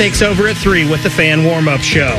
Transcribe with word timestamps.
takes 0.00 0.22
over 0.22 0.48
at 0.48 0.56
3 0.56 0.88
with 0.88 1.02
the 1.02 1.10
fan 1.10 1.44
warm 1.44 1.68
up 1.68 1.82
show. 1.82 2.16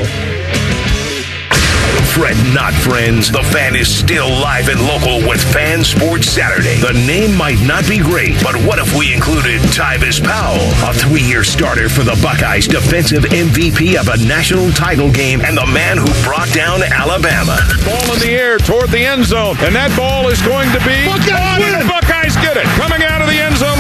Fred 2.14 2.38
Not 2.54 2.76
Friends, 2.76 3.32
the 3.32 3.42
fan 3.42 3.76
is 3.76 3.90
still 3.90 4.30
live 4.30 4.70
and 4.70 4.80
local 4.86 5.18
with 5.28 5.42
Fan 5.42 5.84
Sports 5.84 6.30
Saturday. 6.30 6.78
The 6.78 6.94
name 6.94 7.36
might 7.36 7.60
not 7.66 7.90
be 7.90 7.98
great, 7.98 8.38
but 8.44 8.54
what 8.70 8.78
if 8.78 8.94
we 8.94 9.12
included 9.16 9.62
Tyvis 9.74 10.22
Powell, 10.22 10.62
a 10.86 10.94
three 10.94 11.24
year 11.24 11.44
starter 11.44 11.90
for 11.90 12.04
the 12.04 12.14
Buckeyes, 12.22 12.68
defensive 12.68 13.24
MVP 13.24 13.98
of 13.98 14.10
a 14.10 14.18
national 14.28 14.70
title 14.74 15.10
game, 15.10 15.42
and 15.42 15.58
the 15.58 15.66
man 15.66 15.98
who 15.98 16.06
brought 16.22 16.54
down 16.54 16.84
Alabama? 16.84 17.58
Ball 17.82 18.14
in 18.14 18.20
the 18.20 18.38
air 18.38 18.60
toward 18.60 18.92
the 18.92 19.04
end 19.04 19.26
zone, 19.26 19.58
and 19.62 19.74
that 19.74 19.90
ball 19.98 20.28
is 20.28 20.42
going 20.44 20.70
to 20.70 20.80
be. 20.86 21.02
Buckeyes 21.10 21.58
win. 21.58 21.88
Buckeyes 21.88 22.36
get 22.46 22.58
it. 22.58 22.66
Coming 22.78 23.02
out 23.02 23.24
of 23.24 23.28
the 23.28 23.40
end 23.42 23.58
zone 23.58 23.71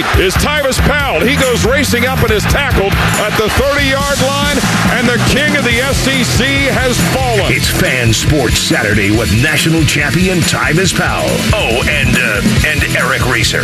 Ohio 0.00 0.12
State 0.14 0.24
is 0.24 0.34
Tyvis 0.34 0.78
Powell. 0.88 1.20
He 1.20 1.36
goes 1.36 1.64
racing 1.64 2.06
up 2.06 2.18
and 2.20 2.30
is 2.30 2.42
tackled 2.44 2.92
at 2.92 3.30
the 3.36 3.48
30 3.50 3.84
yard 3.86 4.18
line, 4.22 4.56
and 4.96 5.06
the 5.08 5.18
king 5.32 5.56
of 5.56 5.64
the 5.64 5.80
SEC 5.92 6.46
has 6.72 6.96
fallen. 7.14 7.52
It's 7.52 7.68
Fan 7.68 8.12
Sports 8.12 8.58
Saturday 8.58 9.10
with 9.10 9.30
national 9.42 9.82
champion 9.84 10.38
Tyvis 10.38 10.96
Powell. 10.96 11.28
Oh, 11.52 11.82
and 11.88 12.16
uh, 12.16 12.42
and 12.66 12.96
Eric 12.96 13.26
Racer. 13.32 13.62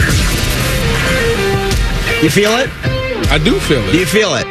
You 2.23 2.31
feel 2.31 2.53
it? 2.57 2.71
I 3.31 3.39
do 3.43 3.59
feel 3.61 3.83
Do 3.83 3.89
it. 3.89 3.95
you 4.01 4.07
feel 4.07 4.35
it? 4.37 4.47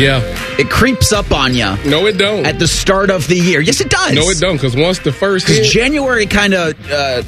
Yeah. 0.00 0.20
It 0.58 0.70
creeps 0.70 1.12
up 1.12 1.32
on 1.32 1.54
you 1.54 1.74
No, 1.86 2.06
it 2.06 2.18
don't. 2.18 2.46
at 2.46 2.58
the 2.58 2.68
start 2.68 3.10
of 3.10 3.26
the 3.26 3.36
year. 3.36 3.60
Yes, 3.60 3.80
it 3.80 3.88
does. 3.90 4.14
no, 4.14 4.28
it 4.30 4.38
don't. 4.38 4.56
Because 4.56 4.76
once 4.76 4.98
the 5.00 5.12
first 5.12 5.46
Because 5.46 5.66
hit, 5.66 5.72
January 5.72 6.26
kind 6.26 6.54
of 6.54 6.90
uh, 6.90 7.22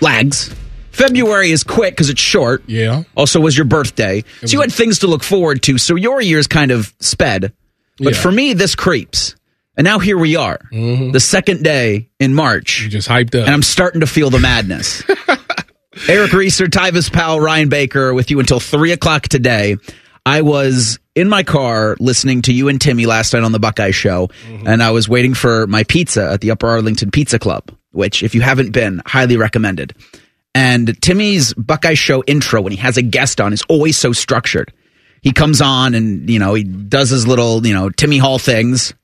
lags. 0.00 0.54
February 0.90 1.50
is 1.50 1.62
quick 1.64 1.94
because 1.94 2.10
it's 2.10 2.20
short. 2.20 2.62
yeah, 2.66 3.04
Also, 3.16 3.40
was 3.40 3.56
your 3.56 3.64
birthday, 3.64 4.24
so 4.44 4.48
you 4.48 4.60
had 4.60 4.72
things 4.72 5.00
to 5.00 5.06
look 5.06 5.22
forward 5.22 5.62
to. 5.64 5.78
So 5.78 5.96
your 5.96 6.20
year's 6.20 6.46
kind 6.46 6.70
of 6.70 6.92
sped. 7.00 7.52
But 7.98 8.14
Yeah. 8.14 8.20
for 8.20 8.32
me, 8.32 8.54
this 8.54 8.74
creeps. 8.74 9.36
And 9.76 9.84
now 9.84 9.98
here 9.98 10.18
we 10.18 10.36
are, 10.36 10.58
mm-hmm. 10.72 11.12
the 11.12 11.20
second 11.20 11.62
day 11.62 12.08
in 12.18 12.34
March, 12.34 12.82
you 12.82 12.88
just 12.88 13.08
hyped 13.08 13.34
up. 13.34 13.46
and 13.46 13.50
I'm 13.50 13.62
starting 13.62 14.00
to 14.00 14.06
feel 14.06 14.28
the 14.28 14.38
madness. 14.40 15.02
Eric 16.08 16.32
Reeser, 16.32 16.66
Tyvis 16.66 17.12
Powell, 17.12 17.40
Ryan 17.40 17.68
Baker 17.68 18.12
with 18.14 18.30
you 18.30 18.40
until 18.40 18.60
three 18.60 18.92
o'clock 18.92 19.22
today. 19.28 19.76
I 20.26 20.42
was 20.42 20.98
in 21.14 21.28
my 21.28 21.42
car 21.42 21.96
listening 21.98 22.42
to 22.42 22.52
you 22.52 22.68
and 22.68 22.80
Timmy 22.80 23.06
last 23.06 23.32
night 23.32 23.42
on 23.42 23.52
the 23.52 23.58
Buckeye 23.58 23.90
Show, 23.90 24.28
mm-hmm. 24.46 24.66
and 24.66 24.82
I 24.82 24.90
was 24.90 25.08
waiting 25.08 25.34
for 25.34 25.66
my 25.66 25.82
pizza 25.84 26.30
at 26.30 26.40
the 26.40 26.50
Upper 26.50 26.68
Arlington 26.68 27.10
Pizza 27.10 27.38
Club, 27.38 27.70
which, 27.92 28.22
if 28.22 28.34
you 28.34 28.40
haven't 28.40 28.72
been, 28.72 29.02
highly 29.06 29.36
recommended. 29.36 29.94
And 30.54 31.00
Timmy's 31.00 31.54
Buckeye 31.54 31.94
Show 31.94 32.24
intro, 32.26 32.60
when 32.60 32.72
he 32.72 32.78
has 32.78 32.96
a 32.96 33.02
guest 33.02 33.40
on, 33.40 33.52
is 33.52 33.62
always 33.68 33.96
so 33.96 34.12
structured. 34.12 34.72
He 35.22 35.32
comes 35.32 35.60
on 35.60 35.94
and, 35.94 36.30
you 36.30 36.38
know, 36.38 36.54
he 36.54 36.64
does 36.64 37.10
his 37.10 37.26
little, 37.26 37.66
you 37.66 37.74
know, 37.74 37.90
Timmy 37.90 38.16
Hall 38.16 38.38
things. 38.38 38.94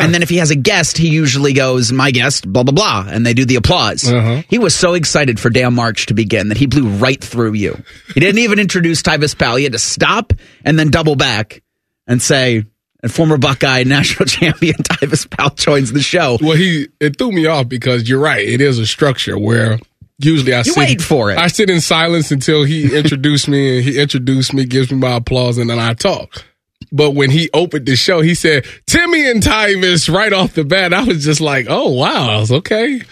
And 0.00 0.14
then 0.14 0.22
if 0.22 0.30
he 0.30 0.36
has 0.36 0.50
a 0.50 0.56
guest, 0.56 0.96
he 0.96 1.08
usually 1.10 1.52
goes, 1.52 1.92
my 1.92 2.10
guest, 2.10 2.50
blah, 2.50 2.62
blah, 2.62 2.72
blah. 2.72 3.06
And 3.06 3.26
they 3.26 3.34
do 3.34 3.44
the 3.44 3.56
applause. 3.56 4.10
Uh-huh. 4.10 4.42
He 4.48 4.58
was 4.58 4.74
so 4.74 4.94
excited 4.94 5.38
for 5.38 5.50
Damn 5.50 5.74
March 5.74 6.06
to 6.06 6.14
begin 6.14 6.48
that 6.48 6.56
he 6.56 6.66
blew 6.66 6.88
right 6.88 7.22
through 7.22 7.52
you. 7.52 7.76
He 8.14 8.20
didn't 8.20 8.38
even 8.38 8.58
introduce 8.58 9.02
Tyvis 9.02 9.36
Powell. 9.38 9.56
He 9.56 9.64
had 9.64 9.72
to 9.72 9.78
stop 9.78 10.32
and 10.64 10.78
then 10.78 10.88
double 10.88 11.16
back 11.16 11.62
and 12.06 12.22
say, 12.22 12.64
and 13.04 13.12
former 13.12 13.36
Buckeye 13.36 13.82
national 13.86 14.26
champion 14.26 14.74
Tyvis 14.82 15.30
Powell 15.30 15.50
joins 15.50 15.92
the 15.92 16.00
show. 16.00 16.38
well, 16.40 16.56
he 16.56 16.88
it 16.98 17.18
threw 17.18 17.30
me 17.30 17.46
off 17.46 17.68
because 17.68 18.08
you're 18.08 18.18
right. 18.18 18.44
It 18.46 18.60
is 18.60 18.78
a 18.80 18.86
structure 18.86 19.38
where 19.38 19.78
usually 20.18 20.54
I 20.54 20.58
You 20.58 20.64
sit, 20.64 20.76
wait 20.76 21.02
for 21.02 21.30
it. 21.30 21.38
I 21.38 21.46
sit 21.48 21.70
in 21.70 21.80
silence 21.80 22.32
until 22.32 22.64
he 22.64 22.96
introduced 22.98 23.46
me, 23.46 23.76
and 23.76 23.84
he 23.84 24.00
introduced 24.00 24.54
me, 24.54 24.64
gives 24.64 24.90
me 24.90 24.96
my 24.98 25.16
applause, 25.16 25.58
and 25.58 25.68
then 25.70 25.78
I 25.78 25.92
talk. 25.94 26.42
But 26.90 27.12
when 27.12 27.30
he 27.30 27.50
opened 27.52 27.86
the 27.86 27.96
show, 27.96 28.20
he 28.20 28.34
said 28.34 28.66
Timmy 28.86 29.30
and 29.30 29.42
Tyvis 29.42 30.12
right 30.12 30.32
off 30.32 30.54
the 30.54 30.64
bat. 30.64 30.94
I 30.94 31.04
was 31.04 31.24
just 31.24 31.40
like, 31.40 31.66
oh 31.68 31.90
wow, 31.90 32.30
I 32.30 32.38
was 32.38 32.50
okay. 32.52 33.02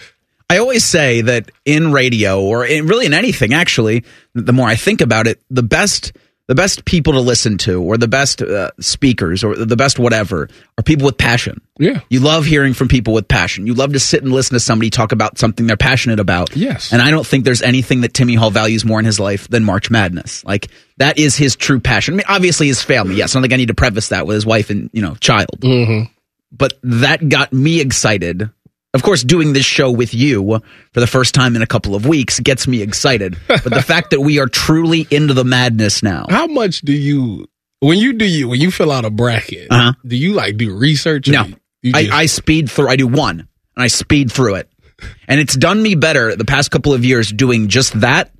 I 0.49 0.57
always 0.57 0.83
say 0.83 1.21
that 1.21 1.49
in 1.65 1.91
radio 1.91 2.41
or 2.41 2.65
in, 2.65 2.87
really 2.87 3.05
in 3.05 3.13
anything, 3.13 3.53
actually, 3.53 4.03
the 4.33 4.53
more 4.53 4.67
I 4.67 4.75
think 4.75 5.01
about 5.01 5.27
it, 5.27 5.41
the 5.49 5.63
best 5.63 6.13
the 6.53 6.61
best 6.61 6.85
people 6.85 7.13
to 7.13 7.19
listen 7.19 7.57
to 7.57 7.81
or 7.81 7.97
the 7.97 8.07
best 8.07 8.39
uh, 8.39 8.69
speakers 8.79 9.43
or 9.43 9.55
the 9.55 9.75
best 9.75 9.97
whatever 9.97 10.47
are 10.77 10.83
people 10.83 11.03
with 11.03 11.17
passion. 11.17 11.59
Yeah. 11.79 12.01
You 12.11 12.19
love 12.19 12.45
hearing 12.45 12.75
from 12.75 12.89
people 12.89 13.11
with 13.15 13.27
passion. 13.27 13.65
You 13.65 13.73
love 13.73 13.93
to 13.93 13.99
sit 13.99 14.21
and 14.21 14.31
listen 14.31 14.53
to 14.53 14.59
somebody 14.59 14.91
talk 14.91 15.13
about 15.13 15.39
something 15.39 15.65
they're 15.65 15.75
passionate 15.75 16.19
about. 16.19 16.55
Yes. 16.55 16.93
And 16.93 17.01
I 17.01 17.09
don't 17.09 17.25
think 17.25 17.43
there's 17.43 17.63
anything 17.63 18.01
that 18.01 18.13
Timmy 18.13 18.35
Hall 18.35 18.51
values 18.51 18.85
more 18.85 18.99
in 18.99 19.05
his 19.05 19.19
life 19.19 19.47
than 19.47 19.63
March 19.63 19.89
Madness. 19.89 20.45
Like 20.45 20.67
that 20.97 21.17
is 21.17 21.35
his 21.35 21.55
true 21.55 21.79
passion. 21.79 22.13
I 22.13 22.17
mean, 22.17 22.25
obviously 22.29 22.67
his 22.67 22.83
family. 22.83 23.15
Yes, 23.15 23.33
I 23.33 23.39
don't 23.39 23.41
think 23.41 23.53
I 23.53 23.57
need 23.57 23.69
to 23.69 23.73
preface 23.73 24.09
that 24.09 24.27
with 24.27 24.35
his 24.35 24.45
wife 24.45 24.69
and 24.69 24.91
you 24.93 25.01
know 25.01 25.15
child. 25.15 25.59
Mm-hmm. 25.59 26.11
But 26.51 26.77
that 26.83 27.27
got 27.29 27.51
me 27.51 27.81
excited. 27.81 28.51
Of 28.93 29.01
course, 29.01 29.23
doing 29.23 29.53
this 29.53 29.65
show 29.65 29.89
with 29.89 30.13
you 30.13 30.59
for 30.91 30.99
the 30.99 31.07
first 31.07 31.33
time 31.33 31.55
in 31.55 31.63
a 31.63 31.67
couple 31.67 31.95
of 31.95 32.05
weeks 32.05 32.39
gets 32.39 32.67
me 32.67 32.81
excited. 32.83 33.35
But 33.47 33.63
the 33.63 33.81
fact 33.85 34.11
that 34.11 34.21
we 34.21 34.39
are 34.39 34.45
truly 34.47 35.07
into 35.09 35.33
the 35.33 35.43
madness 35.43 36.03
now. 36.03 36.27
How 36.29 36.45
much 36.45 36.81
do 36.81 36.93
you 36.93 37.47
when 37.79 37.97
you 37.97 38.13
do 38.13 38.25
you 38.25 38.47
when 38.49 38.61
you 38.61 38.69
fill 38.69 38.91
out 38.91 39.03
a 39.03 39.09
bracket? 39.09 39.67
Uh-huh. 39.71 39.93
Do 40.05 40.15
you 40.15 40.33
like 40.33 40.57
do 40.57 40.75
research? 40.77 41.27
No, 41.27 41.45
you- 41.45 41.55
you 41.81 41.91
I, 41.95 42.07
I 42.13 42.25
speed 42.27 42.69
through. 42.69 42.87
I 42.87 42.95
do 42.95 43.07
one, 43.07 43.39
and 43.39 43.47
I 43.83 43.87
speed 43.87 44.31
through 44.31 44.55
it, 44.55 44.69
and 45.27 45.39
it's 45.41 45.55
done 45.57 45.81
me 45.81 45.95
better 45.95 46.35
the 46.35 46.45
past 46.45 46.69
couple 46.71 46.93
of 46.93 47.03
years 47.03 47.29
doing 47.31 47.67
just 47.69 47.99
that 48.01 48.31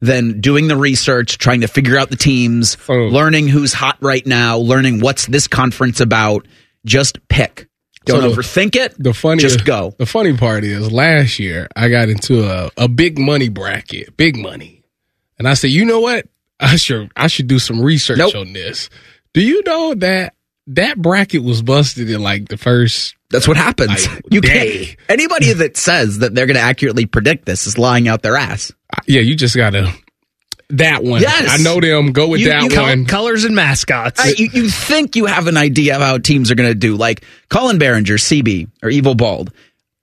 than 0.00 0.40
doing 0.42 0.66
the 0.68 0.76
research, 0.76 1.38
trying 1.38 1.60
to 1.62 1.66
figure 1.68 1.96
out 1.96 2.10
the 2.10 2.16
teams, 2.16 2.76
Oh. 2.88 2.94
learning 2.94 3.46
who's 3.48 3.72
hot 3.72 3.96
right 4.00 4.26
now, 4.26 4.58
learning 4.58 5.00
what's 5.00 5.24
this 5.26 5.46
conference 5.46 6.00
about. 6.00 6.46
Just 6.84 7.26
pick. 7.28 7.68
Don't 8.10 8.22
So 8.22 8.28
the- 8.30 8.36
overthink 8.42 8.76
it. 8.76 8.94
the 9.02 9.14
funny 9.14 9.40
just 9.40 9.64
go. 9.64 9.94
The 9.98 10.06
funny 10.06 10.36
part 10.36 10.64
is 10.64 10.90
last 10.92 11.38
year 11.38 11.68
I 11.76 11.88
got 11.88 12.08
into 12.08 12.44
a, 12.44 12.70
a 12.76 12.88
big 12.88 13.18
money 13.18 13.48
bracket, 13.48 14.16
big 14.16 14.36
money. 14.36 14.82
And 15.38 15.48
I 15.48 15.54
said, 15.54 15.70
you 15.70 15.84
know 15.84 16.00
what? 16.00 16.26
I 16.58 16.76
should 16.76 17.10
I 17.16 17.26
should 17.28 17.46
do 17.46 17.58
some 17.58 17.80
research 17.80 18.18
Nope. 18.18 18.34
on 18.34 18.52
this. 18.52 18.90
Do 19.32 19.40
you 19.42 19.62
know 19.64 19.94
that 19.94 20.34
that 20.66 20.98
bracket 21.00 21.42
was 21.42 21.62
busted 21.62 22.10
in 22.10 22.20
like 22.22 22.48
the 22.48 22.56
first 22.58 23.14
That's 23.30 23.48
what 23.48 23.56
happens. 23.56 24.06
Like, 24.08 24.22
you 24.30 24.40
day. 24.40 24.84
can't. 24.86 24.96
Anybody 25.08 25.52
that 25.54 25.76
says 25.76 26.18
that 26.18 26.34
they're 26.34 26.46
going 26.46 26.56
to 26.56 26.60
accurately 26.62 27.06
predict 27.06 27.46
this 27.46 27.66
is 27.66 27.78
lying 27.78 28.08
out 28.08 28.22
their 28.22 28.36
ass. 28.36 28.70
Yeah, 29.06 29.20
you 29.20 29.34
just 29.36 29.56
gotta 29.56 29.90
that 30.72 31.02
one. 31.04 31.20
Yes. 31.22 31.48
I 31.58 31.62
know 31.62 31.80
them. 31.80 32.12
Go 32.12 32.28
with 32.28 32.40
You- 32.40 32.48
that 32.48 32.62
you 32.64 32.70
Col- 32.70 32.84
one. 32.86 33.04
colors 33.06 33.44
and 33.44 33.54
mascots. 33.54 34.20
Uh, 34.20 34.32
you, 34.36 34.48
you 34.52 34.68
think 34.70 35.16
you 35.16 35.26
have 35.26 35.46
an 35.46 35.56
idea 35.56 35.96
of 35.96 36.02
how 36.02 36.18
teams 36.18 36.50
are 36.50 36.54
going 36.54 36.68
to 36.70 36.74
do. 36.74 36.96
Like 36.96 37.24
Colin 37.48 37.78
Behringer, 37.78 38.18
CB, 38.18 38.68
or 38.82 38.90
Evil 38.90 39.14
Bald, 39.14 39.52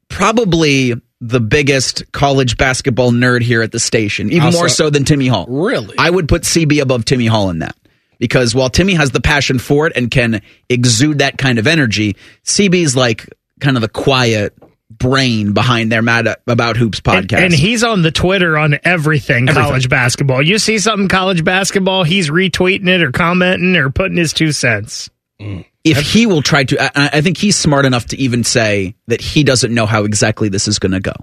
probably 0.09 0.93
the 1.19 1.39
biggest 1.39 2.11
college 2.11 2.57
basketball 2.57 3.11
nerd 3.11 3.41
here 3.41 3.61
at 3.61 3.71
the 3.71 3.79
station, 3.79 4.27
even 4.31 4.41
Also- 4.47 4.57
more 4.59 4.69
so 4.69 4.89
than 4.89 5.03
Timmy 5.03 5.27
Hall. 5.27 5.45
Really? 5.49 5.95
I 5.97 6.09
would 6.09 6.27
put 6.27 6.43
CB 6.43 6.79
above 6.81 7.05
Timmy 7.05 7.25
Hall 7.27 7.49
in 7.49 7.59
that. 7.59 7.75
Because 8.19 8.55
while 8.55 8.69
Timmy 8.69 8.95
has 8.95 9.11
the 9.11 9.21
passion 9.21 9.59
for 9.59 9.85
it 9.85 9.93
and 9.95 10.09
can 10.09 10.41
exude 10.69 11.19
that 11.19 11.37
kind 11.37 11.59
of 11.59 11.67
energy, 11.67 12.15
CB's 12.43 12.95
like 12.95 13.29
kind 13.59 13.77
of 13.77 13.81
the 13.81 13.89
quiet 13.89 14.55
brain 14.89 15.51
behind 15.53 15.91
their 15.91 16.01
Mad 16.01 16.27
About 16.47 16.77
Hoops 16.77 17.01
podcast. 17.01 17.39
and 17.39 17.53
he's 17.53 17.83
on 17.83 18.01
the 18.03 18.11
Twitter 18.11 18.57
on 18.57 18.79
everything, 18.83 19.49
Everything. 19.49 19.53
college 19.69 19.89
basketball. 19.89 20.41
You 20.41 20.57
see 20.59 20.79
something 20.79 21.07
college 21.09 21.43
basketball, 21.43 22.03
he's 22.03 22.29
retweeting 22.29 22.87
it 22.87 23.01
or 23.03 23.11
commenting 23.11 23.75
or 23.75 23.89
putting 23.89 24.17
his 24.17 24.31
two 24.33 24.51
cents. 24.51 25.09
if 25.39 25.99
he 26.11 26.25
will 26.25 26.41
try 26.41 26.63
to, 26.63 26.81
I, 26.99 27.17
I 27.17 27.21
think 27.21 27.37
he's 27.37 27.55
smart 27.57 27.85
enough 27.85 28.05
to 28.07 28.17
even 28.17 28.43
say 28.43 28.95
that 29.07 29.19
he 29.21 29.43
doesn't 29.43 29.73
know 29.73 29.85
how 29.85 30.03
exactly 30.05 30.49
this 30.49 30.67
is 30.67 30.79
going 30.79 30.93
to 30.93 30.99
go. 31.01 31.13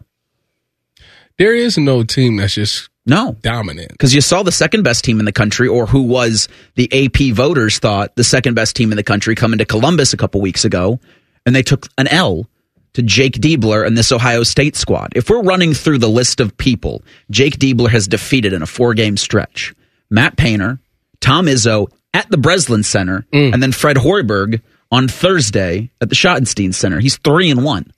there 1.39 1.55
is 1.55 1.77
no 1.79 2.05
team 2.05 2.37
that's 2.37 2.55
just 2.55 2.89
No, 3.07 3.37
dominant. 3.43 3.89
because 3.93 4.15
you 4.15 4.21
saw 4.21 4.43
the 4.43 4.53
second 4.53 4.83
best 4.83 5.05
team 5.05 5.19
in 5.19 5.25
the 5.25 5.33
country, 5.33 5.69
or 5.69 5.87
who 5.87 6.03
was 6.03 6.49
the 6.77 6.89
AP 7.07 7.35
voters 7.35 7.79
thought 7.79 8.15
the 8.17 8.25
second 8.25 8.55
best 8.55 8.77
team 8.77 8.93
in 8.93 8.97
the 8.97 9.03
country, 9.03 9.35
come 9.35 9.53
into 9.53 9.65
Columbus 9.65 10.13
a 10.13 10.17
couple 10.17 10.41
weeks 10.41 10.65
ago, 10.65 11.01
and 11.47 11.55
they 11.57 11.63
took 11.63 11.89
an 11.99 12.09
L 12.09 12.47
to 12.95 13.03
Jake 13.03 13.35
Diebler 13.35 13.87
and 13.87 13.97
this 13.97 14.13
Ohio 14.13 14.43
State 14.43 14.77
squad. 14.77 15.13
If 15.15 15.29
we're 15.29 15.43
running 15.43 15.75
through 15.75 15.99
the 15.99 16.09
list 16.09 16.41
of 16.41 16.57
people 16.57 17.03
Jake 17.31 17.59
Diebler 17.59 17.91
has 17.91 18.09
defeated 18.09 18.53
in 18.53 18.63
a 18.63 18.67
four 18.67 18.95
game 18.95 19.17
stretch, 19.17 19.75
Matt 20.11 20.37
Painter, 20.37 20.79
Tom 21.21 21.47
Izzo 21.47 21.89
at 22.13 22.31
the 22.31 22.39
Breslin 22.39 22.83
Center, 22.83 23.27
mm. 23.33 23.53
and 23.53 23.63
then 23.63 23.73
Fred 23.73 23.97
Hoiberg 23.97 24.63
on 24.91 25.09
Thursday 25.09 25.91
at 26.01 26.09
the 26.09 26.15
Schottenstein 26.15 26.73
Center. 26.73 27.01
He's 27.01 27.17
three 27.19 27.51
and 27.51 27.65
one. 27.65 27.91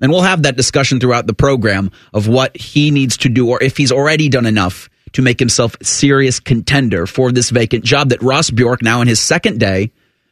And 0.00 0.10
we'll 0.10 0.22
have 0.22 0.44
that 0.44 0.56
discussion 0.56 0.98
throughout 0.98 1.26
the 1.26 1.34
program 1.34 1.90
of 2.14 2.26
what 2.26 2.56
he 2.56 2.90
needs 2.90 3.18
to 3.18 3.28
do 3.28 3.50
or 3.50 3.62
if 3.62 3.76
he's 3.76 3.92
already 3.92 4.28
done 4.28 4.46
enough 4.46 4.88
to 5.12 5.22
make 5.22 5.38
himself 5.38 5.76
a 5.80 5.84
serious 5.84 6.40
contender 6.40 7.06
for 7.06 7.32
this 7.32 7.50
vacant 7.50 7.84
job 7.84 8.10
that 8.10 8.22
Ross 8.22 8.50
Bjork, 8.50 8.82
now 8.82 9.00
in 9.02 9.08
his 9.08 9.20
second 9.20 9.58
day 9.58 9.90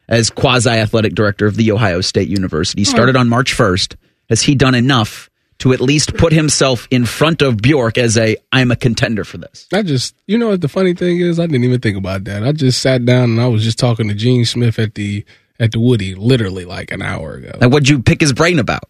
as 0.08 0.31
quasi 0.31 0.70
athletic 0.70 1.14
director 1.14 1.46
of 1.46 1.56
the 1.56 1.72
Ohio 1.72 2.00
State 2.00 2.28
University, 2.28 2.84
started 2.84 3.16
on 3.16 3.28
March 3.28 3.56
1st. 3.56 3.96
Has 4.28 4.43
he 4.43 4.55
done 4.55 4.75
enough 4.75 5.28
to 5.58 5.72
at 5.72 5.81
least 5.81 6.16
put 6.16 6.32
himself 6.32 6.87
in 6.90 7.05
front 7.05 7.43
of 7.43 7.58
Bjork 7.58 7.99
as 7.99 8.16
a 8.16 8.37
I'm 8.52 8.70
a 8.70 8.76
contender 8.76 9.25
for 9.25 9.38
this. 9.38 9.66
I 9.72 9.82
just, 9.82 10.14
you 10.26 10.38
know 10.38 10.49
what 10.50 10.60
the 10.60 10.69
funny 10.69 10.94
thing 10.94 11.20
is? 11.20 11.40
I 11.40 11.46
didn't 11.46 11.64
even 11.64 11.81
think 11.81 11.96
about 11.96 12.25
that. 12.25 12.44
I 12.44 12.52
just 12.52 12.81
sat 12.81 13.05
down 13.05 13.31
and 13.31 13.40
I 13.40 13.49
was 13.49 13.64
just 13.64 13.78
talking 13.78 14.08
to 14.08 14.14
Gene 14.14 14.44
Smith 14.44 14.78
at 14.78 14.94
the 14.94 15.25
at 15.58 15.72
the 15.72 15.81
Woody 15.81 16.14
literally 16.14 16.64
like 16.64 16.93
an 16.93 17.02
hour 17.02 17.34
ago. 17.34 17.50
And 17.61 17.72
what'd 17.72 17.88
you 17.88 18.00
pick 18.00 18.20
his 18.20 18.32
brain 18.32 18.58
about? 18.58 18.84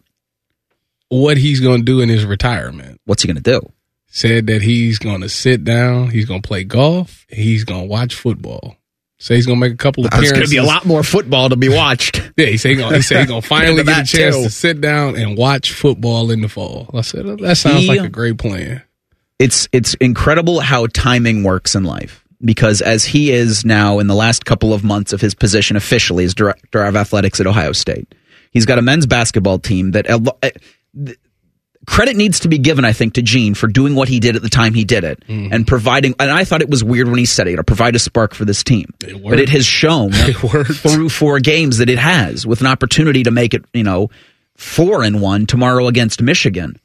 What 1.09 1.37
he's 1.37 1.59
going 1.59 1.79
to 1.79 1.85
do 1.85 2.01
in 2.01 2.09
his 2.09 2.23
retirement. 2.23 3.01
What's 3.05 3.23
he 3.23 3.27
going 3.27 3.41
to 3.41 3.59
do? 3.59 3.61
Said 4.11 4.45
that 4.47 4.61
he's 4.61 4.99
going 4.99 5.21
to 5.21 5.29
sit 5.29 5.63
down, 5.63 6.09
he's 6.09 6.25
going 6.25 6.41
to 6.43 6.47
play 6.47 6.63
golf, 6.63 7.25
he's 7.29 7.63
going 7.63 7.81
to 7.81 7.87
watch 7.87 8.13
football. 8.15 8.75
Say 9.21 9.35
he's 9.35 9.45
going 9.45 9.59
to 9.59 9.61
make 9.61 9.73
a 9.73 9.77
couple 9.77 10.05
of 10.05 10.11
There's 10.11 10.31
appearances. 10.31 10.37
going 10.39 10.45
to 10.45 10.51
be 10.51 10.57
a 10.57 10.63
lot 10.75 10.85
more 10.85 11.03
football 11.03 11.49
to 11.49 11.55
be 11.57 11.69
watched. 11.69 12.21
Yeah, 12.37 12.45
he 12.45 12.57
said 12.57 12.69
he's 12.69 12.77
going 12.79 12.95
he 12.95 13.01
said 13.01 13.19
he's 13.27 13.29
to 13.29 13.41
finally 13.41 13.83
get 13.83 14.03
a 14.03 14.17
chance 14.17 14.35
too. 14.37 14.43
to 14.43 14.49
sit 14.49 14.79
down 14.79 15.17
and 15.17 15.37
watch 15.37 15.73
football 15.73 16.31
in 16.31 16.39
the 16.39 16.47
fall. 16.47 16.89
I 16.93 17.01
said 17.01 17.25
that 17.25 17.55
sounds 17.57 17.81
He- 17.81 17.87
like 17.87 17.99
a 17.99 18.07
great 18.07 18.37
plan. 18.37 18.81
it's 19.39 19.67
it's 19.73 19.93
incredible 19.95 20.61
how 20.61 20.87
timing 20.87 21.43
works 21.43 21.75
in 21.75 21.83
life 21.83 22.23
because 22.45 22.79
as 22.81 23.03
he 23.03 23.31
is 23.31 23.65
now 23.65 23.99
in 23.99 24.07
the 24.07 24.15
last 24.15 24.45
couple 24.45 24.73
of 24.73 24.85
months 24.85 25.11
of 25.11 25.19
his 25.19 25.33
position 25.35 25.75
officially 25.75 26.23
as 26.23 26.33
director 26.33 26.81
of 26.85 26.95
athletics 26.95 27.41
at 27.41 27.47
Ohio 27.47 27.73
State, 27.73 28.15
he's 28.51 28.65
got 28.65 28.77
a 28.79 28.81
men's 28.81 29.05
basketball 29.05 29.59
team 29.59 29.91
that 29.91 30.09
uh, 30.09 30.19
credit 31.87 32.15
needs 32.15 32.41
to 32.41 32.47
be 32.47 32.57
given, 32.57 32.85
I 32.85 32.93
think, 32.93 33.13
to 33.13 33.21
Gene 33.21 33.53
for 33.53 33.67
doing 33.67 33.95
what 33.95 34.07
he 34.07 34.19
did 34.19 34.35
at 34.35 34.41
the 34.41 34.49
time 34.49 34.73
he 34.73 34.83
did 34.83 35.03
it 35.03 35.23
mm-hmm. 35.27 35.53
and 35.53 35.67
providing. 35.67 36.13
And 36.19 36.29
I 36.29 36.43
thought 36.43 36.61
it 36.61 36.69
was 36.69 36.83
weird 36.83 37.07
when 37.07 37.17
he 37.17 37.25
said 37.25 37.47
it, 37.47 37.55
to 37.55 37.63
provide 37.63 37.95
a 37.95 37.99
spark 37.99 38.33
for 38.33 38.45
this 38.45 38.63
team, 38.63 38.93
It 39.01 39.21
but 39.23 39.39
it 39.39 39.49
has 39.49 39.65
shown 39.65 40.11
worked. 40.53 40.71
through 40.71 41.09
four 41.09 41.39
games 41.39 41.77
that 41.77 41.89
it 41.89 41.99
has, 41.99 42.45
with 42.45 42.61
an 42.61 42.67
opportunity 42.67 43.23
to 43.23 43.31
make 43.31 43.53
it, 43.53 43.65
you 43.73 43.83
know, 43.83 44.09
four 44.55 45.03
and 45.03 45.21
one 45.21 45.45
tomorrow 45.45 45.87
against 45.87 46.21
Michigan. 46.21 46.79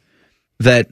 That 0.61 0.89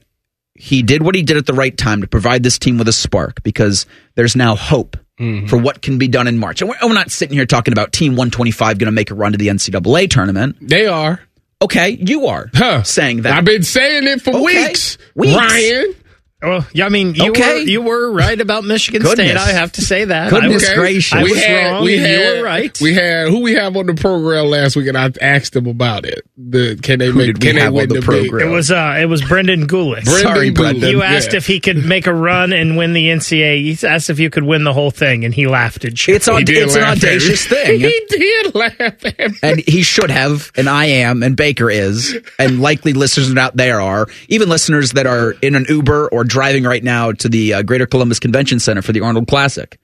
he 0.55 0.83
did 0.83 1.01
what 1.01 1.15
he 1.15 1.23
did 1.23 1.37
at 1.37 1.45
the 1.45 1.53
right 1.53 1.75
time 1.75 2.01
to 2.01 2.07
provide 2.07 2.43
this 2.43 2.59
team 2.59 2.77
with 2.77 2.87
a 2.87 2.93
spark 2.93 3.41
because 3.43 3.85
there's 4.15 4.35
now 4.35 4.55
hope 4.55 4.97
mm-hmm. 5.19 5.47
for 5.47 5.57
what 5.57 5.81
can 5.81 5.97
be 5.97 6.07
done 6.07 6.27
in 6.27 6.37
March. 6.37 6.61
And 6.61 6.69
we're, 6.69 6.87
we're 6.87 6.93
not 6.93 7.11
sitting 7.11 7.35
here 7.35 7.45
talking 7.45 7.71
about 7.71 7.91
Team 7.91 8.13
125 8.13 8.77
going 8.77 8.85
to 8.85 8.91
make 8.91 9.09
a 9.09 9.15
run 9.15 9.31
to 9.31 9.37
the 9.37 9.47
NCAA 9.47 10.09
tournament. 10.09 10.57
They 10.61 10.85
are. 10.85 11.21
Okay, 11.63 11.97
you 11.99 12.27
are 12.27 12.49
Huh. 12.53 12.83
saying 12.83 13.21
that. 13.23 13.33
I've 13.33 13.45
been 13.45 13.63
saying 13.63 14.05
it 14.05 14.21
for 14.21 14.31
Okay. 14.31 14.41
weeks. 14.67 14.97
Weeks. 15.15 15.33
Ryan. 15.35 15.95
Well, 16.43 16.67
yeah, 16.73 16.85
I 16.85 16.89
mean, 16.89 17.15
you 17.15 17.29
Okay. 17.31 17.53
were 17.53 17.59
you 17.61 17.81
were 17.81 18.11
right 18.11 18.39
about 18.39 18.63
Michigan 18.65 19.01
Goodness. 19.01 19.29
State. 19.29 19.37
I 19.37 19.53
have 19.53 19.71
to 19.73 19.81
say 19.81 20.05
that. 20.05 20.29
Goodness 20.29 20.67
I 20.67 20.71
was, 20.71 20.77
gracious. 20.77 21.13
I 21.13 21.23
we 21.23 21.31
was 21.31 21.43
had, 21.43 21.71
wrong. 21.71 21.83
we 21.85 21.97
had, 21.97 22.09
you 22.35 22.37
were 22.39 22.43
right. 22.43 22.81
We 22.81 22.93
had 22.93 23.27
who 23.29 23.39
we 23.41 23.53
have 23.53 23.77
on 23.77 23.85
the 23.85 23.93
program 23.93 24.45
last 24.47 24.75
week, 24.75 24.87
and 24.87 24.97
I 24.97 25.11
asked 25.21 25.53
them 25.53 25.67
about 25.67 26.05
it. 26.05 26.25
The 26.37 26.75
can 26.81 26.99
they 26.99 27.11
make? 27.11 27.27
did 27.27 27.37
we 27.43 27.47
Can 27.47 27.55
they 27.55 27.61
have 27.61 27.73
win 27.73 27.83
on 27.83 27.87
the 27.89 27.93
big- 27.95 28.03
program? 28.29 28.47
it 28.49 28.51
was 28.51 28.71
uh, 28.71 28.97
it 28.99 29.05
was 29.05 29.21
Brendan 29.23 29.67
Gulis. 29.67 30.03
Brendan 30.03 30.21
Sorry, 30.23 30.49
Brendan. 30.49 30.89
You 30.89 31.01
asked 31.01 31.31
yeah. 31.31 31.37
if 31.37 31.47
he 31.47 31.59
could 31.59 31.85
make 31.85 32.07
a 32.07 32.13
run 32.13 32.51
and 32.53 32.75
win 32.77 32.93
the 32.93 33.07
NCAA. 33.09 33.61
He 33.75 33.87
asked 33.87 34.09
if 34.09 34.19
you 34.19 34.29
could 34.29 34.43
win 34.43 34.63
the 34.65 34.73
whole 34.73 34.91
thing, 34.91 35.23
and 35.25 35.33
he 35.33 35.47
laughed 35.47 35.85
at 35.85 36.07
you. 36.07 36.15
it's 36.15 36.25
He 36.25 36.31
on, 36.31 36.43
it's 36.45 36.75
an 36.75 36.81
laugh 36.81 36.97
at 36.97 37.03
audacious 37.03 37.45
thing. 37.47 37.79
he 37.79 38.05
did 38.09 38.53
laugh 38.55 38.79
at 38.79 39.03
me. 39.03 39.37
and 39.41 39.59
he 39.59 39.81
should 39.83 40.09
have, 40.11 40.51
and 40.55 40.67
I 40.67 40.85
am, 40.85 41.23
and 41.23 41.37
Baker 41.37 41.69
is, 41.69 42.15
and 42.37 42.59
likely 42.61 42.93
listeners 42.93 43.33
out 43.37 43.55
there 43.55 43.79
are, 43.79 44.07
even 44.27 44.49
listeners 44.49 44.91
that 44.93 45.05
are 45.07 45.31
in 45.41 45.55
an 45.55 45.65
Uber 45.69 46.09
or 46.09 46.23
driving 46.33 46.63
right 46.63 46.83
now 46.83 47.11
to 47.11 47.29
the 47.29 47.53
uh, 47.53 47.61
Greater 47.61 47.85
Columbus 47.85 48.19
Convention 48.19 48.59
Center 48.59 48.81
for 48.81 48.91
the 48.91 49.01
Arnold 49.01 49.27
Classic. 49.27 49.79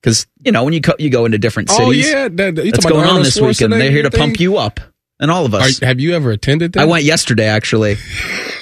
Because 0.00 0.26
you 0.44 0.52
know 0.52 0.62
when 0.62 0.74
you 0.74 0.80
co- 0.80 0.94
you 0.98 1.10
go 1.10 1.24
into 1.24 1.38
different 1.38 1.70
Oh 1.72 1.90
cities, 1.90 2.08
yeah, 2.08 2.28
that, 2.28 2.54
that's 2.54 2.84
going 2.84 3.08
on 3.08 3.22
this 3.22 3.40
weekend. 3.40 3.72
They're 3.72 3.90
here 3.90 4.02
to 4.02 4.10
Schwarzenegger 4.10 4.18
pump 4.18 4.38
you 4.40 4.56
up, 4.58 4.78
and 5.18 5.30
all 5.30 5.44
of 5.44 5.54
us. 5.54 5.82
Are, 5.82 5.86
have 5.86 5.98
you 5.98 6.14
ever 6.14 6.30
attended 6.30 6.74
that? 6.74 6.82
I 6.82 6.84
went 6.84 7.02
yesterday, 7.02 7.46
actually. 7.46 7.96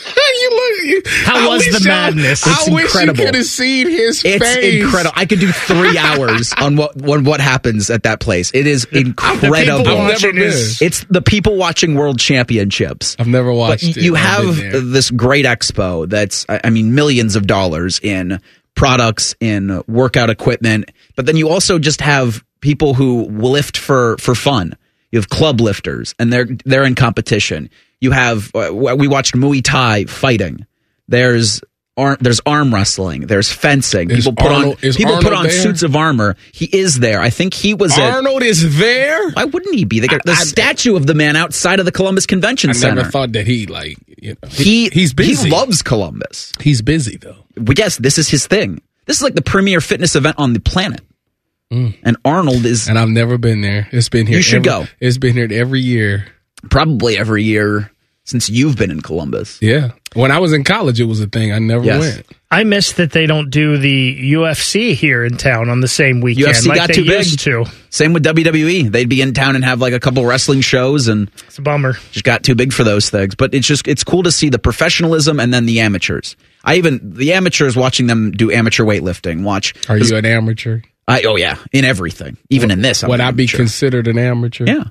you 0.87 1.03
How 1.25 1.45
I 1.45 1.49
was 1.49 1.65
the 1.65 1.71
y'all- 1.73 1.83
madness? 1.89 2.47
I 2.47 2.51
It's 2.53 2.71
wish 2.71 2.85
incredible. 2.85 3.19
you 3.21 3.27
could 3.27 3.35
have 3.35 3.45
seen 3.47 3.91
his 3.91 4.23
It's 4.25 4.45
face. 4.45 4.83
incredible. 4.85 5.13
I 5.17 5.27
could 5.27 5.41
do 5.41 5.51
three 5.53 5.99
hours 6.07 6.53
on 6.59 6.77
what, 6.77 6.97
what 6.97 7.23
what 7.25 7.41
happens 7.41 7.91
at 7.91 8.05
that 8.05 8.21
place. 8.21 8.51
It 8.55 8.67
is 8.67 8.85
incredible. 8.93 9.55
I've 9.57 9.85
never 9.85 9.95
watching 9.97 10.35
been. 10.37 10.53
It's 10.81 11.05
the 11.11 11.23
people 11.23 11.57
watching 11.57 11.95
World 11.95 12.19
Championships. 12.19 13.17
I've 13.19 13.27
never 13.27 13.53
watched 13.53 13.85
y- 13.85 13.91
it. 13.91 13.97
you 13.99 14.15
I've 14.17 14.23
have 14.23 14.57
been 14.57 14.73
there. 14.73 14.81
this 14.81 15.11
great 15.11 15.45
expo 15.45 16.09
that's, 16.09 16.47
I 16.49 16.61
I 16.65 16.71
mean, 16.71 16.95
millions 16.95 17.37
of 17.37 17.47
dollars 17.47 18.01
in 18.03 18.41
products, 18.75 19.35
in 19.41 19.83
workout 19.89 20.31
equipment, 20.31 20.91
but 21.17 21.27
then 21.27 21.37
you 21.37 21.49
also 21.49 21.79
just 21.79 22.01
have 22.01 22.45
people 22.61 22.95
who 22.95 23.25
lift 23.25 23.77
for 23.77 24.17
for 24.19 24.35
fun. 24.35 24.77
You 25.13 25.19
have 25.19 25.29
club 25.29 25.61
lifters, 25.61 26.15
and 26.19 26.33
they're 26.33 26.47
they're 26.65 26.85
in 26.85 26.95
competition. 26.95 27.71
You 28.01 28.11
have 28.11 28.51
uh, 28.55 28.71
we 28.75 29.09
watched 29.09 29.35
Muay 29.35 29.63
Thai 29.65 30.05
fighting. 30.05 30.67
There's 31.09 31.61
arm 31.97 32.17
there's 32.21 32.41
arm 32.45 32.75
wrestling. 32.75 33.23
There's 33.27 33.51
fencing. 33.51 34.11
Is 34.11 34.19
people 34.25 34.35
put 34.35 34.53
Arnold- 34.53 34.85
on 34.85 34.93
people 34.93 35.19
put 35.19 35.33
on 35.33 35.45
there? 35.45 35.53
suits 35.53 35.83
of 35.83 35.97
armor. 35.97 36.37
He 36.53 36.67
is 36.67 36.99
there. 36.99 37.21
I 37.21 37.31
think 37.31 37.55
he 37.55 37.75
was. 37.75 37.97
Arnold 37.99 38.43
is 38.43 38.79
there. 38.79 39.31
Why 39.31 39.45
wouldn't 39.45 39.75
he 39.75 39.85
be? 39.85 40.01
They 40.01 40.09
got 40.09 40.25
the 40.25 40.33
I- 40.33 40.35
I- 40.41 40.45
statue 40.45 40.97
of 40.97 41.07
the 41.07 41.15
man 41.15 41.37
outside 41.37 41.79
of 41.81 41.87
the 41.87 41.93
Columbus 41.93 42.27
Convention 42.27 42.71
I 42.71 42.73
Center. 42.75 42.93
I 42.93 42.97
never 42.97 43.11
thought 43.11 43.33
that 43.33 43.47
he 43.47 43.67
like. 43.67 43.97
You 44.19 44.37
know, 44.43 44.49
he 44.51 44.89
he's 44.91 45.13
busy. 45.15 45.49
He 45.49 45.51
loves 45.51 45.83
Columbus. 45.83 46.53
He's 46.61 46.83
busy 46.83 47.17
though. 47.17 47.37
But 47.57 47.79
yes, 47.79 47.97
this 47.97 48.19
is 48.19 48.29
his 48.29 48.47
thing. 48.47 48.81
This 49.07 49.19
is 49.19 49.23
like 49.23 49.35
the 49.35 49.43
premier 49.43 49.81
fitness 49.81 50.17
event 50.17 50.37
on 50.39 50.53
the 50.53 50.61
planet. 50.61 51.01
Mm. 51.73 51.95
And 52.03 52.17
Arnold 52.25 52.65
is 52.65 52.89
And 52.89 52.99
I've 52.99 53.09
never 53.09 53.39
been 53.39 53.61
there. 53.61 53.89
It's 53.93 54.09
been 54.09 54.27
here. 54.27 54.37
You 54.37 54.43
should 54.43 54.67
every- 54.67 54.85
go. 54.87 54.91
It's 55.01 55.19
been 55.19 55.35
here 55.35 55.49
every 55.51 55.81
year. 55.81 56.27
probably 56.71 57.17
every 57.19 57.45
year 57.45 57.91
since 58.27 58.51
you've 58.51 58.77
been 58.77 58.91
in 58.91 59.01
Columbus. 59.01 59.59
Yeah. 59.63 59.93
When 60.15 60.31
I 60.31 60.39
was 60.39 60.53
in 60.53 60.63
college, 60.65 61.01
it 61.01 61.05
was 61.05 61.21
a 61.21 61.27
thing. 61.27 61.53
I 61.53 61.59
never 61.59 61.85
Yes. 61.85 62.01
went. 62.01 62.27
I 62.51 62.65
miss 62.65 62.93
that 62.93 63.13
they 63.13 63.27
don't 63.27 63.51
do 63.51 63.77
the 63.79 64.33
UFC 64.33 64.95
here 64.95 65.25
in 65.25 65.37
town 65.37 65.69
on 65.69 65.81
the 65.81 65.89
same 65.89 66.21
weekend 66.21 66.49
UFC 66.55 66.69
like 66.69 66.79
got 66.79 66.89
they 66.89 66.95
too 66.95 67.05
big. 67.05 67.19
used 67.19 67.39
to. 67.41 67.65
Same 67.91 68.13
with 68.13 68.23
WWE. 68.25 68.91
They'd 68.91 69.09
be 69.09 69.21
in 69.21 69.33
town 69.35 69.57
and 69.57 69.65
have 69.65 69.81
like 69.81 69.93
a 69.95 70.01
couple 70.01 70.25
wrestling 70.27 70.61
shows 70.61 71.09
and 71.09 71.31
It's 71.47 71.59
a 71.59 71.63
bummer. 71.63 71.95
just 72.13 72.25
got 72.25 72.43
too 72.45 72.55
big 72.55 72.73
for 72.73 72.85
those 72.85 73.11
things. 73.11 73.35
But 73.35 73.55
it's 73.55 73.67
just 73.67 73.89
it's 73.89 74.05
cool 74.05 74.23
to 74.25 74.31
see 74.33 74.49
the 74.49 74.59
professionalism 74.59 75.41
and 75.41 75.53
then 75.53 75.67
the 75.67 75.81
amateurs. 75.81 76.37
I 76.65 76.77
even 76.77 77.01
the 77.03 77.33
amateurs 77.33 77.77
watching 77.77 78.07
them 78.07 78.31
do 78.33 78.51
amateur 78.51 78.85
weightlifting. 78.85 79.43
Watch. 79.43 79.75
Are 79.89 79.97
you 79.99 80.17
an 80.17 80.25
amateur? 80.25 80.81
I, 81.09 81.23
oh 81.23 81.37
yeah, 81.37 81.57
in 81.73 81.85
everything, 81.85 82.37
even 82.51 82.73
in 82.73 82.83
this. 82.83 83.05
I'm 83.05 83.11
Would 83.11 83.21
I 83.21 83.31
be 83.31 83.47
considered 83.47 84.09
an 84.09 84.19
amateur? 84.19 84.65
Yeah, 84.67 84.85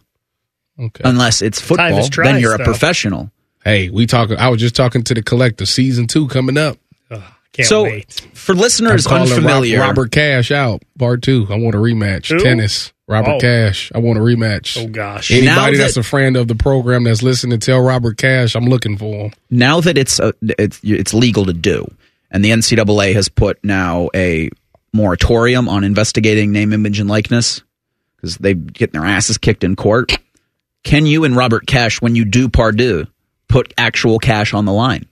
Okay. 0.80 1.02
unless 1.06 1.42
it's 1.42 1.60
football, 1.62 1.90
Tyvis 1.92 2.10
tries, 2.12 2.28
then 2.34 2.42
you're 2.42 2.56
a 2.56 2.58
though. 2.58 2.64
professional. 2.66 3.32
hey, 3.64 3.90
we 3.90 4.06
talk. 4.06 4.32
I 4.32 4.50
was 4.50 4.60
just 4.60 4.76
talking 4.76 5.04
to 5.06 5.14
the 5.14 5.22
collective. 5.24 5.68
Season 5.70 6.08
two 6.08 6.28
coming 6.28 6.58
up. 6.58 6.78
Can't 7.54 7.70
so 7.70 7.84
wait. 7.84 8.12
for 8.34 8.54
listeners 8.54 9.06
I'm 9.06 9.10
calling 9.12 9.30
Rob- 9.30 9.38
unfamiliar, 9.38 9.80
Robert 9.80 10.12
Cash 10.12 10.52
out. 10.52 10.84
Part 11.00 11.22
two. 11.22 11.48
I 11.50 11.56
want 11.56 11.74
a 11.74 11.78
rematch. 11.78 12.28
Who? 12.28 12.40
Tennis. 12.44 12.92
Robert 13.08 13.36
Oh. 13.36 13.40
Cash. 13.40 13.94
I 13.96 14.00
want 14.00 14.20
a 14.20 14.22
rematch. 14.22 14.78
Oh 14.78 14.88
gosh. 14.90 15.32
Now 15.32 15.38
Anybody 15.38 15.78
that- 15.78 15.84
that's 15.84 15.96
a 15.96 16.04
friend 16.04 16.36
of 16.36 16.50
the 16.50 16.56
program 16.56 17.06
that's 17.06 17.24
listening, 17.24 17.58
tell 17.62 17.80
Robert 17.80 18.18
Cash 18.18 18.56
I'm 18.56 18.66
looking 18.66 18.98
for 18.98 19.28
him. 19.28 19.32
now 19.50 19.80
that 19.80 19.98
it's 19.98 20.20
a, 20.20 20.34
it's 20.60 20.82
it's 20.84 21.14
legal 21.14 21.46
to 21.46 21.54
do, 21.54 21.88
and 22.30 22.44
the 22.44 22.50
NCAA 22.52 23.14
has 23.14 23.30
put 23.30 23.64
now 23.64 24.10
a 24.14 24.50
moratorium 24.92 25.70
on 25.70 25.86
investigating 25.86 26.52
name, 26.52 26.74
image, 26.74 27.00
and 27.00 27.10
likeness 27.10 27.62
because 28.18 28.36
they 28.38 28.54
getting 28.54 29.00
their 29.00 29.10
asses 29.10 29.38
kicked 29.38 29.64
in 29.64 29.78
court. 29.78 30.18
Can 30.86 31.06
you 31.06 31.26
and 31.26 31.36
Robert 31.36 31.66
Cash, 31.68 32.00
when 32.02 32.16
you 32.16 32.24
do 32.24 32.48
Pardue, 32.48 33.06
put 33.50 33.74
actual 33.78 34.20
cash 34.20 34.54
on 34.54 34.64
the 34.64 34.72
line? 34.72 35.06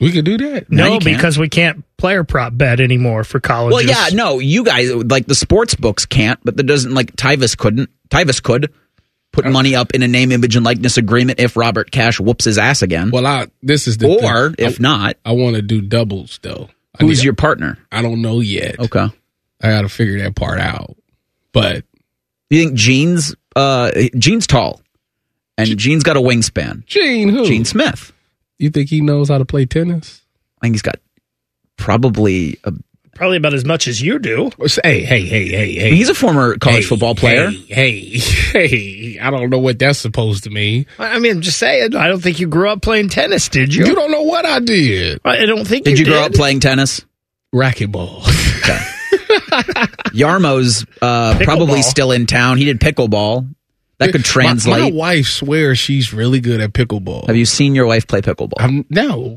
We 0.00 0.10
could 0.12 0.24
do 0.24 0.36
that. 0.38 0.70
No, 0.70 0.94
No, 0.94 0.98
because 1.00 1.38
we 1.38 1.48
can't 1.48 1.84
player 1.96 2.24
prop 2.24 2.56
bet 2.56 2.80
anymore 2.80 3.22
for 3.24 3.38
colleges. 3.40 3.74
Well, 3.74 3.84
yeah, 4.10 4.14
no, 4.14 4.40
you 4.40 4.64
guys 4.64 4.92
like 4.92 5.26
the 5.26 5.34
sports 5.36 5.74
books 5.76 6.04
can't, 6.04 6.40
but 6.44 6.56
that 6.56 6.64
doesn't 6.64 6.92
like 6.92 7.14
Tyvis 7.14 7.56
couldn't. 7.56 7.88
Tyvis 8.10 8.42
could 8.42 8.72
put 9.30 9.46
money 9.46 9.76
up 9.76 9.92
in 9.94 10.02
a 10.02 10.08
name, 10.08 10.32
image, 10.32 10.56
and 10.56 10.64
likeness 10.64 10.98
agreement 10.98 11.38
if 11.38 11.56
Robert 11.56 11.90
Cash 11.92 12.18
whoops 12.18 12.44
his 12.44 12.58
ass 12.58 12.82
again, 12.82 13.10
Well, 13.12 13.26
I 13.26 13.46
this 13.62 13.86
is 13.86 13.96
the 13.98 14.08
or 14.08 14.50
thing. 14.50 14.66
if 14.66 14.80
not, 14.80 15.16
I, 15.24 15.32
want 15.32 15.54
to 15.56 15.62
do 15.62 15.80
doubles 15.80 16.40
though. 16.42 16.68
I 16.98 17.04
who's 17.04 17.18
need- 17.20 17.24
your 17.26 17.34
partner? 17.34 17.78
I 17.92 18.02
don't 18.02 18.20
know 18.20 18.40
yet. 18.40 18.80
Okay. 18.80 19.06
I 19.62 19.68
got 19.70 19.82
to 19.82 19.88
figure 19.88 20.18
that 20.24 20.34
part 20.34 20.58
out. 20.58 20.96
But 21.52 21.84
You 22.52 22.58
think 22.58 22.74
Gene's 22.74 23.34
uh 23.56 23.90
Gene's 24.18 24.46
tall, 24.46 24.82
and 25.56 25.78
Gene's 25.78 26.02
got 26.02 26.18
a 26.18 26.20
wingspan. 26.20 26.84
Gene, 26.84 27.30
who? 27.30 27.46
Gene 27.46 27.64
Smith. 27.64 28.12
You 28.58 28.68
think 28.68 28.90
he 28.90 29.00
knows 29.00 29.30
how 29.30 29.38
to 29.38 29.46
play 29.46 29.64
tennis? 29.64 30.20
I 30.60 30.66
think 30.66 30.74
he's 30.74 30.82
got 30.82 30.96
probably. 31.78 32.58
A, 32.64 32.74
Probably 33.14 33.36
about 33.36 33.52
as 33.52 33.66
much 33.66 33.88
as 33.88 34.00
you 34.00 34.18
do. 34.18 34.50
Hey, 34.82 35.04
hey, 35.04 35.20
hey, 35.20 35.46
hey, 35.46 35.74
hey. 35.74 35.90
he's 35.94 36.08
a 36.08 36.14
former 36.14 36.56
college 36.56 36.78
Hey, 36.78 36.82
football 36.82 37.14
player. 37.14 37.50
Hey, 37.50 38.16
hey, 38.16 38.66
hey, 38.68 39.18
I 39.18 39.30
don't 39.30 39.50
know 39.50 39.58
what 39.58 39.78
that's 39.78 39.98
supposed 39.98 40.44
to 40.44 40.50
mean. 40.50 40.86
I 40.98 41.16
I 41.16 41.18
mean, 41.18 41.32
I'm 41.36 41.40
just 41.42 41.58
saying. 41.58 41.94
I 41.94 42.08
don't 42.08 42.22
think 42.22 42.40
you 42.40 42.48
grew 42.48 42.70
up 42.70 42.80
playing 42.80 43.10
tennis, 43.10 43.50
did 43.50 43.74
you? 43.74 43.84
You 43.84 43.94
don't 43.94 44.10
know 44.10 44.22
what 44.22 44.46
I 44.46 44.60
did. 44.60 45.20
I 45.26 45.44
don't 45.44 45.66
think 45.66 45.84
Did 45.84 45.98
you, 45.98 46.06
you 46.06 46.10
grow 46.10 46.22
up 46.22 46.32
playing 46.32 46.60
tennis? 46.60 47.02
Racquetball. 47.54 48.22
Yarmo's 50.12 50.86
uh, 51.00 51.38
probably 51.42 51.82
still 51.82 52.12
in 52.12 52.26
town. 52.26 52.58
He 52.58 52.64
did 52.64 52.80
pickleball. 52.80 53.52
That 53.98 54.12
could 54.12 54.24
translate. 54.24 54.92
My, 54.92 54.98
wife 54.98 55.26
swears 55.26 55.78
she's 55.78 56.12
really 56.12 56.40
good 56.40 56.60
at 56.60 56.72
pickleball. 56.72 57.26
Have 57.28 57.36
you 57.36 57.46
seen 57.46 57.74
your 57.74 57.86
wife 57.86 58.08
play 58.08 58.20
pickleball? 58.20 58.54
I'm, 58.58 58.84
no, 58.90 59.36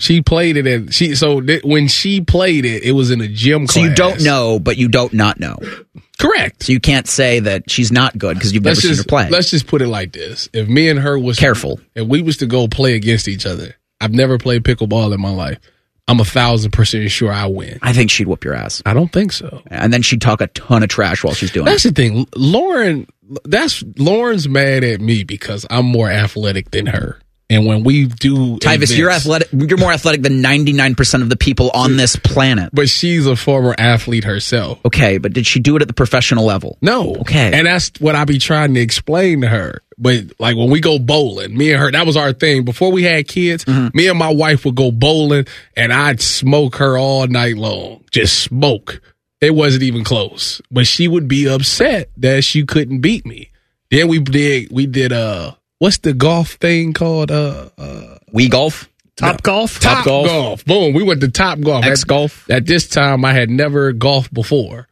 she 0.00 0.22
played 0.22 0.56
it 0.56 0.66
and 0.66 0.92
she. 0.92 1.14
So 1.14 1.40
th- 1.40 1.62
when 1.62 1.86
she 1.86 2.22
played 2.22 2.64
it, 2.64 2.82
it 2.82 2.92
was 2.92 3.10
in 3.10 3.20
a 3.20 3.28
gym 3.28 3.66
class. 3.66 3.74
so 3.74 3.80
you 3.82 3.94
don't 3.94 4.22
know, 4.22 4.58
but 4.58 4.78
you 4.78 4.88
don't 4.88 5.12
not 5.12 5.38
know. 5.38 5.58
Correct. 6.18 6.64
So 6.64 6.72
you 6.72 6.80
can't 6.80 7.06
say 7.06 7.40
that 7.40 7.70
she's 7.70 7.92
not 7.92 8.16
good 8.16 8.34
because 8.34 8.52
you've 8.52 8.64
never 8.64 8.72
let's 8.74 8.82
seen 8.82 8.90
just 8.90 9.02
her 9.02 9.08
play. 9.08 9.28
let's 9.28 9.50
just 9.50 9.66
put 9.66 9.82
it 9.82 9.88
like 9.88 10.12
this: 10.12 10.48
If 10.52 10.68
me 10.68 10.88
and 10.88 10.98
her 10.98 11.18
was 11.18 11.38
Careful. 11.38 11.80
if 11.94 12.06
we 12.06 12.22
was 12.22 12.38
to 12.38 12.46
go 12.46 12.68
play 12.68 12.94
against 12.94 13.28
each 13.28 13.46
other, 13.46 13.76
I've 14.00 14.12
never 14.12 14.38
played 14.38 14.64
pickleball 14.64 15.12
in 15.14 15.20
my 15.20 15.30
life. 15.30 15.58
I'm 16.08 16.20
a 16.20 16.24
thousand 16.24 16.72
percent 16.72 17.10
sure 17.10 17.32
I 17.32 17.46
win. 17.46 17.78
I 17.82 17.92
think 17.92 18.10
she'd 18.10 18.26
whoop 18.26 18.44
your 18.44 18.54
ass, 18.54 18.82
I 18.84 18.94
don't 18.94 19.12
think 19.12 19.32
so. 19.32 19.62
and 19.68 19.92
then 19.92 20.02
she'd 20.02 20.20
talk 20.20 20.40
a 20.40 20.46
ton 20.48 20.82
of 20.82 20.88
trash 20.88 21.22
while 21.22 21.34
she's 21.34 21.50
doing 21.52 21.66
That's 21.66 21.84
it. 21.84 21.94
the 21.94 22.02
thing, 22.02 22.26
Lauren. 22.36 23.06
That's 23.44 23.84
Lauren's 23.96 24.48
mad 24.48 24.82
at 24.82 25.00
me 25.00 25.22
because 25.22 25.64
I'm 25.70 25.86
more 25.86 26.10
athletic 26.10 26.72
than 26.72 26.86
her. 26.86 27.20
And 27.48 27.66
when 27.66 27.82
we 27.84 28.06
do, 28.06 28.58
Tyvis, 28.58 28.96
you're 28.96 29.10
athletic. 29.10 29.48
You're 29.52 29.78
more 29.78 29.92
athletic 29.92 30.22
than 30.22 30.40
99 30.40 30.94
percent 30.96 31.22
of 31.24 31.28
the 31.30 31.36
people 31.36 31.70
on 31.74 31.96
this 31.96 32.14
planet. 32.16 32.70
but 32.72 32.88
she's 32.88 33.26
a 33.26 33.34
former 33.36 33.74
athlete 33.78 34.22
herself. 34.24 34.78
Okay, 34.84 35.18
but 35.18 35.32
did 35.32 35.46
she 35.46 35.58
do 35.60 35.74
it 35.76 35.82
at 35.82 35.88
the 35.88 35.94
professional 35.94 36.44
level? 36.44 36.78
No. 36.80 37.14
Okay. 37.16 37.52
And 37.52 37.66
that's 37.66 37.90
what 38.00 38.14
I 38.14 38.24
be 38.24 38.38
trying 38.38 38.74
to 38.74 38.80
explain 38.80 39.40
to 39.42 39.48
her. 39.48 39.82
But 40.02 40.32
like 40.40 40.56
when 40.56 40.70
we 40.70 40.80
go 40.80 40.98
bowling, 40.98 41.54
me 41.56 41.72
and 41.72 41.80
her, 41.80 41.92
that 41.92 42.06
was 42.06 42.16
our 42.16 42.32
thing. 42.32 42.64
Before 42.64 42.90
we 42.90 43.02
had 43.02 43.28
kids, 43.28 43.64
Mm-hmm. 43.66 43.96
me 43.96 44.08
and 44.08 44.18
my 44.18 44.32
wife 44.32 44.64
would 44.64 44.74
go 44.74 44.90
bowling 44.90 45.46
and 45.76 45.92
I'd 45.92 46.22
smoke 46.22 46.76
her 46.76 46.96
all 46.98 47.26
night 47.26 47.56
long. 47.58 48.02
Just 48.10 48.38
smoke. 48.42 49.02
It 49.42 49.54
wasn't 49.54 49.82
even 49.84 50.02
close. 50.04 50.60
But 50.70 50.86
she 50.86 51.06
would 51.06 51.28
be 51.28 51.46
upset 51.46 52.10
that 52.16 52.44
she 52.44 52.64
couldn't 52.64 53.00
beat 53.00 53.26
me. 53.26 53.50
Then 53.90 54.08
we 54.08 54.20
did, 54.20 54.68
we 54.72 54.86
did, 54.86 55.12
uh, 55.12 55.52
what's 55.78 55.98
the 55.98 56.14
golf 56.14 56.52
thing 56.52 56.92
called? 56.94 57.30
Uh, 57.30 57.68
uh, 57.76 58.18
We 58.32 58.48
golf. 58.48 58.88
Top 59.16 59.42
golf. 59.42 59.80
Top, 59.80 60.06
golf. 60.06 60.64
Boom. 60.64 60.94
We 60.94 61.02
went 61.02 61.20
to 61.20 61.28
Top 61.28 61.60
Golf. 61.60 61.84
X 61.84 62.02
At- 62.02 62.08
golf. 62.08 62.48
At 62.48 62.64
this 62.64 62.88
time, 62.88 63.22
I 63.22 63.34
had 63.34 63.50
never 63.50 63.92
golfed 63.92 64.32
before, 64.32 64.88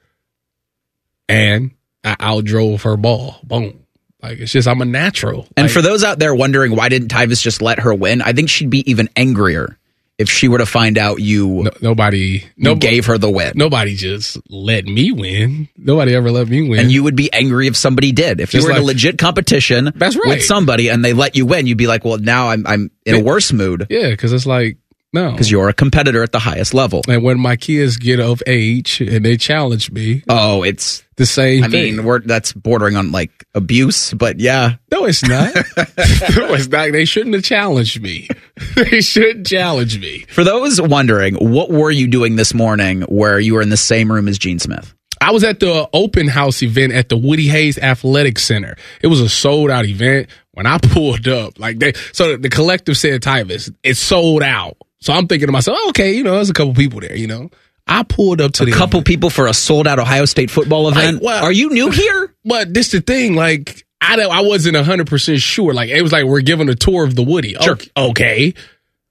and 1.28 1.70
I 2.04 2.14
outdrove 2.16 2.82
her 2.82 2.96
ball. 2.98 3.36
Boom. 3.42 3.80
Like 4.22 4.38
it's 4.38 4.52
just 4.52 4.66
I'm 4.66 4.80
a 4.82 4.84
natural. 4.84 5.46
And 5.56 5.66
Like, 5.66 5.72
for 5.72 5.82
those 5.82 6.02
out 6.04 6.18
there 6.18 6.34
wondering 6.34 6.74
why 6.74 6.88
didn't 6.88 7.08
Tyvis 7.08 7.40
just 7.40 7.62
let 7.62 7.80
her 7.80 7.94
win, 7.94 8.22
I 8.22 8.32
think 8.32 8.48
she'd 8.50 8.70
be 8.70 8.88
even 8.90 9.08
angrier 9.16 9.78
if 10.18 10.28
she 10.28 10.48
were 10.48 10.58
to 10.58 10.66
find 10.66 10.98
out 10.98 11.20
you, 11.20 11.62
no, 11.62 11.70
nobody, 11.80 12.18
you 12.18 12.42
no, 12.56 12.74
gave 12.74 13.06
her 13.06 13.18
the 13.18 13.30
win. 13.30 13.52
nobody 13.54 13.94
just 13.94 14.36
let 14.50 14.84
me 14.84 15.12
win. 15.12 15.68
Nobody 15.76 16.12
ever 16.16 16.32
let 16.32 16.48
me 16.48 16.68
win. 16.68 16.80
And 16.80 16.90
you 16.90 17.04
would 17.04 17.14
be 17.14 17.32
angry 17.32 17.68
if 17.68 17.76
somebody 17.76 18.10
did. 18.10 18.40
If 18.40 18.52
you 18.52 18.58
Just 18.58 18.68
were 18.68 18.76
in 18.76 18.82
a 18.82 18.84
legit 18.84 19.16
competition 19.16 19.92
That's 19.94 20.16
right. 20.16 20.26
with 20.26 20.44
somebody 20.44 20.88
and 20.88 21.04
they 21.04 21.12
let 21.12 21.36
you 21.36 21.46
win, 21.46 21.68
you'd 21.68 21.78
be 21.78 21.86
like, 21.86 22.04
well, 22.04 22.18
now 22.18 22.48
I'm, 22.48 22.66
I'm 22.66 22.90
in 23.06 23.14
a 23.14 23.22
worse 23.22 23.52
mood 23.52 23.86
yeah, 23.88 24.10
because 24.10 24.32
it's 24.32 24.46
like 24.46 24.78
no. 25.12 25.30
because 25.32 25.50
you're 25.50 25.68
a 25.68 25.72
competitor 25.74 26.22
at 26.22 26.32
the 26.32 26.38
highest 26.38 26.74
level. 26.74 27.02
and 27.08 27.22
when 27.22 27.38
my 27.40 27.56
kids 27.56 27.96
get 27.96 28.20
of 28.20 28.42
age 28.46 29.00
and 29.00 29.24
they 29.24 29.36
challenge 29.36 29.90
me, 29.90 30.22
Oh, 30.28 30.62
it's, 30.62 31.02
the 31.16 31.26
same. 31.26 31.64
I 31.64 31.68
thing. 31.68 31.96
mean, 31.96 32.04
we're, 32.04 32.20
that's 32.20 32.52
bordering 32.52 32.94
on 32.96 33.10
like 33.10 33.44
abuse, 33.54 34.14
but 34.14 34.38
yeah. 34.38 34.76
No, 34.92 35.04
it's 35.04 35.24
not. 35.24 35.52
no, 35.76 36.54
it's 36.54 36.68
not. 36.68 36.92
They 36.92 37.04
shouldn't 37.04 37.34
have 37.34 37.42
challenged 37.44 38.00
me. 38.00 38.28
they 38.76 39.00
shouldn't 39.00 39.44
challenge 39.46 39.98
me. 39.98 40.24
For 40.28 40.44
those 40.44 40.80
wondering, 40.80 41.34
what 41.34 41.70
were 41.70 41.90
you 41.90 42.06
doing 42.06 42.36
this 42.36 42.54
morning 42.54 43.02
where 43.02 43.40
you 43.40 43.54
were 43.54 43.62
in 43.62 43.68
the 43.68 43.76
same 43.76 44.12
room 44.12 44.28
as 44.28 44.38
Gene 44.38 44.60
Smith? 44.60 44.94
I 45.20 45.32
was 45.32 45.42
at 45.42 45.58
the 45.58 45.88
open 45.92 46.28
house 46.28 46.62
event 46.62 46.92
at 46.92 47.08
the 47.08 47.16
Woody 47.16 47.48
Hayes 47.48 47.76
Athletic 47.78 48.38
Center. 48.38 48.76
It 49.02 49.08
was 49.08 49.20
a 49.20 49.28
sold 49.28 49.70
out 49.72 49.84
event. 49.86 50.28
When 50.52 50.66
I 50.66 50.78
pulled 50.78 51.26
up, 51.26 51.58
like 51.58 51.80
they, 51.80 51.94
so 52.12 52.36
the 52.36 52.48
collective 52.48 52.96
said, 52.96 53.20
Tyvis, 53.22 53.74
it's 53.82 53.98
sold 53.98 54.44
out. 54.44 54.76
So 55.00 55.12
I'm 55.12 55.26
thinking 55.28 55.46
to 55.46 55.52
myself, 55.52 55.78
oh, 55.80 55.88
okay, 55.90 56.12
you 56.14 56.22
know, 56.24 56.34
there's 56.34 56.50
a 56.50 56.54
couple 56.54 56.74
people 56.74 57.00
there, 57.00 57.16
you 57.16 57.26
know. 57.26 57.50
I 57.86 58.02
pulled 58.02 58.40
up 58.40 58.52
to 58.54 58.64
A 58.64 58.66
the 58.66 58.72
couple 58.72 58.98
event. 58.98 59.06
people 59.06 59.30
for 59.30 59.46
a 59.46 59.54
sold 59.54 59.86
out 59.86 59.98
Ohio 59.98 60.24
State 60.26 60.50
football 60.50 60.88
event. 60.88 61.22
well- 61.22 61.42
Are 61.44 61.52
you 61.52 61.70
new 61.70 61.90
here? 61.92 62.34
But 62.44 62.74
this 62.74 62.90
the 62.90 63.00
thing, 63.00 63.34
like 63.34 63.86
I 64.00 64.16
don't, 64.16 64.30
I 64.30 64.40
wasn't 64.42 64.76
hundred 64.76 65.06
percent 65.06 65.40
sure. 65.40 65.72
Like 65.74 65.88
it 65.90 66.02
was 66.02 66.12
like 66.12 66.24
we're 66.24 66.40
giving 66.42 66.68
a 66.68 66.74
tour 66.74 67.04
of 67.04 67.14
the 67.16 67.22
Woody. 67.22 67.54
Sure. 67.60 67.78
Okay. 67.96 68.54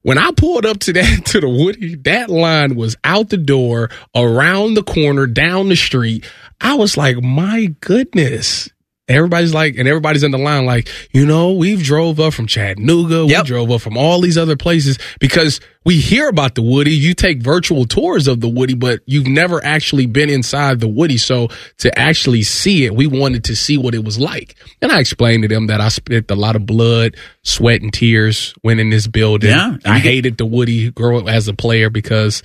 When 0.04 0.18
I 0.18 0.32
pulled 0.32 0.66
up 0.66 0.80
to 0.82 0.94
that 0.94 1.26
to 1.28 1.40
the 1.42 1.50
Woody, 1.50 1.96
that 1.96 2.30
line 2.30 2.76
was 2.76 2.96
out 3.04 3.30
the 3.30 3.38
door, 3.38 3.90
around 4.16 4.76
the 4.76 4.84
corner, 4.84 5.26
down 5.28 5.70
the 5.70 5.76
street. 5.76 6.24
I 6.62 6.76
was 6.76 6.96
like, 6.98 7.22
my 7.22 7.74
goodness. 7.82 8.70
Everybody's 9.10 9.54
like, 9.54 9.78
and 9.78 9.88
everybody's 9.88 10.24
in 10.24 10.32
the 10.32 10.38
line, 10.38 10.66
like, 10.66 10.90
you 11.12 11.26
know, 11.26 11.54
we've 11.54 11.82
drove 11.82 12.20
up 12.20 12.34
from 12.34 12.46
Chattanooga, 12.46 13.26
Yep. 13.30 13.44
we 13.44 13.48
drove 13.48 13.72
up 13.72 13.80
from 13.82 13.98
all 13.98 14.20
these 14.20 14.38
other 14.38 14.58
places 14.58 15.00
because 15.22 15.62
we 15.86 15.96
hear 15.96 16.28
about 16.28 16.56
the 16.56 16.62
Woody. 16.62 16.92
You 16.92 17.14
take 17.14 17.42
virtual 17.42 17.86
tours 17.86 18.28
of 18.28 18.42
the 18.42 18.50
Woody, 18.50 18.74
but 18.74 19.00
you've 19.06 19.28
never 19.28 19.64
actually 19.64 20.08
been 20.08 20.30
inside 20.30 20.82
the 20.82 20.90
Woody. 20.90 21.18
So 21.18 21.48
to 21.78 21.98
actually 21.98 22.44
see 22.44 22.84
it, 22.84 22.94
we 22.96 23.08
wanted 23.08 23.46
to 23.46 23.56
see 23.56 23.78
what 23.78 23.96
it 23.96 24.04
was 24.04 24.20
like. 24.20 24.56
And 24.82 24.92
I 24.92 25.00
explained 25.00 25.44
to 25.44 25.48
them 25.48 25.68
that 25.68 25.80
I 25.80 25.88
spent 25.88 26.30
a 26.30 26.36
lot 26.36 26.58
of 26.58 26.66
blood, 26.66 27.16
sweat, 27.44 27.82
and 27.82 27.94
tears 27.94 28.54
when 28.62 28.78
in 28.80 28.90
this 28.90 29.08
building. 29.08 29.52
Yeah, 29.52 29.78
I 29.86 30.00
hated 30.00 30.38
the 30.38 30.46
Woody 30.46 30.92
growing 30.92 31.30
as 31.30 31.48
a 31.48 31.54
player 31.54 31.90
because 31.90 32.44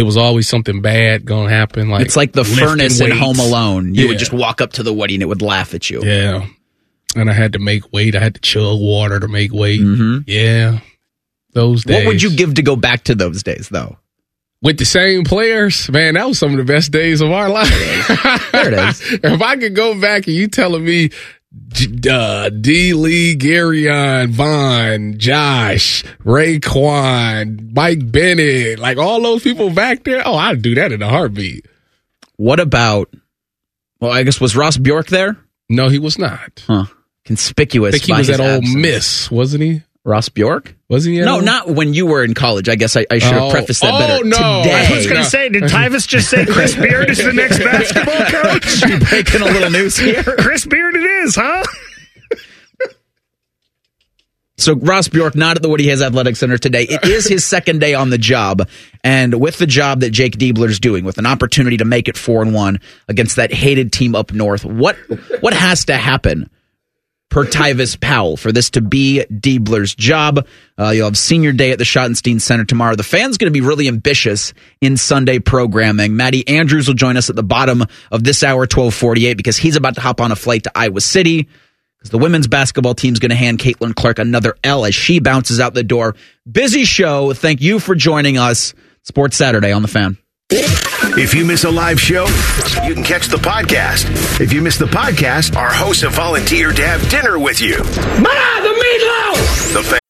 it 0.00 0.04
was 0.04 0.16
always 0.16 0.48
something 0.48 0.80
bad 0.80 1.26
going 1.26 1.48
to 1.48 1.54
happen. 1.54 1.90
Like 1.90 2.06
It's 2.06 2.16
like 2.16 2.32
the 2.32 2.42
furnace 2.44 3.00
in. 3.00 3.10
Home 3.10 3.38
Alone. 3.38 3.94
You 3.94 4.04
Yeah. 4.04 4.08
would 4.08 4.18
just 4.18 4.32
walk 4.32 4.60
up 4.62 4.72
to 4.74 4.82
the 4.82 4.92
Woody 4.94 5.14
and 5.14 5.22
it 5.22 5.26
would 5.26 5.42
laugh 5.42 5.74
at 5.74 5.90
you. 5.90 6.02
Yeah. 6.02 6.46
And 7.14 7.28
I 7.28 7.34
had 7.34 7.52
to 7.52 7.58
make 7.58 7.92
weight. 7.92 8.14
I 8.16 8.20
had 8.20 8.34
to 8.34 8.40
chug 8.40 8.80
water 8.80 9.20
to 9.20 9.28
make 9.28 9.52
weight. 9.52 9.80
Mhm. 9.82 10.24
Yeah. 10.26 10.78
Those 11.52 11.84
days. 11.84 11.96
What 11.96 12.06
would 12.06 12.22
you 12.22 12.30
give 12.34 12.54
to 12.54 12.62
go 12.62 12.76
back 12.76 13.04
to 13.04 13.14
those 13.14 13.42
days, 13.42 13.68
though? 13.70 13.98
with 14.62 14.76
the 14.78 14.84
same 14.84 15.24
players? 15.24 15.88
Man, 15.90 16.14
that 16.14 16.28
was 16.28 16.38
some 16.38 16.50
of 16.52 16.58
the 16.58 16.64
best 16.64 16.92
days 16.92 17.20
of 17.22 17.30
our 17.30 17.48
life. 17.48 17.70
There 18.52 18.72
it 18.72 18.74
is. 18.90 19.00
if 19.22 19.40
I 19.42 19.56
could 19.56 19.74
go 19.74 19.98
back 20.00 20.26
and 20.26 20.36
you 20.36 20.48
telling 20.48 20.84
me 20.84 21.10
uh, 22.08 22.50
D. 22.50 22.94
Lee, 22.94 23.36
Gareon, 23.36 24.32
Vonn, 24.32 25.16
Josh, 25.16 26.04
Raekwon, 26.24 27.74
Mike 27.74 28.10
Bennett, 28.10 28.78
like 28.78 28.98
all 28.98 29.20
those 29.22 29.42
people 29.42 29.70
back 29.70 30.04
there. 30.04 30.22
Oh, 30.24 30.36
I'd 30.36 30.62
do 30.62 30.74
that 30.76 30.92
in 30.92 31.02
a 31.02 31.08
heartbeat. 31.08 31.66
What 32.36 32.60
about? 32.60 33.12
Well, 34.00 34.12
I 34.12 34.22
guess 34.22 34.40
was 34.40 34.56
Ross 34.56 34.76
Bjork 34.76 35.08
there? 35.08 35.36
No, 35.68 35.88
he 35.88 35.98
was 35.98 36.18
not. 36.18 36.64
Huh. 36.66 36.86
Conspicuous. 37.24 37.94
I 37.94 37.98
think 37.98 38.04
he 38.06 38.12
was 38.12 38.30
at 38.30 38.40
Ole. 38.40 38.62
Miss, 38.62 39.30
wasn't 39.30 39.62
he? 39.62 39.82
Ross 40.04 40.28
Bjork? 40.30 40.74
Wasn't 40.88 41.14
he? 41.14 41.20
At 41.20 41.26
No, 41.26 41.36
Ole- 41.36 41.42
not 41.42 41.68
when 41.68 41.92
you 41.92 42.06
were 42.06 42.24
in 42.24 42.32
college. 42.34 42.68
I 42.68 42.74
guess 42.74 42.96
I, 42.96 43.04
I 43.10 43.18
should 43.18 43.32
have 43.34 43.42
Oh. 43.42 43.50
prefaced 43.50 43.82
that 43.82 43.92
Oh, 43.94 43.98
better. 43.98 44.24
no. 44.24 44.62
Today. 44.62 44.86
I 44.90 44.96
was 44.96 45.06
going 45.06 45.22
to 45.22 45.28
say, 45.28 45.48
did 45.50 45.64
Tyvis 45.64 46.08
just 46.08 46.30
say 46.30 46.46
Chris 46.46 46.74
Beard 46.76 47.10
is 47.10 47.18
the 47.18 47.32
next 47.34 47.58
basketball 47.58 48.24
coach? 48.26 48.82
You're 48.88 49.00
breaking 49.00 49.42
a 49.42 49.44
little 49.44 49.70
news 49.70 49.98
here. 49.98 50.22
Chris 50.38 50.64
Beard 50.64 50.96
it 50.96 51.02
is, 51.04 51.34
huh? 51.36 51.64
So 54.56 54.74
Ross 54.74 55.08
Bjork 55.08 55.34
not 55.36 55.56
at 55.56 55.62
the 55.62 55.70
Woody 55.70 55.84
Hayes 55.84 56.02
Athletic 56.02 56.36
Center 56.36 56.58
today. 56.58 56.82
It 56.82 57.04
is 57.04 57.26
his 57.26 57.46
second 57.46 57.78
day 57.80 57.94
on 57.94 58.10
the 58.10 58.18
job, 58.18 58.68
and 59.02 59.40
with 59.40 59.56
the 59.56 59.66
job 59.66 60.00
that 60.00 60.10
Jake 60.10 60.36
Diebler's 60.36 60.78
doing, 60.78 61.02
with 61.06 61.16
an 61.16 61.24
opportunity 61.24 61.78
to 61.78 61.86
make 61.86 62.08
it 62.08 62.16
four 62.18 62.42
and 62.42 62.52
one 62.52 62.78
against 63.08 63.36
that 63.36 63.54
hated 63.54 63.90
team 63.90 64.14
up 64.14 64.34
north, 64.34 64.62
what 64.66 64.96
what 65.40 65.54
has 65.54 65.86
to 65.86 65.94
happen 65.96 66.50
per 67.30 67.46
Tyvis 67.46 67.98
Powell 67.98 68.36
for 68.36 68.52
this 68.52 68.70
to 68.70 68.82
be 68.82 69.24
Diebler's 69.30 69.94
job? 69.94 70.46
Uh, 70.78 70.90
you'll 70.90 71.06
have 71.06 71.16
senior 71.16 71.52
day 71.52 71.70
at 71.70 71.78
the 71.78 71.84
Schottenstein 71.84 72.40
Center 72.40 72.64
tomorrow. 72.64 72.96
The 72.96 73.02
fans 73.02 73.38
going 73.38 73.50
to 73.50 73.58
be 73.58 73.66
really 73.66 73.88
ambitious 73.88 74.52
in 74.80 74.98
Sunday 74.98 75.38
programming. 75.38 76.16
Maddie 76.16 76.46
Andrews 76.46 76.88
will 76.88 76.94
join 76.94 77.16
us 77.16 77.30
at 77.30 77.36
the 77.36 77.42
bottom 77.42 77.84
of 78.10 78.24
this 78.24 78.42
hour, 78.42 78.66
twelve 78.66 78.92
forty 78.92 79.26
eight, 79.26 79.38
because 79.38 79.56
he's 79.56 79.76
about 79.76 79.94
to 79.94 80.02
hop 80.02 80.20
on 80.20 80.32
a 80.32 80.36
flight 80.36 80.64
to 80.64 80.72
Iowa 80.74 81.00
City 81.00 81.48
because 81.98 82.10
the 82.10 82.18
women's 82.18 82.46
basketball 82.46 82.94
team's 82.94 83.18
going 83.18 83.30
to 83.30 83.36
hand 83.36 83.58
Caitlin 83.58 83.94
Clark 83.94 84.18
another 84.18 84.56
L 84.64 84.84
as 84.84 84.94
she 84.94 85.20
bounces 85.20 85.60
out 85.60 85.74
the 85.74 85.82
door. 85.82 86.16
Busy 86.50 86.84
show. 86.84 87.32
Thank 87.32 87.60
you 87.60 87.78
for 87.78 87.94
joining 87.94 88.38
us. 88.38 88.74
Sports 89.02 89.36
Saturday 89.36 89.72
on 89.72 89.82
the 89.82 89.88
fan. 89.88 90.18
If 90.52 91.32
you 91.32 91.44
miss 91.44 91.62
a 91.62 91.70
live 91.70 92.00
show, 92.00 92.26
you 92.84 92.92
can 92.94 93.04
catch 93.04 93.28
the 93.28 93.36
podcast. 93.36 94.40
If 94.40 94.52
you 94.52 94.60
miss 94.60 94.76
the 94.78 94.86
podcast, 94.86 95.54
our 95.54 95.70
hosts 95.72 96.02
have 96.02 96.14
volunteered 96.14 96.74
to 96.76 96.86
have 96.86 97.08
dinner 97.08 97.38
with 97.38 97.60
you. 97.60 97.78
Ma, 97.78 98.60
the 98.60 98.74
meatloaf! 98.82 99.72
The 99.74 99.82
fan. 99.84 100.00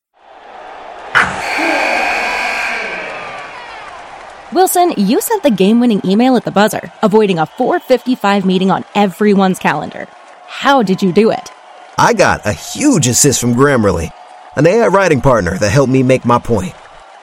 Wilson, 4.52 4.94
you 4.96 5.20
sent 5.20 5.42
the 5.42 5.50
game-winning 5.50 6.00
email 6.06 6.36
at 6.36 6.44
the 6.44 6.50
buzzer, 6.50 6.90
avoiding 7.02 7.38
a 7.38 7.44
4:55 7.46 8.46
meeting 8.46 8.70
on 8.70 8.84
everyone's 8.94 9.58
calendar. 9.58 10.08
How 10.46 10.82
did 10.82 11.02
you 11.02 11.12
do 11.12 11.30
it? 11.30 11.52
I 11.98 12.14
got 12.14 12.46
a 12.46 12.52
huge 12.52 13.06
assist 13.06 13.42
from 13.42 13.54
Grammarly, 13.54 14.10
an 14.56 14.66
AI 14.66 14.86
writing 14.86 15.20
partner 15.20 15.58
that 15.58 15.70
helped 15.70 15.92
me 15.92 16.02
make 16.02 16.24
my 16.24 16.38
point. 16.38 16.74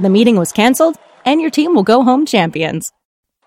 The 0.00 0.08
meeting 0.08 0.36
was 0.36 0.52
canceled, 0.52 0.96
and 1.24 1.40
your 1.40 1.50
team 1.50 1.74
will 1.74 1.82
go 1.82 2.04
home 2.04 2.24
champions. 2.24 2.92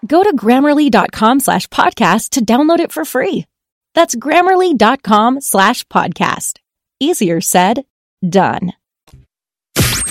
Go 0.06 0.24
to 0.24 0.36
grammarly.com 0.36 1.40
slash 1.40 1.68
podcast 1.68 2.32
to 2.32 2.44
download 2.44 2.80
it 2.80 2.92
for 2.92 3.06
free. 3.06 3.46
That's 3.94 4.16
grammarly.com 4.16 5.40
slash 5.42 5.86
podcast. 5.88 6.58
Easier 7.00 7.40
said, 7.40 7.86
done. 8.28 8.74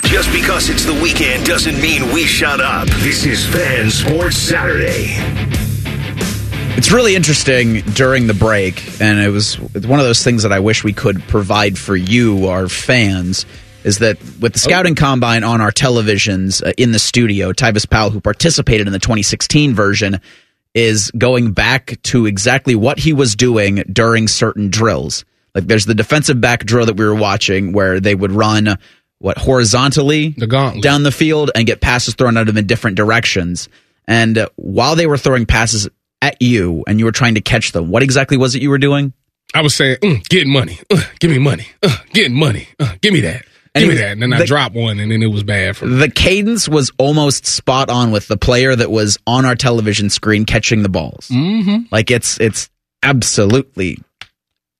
Just 0.03 0.31
because 0.33 0.69
it's 0.69 0.83
the 0.83 0.99
weekend 1.01 1.45
doesn't 1.45 1.79
mean 1.79 2.11
we 2.11 2.23
shut 2.23 2.59
up. 2.59 2.87
This 2.87 3.25
is 3.25 3.45
Fan 3.45 3.89
Sports 3.91 4.37
Saturday. 4.37 5.15
It's 6.75 6.91
really 6.91 7.15
interesting 7.15 7.81
during 7.93 8.27
the 8.27 8.33
break, 8.33 8.99
and 8.99 9.19
it 9.19 9.29
was 9.29 9.59
one 9.59 9.99
of 9.99 10.05
those 10.05 10.23
things 10.23 10.43
that 10.43 10.51
I 10.51 10.59
wish 10.59 10.83
we 10.83 10.93
could 10.93 11.21
provide 11.23 11.77
for 11.77 11.95
you, 11.95 12.47
our 12.47 12.67
fans. 12.67 13.45
Is 13.83 13.99
that 13.99 14.17
with 14.39 14.53
the 14.53 14.59
scouting 14.59 14.95
combine 14.95 15.43
on 15.43 15.59
our 15.61 15.71
televisions 15.71 16.65
uh, 16.65 16.71
in 16.77 16.91
the 16.91 16.99
studio, 16.99 17.51
Tyvis 17.51 17.89
Powell, 17.89 18.09
who 18.11 18.21
participated 18.21 18.85
in 18.87 18.93
the 18.93 18.99
2016 18.99 19.73
version, 19.73 20.19
is 20.73 21.11
going 21.17 21.51
back 21.51 21.97
to 22.03 22.25
exactly 22.27 22.75
what 22.75 22.99
he 22.99 23.11
was 23.13 23.35
doing 23.35 23.83
during 23.91 24.27
certain 24.27 24.69
drills. 24.69 25.25
Like 25.55 25.65
there's 25.65 25.85
the 25.85 25.95
defensive 25.95 26.39
back 26.39 26.63
drill 26.63 26.85
that 26.85 26.95
we 26.95 27.05
were 27.05 27.15
watching 27.15 27.73
where 27.73 27.99
they 27.99 28.15
would 28.15 28.31
run 28.31 28.77
what 29.19 29.37
horizontally 29.37 30.29
The 30.29 30.47
gauntlet. 30.47 30.83
down 30.83 31.03
the 31.03 31.11
field 31.11 31.51
and 31.53 31.67
get 31.67 31.81
passes 31.81 32.15
thrown 32.15 32.37
at 32.37 32.45
them 32.47 32.57
in 32.57 32.67
different 32.67 32.97
directions. 32.97 33.67
And 34.07 34.37
uh, 34.37 34.49
while 34.55 34.95
they 34.95 35.07
were 35.07 35.17
throwing 35.17 35.45
passes 35.45 35.89
at 36.21 36.41
you 36.41 36.83
and 36.87 36.99
you 36.99 37.05
were 37.05 37.11
trying 37.11 37.35
to 37.35 37.41
catch 37.41 37.71
them, 37.71 37.89
what 37.89 38.01
exactly 38.03 38.37
was 38.37 38.55
it 38.55 38.61
you 38.61 38.69
were 38.69 38.77
doing? 38.77 39.13
I 39.53 39.61
was 39.61 39.75
saying, 39.75 39.97
mm, 39.97 40.23
getting 40.29 40.51
money, 40.53 40.79
uh, 40.89 41.01
give 41.19 41.29
me 41.29 41.37
money, 41.39 41.67
uh, 41.83 41.97
getting 42.13 42.33
money, 42.37 42.69
uh, 42.79 42.95
give 43.01 43.11
me 43.13 43.19
that, 43.21 43.43
And 43.73 43.85
give 43.85 43.93
me 43.93 44.01
that, 44.01 44.11
and 44.11 44.21
then 44.21 44.33
I 44.33 44.39
the- 44.39 44.45
dropped 44.45 44.75
one, 44.75 44.99
and 44.99 45.11
then 45.11 45.23
it 45.23 45.27
was 45.27 45.43
bad 45.43 45.77
for 45.77 45.85
me. 45.85 45.95
The 45.97 46.09
cadence 46.09 46.67
was 46.67 46.91
almost 46.97 47.45
spot 47.45 47.89
on 47.89 48.11
with 48.11 48.27
the 48.27 48.35
player 48.37 48.75
that 48.75 48.91
was 48.91 49.17
on 49.25 49.45
our 49.45 49.55
television 49.55 50.09
screen 50.09 50.45
catching 50.45 50.83
the 50.83 50.89
balls. 50.89 51.29
Mm-hmm. 51.29 51.83
Like 51.91 52.11
it's 52.11 52.37
it's 52.39 52.69
absolutely 53.01 53.97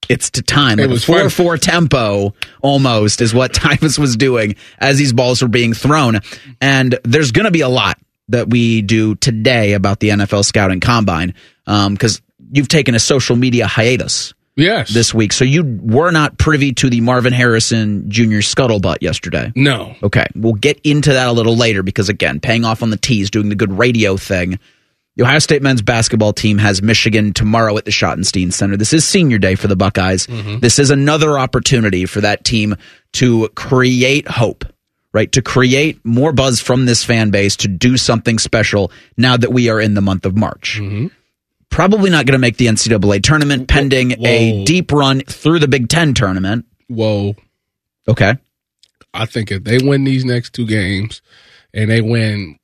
it's 0.10 0.30
to 0.32 0.42
time. 0.42 0.80
It 0.80 0.84
Like 0.84 0.92
was 0.92 1.06
four 1.06 1.30
four 1.30 1.58
tempo 1.58 2.34
almost 2.62 3.22
is 3.22 3.34
what 3.34 3.54
Tyvis 3.54 3.98
was 3.98 4.18
doing 4.18 4.56
as 4.78 4.98
these 4.98 5.14
balls 5.14 5.42
were 5.42 5.48
being 5.48 5.74
thrown. 5.74 6.20
And 6.60 7.00
there's 7.04 7.32
going 7.32 7.46
to 7.46 7.52
be 7.52 7.62
a 7.62 7.70
lot 7.70 7.98
that 8.28 8.50
we 8.50 8.82
do 8.82 9.16
today 9.16 9.74
about 9.74 10.00
the 10.00 10.10
NFL 10.10 10.44
scouting 10.46 10.80
combine 10.80 11.34
because 11.66 12.22
you've 12.52 12.68
taken 12.68 12.96
a 12.96 13.00
social 13.00 13.36
media 13.36 13.68
hiatus 13.68 14.34
Yes, 14.62 14.94
this 14.94 15.14
week, 15.14 15.34
so 15.34 15.44
you 15.44 15.64
were 15.82 16.12
not 16.12 16.38
privy 16.38 16.72
to 16.76 16.90
the 16.90 17.02
Marvin 17.02 17.34
Harrison 17.34 18.10
Jr. 18.10 18.40
scuttlebutt 18.40 18.98
yesterday. 19.02 19.52
no, 19.56 19.96
Okay, 20.04 20.26
we'll 20.36 20.54
get 20.54 20.80
into 20.84 21.12
that 21.14 21.28
a 21.28 21.32
little 21.32 21.58
later 21.58 21.84
because 21.84 22.10
again, 22.10 22.40
paying 22.40 22.64
off 22.64 22.82
on 22.84 22.90
the 22.90 22.98
tees, 22.98 23.30
doing 23.30 23.50
the 23.50 23.56
good 23.56 23.78
radio 23.78 24.18
thing. 24.18 24.60
The 25.18 25.24
Ohio 25.24 25.40
State 25.40 25.62
men's 25.62 25.82
basketball 25.82 26.32
team 26.32 26.58
has 26.60 26.82
Michigan 26.82 27.34
tomorrow 27.34 27.78
at 27.78 27.84
the 27.84 27.92
Schottenstein 27.92 28.54
Center. 28.54 28.78
This 28.78 28.94
is 28.94 29.04
senior 29.04 29.38
day 29.38 29.56
for 29.56 29.68
the 29.68 29.76
Buckeyes. 29.76 30.26
Mm-hmm. 30.28 30.60
This 30.60 30.80
is 30.80 30.90
another 30.90 31.38
opportunity 31.38 32.06
for 32.06 32.22
that 32.22 32.46
team 32.46 32.76
to 33.14 33.50
create 33.50 34.26
hope, 34.30 34.64
right? 35.12 35.30
To 35.34 35.42
create 35.42 36.00
more 36.06 36.32
buzz 36.32 36.62
from 36.62 36.86
this 36.86 37.04
fan 37.04 37.30
base 37.30 37.58
to 37.58 37.68
do 37.68 37.98
something 37.98 38.40
special 38.40 38.90
now 39.18 39.36
that 39.36 39.52
we 39.52 39.70
are 39.70 39.82
in 39.82 39.96
the 39.96 40.02
month 40.02 40.26
of 40.26 40.38
March. 40.38 40.80
Mm-hmm. 40.80 41.08
Probably 41.72 42.10
not 42.12 42.26
going 42.28 42.34
to 42.34 42.40
make 42.40 42.58
the 42.58 42.68
NCAA 42.68 43.24
tournament 43.24 43.68
pending 43.68 44.24
a 44.24 44.64
deep 44.66 44.92
run 44.92 45.22
through 45.22 45.58
the 45.60 45.68
Big 45.68 45.90
Ten 45.90 46.14
tournament. 46.14 46.66
whoa. 46.88 47.36
Okay. 48.08 48.36
I 49.14 49.26
think 49.26 49.52
if 49.52 49.64
they 49.64 49.78
win 49.80 50.04
these 50.04 50.24
next 50.26 50.54
two 50.54 50.66
games, 50.66 51.22
and 51.74 51.90
they 51.90 52.02
win 52.02 52.58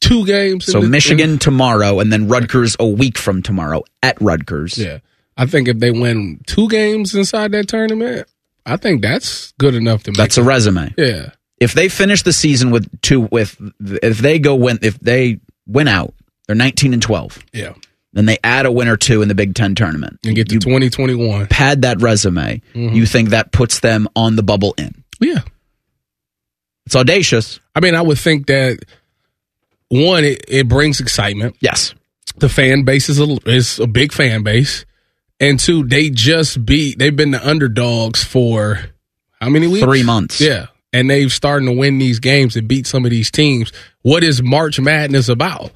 two 0.00 0.24
games, 0.26 0.66
in 0.68 0.72
So 0.72 0.80
the- 0.80 0.88
Michigan 0.88 1.38
tomorrow, 1.38 2.00
and 2.00 2.12
then 2.12 2.28
Rutgers 2.28 2.76
a 2.78 2.86
week 2.86 3.18
from 3.18 3.42
tomorrow 3.42 3.82
at 4.02 4.20
Rutgers. 4.20 4.78
yeah, 4.78 4.98
I 5.36 5.46
think 5.46 5.68
if 5.68 5.78
they 5.78 5.90
win 5.90 6.40
two 6.46 6.68
games 6.68 7.14
inside 7.14 7.52
that 7.52 7.68
tournament, 7.68 8.28
I 8.66 8.76
think 8.76 9.02
that's 9.02 9.52
good 9.58 9.74
enough 9.74 10.02
to 10.04 10.10
make. 10.12 10.18
That's 10.18 10.36
a 10.38 10.42
resume. 10.42 10.94
yeah. 10.96 11.30
If 11.58 11.74
they 11.74 11.88
finish 11.90 12.22
the 12.22 12.32
season 12.32 12.70
with 12.70 12.88
two, 13.02 13.22
with 13.30 13.56
if 14.02 14.18
they 14.18 14.38
go 14.38 14.54
win, 14.54 14.78
if 14.82 14.98
they 15.00 15.40
win 15.66 15.88
out, 15.88 16.14
they're 16.46 16.56
nineteen 16.56 16.92
and 16.94 17.02
twelve. 17.02 17.38
Yeah, 17.52 17.74
Then 18.12 18.26
they 18.26 18.38
add 18.42 18.66
a 18.66 18.72
win 18.72 18.88
or 18.88 18.96
two 18.96 19.22
in 19.22 19.28
the 19.28 19.34
Big 19.36 19.54
Ten 19.54 19.74
tournament. 19.76 20.18
and 20.24 20.34
get 20.34 20.48
to 20.48 20.54
you 20.54 20.60
twenty 20.60 20.90
twenty 20.90 21.14
one. 21.14 21.46
pad 21.46 21.82
that 21.82 22.00
resume. 22.02 22.60
Mm-hmm. 22.74 22.94
You 22.96 23.06
think 23.06 23.28
that 23.30 23.52
puts 23.52 23.80
them 23.80 24.08
on 24.16 24.34
the 24.36 24.42
bubble 24.42 24.74
in? 24.78 25.04
Yeah, 25.20 25.40
It's 26.86 26.96
audacious. 26.96 27.60
I 27.74 27.80
mean, 27.80 27.94
I 27.94 28.02
would 28.02 28.18
think 28.18 28.46
that 28.46 28.78
one, 29.88 30.24
it, 30.24 30.44
it 30.48 30.68
brings 30.68 31.00
excitement. 31.00 31.56
Yes. 31.60 31.94
The 32.38 32.48
fan 32.48 32.84
base 32.84 33.08
is 33.08 33.20
a 33.20 33.36
is 33.46 33.78
a 33.80 33.86
big 33.86 34.12
fan 34.12 34.42
base, 34.42 34.86
and 35.40 35.58
two, 35.60 35.84
they 35.86 36.08
just 36.10 36.64
beat. 36.64 36.98
They've 36.98 37.14
been 37.14 37.32
the 37.32 37.46
underdogs 37.46 38.24
for 38.24 38.78
how 39.40 39.50
many 39.50 39.66
weeks? 39.66 39.84
Three 39.84 40.02
months. 40.04 40.40
Yeah, 40.40 40.66
and 40.92 41.10
they've 41.10 41.30
starting 41.32 41.66
to 41.66 41.74
win 41.74 41.98
these 41.98 42.18
games 42.18 42.56
and 42.56 42.66
beat 42.66 42.86
some 42.86 43.04
of 43.04 43.10
these 43.10 43.30
teams. 43.30 43.72
What 44.02 44.24
is 44.24 44.42
March 44.42 44.80
Madness 44.80 45.28
about? 45.28 45.72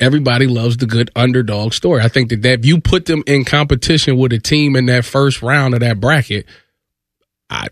Everybody 0.00 0.46
loves 0.46 0.76
the 0.76 0.86
good 0.86 1.10
underdog 1.16 1.72
story. 1.72 2.02
I 2.02 2.08
think 2.08 2.30
that, 2.30 2.42
that 2.42 2.60
if 2.60 2.66
you 2.66 2.80
put 2.80 3.06
them 3.06 3.24
in 3.26 3.44
competition 3.44 4.16
with 4.16 4.32
a 4.32 4.38
team 4.38 4.76
in 4.76 4.86
that 4.86 5.04
first 5.04 5.42
round 5.42 5.74
of 5.74 5.80
that 5.80 6.00
bracket, 6.00 6.46
I 7.50 7.66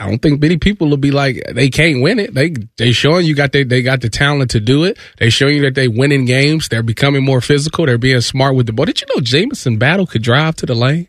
I 0.00 0.08
don't 0.08 0.22
think 0.22 0.40
many 0.40 0.56
people 0.56 0.88
will 0.88 0.96
be 0.96 1.10
like 1.10 1.42
they 1.52 1.68
can't 1.68 2.00
win 2.00 2.18
it. 2.18 2.32
They 2.32 2.54
they 2.78 2.92
showing 2.92 3.26
you 3.26 3.34
got 3.34 3.52
they 3.52 3.64
they 3.64 3.82
got 3.82 4.00
the 4.00 4.08
talent 4.08 4.52
to 4.52 4.60
do 4.60 4.84
it. 4.84 4.96
They 5.18 5.28
showing 5.28 5.56
you 5.56 5.62
that 5.62 5.74
they 5.74 5.88
winning 5.88 6.24
games. 6.24 6.68
They're 6.68 6.82
becoming 6.82 7.22
more 7.22 7.42
physical. 7.42 7.84
They're 7.84 7.98
being 7.98 8.22
smart 8.22 8.54
with 8.54 8.64
the 8.64 8.72
ball. 8.72 8.86
Did 8.86 9.02
you 9.02 9.06
know 9.14 9.20
Jamison 9.20 9.76
Battle 9.76 10.06
could 10.06 10.22
drive 10.22 10.56
to 10.56 10.66
the 10.66 10.74
lane? 10.74 11.08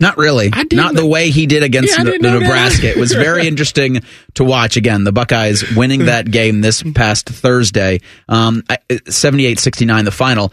Not 0.00 0.16
really. 0.16 0.50
Not 0.72 0.94
the 0.94 1.06
way 1.06 1.30
he 1.30 1.46
did 1.46 1.62
against 1.62 1.92
Yeah, 1.96 2.00
I 2.00 2.04
the, 2.04 2.18
the. 2.18 2.40
Nebraska. 2.40 2.88
it 2.88 2.96
was 2.96 3.12
very 3.12 3.46
interesting 3.48 4.00
to 4.34 4.42
watch. 4.44 4.76
Again, 4.76 5.04
the 5.04 5.12
Buckeyes 5.12 5.62
winning 5.76 6.06
that 6.06 6.28
game 6.28 6.60
this 6.60 6.82
past 6.94 7.28
Thursday, 7.28 8.00
um, 8.28 8.62
78-69 8.90 10.04
the 10.04 10.10
final. 10.10 10.52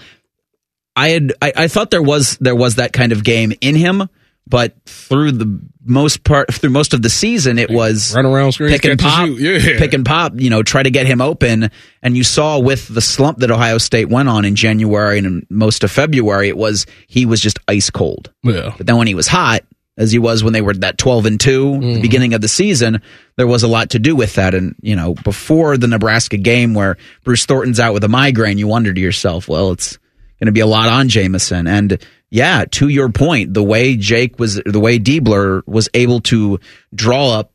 I 0.95 1.09
had 1.09 1.33
I, 1.41 1.53
I 1.55 1.67
thought 1.67 1.89
there 1.91 2.01
was 2.01 2.37
there 2.39 2.55
was 2.55 2.75
that 2.75 2.93
kind 2.93 3.11
of 3.11 3.23
game 3.23 3.53
in 3.61 3.73
him, 3.75 4.07
but 4.49 4.73
through 4.85 5.31
the 5.33 5.59
most 5.85 6.23
part 6.23 6.53
through 6.53 6.71
most 6.71 6.93
of 6.93 7.01
the 7.01 7.09
season, 7.09 7.57
it 7.59 7.69
was 7.69 8.13
Run 8.15 8.25
around 8.25 8.51
screens, 8.53 8.73
pick 8.73 8.85
and 8.85 8.99
pop. 8.99 9.29
Yeah. 9.31 9.59
pick 9.77 9.93
and 9.93 10.05
pop. 10.05 10.33
You 10.35 10.49
know, 10.49 10.63
try 10.63 10.83
to 10.83 10.89
get 10.91 11.05
him 11.07 11.21
open. 11.21 11.69
And 12.03 12.17
you 12.17 12.23
saw 12.23 12.59
with 12.59 12.87
the 12.87 13.01
slump 13.01 13.37
that 13.39 13.51
Ohio 13.51 13.77
State 13.77 14.09
went 14.09 14.27
on 14.29 14.45
in 14.45 14.55
January 14.55 15.19
and 15.19 15.45
most 15.49 15.83
of 15.83 15.91
February, 15.91 16.49
it 16.49 16.57
was 16.57 16.85
he 17.07 17.25
was 17.25 17.39
just 17.39 17.59
ice 17.67 17.89
cold. 17.89 18.31
Yeah. 18.43 18.73
But 18.77 18.87
then 18.87 18.97
when 18.97 19.07
he 19.07 19.15
was 19.15 19.27
hot, 19.27 19.61
as 19.97 20.11
he 20.13 20.19
was 20.19 20.43
when 20.45 20.53
they 20.53 20.61
were 20.61 20.73
that 20.75 20.97
12 20.97 21.25
and 21.25 21.39
2, 21.39 21.63
Mm-hmm. 21.65 21.93
the 21.95 22.01
beginning 22.01 22.33
of 22.33 22.39
the 22.41 22.47
season, 22.47 23.01
there 23.35 23.47
was 23.47 23.63
a 23.63 23.67
lot 23.67 23.89
to 23.91 23.99
do 23.99 24.15
with 24.15 24.35
that. 24.35 24.53
And, 24.55 24.75
you 24.81 24.95
know, 24.95 25.13
before 25.13 25.75
the 25.77 25.87
Nebraska 25.87 26.37
game 26.37 26.73
where 26.73 26.97
Bruce 27.25 27.45
Thornton's 27.45 27.79
out 27.81 27.93
with 27.93 28.03
a 28.05 28.07
migraine, 28.07 28.57
you 28.57 28.67
wonder 28.67 28.93
to 28.93 29.01
yourself, 29.01 29.47
well, 29.49 29.71
it's 29.71 29.97
going 30.39 30.45
to 30.45 30.51
be 30.53 30.61
a 30.61 30.65
lot 30.65 30.87
on 30.87 31.09
Jamison. 31.09 31.67
And 31.67 32.01
yeah, 32.31 32.65
to 32.71 32.87
your 32.87 33.09
point, 33.09 33.53
the 33.53 33.63
way 33.63 33.95
Jake 33.95 34.39
was, 34.39 34.61
the 34.65 34.79
way 34.79 34.99
Diebler 34.99 35.61
was 35.65 35.89
able 35.93 36.21
to 36.21 36.59
draw 36.93 37.31
up 37.39 37.53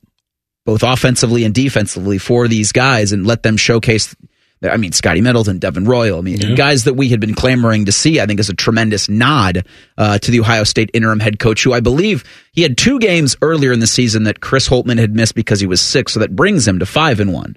both 0.64 0.82
offensively 0.82 1.44
and 1.44 1.54
defensively 1.54 2.18
for 2.18 2.48
these 2.48 2.72
guys 2.72 3.12
and 3.12 3.26
let 3.26 3.42
them 3.42 3.56
showcase. 3.56 4.16
I 4.62 4.78
mean, 4.78 4.92
Scotty 4.92 5.20
Middleton, 5.20 5.58
Devin 5.58 5.84
Royal. 5.84 6.18
I 6.18 6.22
mean, 6.22 6.38
guys 6.54 6.84
that 6.84 6.94
we 6.94 7.10
had 7.10 7.20
been 7.20 7.34
clamoring 7.34 7.84
to 7.84 7.92
see. 7.92 8.18
I 8.18 8.24
think 8.24 8.40
is 8.40 8.48
a 8.48 8.54
tremendous 8.54 9.10
nod 9.10 9.66
uh, 9.98 10.18
to 10.18 10.30
the 10.30 10.40
Ohio 10.40 10.64
State 10.64 10.90
interim 10.94 11.20
head 11.20 11.38
coach, 11.38 11.62
who 11.62 11.74
I 11.74 11.80
believe 11.80 12.24
he 12.52 12.62
had 12.62 12.78
two 12.78 12.98
games 12.98 13.36
earlier 13.42 13.72
in 13.72 13.80
the 13.80 13.86
season 13.86 14.22
that 14.22 14.40
Chris 14.40 14.66
Holtmann 14.66 14.98
had 14.98 15.14
missed 15.14 15.34
because 15.34 15.60
he 15.60 15.66
was 15.66 15.82
sick, 15.82 16.08
so 16.08 16.20
that 16.20 16.34
brings 16.34 16.66
him 16.66 16.78
to 16.78 16.86
five 16.86 17.20
and 17.20 17.30
one, 17.32 17.56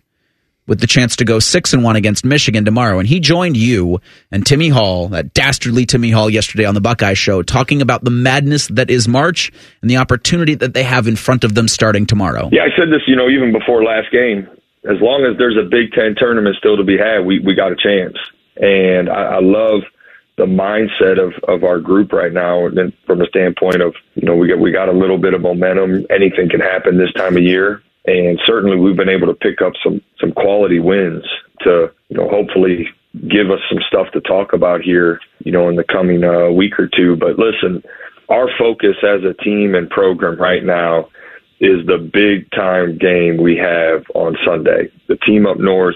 with 0.68 0.80
the 0.80 0.88
chance 0.88 1.16
to 1.16 1.26
go 1.26 1.40
six 1.40 1.74
and 1.74 1.84
one 1.84 1.96
against 1.96 2.26
Michigan 2.26 2.66
tomorrow. 2.66 3.00
And 3.00 3.08
he 3.08 3.20
joined 3.20 3.58
you 3.58 4.00
and 4.32 4.46
Timmy 4.46 4.70
Hall, 4.70 5.08
that 5.10 5.34
dastardly 5.34 5.86
Timmy 5.86 6.12
Hall, 6.12 6.30
yesterday 6.30 6.66
on 6.66 6.76
the 6.76 6.82
Buckeye 6.82 7.14
Show, 7.14 7.42
talking 7.42 7.82
about 7.82 8.04
the 8.04 8.12
madness 8.12 8.68
that 8.68 8.90
is 8.90 9.08
March 9.08 9.52
and 9.82 9.90
the 9.90 9.98
opportunity 9.98 10.56
that 10.56 10.74
they 10.74 10.84
have 10.84 11.08
in 11.08 11.16
front 11.16 11.44
of 11.44 11.56
them 11.56 11.68
starting 11.68 12.06
tomorrow. 12.06 12.50
Yeah, 12.52 12.64
I 12.64 12.78
said 12.78 12.90
this, 12.90 13.02
you 13.08 13.16
know, 13.16 13.30
even 13.30 13.52
before 13.52 13.84
last 13.84 14.12
game. 14.12 14.48
As 14.84 15.02
long 15.02 15.26
as 15.26 15.38
there's 15.38 15.58
a 15.58 15.68
Big 15.68 15.92
Ten 15.92 16.16
tournament 16.16 16.56
still 16.58 16.78
to 16.78 16.84
be 16.84 16.98
had, 16.98 17.26
we 17.26 17.40
we 17.40 17.56
got 17.56 17.72
a 17.72 17.76
chance. 17.76 18.16
And 18.56 19.10
I, 19.10 19.36
I 19.36 19.40
love 19.42 19.82
the 20.38 20.46
mindset 20.46 21.20
of, 21.20 21.34
of 21.50 21.64
our 21.64 21.80
group 21.80 22.14
right 22.14 22.32
now, 22.32 22.68
and 22.68 22.94
from 23.06 23.20
the 23.20 23.26
standpoint 23.26 23.82
of 23.82 23.96
you 24.14 24.26
know 24.26 24.36
we 24.36 24.48
got 24.48 24.60
we 24.60 24.72
got 24.72 24.88
a 24.88 24.94
little 24.94 25.18
bit 25.18 25.34
of 25.34 25.42
momentum. 25.42 26.06
Anything 26.10 26.48
can 26.50 26.60
happen 26.60 26.98
this 26.98 27.12
time 27.14 27.36
of 27.36 27.44
year, 27.44 27.82
and 28.08 28.40
certainly 28.46 28.78
we've 28.78 28.96
been 28.96 29.10
able 29.10 29.28
to 29.28 29.34
pick 29.34 29.62
up 29.62 29.74
some 29.84 30.02
some 30.20 30.32
quality 30.32 30.80
wins 30.80 31.24
to 31.62 31.92
you 32.10 32.18
know 32.18 32.28
hopefully 32.30 32.88
give 33.30 33.52
us 33.52 33.60
some 33.70 33.80
stuff 33.88 34.08
to 34.14 34.22
talk 34.22 34.54
about 34.54 34.82
here, 34.82 35.20
you 35.44 35.52
know, 35.52 35.70
in 35.70 35.76
the 35.76 35.84
coming 35.84 36.24
uh, 36.24 36.50
week 36.50 36.80
or 36.80 36.88
two. 36.88 37.16
But 37.16 37.40
listen, 37.40 37.84
our 38.30 38.48
focus 38.58 38.96
as 39.04 39.24
a 39.24 39.34
team 39.44 39.76
and 39.76 39.90
program 39.90 40.40
right 40.40 40.64
now 40.64 41.10
is 41.60 41.86
the 41.88 41.98
big 41.98 42.50
time 42.52 42.98
game 42.98 43.38
we 43.38 43.58
have 43.58 44.04
on 44.14 44.38
Sunday. 44.46 44.92
The 45.08 45.18
team 45.18 45.48
up 45.48 45.58
north, 45.58 45.96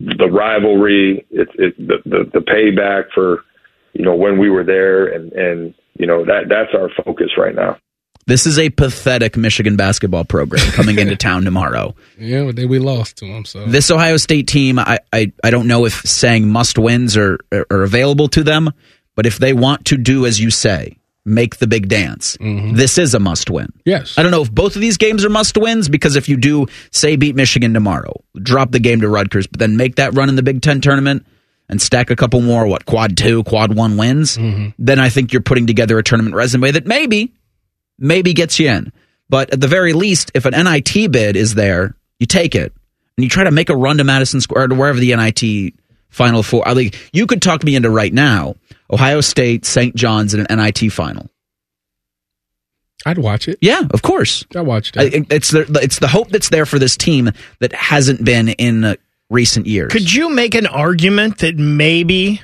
the 0.00 0.30
rivalry, 0.30 1.26
it, 1.30 1.48
it, 1.54 1.76
the, 1.76 1.98
the 2.04 2.30
the 2.32 2.40
payback 2.40 3.10
for 3.14 3.44
you 3.92 4.04
know 4.04 4.14
when 4.14 4.38
we 4.38 4.48
were 4.48 4.64
there, 4.64 5.06
and 5.06 5.32
and 5.32 5.74
you 5.98 6.06
know 6.06 6.24
that 6.24 6.48
that's 6.48 6.74
our 6.74 6.88
focus 7.04 7.32
right 7.36 7.54
now. 7.54 7.76
This 8.26 8.46
is 8.46 8.58
a 8.58 8.70
pathetic 8.70 9.36
Michigan 9.36 9.76
basketball 9.76 10.24
program 10.24 10.64
coming 10.72 10.98
into 10.98 11.16
town 11.16 11.44
tomorrow. 11.44 11.94
Yeah, 12.18 12.44
but 12.44 12.56
then 12.56 12.68
we 12.68 12.78
lost 12.78 13.16
to 13.18 13.26
them. 13.26 13.44
So 13.44 13.66
This 13.66 13.90
Ohio 13.90 14.16
State 14.16 14.46
team, 14.46 14.78
I, 14.78 15.00
I, 15.12 15.32
I 15.42 15.50
don't 15.50 15.66
know 15.66 15.86
if 15.86 16.02
saying 16.02 16.48
must 16.48 16.78
wins 16.78 17.16
are, 17.16 17.38
are 17.52 17.82
available 17.82 18.28
to 18.28 18.44
them, 18.44 18.70
but 19.16 19.26
if 19.26 19.38
they 19.38 19.52
want 19.52 19.86
to 19.86 19.96
do 19.96 20.24
as 20.24 20.40
you 20.40 20.50
say, 20.50 20.98
make 21.24 21.56
the 21.56 21.66
big 21.66 21.88
dance, 21.88 22.36
mm-hmm. 22.36 22.74
this 22.74 22.98
is 22.98 23.14
a 23.14 23.18
must 23.18 23.50
win. 23.50 23.68
yes, 23.84 24.16
I 24.18 24.22
don't 24.22 24.30
know 24.30 24.42
if 24.42 24.52
both 24.52 24.74
of 24.76 24.80
these 24.82 24.96
games 24.96 25.24
are 25.24 25.30
must 25.30 25.56
wins 25.56 25.88
because 25.88 26.16
if 26.16 26.28
you 26.28 26.36
do, 26.36 26.66
say, 26.90 27.16
beat 27.16 27.34
Michigan 27.34 27.74
tomorrow, 27.74 28.22
drop 28.40 28.70
the 28.70 28.80
game 28.80 29.00
to 29.00 29.08
Rutgers, 29.08 29.46
but 29.46 29.58
then 29.58 29.76
make 29.76 29.96
that 29.96 30.14
run 30.14 30.28
in 30.28 30.36
the 30.36 30.42
Big 30.42 30.62
Ten 30.62 30.80
tournament 30.80 31.26
and 31.68 31.80
stack 31.80 32.10
a 32.10 32.16
couple 32.16 32.40
more, 32.40 32.66
what, 32.66 32.86
quad 32.86 33.16
two, 33.16 33.44
quad 33.44 33.74
one 33.74 33.96
wins, 33.96 34.36
mm-hmm. 34.36 34.70
then 34.78 34.98
I 34.98 35.08
think 35.08 35.32
you're 35.32 35.42
putting 35.42 35.66
together 35.66 35.98
a 35.98 36.02
tournament 36.02 36.34
resume 36.34 36.70
that 36.70 36.86
maybe, 36.86 37.32
maybe 38.02 38.34
gets 38.34 38.58
you 38.58 38.68
in. 38.68 38.92
But 39.28 39.52
at 39.54 39.60
the 39.60 39.68
very 39.68 39.92
least, 39.94 40.30
if 40.34 40.44
an 40.44 40.52
NIT 40.52 41.10
bid 41.10 41.36
is 41.36 41.54
there, 41.54 41.94
you 42.18 42.26
take 42.26 42.54
it 42.54 42.72
and 43.16 43.24
you 43.24 43.30
try 43.30 43.44
to 43.44 43.50
make 43.50 43.70
a 43.70 43.76
run 43.76 43.98
to 43.98 44.04
Madison 44.04 44.40
Square 44.42 44.68
to 44.68 44.74
wherever 44.74 44.98
the 45.00 45.14
NIT 45.16 45.74
Final 46.10 46.42
Four. 46.42 46.68
I 46.68 46.74
think 46.74 47.08
you 47.14 47.26
could 47.26 47.40
talk 47.40 47.64
me 47.64 47.74
into 47.74 47.88
right 47.88 48.12
now 48.12 48.56
Ohio 48.92 49.22
State, 49.22 49.64
St. 49.64 49.94
John's 49.94 50.34
in 50.34 50.44
an 50.46 50.58
NIT 50.58 50.92
final. 50.92 51.30
I'd 53.04 53.18
watch 53.18 53.48
it. 53.48 53.58
Yeah, 53.60 53.82
of 53.92 54.02
course. 54.02 54.44
I 54.54 54.60
watched 54.60 54.96
it. 54.96 55.14
it- 55.14 55.26
it's 55.32 55.50
the 55.50 55.62
it's 55.82 55.98
the 55.98 56.08
hope 56.08 56.28
that's 56.28 56.50
there 56.50 56.66
for 56.66 56.78
this 56.78 56.96
team 56.96 57.30
that 57.58 57.72
hasn't 57.74 58.24
been 58.24 58.48
in 58.50 58.84
uh, 58.84 58.94
recent 59.28 59.66
years. 59.66 59.90
Could 59.90 60.12
you 60.12 60.28
make 60.30 60.54
an 60.54 60.66
argument 60.66 61.38
that 61.38 61.56
maybe, 61.56 62.40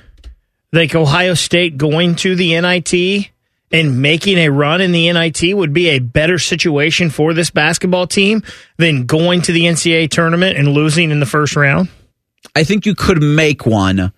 like 0.73 0.95
Ohio 0.97 1.35
State 1.35 1.77
going 1.79 2.17
to 2.17 2.35
the 2.35 2.61
NIT 2.61 3.31
and 3.71 4.01
making 4.01 4.39
a 4.39 4.49
run 4.49 4.81
in 4.81 4.93
the 4.93 5.13
NIT 5.13 5.57
would 5.57 5.73
be 5.73 5.91
a 5.91 5.99
better 5.99 6.39
situation 6.39 7.11
for 7.11 7.35
this 7.35 7.51
basketball 7.51 8.07
team 8.07 8.43
than 8.77 9.07
going 9.07 9.43
to 9.43 9.53
the 9.53 9.65
NCAA 9.65 10.11
tournament 10.11 10.57
and 10.57 10.69
losing 10.69 11.11
in 11.11 11.21
the 11.21 11.27
first 11.27 11.57
round? 11.57 11.89
I 12.55 12.65
think 12.65 12.87
you 12.87 12.95
could 12.95 13.23
make 13.23 13.67
one, 13.67 14.13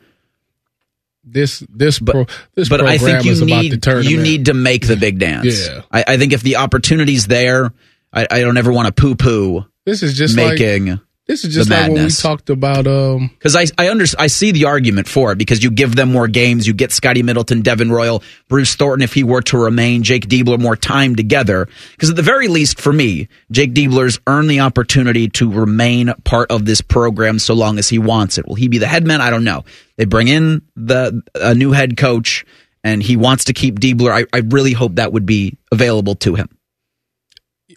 this 1.25 1.65
this 1.69 1.99
but 1.99 2.13
pro, 2.13 2.27
this 2.55 2.69
but 2.69 2.81
I 2.81 2.99
program 2.99 3.23
think 3.23 3.25
you 3.25 3.33
is 3.33 3.43
about 3.43 3.63
the 3.63 3.71
need 3.71 3.83
tournament. 3.83 4.11
you 4.11 4.23
need 4.23 4.47
to 4.47 4.55
make 4.55 4.87
the 4.87 4.97
big 4.97 5.19
dance. 5.19 5.69
Yeah. 5.69 5.83
I, 5.91 6.05
I 6.09 6.17
think 6.17 6.33
if 6.33 6.43
the 6.43 6.57
opportunity's 6.57 7.27
there, 7.27 7.73
I, 8.13 8.27
I 8.31 8.41
don't 8.41 8.57
ever 8.57 8.73
want 8.73 8.87
to 8.87 8.93
poo 8.93 9.15
poo 9.15 9.67
This 9.85 10.03
is 10.03 10.17
just 10.17 10.37
like 10.37 10.59
making 10.59 11.01
this 11.27 11.45
is 11.45 11.55
just 11.55 11.69
the 11.69 11.77
like 11.77 11.93
when 11.93 12.05
we 12.05 12.11
talked 12.11 12.51
about 12.51 12.87
um 12.87 13.29
because 13.29 13.55
I 13.55 13.67
I 13.79 13.89
under, 13.91 14.05
I 14.19 14.27
see 14.27 14.51
the 14.51 14.65
argument 14.65 15.07
for 15.07 15.31
it 15.33 15.39
because 15.39 15.63
you 15.63 15.71
give 15.71 15.95
them 15.95 16.11
more 16.11 16.27
games, 16.27 16.67
you 16.67 16.75
get 16.75 16.91
Scotty 16.91 17.23
Middleton, 17.23 17.63
Devin 17.63 17.93
Royal, 17.93 18.23
Bruce 18.49 18.75
Thornton 18.75 19.05
if 19.05 19.15
he 19.15 19.23
were 19.23 19.43
to 19.43 19.59
remain, 19.59 20.03
Jake 20.03 20.27
Diebler 20.27 20.59
more 20.59 20.77
time 20.77 21.15
together. 21.15 21.69
Because 21.93 22.11
at 22.11 22.17
the 22.17 22.23
very 22.23 22.49
least, 22.49 22.81
for 22.81 22.93
me, 22.93 23.29
Jake 23.51 23.75
Diebler's 23.75 24.19
earned 24.27 24.51
the 24.51 24.61
opportunity 24.61 25.29
to 25.29 25.51
remain 25.51 26.13
part 26.25 26.51
of 26.51 26.65
this 26.65 26.81
program 26.81 27.39
so 27.39 27.55
long 27.55 27.79
as 27.79 27.89
he 27.89 27.99
wants 27.99 28.37
it. 28.37 28.49
Will 28.49 28.57
he 28.57 28.69
be 28.69 28.79
the 28.79 28.89
head 28.89 29.07
man? 29.07 29.21
I 29.21 29.31
don't 29.31 29.45
know. 29.45 29.65
They 29.97 30.07
bring 30.07 30.29
in 30.29 30.63
the 30.75 31.23
a 31.37 31.55
new 31.55 31.73
head 31.73 31.97
coach, 31.97 32.45
and 32.83 33.03
he 33.03 33.17
wants 33.17 33.45
to 33.45 33.53
keep 33.53 33.79
Diebler. 33.79 34.11
I, 34.11 34.27
I 34.37 34.41
really 34.41 34.73
hope 34.73 34.97
that 34.97 35.13
would 35.13 35.27
be 35.27 35.59
available 35.71 36.17
to 36.17 36.35
him. 36.35 36.49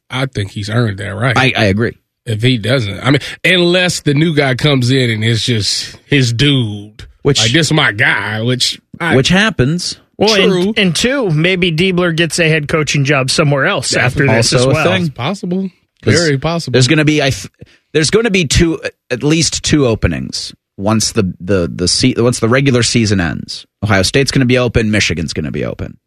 I 0.10 0.26
think 0.26 0.52
he's 0.52 0.70
earned 0.70 1.00
that 1.00 1.10
right. 1.10 1.38
I, 1.38 1.54
I 1.56 1.66
agree. 1.66 1.98
If 2.26 2.42
he 2.42 2.58
doesn't, 2.58 3.00
I 3.00 3.12
mean, 3.12 3.20
unless 3.44 4.02
the 4.02 4.14
new 4.14 4.36
guy 4.36 4.56
comes 4.56 4.92
in 4.92 5.10
and 5.10 5.24
it's 5.24 5.46
just 5.46 5.98
his 6.06 6.32
dude, 6.34 7.06
Which- 7.24 7.40
like 7.40 7.52
this 7.52 7.68
is 7.68 7.74
my 7.74 7.92
guy, 7.92 8.42
which 8.42 8.80
I, 9.00 9.16
Which 9.16 9.30
happens. 9.30 10.00
Well, 10.18 10.36
True. 10.36 10.62
and, 10.70 10.80
and 10.80 10.96
two, 10.96 11.32
maybe 11.32 11.72
Diebler 11.72 12.16
gets 12.16 12.38
a 12.40 12.48
head 12.48 12.68
coaching 12.68 13.04
job 13.04 13.30
somewhere 13.32 13.66
else 13.66 13.96
after 13.96 14.28
this 14.28 14.54
also 14.54 14.70
as 14.70 14.74
well. 14.76 14.86
thing. 14.86 15.02
it's 15.08 15.10
possible, 15.14 15.70
'Cause 16.04 16.14
very 16.14 16.38
possible. 16.38 16.74
There's 16.74 16.88
going 16.88 17.00
to 17.00 17.06
be 17.06 17.22
I 17.22 17.32
th- 17.32 17.50
there's 17.94 18.12
going 18.12 18.26
to 18.26 18.32
be 18.32 18.46
two 18.46 18.80
at 19.10 19.24
least 19.24 19.64
two 19.64 19.88
openings 19.88 20.54
once 20.78 21.14
the 21.14 21.34
the 21.40 21.68
the 21.74 21.88
se- 21.88 22.14
once 22.18 22.40
the 22.40 22.48
regular 22.48 22.84
season 22.84 23.20
ends. 23.20 23.66
Ohio 23.84 24.04
State's 24.04 24.32
going 24.32 24.42
to 24.42 24.46
be 24.46 24.58
open, 24.60 24.92
Michigan's 24.92 25.34
going 25.34 25.46
to 25.46 25.52
be 25.52 25.66
open. 25.66 25.98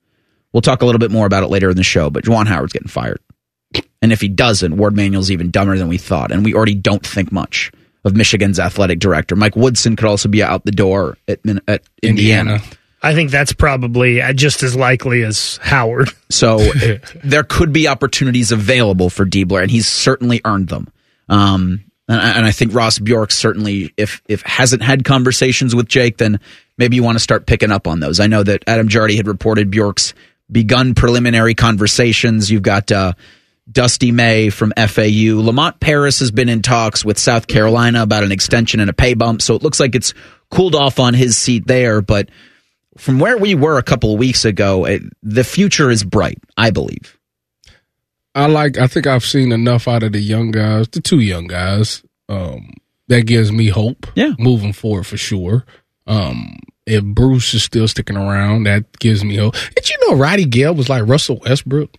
We'll 0.53 0.63
talk 0.63 0.83
a 0.83 0.87
little 0.87 1.01
bit 1.01 1.11
more 1.11 1.27
about 1.27 1.43
it 1.43 1.49
later 1.49 1.69
in 1.69 1.77
the 1.77 1.83
show, 1.83 2.09
but 2.09 2.25
Juwan 2.25 2.47
Howard's 2.47 2.73
getting 2.73 2.89
fired. 2.89 3.19
And 4.07 4.13
if 4.13 4.21
he 4.21 4.29
doesn't, 4.29 4.77
Warde 4.77 4.95
Manuel's 4.95 5.33
even 5.33 5.51
dumber 5.51 5.77
than 5.77 5.89
we 5.89 5.99
thought, 5.99 6.31
and 6.31 6.45
we 6.45 6.55
already 6.55 6.77
don't 6.77 7.05
think 7.05 7.33
much 7.33 7.73
of 8.05 8.15
Michigan's 8.15 8.61
athletic 8.61 9.01
director. 9.01 9.35
Mike 9.35 9.57
Woodson 9.57 9.97
could 9.97 10.05
also 10.07 10.29
be 10.29 10.45
out 10.45 10.65
the 10.65 10.71
door 10.71 11.19
at 11.27 11.41
at 11.67 11.83
Indiana. 12.05 12.53
Indiana. 12.53 12.63
I 13.03 13.15
think 13.15 13.33
that's 13.33 13.53
probably 13.53 14.23
uh, 14.23 14.33
just 14.33 14.63
as 14.63 14.77
likely 14.77 15.25
as 15.25 15.59
Howard. 15.61 16.11
So 16.31 16.59
there 17.25 17.43
could 17.43 17.73
be 17.73 17.89
opportunities 17.89 18.53
available 18.53 19.11
for 19.11 19.27
Diebler, 19.27 19.61
and 19.63 19.73
he's 19.73 19.89
certainly 19.89 20.41
earned 20.45 20.69
them. 20.69 20.87
Um, 21.29 21.83
and, 22.09 22.21
I- 22.21 22.31
and 22.37 22.47
I 22.47 22.53
think 22.53 22.73
Ross 22.75 23.01
Bjork 23.01 23.33
certainly, 23.33 23.93
if 23.97 24.23
if 24.29 24.43
hasn't 24.43 24.83
had 24.83 25.05
conversations 25.05 25.75
with 25.75 25.89
Jake, 25.89 26.19
then 26.19 26.39
maybe 26.79 26.95
you 26.95 27.03
want 27.03 27.17
to 27.17 27.23
start 27.25 27.47
picking 27.47 27.73
up 27.73 27.89
on 27.89 27.99
those. 27.99 28.21
I 28.21 28.29
know 28.29 28.45
that 28.45 28.63
Adam 28.69 28.89
Jardy 28.89 29.17
had 29.17 29.27
reported 29.27 29.69
Bjork's 29.69 30.15
begun 30.49 30.95
preliminary 30.95 31.57
conversations. 31.57 32.53
You've 32.53 32.63
got 32.63 32.93
uh, 32.93 33.15
Dusty 33.71 34.13
May 34.13 34.51
from 34.51 34.73
FAU. 34.77 35.41
Lamont 35.41 35.81
Paris 35.81 36.21
has 36.21 36.31
been 36.31 36.49
in 36.49 36.63
talks 36.63 37.05
with 37.05 37.19
South 37.19 37.47
Carolina 37.47 38.03
about 38.03 38.23
an 38.25 38.33
extension 38.33 38.81
and 38.81 38.89
a 38.89 38.93
pay 38.93 39.15
bump, 39.15 39.43
so 39.43 39.55
it 39.55 39.63
looks 39.63 39.81
like 39.81 39.95
it's 39.95 40.15
cooled 40.51 40.75
off 40.75 41.01
on 41.01 41.15
his 41.15 41.37
seat 41.37 41.67
there, 41.67 42.01
but 42.01 42.29
from 42.97 43.19
where 43.19 43.37
we 43.37 43.55
were 43.55 43.79
a 43.79 43.83
couple 43.83 44.13
of 44.13 44.19
weeks 44.19 44.45
ago, 44.45 44.85
it, 44.85 45.03
the 45.23 45.45
future 45.45 45.91
is 45.91 46.05
bright, 46.05 46.39
I 46.57 46.71
believe. 46.71 47.19
I 48.35 48.47
like. 48.47 48.79
I 48.79 48.87
think 48.87 49.07
I've 49.07 49.25
seen 49.25 49.51
enough 49.51 49.89
out 49.89 50.03
of 50.03 50.13
the 50.13 50.21
young 50.21 50.51
guys, 50.51 50.89
the 50.89 51.01
two 51.01 51.21
young 51.21 51.47
guys. 51.47 52.03
Um, 52.29 52.75
that 53.09 53.23
gives 53.23 53.51
me 53.53 53.69
hope. 53.69 54.07
Yeah. 54.15 54.33
moving 54.39 54.73
forward 54.73 55.07
for 55.07 55.17
sure. 55.17 55.65
Um, 56.07 56.59
if 56.87 57.03
Bruce 57.05 57.55
is 57.55 57.65
still 57.65 57.89
sticking 57.89 58.17
around, 58.17 58.65
that 58.65 58.99
gives 58.99 59.25
me 59.25 59.37
hope. 59.37 59.55
Did 59.75 59.89
you 59.89 59.97
know 60.07 60.17
Roddy 60.17 60.45
Gayle 60.45 60.75
was 60.75 60.89
like 60.89 61.07
Russell 61.07 61.41
Westbrook? 61.45 61.97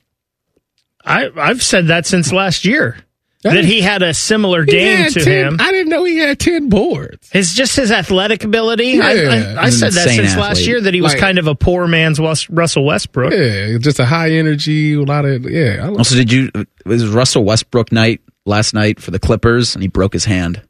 I, 1.07 1.29
I've 1.37 1.63
said 1.63 1.87
that 1.87 2.05
since 2.05 2.31
last 2.33 2.65
year. 2.65 2.97
That 3.43 3.53
That 3.53 3.59
is- 3.59 3.65
he 3.67 3.81
had 3.81 4.01
a 4.01 4.13
similar 4.15 4.65
game 4.65 5.09
to 5.11 5.19
10 5.23 5.31
him. 5.31 5.57
I 5.61 5.71
didn't 5.71 5.89
know 5.89 6.03
he 6.03 6.17
had 6.17 6.39
ten 6.39 6.69
boards. 6.69 7.29
It's 7.33 7.53
just 7.53 7.75
his 7.75 7.91
athletic 7.91 8.43
ability. 8.43 8.99
I, 8.99 9.13
Yeah. 9.13 9.29
I, 9.57 9.61
I 9.61 9.65
He's 9.65 9.79
said 9.79 9.93
that 9.93 10.07
insane 10.07 10.25
since 10.25 10.35
last 10.35 10.65
year 10.65 10.81
that 10.81 10.93
he 10.93 11.01
was 11.01 11.13
Like- 11.13 11.21
kind 11.21 11.37
of 11.37 11.45
a 11.45 11.53
poor 11.53 11.87
man's 11.87 12.19
Wes- 12.19 12.49
Russell 12.49 12.83
Westbrook. 12.83 13.31
Yeah, 13.31 13.77
just 13.77 13.99
a 13.99 14.05
high 14.05 14.31
energy, 14.31 14.93
a 14.95 15.01
lot 15.03 15.23
of 15.25 15.49
yeah. 15.49 15.81
I, 15.83 15.89
Also, 15.89 16.15
did 16.15 16.31
you? 16.31 16.49
It 16.55 16.67
was 16.85 17.07
Russell 17.07 17.43
Westbrook 17.45 17.91
night 17.91 18.21
last 18.47 18.73
night 18.73 18.99
for 18.99 19.11
the 19.11 19.19
Clippers, 19.19 19.75
and 19.75 19.83
he 19.83 19.87
broke 19.87 20.13
his 20.13 20.25
hand. 20.25 20.61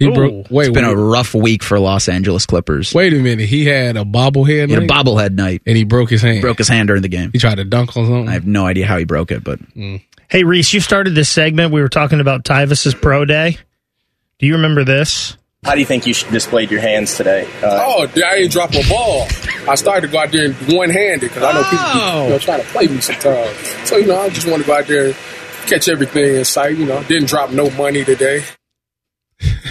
He 0.00 0.06
Ooh. 0.06 0.14
broke. 0.14 0.46
Wait, 0.50 0.66
It's 0.68 0.74
been 0.74 0.84
a 0.84 0.96
rough 0.96 1.32
week 1.34 1.62
for 1.62 1.78
Los 1.78 2.08
Angeles 2.08 2.44
Clippers. 2.46 2.92
wait 2.92 3.12
a 3.12 3.16
minute. 3.20 3.48
He 3.48 3.66
had 3.66 3.96
a 3.96 4.04
bobblehead 4.04 4.66
He 4.68 4.72
had 4.74 4.82
a 4.82 4.86
night, 4.86 4.88
bobblehead 4.90 5.32
night. 5.34 5.62
and 5.66 5.76
he 5.76 5.84
broke 5.84 6.10
his 6.10 6.22
hand. 6.22 6.40
Broke 6.40 6.58
his 6.58 6.68
hand 6.68 6.88
during 6.88 7.02
the 7.02 7.08
game. 7.08 7.30
He 7.32 7.38
tried 7.38 7.56
to 7.56 7.64
dunk 7.64 7.96
on 7.96 8.06
something. 8.06 8.28
I 8.28 8.32
have 8.32 8.46
no 8.46 8.66
idea 8.66 8.86
how 8.86 8.98
he 8.98 9.04
broke 9.04 9.30
it, 9.30 9.44
but 9.44 9.60
Hey, 10.28 10.42
Reese, 10.44 10.72
you 10.72 10.80
started 10.80 11.14
this 11.14 11.28
segment. 11.28 11.72
We 11.72 11.80
were 11.80 11.88
talking 11.88 12.18
about 12.20 12.44
Tyvis's 12.44 12.94
pro 12.94 13.24
day. 13.24 13.58
Do 14.38 14.46
you 14.46 14.54
remember 14.54 14.84
this? 14.84 15.36
How 15.62 15.74
do 15.74 15.80
you 15.80 15.84
think 15.86 16.06
you 16.06 16.14
displayed 16.14 16.70
your 16.70 16.80
hands 16.80 17.16
today? 17.16 17.46
Uh, 17.62 17.84
Oh, 17.84 18.06
I 18.24 18.36
ain't 18.36 18.50
drop 18.50 18.72
a 18.72 18.88
ball. 18.88 19.26
I 19.68 19.74
started 19.74 20.06
to 20.06 20.12
go 20.12 20.18
out 20.20 20.32
there 20.32 20.50
one 20.54 20.88
handed 20.88 21.28
because 21.28 21.42
I 21.42 21.52
know 21.52 21.62
people 21.64 21.92
be, 21.92 22.24
you 22.24 22.30
know, 22.30 22.38
trying 22.38 22.60
to 22.62 22.66
play 22.68 22.86
me 22.86 23.00
sometimes. 23.02 23.58
So, 23.88 23.98
you 23.98 24.06
know, 24.06 24.18
I 24.22 24.30
just 24.30 24.48
want 24.48 24.62
to 24.62 24.66
go 24.66 24.74
out 24.78 24.86
there 24.86 25.06
and 25.08 25.14
catch 25.66 25.86
everything 25.90 26.36
in 26.36 26.44
sight. 26.46 26.78
You 26.78 26.86
know, 26.86 27.02
didn't 27.02 27.28
drop 27.28 27.50
no 27.50 27.68
money 27.72 28.02
today. 28.06 28.42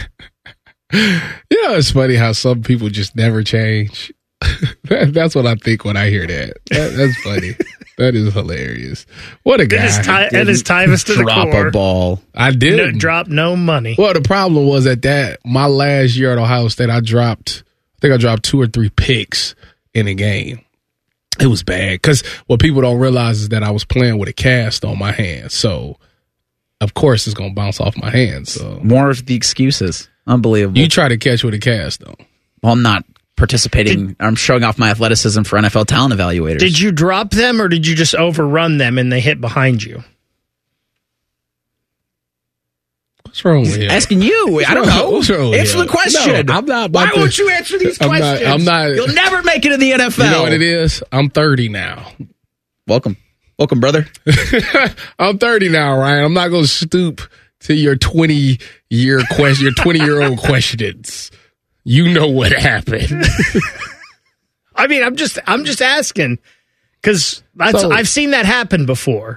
you 0.93 1.63
know, 1.67 1.75
it's 1.75 1.91
funny 1.91 2.15
how 2.15 2.31
some 2.31 2.63
people 2.63 2.89
just 2.89 3.15
never 3.15 3.43
change. 3.43 4.11
that, 4.85 5.11
that's 5.13 5.35
what 5.35 5.45
I 5.45 5.55
think 5.55 5.83
when 5.85 5.97
I 5.97 6.09
hear 6.09 6.25
that. 6.25 6.53
that 6.71 6.93
that's 6.95 7.17
funny. 7.21 7.51
that 7.97 8.15
is 8.15 8.33
hilarious. 8.33 9.05
What 9.43 9.59
a 9.59 9.63
And 9.63 9.71
guy. 9.71 9.77
his, 9.81 9.97
Ty- 10.05 10.29
and 10.33 10.47
his 10.47 10.63
Tyvis 10.63 11.05
to 11.07 11.13
the 11.15 11.23
drop 11.23 11.49
core. 11.51 11.67
a 11.67 11.71
ball. 11.71 12.21
I 12.33 12.51
did. 12.51 12.77
No, 12.77 12.91
drop 12.97 13.27
no 13.27 13.55
money. 13.55 13.95
Well, 13.97 14.13
the 14.13 14.21
problem 14.21 14.65
was 14.65 14.87
at 14.87 15.01
that 15.01 15.39
my 15.45 15.65
last 15.67 16.15
year 16.15 16.31
at 16.31 16.37
Ohio 16.37 16.67
State, 16.69 16.89
I 16.89 17.01
dropped. 17.01 17.63
I 17.97 17.99
think 18.01 18.13
I 18.13 18.17
dropped 18.17 18.43
two 18.43 18.61
or 18.61 18.67
three 18.67 18.89
picks 18.89 19.55
in 19.93 20.07
a 20.07 20.13
game. 20.13 20.61
It 21.41 21.47
was 21.47 21.63
bad 21.63 21.93
because 21.95 22.21
what 22.47 22.61
people 22.61 22.81
don't 22.81 22.99
realize 22.99 23.41
is 23.41 23.49
that 23.49 23.63
I 23.63 23.71
was 23.71 23.83
playing 23.85 24.17
with 24.19 24.29
a 24.29 24.33
cast 24.33 24.83
on 24.85 24.97
my 24.97 25.11
hand, 25.11 25.51
so 25.51 25.97
of 26.81 26.93
course 26.93 27.27
it's 27.27 27.33
gonna 27.33 27.53
bounce 27.53 27.79
off 27.81 27.95
my 27.97 28.09
hand. 28.09 28.47
So 28.47 28.79
More 28.83 29.09
of 29.09 29.25
the 29.25 29.35
excuses. 29.35 30.09
Unbelievable. 30.29 30.77
you 30.79 30.87
try 30.87 31.07
to 31.09 31.17
catch 31.17 31.43
with 31.43 31.53
a 31.55 31.59
cast 31.59 31.99
though. 32.01 32.15
well, 32.63 32.71
I'm 32.73 32.81
not 32.83 33.03
participating. 33.35 34.15
I'm 34.19 34.35
showing 34.35 34.63
off 34.63 34.77
my 34.77 34.89
athleticism 34.91 35.41
for 35.43 35.57
NFL 35.57 35.85
talent 35.87 36.13
evaluators. 36.13 36.59
Did 36.59 36.79
you 36.79 36.91
drop 36.91 37.31
them 37.31 37.61
or 37.61 37.67
did 37.67 37.87
you 37.87 37.95
just 37.95 38.13
overrun 38.15 38.77
them 38.77 38.97
and 38.97 39.11
they 39.11 39.19
hit 39.21 39.41
behind 39.41 39.83
you? 39.83 40.03
What's 43.23 43.45
wrong 43.45 43.61
with 43.61 43.77
you? 43.77 43.89
Asking 43.89 44.21
you. 44.21 44.63
I 44.67 44.73
don't 44.73 44.87
know. 44.87 45.11
What's 45.11 45.29
wrong 45.29 45.51
with 45.51 45.59
Answer 45.59 45.77
you? 45.77 45.83
the 45.83 45.89
question. 45.89 46.45
No, 46.47 46.53
I'm 46.53 46.65
not. 46.65 46.91
Why 46.91 47.11
to- 47.11 47.19
won't 47.19 47.37
you 47.37 47.49
answer 47.49 47.77
these 47.77 48.01
I'm 48.01 48.09
not- 48.11 48.17
questions? 48.19 48.49
I'm 48.51 48.63
not- 48.65 48.95
You'll 48.95 49.07
never 49.13 49.43
make 49.43 49.65
it 49.65 49.71
in 49.71 49.79
the 49.79 49.91
NFL. 49.91 50.25
You 50.25 50.31
know 50.31 50.41
what 50.43 50.53
it 50.53 50.61
is? 50.63 51.03
I'm 51.11 51.29
30 51.29 51.69
now. 51.69 52.11
Welcome. 52.87 53.17
Welcome, 53.59 53.79
brother. 53.81 54.07
I'm 55.19 55.37
30 55.37 55.69
now, 55.69 55.97
Ryan. 55.97 56.23
I'm 56.25 56.33
not 56.33 56.47
going 56.47 56.63
to 56.63 56.67
stoop 56.67 57.21
to 57.61 57.73
your 57.73 57.95
20 57.95 58.57
year 58.89 59.21
question, 59.31 59.65
your 59.65 59.73
20 59.73 59.99
year 59.99 60.21
old 60.21 60.39
questions. 60.43 61.31
You 61.83 62.13
know 62.13 62.27
what 62.27 62.51
happened. 62.51 63.23
I 64.75 64.87
mean, 64.87 65.03
I'm 65.03 65.15
just 65.15 65.39
I'm 65.47 65.65
just 65.65 65.81
asking 65.81 66.39
because 67.01 67.43
So- 67.71 67.91
I've 67.91 68.07
seen 68.07 68.31
that 68.31 68.45
happen 68.45 68.85
before. 68.85 69.35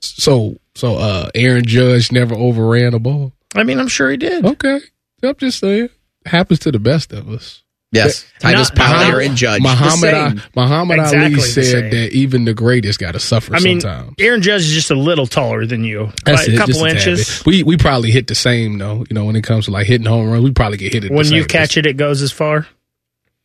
so, 0.00 0.56
so, 0.74 0.96
uh, 0.96 1.28
Aaron 1.34 1.64
Judge 1.64 2.12
never 2.12 2.34
overran 2.34 2.94
a 2.94 2.98
ball. 2.98 3.32
I 3.54 3.64
mean, 3.64 3.78
I'm 3.80 3.88
sure 3.88 4.10
he 4.10 4.16
did. 4.16 4.44
Okay. 4.46 4.80
I'm 5.22 5.34
just 5.34 5.58
saying. 5.58 5.88
Happens 6.26 6.60
to 6.60 6.70
the 6.72 6.78
best 6.78 7.12
of 7.12 7.28
us. 7.28 7.62
Yes. 7.92 8.24
Titus 8.38 8.68
Not- 8.70 8.76
Powell 8.76 9.18
and 9.20 9.36
Judge. 9.36 9.62
Muhammad, 9.62 10.00
The 10.00 10.16
Ali, 10.20 10.30
same. 10.30 10.42
Muhammad 10.54 10.98
Exactly 11.00 11.34
Ali 11.34 11.40
said 11.40 11.92
that 11.92 12.12
even 12.12 12.44
the 12.44 12.54
greatest 12.54 13.00
got 13.00 13.12
to 13.12 13.18
suffer 13.20 13.54
I 13.54 13.58
mean, 13.60 13.80
sometimes. 13.80 14.14
Aaron 14.20 14.42
Judge 14.42 14.62
is 14.62 14.70
just 14.72 14.90
a 14.92 14.94
little 14.94 15.26
taller 15.26 15.66
than 15.66 15.82
you, 15.82 16.12
That's 16.24 16.46
by 16.46 16.52
it, 16.52 16.54
a 16.54 16.58
couple 16.58 16.74
just 16.84 16.84
inches. 17.06 17.38
bit. 17.38 17.46
We 17.46 17.62
we 17.64 17.76
probably 17.76 18.12
hit 18.12 18.28
the 18.28 18.36
same 18.36 18.78
though. 18.78 19.04
You 19.10 19.14
know, 19.14 19.24
when 19.24 19.34
it 19.34 19.42
comes 19.42 19.64
to 19.64 19.72
like 19.72 19.86
hitting 19.88 20.06
home 20.06 20.30
runs, 20.30 20.44
we 20.44 20.52
probably 20.52 20.78
get 20.78 20.92
hit 20.92 21.04
at 21.04 21.10
When 21.10 21.26
the 21.26 21.34
you 21.34 21.40
same 21.42 21.48
catch 21.48 21.76
it, 21.76 21.84
it 21.86 21.96
goes 21.96 22.22
as 22.22 22.30
far. 22.30 22.66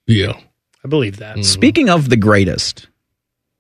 Yeah. 0.06 0.34
I 0.84 0.88
believe 0.88 1.18
that. 1.18 1.34
Mm-hmm. 1.38 1.42
Speaking 1.42 1.90
of 1.90 2.10
the 2.10 2.18
greatest, 2.18 2.88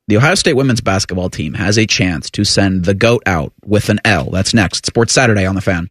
the 0.07 0.17
Ohio 0.17 0.35
State 0.35 0.53
women's 0.53 0.81
basketball 0.81 1.31
team 1.31 1.55
has 1.55 1.79
a 1.79 1.87
chance 1.87 2.29
to 2.29 2.43
send 2.43 2.85
the 2.85 2.93
GOAT 2.93 3.23
out 3.25 3.51
with 3.65 3.89
an 3.89 3.99
L. 4.05 4.29
That's 4.29 4.53
next. 4.53 4.85
Sports 4.85 5.13
Saturday 5.13 5.47
on 5.47 5.55
the 5.55 5.61
fan. 5.61 5.89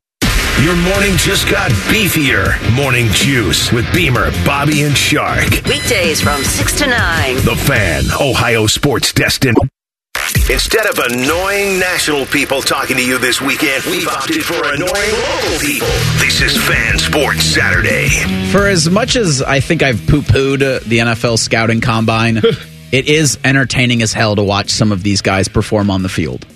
Your 0.62 0.77
morning 0.77 1.17
just 1.17 1.51
got 1.51 1.71
beefier. 1.90 2.55
Morning 2.75 3.09
Juice 3.11 3.73
with 3.73 3.93
Beamer, 3.93 4.31
Bobby, 4.47 4.83
and 4.83 4.97
Shark. 4.97 5.51
Weekdays 5.67 6.21
from 6.21 6.43
6 6.43 6.79
to 6.79 6.87
9. 6.87 7.35
The 7.37 7.57
Fan, 7.67 8.05
Ohio 8.21 8.67
sports 8.67 9.12
destined. 9.12 9.59
Instead 10.49 10.87
of 10.87 10.99
annoying 10.99 11.79
national 11.79 12.25
people 12.27 12.62
talking 12.62 12.97
to 12.97 13.05
you 13.05 13.19
this 13.19 13.43
weekend, 13.43 13.85
we've 13.85 14.07
opted 14.09 14.43
for 14.45 14.55
annoying 14.55 15.12
local 15.12 15.59
people. 15.59 15.88
This 16.19 16.40
is 16.40 16.57
Fan 16.67 16.99
Sports 16.99 17.43
Saturday. 17.45 18.09
For 18.51 18.67
as 18.69 18.88
much 18.88 19.17
as 19.17 19.43
I 19.43 19.61
think 19.61 19.83
I've 19.83 20.07
poo 20.07 20.23
pooed 20.23 20.61
the 20.85 20.99
NFL 20.99 21.38
scouting 21.38 21.81
combine, 21.81 22.38
it 22.93 23.09
is 23.09 23.38
entertaining 23.45 24.03
as 24.03 24.12
hell 24.12 24.37
to 24.37 24.43
watch 24.43 24.71
some 24.71 24.93
of 24.93 25.03
these 25.03 25.21
guys 25.21 25.49
perform 25.49 25.90
on 25.90 26.03
the 26.03 26.09
field. 26.09 26.47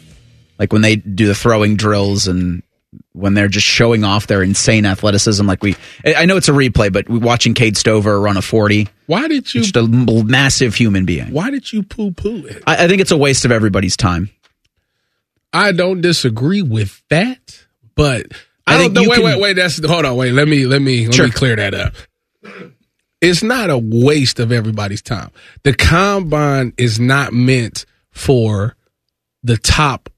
Like 0.59 0.73
when 0.73 0.83
they 0.83 0.97
do 0.97 1.27
the 1.27 1.35
throwing 1.35 1.77
drills 1.77 2.27
and 2.29 2.63
when 3.13 3.35
they're 3.35 3.49
just 3.49 3.67
showing 3.67 4.03
off 4.05 4.27
their 4.29 4.43
insane 4.43 4.87
athleticism. 4.87 5.45
Like 5.47 5.63
we, 5.63 5.77
I 6.05 6.25
know 6.27 6.37
it's 6.37 6.49
a 6.49 6.53
replay, 6.53 6.93
but 6.93 7.09
we 7.09 7.19
watching 7.19 7.53
Cade 7.55 7.77
Stover 7.77 8.19
run 8.21 8.37
a 8.37 8.43
40. 8.43 8.89
Why 9.07 9.29
did 9.29 9.53
you 9.55 9.63
Just 9.63 9.77
a 9.77 9.87
massive 9.87 10.75
human 10.75 11.05
being. 11.05 11.31
why 11.33 11.51
did 11.51 11.71
you 11.73 11.83
poo 11.83 12.13
poo 12.13 12.47
it? 12.47 12.63
I, 12.67 12.85
I 12.85 12.89
think 12.89 13.01
it's 13.01 13.11
a 13.11 13.17
waste 13.17 13.45
of 13.45 13.53
everybody's 13.53 13.97
time. 13.97 14.31
I 15.53 15.73
don't 15.73 16.01
disagree 16.01 16.63
with 16.63 17.03
that, 17.11 17.67
but 17.95 18.27
I 18.67 18.75
I, 18.75 18.79
think 18.79 18.95
don't 18.95 19.05
you 19.05 19.11
Wait, 19.11 19.17
can- 19.17 19.25
wait, 19.25 19.41
wait. 19.41 19.53
That's 19.55 19.85
hold 19.87 20.05
on. 20.05 20.17
Wait, 20.17 20.33
let 20.33 20.47
me 20.49 20.67
let 20.67 20.83
me 20.83 21.07
let 21.07 21.15
Sure. 21.15 21.27
me 21.27 21.33
clear 21.33 21.57
that 21.57 21.75
up. 21.75 21.95
It's 23.21 23.43
not 23.43 23.69
a 23.71 23.79
waste 23.79 24.39
of 24.39 24.53
everybody's 24.53 25.03
time. 25.03 25.31
The 25.65 25.73
combine 25.75 26.73
is 26.79 27.01
not 27.01 27.33
meant 27.33 27.85
for 28.11 28.77
the 29.43 29.57
top 29.57 30.09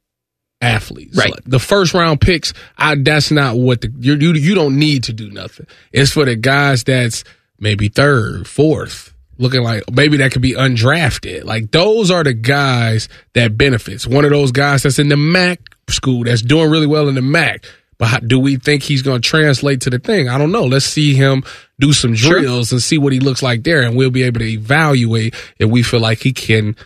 athletes. 0.60 1.16
Right. 1.16 1.30
Like, 1.30 1.44
the 1.44 1.58
first 1.58 1.94
round 1.94 2.20
picks, 2.20 2.52
I, 2.76 2.96
that's 2.96 3.30
not 3.30 3.56
what 3.56 3.80
the 3.80 3.92
you, 3.98 4.14
you 4.14 4.32
you 4.34 4.54
don't 4.54 4.78
need 4.78 5.04
to 5.04 5.12
do 5.12 5.30
nothing. 5.30 5.66
It's 5.92 6.12
for 6.12 6.24
the 6.24 6.36
guys 6.36 6.84
that's 6.84 7.24
maybe 7.58 7.88
third, 7.88 8.46
fourth, 8.46 9.14
looking 9.38 9.62
like 9.62 9.82
maybe 9.90 10.18
that 10.18 10.32
could 10.32 10.42
be 10.42 10.54
undrafted. 10.54 11.44
Like 11.44 11.70
those 11.70 12.10
are 12.10 12.24
the 12.24 12.34
guys 12.34 13.08
that 13.34 13.56
benefits. 13.56 14.06
One 14.06 14.24
of 14.24 14.30
those 14.30 14.52
guys 14.52 14.82
that's 14.82 14.98
in 14.98 15.08
the 15.08 15.16
MAC 15.16 15.60
school 15.88 16.24
that's 16.24 16.42
doing 16.42 16.70
really 16.70 16.86
well 16.86 17.08
in 17.08 17.14
the 17.14 17.22
MAC. 17.22 17.64
But 17.98 18.06
how, 18.06 18.18
do 18.18 18.38
we 18.38 18.56
think 18.56 18.82
he's 18.82 19.02
going 19.02 19.20
to 19.20 19.28
translate 19.28 19.82
to 19.82 19.90
the 19.90 19.98
thing? 19.98 20.30
I 20.30 20.38
don't 20.38 20.52
know. 20.52 20.64
Let's 20.64 20.86
see 20.86 21.14
him 21.14 21.44
do 21.78 21.92
some 21.92 22.14
drills 22.14 22.72
and 22.72 22.82
see 22.82 22.96
what 22.96 23.12
he 23.12 23.20
looks 23.20 23.42
like 23.42 23.62
there, 23.62 23.82
and 23.82 23.94
we'll 23.94 24.10
be 24.10 24.22
able 24.22 24.40
to 24.40 24.50
evaluate 24.50 25.34
if 25.58 25.68
we 25.68 25.82
feel 25.82 26.00
like 26.00 26.20
he 26.20 26.32
can 26.32 26.76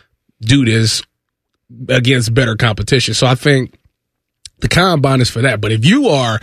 do 0.41 0.65
this 0.65 1.01
against 1.89 2.33
better 2.33 2.55
competition. 2.55 3.13
So 3.13 3.27
I 3.27 3.35
think 3.35 3.73
the 4.59 4.67
combine 4.69 5.21
is 5.21 5.29
for 5.29 5.41
that. 5.41 5.61
But 5.61 5.71
if 5.71 5.85
you 5.85 6.09
are 6.09 6.39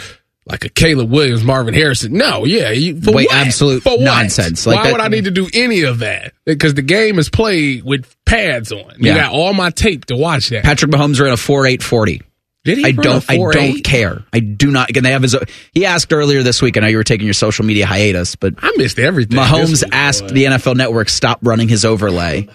like 0.47 0.65
a 0.65 0.69
Caleb 0.69 1.11
Williams, 1.11 1.45
Marvin 1.45 1.73
Harrison, 1.75 2.15
no, 2.15 2.45
yeah, 2.45 2.71
you, 2.71 3.01
for 3.01 3.13
Wait, 3.13 3.29
what? 3.29 3.37
absolute 3.37 3.83
for 3.83 3.91
what? 3.97 4.01
nonsense. 4.01 4.67
Like 4.67 4.77
Why 4.77 4.83
that- 4.85 4.93
would 4.93 5.01
I 5.01 5.09
need 5.09 5.25
to 5.25 5.31
do 5.31 5.49
any 5.55 5.83
of 5.83 6.01
that? 6.01 6.33
Because 6.45 6.75
the 6.75 6.83
game 6.83 7.19
is 7.19 7.29
played 7.29 7.85
with 7.85 8.13
pads 8.25 8.73
on. 8.73 8.79
You 8.99 9.13
Yeah. 9.13 9.15
got 9.25 9.33
all 9.33 9.53
my 9.55 9.71
tape 9.71 10.07
to 10.07 10.17
watch 10.17 10.49
that. 10.51 10.65
Patrick 10.65 10.91
Mahomes 10.91 11.21
ran 11.21 11.33
a 11.33 11.37
4.840. 11.37 12.23
Did 12.65 12.79
he 12.79 12.85
I 12.85 12.93
don't. 12.93 13.25
I 13.29 13.37
don't 13.39 13.83
care. 13.83 14.23
I 14.33 14.39
do 14.39 14.71
not. 14.71 14.89
Again, 14.89 15.03
they 15.03 15.11
have 15.11 15.23
his. 15.23 15.35
He 15.73 15.85
asked 15.85 16.13
earlier 16.13 16.45
this 16.45 16.63
week. 16.63 16.77
I 16.77 16.81
know 16.81 16.87
you 16.87 16.97
were 16.97 17.03
taking 17.03 17.27
your 17.27 17.35
social 17.35 17.65
media 17.65 17.87
hiatus, 17.87 18.37
but 18.37 18.55
I 18.63 18.71
missed 18.77 19.01
everything. 19.01 19.37
Mahomes 19.37 19.83
week, 19.83 19.93
asked 19.93 20.29
boy. 20.29 20.35
the 20.35 20.45
NFL 20.45 20.77
Network 20.77 21.09
stop 21.09 21.41
running 21.43 21.67
his 21.69 21.85
overlay 21.85 22.49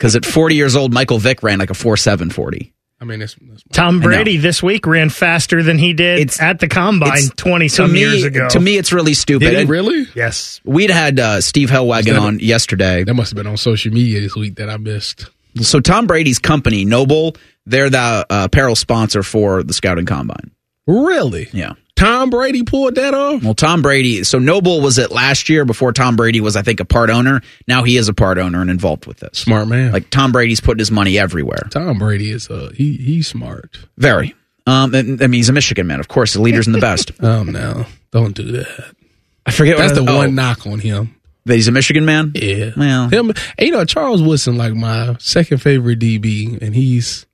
because 0.00 0.16
at 0.16 0.24
40 0.24 0.54
years 0.54 0.76
old, 0.76 0.94
Michael 0.94 1.18
Vick 1.18 1.42
ran 1.42 1.58
like 1.58 1.68
a 1.68 1.74
4.740. 1.74 2.72
I 3.02 3.04
mean, 3.04 3.20
it's, 3.20 3.36
it's 3.52 3.62
Tom. 3.70 4.00
Brady 4.00 4.38
this 4.38 4.62
week 4.62 4.86
ran 4.86 5.10
faster 5.10 5.62
than 5.62 5.76
he 5.76 5.92
did 5.92 6.20
It's- 6.20 6.40
at 6.40 6.58
the 6.58 6.68
combine 6.68 7.28
twenty 7.36 7.68
some 7.68 7.92
me, 7.92 8.00
years 8.00 8.24
ago. 8.24 8.48
To 8.48 8.60
me, 8.60 8.76
it's 8.78 8.92
really 8.94 9.12
stupid. 9.14 9.50
Did 9.50 9.58
he 9.60 9.64
really? 9.66 10.06
yes. 10.14 10.60
We'd 10.64 10.90
had 10.90 11.18
uh, 11.20 11.40
Steve 11.42 11.68
Helwagen 11.70 12.04
that- 12.04 12.16
on 12.16 12.40
yesterday. 12.40 13.04
That 13.04 13.12
must 13.14 13.30
have 13.32 13.36
been 13.36 13.46
on 13.46 13.56
social 13.58 13.92
media 13.92 14.20
this 14.20 14.34
week 14.36 14.56
that 14.56 14.68
I 14.70 14.76
missed. 14.78 15.30
So 15.62 15.80
Tom 15.80 16.06
Brady's 16.06 16.38
company, 16.38 16.84
NOBULL, 16.86 17.36
they're 17.66 17.90
the 17.90 17.98
uh, 17.98 18.44
apparel 18.44 18.76
sponsor 18.76 19.22
for 19.22 19.62
the 19.62 19.72
Scouting 19.74 20.06
Combine. 20.06 20.50
Really? 20.86 21.48
Yeah. 21.52 21.74
Tom 22.00 22.30
Brady 22.30 22.62
pulled 22.62 22.94
that 22.94 23.12
off? 23.12 23.42
Well, 23.42 23.54
Tom 23.54 23.82
Brady. 23.82 24.24
So 24.24 24.38
NOBULL 24.38 24.80
was 24.80 24.96
it 24.96 25.10
last 25.10 25.50
year 25.50 25.66
before 25.66 25.92
Tom 25.92 26.16
Brady 26.16 26.40
was, 26.40 26.56
I 26.56 26.62
think, 26.62 26.80
a 26.80 26.86
part 26.86 27.10
owner. 27.10 27.42
Now 27.68 27.82
he 27.82 27.98
is 27.98 28.08
a 28.08 28.14
part 28.14 28.38
owner 28.38 28.62
and 28.62 28.70
involved 28.70 29.04
with 29.06 29.18
this. 29.18 29.38
Smart 29.38 29.68
man. 29.68 29.92
Like 29.92 30.08
Tom 30.08 30.32
Brady's 30.32 30.60
putting 30.60 30.78
his 30.78 30.90
money 30.90 31.18
everywhere. 31.18 31.68
Tom 31.70 31.98
Brady 31.98 32.30
is 32.30 32.48
a 32.48 32.72
he 32.74 32.96
he's 32.96 33.28
smart. 33.28 33.76
Very. 33.98 34.34
Um, 34.66 34.94
I 34.94 35.02
mean, 35.02 35.32
he's 35.32 35.48
a 35.48 35.52
Michigan 35.52 35.86
man, 35.86 36.00
of 36.00 36.08
course. 36.08 36.32
The 36.32 36.40
leaders 36.40 36.66
in 36.66 36.72
the 36.72 36.80
best. 36.80 37.12
Oh 37.22 37.42
no, 37.42 37.84
don't 38.12 38.34
do 38.34 38.50
that. 38.52 38.94
I 39.44 39.50
forget. 39.50 39.76
That's 39.76 39.94
the 39.94 40.04
one 40.04 40.14
oh, 40.14 40.26
knock 40.30 40.66
on 40.66 40.78
him. 40.78 41.16
that 41.44 41.54
he's 41.54 41.68
a 41.68 41.72
Michigan 41.72 42.04
man. 42.04 42.32
Yeah. 42.34 42.70
Well, 42.76 43.08
Him, 43.08 43.32
you 43.58 43.72
know, 43.72 43.84
Charles 43.84 44.22
Woodson, 44.22 44.56
like 44.56 44.74
my 44.74 45.16
second 45.18 45.58
favorite 45.58 45.98
DB, 45.98 46.60
and 46.62 46.74
he's 46.74 47.26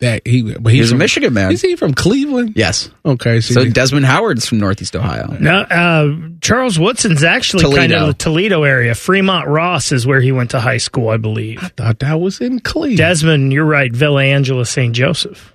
that 0.00 0.26
he. 0.26 0.42
But 0.54 0.72
he's, 0.72 0.86
He's 0.86 0.92
a 0.92 0.96
Michigan 0.96 1.32
man. 1.32 1.52
Is 1.52 1.62
he 1.62 1.76
from 1.76 1.94
Cleveland? 1.94 2.54
Yes. 2.56 2.90
Okay, 3.04 3.40
so, 3.40 3.54
So 3.54 3.64
Desmond 3.70 4.06
Howard's 4.06 4.46
from 4.46 4.58
Northeast 4.58 4.96
Ohio. 4.96 5.36
No, 5.38 5.60
uh, 5.60 6.16
Charles 6.40 6.78
Woodson's 6.78 7.22
actually 7.22 7.74
kind 7.74 7.92
of 7.92 8.08
the 8.08 8.14
Toledo 8.14 8.64
area. 8.64 8.94
Fremont 8.94 9.46
Ross 9.48 9.92
is 9.92 10.06
where 10.06 10.20
he 10.20 10.32
went 10.32 10.50
to 10.50 10.60
high 10.60 10.78
school, 10.78 11.08
I 11.08 11.16
believe. 11.16 11.62
I 11.62 11.68
thought 11.68 11.98
that 12.00 12.20
was 12.20 12.40
in 12.40 12.60
Cleveland. 12.60 12.98
Desmond, 12.98 13.52
you're 13.52 13.64
right. 13.64 13.92
Villa 13.92 14.24
Angela 14.24 14.66
St. 14.66 14.94
Joseph. 14.94 15.50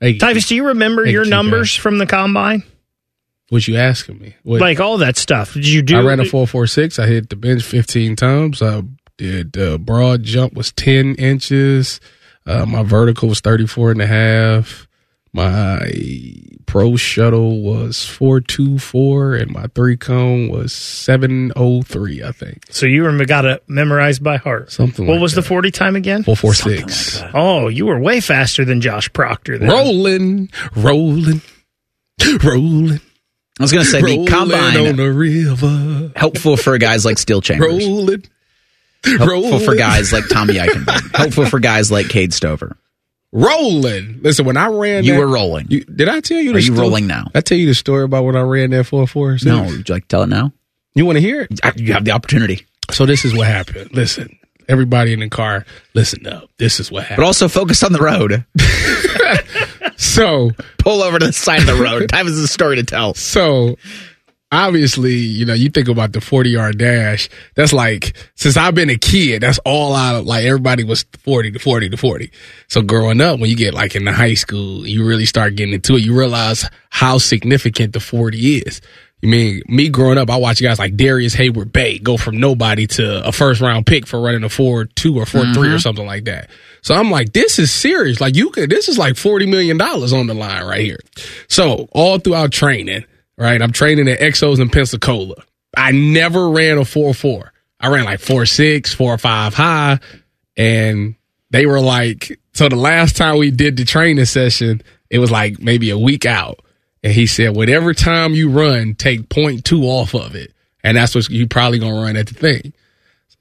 hey, 0.00 0.18
Tyvis, 0.18 0.48
do 0.48 0.54
you 0.54 0.68
remember 0.68 1.04
Hey, 1.04 1.12
your 1.12 1.24
keep 1.24 1.30
numbers 1.30 1.74
from 1.74 1.98
the 1.98 2.06
combine? 2.06 2.62
what 3.50 3.68
you 3.68 3.76
asking 3.76 4.18
me? 4.18 4.34
What, 4.42 4.60
Like 4.60 4.80
all 4.80 4.98
that 4.98 5.16
stuff. 5.16 5.54
Did 5.54 5.68
you 5.68 5.82
do? 5.82 5.96
I 5.98 6.02
ran 6.02 6.18
a 6.18 6.24
four 6.24 6.46
four 6.46 6.66
six. 6.66 6.98
I 6.98 7.06
hit 7.06 7.28
the 7.30 7.36
bench 7.36 7.62
fifteen 7.62 8.16
times. 8.16 8.62
I 8.62 8.82
did 9.16 9.56
uh, 9.56 9.78
broad 9.78 10.22
jump 10.24 10.54
was 10.54 10.72
ten 10.72 11.14
inches. 11.16 12.00
Uh, 12.46 12.66
my 12.66 12.82
vertical 12.82 13.28
was 13.30 13.40
34 13.40 13.92
and 13.92 14.02
a 14.02 14.06
half. 14.06 14.86
My 15.32 15.90
pro 16.66 16.94
shuttle 16.94 17.60
was 17.62 18.04
four 18.04 18.40
two 18.40 18.78
four, 18.78 19.34
and 19.34 19.50
my 19.50 19.66
three 19.74 19.96
cone 19.96 20.48
was 20.48 20.72
seven 20.72 21.50
oh 21.56 21.82
three. 21.82 22.22
I 22.22 22.30
think 22.30 22.66
So 22.70 22.86
you 22.86 23.02
were 23.02 23.24
got 23.24 23.44
it 23.44 23.64
memorized 23.68 24.22
by 24.22 24.36
heart. 24.36 24.70
something. 24.70 25.06
What 25.08 25.14
like 25.14 25.22
was 25.22 25.34
that. 25.34 25.40
the 25.40 25.46
40 25.48 25.70
time 25.72 25.96
again? 25.96 26.22
four 26.22 26.36
four 26.36 26.54
six? 26.54 27.20
Oh, 27.34 27.66
you 27.66 27.86
were 27.86 27.98
way 27.98 28.20
faster 28.20 28.64
than 28.64 28.80
Josh 28.80 29.12
Proctor. 29.12 29.58
Then. 29.58 29.68
Rolling, 29.70 30.50
rolling, 30.76 31.40
rolling. 32.44 33.00
I 33.58 33.62
was 33.62 33.72
going 33.72 33.84
to 33.84 33.90
say 33.90 34.00
the 34.00 34.06
rolling 34.06 34.20
on 34.20 34.26
combine 34.50 34.96
the 34.96 35.12
river. 35.12 36.12
helpful 36.16 36.56
for 36.56 36.78
guys 36.78 37.04
like 37.04 37.18
Steele 37.18 37.40
Chambers. 37.40 37.84
Rolling. 37.84 38.24
Hopeful 39.04 39.60
for 39.60 39.74
guys 39.74 40.12
like 40.12 40.28
Tommy 40.28 40.54
Eichenberg. 40.54 41.14
Hopeful 41.16 41.46
for 41.46 41.60
guys 41.60 41.90
like 41.92 42.08
Cade 42.08 42.32
Stover. 42.34 42.76
rolling. 43.32 44.20
Listen, 44.22 44.46
when 44.46 44.56
I 44.56 44.68
ran, 44.68 45.04
You 45.04 45.12
that- 45.14 45.18
were 45.18 45.26
rolling. 45.28 45.66
You, 45.70 45.84
did 45.84 46.08
I 46.08 46.20
tell 46.20 46.38
you? 46.38 46.50
The 46.52 46.56
Are 46.56 46.60
you 46.60 46.66
story? 46.66 46.80
rolling 46.80 47.06
now? 47.06 47.30
I 47.34 47.40
tell 47.40 47.58
you 47.58 47.66
the 47.66 47.74
story 47.74 48.04
about 48.04 48.24
when 48.24 48.36
I 48.36 48.42
ran 48.42 48.70
that 48.70 48.84
four 48.84 49.06
four. 49.06 49.36
No, 49.44 49.62
would 49.64 49.88
you 49.88 49.94
like 49.94 50.04
to 50.04 50.08
tell 50.08 50.22
it 50.22 50.28
now? 50.28 50.52
You 50.94 51.04
want 51.06 51.16
to 51.16 51.20
hear 51.20 51.42
it? 51.42 51.60
I- 51.62 51.72
You 51.76 51.92
have 51.94 52.04
the 52.04 52.12
opportunity. 52.12 52.66
So 52.90 53.06
this 53.06 53.24
is 53.24 53.34
what 53.34 53.46
happened. 53.46 53.92
Listen, 53.94 54.38
everybody 54.68 55.12
in 55.12 55.20
the 55.20 55.28
car, 55.28 55.64
listen 55.94 56.26
up. 56.26 56.48
This 56.58 56.78
is 56.80 56.90
what 56.90 57.02
happened. 57.04 57.16
But 57.18 57.26
also 57.26 57.48
focus 57.48 57.82
on 57.82 57.92
the 57.92 58.00
road. 58.00 58.44
So, 59.96 60.50
Pull 60.78 61.02
over 61.02 61.18
to 61.18 61.26
the 61.26 61.32
side 61.32 61.60
of 61.60 61.66
the 61.66 61.74
road. 61.76 62.08
Time 62.12 62.26
is 62.26 62.38
a 62.38 62.46
story 62.48 62.76
to 62.76 62.82
tell. 62.82 63.14
so 63.14 63.76
obviously, 64.54 65.14
you 65.14 65.44
know, 65.44 65.54
you 65.54 65.68
think 65.68 65.88
about 65.88 66.12
the 66.12 66.20
40 66.20 66.50
yard 66.50 66.78
dash. 66.78 67.28
That's 67.54 67.72
like, 67.72 68.16
since 68.34 68.56
I've 68.56 68.74
been 68.74 68.90
a 68.90 68.96
kid, 68.96 69.42
that's 69.42 69.58
all 69.64 69.92
I, 69.92 70.18
like 70.18 70.44
everybody 70.44 70.84
was 70.84 71.04
40 71.24 71.52
to 71.52 71.58
40 71.58 71.90
to 71.90 71.96
40. 71.96 72.30
So 72.68 72.82
growing 72.82 73.20
up, 73.20 73.40
when 73.40 73.50
you 73.50 73.56
get 73.56 73.74
like 73.74 73.94
in 73.94 74.04
the 74.04 74.12
high 74.12 74.34
school, 74.34 74.86
you 74.86 75.06
really 75.06 75.26
start 75.26 75.56
getting 75.56 75.74
into 75.74 75.96
it. 75.96 76.02
You 76.02 76.16
realize 76.18 76.68
how 76.90 77.18
significant 77.18 77.92
the 77.92 78.00
40 78.00 78.56
is. 78.56 78.80
I 79.24 79.26
mean, 79.26 79.62
me 79.68 79.88
growing 79.88 80.18
up, 80.18 80.28
I 80.28 80.36
watch 80.36 80.60
guys 80.60 80.78
like 80.78 80.96
Darrius 80.96 81.34
Heyward-Bey 81.34 82.00
go 82.00 82.18
from 82.18 82.38
nobody 82.38 82.86
to 82.88 83.26
a 83.26 83.32
first 83.32 83.62
round 83.62 83.86
pick 83.86 84.06
for 84.06 84.20
running 84.20 84.44
a 84.44 84.50
four 84.50 84.84
two 84.84 85.16
or 85.18 85.24
4 85.24 85.54
three 85.54 85.68
or 85.68 85.70
mm-hmm. 85.70 85.78
something 85.78 86.04
like 86.04 86.24
that. 86.24 86.50
So 86.82 86.94
I'm 86.94 87.10
like, 87.10 87.32
this 87.32 87.58
is 87.58 87.72
serious. 87.72 88.20
Like 88.20 88.36
you 88.36 88.50
could, 88.50 88.68
this 88.68 88.90
is 88.90 88.98
like 88.98 89.16
forty 89.16 89.46
million 89.46 89.78
dollars 89.78 90.12
on 90.12 90.26
the 90.26 90.34
line 90.34 90.64
right 90.64 90.82
here. 90.82 91.00
So 91.48 91.88
all 91.92 92.18
throughout 92.18 92.52
training, 92.52 93.06
right? 93.36 93.60
I'm 93.60 93.72
training 93.72 94.08
at 94.08 94.20
Exos 94.20 94.60
in 94.60 94.70
Pensacola. 94.70 95.36
I 95.76 95.92
never 95.92 96.50
ran 96.50 96.78
a 96.78 96.84
four 96.84 97.14
four. 97.14 97.52
I 97.80 97.88
ran 97.88 98.04
like 98.04 98.20
four 98.20 98.46
six, 98.46 98.94
four 98.94 99.16
five 99.18 99.54
high, 99.54 99.98
and 100.56 101.16
they 101.50 101.66
were 101.66 101.80
like, 101.80 102.38
so 102.52 102.68
the 102.68 102.76
last 102.76 103.16
time 103.16 103.38
we 103.38 103.50
did 103.50 103.76
the 103.76 103.84
training 103.84 104.24
session, 104.24 104.82
it 105.10 105.18
was 105.18 105.30
like 105.30 105.60
maybe 105.60 105.90
a 105.90 105.98
week 105.98 106.26
out. 106.26 106.60
And 107.02 107.12
he 107.12 107.26
said, 107.26 107.54
whatever 107.54 107.92
time 107.92 108.32
you 108.32 108.48
run, 108.48 108.94
take 108.94 109.28
point 109.28 109.64
two 109.64 109.82
off 109.82 110.14
of 110.14 110.34
it. 110.34 110.52
And 110.82 110.96
that's 110.96 111.14
what 111.14 111.28
you 111.28 111.46
probably 111.46 111.78
gonna 111.78 112.00
run 112.00 112.16
at 112.16 112.28
the 112.28 112.34
thing. 112.34 112.72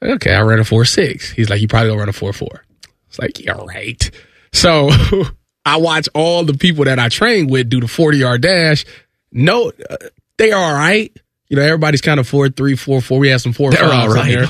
Okay, 0.01 0.33
I 0.33 0.41
ran 0.41 0.59
a 0.59 0.65
four 0.65 0.85
six. 0.85 1.31
He's 1.31 1.49
like, 1.49 1.61
you 1.61 1.67
probably 1.67 1.89
gonna 1.89 1.99
run 1.99 2.09
a 2.09 2.13
four 2.13 2.33
four. 2.33 2.63
It's 3.07 3.19
like, 3.19 3.39
yeah, 3.39 3.53
right. 3.53 4.09
So 4.51 4.89
I 5.65 5.77
watch 5.77 6.09
all 6.13 6.43
the 6.43 6.55
people 6.55 6.85
that 6.85 6.99
I 6.99 7.09
train 7.09 7.47
with 7.47 7.69
do 7.69 7.79
the 7.79 7.87
40 7.87 8.17
yard 8.17 8.41
dash. 8.41 8.85
No, 9.33 9.71
uh, 9.89 9.97
they 10.37 10.51
are 10.51 10.63
all 10.63 10.73
right. 10.73 11.11
You 11.49 11.57
know, 11.57 11.63
everybody's 11.63 12.01
kind 12.01 12.19
of 12.19 12.27
four, 12.27 12.49
three, 12.49 12.75
four, 12.75 13.01
four. 13.01 13.19
We 13.19 13.29
have 13.29 13.41
some 13.41 13.53
four, 13.53 13.71
They're 13.71 13.83
all 13.85 14.09
right. 14.09 14.47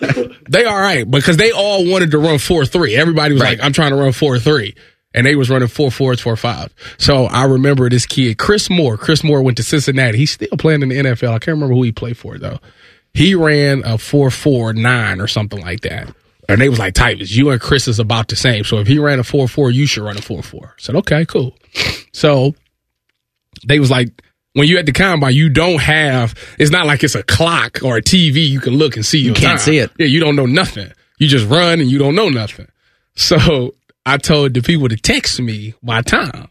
there. 0.00 0.28
they 0.48 0.64
all 0.64 0.78
right 0.78 1.08
because 1.10 1.36
they 1.36 1.50
all 1.52 1.84
wanted 1.90 2.10
to 2.12 2.18
run 2.18 2.38
four, 2.38 2.64
three. 2.66 2.94
Everybody 2.96 3.34
was 3.34 3.42
Right. 3.42 3.58
like, 3.58 3.64
I'm 3.64 3.72
trying 3.72 3.90
to 3.90 3.96
run 3.96 4.12
four, 4.12 4.38
three. 4.38 4.74
And 5.14 5.26
they 5.26 5.34
was 5.34 5.48
running 5.50 5.68
four 5.68 5.90
fours, 5.90 6.20
four 6.20 6.36
five. 6.36 6.72
So 6.98 7.24
I 7.24 7.44
remember 7.44 7.88
this 7.88 8.04
kid, 8.06 8.36
Chris 8.38 8.68
Moore. 8.68 8.96
Chris 8.98 9.24
Moore 9.24 9.42
went 9.42 9.56
to 9.56 9.62
Cincinnati. 9.62 10.18
He's 10.18 10.32
still 10.32 10.48
playing 10.58 10.82
in 10.82 10.90
the 10.90 10.96
NFL. 10.96 11.30
I 11.30 11.38
can't 11.38 11.56
remember 11.56 11.74
who 11.74 11.82
he 11.82 11.92
played 11.92 12.16
for 12.18 12.38
though. 12.38 12.58
He 13.14 13.34
ran 13.34 13.82
a 13.84 13.96
four 13.98 14.30
four 14.30 14.72
nine 14.74 15.20
or 15.20 15.26
something 15.26 15.60
like 15.60 15.80
that. 15.80 16.14
And 16.48 16.60
they 16.60 16.68
was 16.68 16.78
like, 16.78 16.94
Tyvis, 16.94 17.30
you 17.34 17.50
and 17.50 17.60
Chris 17.60 17.88
is 17.88 17.98
about 17.98 18.28
the 18.28 18.36
same. 18.36 18.64
So 18.64 18.78
if 18.78 18.86
he 18.86 18.98
ran 18.98 19.18
a 19.18 19.24
four 19.24 19.48
four, 19.48 19.70
you 19.70 19.86
should 19.86 20.04
run 20.04 20.18
a 20.18 20.22
four 20.22 20.42
four. 20.42 20.74
I 20.78 20.80
said, 20.80 20.94
okay, 20.96 21.24
cool. 21.24 21.56
So 22.12 22.54
they 23.66 23.80
was 23.80 23.90
like, 23.90 24.22
when 24.54 24.66
you 24.66 24.78
at 24.78 24.86
the 24.86 24.92
combine, 24.92 25.34
you 25.34 25.48
don't 25.48 25.80
have. 25.80 26.34
It's 26.58 26.70
not 26.70 26.86
like 26.86 27.04
it's 27.04 27.14
a 27.14 27.22
clock 27.22 27.80
or 27.84 27.96
a 27.96 28.02
TV. 28.02 28.48
You 28.48 28.60
can 28.60 28.74
look 28.74 28.96
and 28.96 29.06
see. 29.06 29.18
You 29.18 29.34
can't 29.34 29.60
see 29.60 29.78
it. 29.78 29.90
Yeah, 29.98 30.06
you 30.06 30.20
don't 30.20 30.36
know 30.36 30.46
nothing. 30.46 30.90
You 31.18 31.28
just 31.28 31.46
run 31.48 31.80
and 31.80 31.90
you 31.90 31.98
don't 31.98 32.14
know 32.14 32.28
nothing. 32.28 32.68
So 33.14 33.74
I 34.06 34.16
told 34.16 34.54
the 34.54 34.62
people 34.62 34.88
to 34.88 34.96
text 34.96 35.40
me 35.40 35.74
my 35.82 36.02
time. 36.02 36.48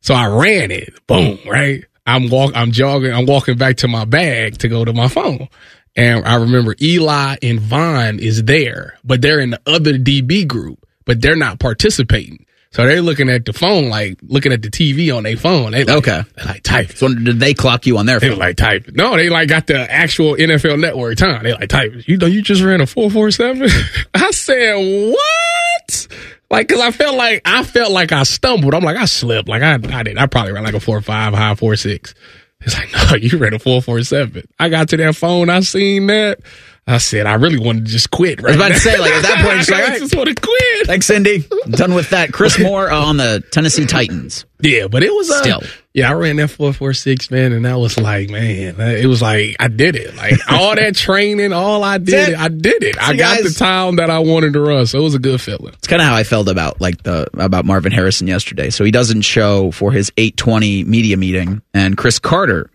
So 0.00 0.14
I 0.14 0.26
ran 0.26 0.70
it. 0.70 0.94
Boom. 1.06 1.38
Right. 1.46 1.84
I'm 2.06 2.28
walk. 2.28 2.52
I'm 2.54 2.72
jogging. 2.72 3.12
I'm 3.12 3.26
walking 3.26 3.56
back 3.56 3.76
to 3.78 3.88
my 3.88 4.04
bag 4.04 4.58
to 4.58 4.68
go 4.68 4.84
to 4.84 4.92
my 4.92 5.08
phone. 5.08 5.48
And 5.96 6.24
I 6.24 6.36
remember 6.36 6.74
Eli 6.80 7.36
and 7.42 7.58
Vonn 7.58 8.18
is 8.18 8.44
there, 8.44 8.98
but 9.04 9.22
they're 9.22 9.40
in 9.40 9.50
the 9.50 9.60
other 9.66 9.94
DB 9.94 10.46
group, 10.46 10.86
but 11.04 11.20
they're 11.20 11.36
not 11.36 11.58
participating. 11.58 12.46
So 12.72 12.86
they're 12.86 13.02
looking 13.02 13.28
at 13.28 13.44
the 13.44 13.52
phone, 13.52 13.88
like 13.88 14.18
looking 14.22 14.52
at 14.52 14.62
the 14.62 14.70
TV 14.70 15.14
on 15.16 15.24
their 15.24 15.36
phone. 15.36 15.72
They 15.72 15.82
like, 15.84 15.96
Okay. 15.96 16.22
They 16.36 16.44
like 16.44 16.62
type. 16.62 16.92
So 16.92 17.12
did 17.12 17.40
they 17.40 17.52
clock 17.52 17.84
you 17.84 17.98
on 17.98 18.06
their 18.06 18.20
They 18.20 18.28
phone? 18.30 18.38
like 18.38 18.56
type. 18.56 18.90
No, 18.92 19.16
they 19.16 19.28
like 19.28 19.48
got 19.48 19.66
the 19.66 19.90
actual 19.90 20.36
NFL 20.36 20.78
Network 20.80 21.16
time. 21.16 21.42
They 21.42 21.52
like 21.52 21.68
type. 21.68 21.92
You 22.06 22.16
know, 22.16 22.26
you 22.26 22.42
just 22.42 22.62
ran 22.62 22.80
a 22.80 22.86
four 22.86 23.10
four 23.10 23.30
seven. 23.32 23.68
I 24.14 24.30
said 24.30 24.76
what? 25.12 26.06
Like, 26.48 26.68
cause 26.68 26.80
I 26.80 26.90
felt 26.92 27.16
like 27.16 27.42
I 27.44 27.64
felt 27.64 27.90
like 27.90 28.12
I 28.12 28.22
stumbled. 28.22 28.72
I'm 28.74 28.84
like 28.84 28.96
I 28.96 29.04
slipped. 29.06 29.48
Like 29.48 29.62
I 29.62 29.74
I 29.74 30.02
did. 30.04 30.16
I 30.16 30.26
probably 30.26 30.52
ran 30.52 30.62
like 30.64 30.74
a 30.74 30.80
four 30.80 31.00
five 31.00 31.34
high 31.34 31.54
four 31.56 31.74
six. 31.74 32.14
It's 32.60 32.76
like 32.78 32.92
no, 33.10 33.16
you 33.16 33.36
ran 33.38 33.52
a 33.54 33.58
four 33.58 33.82
four 33.82 34.00
seven. 34.04 34.44
I 34.60 34.68
got 34.68 34.90
to 34.90 34.96
that 34.98 35.16
phone. 35.16 35.50
I 35.50 35.58
seen 35.60 36.06
that. 36.06 36.38
I 36.86 36.98
said 36.98 37.26
I 37.26 37.34
really 37.34 37.58
wanted 37.58 37.86
to 37.86 37.90
just 37.92 38.10
quit. 38.10 38.42
Right 38.42 38.54
I 38.54 38.56
was 38.56 38.56
about 38.56 38.68
to 38.74 38.80
say, 38.80 38.98
like, 38.98 39.12
at 39.12 39.22
that 39.22 39.44
point, 39.44 39.70
like, 39.70 39.90
I 39.90 39.98
just 39.98 40.14
want 40.14 40.28
to 40.28 40.34
quit. 40.34 40.86
Thanks, 40.86 41.06
Cindy. 41.06 41.44
Done 41.70 41.94
with 41.94 42.10
that. 42.10 42.32
Chris 42.32 42.58
Moore 42.62 42.90
uh, 42.90 43.04
on 43.04 43.16
the 43.16 43.44
Tennessee 43.52 43.86
Titans. 43.86 44.44
Yeah, 44.60 44.88
but 44.88 45.02
it 45.02 45.12
was 45.12 45.30
uh, 45.30 45.42
Still. 45.42 45.62
Yeah, 45.92 46.10
I 46.10 46.14
ran 46.14 46.36
that 46.36 46.48
four 46.48 46.72
four 46.72 46.92
six 46.92 47.30
man, 47.32 47.52
and 47.52 47.64
that 47.64 47.74
was 47.74 47.98
like, 47.98 48.30
man, 48.30 48.80
it 48.80 49.06
was 49.06 49.20
like 49.20 49.56
I 49.58 49.66
did 49.66 49.96
it. 49.96 50.14
Like 50.14 50.34
all 50.50 50.76
that 50.76 50.94
training, 50.94 51.52
all 51.52 51.82
I 51.82 51.98
did, 51.98 52.30
it. 52.30 52.38
I 52.38 52.48
did 52.48 52.84
it. 52.84 52.96
I 53.00 53.16
got 53.16 53.42
the 53.42 53.50
time 53.50 53.96
that 53.96 54.08
I 54.08 54.20
wanted 54.20 54.52
to 54.52 54.60
run, 54.60 54.86
so 54.86 55.00
it 55.00 55.02
was 55.02 55.16
a 55.16 55.18
good 55.18 55.40
feeling. 55.40 55.72
It's 55.74 55.88
kind 55.88 56.00
of 56.00 56.06
how 56.06 56.14
I 56.14 56.22
felt 56.22 56.48
about 56.48 56.80
like 56.80 57.02
the 57.02 57.26
about 57.34 57.64
Marvin 57.64 57.90
Harrison 57.90 58.28
yesterday. 58.28 58.70
So 58.70 58.84
he 58.84 58.92
doesn't 58.92 59.22
show 59.22 59.72
for 59.72 59.90
his 59.90 60.12
820 60.16 60.84
media 60.84 61.16
meeting, 61.16 61.60
and 61.74 61.96
Cris 61.96 62.20
Carter 62.20 62.70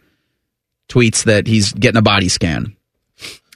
tweets 0.89 1.23
that 1.23 1.47
he's 1.47 1.71
getting 1.71 1.97
a 1.97 2.01
body 2.01 2.27
scan, 2.27 2.74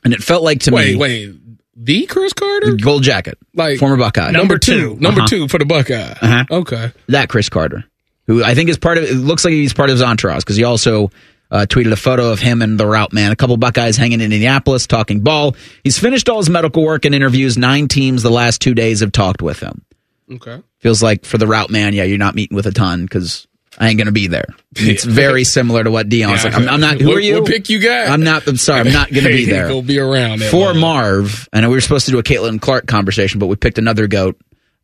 and 0.04 0.14
it 0.14 0.22
felt 0.24 0.44
like 0.44 0.62
to 0.62 0.72
Wait, 0.72 0.94
me, 0.94 0.96
wait, 0.98 1.28
wait. 1.30 1.40
the 1.76 2.06
Cris 2.06 2.34
Carter, 2.34 2.74
gold 2.76 3.04
jacket, 3.04 3.38
like 3.54 3.80
former 3.80 3.98
Buckeye, 3.98 4.32
number 4.32 4.58
two, 4.58 4.96
number 5.00 5.22
Uh-huh. 5.22 5.28
two 5.28 5.48
for 5.48 5.58
the 5.60 5.66
Buckeye. 5.66 6.14
Uh-huh. 6.22 6.46
Okay, 6.52 6.92
that 7.08 7.30
Cris 7.30 7.50
Carter, 7.50 7.84
who 8.28 8.44
I 8.44 8.56
think 8.56 8.70
is 8.70 8.78
part 8.78 8.98
of. 8.98 9.04
It 9.06 9.16
looks 9.16 9.44
like 9.46 9.52
he's 9.54 9.74
part 9.74 9.90
of 9.90 9.96
his 9.96 10.02
entourage 10.04 10.40
because 10.44 10.56
he 10.58 10.64
also 10.64 11.10
uh, 11.52 11.66
tweeted 11.68 11.92
a 11.92 11.96
photo 11.96 12.32
of 12.32 12.40
him 12.40 12.62
and 12.62 12.80
the 12.80 12.86
route 12.86 13.12
man, 13.14 13.32
a 13.32 13.36
couple 13.36 13.58
Buckeyes 13.58 13.98
hanging 13.98 14.20
in 14.22 14.32
Indianapolis 14.32 14.86
talking 14.88 15.22
ball. 15.22 15.56
He's 15.84 15.98
finished 15.98 16.30
all 16.30 16.38
his 16.38 16.50
medical 16.50 16.84
work 16.84 17.06
and 17.06 17.16
interviews. 17.16 17.58
Nine 17.58 17.88
teams 17.88 18.22
the 18.24 18.30
last 18.30 18.62
two 18.62 18.74
days 18.76 19.00
have 19.00 19.12
talked 19.12 19.42
with 19.42 19.60
him. 19.60 19.84
okay. 20.32 20.62
Feels 20.80 21.02
like 21.04 21.26
for 21.26 21.38
the 21.38 21.48
route 21.48 21.70
man, 21.72 21.94
yeah, 21.94 22.04
you're 22.04 22.18
not 22.18 22.36
meeting 22.36 22.56
with 22.56 22.66
a 22.68 22.72
ton 22.72 23.04
because 23.04 23.48
I 23.80 23.88
ain't 23.88 23.98
gonna 23.98 24.12
be 24.12 24.28
there. 24.28 24.46
It's 24.76 25.06
very 25.06 25.44
similar 25.56 25.84
to 25.84 25.92
what 25.92 26.10
Deion's 26.10 26.44
like. 26.44 26.54
I'm, 26.54 26.68
I'm 26.68 26.82
not. 26.82 27.00
Who 27.00 27.14
are 27.14 27.20
you? 27.20 27.42
What 27.42 27.50
pick 27.50 27.70
you 27.70 27.80
guys. 27.80 28.10
I'm 28.10 28.24
not. 28.24 28.46
I'm 28.46 28.58
sorry. 28.58 28.82
I'm 28.82 28.92
not 28.92 29.12
gonna 29.12 29.30
be 29.30 29.46
there. 29.50 29.70
Go 29.70 29.82
be 29.82 30.00
around 30.00 30.44
For. 30.44 30.74
Marv, 30.74 31.48
and 31.54 31.66
we 31.68 31.74
were 31.74 31.82
supposed 31.82 32.06
to 32.08 32.12
do 32.12 32.20
a 32.20 32.24
Caitlin 32.24 32.62
Clark 32.62 32.88
conversation, 32.88 33.40
but 33.40 33.48
we 33.48 33.56
picked 33.56 33.78
another 33.78 34.08
goat. 34.08 34.40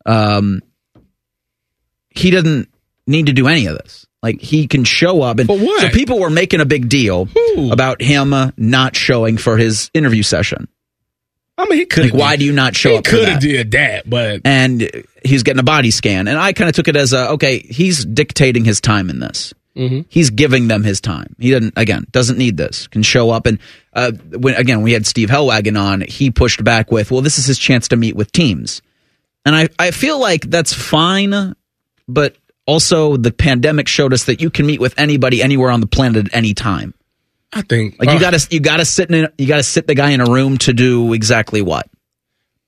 Um, 0.06 0.62
he 2.10 2.30
doesn't 2.30 2.68
need 3.06 3.26
to 3.26 3.32
do 3.32 3.48
any 3.48 3.66
of 3.66 3.76
this. 3.76 4.06
Like 4.22 4.40
he 4.40 4.66
can 4.66 4.84
show 4.84 5.22
up, 5.22 5.38
and 5.38 5.48
what? 5.48 5.80
so 5.82 5.88
people 5.90 6.18
were 6.18 6.30
making 6.30 6.60
a 6.60 6.64
big 6.64 6.88
deal 6.88 7.26
Who? 7.26 7.70
about 7.70 8.00
him 8.00 8.32
uh, 8.32 8.50
not 8.56 8.96
showing 8.96 9.36
for 9.36 9.56
his 9.58 9.90
interview 9.92 10.22
session. 10.22 10.68
I 11.58 11.66
mean, 11.66 11.78
he 11.78 11.86
could. 11.86 12.04
Like, 12.04 12.14
why 12.14 12.36
do 12.36 12.44
you 12.44 12.52
not 12.52 12.76
show 12.76 12.90
He 12.90 12.96
up? 12.98 13.06
for 13.06 13.10
could 13.12 13.28
have 13.28 13.40
did 13.40 13.70
that, 13.72 14.08
but 14.08 14.42
and 14.44 14.90
he's 15.24 15.42
getting 15.42 15.60
a 15.60 15.64
body 15.64 15.90
scan. 15.90 16.28
And 16.28 16.38
I 16.38 16.52
kind 16.52 16.68
of 16.68 16.74
took 16.74 16.88
it 16.88 16.96
as 16.96 17.12
a 17.12 17.30
okay, 17.30 17.60
he's 17.60 18.04
dictating 18.04 18.64
his 18.64 18.80
time 18.80 19.08
in 19.08 19.20
this. 19.20 19.54
Mm-hmm. 19.74 20.02
He's 20.08 20.30
giving 20.30 20.68
them 20.68 20.84
his 20.84 21.00
time. 21.00 21.34
He 21.38 21.50
doesn't 21.50 21.74
again 21.76 22.06
doesn't 22.10 22.38
need 22.38 22.56
this. 22.56 22.86
Can 22.86 23.02
show 23.02 23.30
up 23.30 23.46
and 23.46 23.58
uh, 23.92 24.12
when 24.12 24.54
again 24.54 24.82
we 24.82 24.92
had 24.92 25.06
Steve 25.06 25.28
Helwagen 25.28 25.80
on, 25.80 26.02
he 26.02 26.30
pushed 26.30 26.62
back 26.62 26.90
with, 26.90 27.10
well, 27.10 27.22
this 27.22 27.38
is 27.38 27.46
his 27.46 27.58
chance 27.58 27.88
to 27.88 27.96
meet 27.96 28.16
with 28.16 28.32
teams, 28.32 28.82
and 29.44 29.54
I 29.56 29.68
I 29.78 29.90
feel 29.90 30.18
like 30.18 30.42
that's 30.50 30.72
fine, 30.72 31.54
but 32.08 32.36
also 32.66 33.16
the 33.16 33.32
pandemic 33.32 33.88
showed 33.88 34.12
us 34.12 34.24
that 34.24 34.40
you 34.40 34.50
can 34.50 34.66
meet 34.66 34.80
with 34.80 34.98
anybody 34.98 35.42
anywhere 35.42 35.70
on 35.70 35.80
the 35.80 35.86
planet 35.86 36.26
at 36.26 36.34
any 36.34 36.52
time. 36.52 36.94
I 37.52 37.62
think 37.62 37.96
Like 37.98 38.10
you 38.10 38.16
uh, 38.16 38.18
got 38.18 38.34
to 38.34 38.54
you 38.54 38.60
got 38.60 38.78
to 38.78 38.84
sit 38.84 39.10
in 39.10 39.28
you 39.38 39.46
got 39.46 39.56
to 39.56 39.62
sit 39.62 39.86
the 39.86 39.94
guy 39.94 40.10
in 40.10 40.20
a 40.20 40.30
room 40.30 40.58
to 40.58 40.72
do 40.72 41.12
exactly 41.12 41.62
what 41.62 41.88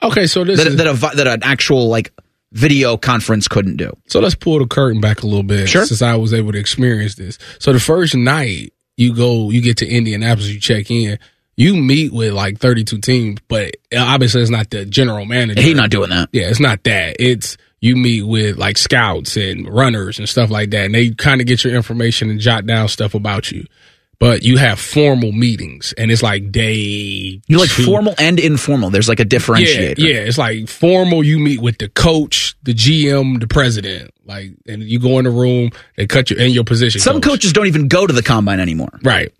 Okay, 0.02 0.26
so 0.26 0.44
this 0.44 0.58
that 0.58 0.66
is, 0.68 0.76
that, 0.76 0.86
a, 0.86 1.16
that 1.16 1.26
an 1.26 1.42
actual 1.42 1.88
like 1.88 2.12
video 2.52 2.96
conference 2.96 3.48
couldn't 3.48 3.76
do. 3.76 3.92
So 4.06 4.20
let's 4.20 4.34
pull 4.34 4.58
the 4.58 4.66
curtain 4.66 5.00
back 5.00 5.22
a 5.22 5.26
little 5.26 5.42
bit. 5.42 5.68
Sure. 5.68 5.84
Since 5.84 6.02
I 6.02 6.16
was 6.16 6.32
able 6.32 6.52
to 6.52 6.58
experience 6.58 7.16
this. 7.16 7.38
So 7.58 7.72
the 7.72 7.80
first 7.80 8.14
night 8.14 8.72
you 8.96 9.14
go, 9.14 9.50
you 9.50 9.60
get 9.60 9.78
to 9.78 9.88
Indianapolis, 9.88 10.48
you 10.48 10.60
check 10.60 10.90
in, 10.90 11.18
you 11.56 11.74
meet 11.74 12.12
with 12.12 12.32
like 12.32 12.58
32 12.58 12.98
teams, 12.98 13.40
but 13.48 13.74
obviously 13.96 14.40
it's 14.40 14.50
not 14.50 14.70
the 14.70 14.86
general 14.86 15.24
manager. 15.24 15.60
He's 15.60 15.76
not 15.76 15.90
doing 15.90 16.10
that. 16.10 16.28
Yeah, 16.32 16.48
it's 16.48 16.60
not 16.60 16.84
that. 16.84 17.16
It's 17.18 17.56
you 17.80 17.96
meet 17.96 18.22
with 18.22 18.56
like 18.56 18.78
scouts 18.78 19.36
and 19.36 19.68
runners 19.68 20.18
and 20.18 20.28
stuff 20.28 20.50
like 20.50 20.70
that, 20.70 20.86
and 20.86 20.94
they 20.94 21.10
kind 21.10 21.40
of 21.40 21.46
get 21.46 21.64
your 21.64 21.74
information 21.74 22.30
and 22.30 22.40
jot 22.40 22.66
down 22.66 22.88
stuff 22.88 23.14
about 23.14 23.50
you. 23.50 23.66
But 24.20 24.42
you 24.42 24.56
have 24.56 24.80
formal 24.80 25.32
meetings, 25.32 25.94
and 25.96 26.10
it's 26.10 26.22
like 26.22 26.50
day. 26.50 27.40
You 27.46 27.58
like 27.58 27.70
two. 27.70 27.84
formal 27.84 28.14
and 28.18 28.40
informal. 28.40 28.90
There's 28.90 29.08
like 29.08 29.20
a 29.20 29.24
differentiator. 29.24 29.98
Yeah, 29.98 30.06
yeah, 30.06 30.20
it's 30.20 30.38
like 30.38 30.68
formal. 30.68 31.22
You 31.22 31.38
meet 31.38 31.60
with 31.60 31.78
the 31.78 31.88
coach, 31.88 32.56
the 32.64 32.74
GM, 32.74 33.40
the 33.40 33.46
president, 33.46 34.10
like, 34.24 34.52
and 34.66 34.82
you 34.82 34.98
go 34.98 35.18
in 35.18 35.24
the 35.24 35.30
room. 35.30 35.70
They 35.96 36.06
cut 36.06 36.30
you 36.30 36.36
in 36.36 36.50
your 36.50 36.64
position. 36.64 37.00
Some 37.00 37.20
coach. 37.20 37.32
coaches 37.32 37.52
don't 37.52 37.66
even 37.68 37.88
go 37.88 38.06
to 38.06 38.12
the 38.12 38.22
combine 38.22 38.60
anymore. 38.60 38.98
Right. 39.02 39.32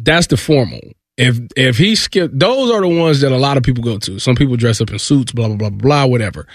That's 0.00 0.28
the 0.28 0.36
formal. 0.36 0.80
If 1.16 1.38
if 1.56 1.76
he 1.76 1.96
skipped, 1.96 2.38
those 2.38 2.70
are 2.70 2.80
the 2.80 2.88
ones 2.88 3.20
that 3.20 3.32
a 3.32 3.36
lot 3.36 3.56
of 3.56 3.62
people 3.62 3.82
go 3.82 3.98
to. 3.98 4.18
Some 4.18 4.36
people 4.36 4.56
dress 4.56 4.80
up 4.80 4.90
in 4.90 4.98
suits, 4.98 5.32
blah 5.32 5.48
blah 5.48 5.56
blah 5.56 5.70
blah, 5.70 6.06
whatever. 6.06 6.46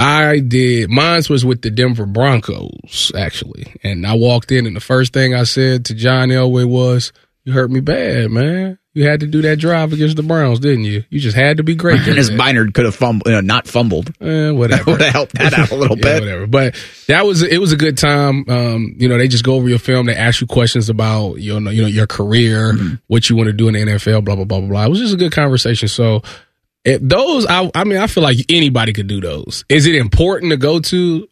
I 0.00 0.40
did. 0.40 0.90
Mine 0.90 1.22
was 1.28 1.44
with 1.44 1.62
the 1.62 1.70
Denver 1.70 2.06
Broncos 2.06 3.12
actually, 3.16 3.66
and 3.82 4.06
I 4.06 4.14
walked 4.14 4.50
in, 4.52 4.66
and 4.66 4.74
the 4.74 4.80
first 4.80 5.12
thing 5.12 5.34
I 5.34 5.44
said 5.44 5.84
to 5.86 5.94
John 5.94 6.28
Elway 6.30 6.64
was, 6.66 7.12
"You 7.44 7.52
hurt 7.52 7.70
me 7.70 7.80
bad, 7.80 8.30
man. 8.30 8.78
You 8.92 9.04
had 9.06 9.20
to 9.20 9.26
do 9.28 9.40
that 9.42 9.60
drive 9.60 9.92
against 9.92 10.16
the 10.16 10.24
Browns, 10.24 10.58
didn't 10.58 10.82
you? 10.82 11.04
You 11.10 11.20
just 11.20 11.36
had 11.36 11.58
to 11.58 11.62
be 11.62 11.74
great." 11.76 12.00
And 12.08 12.16
his 12.16 12.30
Byner 12.30 12.68
could 12.72 12.86
have 12.86 12.94
fumbled, 12.96 13.26
you 13.26 13.32
know, 13.34 13.40
not 13.40 13.68
fumbled. 13.68 14.12
Eh, 14.20 14.50
whatever. 14.50 14.82
would 14.92 15.00
have 15.02 15.12
helped 15.12 15.34
that 15.38 15.52
out 15.52 15.70
a 15.70 15.76
little 15.76 15.96
Yeah, 15.98 16.02
bit. 16.02 16.20
Whatever. 16.22 16.46
But 16.48 16.74
that 17.06 17.24
was 17.26 17.42
it 17.42 17.58
was 17.58 17.72
a 17.72 17.76
good 17.76 17.96
time. 17.98 18.44
Um, 18.48 18.94
you 18.98 19.08
know, 19.08 19.16
they 19.18 19.28
just 19.28 19.44
go 19.44 19.54
over 19.54 19.68
your 19.68 19.78
film. 19.78 20.06
They 20.06 20.16
ask 20.16 20.40
you 20.40 20.46
questions 20.48 20.88
about 20.88 21.34
you 21.36 21.60
know, 21.60 21.70
you 21.70 21.82
know 21.82 21.88
your 21.88 22.06
career, 22.08 22.72
Mm-hmm. 22.72 22.94
what 23.06 23.28
you 23.30 23.36
want 23.36 23.46
to 23.48 23.52
do 23.52 23.68
in 23.68 23.74
the 23.74 23.80
NFL, 23.80 24.24
blah 24.24 24.34
blah 24.34 24.44
blah 24.44 24.58
blah 24.60 24.68
blah. 24.68 24.84
It 24.86 24.88
was 24.90 24.98
just 24.98 25.14
a 25.14 25.18
good 25.18 25.32
conversation. 25.32 25.86
So 25.88 26.22
it, 26.84 27.06
those, 27.06 27.46
I, 27.46 27.70
I 27.74 27.84
mean, 27.84 27.98
I 27.98 28.06
feel 28.06 28.22
like 28.22 28.38
anybody 28.48 28.92
could 28.92 29.06
do 29.06 29.20
those. 29.20 29.64
Is 29.68 29.86
it 29.86 29.94
important 29.94 30.50
to 30.50 30.56
go 30.56 30.80
to? 30.80 31.28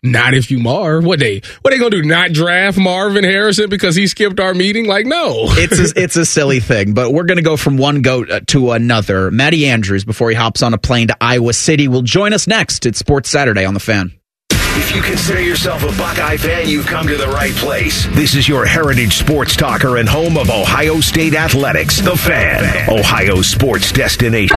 Not 0.00 0.32
if 0.32 0.48
you 0.52 0.60
Marv. 0.60 1.04
What 1.04 1.18
they 1.18 1.42
what 1.62 1.72
they 1.72 1.78
gonna 1.78 1.90
do? 1.90 2.04
Not 2.04 2.32
draft 2.32 2.78
Marvin 2.78 3.24
Harrison 3.24 3.68
because 3.68 3.96
he 3.96 4.06
skipped 4.06 4.38
our 4.38 4.54
meeting? 4.54 4.86
Like 4.86 5.06
no. 5.06 5.46
it's 5.48 5.76
a, 5.76 6.00
it's 6.00 6.14
a 6.14 6.24
silly 6.24 6.60
thing, 6.60 6.94
but 6.94 7.10
we're 7.10 7.24
going 7.24 7.38
to 7.38 7.42
go 7.42 7.56
from 7.56 7.78
one 7.78 8.00
goat 8.02 8.30
uh, 8.30 8.40
to 8.48 8.70
another. 8.70 9.32
Matty 9.32 9.66
Andrews, 9.66 10.04
before 10.04 10.30
he 10.30 10.36
hops 10.36 10.62
on 10.62 10.72
a 10.72 10.78
plane 10.78 11.08
to 11.08 11.16
Iowa 11.20 11.52
City, 11.52 11.88
will 11.88 12.02
join 12.02 12.32
us 12.32 12.46
next 12.46 12.86
at 12.86 12.94
Sports 12.94 13.28
Saturday 13.28 13.64
on 13.64 13.74
the 13.74 13.80
Fan. 13.80 14.12
If 14.50 14.94
you 14.94 15.02
consider 15.02 15.40
yourself 15.40 15.82
a 15.82 15.98
Buckeye 15.98 16.36
fan, 16.36 16.68
you've 16.68 16.86
come 16.86 17.08
to 17.08 17.16
the 17.16 17.26
right 17.26 17.52
place. 17.54 18.06
This 18.12 18.36
is 18.36 18.48
your 18.48 18.64
heritage 18.64 19.16
sports 19.16 19.56
talker 19.56 19.96
and 19.96 20.08
home 20.08 20.38
of 20.38 20.48
Ohio 20.48 21.00
State 21.00 21.34
Athletics, 21.34 22.00
The 22.00 22.16
Fan, 22.16 22.88
Ohio 22.88 23.42
sports 23.42 23.90
destination. 23.90 24.57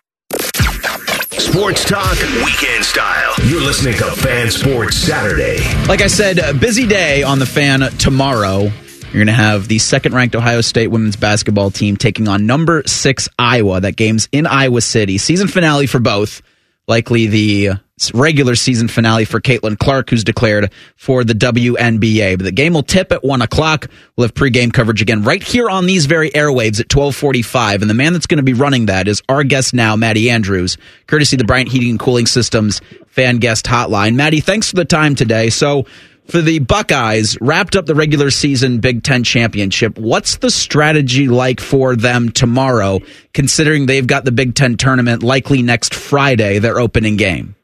Sports 1.41 1.83
talk, 1.83 2.15
weekend 2.45 2.85
style. 2.85 3.33
You're 3.45 3.61
listening 3.61 3.95
to 3.95 4.03
Fan 4.11 4.51
Sports 4.51 4.95
Saturday. 4.95 5.57
Like 5.87 6.01
I 6.01 6.07
said, 6.07 6.37
a 6.37 6.53
busy 6.53 6.85
day 6.85 7.23
on 7.23 7.39
the 7.39 7.47
Fan 7.47 7.79
tomorrow. 7.97 8.59
You're 8.61 9.13
going 9.13 9.25
to 9.25 9.33
have 9.33 9.67
the 9.67 9.79
second 9.79 10.13
ranked 10.13 10.35
Ohio 10.35 10.61
State 10.61 10.87
women's 10.87 11.15
basketball 11.15 11.71
team 11.71 11.97
taking 11.97 12.27
on 12.27 12.45
number 12.45 12.83
six 12.85 13.27
Iowa. 13.39 13.81
That 13.81 13.95
game's 13.95 14.29
in 14.31 14.45
Iowa 14.45 14.81
City. 14.81 15.17
Season 15.17 15.47
finale 15.47 15.87
for 15.87 15.99
both. 15.99 16.43
Likely 16.87 17.25
the 17.25 17.69
regular 18.13 18.55
season 18.55 18.87
finale 18.87 19.25
for 19.25 19.39
Caitlin 19.39 19.77
Clark, 19.77 20.09
who's 20.09 20.23
declared 20.23 20.71
for 20.95 21.23
the 21.23 21.33
WNBA. 21.33 22.37
But 22.37 22.45
the 22.45 22.51
game 22.51 22.73
will 22.73 22.83
tip 22.83 23.11
at 23.11 23.23
one 23.23 23.41
o'clock. 23.41 23.87
We'll 24.15 24.25
have 24.25 24.33
pregame 24.33 24.73
coverage 24.73 25.01
again 25.01 25.23
right 25.23 25.43
here 25.43 25.69
on 25.69 25.85
these 25.85 26.07
very 26.07 26.31
airwaves 26.31 26.79
at 26.79 26.93
1245. 26.93 27.81
And 27.81 27.89
the 27.89 27.93
man 27.93 28.13
that's 28.13 28.27
going 28.27 28.37
to 28.37 28.43
be 28.43 28.53
running 28.53 28.87
that 28.87 29.07
is 29.07 29.21
our 29.29 29.43
guest 29.43 29.73
now, 29.73 29.95
Maddie 29.95 30.29
Andrews, 30.31 30.77
courtesy 31.05 31.35
of 31.35 31.39
the 31.39 31.45
Bryant 31.45 31.69
Heating 31.69 31.91
and 31.91 31.99
Cooling 31.99 32.25
Systems 32.25 32.81
fan 33.07 33.37
guest 33.37 33.65
hotline. 33.65 34.15
Maddie, 34.15 34.39
thanks 34.39 34.69
for 34.69 34.77
the 34.77 34.85
time 34.85 35.13
today. 35.13 35.49
So 35.49 35.85
for 36.27 36.41
the 36.41 36.59
Buckeyes, 36.59 37.37
wrapped 37.41 37.75
up 37.75 37.85
the 37.85 37.95
regular 37.95 38.31
season 38.31 38.79
Big 38.79 39.03
Ten 39.03 39.23
championship. 39.23 39.97
What's 39.97 40.37
the 40.37 40.49
strategy 40.49 41.27
like 41.27 41.59
for 41.59 41.95
them 41.95 42.31
tomorrow, 42.31 42.99
considering 43.33 43.85
they've 43.85 44.07
got 44.07 44.23
the 44.23 44.31
Big 44.31 44.55
Ten 44.55 44.77
tournament 44.77 45.23
likely 45.23 45.61
next 45.61 45.93
Friday, 45.93 46.59
their 46.59 46.79
opening 46.79 47.17
game? 47.17 47.55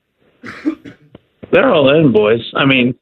They're 1.52 1.70
all 1.74 1.96
in, 1.98 2.12
boys. 2.12 2.52
I 2.56 2.66
mean, 2.66 2.96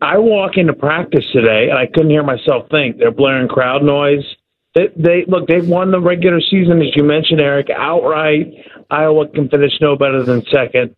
I 0.00 0.18
walk 0.18 0.56
into 0.56 0.74
practice 0.74 1.24
today 1.32 1.68
and 1.70 1.78
I 1.78 1.86
couldn't 1.86 2.10
hear 2.10 2.22
myself 2.22 2.68
think. 2.70 2.98
They're 2.98 3.10
blaring 3.10 3.48
crowd 3.48 3.82
noise. 3.82 4.24
They, 4.74 4.88
they 4.96 5.24
look. 5.26 5.46
They've 5.46 5.66
won 5.66 5.90
the 5.90 6.00
regular 6.00 6.40
season, 6.40 6.82
as 6.82 6.94
you 6.96 7.04
mentioned, 7.04 7.40
Eric, 7.40 7.68
outright. 7.70 8.52
Iowa 8.90 9.28
can 9.28 9.48
finish 9.48 9.72
no 9.80 9.96
better 9.96 10.22
than 10.24 10.44
second, 10.52 10.96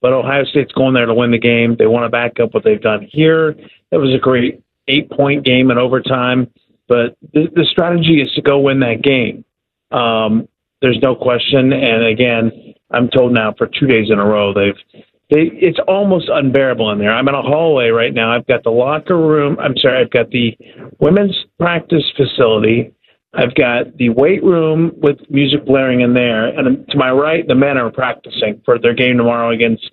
but 0.00 0.12
Ohio 0.12 0.44
State's 0.44 0.72
going 0.72 0.94
there 0.94 1.06
to 1.06 1.14
win 1.14 1.30
the 1.30 1.38
game. 1.38 1.76
They 1.78 1.86
want 1.86 2.04
to 2.04 2.08
back 2.08 2.40
up 2.40 2.54
what 2.54 2.64
they've 2.64 2.80
done 2.80 3.06
here. 3.10 3.50
It 3.90 3.96
was 3.96 4.14
a 4.14 4.18
great 4.18 4.62
eight-point 4.88 5.44
game 5.44 5.70
in 5.70 5.76
overtime, 5.76 6.50
but 6.88 7.16
the, 7.34 7.48
the 7.54 7.66
strategy 7.70 8.22
is 8.22 8.32
to 8.32 8.42
go 8.42 8.60
win 8.60 8.80
that 8.80 9.02
game. 9.02 9.44
Um, 9.90 10.48
there's 10.80 10.98
no 11.02 11.14
question. 11.14 11.72
And 11.72 12.06
again, 12.06 12.74
I'm 12.90 13.08
told 13.08 13.32
now 13.32 13.52
for 13.56 13.66
two 13.66 13.86
days 13.86 14.10
in 14.10 14.18
a 14.18 14.24
row 14.24 14.54
they've 14.54 15.04
they 15.30 15.50
it's 15.52 15.78
almost 15.86 16.28
unbearable 16.32 16.90
in 16.90 16.98
there. 16.98 17.12
I'm 17.12 17.28
in 17.28 17.34
a 17.34 17.42
hallway 17.42 17.88
right 17.88 18.14
now. 18.14 18.34
I've 18.34 18.46
got 18.46 18.64
the 18.64 18.70
locker 18.70 19.16
room. 19.16 19.58
I'm 19.60 19.76
sorry. 19.76 20.00
I've 20.00 20.10
got 20.10 20.30
the 20.30 20.56
women's 21.00 21.36
practice 21.58 22.04
facility. 22.16 22.94
I've 23.34 23.54
got 23.54 23.96
the 23.98 24.08
weight 24.08 24.42
room 24.42 24.92
with 24.96 25.18
music 25.28 25.66
blaring 25.66 26.00
in 26.00 26.14
there, 26.14 26.46
and 26.46 26.88
to 26.88 26.96
my 26.96 27.10
right, 27.10 27.46
the 27.46 27.54
men 27.54 27.76
are 27.76 27.90
practicing 27.90 28.62
for 28.64 28.78
their 28.78 28.94
game 28.94 29.18
tomorrow 29.18 29.50
against 29.50 29.90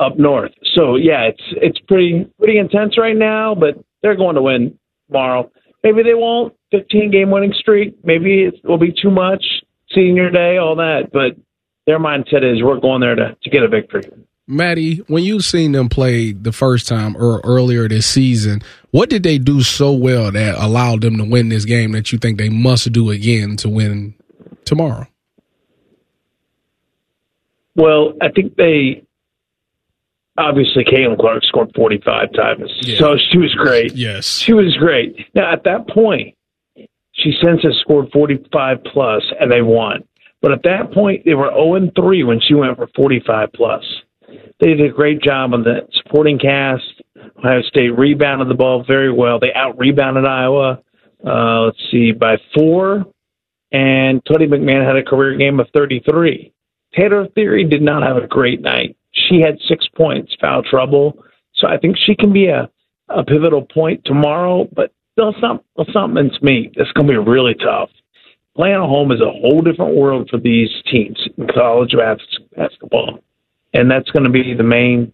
up 0.00 0.16
north. 0.16 0.52
So 0.76 0.94
yeah, 0.94 1.22
it's 1.22 1.42
it's 1.60 1.78
pretty 1.88 2.26
pretty 2.38 2.58
intense 2.58 2.96
right 2.96 3.16
now, 3.16 3.54
but 3.54 3.74
they're 4.02 4.16
going 4.16 4.36
to 4.36 4.42
win 4.42 4.78
tomorrow. 5.08 5.50
Maybe 5.82 6.02
they 6.02 6.14
won't. 6.14 6.54
15 6.70 7.10
game 7.10 7.30
winning 7.30 7.54
streak. 7.58 7.96
Maybe 8.04 8.44
it 8.44 8.54
will 8.62 8.78
be 8.78 8.92
too 8.92 9.10
much. 9.10 9.44
Senior 9.94 10.30
day, 10.30 10.58
all 10.58 10.76
that, 10.76 11.10
but 11.12 11.34
their 11.86 11.98
mindset 11.98 12.44
is 12.44 12.62
we're 12.62 12.78
going 12.78 13.00
there 13.00 13.14
to 13.14 13.36
to 13.42 13.50
get 13.50 13.62
a 13.62 13.68
victory. 13.68 14.02
Maddie, 14.50 14.96
when 15.08 15.22
you 15.24 15.40
seen 15.40 15.72
them 15.72 15.90
play 15.90 16.32
the 16.32 16.52
first 16.52 16.88
time 16.88 17.14
or 17.16 17.40
earlier 17.44 17.86
this 17.86 18.06
season, 18.06 18.62
what 18.92 19.10
did 19.10 19.22
they 19.22 19.36
do 19.36 19.60
so 19.62 19.92
well 19.92 20.32
that 20.32 20.54
allowed 20.56 21.02
them 21.02 21.18
to 21.18 21.24
win 21.24 21.50
this 21.50 21.66
game 21.66 21.92
that 21.92 22.10
you 22.12 22.18
think 22.18 22.38
they 22.38 22.48
must 22.48 22.90
do 22.92 23.10
again 23.10 23.56
to 23.58 23.68
win 23.68 24.14
tomorrow? 24.64 25.06
Well, 27.76 28.14
I 28.22 28.28
think 28.30 28.56
they 28.56 29.04
obviously 30.38 30.84
Caitlin 30.84 31.18
Clark 31.18 31.44
scored 31.44 31.70
45 31.76 32.32
times, 32.32 32.70
Yeah. 32.82 32.98
so 32.98 33.16
she 33.30 33.38
was 33.38 33.54
great. 33.54 33.94
Yes. 33.94 34.38
She 34.38 34.52
was 34.54 34.74
great. 34.78 35.14
Now 35.34 35.52
at 35.52 35.64
that 35.64 35.88
point, 35.88 36.34
she 37.12 37.32
since 37.42 37.62
has 37.62 37.76
scored 37.80 38.10
45 38.12 38.82
plus, 38.84 39.22
and 39.40 39.50
they 39.52 39.62
won. 39.62 40.04
But 40.40 40.52
at 40.52 40.62
that 40.62 40.92
point, 40.92 41.24
they 41.24 41.34
were 41.34 41.50
0 41.52 41.74
and 41.74 41.92
3 41.94 42.22
when 42.24 42.40
she 42.40 42.54
went 42.54 42.76
for 42.76 42.86
45 42.96 43.52
plus. 43.52 43.84
They 44.60 44.74
did 44.74 44.80
a 44.80 44.92
great 44.92 45.22
job 45.22 45.54
on 45.54 45.62
the 45.62 45.86
supporting 45.92 46.38
cast. 46.38 47.02
Ohio 47.38 47.62
State 47.62 47.96
rebounded 47.96 48.48
the 48.48 48.54
ball 48.54 48.84
very 48.86 49.12
well. 49.12 49.38
They 49.38 49.52
out 49.54 49.78
rebounded 49.78 50.24
Iowa. 50.24 50.82
Uh, 51.24 51.60
let's 51.66 51.78
see, 51.90 52.12
by 52.12 52.36
four. 52.54 53.06
And 53.70 54.22
Cotie 54.24 54.46
McMahon 54.46 54.86
had 54.86 54.96
a 54.96 55.02
career 55.02 55.36
game 55.36 55.60
of 55.60 55.68
33. 55.74 56.52
Taylor 56.96 57.26
Thierry 57.34 57.64
did 57.64 57.82
not 57.82 58.02
have 58.02 58.16
a 58.16 58.26
great 58.26 58.60
night. 58.60 58.96
She 59.12 59.40
had 59.40 59.58
six 59.68 59.86
points, 59.96 60.34
foul 60.40 60.62
trouble. 60.62 61.22
So 61.54 61.66
I 61.66 61.76
think 61.76 61.96
she 61.96 62.14
can 62.14 62.32
be 62.32 62.46
a, 62.46 62.68
a 63.08 63.24
pivotal 63.24 63.62
point 63.62 64.02
tomorrow. 64.04 64.68
But 64.74 64.92
let's 65.16 65.38
not 65.40 65.64
let's 65.76 65.94
not 65.94 66.08
mince 66.08 66.40
meat. 66.42 66.72
It's 66.76 66.92
going 66.92 67.06
to 67.06 67.12
be 67.12 67.30
really 67.30 67.54
tough. 67.54 67.90
Playing 68.56 68.76
at 68.76 68.80
home 68.80 69.12
is 69.12 69.20
a 69.20 69.30
whole 69.30 69.60
different 69.60 69.94
world 69.94 70.28
for 70.30 70.38
these 70.38 70.70
teams 70.90 71.18
in 71.36 71.46
college 71.46 71.94
basketball, 72.56 73.20
and 73.72 73.90
that's 73.90 74.10
going 74.10 74.24
to 74.24 74.30
be 74.30 74.54
the 74.54 74.62
main 74.62 75.12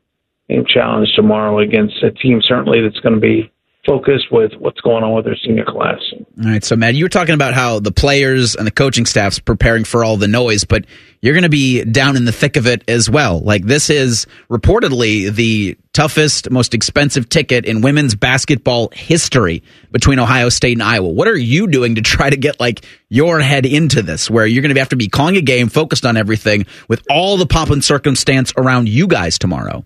challenge 0.66 1.12
tomorrow 1.14 1.58
against 1.58 2.02
a 2.02 2.10
team 2.10 2.40
certainly 2.42 2.82
that's 2.82 3.00
going 3.00 3.14
to 3.14 3.20
be 3.20 3.50
focused 3.86 4.26
with 4.30 4.52
what's 4.58 4.80
going 4.80 5.04
on 5.04 5.14
with 5.14 5.24
their 5.24 5.36
senior 5.44 5.64
class. 5.64 5.98
All 6.42 6.50
right, 6.50 6.64
so 6.64 6.76
Matt, 6.76 6.94
you 6.94 7.04
were 7.04 7.10
talking 7.10 7.34
about 7.34 7.54
how 7.54 7.80
the 7.80 7.92
players 7.92 8.54
and 8.56 8.66
the 8.66 8.70
coaching 8.70 9.06
staff's 9.06 9.38
preparing 9.38 9.84
for 9.84 10.04
all 10.04 10.16
the 10.16 10.28
noise, 10.28 10.64
but 10.64 10.84
you're 11.20 11.34
going 11.34 11.44
to 11.44 11.48
be 11.48 11.84
down 11.84 12.16
in 12.16 12.24
the 12.24 12.32
thick 12.32 12.56
of 12.56 12.66
it 12.66 12.82
as 12.88 13.08
well. 13.08 13.40
Like 13.40 13.64
this 13.64 13.90
is 13.90 14.26
reportedly 14.50 15.34
the 15.34 15.76
toughest, 15.92 16.50
most 16.50 16.74
expensive 16.74 17.28
ticket 17.28 17.64
in 17.64 17.80
women's 17.80 18.14
basketball 18.14 18.90
history 18.92 19.62
between 19.92 20.18
Ohio 20.18 20.48
State 20.48 20.72
and 20.72 20.82
Iowa. 20.82 21.08
What 21.08 21.28
are 21.28 21.36
you 21.36 21.66
doing 21.66 21.94
to 21.94 22.02
try 22.02 22.30
to 22.30 22.36
get 22.36 22.58
like 22.60 22.84
your 23.08 23.40
head 23.40 23.64
into 23.64 24.02
this, 24.02 24.28
where 24.28 24.46
you're 24.46 24.62
going 24.62 24.74
to 24.74 24.80
have 24.80 24.88
to 24.90 24.96
be 24.96 25.08
calling 25.08 25.36
a 25.36 25.42
game, 25.42 25.68
focused 25.68 26.04
on 26.04 26.16
everything, 26.16 26.66
with 26.88 27.02
all 27.10 27.36
the 27.36 27.46
pomp 27.46 27.70
and 27.70 27.84
circumstance 27.84 28.52
around 28.56 28.88
you 28.88 29.06
guys 29.06 29.38
tomorrow? 29.38 29.84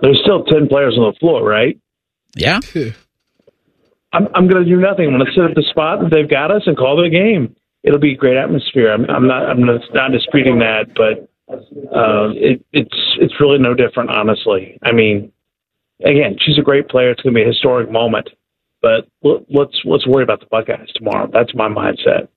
There's 0.00 0.20
still 0.24 0.42
ten 0.44 0.66
players 0.68 0.98
on 0.98 1.12
the 1.12 1.18
floor, 1.20 1.48
right? 1.48 1.78
Yeah. 2.34 2.60
I'm, 4.12 4.28
I'm 4.34 4.48
going 4.48 4.64
to 4.64 4.68
do 4.68 4.80
nothing. 4.80 5.06
I'm 5.06 5.16
going 5.16 5.26
to 5.26 5.32
sit 5.32 5.44
at 5.44 5.54
the 5.54 5.64
spot 5.70 6.00
that 6.00 6.10
they've 6.10 6.28
got 6.28 6.50
us 6.50 6.62
and 6.66 6.76
call 6.76 6.96
the 7.02 7.08
game. 7.08 7.56
It'll 7.82 7.98
be 7.98 8.12
a 8.12 8.16
great 8.16 8.36
atmosphere. 8.36 8.92
I'm, 8.92 9.08
I'm 9.10 9.26
not. 9.26 9.48
I'm 9.48 9.64
not, 9.64 9.80
not 9.92 10.12
disputing 10.12 10.58
that, 10.60 10.94
but 10.94 11.28
uh, 11.50 12.30
it, 12.34 12.64
it's 12.72 13.16
it's 13.18 13.34
really 13.40 13.58
no 13.58 13.74
different, 13.74 14.10
honestly. 14.10 14.78
I 14.82 14.92
mean, 14.92 15.32
again, 16.04 16.36
she's 16.38 16.58
a 16.58 16.62
great 16.62 16.88
player. 16.88 17.10
It's 17.10 17.22
going 17.22 17.34
to 17.34 17.38
be 17.38 17.42
a 17.42 17.48
historic 17.48 17.90
moment, 17.90 18.30
but 18.80 19.08
let's 19.22 19.76
let's 19.84 20.06
worry 20.06 20.22
about 20.22 20.40
the 20.40 20.46
Buckeyes 20.46 20.90
tomorrow. 20.94 21.28
That's 21.32 21.54
my 21.54 21.68
mindset. 21.68 22.28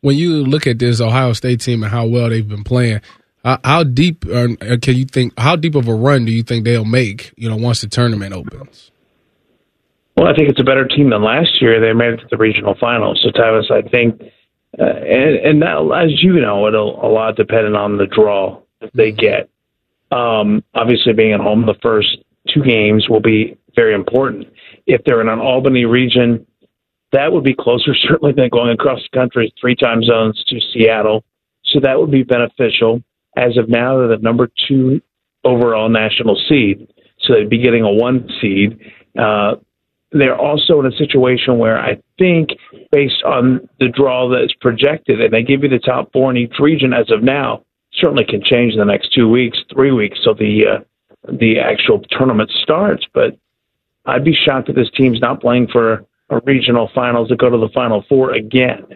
When 0.00 0.16
you 0.16 0.44
look 0.44 0.66
at 0.66 0.78
this 0.78 1.00
Ohio 1.00 1.32
State 1.32 1.60
team 1.60 1.82
and 1.82 1.92
how 1.92 2.06
well 2.06 2.28
they've 2.28 2.48
been 2.48 2.64
playing, 2.64 3.00
uh, 3.44 3.58
how 3.64 3.84
deep 3.84 4.24
uh, 4.26 4.48
can 4.82 4.96
you 4.96 5.04
think? 5.04 5.32
How 5.38 5.56
deep 5.56 5.74
of 5.74 5.86
a 5.86 5.94
run 5.94 6.24
do 6.24 6.32
you 6.32 6.42
think 6.42 6.64
they'll 6.64 6.84
make? 6.84 7.32
You 7.36 7.48
know, 7.48 7.56
once 7.56 7.82
the 7.82 7.88
tournament 7.88 8.32
opens. 8.32 8.90
Well, 10.18 10.26
I 10.26 10.34
think 10.34 10.48
it's 10.48 10.60
a 10.60 10.64
better 10.64 10.84
team 10.84 11.10
than 11.10 11.22
last 11.22 11.62
year. 11.62 11.80
They 11.80 11.92
made 11.92 12.14
it 12.14 12.16
to 12.16 12.26
the 12.28 12.36
regional 12.36 12.74
finals. 12.80 13.20
So, 13.22 13.30
Tyvis, 13.30 13.70
I 13.70 13.88
think, 13.88 14.20
uh, 14.76 14.82
and, 14.82 15.36
and 15.36 15.60
now, 15.60 15.92
as 15.92 16.10
you 16.20 16.40
know, 16.40 16.66
it'll 16.66 16.98
a 17.04 17.06
lot 17.06 17.36
dependent 17.36 17.76
on 17.76 17.98
the 17.98 18.06
draw 18.06 18.60
that 18.80 18.90
they 18.94 19.12
get. 19.12 19.48
Um, 20.10 20.64
obviously, 20.74 21.12
being 21.12 21.34
at 21.34 21.40
home 21.40 21.66
the 21.66 21.76
first 21.80 22.18
two 22.52 22.64
games 22.64 23.08
will 23.08 23.20
be 23.20 23.56
very 23.76 23.94
important. 23.94 24.48
If 24.88 25.04
they're 25.04 25.20
in 25.20 25.28
an 25.28 25.38
Albany 25.38 25.84
region, 25.84 26.44
that 27.12 27.30
would 27.30 27.44
be 27.44 27.54
closer, 27.54 27.94
certainly, 28.08 28.32
than 28.32 28.48
going 28.48 28.70
across 28.70 28.98
the 28.98 29.16
country 29.16 29.54
three 29.60 29.76
time 29.76 30.02
zones 30.02 30.42
to 30.48 30.58
Seattle. 30.72 31.22
So 31.66 31.78
that 31.80 31.96
would 31.96 32.10
be 32.10 32.24
beneficial. 32.24 33.04
As 33.36 33.56
of 33.56 33.68
now, 33.68 33.98
they're 33.98 34.08
the 34.08 34.16
number 34.16 34.50
two 34.66 35.00
overall 35.44 35.88
national 35.88 36.36
seed. 36.48 36.88
So 37.20 37.34
they'd 37.34 37.48
be 37.48 37.62
getting 37.62 37.84
a 37.84 37.92
one 37.92 38.28
seed. 38.40 38.80
Uh, 39.16 39.56
they're 40.12 40.38
also 40.38 40.80
in 40.80 40.86
a 40.86 40.96
situation 40.96 41.58
where 41.58 41.78
I 41.78 42.00
think, 42.18 42.50
based 42.90 43.22
on 43.24 43.68
the 43.78 43.88
draw 43.88 44.28
that 44.30 44.42
is 44.42 44.54
projected, 44.60 45.20
and 45.20 45.32
they 45.32 45.42
give 45.42 45.62
you 45.62 45.68
the 45.68 45.78
top 45.78 46.12
four 46.12 46.30
in 46.30 46.36
each 46.36 46.54
region 46.58 46.92
as 46.92 47.10
of 47.10 47.22
now, 47.22 47.64
certainly 47.92 48.24
can 48.24 48.42
change 48.42 48.72
in 48.72 48.78
the 48.78 48.84
next 48.84 49.12
two 49.12 49.28
weeks, 49.28 49.58
three 49.72 49.92
weeks, 49.92 50.18
so 50.22 50.34
the 50.34 50.66
uh, 50.66 50.80
the 51.30 51.58
actual 51.58 52.00
tournament 52.10 52.50
starts. 52.62 53.04
But 53.12 53.36
I'd 54.06 54.24
be 54.24 54.34
shocked 54.34 54.68
if 54.68 54.76
this 54.76 54.90
team's 54.96 55.20
not 55.20 55.40
playing 55.40 55.68
for 55.68 56.06
a 56.30 56.40
regional 56.44 56.90
finals 56.94 57.28
to 57.28 57.36
go 57.36 57.50
to 57.50 57.58
the 57.58 57.68
final 57.74 58.04
four 58.08 58.32
again. 58.32 58.86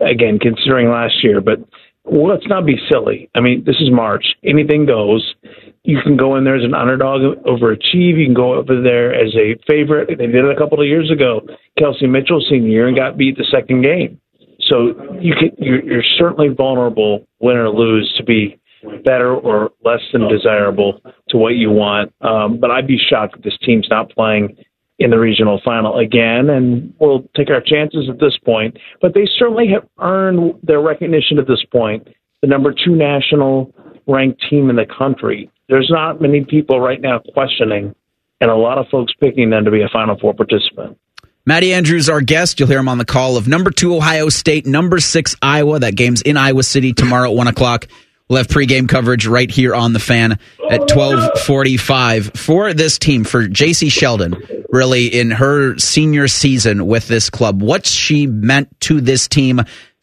Again, 0.00 0.38
considering 0.38 0.88
last 0.88 1.22
year, 1.22 1.42
but 1.42 1.60
well, 2.04 2.26
let's 2.26 2.46
not 2.46 2.64
be 2.64 2.80
silly. 2.90 3.28
I 3.34 3.40
mean, 3.40 3.64
this 3.64 3.76
is 3.80 3.90
March. 3.90 4.24
Anything 4.42 4.86
goes. 4.86 5.34
You 5.82 5.98
can 6.02 6.16
go 6.16 6.36
in 6.36 6.44
there 6.44 6.56
as 6.56 6.64
an 6.64 6.74
underdog, 6.74 7.42
overachieve. 7.44 8.18
You 8.18 8.26
can 8.26 8.34
go 8.34 8.54
over 8.54 8.80
there 8.82 9.14
as 9.14 9.34
a 9.34 9.56
favorite. 9.66 10.08
They 10.08 10.26
did 10.26 10.44
it 10.44 10.50
a 10.50 10.56
couple 10.56 10.80
of 10.80 10.86
years 10.86 11.10
ago. 11.10 11.40
Kelsey 11.78 12.06
Mitchell 12.06 12.44
senior 12.48 12.68
year 12.68 12.88
and 12.88 12.96
got 12.96 13.16
beat 13.16 13.38
the 13.38 13.46
second 13.50 13.82
game. 13.82 14.20
So 14.60 14.94
you 15.20 15.34
can 15.34 15.50
you're, 15.58 15.82
you're 15.82 16.04
certainly 16.18 16.48
vulnerable, 16.48 17.26
win 17.40 17.56
or 17.56 17.70
lose, 17.70 18.12
to 18.18 18.24
be 18.24 18.60
better 19.04 19.34
or 19.34 19.70
less 19.84 20.00
than 20.12 20.28
desirable 20.28 21.00
to 21.28 21.36
what 21.36 21.54
you 21.56 21.70
want. 21.70 22.12
Um, 22.20 22.60
but 22.60 22.70
I'd 22.70 22.86
be 22.86 22.98
shocked 22.98 23.36
if 23.36 23.42
this 23.42 23.58
team's 23.62 23.88
not 23.90 24.10
playing 24.10 24.56
in 24.98 25.10
the 25.10 25.18
regional 25.18 25.60
final 25.64 25.98
again, 25.98 26.50
and 26.50 26.92
we'll 27.00 27.24
take 27.34 27.48
our 27.48 27.62
chances 27.62 28.08
at 28.10 28.20
this 28.20 28.36
point. 28.44 28.78
But 29.00 29.14
they 29.14 29.26
certainly 29.38 29.68
have 29.68 29.88
earned 29.98 30.54
their 30.62 30.80
recognition 30.80 31.38
at 31.38 31.46
this 31.46 31.64
point. 31.72 32.06
The 32.42 32.48
number 32.48 32.72
two 32.72 32.94
national 32.94 33.74
ranked 34.06 34.42
team 34.48 34.68
in 34.68 34.76
the 34.76 34.86
country. 34.86 35.50
There's 35.70 35.88
not 35.88 36.20
many 36.20 36.44
people 36.44 36.80
right 36.80 37.00
now 37.00 37.20
questioning, 37.32 37.94
and 38.40 38.50
a 38.50 38.56
lot 38.56 38.78
of 38.78 38.88
folks 38.90 39.12
picking 39.20 39.50
them 39.50 39.64
to 39.66 39.70
be 39.70 39.82
a 39.82 39.88
Final 39.92 40.18
Four 40.18 40.34
participant. 40.34 40.98
Matty 41.46 41.72
Andrews, 41.72 42.08
our 42.08 42.20
guest. 42.20 42.58
You'll 42.58 42.68
hear 42.68 42.80
him 42.80 42.88
on 42.88 42.98
the 42.98 43.04
call 43.04 43.36
of 43.36 43.46
number 43.46 43.70
two 43.70 43.94
Ohio 43.94 44.28
State, 44.30 44.66
number 44.66 44.98
six 44.98 45.36
Iowa. 45.40 45.78
That 45.78 45.94
game's 45.94 46.22
in 46.22 46.36
Iowa 46.36 46.64
City 46.64 46.92
tomorrow 46.92 47.30
at 47.30 47.36
one 47.36 47.46
o'clock. 47.46 47.86
We'll 48.28 48.38
have 48.38 48.48
pregame 48.48 48.88
coverage 48.88 49.26
right 49.26 49.50
here 49.50 49.74
on 49.74 49.92
the 49.92 50.00
fan 50.00 50.38
at 50.68 50.88
twelve 50.88 51.40
forty-five 51.42 52.32
for 52.34 52.74
this 52.74 52.98
team 52.98 53.22
for 53.22 53.46
Jacy 53.46 53.90
Sheldon. 53.90 54.36
Really, 54.70 55.06
in 55.06 55.30
her 55.30 55.78
senior 55.78 56.28
season 56.28 56.86
with 56.86 57.08
this 57.08 57.30
club, 57.30 57.62
what's 57.62 57.90
she 57.90 58.26
meant 58.26 58.68
to 58.82 59.00
this 59.00 59.28
team 59.28 59.60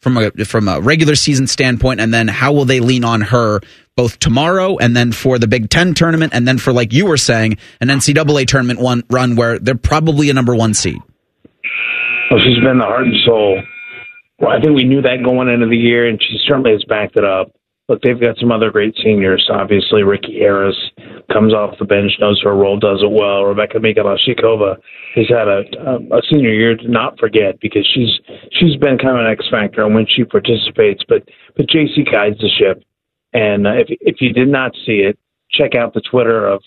from 0.08 0.18
a 0.18 0.46
from 0.46 0.68
a 0.68 0.80
regular 0.80 1.16
season 1.16 1.48
standpoint, 1.48 2.00
and 2.00 2.14
then 2.14 2.28
how 2.28 2.54
will 2.54 2.66
they 2.66 2.80
lean 2.80 3.04
on 3.04 3.22
her 3.22 3.60
both 3.96 4.20
tomorrow 4.20 4.78
and 4.78 4.96
then 4.96 5.12
for 5.12 5.40
the 5.40 5.48
Big 5.48 5.70
Ten 5.70 5.94
tournament, 5.94 6.34
and 6.34 6.48
then 6.48 6.58
for 6.58 6.72
like 6.72 6.94
you 6.94 7.06
were 7.06 7.18
saying, 7.18 7.58
an 7.82 7.90
NCAA 7.90 8.48
tournament 8.48 8.80
one 8.80 9.04
run 9.10 9.36
where 9.36 9.60
they're 9.60 9.76
probably 9.76 10.30
a 10.30 10.34
number 10.34 10.56
one 10.56 10.74
seed. 10.74 11.00
Well, 12.32 12.40
she's 12.40 12.64
been 12.64 12.78
the 12.78 12.86
heart 12.86 13.06
and 13.06 13.16
soul. 13.26 13.62
Well, 14.40 14.52
I 14.52 14.62
think 14.62 14.76
we 14.76 14.84
knew 14.84 15.02
that 15.02 15.24
going 15.24 15.50
into 15.50 15.68
the 15.68 15.78
year, 15.78 16.08
and 16.08 16.22
she 16.22 16.38
certainly 16.48 16.72
has 16.72 16.84
backed 16.88 17.18
it 17.18 17.26
up. 17.26 17.52
Look, 17.90 18.02
they've 18.02 18.20
got 18.20 18.38
some 18.38 18.52
other 18.52 18.70
great 18.70 18.96
seniors. 19.02 19.50
Obviously, 19.52 20.04
Rikki 20.04 20.38
Harris 20.40 20.76
comes 21.32 21.54
off 21.54 21.80
the 21.80 21.86
bench, 21.86 22.12
knows 22.20 22.42
her 22.44 22.54
role, 22.54 22.78
does 22.78 23.02
it 23.02 23.10
well. 23.10 23.44
Rebeka 23.44 23.78
Mikulasikova 23.78 24.76
has 25.16 25.30
had 25.30 25.48
a, 25.48 25.62
a 26.14 26.22
senior 26.30 26.52
year 26.52 26.76
to 26.76 26.88
not 26.90 27.18
forget 27.18 27.60
because 27.62 27.88
she's 27.94 28.20
she's 28.52 28.76
been 28.76 28.98
kind 28.98 29.18
of 29.18 29.26
an 29.26 29.32
X 29.32 29.46
factor 29.50 29.88
when 29.88 30.06
she 30.06 30.26
participates. 30.26 31.04
But 31.08 31.30
but 31.56 31.68
Jacy 31.70 32.04
guides 32.04 32.40
the 32.40 32.50
ship, 32.50 32.84
and 33.34 33.66
uh, 33.66 33.76
if 33.76 33.88
if 34.02 34.18
you 34.20 34.34
did 34.34 34.50
not 34.50 34.74
see 34.86 35.04
it, 35.08 35.18
check 35.50 35.74
out 35.74 35.94
the 35.94 36.02
Twitter 36.02 36.46
of 36.46 36.62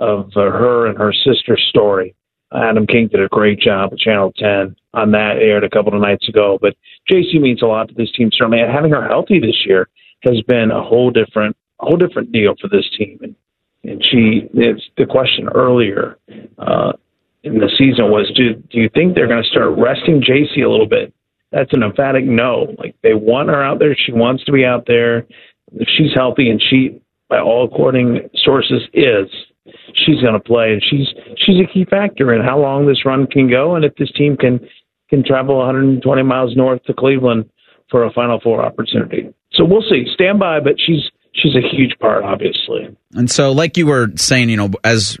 of 0.00 0.30
uh, 0.34 0.50
her 0.50 0.86
and 0.86 0.98
her 0.98 1.12
sister's 1.12 1.64
story. 1.68 2.16
Adam 2.52 2.86
King 2.86 3.08
did 3.08 3.20
a 3.20 3.28
great 3.28 3.58
job 3.58 3.92
at 3.92 3.98
Channel 3.98 4.32
10 4.36 4.76
on 4.92 5.10
that 5.10 5.38
aired 5.38 5.64
a 5.64 5.70
couple 5.70 5.92
of 5.92 6.00
nights 6.00 6.28
ago. 6.28 6.56
But 6.60 6.76
Jacy 7.08 7.40
means 7.40 7.62
a 7.62 7.66
lot 7.66 7.88
to 7.88 7.94
this 7.94 8.12
team 8.12 8.30
certainly, 8.32 8.60
and 8.60 8.70
having 8.70 8.92
her 8.92 9.06
healthy 9.06 9.40
this 9.40 9.64
year 9.66 9.88
has 10.24 10.40
been 10.42 10.70
a 10.70 10.82
whole 10.82 11.10
different 11.10 11.56
a 11.80 11.86
whole 11.86 11.96
different 11.96 12.32
deal 12.32 12.54
for 12.60 12.68
this 12.68 12.88
team. 12.96 13.18
And 13.22 13.36
and 13.84 14.04
she 14.04 14.48
it's 14.54 14.82
the 14.96 15.06
question 15.06 15.48
earlier 15.54 16.18
uh, 16.58 16.92
in 17.42 17.58
the 17.58 17.70
season 17.76 18.10
was 18.10 18.30
do 18.34 18.54
do 18.54 18.78
you 18.80 18.88
think 18.88 19.14
they're 19.14 19.28
going 19.28 19.42
to 19.42 19.48
start 19.48 19.76
resting 19.78 20.22
Jacy 20.22 20.62
a 20.62 20.70
little 20.70 20.88
bit? 20.88 21.12
That's 21.52 21.72
an 21.72 21.82
emphatic 21.82 22.24
no. 22.24 22.74
Like 22.78 22.96
they 23.02 23.14
want 23.14 23.48
her 23.48 23.62
out 23.62 23.78
there. 23.78 23.94
She 23.94 24.12
wants 24.12 24.44
to 24.44 24.52
be 24.52 24.64
out 24.64 24.86
there. 24.86 25.26
If 25.74 25.88
she's 25.88 26.12
healthy 26.14 26.50
and 26.50 26.60
she, 26.60 27.00
by 27.28 27.38
all 27.38 27.64
according 27.64 28.28
sources, 28.34 28.82
is, 28.92 29.28
she's 29.94 30.20
going 30.20 30.34
to 30.34 30.40
play, 30.40 30.72
and 30.72 30.82
she's 30.82 31.08
she's 31.36 31.60
a 31.60 31.72
key 31.72 31.84
factor 31.84 32.34
in 32.34 32.42
how 32.42 32.58
long 32.58 32.86
this 32.86 33.04
run 33.04 33.26
can 33.26 33.48
go, 33.48 33.76
and 33.76 33.84
if 33.84 33.94
this 33.96 34.10
team 34.12 34.36
can 34.36 34.60
can 35.10 35.24
travel 35.24 35.58
120 35.58 36.22
miles 36.22 36.56
north 36.56 36.82
to 36.84 36.94
Cleveland 36.94 37.48
for 37.90 38.04
a 38.04 38.12
Final 38.12 38.40
Four 38.40 38.64
opportunity. 38.64 39.32
So 39.54 39.64
we'll 39.64 39.84
see. 39.88 40.06
Stand 40.14 40.38
by, 40.38 40.60
but 40.60 40.74
she's 40.78 41.10
she's 41.32 41.54
a 41.54 41.60
huge 41.60 41.98
part, 41.98 42.24
obviously. 42.24 42.96
And 43.14 43.30
so, 43.30 43.52
like 43.52 43.76
you 43.76 43.86
were 43.86 44.08
saying, 44.16 44.48
you 44.48 44.56
know, 44.56 44.70
as 44.82 45.18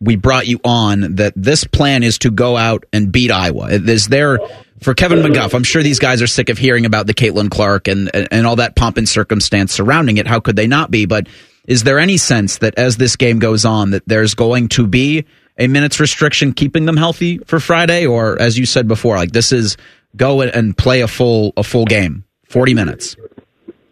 we 0.00 0.16
brought 0.16 0.46
you 0.46 0.60
on, 0.64 1.16
that 1.16 1.32
this 1.36 1.64
plan 1.64 2.02
is 2.02 2.18
to 2.18 2.30
go 2.30 2.56
out 2.56 2.84
and 2.92 3.10
beat 3.10 3.30
Iowa. 3.30 3.68
Is 3.68 4.06
there 4.06 4.38
for 4.80 4.94
Kevin 4.94 5.18
McGuff? 5.18 5.54
I'm 5.54 5.64
sure 5.64 5.82
these 5.82 5.98
guys 5.98 6.22
are 6.22 6.26
sick 6.26 6.48
of 6.48 6.58
hearing 6.58 6.86
about 6.86 7.06
the 7.06 7.14
Caitlin 7.14 7.50
Clark 7.50 7.88
and 7.88 8.10
and 8.14 8.46
all 8.46 8.56
that 8.56 8.76
pomp 8.76 8.96
and 8.96 9.08
circumstance 9.08 9.72
surrounding 9.72 10.18
it. 10.18 10.26
How 10.26 10.40
could 10.40 10.56
they 10.56 10.66
not 10.66 10.90
be? 10.90 11.06
But 11.06 11.28
is 11.66 11.84
there 11.84 11.98
any 11.98 12.16
sense 12.16 12.58
that 12.58 12.78
as 12.78 12.96
this 12.96 13.16
game 13.16 13.38
goes 13.38 13.64
on, 13.64 13.90
that 13.90 14.02
there's 14.06 14.34
going 14.34 14.68
to 14.70 14.86
be 14.86 15.26
a 15.58 15.66
minutes 15.66 15.98
restriction 15.98 16.52
keeping 16.52 16.86
them 16.86 16.96
healthy 16.96 17.38
for 17.38 17.58
Friday, 17.58 18.06
or 18.06 18.40
as 18.40 18.56
you 18.56 18.64
said 18.64 18.86
before, 18.86 19.16
like 19.16 19.32
this 19.32 19.52
is 19.52 19.76
go 20.16 20.40
and 20.42 20.76
play 20.76 21.00
a 21.00 21.08
full 21.08 21.52
a 21.56 21.64
full 21.64 21.84
game, 21.84 22.24
40 22.48 22.74
minutes? 22.74 23.16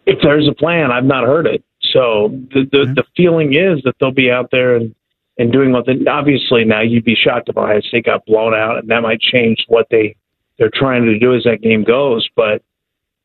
If 0.07 0.19
there's 0.23 0.47
a 0.47 0.53
plan, 0.53 0.89
I've 0.89 1.03
not 1.03 1.25
heard 1.25 1.45
it. 1.45 1.63
So 1.91 2.29
the 2.53 2.63
the, 2.71 2.93
the 2.95 3.03
feeling 3.15 3.53
is 3.53 3.83
that 3.83 3.95
they'll 3.99 4.11
be 4.11 4.31
out 4.31 4.49
there 4.51 4.75
and 4.75 4.95
and 5.37 5.51
doing 5.51 5.73
what. 5.73 5.85
The, 5.85 6.05
obviously, 6.09 6.63
now 6.63 6.81
you'd 6.81 7.03
be 7.03 7.15
shocked 7.15 7.49
if 7.49 7.57
Ohio 7.57 7.81
State 7.81 8.05
got 8.05 8.25
blown 8.25 8.53
out, 8.53 8.77
and 8.77 8.89
that 8.89 9.01
might 9.01 9.19
change 9.19 9.65
what 9.67 9.87
they 9.91 10.15
they're 10.57 10.71
trying 10.73 11.03
to 11.05 11.19
do 11.19 11.35
as 11.35 11.43
that 11.43 11.61
game 11.61 11.83
goes. 11.83 12.27
But 12.35 12.63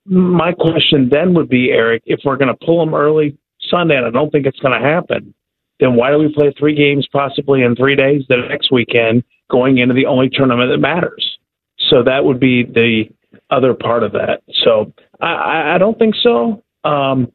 my 0.05 0.53
question 0.53 1.09
then 1.09 1.35
would 1.35 1.49
be, 1.49 1.71
Eric, 1.71 2.03
if 2.07 2.21
we're 2.25 2.37
going 2.37 2.55
to 2.55 2.67
pull 2.67 2.85
them 2.85 2.95
early 2.95 3.39
Sunday, 3.71 3.97
and 3.97 4.05
I 4.05 4.11
don't 4.11 4.31
think 4.31 4.47
it's 4.47 4.59
going 4.59 4.79
to 4.79 4.87
happen, 4.87 5.33
then 5.79 5.95
why 5.95 6.11
do 6.11 6.19
we 6.19 6.33
play 6.35 6.53
three 6.59 6.75
games 6.75 7.07
possibly 7.13 7.63
in 7.63 7.77
three 7.77 7.95
days 7.95 8.25
the 8.29 8.39
next 8.49 8.73
weekend, 8.73 9.23
going 9.51 9.79
into 9.79 9.95
the 9.95 10.07
only 10.07 10.29
tournament 10.29 10.71
that 10.71 10.79
matters? 10.79 11.39
So 11.91 12.03
that 12.03 12.25
would 12.25 12.41
be 12.41 12.65
the 12.65 13.05
other 13.51 13.73
part 13.73 14.03
of 14.03 14.13
that. 14.13 14.43
So 14.65 14.93
I, 15.21 15.75
I 15.75 15.79
don't 15.79 15.99
think 15.99 16.15
so. 16.23 16.63
Um, 16.85 17.33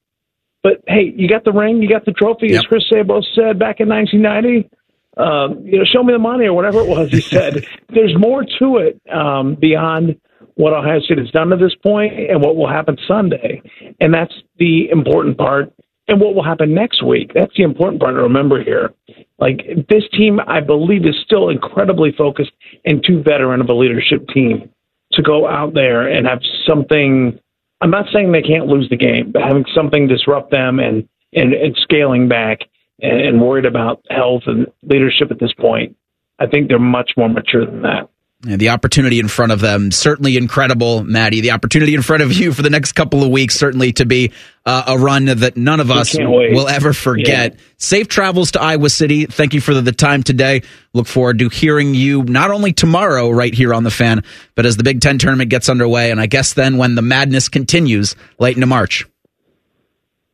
but 0.64 0.84
hey, 0.88 1.14
you 1.16 1.28
got 1.28 1.44
the 1.44 1.52
ring, 1.52 1.82
you 1.82 1.90
got 1.90 2.06
the 2.06 2.12
trophy, 2.12 2.48
yep. 2.48 2.60
as 2.60 2.66
Chris 2.66 2.84
Sabo 2.90 3.22
said 3.36 3.60
back 3.60 3.80
in 3.80 3.90
1990. 3.90 4.70
Um, 5.18 5.66
you 5.66 5.80
know, 5.80 5.86
show 5.86 6.04
me 6.04 6.14
the 6.14 6.20
money 6.20 6.46
or 6.46 6.54
whatever 6.54 6.80
it 6.80 6.88
was 6.88 7.10
he 7.10 7.22
said. 7.36 7.66
There's 7.90 8.16
more 8.18 8.44
to 8.60 8.78
it 8.78 9.02
um, 9.12 9.56
beyond 9.56 10.20
what 10.56 10.74
Ohio 10.74 11.00
State 11.00 11.18
has 11.18 11.32
done 11.32 11.50
to 11.50 11.58
this 11.58 11.76
point 11.76 12.14
and 12.14 12.42
what 12.42 12.56
will 12.56 12.68
happen 12.68 12.98
Sunday, 13.08 13.62
and 14.00 14.14
that's 14.14 14.34
the 14.58 14.90
important 14.90 15.38
part. 15.38 15.74
And 16.10 16.22
what 16.22 16.36
will 16.36 16.44
happen 16.44 16.74
next 16.74 17.04
week? 17.04 17.32
That's 17.34 17.52
the 17.58 17.64
important 17.64 18.02
part 18.02 18.16
to 18.16 18.22
remember 18.22 18.64
here. 18.64 18.94
Like 19.40 19.62
this 19.90 20.04
team, 20.14 20.40
I 20.48 20.62
believe, 20.62 21.06
is 21.06 21.16
still 21.24 21.50
incredibly 21.50 22.14
focused 22.18 22.52
and 22.86 23.04
too 23.06 23.22
veteran 23.22 23.60
of 23.60 23.70
a 23.70 23.74
leadership 23.74 24.28
team 24.34 24.70
to 25.14 25.22
go 25.22 25.48
out 25.48 25.74
there 25.74 26.08
and 26.08 26.26
have 26.26 26.40
something. 26.68 27.40
I'm 27.82 27.92
not 27.92 28.06
saying 28.12 28.32
they 28.32 28.42
can't 28.42 28.68
lose 28.68 28.90
the 28.90 28.98
game, 28.98 29.32
but 29.32 29.44
having 29.44 29.66
something 29.76 30.08
disrupt 30.08 30.52
them 30.52 30.80
and 30.80 31.08
and, 31.34 31.54
and 31.54 31.76
scaling 31.82 32.28
back 32.28 32.60
and, 33.02 33.22
and 33.22 33.42
worried 33.42 33.66
about 33.66 34.04
health 34.10 34.44
and 34.48 34.68
leadership 34.84 35.30
at 35.32 35.40
this 35.40 35.54
point. 35.54 35.96
I 36.40 36.48
think 36.48 36.68
they're 36.68 36.80
much 36.80 37.12
more 37.18 37.30
mature 37.30 37.66
than 37.66 37.82
that. 37.82 38.10
The 38.42 38.70
opportunity 38.70 39.20
in 39.20 39.28
front 39.28 39.52
of 39.52 39.62
them 39.62 39.90
certainly 39.92 40.38
incredible, 40.38 41.04
Maddie. 41.04 41.42
The 41.42 41.52
opportunity 41.52 41.96
in 41.96 42.04
front 42.04 42.22
of 42.22 42.32
you 42.32 42.54
for 42.54 42.62
the 42.62 42.70
next 42.70 42.92
couple 42.92 43.24
of 43.24 43.30
weeks 43.30 43.56
certainly 43.56 43.94
to 43.94 44.06
be 44.06 44.32
uh, 44.64 44.84
a 44.88 44.98
run 44.98 45.26
that 45.26 45.58
none 45.58 45.80
of 45.80 45.90
us 45.90 46.16
will 46.16 46.68
ever 46.68 46.94
forget. 46.94 47.54
Yeah. 47.54 47.60
Safe 47.78 48.08
travels 48.08 48.52
to 48.52 48.62
Iowa 48.62 48.92
City. 48.92 49.26
Thank 49.26 49.56
you 49.56 49.62
for 49.62 49.74
the, 49.74 49.82
the, 49.82 49.92
time 49.92 50.22
today. 50.22 50.62
Look 50.94 51.08
forward 51.08 51.40
to 51.40 51.50
hearing 51.50 51.96
you 51.96 52.24
not 52.24 52.52
only 52.52 52.74
tomorrow 52.74 53.32
right 53.32 53.54
here 53.54 53.74
on 53.74 53.84
the 53.84 53.90
fan, 53.90 54.24
but 54.54 54.68
as 54.68 54.78
the 54.78 54.84
Big 54.84 55.02
Ten 55.02 55.18
tournament 55.18 55.50
gets 55.50 55.68
underway, 55.68 56.12
and 56.12 56.22
I 56.22 56.28
guess 56.28 56.54
then 56.54 56.78
when 56.78 56.94
the 56.94 57.02
madness 57.02 57.50
continues 57.50 58.16
late 58.38 58.56
into 58.56 58.68
March. 58.68 59.04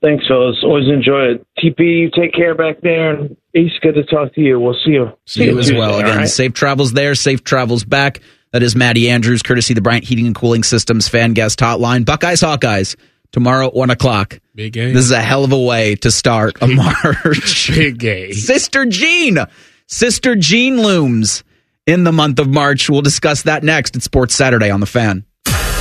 Thanks, 0.04 0.28
fellas. 0.28 0.58
Always 0.64 0.90
enjoy 0.90 1.36
it. 1.36 1.48
TP, 1.58 1.80
you 2.02 2.12
take 2.14 2.34
care 2.34 2.54
back 2.54 2.82
there. 2.82 3.12
And 3.14 3.38
East, 3.56 3.76
good 3.82 3.96
to 3.96 4.04
talk 4.04 4.34
to 4.36 4.42
you. 4.42 4.60
We'll 4.60 4.76
see 4.86 4.92
you. 4.92 5.12
See 5.26 5.46
you, 5.46 5.52
you 5.54 5.60
as 5.60 5.66
Tuesday, 5.68 5.80
well. 5.80 5.98
Again, 6.00 6.18
right? 6.18 6.28
safe 6.28 6.54
travels 6.54 6.92
there, 6.92 7.16
safe 7.16 7.44
travels 7.44 7.86
back. 7.86 8.20
That 8.52 8.62
is 8.64 8.76
Maddie 8.76 9.10
Andrews, 9.10 9.42
courtesy 9.42 9.74
the 9.74 9.82
Bryant 9.82 10.04
Heating 10.04 10.28
and 10.28 10.36
Cooling 10.36 10.64
Systems 10.64 11.08
fan 11.08 11.34
guest 11.34 11.58
hotline. 11.60 12.06
Buckeyes, 12.06 12.42
Hawkeyes, 12.42 12.98
tomorrow 13.32 13.68
at 13.68 13.74
1 13.74 13.90
o'clock. 13.92 14.40
Big 14.54 14.74
game. 14.74 14.94
This 14.94 15.06
is 15.06 15.12
a 15.12 15.22
hell 15.22 15.46
of 15.46 15.54
a 15.54 15.58
way 15.60 15.96
to 15.96 16.12
start 16.12 16.62
a 16.62 16.68
March. 17.24 17.72
Big 17.74 17.98
game. 17.98 18.34
Sister 18.34 18.86
Jean. 18.86 19.40
Sister 19.88 20.36
Jean 20.36 20.82
looms 20.82 21.44
in 21.88 22.04
the 22.04 22.12
month 22.12 22.40
of 22.40 22.48
March. 22.50 22.90
We'll 22.90 23.02
discuss 23.02 23.44
that 23.44 23.64
next 23.64 23.96
at 23.96 24.04
Sports 24.04 24.36
Saturday 24.36 24.70
on 24.70 24.82
the 24.82 24.86
fan. 24.86 25.26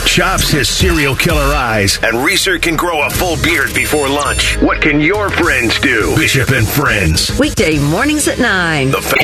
Chops 0.07 0.51
has 0.53 0.69
serial 0.69 1.15
killer 1.17 1.55
eyes, 1.55 1.99
and 2.03 2.23
Reeser 2.25 2.59
can 2.59 2.77
grow 2.77 3.07
a 3.07 3.11
full 3.11 3.37
beard 3.43 3.73
before 3.75 4.09
lunch. 4.09 4.57
What 4.61 4.83
can 4.83 5.01
your 5.01 5.31
friends 5.31 5.79
do? 5.81 6.15
Bishop 6.17 6.51
and 6.51 6.69
Friends. 6.69 7.39
Weekday 7.39 7.79
mornings 7.79 8.29
at 8.29 8.39
9. 8.39 8.91
The 8.91 9.01
fa- 9.01 9.23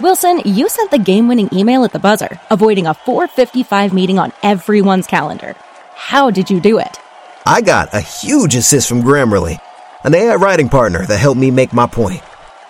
Wilson, 0.00 0.42
you 0.44 0.68
sent 0.68 0.90
the 0.90 0.98
game-winning 0.98 1.48
email 1.52 1.84
at 1.84 1.92
the 1.92 1.98
buzzer, 1.98 2.40
avoiding 2.50 2.86
a 2.86 2.94
4:55 2.94 3.92
meeting 3.92 4.18
on 4.18 4.32
everyone's 4.42 5.06
calendar. 5.06 5.54
How 5.94 6.30
did 6.30 6.50
you 6.50 6.60
do 6.60 6.78
it? 6.78 6.98
I 7.46 7.60
got 7.60 7.94
a 7.94 8.00
huge 8.00 8.56
assist 8.56 8.88
from 8.88 9.02
Grammarly, 9.02 9.58
an 10.02 10.14
AI 10.14 10.34
writing 10.34 10.68
partner 10.68 11.06
that 11.06 11.18
helped 11.18 11.40
me 11.40 11.50
make 11.50 11.72
my 11.72 11.86
point. 11.86 12.22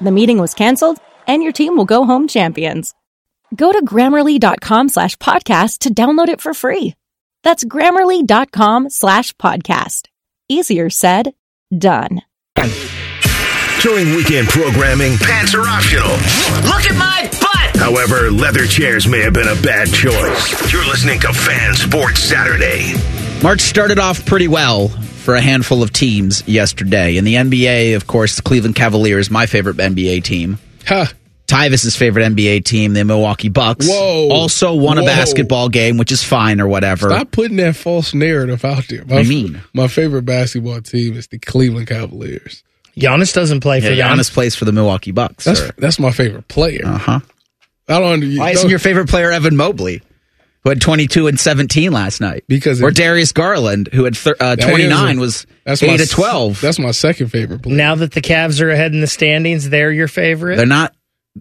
The 0.00 0.10
meeting 0.12 0.38
was 0.38 0.54
canceled, 0.54 0.98
and 1.26 1.42
your 1.42 1.52
team 1.52 1.76
will 1.76 1.84
go 1.84 2.04
home 2.04 2.28
champions. 2.28 2.94
Go 3.54 3.72
to 3.72 3.84
grammarly.com 3.84 4.88
slash 4.88 5.16
podcast 5.16 5.78
to 5.78 5.92
download 5.92 6.28
it 6.28 6.40
for 6.40 6.54
free. 6.54 6.94
That's 7.42 7.64
grammarly.com 7.64 8.90
slash 8.90 9.32
podcast. 9.34 10.06
Easier 10.48 10.90
said, 10.90 11.34
done. 11.76 12.22
During 13.82 14.14
weekend 14.14 14.48
programming, 14.48 15.16
pants 15.18 15.54
are 15.54 15.66
optional. 15.66 16.10
Look 16.68 16.84
at 16.90 16.96
my 16.96 17.28
butt! 17.40 17.76
However, 17.76 18.30
leather 18.30 18.66
chairs 18.66 19.06
may 19.06 19.20
have 19.20 19.32
been 19.32 19.48
a 19.48 19.60
bad 19.62 19.88
choice. 19.92 20.72
You're 20.72 20.86
listening 20.86 21.20
to 21.20 21.32
Fan 21.32 21.74
Sports 21.74 22.20
Saturday. 22.20 22.94
March 23.42 23.60
started 23.60 23.98
off 23.98 24.24
pretty 24.26 24.48
well 24.48 24.90
for 25.28 25.34
a 25.34 25.42
handful 25.42 25.82
of 25.82 25.92
teams 25.92 26.42
yesterday. 26.48 27.18
In 27.18 27.24
the 27.24 27.34
NBA, 27.34 27.94
of 27.96 28.06
course, 28.06 28.36
the 28.36 28.40
Cleveland 28.40 28.76
Cavaliers, 28.76 29.30
my 29.30 29.44
favorite 29.44 29.76
NBA 29.76 30.24
team. 30.24 30.58
Huh. 30.86 31.04
Tyvis's 31.46 31.94
favorite 31.94 32.24
NBA 32.32 32.64
team, 32.64 32.94
the 32.94 33.04
Milwaukee 33.04 33.50
Bucks, 33.50 33.86
Whoa. 33.86 34.30
also 34.30 34.74
won 34.74 34.96
Whoa. 34.96 35.02
a 35.02 35.06
basketball 35.06 35.68
game, 35.68 35.98
which 35.98 36.10
is 36.10 36.24
fine 36.24 36.62
or 36.62 36.66
whatever. 36.66 37.10
Stop 37.10 37.30
putting 37.30 37.58
that 37.58 37.76
false 37.76 38.14
narrative 38.14 38.64
out 38.64 38.88
there. 38.88 39.04
My, 39.04 39.18
I 39.18 39.22
mean, 39.24 39.60
my 39.74 39.86
favorite 39.86 40.24
basketball 40.24 40.80
team 40.80 41.12
is 41.12 41.26
the 41.26 41.38
Cleveland 41.38 41.88
Cavaliers. 41.88 42.64
Giannis 42.96 43.34
doesn't 43.34 43.60
play 43.60 43.82
for 43.82 43.90
yeah, 43.90 44.10
Giannis 44.10 44.32
plays 44.32 44.54
for 44.54 44.64
the 44.64 44.72
Milwaukee 44.72 45.12
Bucks. 45.12 45.44
That's 45.44 45.60
that's 45.76 45.98
my 45.98 46.10
favorite 46.10 46.48
player. 46.48 46.86
Uh 46.86 46.96
huh. 46.96 47.20
I 47.86 48.00
don't. 48.00 48.34
Why 48.38 48.52
isn't 48.52 48.70
your 48.70 48.78
favorite 48.78 49.10
player 49.10 49.30
Evan 49.30 49.58
Mobley? 49.58 50.00
Who 50.62 50.70
had 50.70 50.80
22 50.80 51.26
and 51.26 51.38
17 51.38 51.92
last 51.92 52.20
night. 52.20 52.44
Because 52.48 52.82
or 52.82 52.90
Darius 52.90 53.32
Garland, 53.32 53.88
who 53.92 54.04
had 54.04 54.16
thir- 54.16 54.36
uh, 54.38 54.56
29, 54.56 55.18
a, 55.18 55.20
was 55.20 55.46
that's 55.64 55.82
8 55.82 55.98
to 55.98 56.06
12. 56.06 56.60
That's 56.60 56.78
my 56.78 56.90
second 56.90 57.28
favorite 57.28 57.62
player. 57.62 57.76
Now 57.76 57.94
that 57.96 58.12
the 58.12 58.20
Cavs 58.20 58.60
are 58.60 58.70
ahead 58.70 58.92
in 58.92 59.00
the 59.00 59.06
standings, 59.06 59.68
they're 59.68 59.92
your 59.92 60.08
favorite? 60.08 60.56
They're 60.56 60.66
not 60.66 60.94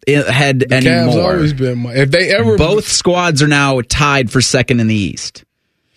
ahead 0.08 0.60
the 0.60 0.76
anymore. 0.76 1.16
Cavs 1.16 1.34
always 1.34 1.54
been 1.54 1.80
my, 1.80 1.94
if 1.96 2.12
they 2.12 2.34
ever 2.36 2.58
both 2.58 2.88
squads 2.88 3.42
are 3.42 3.48
now 3.48 3.82
tied 3.82 4.32
for 4.32 4.42
second 4.42 4.80
in 4.80 4.88
the 4.88 4.96
East. 4.96 5.44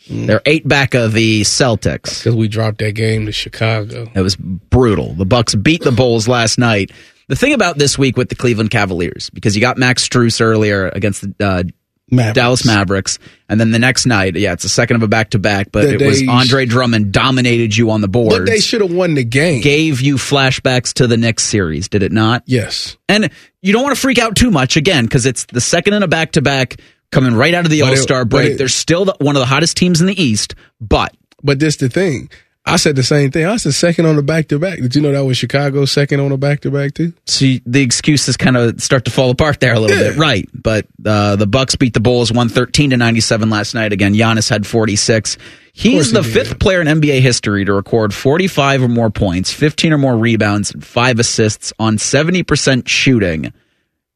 Mm. 0.09 0.27
They're 0.27 0.43
eight 0.45 0.67
back 0.67 0.95
of 0.95 1.13
the 1.13 1.43
Celtics 1.43 2.21
because 2.21 2.35
we 2.35 2.49
dropped 2.49 2.79
that 2.79 2.93
game 2.93 3.27
to 3.27 3.33
Chicago. 3.33 4.11
It 4.15 4.21
was 4.21 4.35
brutal. 4.35 5.15
The 5.15 5.27
Bucks 5.27 5.55
beat 5.55 5.83
the 5.83 5.93
Bulls 5.93 6.27
last 6.27 6.59
night. 6.59 6.91
The 7.29 7.37
thing 7.37 7.53
about 7.53 7.79
this 7.79 7.97
week 7.97 8.17
with 8.17 8.29
the 8.29 8.35
Cleveland 8.35 8.73
Cavaliers, 8.73 9.31
because 9.31 9.55
you 9.55 9.61
got 9.61 9.79
Max 9.79 10.09
Strus 10.09 10.41
earlier 10.41 10.89
against 10.89 11.39
the 11.39 11.47
uh, 11.47 11.63
Mavericks. 12.11 12.35
Dallas 12.35 12.67
Mavericks. 12.67 13.19
And 13.49 13.61
then 13.61 13.71
the 13.71 13.79
next 13.79 14.07
night, 14.07 14.37
yeah, 14.37 14.53
it's 14.53 14.65
a 14.65 14.69
second 14.69 14.97
of 14.97 15.03
a 15.03 15.09
back 15.09 15.31
to 15.31 15.39
back, 15.39 15.73
but 15.73 15.85
it 15.85 16.01
was 16.05 16.27
Andre 16.29 16.67
Drummond 16.67 17.13
dominated 17.13 17.77
you 17.77 17.91
on 17.91 18.01
the 18.01 18.09
board. 18.09 18.31
But 18.31 18.47
they 18.47 18.61
should 18.61 18.81
have 18.81 18.93
won 18.93 19.15
the 19.15 19.25
game. 19.25 19.61
Gave 19.61 20.01
you 20.01 20.17
flashbacks 20.17 20.95
to 20.95 21.07
the 21.07 21.17
next 21.17 21.45
series, 21.45 21.89
did 21.89 22.03
it 22.03 22.13
not? 22.13 22.43
Yes. 22.47 22.97
And 23.09 23.31
you 23.63 23.73
don't 23.73 23.83
want 23.83 23.95
to 23.95 24.01
freak 24.01 24.19
out 24.19 24.37
too 24.37 24.51
much 24.51 24.77
again 24.77 25.05
because 25.05 25.27
it's 25.27 25.45
the 25.47 25.61
second 25.61 25.95
in 25.95 26.03
a 26.03 26.09
back 26.09 26.33
to 26.33 26.43
back 26.43 26.77
coming 27.11 27.35
right 27.35 27.55
out 27.55 27.65
of 27.65 27.71
the 27.71 27.83
All 27.83 27.97
Star 27.97 28.25
break. 28.25 28.53
It, 28.53 28.59
They're 28.59 28.69
still 28.69 29.05
the, 29.05 29.17
one 29.21 29.37
of 29.37 29.41
the 29.41 29.47
hottest 29.47 29.77
teams 29.77 30.01
in 30.01 30.07
the 30.07 30.21
East, 30.21 30.55
but. 30.81 31.17
But 31.43 31.59
this 31.59 31.77
the 31.77 31.89
thing. 31.89 32.31
I 32.71 32.77
said 32.77 32.97
the 32.97 33.03
same 33.03 33.31
thing. 33.31 33.47
I 33.47 33.57
said 33.57 33.75
second 33.75 34.07
on 34.07 34.17
the 34.17 34.23
back 34.23 34.49
to 34.49 34.59
back. 34.59 34.79
Did 34.79 34.95
you 34.95 35.03
know 35.03 35.13
that 35.13 35.25
was 35.25 35.37
Chicago 35.37 35.85
second 35.85 36.21
on 36.21 36.31
the 36.31 36.39
back 36.39 36.61
to 36.61 36.71
back 36.71 36.95
too? 36.95 37.13
See, 37.27 37.63
the 37.67 37.83
excuses 37.83 38.37
kind 38.37 38.57
of 38.57 38.81
start 38.81 39.05
to 39.07 39.11
fall 39.11 39.31
apart 39.31 39.61
there 39.61 39.75
a 39.75 39.81
little 39.81 39.97
yeah. 39.97 40.11
bit, 40.11 40.19
right? 40.19 40.49
But 40.55 40.87
uh, 41.05 41.37
the 41.37 41.47
Bucks 41.47 41.77
beat 41.77 41.95
the 41.95 42.01
Bulls 42.01 42.33
one 42.33 42.49
thirteen 42.49 42.91
to 42.91 42.97
ninety 42.97 43.21
seven 43.21 43.51
last 43.51 43.75
night. 43.75 43.93
Again, 43.93 44.15
Giannis 44.15 44.49
had 44.49 44.67
forty 44.67 44.97
six. 44.97 45.37
He's 45.73 46.13
the 46.13 46.23
he 46.23 46.31
fifth 46.31 46.59
player 46.59 46.81
in 46.81 46.87
NBA 46.87 47.21
history 47.21 47.65
to 47.65 47.73
record 47.73 48.13
45 48.13 48.83
or 48.83 48.89
more 48.89 49.09
points, 49.09 49.53
15 49.53 49.93
or 49.93 49.99
more 49.99 50.17
rebounds, 50.17 50.73
and 50.73 50.85
five 50.85 51.19
assists 51.19 51.73
on 51.79 51.97
70% 51.97 52.89
shooting. 52.89 53.53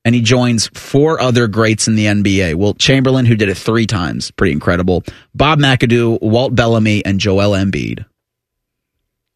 And 0.05 0.15
he 0.15 0.21
joins 0.21 0.67
four 0.75 1.21
other 1.21 1.47
greats 1.47 1.89
in 1.89 1.95
the 1.95 2.07
NBA. 2.07 2.57
Wilt 2.57 2.79
Chamberlain, 2.79 3.25
who 3.25 3.37
did 3.37 3.49
it 3.49 3.57
three 3.57 3.87
times, 3.87 4.31
pretty 4.33 4.53
incredible. 4.53 5.05
Bob 5.35 5.59
McAdoo, 5.61 6.21
Walt 6.21 6.55
Bellamy, 6.55 7.05
and 7.05 7.19
Joel 7.19 7.53
Embiid. 7.53 8.05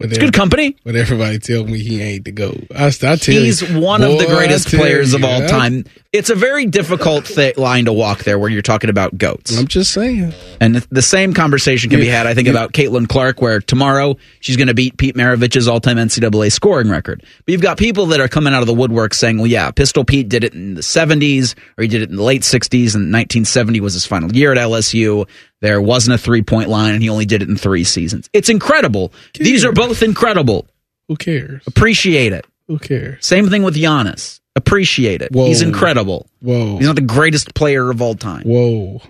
But 0.00 0.08
It's 0.08 0.18
good 0.18 0.32
company. 0.32 0.76
But 0.82 0.96
everybody 0.96 1.38
tell 1.38 1.64
me 1.64 1.78
he 1.78 2.00
ain't 2.00 2.24
the 2.24 2.32
GOAT. 2.32 2.68
I, 2.74 2.86
I 2.86 2.90
tell 2.90 3.18
He's 3.18 3.60
you, 3.60 3.78
one 3.80 4.02
of 4.02 4.18
the 4.18 4.24
greatest 4.26 4.68
players 4.68 5.12
of 5.12 5.22
all 5.24 5.42
I- 5.42 5.46
time. 5.46 5.84
It's 6.12 6.28
a 6.28 6.34
very 6.34 6.66
difficult 6.66 7.26
th- 7.26 7.56
line 7.56 7.84
to 7.84 7.92
walk 7.92 8.24
there 8.24 8.36
where 8.36 8.50
you're 8.50 8.62
talking 8.62 8.90
about 8.90 9.16
goats. 9.16 9.56
I'm 9.56 9.68
just 9.68 9.92
saying. 9.92 10.32
And 10.60 10.74
the 10.90 11.02
same 11.02 11.34
conversation 11.34 11.88
can 11.88 12.00
be 12.00 12.08
had, 12.08 12.26
I 12.26 12.34
think, 12.34 12.46
yeah. 12.46 12.52
about 12.52 12.72
Caitlin 12.72 13.08
Clark, 13.08 13.40
where 13.40 13.60
tomorrow 13.60 14.16
she's 14.40 14.56
going 14.56 14.66
to 14.66 14.74
beat 14.74 14.96
Pete 14.96 15.14
Maravich's 15.14 15.68
all-time 15.68 15.98
NCAA 15.98 16.50
scoring 16.50 16.90
record. 16.90 17.22
But 17.44 17.52
you've 17.52 17.60
got 17.62 17.78
people 17.78 18.06
that 18.06 18.18
are 18.18 18.26
coming 18.26 18.52
out 18.52 18.60
of 18.60 18.66
the 18.66 18.74
woodwork 18.74 19.14
saying, 19.14 19.36
"Well, 19.38 19.46
yeah, 19.46 19.70
Pistol 19.70 20.04
Pete 20.04 20.28
did 20.28 20.42
it 20.42 20.52
in 20.52 20.74
the 20.74 20.80
'70s, 20.82 21.54
or 21.78 21.82
he 21.82 21.88
did 21.88 22.02
it 22.02 22.10
in 22.10 22.16
the 22.16 22.24
late 22.24 22.42
'60s, 22.42 22.96
and 22.96 23.12
1970 23.12 23.80
was 23.80 23.92
his 23.94 24.04
final 24.04 24.32
year 24.34 24.50
at 24.50 24.58
LSU. 24.58 25.28
There 25.60 25.80
wasn't 25.80 26.14
a 26.14 26.18
three-point 26.18 26.70
line, 26.70 26.94
and 26.94 27.02
he 27.02 27.10
only 27.10 27.26
did 27.26 27.42
it 27.42 27.48
in 27.50 27.54
three 27.56 27.84
seasons. 27.84 28.30
It's 28.32 28.48
incredible. 28.48 29.12
These 29.38 29.62
are 29.64 29.72
both 29.72 29.89
incredible. 30.02 30.68
Who 31.08 31.16
cares? 31.16 31.62
Appreciate 31.66 32.32
it. 32.32 32.46
Who 32.68 32.78
cares? 32.78 33.26
Same 33.26 33.48
thing 33.48 33.62
with 33.62 33.74
Giannis. 33.74 34.40
Appreciate 34.56 35.22
it. 35.22 35.32
Whoa. 35.32 35.46
He's 35.46 35.62
incredible. 35.62 36.28
Whoa. 36.40 36.76
He's 36.78 36.86
not 36.86 36.96
the 36.96 37.02
greatest 37.02 37.54
player 37.54 37.90
of 37.90 38.00
all 38.02 38.14
time. 38.14 38.42
Whoa. 38.44 39.02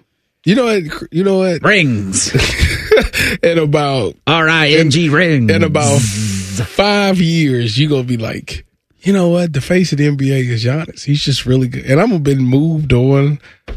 You 0.45 0.55
know 0.55 0.65
what? 0.65 1.13
You 1.13 1.25
know 1.25 1.39
what? 1.39 1.63
Rings. 1.63 2.33
in 3.43 3.59
about 3.59 4.17
R 4.27 4.49
I 4.49 4.69
N 4.69 4.91
G 4.91 5.09
rings. 5.09 5.51
in 5.51 5.63
about 5.63 6.01
five 6.01 7.21
years, 7.21 7.79
you're 7.79 7.91
gonna 7.91 8.05
be 8.05 8.17
like, 8.17 8.65
you 9.03 9.13
know 9.13 9.29
what? 9.29 9.53
The 9.53 9.61
face 9.61 9.93
of 9.93 9.99
the 9.99 10.09
NBA 10.09 10.49
is 10.49 10.65
Giannis. 10.65 11.05
He's 11.05 11.23
just 11.23 11.45
really 11.47 11.69
good, 11.69 11.85
and 11.85 12.01
I'm 12.01 12.23
been 12.23 12.41
moved 12.41 12.93
on. 12.93 13.39
I'm 13.69 13.77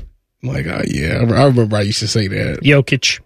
like, 0.50 0.66
oh 0.68 0.84
yeah, 0.88 1.18
I 1.18 1.42
I 1.42 1.46
remember 1.46 1.76
I 1.76 1.82
used 1.82 2.00
to 2.00 2.08
say 2.08 2.28
that. 2.28 2.62
Jokic. 2.62 3.20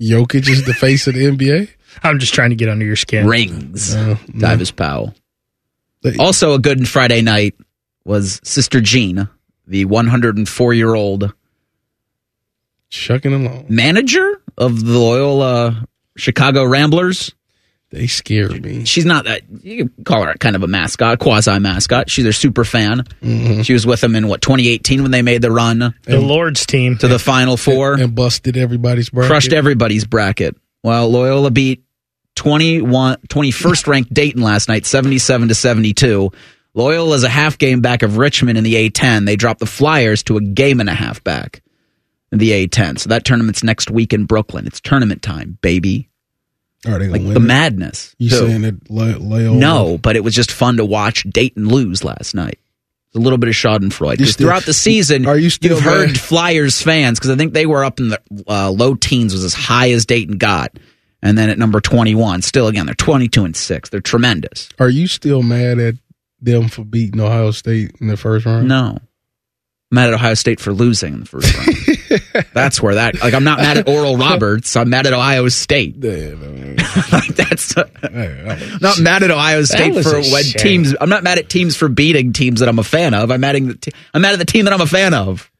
Jokic 0.00 0.48
is 0.48 0.64
the 0.64 0.74
face 0.74 1.06
of 1.06 1.14
the 1.14 1.24
NBA. 1.24 1.70
I'm 2.02 2.18
just 2.18 2.34
trying 2.34 2.50
to 2.50 2.56
get 2.56 2.68
under 2.68 2.84
your 2.84 2.96
skin. 2.96 3.26
Rings. 3.26 3.94
Uh, 3.94 4.16
Tyvis 4.30 4.74
Powell. 4.74 5.14
Also, 6.18 6.52
a 6.54 6.58
good 6.58 6.88
Friday 6.88 7.22
night 7.22 7.54
was 8.04 8.40
Sister 8.44 8.80
Jean, 8.80 9.28
the 9.66 9.84
104 9.84 10.74
year 10.74 10.94
old 10.94 11.32
Shucking 12.90 13.32
along, 13.34 13.66
manager 13.68 14.40
of 14.56 14.82
the 14.84 14.98
Loyola 14.98 15.86
Chicago 16.16 16.64
Ramblers. 16.64 17.34
they 17.90 18.06
scare 18.06 18.48
me. 18.48 18.86
She's 18.86 19.04
not 19.04 19.24
that, 19.26 19.42
you 19.62 19.84
could 19.90 20.06
call 20.06 20.24
her 20.24 20.32
kind 20.34 20.56
of 20.56 20.62
a 20.62 20.66
mascot, 20.66 21.18
quasi 21.18 21.58
mascot. 21.58 22.08
She's 22.10 22.24
their 22.24 22.32
super 22.32 22.64
fan. 22.64 23.00
Mm-hmm. 23.22 23.60
She 23.62 23.74
was 23.74 23.86
with 23.86 24.00
them 24.00 24.16
in 24.16 24.26
what, 24.28 24.40
2018 24.40 25.02
when 25.02 25.10
they 25.10 25.20
made 25.22 25.42
the 25.42 25.50
run 25.50 25.94
The 26.04 26.18
Lord's 26.20 26.64
team. 26.64 26.96
to 26.98 27.08
the 27.08 27.18
Final 27.18 27.58
Four. 27.58 27.94
and 27.94 28.14
busted 28.14 28.56
everybody's 28.56 29.10
bracket. 29.10 29.28
crushed 29.30 29.52
everybody's 29.52 30.06
bracket. 30.06 30.56
Well, 30.82 31.10
Loyola 31.10 31.50
beat 31.50 31.84
21, 32.38 33.16
21st 33.28 33.86
ranked 33.88 34.14
Dayton 34.14 34.42
last 34.42 34.68
night, 34.68 34.86
77 34.86 35.48
to 35.48 35.54
72. 35.54 36.30
Loyola 36.74 37.16
is 37.16 37.24
a 37.24 37.28
half 37.28 37.58
game 37.58 37.80
back 37.80 38.02
of 38.04 38.16
Richmond 38.16 38.56
in 38.56 38.62
the 38.64 38.74
A10. 38.88 39.26
They 39.26 39.34
dropped 39.36 39.58
the 39.60 39.66
Flyers 39.66 40.22
to 40.24 40.36
a 40.36 40.40
game 40.40 40.78
and 40.78 40.88
a 40.88 40.94
half 40.94 41.22
back 41.24 41.62
in 42.30 42.38
the 42.38 42.50
A10. 42.68 43.00
So 43.00 43.08
that 43.08 43.24
tournament's 43.24 43.64
next 43.64 43.90
week 43.90 44.12
in 44.12 44.24
Brooklyn. 44.24 44.66
It's 44.68 44.80
tournament 44.80 45.20
time, 45.22 45.58
baby. 45.62 46.08
Are 46.86 46.98
they 47.00 47.08
Like 47.08 47.24
the 47.24 47.32
it? 47.32 47.40
madness. 47.40 48.14
You 48.18 48.30
Who? 48.30 48.36
saying 48.36 48.62
that 48.62 48.88
Loyola? 48.88 49.56
No, 49.56 49.98
but 49.98 50.14
it 50.14 50.22
was 50.22 50.32
just 50.34 50.52
fun 50.52 50.76
to 50.76 50.84
watch 50.84 51.24
Dayton 51.24 51.66
lose 51.68 52.04
last 52.04 52.36
night. 52.36 52.60
A 53.16 53.18
little 53.18 53.38
bit 53.38 53.48
of 53.48 53.56
Schadenfreude 53.56 54.18
because 54.18 54.36
throughout 54.36 54.64
the 54.64 54.72
season, 54.74 55.26
Are 55.26 55.36
you 55.38 55.50
still 55.50 55.70
you've 55.76 55.80
heard? 55.80 56.16
Flyers 56.20 56.80
fans 56.80 57.18
because 57.18 57.30
I 57.30 57.36
think 57.36 57.52
they 57.54 57.66
were 57.66 57.82
up 57.84 57.98
in 57.98 58.10
the 58.10 58.20
uh, 58.46 58.70
low 58.70 58.94
teens 58.94 59.32
was 59.32 59.42
as 59.42 59.54
high 59.54 59.90
as 59.90 60.06
Dayton 60.06 60.36
got, 60.38 60.78
and 61.22 61.36
then 61.36 61.50
at 61.50 61.58
number 61.58 61.80
twenty 61.80 62.14
one, 62.14 62.42
still 62.42 62.68
again 62.68 62.86
they're 62.86 62.94
twenty 62.94 63.28
two 63.28 63.44
and 63.44 63.56
six. 63.56 63.88
They're 63.90 64.00
tremendous. 64.00 64.68
Are 64.78 64.88
you 64.90 65.06
still 65.06 65.42
mad 65.42 65.78
at 65.78 65.94
them 66.40 66.68
for 66.68 66.84
beating 66.84 67.20
Ohio 67.20 67.50
State 67.50 67.92
in 68.00 68.06
the 68.08 68.16
first 68.16 68.46
round? 68.46 68.68
No, 68.68 68.98
I'm 68.98 69.00
mad 69.90 70.08
at 70.08 70.14
Ohio 70.14 70.34
State 70.34 70.60
for 70.60 70.72
losing 70.72 71.14
in 71.14 71.20
the 71.20 71.26
first 71.26 71.54
round. 71.56 72.46
that's 72.54 72.80
where 72.80 72.94
that 72.94 73.20
like 73.20 73.34
I'm 73.34 73.44
not 73.44 73.58
mad 73.58 73.78
at 73.78 73.88
Oral 73.88 74.16
Roberts. 74.18 74.76
I'm 74.76 74.88
mad 74.90 75.06
at 75.06 75.12
Ohio 75.12 75.48
State. 75.48 75.96
Yeah, 75.98 76.34
man. 76.34 76.76
like 77.12 77.28
that's 77.34 77.74
Hey, 77.74 78.68
not 78.80 78.98
mad 79.00 79.22
at 79.22 79.30
Ohio 79.30 79.62
State 79.64 79.92
for 80.02 80.16
a 80.16 80.22
when 80.22 80.42
shame. 80.44 80.60
teams. 80.62 80.94
I'm 81.00 81.08
not 81.10 81.22
mad 81.24 81.38
at 81.38 81.48
teams 81.48 81.76
for 81.76 81.88
beating 81.88 82.32
teams 82.32 82.60
that 82.60 82.68
I'm 82.68 82.78
a 82.78 82.84
fan 82.84 83.12
of. 83.14 83.30
I'm 83.30 83.40
mad 83.40 83.56
at 83.56 83.66
the 83.66 83.74
te- 83.74 83.92
I'm 84.14 84.22
mad 84.22 84.32
at 84.34 84.38
the 84.38 84.44
team 84.44 84.64
that 84.66 84.72
I'm 84.74 84.80
a 84.80 84.86
fan 84.86 85.14
of. 85.14 85.50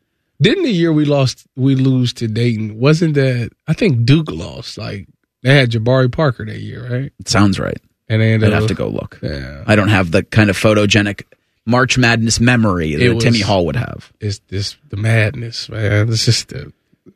Didn't 0.40 0.62
the 0.62 0.70
year 0.70 0.92
we 0.92 1.04
lost, 1.04 1.44
we 1.56 1.74
lose 1.74 2.12
to 2.14 2.28
Dayton? 2.28 2.78
Wasn't 2.78 3.14
that? 3.14 3.50
I 3.66 3.72
think 3.72 4.04
Duke 4.06 4.30
lost. 4.30 4.78
Like 4.78 5.08
they 5.42 5.54
had 5.56 5.70
Jabari 5.70 6.10
Parker 6.10 6.44
that 6.46 6.60
year, 6.60 6.82
right? 6.90 7.12
It 7.18 7.28
sounds 7.28 7.58
right. 7.58 7.78
And 8.08 8.22
they 8.22 8.32
ended 8.32 8.52
I'd 8.52 8.54
have 8.58 8.68
to 8.68 8.74
go 8.74 8.88
look. 8.88 9.18
Yeah, 9.22 9.64
I 9.66 9.76
don't 9.76 9.88
have 9.88 10.10
the 10.10 10.22
kind 10.22 10.48
of 10.50 10.56
photogenic 10.56 11.22
March 11.66 11.98
Madness 11.98 12.40
memory 12.40 12.94
that 12.94 13.14
was- 13.14 13.24
Timmy 13.24 13.40
Hall 13.40 13.66
would 13.66 13.76
have. 13.76 14.12
it's 14.20 14.40
this 14.48 14.76
the 14.88 14.96
madness, 14.96 15.68
man. 15.68 16.08
It's 16.08 16.24
just 16.24 16.48
the. 16.48 16.72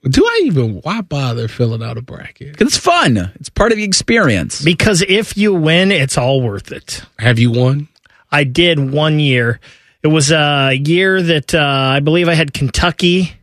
Do 0.08 0.24
I 0.24 0.42
even? 0.44 0.80
Why 0.82 1.00
bother 1.00 1.48
filling 1.48 1.82
out 1.82 1.96
a 1.96 2.02
bracket? 2.02 2.56
'Cause 2.56 2.68
it's 2.68 2.76
fun. 2.76 3.30
It's 3.36 3.48
part 3.48 3.72
of 3.72 3.78
the 3.78 3.84
experience. 3.84 4.62
Because 4.62 5.02
if 5.06 5.36
you 5.36 5.54
win, 5.54 5.90
it's 5.92 6.18
all 6.18 6.42
worth 6.42 6.72
it. 6.72 7.02
Have 7.18 7.38
you 7.38 7.50
won? 7.52 7.88
I 8.30 8.44
did 8.44 8.78
one 8.90 9.20
year. 9.20 9.60
It 10.02 10.08
was 10.08 10.32
a 10.32 10.72
year 10.74 11.22
that 11.22 11.54
uh, 11.54 11.58
I 11.60 12.00
believe 12.00 12.28
I 12.28 12.34
had 12.34 12.52
Kentucky, 12.52 13.34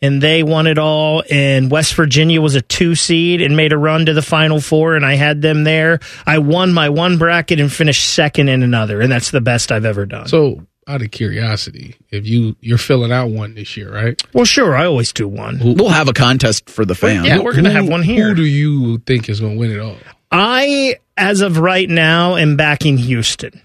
and 0.00 0.22
they 0.22 0.42
won 0.42 0.66
it 0.66 0.78
all. 0.78 1.22
And 1.30 1.70
West 1.70 1.94
Virginia 1.94 2.40
was 2.40 2.54
a 2.54 2.60
two 2.62 2.94
seed 2.94 3.40
and 3.42 3.56
made 3.56 3.72
a 3.72 3.78
run 3.78 4.06
to 4.06 4.14
the 4.14 4.22
Final 4.22 4.60
Four, 4.60 4.94
and 4.96 5.04
I 5.04 5.14
had 5.14 5.42
them 5.42 5.64
there. 5.64 6.00
I 6.26 6.38
won 6.38 6.72
my 6.72 6.88
one 6.88 7.18
bracket 7.18 7.60
and 7.60 7.72
finished 7.72 8.08
second 8.12 8.48
in 8.48 8.62
another, 8.62 9.00
and 9.00 9.10
that's 9.10 9.30
the 9.30 9.40
best 9.40 9.70
I've 9.72 9.84
ever 9.84 10.06
done. 10.06 10.28
So, 10.28 10.66
out 10.86 11.02
of 11.02 11.10
curiosity, 11.10 11.96
if 12.10 12.26
you 12.26 12.56
you're 12.60 12.78
filling 12.78 13.12
out 13.12 13.28
one 13.30 13.54
this 13.54 13.76
year, 13.76 13.92
right? 13.92 14.20
well, 14.32 14.44
sure, 14.46 14.74
I 14.74 14.86
always 14.86 15.12
do 15.12 15.28
one. 15.28 15.58
We'll 15.62 15.90
have 15.90 16.08
a 16.08 16.14
contest 16.14 16.70
for 16.70 16.84
the 16.86 16.94
fans. 16.94 17.26
Yeah, 17.26 17.40
we're 17.40 17.52
gonna 17.54 17.68
Who- 17.70 17.76
have 17.76 17.88
one 17.88 18.02
here. 18.02 18.28
Who 18.28 18.34
do 18.34 18.44
you 18.44 18.98
think 18.98 19.28
is 19.28 19.40
going 19.40 19.54
to 19.54 19.58
win 19.58 19.70
it 19.70 19.80
all? 19.80 19.96
I, 20.30 20.96
as 21.16 21.40
of 21.40 21.58
right 21.58 21.88
now, 21.88 22.36
am 22.36 22.56
backing 22.56 22.96
Houston. 22.98 23.60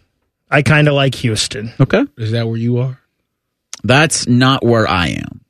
I 0.49 0.61
kind 0.61 0.87
of 0.87 0.93
like 0.93 1.15
Houston. 1.15 1.71
Okay. 1.79 2.05
Is 2.17 2.31
that 2.31 2.47
where 2.47 2.57
you 2.57 2.77
are? 2.79 2.99
That's 3.83 4.27
not 4.27 4.63
where 4.63 4.87
I 4.87 5.07
am. 5.09 5.41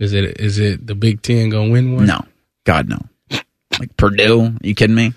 Is 0.00 0.12
it 0.12 0.40
is 0.40 0.58
it 0.58 0.84
the 0.86 0.94
Big 0.96 1.22
Ten 1.22 1.50
going 1.50 1.68
to 1.68 1.72
win 1.72 1.94
one? 1.94 2.06
No. 2.06 2.24
God, 2.64 2.88
no. 2.88 2.98
Like 3.78 3.96
Purdue? 3.96 4.56
you 4.62 4.74
kidding 4.74 4.96
me? 4.96 5.12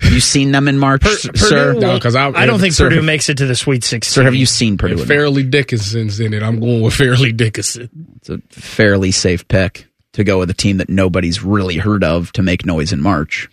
Have 0.00 0.12
you 0.12 0.20
seen 0.20 0.52
them 0.52 0.68
in 0.68 0.76
March, 0.78 1.02
Per- 1.02 1.08
sir? 1.16 1.30
Purdue 1.74 1.80
No, 1.80 1.98
'cause 1.98 2.14
I- 2.16 2.28
I 2.30 2.44
don't 2.46 2.58
think 2.60 2.74
sir, 2.74 2.88
Purdue 2.90 3.00
makes 3.02 3.28
it 3.28 3.38
to 3.38 3.46
the 3.46 3.54
Sweet 3.54 3.84
Sixteen. 3.84 4.12
Sir, 4.12 4.24
have 4.24 4.34
you 4.34 4.44
seen 4.44 4.76
Purdue? 4.76 4.94
If 4.94 5.00
in- 5.02 5.06
Fairleigh 5.06 5.44
Dickinson's 5.44 6.20
in 6.20 6.34
it, 6.34 6.42
I'm 6.42 6.60
going 6.60 6.82
with 6.82 6.94
Fairleigh 6.94 7.32
Dickinson. 7.32 7.88
It's 8.16 8.28
a 8.28 8.38
fairly 8.50 9.12
safe 9.12 9.46
pick 9.48 9.86
to 10.12 10.24
go 10.24 10.38
with 10.40 10.50
a 10.50 10.54
team 10.54 10.76
that 10.78 10.88
nobody's 10.90 11.42
really 11.42 11.76
heard 11.76 12.04
of 12.04 12.32
to 12.32 12.42
make 12.42 12.66
noise 12.66 12.92
in 12.92 13.00
March. 13.00 13.48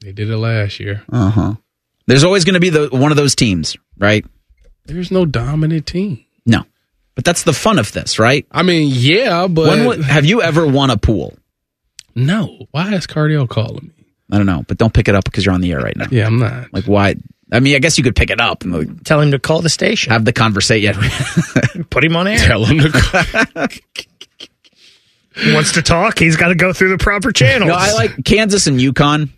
They 0.00 0.12
did 0.12 0.28
it 0.30 0.36
last 0.36 0.80
year. 0.80 1.02
Uh 1.12 1.30
huh. 1.30 1.54
There's 2.06 2.24
always 2.24 2.44
going 2.44 2.54
to 2.54 2.60
be 2.60 2.70
the 2.70 2.88
one 2.90 3.12
of 3.12 3.16
those 3.16 3.34
teams, 3.36 3.76
right? 3.98 4.24
There's 4.86 5.10
no 5.12 5.24
dominant 5.24 5.86
team. 5.86 6.24
No, 6.44 6.64
but 7.14 7.24
that's 7.24 7.42
the 7.42 7.52
fun 7.52 7.78
of 7.78 7.92
this, 7.92 8.18
right? 8.18 8.46
I 8.50 8.62
mean, 8.62 8.88
yeah, 8.94 9.46
but 9.46 9.68
when 9.68 9.86
would- 9.86 10.00
have 10.04 10.24
you 10.24 10.42
ever 10.42 10.66
won 10.66 10.90
a 10.90 10.96
pool? 10.96 11.36
no. 12.14 12.66
Why 12.72 12.92
is 12.94 13.06
Cardio 13.06 13.48
calling 13.48 13.92
me? 13.96 14.04
I 14.30 14.36
don't 14.38 14.46
know, 14.46 14.64
but 14.68 14.78
don't 14.78 14.92
pick 14.94 15.08
it 15.08 15.14
up 15.14 15.24
because 15.24 15.44
you're 15.44 15.54
on 15.54 15.60
the 15.60 15.72
air 15.72 15.80
right 15.80 15.96
now. 15.96 16.06
Yeah, 16.10 16.26
I'm 16.26 16.38
not. 16.38 16.72
Like 16.72 16.84
why? 16.86 17.16
I 17.50 17.60
mean, 17.60 17.74
I 17.76 17.80
guess 17.80 17.98
you 17.98 18.04
could 18.04 18.16
pick 18.16 18.30
it 18.30 18.40
up 18.40 18.62
and 18.64 18.72
like, 18.72 19.04
Tell 19.04 19.20
him 19.20 19.30
to 19.32 19.38
call 19.38 19.60
the 19.60 19.68
station. 19.68 20.10
have 20.12 20.24
the 20.24 20.32
conversation. 20.32 20.94
Put 21.90 22.02
him 22.04 22.16
on 22.16 22.26
air. 22.26 22.38
Tell 22.38 22.64
him 22.64 22.78
to 22.78 22.90
call. 23.54 23.66
He 25.34 25.52
wants 25.54 25.72
to 25.72 25.82
talk. 25.82 26.18
He's 26.18 26.36
got 26.36 26.48
to 26.48 26.54
go 26.54 26.72
through 26.72 26.90
the 26.90 26.98
proper 26.98 27.32
channels. 27.32 27.68
no, 27.68 27.74
I 27.74 27.92
like 27.92 28.24
Kansas 28.24 28.66
and 28.66 28.78
UConn. 28.78 29.30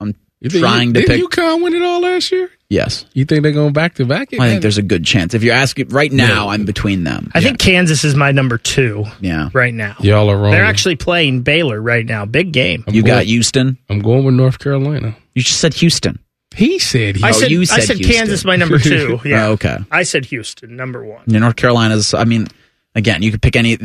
I'm 0.00 0.14
You 0.40 0.50
think 0.50 0.62
trying 0.62 0.88
you, 0.88 0.94
to 0.94 1.00
didn't 1.00 1.30
pick. 1.30 1.30
UConn 1.30 1.62
win 1.62 1.74
it 1.74 1.82
all 1.82 2.00
last 2.00 2.32
year? 2.32 2.50
Yes, 2.68 3.04
You 3.14 3.24
think 3.24 3.42
they're 3.42 3.52
going 3.52 3.72
back 3.72 3.94
to 3.94 4.04
back? 4.04 4.28
I 4.34 4.48
think 4.48 4.62
there's 4.62 4.78
a 4.78 4.82
good 4.82 5.04
chance. 5.04 5.34
If 5.34 5.42
you're 5.42 5.54
asking 5.54 5.88
right 5.88 6.10
now, 6.12 6.48
I'm 6.48 6.64
between 6.64 7.04
them. 7.04 7.30
I 7.34 7.40
think 7.40 7.58
Kansas 7.58 8.04
is 8.04 8.14
my 8.14 8.32
number 8.32 8.58
two 8.58 9.04
Yeah, 9.20 9.50
right 9.52 9.74
now. 9.74 9.96
y'all 10.00 10.30
are 10.30 10.36
wrong. 10.36 10.50
They're 10.52 10.64
actually 10.64 10.96
playing 10.96 11.42
Baylor 11.42 11.80
right 11.80 12.04
now. 12.06 12.24
Big 12.26 12.52
game. 12.52 12.84
I'm 12.86 12.94
you 12.94 13.02
going, 13.02 13.14
got 13.14 13.24
Houston. 13.24 13.78
I'm 13.88 14.00
going 14.00 14.24
with 14.24 14.34
North 14.34 14.58
Carolina. 14.58 15.16
You 15.34 15.42
just 15.42 15.60
said 15.60 15.74
Houston. 15.74 16.18
He 16.54 16.78
said 16.78 17.16
he. 17.16 17.24
I 17.24 17.30
Oh, 17.30 17.32
said, 17.32 17.50
you 17.50 17.60
I 17.62 17.64
said 17.64 17.82
said 17.82 17.96
Houston. 17.98 18.16
Kansas 18.16 18.44
my 18.44 18.56
number 18.56 18.78
two. 18.78 19.20
Yeah. 19.24 19.46
Oh, 19.48 19.52
okay. 19.52 19.78
I 19.90 20.04
said 20.04 20.24
Houston 20.26 20.74
number 20.76 21.04
one. 21.04 21.22
Yeah, 21.26 21.40
North 21.40 21.56
Carolina's. 21.56 22.14
I 22.14 22.24
mean, 22.24 22.46
again, 22.94 23.22
you 23.22 23.30
could 23.30 23.42
pick 23.42 23.56
any, 23.56 23.76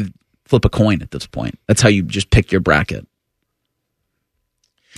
flip 0.46 0.64
a 0.64 0.70
coin 0.70 1.02
at 1.02 1.12
this 1.12 1.28
point. 1.28 1.60
That's 1.68 1.82
how 1.82 1.90
you 1.90 2.04
just 2.04 2.30
pick 2.30 2.52
your 2.52 2.62
bracket. 2.62 3.06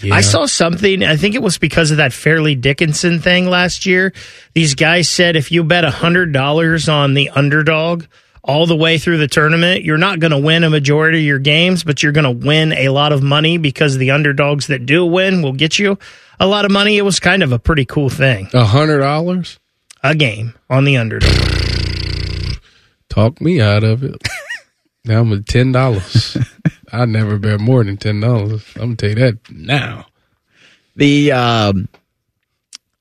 Yeah. 0.01 0.15
I 0.15 0.21
saw 0.21 0.45
something. 0.45 1.03
I 1.03 1.15
think 1.17 1.35
it 1.35 1.41
was 1.41 1.57
because 1.57 1.91
of 1.91 1.97
that 1.97 2.13
Fairleigh 2.13 2.55
Dickinson 2.55 3.19
thing 3.19 3.47
last 3.47 3.85
year. 3.85 4.13
These 4.53 4.75
guys 4.75 5.07
said 5.07 5.35
if 5.35 5.51
you 5.51 5.63
bet 5.63 5.83
hundred 5.85 6.33
dollars 6.33 6.89
on 6.89 7.13
the 7.13 7.29
underdog, 7.29 8.05
all 8.43 8.65
the 8.67 8.75
way 8.75 8.97
through 8.97 9.17
the 9.17 9.27
tournament. 9.27 9.83
You're 9.83 9.97
not 9.97 10.19
going 10.19 10.31
to 10.31 10.37
win 10.37 10.63
a 10.63 10.69
majority 10.69 11.19
of 11.19 11.23
your 11.23 11.39
games, 11.39 11.83
but 11.83 12.03
you're 12.03 12.11
going 12.11 12.25
to 12.25 12.45
win 12.45 12.73
a 12.73 12.89
lot 12.89 13.13
of 13.13 13.23
money 13.23 13.57
because 13.57 13.97
the 13.97 14.11
underdogs 14.11 14.67
that 14.67 14.85
do 14.85 15.05
win 15.05 15.41
will 15.41 15.53
get 15.53 15.79
you 15.79 15.97
a 16.39 16.47
lot 16.47 16.65
of 16.65 16.71
money. 16.71 16.97
It 16.97 17.03
was 17.03 17.19
kind 17.19 17.41
of 17.41 17.51
a 17.51 17.59
pretty 17.59 17.85
cool 17.85 18.09
thing. 18.09 18.49
A 18.53 18.65
hundred 18.65 18.99
dollars 18.99 19.59
a 20.03 20.13
game 20.13 20.53
on 20.69 20.83
the 20.83 20.97
underdog. 20.97 21.31
Talk 23.09 23.39
me 23.39 23.61
out 23.61 23.83
of 23.83 24.03
it. 24.03 24.21
now 25.05 25.21
I'm 25.21 25.31
at 25.31 25.45
ten 25.45 25.71
dollars. 25.71 26.37
I 26.93 27.05
never 27.05 27.39
bet 27.39 27.59
more 27.59 27.83
than 27.83 27.97
ten 27.97 28.19
dollars. 28.19 28.63
I'm 28.75 28.81
gonna 28.81 28.95
tell 28.95 29.09
you 29.09 29.15
that 29.15 29.39
now. 29.51 30.05
The 30.95 31.31
um, 31.31 31.89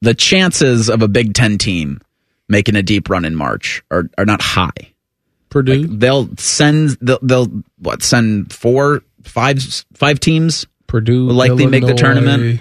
the 0.01 0.15
chances 0.15 0.89
of 0.89 1.03
a 1.03 1.09
Big 1.09 1.35
Ten 1.35 1.59
team 1.59 2.01
making 2.49 2.75
a 2.75 2.83
deep 2.83 3.11
run 3.11 3.25
in 3.27 3.35
March 3.35 3.83
are, 3.91 4.09
are 4.17 4.25
not 4.25 4.41
high. 4.41 4.71
Purdue, 5.51 5.83
like 5.83 5.99
they'll 5.99 6.35
send 6.39 6.97
they'll, 7.03 7.19
they'll 7.21 7.63
what 7.79 8.03
send 8.03 8.51
four 8.51 9.03
five 9.25 9.63
five 9.93 10.19
teams. 10.19 10.67
Purdue 10.87 11.27
will 11.27 11.35
likely 11.35 11.65
Illinois. 11.65 11.81
make 11.81 11.87
the 11.87 11.95
tournament. 11.95 12.61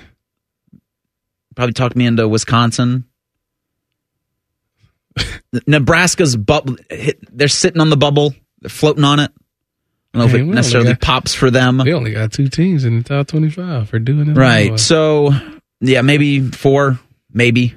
Probably 1.55 1.73
talk 1.73 1.95
me 1.95 2.05
into 2.05 2.27
Wisconsin. 2.27 3.05
Nebraska's 5.67 6.35
bubble. 6.35 6.75
They're 7.31 7.47
sitting 7.47 7.79
on 7.79 7.89
the 7.89 7.97
bubble. 7.97 8.33
They're 8.59 8.69
floating 8.69 9.05
on 9.05 9.19
it. 9.19 9.31
I 10.13 10.17
don't 10.17 10.27
know 10.27 10.35
if 10.35 10.41
it 10.41 10.45
necessarily 10.45 10.91
got, 10.91 11.01
pops 11.01 11.33
for 11.33 11.49
them. 11.49 11.77
They 11.77 11.93
only 11.93 12.11
got 12.11 12.33
two 12.33 12.49
teams 12.49 12.83
in 12.83 12.97
the 12.97 13.03
top 13.03 13.27
twenty-five 13.27 13.89
for 13.89 13.99
doing 13.99 14.29
it. 14.29 14.37
Right. 14.37 14.79
So, 14.79 15.31
yeah, 15.79 16.01
maybe 16.01 16.41
four, 16.41 16.99
maybe, 17.31 17.75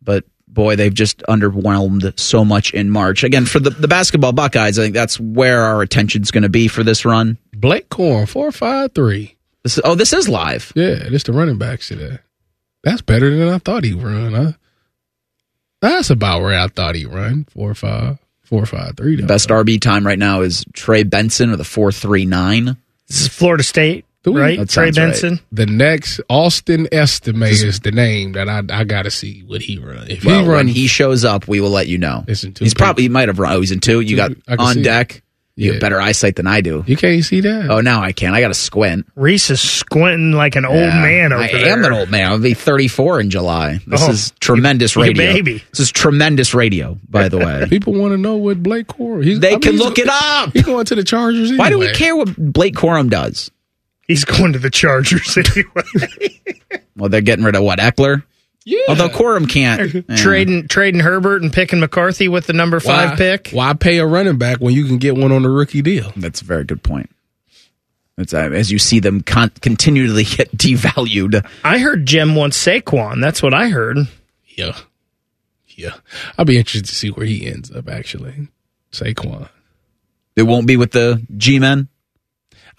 but 0.00 0.24
boy, 0.46 0.76
they've 0.76 0.94
just 0.94 1.18
underwhelmed 1.28 2.18
so 2.20 2.44
much 2.44 2.72
in 2.72 2.90
March. 2.90 3.24
Again, 3.24 3.46
for 3.46 3.58
the, 3.58 3.70
the 3.70 3.88
basketball 3.88 4.32
Buckeyes, 4.32 4.78
I 4.78 4.82
think 4.82 4.94
that's 4.94 5.18
where 5.18 5.62
our 5.62 5.82
attention's 5.82 6.30
going 6.30 6.42
to 6.42 6.48
be 6.48 6.68
for 6.68 6.84
this 6.84 7.04
run. 7.04 7.38
Blake 7.52 7.92
five 7.94 8.92
three. 8.92 9.36
This 9.64 9.78
is, 9.78 9.82
oh, 9.84 9.94
this 9.94 10.12
is 10.12 10.28
live. 10.28 10.72
Yeah, 10.76 11.08
this 11.08 11.22
the 11.22 11.32
running 11.32 11.58
backs 11.58 11.88
today. 11.88 12.18
That's 12.84 13.00
better 13.00 13.30
than 13.36 13.48
I 13.48 13.58
thought 13.58 13.84
he'd 13.84 13.94
run. 13.94 14.34
Huh? 14.34 14.52
That's 15.80 16.10
about 16.10 16.42
where 16.42 16.58
I 16.58 16.68
thought 16.68 16.94
he'd 16.96 17.06
run. 17.06 17.44
Four 17.44 17.74
five, 17.74 18.18
four 18.42 18.66
five 18.66 18.96
three. 18.96 19.20
Best 19.22 19.48
RB 19.48 19.80
time 19.80 20.06
right 20.06 20.18
now 20.18 20.40
is 20.42 20.64
Trey 20.72 21.02
Benson 21.02 21.50
with 21.50 21.60
a 21.60 21.64
four 21.64 21.92
three 21.92 22.24
nine. 22.24 22.76
This 23.08 23.22
is 23.22 23.28
Florida 23.28 23.62
State. 23.62 24.04
right, 24.26 24.58
that 24.58 24.68
Trey 24.68 24.90
Benson. 24.90 25.34
Right. 25.34 25.42
The 25.52 25.66
next 25.66 26.20
Audric 26.30 26.88
Estimé 26.90 27.50
is 27.50 27.80
the 27.80 27.92
name 27.92 28.32
that 28.32 28.48
I 28.48 28.62
I 28.70 28.84
got 28.84 29.02
to 29.02 29.10
see 29.10 29.42
what 29.46 29.62
he 29.62 29.78
run. 29.78 30.10
If 30.10 30.24
well, 30.24 30.42
he 30.42 30.46
run, 30.46 30.56
when 30.56 30.68
he 30.68 30.86
shows 30.86 31.24
up, 31.24 31.48
we 31.48 31.60
will 31.60 31.70
let 31.70 31.88
you 31.88 31.98
know. 31.98 32.24
He's 32.26 32.74
probably 32.74 33.04
he 33.04 33.08
might 33.08 33.28
have 33.28 33.38
run. 33.38 33.52
Oh, 33.52 33.60
he's 33.60 33.72
in 33.72 33.80
two. 33.80 34.00
You 34.00 34.16
got 34.16 34.32
on 34.48 34.82
deck. 34.82 35.22
You 35.54 35.66
yeah. 35.66 35.72
have 35.72 35.80
better 35.82 36.00
eyesight 36.00 36.36
than 36.36 36.46
I 36.46 36.62
do. 36.62 36.82
You 36.86 36.96
can't 36.96 37.22
see 37.22 37.40
that. 37.40 37.70
Oh, 37.70 37.82
now 37.82 38.02
I 38.02 38.12
can. 38.12 38.32
I 38.32 38.40
got 38.40 38.48
to 38.48 38.54
squint. 38.54 39.06
Reese 39.14 39.50
is 39.50 39.60
squinting 39.60 40.32
like 40.32 40.56
an 40.56 40.62
yeah, 40.62 40.70
old 40.70 40.94
man 40.94 41.32
over 41.32 41.42
I 41.42 41.52
there. 41.52 41.72
am 41.72 41.84
an 41.84 41.92
old 41.92 42.10
man. 42.10 42.30
I'll 42.30 42.38
be 42.38 42.54
34 42.54 43.20
in 43.20 43.28
July. 43.30 43.78
This 43.86 44.02
oh, 44.02 44.10
is 44.10 44.32
tremendous 44.40 44.96
you, 44.96 45.02
radio. 45.02 45.26
baby. 45.34 45.62
This 45.70 45.80
is 45.80 45.92
tremendous 45.92 46.54
radio, 46.54 46.98
by 47.06 47.28
the 47.28 47.36
way. 47.36 47.66
People 47.68 47.92
want 47.92 48.12
to 48.12 48.18
know 48.18 48.36
what 48.36 48.62
Blake 48.62 48.86
Corum. 48.86 49.24
He's, 49.24 49.40
they 49.40 49.48
I 49.48 49.50
mean, 49.52 49.60
can 49.60 49.76
look 49.76 49.98
it 49.98 50.08
up. 50.08 50.54
He's 50.54 50.64
going 50.64 50.86
to 50.86 50.94
the 50.94 51.04
Chargers 51.04 51.50
anyway. 51.50 51.58
Why 51.62 51.68
do 51.68 51.78
we 51.78 51.92
care 51.92 52.16
what 52.16 52.34
Blake 52.34 52.74
Corum 52.74 53.10
does? 53.10 53.50
He's 54.08 54.24
going 54.24 54.54
to 54.54 54.58
the 54.58 54.70
Chargers 54.70 55.36
anyway. 55.36 56.40
well, 56.96 57.10
they're 57.10 57.20
getting 57.20 57.44
rid 57.44 57.56
of 57.56 57.62
what 57.62 57.78
Ekeler. 57.78 58.24
Yeah. 58.64 58.80
Although 58.88 59.08
Corum 59.08 59.48
can't 59.48 59.94
yeah. 60.08 60.16
trading 60.16 60.68
trading 60.68 61.00
Herbert 61.00 61.42
and 61.42 61.52
picking 61.52 61.80
McCarthy 61.80 62.28
with 62.28 62.46
the 62.46 62.52
number 62.52 62.80
five 62.80 63.10
why, 63.10 63.16
pick. 63.16 63.50
Why 63.50 63.72
pay 63.74 63.98
a 63.98 64.06
running 64.06 64.38
back 64.38 64.58
when 64.58 64.74
you 64.74 64.84
can 64.86 64.98
get 64.98 65.16
one 65.16 65.32
on 65.32 65.44
a 65.44 65.50
rookie 65.50 65.82
deal? 65.82 66.12
That's 66.16 66.40
a 66.42 66.44
very 66.44 66.64
good 66.64 66.82
point. 66.82 67.10
It's, 68.18 68.34
uh, 68.34 68.50
as 68.52 68.70
you 68.70 68.78
see 68.78 69.00
them 69.00 69.22
con- 69.22 69.52
continually 69.60 70.24
get 70.36 70.56
devalued. 70.56 71.44
I 71.64 71.78
heard 71.78 72.06
Jim 72.06 72.34
wants 72.34 72.62
Saquon. 72.62 73.20
That's 73.20 73.42
what 73.42 73.54
I 73.54 73.68
heard. 73.68 73.98
Yeah, 74.46 74.76
yeah. 75.68 75.94
I'll 76.38 76.44
be 76.44 76.58
interested 76.58 76.86
to 76.86 76.94
see 76.94 77.08
where 77.08 77.26
he 77.26 77.46
ends 77.46 77.70
up. 77.70 77.88
Actually, 77.88 78.48
Saquon. 78.92 79.48
It 80.36 80.42
won't 80.42 80.66
be 80.66 80.76
with 80.76 80.92
the 80.92 81.24
G 81.36 81.58
men. 81.58 81.88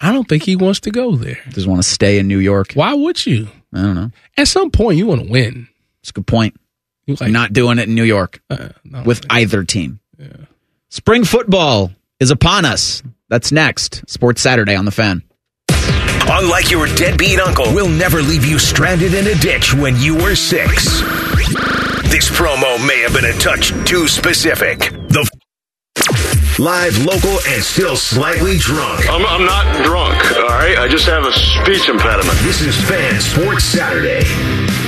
I 0.00 0.12
don't 0.12 0.28
think 0.28 0.42
he 0.42 0.56
wants 0.56 0.80
to 0.80 0.90
go 0.90 1.14
there. 1.14 1.38
Does 1.50 1.66
want 1.66 1.82
to 1.82 1.88
stay 1.88 2.18
in 2.18 2.26
New 2.26 2.38
York? 2.38 2.72
Why 2.74 2.94
would 2.94 3.24
you? 3.26 3.48
I 3.72 3.82
don't 3.82 3.94
know. 3.94 4.10
At 4.36 4.48
some 4.48 4.70
point, 4.70 4.98
you 4.98 5.06
want 5.06 5.22
to 5.22 5.30
win. 5.30 5.68
It's 6.04 6.10
a 6.10 6.12
good 6.12 6.26
point. 6.26 6.54
Like, 7.08 7.20
You're 7.20 7.30
not 7.30 7.54
doing 7.54 7.78
it 7.78 7.88
in 7.88 7.94
New 7.94 8.04
York 8.04 8.42
uh, 8.50 8.68
with 9.06 9.24
either 9.30 9.64
team. 9.64 10.00
Yeah. 10.18 10.28
Spring 10.90 11.24
football 11.24 11.92
is 12.20 12.30
upon 12.30 12.66
us. 12.66 13.02
That's 13.30 13.50
next. 13.50 14.06
Sports 14.06 14.42
Saturday 14.42 14.74
on 14.76 14.84
the 14.84 14.90
fan. 14.90 15.22
Unlike 15.70 16.70
your 16.70 16.86
deadbeat 16.88 17.40
uncle, 17.40 17.64
we'll 17.72 17.88
never 17.88 18.20
leave 18.20 18.44
you 18.44 18.58
stranded 18.58 19.14
in 19.14 19.26
a 19.26 19.34
ditch 19.40 19.72
when 19.72 19.96
you 19.96 20.14
were 20.14 20.34
six. 20.34 21.00
This 22.12 22.28
promo 22.28 22.86
may 22.86 23.00
have 23.00 23.14
been 23.14 23.24
a 23.24 23.32
touch 23.38 23.70
too 23.88 24.06
specific. 24.06 24.80
The 25.08 25.26
Live, 26.58 27.04
local, 27.04 27.38
and 27.48 27.62
still 27.64 27.96
slightly 27.96 28.58
drunk. 28.58 29.10
I'm, 29.10 29.24
I'm 29.26 29.46
not 29.46 29.84
drunk, 29.84 30.36
all 30.36 30.48
right? 30.48 30.78
I 30.78 30.86
just 30.86 31.06
have 31.06 31.24
a 31.24 31.32
speech 31.32 31.88
impediment. 31.88 32.38
This 32.42 32.60
is 32.60 32.76
Fan 32.88 33.20
Sports 33.20 33.64
Saturday. 33.64 34.22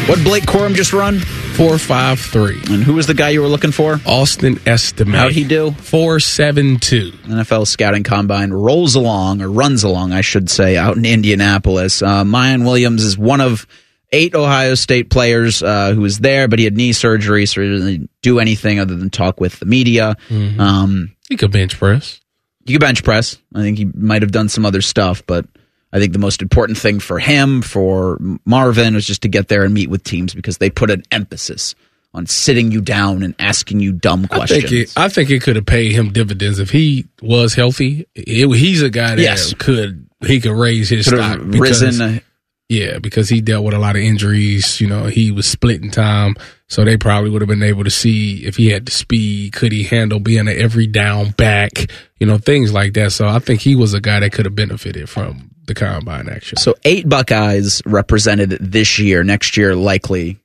What 0.07 0.23
Blake 0.23 0.45
Corum 0.45 0.77
just 0.77 0.93
run? 0.93 1.19
Four 1.19 1.79
five 1.79 2.21
three. 2.21 2.61
And 2.71 2.85
who 2.85 2.95
was 2.95 3.09
the 3.09 3.15
guy 3.15 3.31
you 3.31 3.41
were 3.41 3.49
looking 3.49 3.73
for? 3.73 3.97
Audric 3.97 4.61
Estimé. 4.61 5.17
How'd 5.17 5.33
he 5.33 5.43
do? 5.43 5.73
Four 5.73 6.21
seven 6.21 6.79
two. 6.79 7.11
NFL 7.25 7.67
scouting 7.67 8.05
combine 8.05 8.53
rolls 8.53 8.95
along 8.95 9.43
or 9.43 9.51
runs 9.51 9.83
along, 9.83 10.13
I 10.13 10.21
should 10.21 10.49
say, 10.49 10.77
out 10.77 10.97
in 10.97 11.05
Indianapolis. 11.05 12.03
Uh, 12.03 12.23
Miyan 12.23 12.65
Williams 12.65 13.03
is 13.03 13.19
one 13.19 13.41
of 13.41 13.67
eight 14.13 14.37
Ohio 14.37 14.77
State 14.77 15.11
players 15.11 15.61
uh, 15.61 15.93
who 15.93 16.03
was 16.03 16.21
there, 16.21 16.47
but 16.47 16.61
he 16.61 16.67
had 16.67 16.77
knee 16.77 16.93
surgery, 16.93 17.45
so 17.45 17.63
he 17.63 17.69
didn't 17.69 18.11
do 18.23 18.39
anything 18.39 18.79
other 18.79 18.95
than 18.95 19.11
talk 19.11 19.41
with 19.41 19.59
the 19.59 19.67
media. 19.67 20.17
Mm-hmm. 20.29 20.61
Um, 20.61 21.17
he 21.29 21.37
could 21.37 21.51
bench 21.51 21.77
press. 21.81 22.21
You 22.65 22.75
could 22.75 22.81
bench 22.81 23.03
press. 23.03 23.39
I 23.53 23.63
think 23.63 23.79
he 23.79 23.87
might 23.87 24.23
have 24.23 24.31
done 24.31 24.49
some 24.49 24.65
other 24.65 24.83
stuff, 24.83 25.25
but 25.27 25.47
I 25.93 26.01
think 26.01 26.13
the 26.13 26.19
most 26.19 26.43
important 26.43 26.79
thing 26.79 27.01
for 27.01 27.19
him, 27.19 27.63
for 27.63 28.19
Marvin, 28.45 28.95
was 28.95 29.07
just 29.07 29.23
to 29.23 29.29
get 29.29 29.49
there 29.49 29.65
and 29.65 29.73
meet 29.73 29.89
with 29.89 30.03
teams 30.03 30.35
because 30.35 30.59
they 30.59 30.69
put 30.69 30.91
an 30.91 31.03
emphasis 31.11 31.75
on 32.13 32.27
sitting 32.27 32.73
you 32.73 32.81
down 32.81 33.23
and 33.23 33.35
asking 33.39 33.81
you 33.81 33.93
dumb 33.93 34.27
questions. 34.27 34.65
I 34.65 34.69
think 34.69 34.89
it, 34.89 34.93
I 34.97 35.09
think 35.09 35.31
it 35.31 35.43
could 35.43 35.57
have 35.57 35.67
paid 35.67 35.93
him 35.93 36.13
dividends 36.13 36.59
if 36.59 36.71
he 36.71 37.07
was 37.23 37.55
healthy. 37.55 38.07
It, 38.15 38.49
he's 38.57 38.83
a 38.83 38.91
guy 38.91 39.15
that 39.15 39.23
yes. 39.23 39.55
could 39.55 40.09
he 40.27 40.41
could 40.41 40.53
raise 40.53 40.89
his 40.89 41.07
could 41.09 41.19
stock. 41.19 41.41
Because, 41.51 41.83
risen. 41.83 42.23
Yeah, 42.69 42.99
because 42.99 43.29
he 43.29 43.41
dealt 43.41 43.65
with 43.65 43.75
a 43.75 43.79
lot 43.79 43.95
of 43.95 44.03
injuries. 44.03 44.81
You 44.81 44.89
know, 44.89 45.05
he 45.05 45.31
was 45.31 45.47
splitting 45.47 45.91
time. 45.91 46.35
So 46.69 46.85
they 46.85 46.97
probably 46.97 47.31
would 47.31 47.43
have 47.43 47.49
been 47.49 47.63
able 47.63 47.85
to 47.85 47.91
see 47.91 48.45
if 48.45 48.57
he 48.57 48.71
had 48.71 48.87
the 48.87 48.91
speed, 48.93 49.53
could 49.53 49.71
he 49.71 49.85
handle 49.85 50.19
being 50.19 50.49
an 50.49 50.49
every 50.49 50.89
down 50.89 51.31
back, 51.31 51.71
you 52.19 52.27
know, 52.27 52.39
things 52.39 52.73
like 52.73 52.95
that. 52.95 53.13
So 53.13 53.29
I 53.29 53.39
think 53.39 53.61
he 53.61 53.77
was 53.77 53.95
a 53.95 54.01
guy 54.01 54.19
that 54.19 54.33
could 54.33 54.47
have 54.47 54.57
benefited 54.57 55.09
from 55.09 55.53
the 55.67 55.75
combine 55.75 56.29
action. 56.29 56.59
So 56.59 56.75
eight 56.85 57.09
Buckeyes 57.09 57.83
represented 57.85 58.51
this 58.61 58.99
year. 58.99 59.25
Next 59.25 59.57
year, 59.57 59.75
likely 59.75 60.39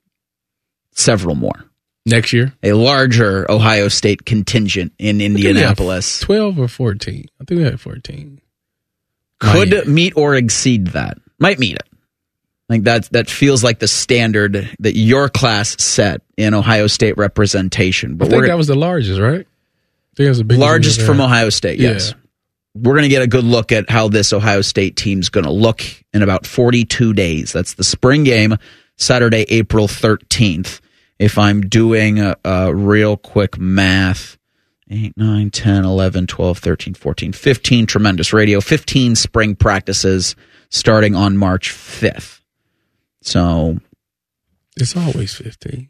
several 0.91 1.35
more. 1.35 1.65
Next 2.05 2.33
year, 2.33 2.53
a 2.63 2.73
larger 2.73 3.49
Ohio 3.49 3.87
State 3.87 4.25
contingent 4.25 4.93
in 4.97 5.21
Indianapolis. 5.21 6.19
Twelve 6.19 6.57
or 6.59 6.67
fourteen? 6.67 7.27
I 7.39 7.43
think 7.43 7.59
we 7.59 7.63
had 7.63 7.79
fourteen. 7.79 8.41
Could 9.39 9.87
meet 9.87 10.13
or 10.15 10.35
exceed 10.35 10.87
that. 10.87 11.17
Might 11.39 11.59
meet 11.59 11.75
it. 11.75 11.87
I 12.69 12.73
think 12.73 12.85
that 12.85 13.09
that 13.11 13.29
feels 13.29 13.63
like 13.63 13.79
the 13.79 13.87
standard 13.87 14.69
that 14.79 14.95
your 14.95 15.29
class 15.29 15.79
set 15.81 16.21
in 16.37 16.53
Ohio 16.53 16.87
State 16.87 17.17
representation. 17.17 18.15
But 18.15 18.27
I 18.27 18.31
think 18.31 18.47
that 18.47 18.57
was 18.57 18.67
the 18.67 18.75
largest, 18.75 19.19
right? 19.19 19.41
I 19.41 20.15
think 20.15 20.25
it 20.25 20.29
was 20.29 20.43
the 20.43 20.57
largest 20.57 21.01
from 21.01 21.21
Ohio 21.21 21.49
State. 21.49 21.79
Yes. 21.79 22.11
Yeah. 22.11 22.20
We're 22.73 22.93
going 22.93 23.03
to 23.03 23.09
get 23.09 23.21
a 23.21 23.27
good 23.27 23.43
look 23.43 23.71
at 23.71 23.89
how 23.89 24.07
this 24.07 24.31
Ohio 24.31 24.61
State 24.61 24.95
team's 24.95 25.29
going 25.29 25.43
to 25.43 25.51
look 25.51 25.83
in 26.13 26.21
about 26.21 26.45
42 26.45 27.13
days. 27.13 27.51
That's 27.51 27.73
the 27.73 27.83
spring 27.83 28.23
game, 28.23 28.57
Saturday, 28.97 29.45
April 29.49 29.87
13th. 29.87 30.79
If 31.19 31.37
I'm 31.37 31.61
doing 31.61 32.19
a, 32.19 32.37
a 32.45 32.73
real 32.73 33.17
quick 33.17 33.57
math, 33.57 34.37
8, 34.89 35.15
9, 35.17 35.49
10, 35.51 35.85
11, 35.85 36.27
12, 36.27 36.57
13, 36.57 36.93
14, 36.93 37.33
15 37.33 37.85
tremendous 37.85 38.33
radio, 38.33 38.59
15 38.61 39.15
spring 39.15 39.55
practices 39.55 40.35
starting 40.69 41.15
on 41.15 41.37
March 41.37 41.69
5th. 41.69 42.41
So 43.21 43.77
it's 44.77 44.95
always 44.97 45.33
15. 45.35 45.89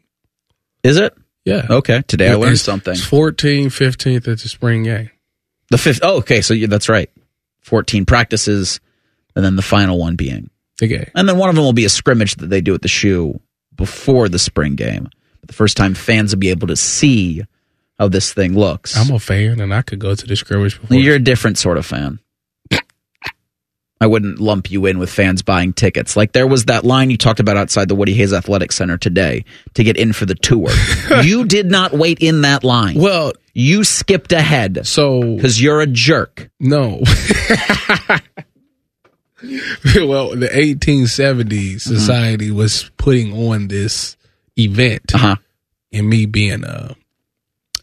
Is 0.82 0.96
it? 0.98 1.14
Yeah. 1.44 1.66
Okay. 1.68 2.02
Today 2.06 2.30
I 2.30 2.34
learned 2.34 2.58
something. 2.58 2.92
It's 2.92 3.04
14, 3.04 3.68
15th 3.68 4.16
at 4.16 4.24
the 4.24 4.48
spring 4.48 4.84
game. 4.84 5.10
The 5.72 5.78
fifth. 5.78 6.00
Oh, 6.02 6.18
okay. 6.18 6.42
So 6.42 6.54
that's 6.54 6.88
right. 6.88 7.10
14 7.62 8.04
practices, 8.04 8.80
and 9.34 9.44
then 9.44 9.56
the 9.56 9.62
final 9.62 9.98
one 9.98 10.16
being 10.16 10.50
game. 10.78 11.10
And 11.14 11.28
then 11.28 11.38
one 11.38 11.48
of 11.48 11.54
them 11.54 11.64
will 11.64 11.72
be 11.72 11.84
a 11.84 11.88
scrimmage 11.88 12.36
that 12.36 12.48
they 12.48 12.60
do 12.60 12.74
at 12.74 12.82
the 12.82 12.88
shoe 12.88 13.40
before 13.74 14.28
the 14.28 14.38
spring 14.38 14.74
game. 14.74 15.08
But 15.40 15.48
the 15.48 15.54
first 15.54 15.76
time 15.76 15.94
fans 15.94 16.34
will 16.34 16.40
be 16.40 16.50
able 16.50 16.68
to 16.68 16.76
see 16.76 17.42
how 17.98 18.08
this 18.08 18.32
thing 18.32 18.54
looks. 18.54 18.96
I'm 18.96 19.14
a 19.14 19.18
fan, 19.18 19.60
and 19.60 19.72
I 19.72 19.82
could 19.82 19.98
go 19.98 20.14
to 20.14 20.26
the 20.26 20.36
scrimmage 20.36 20.80
before. 20.80 20.96
You're 20.96 21.16
a 21.16 21.20
different 21.20 21.58
sort 21.58 21.78
of 21.78 21.86
fan. 21.86 22.18
I 24.00 24.06
wouldn't 24.06 24.40
lump 24.40 24.68
you 24.68 24.86
in 24.86 24.98
with 24.98 25.10
fans 25.10 25.42
buying 25.42 25.72
tickets. 25.72 26.16
Like 26.16 26.32
there 26.32 26.48
was 26.48 26.64
that 26.64 26.84
line 26.84 27.10
you 27.10 27.16
talked 27.16 27.38
about 27.38 27.56
outside 27.56 27.86
the 27.86 27.94
Woody 27.94 28.12
Hayes 28.14 28.32
Athletic 28.32 28.72
Center 28.72 28.98
today 28.98 29.44
to 29.74 29.84
get 29.84 29.96
in 29.96 30.12
for 30.12 30.26
the 30.26 30.34
tour. 30.34 30.70
you 31.22 31.44
did 31.44 31.70
not 31.70 31.92
wait 31.92 32.18
in 32.18 32.40
that 32.40 32.64
line. 32.64 32.98
Well, 32.98 33.32
you 33.52 33.84
skipped 33.84 34.32
ahead. 34.32 34.86
So 34.86 35.36
because 35.36 35.60
you're 35.60 35.80
a 35.80 35.86
jerk. 35.86 36.50
No. 36.60 37.00
well, 39.96 40.30
the 40.30 40.50
1870s 40.52 41.80
society 41.80 42.48
mm-hmm. 42.48 42.56
was 42.56 42.90
putting 42.96 43.32
on 43.32 43.68
this 43.68 44.16
event, 44.58 45.14
uh-huh. 45.14 45.36
and 45.92 46.08
me 46.08 46.26
being 46.26 46.64
a 46.64 46.96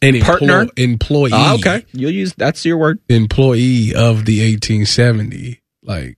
an 0.01 0.13
emplo- 0.13 0.23
Partner? 0.23 0.67
employee. 0.77 1.31
Oh, 1.33 1.55
okay, 1.55 1.85
you'll 1.91 2.11
use 2.11 2.33
that's 2.35 2.65
your 2.65 2.77
word. 2.77 2.99
Employee 3.09 3.93
of 3.93 4.25
the 4.25 4.39
1870. 4.53 5.61
Like 5.83 6.17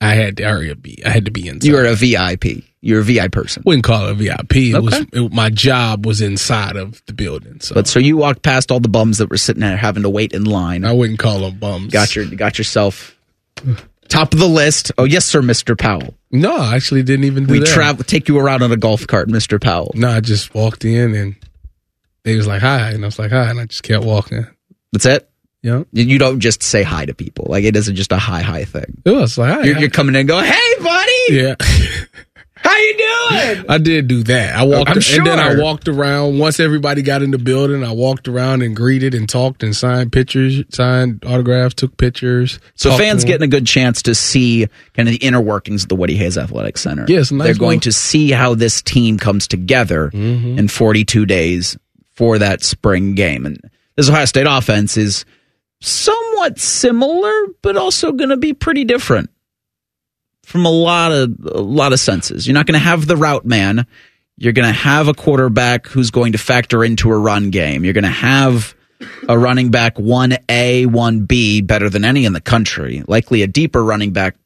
I 0.00 0.14
had 0.14 0.36
to. 0.38 0.76
Be 0.76 1.02
I 1.04 1.10
had 1.10 1.24
to 1.26 1.30
be 1.30 1.48
inside. 1.48 1.66
You 1.66 1.74
were 1.74 1.84
a 1.84 1.94
VIP. 1.94 2.64
You're 2.86 3.00
a 3.00 3.04
VI 3.04 3.28
person. 3.28 3.62
Wouldn't 3.66 3.84
call 3.84 4.06
it 4.06 4.12
a 4.12 4.14
VIP. 4.14 4.56
It 4.56 4.82
was 4.82 4.94
it, 5.12 5.32
my 5.32 5.50
job 5.50 6.06
was 6.06 6.20
inside 6.20 6.76
of 6.76 7.02
the 7.06 7.12
building. 7.12 7.60
So 7.60 7.74
But 7.74 7.86
so 7.88 7.98
you 7.98 8.16
walked 8.16 8.42
past 8.42 8.70
all 8.70 8.80
the 8.80 8.88
bums 8.88 9.18
that 9.18 9.28
were 9.28 9.36
sitting 9.38 9.60
there 9.60 9.76
having 9.76 10.02
to 10.04 10.10
wait 10.10 10.32
in 10.32 10.44
line. 10.44 10.84
I 10.84 10.92
wouldn't 10.92 11.18
call 11.18 11.40
them 11.40 11.58
bums. 11.58 11.92
Got 11.92 12.14
your 12.14 12.26
got 12.26 12.58
yourself 12.58 13.16
top 14.08 14.32
of 14.32 14.38
the 14.38 14.46
list. 14.48 14.92
Oh 14.98 15.04
yes, 15.04 15.24
sir, 15.24 15.42
Mister 15.42 15.74
Powell. 15.74 16.14
No, 16.30 16.56
I 16.56 16.76
actually 16.76 17.02
didn't 17.02 17.24
even 17.24 17.46
do 17.46 17.52
We 17.52 17.58
that. 17.60 17.66
travel 17.66 18.04
take 18.04 18.28
you 18.28 18.38
around 18.38 18.62
on 18.62 18.70
a 18.72 18.76
golf 18.76 19.06
cart, 19.06 19.28
Mister 19.28 19.58
Powell. 19.58 19.90
No, 19.94 20.08
I 20.08 20.20
just 20.20 20.54
walked 20.54 20.84
in 20.84 21.14
and 21.14 21.36
they 22.24 22.36
was 22.36 22.46
like 22.46 22.60
hi, 22.62 22.90
and 22.90 23.04
I 23.04 23.06
was 23.08 23.18
like 23.18 23.30
hi, 23.32 23.50
and 23.50 23.58
I 23.60 23.66
just 23.66 23.82
kept 23.82 24.04
walking. 24.04 24.46
That's 24.92 25.06
it. 25.06 25.28
Yeah, 25.62 25.82
You 25.92 26.18
don't 26.20 26.38
just 26.38 26.62
say 26.62 26.84
hi 26.84 27.06
to 27.06 27.14
people. 27.14 27.46
Like 27.48 27.64
it 27.64 27.74
isn't 27.74 27.96
just 27.96 28.12
a 28.12 28.18
hi 28.18 28.42
hi 28.42 28.64
thing. 28.64 29.02
it 29.04 29.10
was 29.10 29.36
like 29.36 29.52
hi. 29.52 29.64
You're, 29.64 29.74
hi. 29.74 29.80
you're 29.80 29.90
coming 29.90 30.14
in 30.14 30.20
and 30.20 30.28
go, 30.28 30.38
hey 30.40 30.74
buddy, 30.80 31.12
yeah. 31.30 31.54
how 32.56 32.74
you 32.76 32.96
doing? 32.96 33.64
I 33.68 33.78
did 33.78 34.08
do 34.08 34.22
that. 34.24 34.56
I 34.56 34.62
walked, 34.64 34.90
I'm 34.90 34.96
and 34.96 35.26
then 35.26 35.38
I 35.38 35.60
walked 35.60 35.88
around. 35.88 36.38
Once 36.38 36.58
everybody 36.58 37.02
got 37.02 37.22
in 37.22 37.30
the 37.30 37.38
building, 37.38 37.84
I 37.84 37.92
walked 37.92 38.28
around 38.28 38.62
and 38.62 38.74
greeted 38.74 39.14
and 39.14 39.28
talked 39.28 39.62
and 39.62 39.76
signed 39.76 40.10
pictures, 40.12 40.62
signed 40.70 41.22
autographs, 41.26 41.74
took 41.74 41.96
pictures. 41.96 42.58
So 42.74 42.96
fans 42.96 43.24
getting 43.24 43.44
a 43.44 43.48
good 43.50 43.66
chance 43.66 44.02
to 44.02 44.14
see 44.14 44.66
kind 44.94 45.08
of 45.08 45.12
the 45.12 45.24
inner 45.26 45.40
workings 45.40 45.82
of 45.82 45.88
the 45.90 45.96
Woody 45.96 46.16
Hayes 46.16 46.38
Athletic 46.38 46.78
Center. 46.78 47.04
Yes, 47.08 47.30
nice 47.30 47.44
they're 47.46 47.54
going 47.54 47.78
little- 47.78 47.80
to 47.82 47.92
see 47.92 48.30
how 48.30 48.54
this 48.54 48.80
team 48.82 49.18
comes 49.18 49.46
together 49.46 50.10
Mm-hmm. 50.14 50.58
in 50.58 50.68
42 50.68 51.26
days 51.26 51.76
for 52.14 52.38
that 52.38 52.64
spring 52.64 53.14
game. 53.14 53.44
And 53.44 53.60
this 53.96 54.08
Ohio 54.08 54.24
State 54.24 54.46
offense 54.48 54.96
is 54.96 55.24
somewhat 55.80 56.58
similar, 56.58 57.32
but 57.62 57.76
also 57.76 58.12
going 58.12 58.30
to 58.30 58.36
be 58.36 58.52
pretty 58.54 58.84
different 58.84 59.30
from 60.46 60.64
a 60.64 60.70
lot 60.70 61.10
of 61.10 61.36
a 61.44 61.60
lot 61.60 61.92
of 61.92 61.98
senses. 61.98 62.46
You're 62.46 62.54
not 62.54 62.66
going 62.66 62.78
to 62.78 62.84
have 62.84 63.06
the 63.06 63.16
route 63.16 63.44
man. 63.44 63.86
You're 64.38 64.52
going 64.52 64.68
to 64.68 64.72
have 64.72 65.08
a 65.08 65.14
quarterback 65.14 65.86
who's 65.86 66.10
going 66.10 66.32
to 66.32 66.38
factor 66.38 66.84
into 66.84 67.10
a 67.10 67.18
run 67.18 67.50
game. 67.50 67.84
You're 67.84 67.94
going 67.94 68.04
to 68.04 68.10
have 68.10 68.74
a 69.28 69.36
running 69.36 69.70
back 69.70 69.96
1A, 69.96 70.86
1B 70.86 71.66
better 71.66 71.90
than 71.90 72.04
any 72.04 72.24
in 72.24 72.32
the 72.32 72.40
country. 72.40 73.02
Likely 73.08 73.42
a 73.42 73.46
deeper 73.46 73.82
running 73.82 74.12
back 74.12 74.36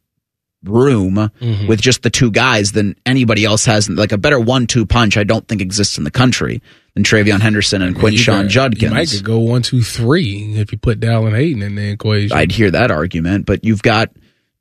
room 0.64 1.16
mm-hmm. 1.16 1.66
with 1.66 1.80
just 1.80 2.02
the 2.02 2.10
two 2.10 2.30
guys 2.30 2.72
than 2.72 2.96
anybody 3.04 3.44
else 3.44 3.66
has. 3.66 3.90
Like 3.90 4.12
a 4.12 4.18
better 4.18 4.40
one-two 4.40 4.86
punch, 4.86 5.16
I 5.16 5.24
don't 5.24 5.46
think 5.46 5.60
exists 5.60 5.98
in 5.98 6.04
the 6.04 6.10
country 6.10 6.62
than 6.94 7.02
TreVeyon 7.02 7.40
Henderson 7.40 7.82
and 7.82 7.96
You 7.96 8.02
Quinshon 8.02 8.48
Judkins. 8.48 8.82
You 8.82 8.90
might 8.90 9.10
could 9.10 9.24
go 9.24 9.40
one, 9.40 9.62
two, 9.62 9.82
three 9.82 10.54
if 10.56 10.72
you 10.72 10.78
put 10.78 11.00
Dallan 11.00 11.36
Hayden 11.36 11.62
in 11.62 11.74
the 11.74 11.90
equation. 11.90 12.36
I'd 12.36 12.52
hear 12.52 12.70
that 12.70 12.90
argument, 12.90 13.44
but 13.44 13.64
you've 13.64 13.82
got 13.82 14.10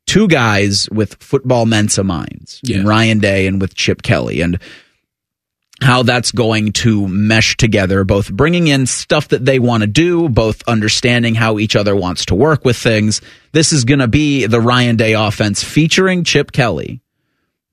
two 0.09 0.27
guys 0.27 0.89
with 0.91 1.15
football 1.21 1.65
Mensa 1.67 2.03
minds, 2.03 2.59
in 2.67 2.85
Ryan 2.85 3.19
Day 3.19 3.45
and 3.47 3.61
with 3.61 3.75
Chip 3.75 4.01
Kelly, 4.01 4.41
and 4.41 4.59
how 5.81 6.01
that's 6.03 6.31
going 6.31 6.73
to 6.73 7.07
mesh 7.07 7.55
together, 7.55 8.03
both 8.03 8.31
bringing 8.33 8.67
in 8.67 8.85
stuff 8.87 9.27
that 9.29 9.45
they 9.45 9.59
want 9.59 9.81
to 9.81 9.87
do, 9.87 10.27
both 10.27 10.61
understanding 10.67 11.35
how 11.35 11.59
each 11.59 11.75
other 11.75 11.95
wants 11.95 12.25
to 12.25 12.35
work 12.35 12.65
with 12.65 12.75
things. 12.75 13.21
This 13.53 13.71
is 13.71 13.85
going 13.85 13.99
to 13.99 14.07
be 14.07 14.45
the 14.47 14.59
Ryan 14.59 14.95
Day 14.97 15.13
offense 15.13 15.63
featuring 15.63 16.23
Chip 16.23 16.51
Kelly. 16.51 17.01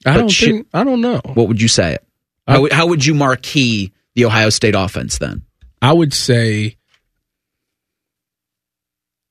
I 0.05 0.13
But 0.13 0.19
don't 0.21 0.29
Chip- 0.29 0.51
think. 0.51 0.67
I 0.75 0.85
don't 0.85 1.01
know. 1.01 1.21
What 1.35 1.49
would 1.49 1.61
you 1.61 1.69
say 1.69 1.95
it? 1.95 2.07
How, 2.47 2.61
would- 2.61 2.73
how 2.73 2.87
would 2.87 3.05
you 3.05 3.15
marquee 3.15 3.93
the 4.15 4.27
Ohio 4.27 4.51
State 4.51 4.75
offense 4.77 5.19
then? 5.19 5.43
I 5.83 5.93
would 5.93 6.13
say 6.13 6.77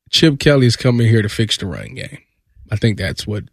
Chip 0.09 0.39
Kelly's 0.39 0.75
coming 0.75 1.07
here 1.07 1.21
to 1.21 1.29
fix 1.29 1.55
the 1.57 1.65
run 1.65 1.93
game. 1.95 2.19
I 2.75 2.77
think 2.77 2.97
that's 2.97 3.25
what 3.25 3.45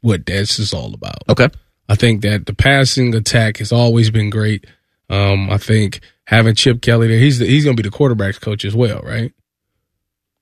what 0.00 0.26
this 0.26 0.58
is 0.58 0.74
all 0.74 0.92
about. 0.92 1.22
Okay. 1.28 1.48
I 1.88 1.94
think 1.94 2.22
that 2.22 2.46
the 2.46 2.52
passing 2.52 3.14
attack 3.14 3.58
has 3.58 3.70
always 3.70 4.10
been 4.10 4.28
great. 4.28 4.66
Um, 5.08 5.48
I 5.50 5.58
think 5.58 6.00
having 6.24 6.56
Chip 6.56 6.82
Kelly 6.82 7.06
there, 7.06 7.20
he's 7.20 7.38
the, 7.38 7.46
he's 7.46 7.62
going 7.62 7.76
to 7.76 7.82
be 7.82 7.88
the 7.88 7.96
quarterbacks 7.96 8.40
coach 8.40 8.64
as 8.64 8.74
well, 8.74 9.00
right? 9.02 9.32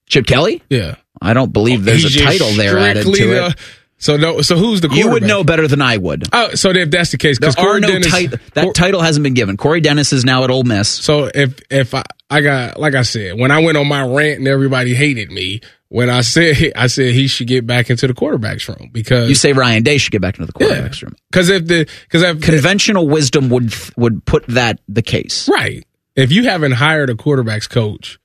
Chip 0.07 0.27
Kelly? 0.27 0.63
Yeah. 0.71 0.95
I 1.21 1.35
don't 1.35 1.53
believe 1.53 1.85
there's 1.85 2.17
a 2.17 2.25
title 2.25 2.51
there 2.53 2.79
added 2.79 3.05
to 3.05 3.47
it. 3.47 3.57
So 3.99 4.17
no, 4.17 4.41
so 4.41 4.57
who's 4.57 4.81
the 4.81 4.89
quarterback? 4.89 5.05
You 5.05 5.13
would 5.13 5.23
know 5.23 5.45
better 5.45 5.69
than 5.69 5.81
I 5.81 5.97
would. 5.99 6.25
Oh, 6.33 6.55
so 6.55 6.71
if 6.71 6.91
that's 6.91 7.11
the 7.13 7.19
case, 7.19 7.39
There 7.39 7.51
because 7.51 7.65
are 7.65 7.81
no 7.81 7.89
Dennis, 7.89 8.11
title. 8.11 8.39
That 8.55 8.75
title 8.75 9.01
hasn't 9.01 9.23
been 9.23 9.35
given. 9.35 9.57
Corey 9.57 9.81
Dennis 9.81 10.13
is 10.13 10.25
now 10.25 10.45
at 10.45 10.51
Ole 10.51 10.65
Miss. 10.65 10.89
So 10.89 11.31
if 11.35 11.61
if 11.71 11.95
I 11.95 12.03
I 12.29 12.41
got 12.41 12.79
like 12.79 12.95
I 12.95 13.03
said 13.03 13.39
when 13.39 13.51
I 13.51 13.61
went 13.61 13.79
on 13.79 13.87
my 13.87 14.03
rant 14.05 14.41
and 14.41 14.49
everybody 14.49 14.95
hated 14.95 15.31
me 15.31 15.61
when 15.95 16.11
I 16.11 16.23
said 16.23 16.73
I 16.77 16.89
said 16.89 17.13
he 17.15 17.29
should 17.29 17.47
get 17.47 17.67
back 17.67 17.89
into 17.91 18.07
the 18.09 18.15
quarterbacks 18.15 18.69
room 18.69 18.91
because 18.93 19.29
You 19.29 19.35
say 19.35 19.53
Ryan 19.53 19.83
Day 19.85 19.99
should 19.99 20.11
get 20.13 20.21
back 20.23 20.39
into 20.39 20.47
the 20.47 20.53
quarterbacks 20.53 21.03
room. 21.03 21.15
because 21.31 21.49
if 21.51 21.67
the 21.67 21.89
because 22.03 22.23
if 22.23 22.41
Conventional 22.41 23.07
wisdom 23.09 23.49
would 23.51 23.73
would 23.97 24.25
put 24.25 24.45
that 24.49 24.81
the 24.89 25.03
case. 25.03 25.49
right 25.49 25.85
if 26.17 26.33
you 26.33 26.45
haven't 26.45 26.73
hired 26.73 27.11
a 27.11 27.15
quarterbacks 27.15 27.69
coach 27.71 28.19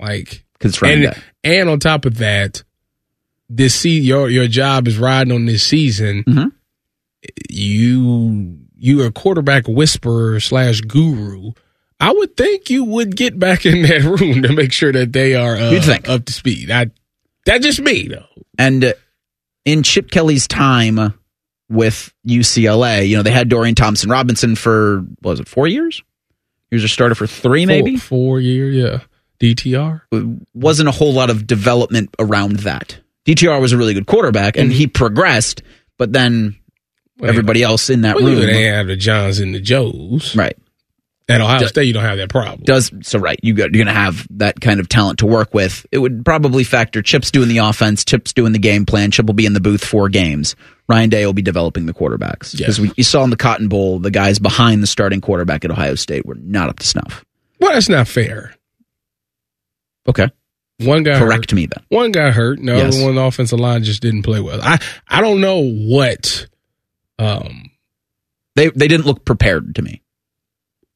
like 0.00 0.44
'Cause 0.58 0.70
it's 0.72 0.82
Ryan 0.82 1.04
and 1.04 1.14
Day. 1.14 1.20
and 1.44 1.68
on 1.68 1.78
top 1.80 2.06
of 2.06 2.18
that 2.18 2.62
this 3.48 3.74
see 3.74 4.00
your 4.00 4.28
your 4.28 4.48
job 4.48 4.88
is 4.88 4.98
riding 4.98 5.32
on 5.32 5.46
this 5.46 5.62
season 5.62 6.24
Mm-hmm. 6.26 6.48
you 7.48 8.58
you 8.78 9.02
are 9.02 9.06
a 9.06 9.12
quarterback 9.12 9.66
whisperer 9.68 10.38
slash 10.40 10.80
guru. 10.82 11.52
I 11.98 12.12
would 12.12 12.36
think 12.36 12.68
you 12.70 12.84
would 12.84 13.16
get 13.16 13.38
back 13.38 13.64
in 13.64 13.82
that 13.82 14.02
room 14.20 14.42
to 14.42 14.52
make 14.52 14.72
sure 14.72 14.92
that 14.92 15.12
they 15.12 15.34
are 15.34 15.56
uh, 15.56 15.98
up 16.08 16.24
to 16.26 16.32
speed. 16.32 16.70
I, 16.70 16.90
that's 17.44 17.64
just 17.64 17.80
me 17.80 18.08
though. 18.08 18.26
And 18.58 18.84
uh, 18.84 18.92
in 19.64 19.82
Chip 19.82 20.10
Kelly's 20.10 20.46
time 20.46 21.14
with 21.68 22.12
UCLA, 22.26 23.08
you 23.08 23.16
know, 23.16 23.22
they 23.22 23.30
had 23.30 23.48
Dorian 23.48 23.74
Thompson 23.74 24.10
Robinson 24.10 24.56
for 24.56 25.00
what 25.20 25.32
was 25.32 25.40
it, 25.40 25.48
four 25.48 25.66
years? 25.66 26.02
He 26.70 26.76
was 26.76 26.84
a 26.84 26.88
starter 26.88 27.14
for 27.14 27.26
three, 27.26 27.64
maybe. 27.64 27.96
four, 27.96 28.18
four 28.36 28.40
year, 28.40 28.68
yeah. 28.68 29.00
DTR 29.40 30.02
wasn't 30.54 30.88
a 30.88 30.92
whole 30.92 31.12
lot 31.12 31.28
of 31.28 31.46
development 31.46 32.14
around 32.18 32.60
that. 32.60 32.98
DTR 33.26 33.60
was 33.60 33.72
a 33.72 33.76
really 33.76 33.92
good 33.92 34.06
quarterback, 34.06 34.56
and 34.56 34.72
he 34.72 34.86
progressed, 34.86 35.62
but 35.98 36.12
then 36.12 36.56
everybody 37.22 37.62
else 37.62 37.90
in 37.90 38.02
that 38.02 38.16
well, 38.16 38.24
room, 38.24 38.40
they 38.40 38.64
have 38.64 38.86
the 38.86 38.96
Johns 38.96 39.38
and 39.38 39.54
the 39.54 39.60
Joes, 39.60 40.34
right? 40.34 40.56
At 41.28 41.40
Ohio 41.40 41.58
Does- 41.58 41.70
State, 41.70 41.84
you 41.88 41.92
don't 41.92 42.04
have 42.04 42.18
that 42.18 42.28
problem. 42.28 42.62
does 42.64 42.92
so 43.02 43.18
right. 43.18 43.38
You 43.42 43.52
got, 43.54 43.74
you're 43.74 43.84
going 43.84 43.92
to 43.92 44.00
have 44.00 44.24
that 44.38 44.60
kind 44.60 44.78
of 44.78 44.88
talent 44.88 45.18
to 45.20 45.26
work 45.26 45.52
with. 45.54 45.84
It 45.90 45.98
would 45.98 46.24
probably 46.24 46.62
factor 46.62 47.02
Chip's 47.02 47.32
doing 47.32 47.48
the 47.48 47.58
offense, 47.58 48.04
Chip's 48.04 48.32
doing 48.32 48.52
the 48.52 48.60
game 48.60 48.86
plan. 48.86 49.10
Chip 49.10 49.26
will 49.26 49.34
be 49.34 49.44
in 49.44 49.52
the 49.52 49.60
booth 49.60 49.84
four 49.84 50.08
games. 50.08 50.54
Ryan 50.88 51.10
Day 51.10 51.26
will 51.26 51.32
be 51.32 51.42
developing 51.42 51.86
the 51.86 51.92
quarterbacks 51.94 52.56
because 52.56 52.78
you 52.96 53.02
saw 53.02 53.24
in 53.24 53.30
the 53.30 53.36
Cotton 53.36 53.66
Bowl 53.66 53.98
the 53.98 54.12
guys 54.12 54.38
behind 54.38 54.84
the 54.84 54.86
starting 54.86 55.20
quarterback 55.20 55.64
at 55.64 55.70
Ohio 55.72 55.96
State 55.96 56.24
were 56.24 56.36
not 56.36 56.68
up 56.68 56.78
to 56.78 56.86
snuff. 56.86 57.24
Well, 57.58 57.72
that's 57.72 57.88
not 57.88 58.06
fair. 58.06 58.54
Okay, 60.08 60.28
One 60.78 61.02
guy 61.02 61.18
correct 61.18 61.50
hurt. 61.50 61.56
me 61.56 61.66
then. 61.66 61.84
One 61.88 62.12
guy 62.12 62.30
hurt. 62.30 62.60
No, 62.60 62.74
The 62.78 62.84
Yes. 62.84 63.02
one, 63.02 63.16
the 63.16 63.22
offensive 63.22 63.58
line 63.58 63.82
just 63.82 64.00
didn't 64.00 64.22
play 64.22 64.38
well. 64.38 64.60
I 64.62 64.78
I 65.08 65.20
don't 65.20 65.40
know 65.40 65.60
what 65.68 66.46
um 67.18 67.70
They 68.54 68.68
they 68.70 68.86
didn't 68.86 69.06
look 69.06 69.24
prepared 69.24 69.74
to 69.74 69.82
me. 69.82 70.02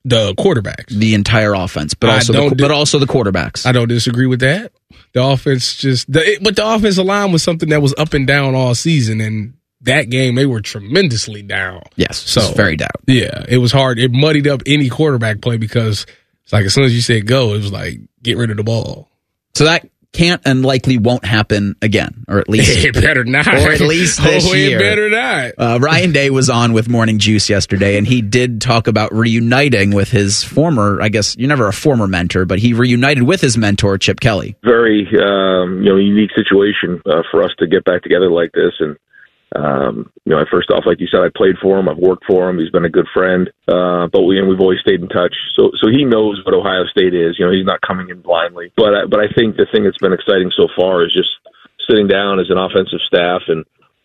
The 0.05 0.35
quarterbacks. 0.35 0.89
The 0.89 1.15
entire 1.15 1.55
offense, 1.55 1.95
but 1.95 2.11
I 2.11 2.15
also 2.17 2.33
the, 2.51 2.55
but 2.57 2.71
also 2.71 2.99
the 2.99 3.07
quarterbacks. 3.07 3.67
I 3.67 3.73
don't 3.73 3.89
disagree 3.89 4.27
with 4.27 4.41
that. 4.41 4.73
The 5.13 5.23
offense 5.25 5.75
just, 5.77 6.11
the, 6.13 6.21
it- 6.25 6.43
but 6.43 6.57
the 6.57 6.67
offensive 6.67 7.05
line 7.05 7.33
was 7.33 7.43
something 7.43 7.69
that 7.71 7.83
was 7.83 7.95
up 7.99 8.15
and 8.15 8.27
down 8.27 8.55
all 8.55 8.75
season, 8.75 9.21
and 9.21 9.55
that 9.83 10.05
game 10.11 10.35
they 10.37 10.47
were 10.47 10.61
tremendously 10.61 11.43
down. 11.43 11.83
yes, 11.97 12.19
So 12.19 12.53
very 12.53 12.77
doubt. 12.77 12.91
Yeah, 13.07 13.45
it 13.49 13.59
was 13.59 13.73
hard. 13.73 13.99
It 13.99 14.13
muddied 14.13 14.47
up 14.47 14.63
any 14.67 14.89
quarterback 14.89 15.41
play 15.41 15.57
because 15.57 16.07
it's 16.45 16.53
like 16.53 16.65
as 16.67 16.75
soon 16.75 16.85
as 16.85 16.95
you 16.95 17.03
said 17.03 17.27
go, 17.27 17.55
it 17.55 17.59
was 17.59 17.73
like 17.73 17.99
get 18.23 18.37
rid 18.37 18.51
of 18.51 18.57
the 18.57 18.63
ball. 18.65 19.09
So 19.55 19.65
that 19.65 19.89
can't 20.13 20.43
and 20.45 20.65
likely 20.65 20.99
won't 20.99 21.25
happen 21.25 21.77
again, 21.83 22.25
or 22.29 22.39
at 22.39 22.49
least 22.49 22.85
it 22.85 22.95
better 22.95 23.25
not, 23.25 23.47
or 23.47 23.73
at 23.73 23.81
least 23.81 24.21
this 24.23 24.49
oh, 24.49 24.55
year. 24.55 24.79
Better 24.79 25.11
not. 25.11 25.53
Uh, 25.59 25.79
Ryan 25.81 26.13
Day 26.13 26.31
was 26.31 26.51
on 26.51 26.73
with 26.73 26.89
Morning 26.89 27.19
Juice 27.19 27.49
yesterday, 27.49 27.97
and 27.97 28.07
he 28.07 28.23
did 28.23 28.61
talk 28.61 28.87
about 28.87 29.15
reuniting 29.15 29.93
with 29.93 30.11
his 30.11 30.43
former. 30.43 31.01
I 31.01 31.09
guess 31.09 31.37
you're 31.37 31.49
never 31.49 31.69
a 31.69 31.73
former 31.73 32.07
mentor, 32.07 32.45
but 32.45 32.59
he 32.59 32.73
reunited 32.73 33.23
with 33.23 33.41
his 33.41 33.57
mentor 33.57 33.99
Chip 33.99 34.21
Kelly. 34.21 34.57
Very 34.65 35.07
um, 35.23 35.83
you 35.83 35.91
know 35.91 35.97
unique 35.97 36.31
situation 36.35 37.01
uh, 37.07 37.23
for 37.31 37.43
us 37.43 37.51
to 37.59 37.67
get 37.67 37.85
back 37.85 38.03
together 38.03 38.31
like 38.31 38.53
this, 38.53 38.73
and 38.81 38.97
um, 39.57 40.13
you 40.25 40.33
know, 40.33 40.45
first 40.51 40.71
off, 40.71 40.87
like 40.87 41.01
you 41.01 41.09
said, 41.09 41.21
I 41.21 41.29
played 41.35 41.57
for 41.61 41.79
him. 41.79 41.89
I've 41.89 41.99
worked 41.99 42.25
for 42.25 42.49
him. 42.49 42.59
He's 42.59 42.71
been 42.71 42.85
a 42.85 42.91
good 42.91 43.09
friend. 43.13 43.51
Uh, 43.67 44.07
but 44.07 44.23
we 44.23 44.39
and 44.39 44.49
we've 44.49 44.61
always 44.61 44.81
stayed 44.81 45.01
in 45.01 45.09
touch. 45.09 45.35
So 45.57 45.73
so 45.77 45.89
he 45.91 46.05
knows 46.05 46.45
what 46.45 46.55
Ohio 46.55 46.87
State 46.87 47.15
is. 47.15 47.39
You 47.39 47.47
know, 47.47 47.53
he's 47.53 47.67
not 47.67 47.81
coming 47.81 48.11
in 48.11 48.21
blindly. 48.21 48.73
But 48.77 48.95
I, 48.95 49.07
but 49.07 49.19
I 49.19 49.29
think 49.35 49.57
the 49.57 49.67
thing 49.73 49.85
that's 49.85 49.99
been 49.99 50.13
exciting 50.13 50.53
so 50.55 50.69
far 50.77 51.05
is 51.05 51.13
just 51.13 51.31
sitting 51.89 52.07
down 52.07 52.39
as 52.39 52.51
an 52.51 52.59
offensive 52.59 53.01
staff 53.07 53.43
and 53.49 53.65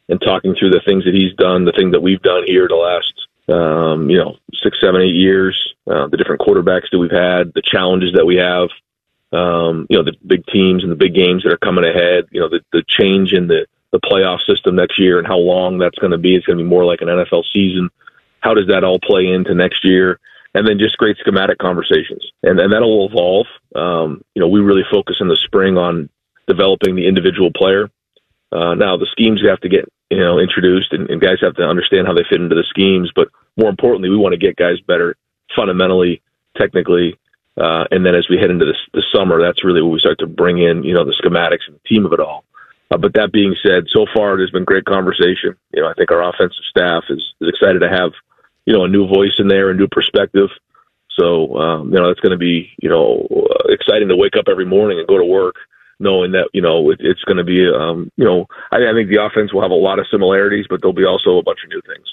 and 0.10 0.22
talking 0.22 0.56
through 0.56 0.70
the 0.70 0.82
things 0.86 1.04
that 1.06 1.14
he's 1.14 1.34
done, 1.34 1.66
the 1.66 1.72
thing 1.72 1.92
that 1.92 2.02
we've 2.02 2.22
done 2.22 2.44
here 2.46 2.68
the 2.68 2.76
last 2.76 3.14
um, 3.48 4.10
you 4.10 4.18
know 4.18 4.38
six, 4.64 4.82
seven, 4.82 5.02
eight 5.02 5.16
years, 5.16 5.76
uh, 5.86 6.08
the 6.08 6.18
different 6.18 6.42
quarterbacks 6.42 6.90
that 6.92 6.98
we've 6.98 7.12
had, 7.12 7.54
the 7.54 7.62
challenges 7.64 8.14
that 8.14 8.26
we 8.26 8.38
have. 8.38 8.70
Um, 9.32 9.86
you 9.90 9.98
know, 9.98 10.04
the 10.04 10.16
big 10.26 10.46
teams 10.48 10.84
and 10.84 10.92
the 10.92 10.96
big 10.96 11.14
games 11.14 11.44
that 11.44 11.52
are 11.52 11.58
coming 11.58 11.84
ahead. 11.84 12.26
You 12.32 12.42
know, 12.42 12.50
the 12.50 12.62
the 12.72 12.84
change 12.88 13.34
in 13.34 13.48
the 13.48 13.68
the 13.96 14.08
playoff 14.08 14.40
system 14.46 14.76
next 14.76 15.00
year 15.00 15.18
and 15.18 15.28
how 15.28 15.38
long 15.38 15.78
that's 15.78 15.98
going 15.98 16.12
to 16.12 16.18
be. 16.18 16.36
It's 16.36 16.46
going 16.46 16.58
to 16.58 16.64
be 16.64 16.70
more 16.70 16.86
like 16.86 17.02
an 17.02 17.08
NFL 17.08 17.44
season. 17.54 17.90
How 18.42 18.54
does 18.54 18.68
that 18.68 18.84
all 18.84 19.00
play 19.00 19.28
into 19.28 19.56
next 19.56 19.86
year? 19.86 20.20
And 20.54 20.68
then 20.68 20.80
just 20.80 20.98
great 20.98 21.18
schematic 21.18 21.58
conversations, 21.58 22.32
and 22.42 22.60
and 22.62 22.72
that'll 22.72 23.08
evolve. 23.08 23.48
Um, 23.76 24.22
you 24.36 24.40
know, 24.40 24.48
we 24.48 24.62
really 24.62 24.86
focus 24.90 25.18
in 25.20 25.28
the 25.28 25.36
spring 25.36 25.78
on 25.78 26.10
developing 26.48 26.96
the 26.96 27.08
individual 27.08 27.52
player. 27.54 27.90
Uh, 28.54 28.74
now 28.74 28.96
the 28.96 29.08
schemes 29.12 29.42
have 29.46 29.60
to 29.62 29.70
get 29.70 29.92
you 30.10 30.20
know 30.20 30.40
introduced, 30.40 30.94
and, 30.94 31.10
and 31.10 31.20
guys 31.20 31.40
have 31.42 31.56
to 31.56 31.64
understand 31.64 32.08
how 32.08 32.14
they 32.14 32.24
fit 32.30 32.40
into 32.40 32.56
the 32.56 32.64
schemes. 32.70 33.12
But 33.14 33.28
more 33.58 33.70
importantly, 33.70 34.10
we 34.10 34.16
want 34.16 34.32
to 34.32 34.40
get 34.40 34.56
guys 34.56 34.80
better 34.80 35.18
fundamentally, 35.54 36.22
technically, 36.58 37.20
uh, 37.58 37.86
and 37.92 38.06
then 38.06 38.16
as 38.16 38.30
we 38.30 38.38
head 38.38 38.50
into 38.50 38.72
the 38.94 39.04
summer, 39.14 39.42
that's 39.42 39.66
really 39.66 39.82
when 39.82 39.92
we 39.92 40.00
start 40.00 40.20
to 40.20 40.28
bring 40.28 40.58
in, 40.58 40.86
you 40.86 40.94
know, 40.94 41.04
the 41.04 41.20
schematics 41.22 41.68
and 41.68 41.76
the 41.76 41.88
team 41.90 42.06
of 42.06 42.14
it 42.14 42.22
all. 42.22 42.45
Uh, 42.92 42.98
but 42.98 43.14
that 43.14 43.32
being 43.32 43.56
said, 43.64 43.86
so 43.90 44.06
far 44.14 44.38
there's 44.38 44.52
been 44.52 44.64
great 44.64 44.86
conversation. 44.86 45.56
You 45.74 45.82
know, 45.82 45.90
I 45.90 45.94
think 45.94 46.12
our 46.12 46.22
offensive 46.22 46.64
staff 46.70 47.04
is, 47.10 47.24
is 47.42 47.50
excited 47.50 47.80
to 47.80 47.90
have, 47.90 48.12
you 48.66 48.74
know, 48.74 48.86
a 48.86 48.88
new 48.88 49.08
voice 49.08 49.36
in 49.40 49.48
there, 49.48 49.70
a 49.70 49.76
new 49.76 49.88
perspective. 49.88 50.50
So, 51.18 51.58
um, 51.58 51.94
you 51.94 52.00
know, 52.00 52.10
it's 52.10 52.20
going 52.20 52.32
to 52.32 52.38
be, 52.38 52.72
you 52.82 52.90
know, 52.90 53.28
uh, 53.32 53.74
exciting 53.74 54.10
to 54.10 54.16
wake 54.16 54.36
up 54.38 54.46
every 54.50 54.66
morning 54.66 55.00
and 55.00 55.08
go 55.08 55.18
to 55.18 55.26
work 55.26 55.56
knowing 56.00 56.34
that, 56.34 56.50
you 56.54 56.62
know, 56.62 56.92
it, 56.92 57.00
it's 57.00 57.24
going 57.24 57.38
to 57.38 57.44
be, 57.44 57.66
um, 57.68 58.12
you 58.18 58.26
know, 58.26 58.46
I, 58.72 58.78
I 58.78 58.94
think 58.94 59.10
the 59.10 59.24
offense 59.24 59.54
will 59.54 59.62
have 59.62 59.72
a 59.72 59.76
lot 59.76 60.00
of 60.00 60.06
similarities, 60.12 60.66
but 60.70 60.82
there'll 60.82 60.94
be 60.94 61.06
also 61.06 61.38
a 61.38 61.44
bunch 61.44 61.60
of 61.64 61.70
new 61.70 61.82
things. 61.86 62.06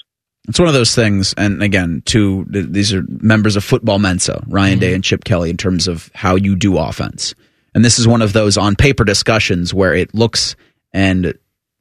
It's 0.47 0.59
one 0.59 0.67
of 0.67 0.73
those 0.73 0.93
things, 0.93 1.33
and 1.37 1.63
again, 1.63 2.03
two 2.05 2.45
these 2.49 2.93
are 2.93 3.05
members 3.07 3.55
of 3.55 3.63
Football 3.63 3.99
Mensa, 3.99 4.43
Ryan 4.47 4.73
mm-hmm. 4.73 4.79
Day 4.81 4.93
and 4.93 5.01
Chip 5.01 5.23
Kelly, 5.23 5.49
in 5.49 5.55
terms 5.55 5.87
of 5.87 6.11
how 6.13 6.35
you 6.35 6.57
do 6.57 6.77
offense. 6.77 7.33
And 7.73 7.83
this 7.83 7.97
is 7.97 8.09
one 8.09 8.21
of 8.21 8.33
those 8.33 8.57
on 8.57 8.75
paper 8.75 9.05
discussions 9.05 9.73
where 9.73 9.93
it 9.93 10.13
looks 10.13 10.57
and 10.93 11.33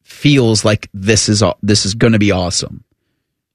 feels 0.03 0.65
like 0.65 0.89
this 0.93 1.29
is 1.29 1.43
this 1.63 1.85
is 1.85 1.95
going 1.95 2.13
to 2.13 2.19
be 2.19 2.33
awesome. 2.33 2.85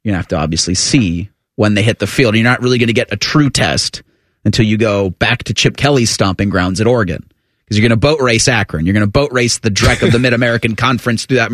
You 0.03 0.13
have 0.13 0.27
to 0.29 0.37
obviously 0.37 0.75
see 0.75 1.29
when 1.55 1.73
they 1.73 1.83
hit 1.83 1.99
the 1.99 2.07
field. 2.07 2.35
You're 2.35 2.43
not 2.43 2.61
really 2.61 2.77
going 2.77 2.87
to 2.87 2.93
get 2.93 3.11
a 3.11 3.17
true 3.17 3.49
test 3.49 4.03
until 4.45 4.65
you 4.65 4.77
go 4.77 5.09
back 5.09 5.43
to 5.43 5.53
Chip 5.53 5.75
Kelly's 5.75 6.09
stomping 6.09 6.49
grounds 6.49 6.79
at 6.79 6.87
Oregon. 6.87 7.29
Because 7.65 7.79
you're 7.79 7.89
going 7.89 7.99
to 7.99 8.07
boat 8.07 8.21
race 8.21 8.47
Akron. 8.47 8.85
You're 8.85 8.93
going 8.93 9.05
to 9.05 9.11
boat 9.11 9.33
race 9.33 9.59
the 9.59 9.69
Drek 9.69 10.01
of 10.01 10.13
the 10.13 10.19
Mid 10.19 10.31
American 10.31 10.77
Conference 10.77 11.25
through 11.25 11.37
that 11.37 11.51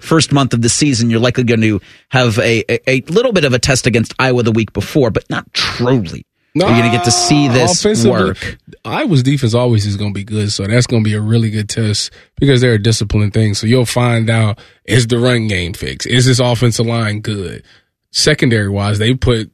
first 0.00 0.30
month 0.30 0.52
of 0.52 0.60
the 0.60 0.68
season. 0.68 1.08
You're 1.08 1.20
likely 1.20 1.44
going 1.44 1.62
to 1.62 1.80
have 2.10 2.38
a, 2.38 2.70
a, 2.70 2.98
a 2.98 3.00
little 3.10 3.32
bit 3.32 3.46
of 3.46 3.54
a 3.54 3.58
test 3.58 3.86
against 3.86 4.14
Iowa 4.18 4.42
the 4.42 4.52
week 4.52 4.74
before, 4.74 5.10
but 5.10 5.28
not 5.30 5.50
truly. 5.54 6.26
No, 6.56 6.68
You're 6.68 6.78
going 6.78 6.92
to 6.92 6.96
get 6.96 7.04
to 7.06 7.10
see 7.10 7.48
this 7.48 8.06
work. 8.06 8.58
Iowa's 8.84 9.24
defense 9.24 9.54
always 9.54 9.86
is 9.86 9.96
going 9.96 10.12
to 10.12 10.14
be 10.14 10.22
good, 10.22 10.52
so 10.52 10.64
that's 10.66 10.86
going 10.86 11.02
to 11.02 11.08
be 11.08 11.14
a 11.14 11.20
really 11.20 11.50
good 11.50 11.68
test 11.68 12.12
because 12.36 12.60
they're 12.60 12.74
a 12.74 12.82
disciplined 12.82 13.34
thing. 13.34 13.54
So 13.54 13.66
you'll 13.66 13.86
find 13.86 14.30
out 14.30 14.60
is 14.84 15.08
the 15.08 15.18
run 15.18 15.48
game 15.48 15.72
fixed? 15.72 16.06
Is 16.06 16.26
this 16.26 16.38
offensive 16.38 16.86
line 16.86 17.20
good? 17.20 17.64
Secondary 18.12 18.68
wise, 18.68 19.00
they 19.00 19.14
put 19.14 19.50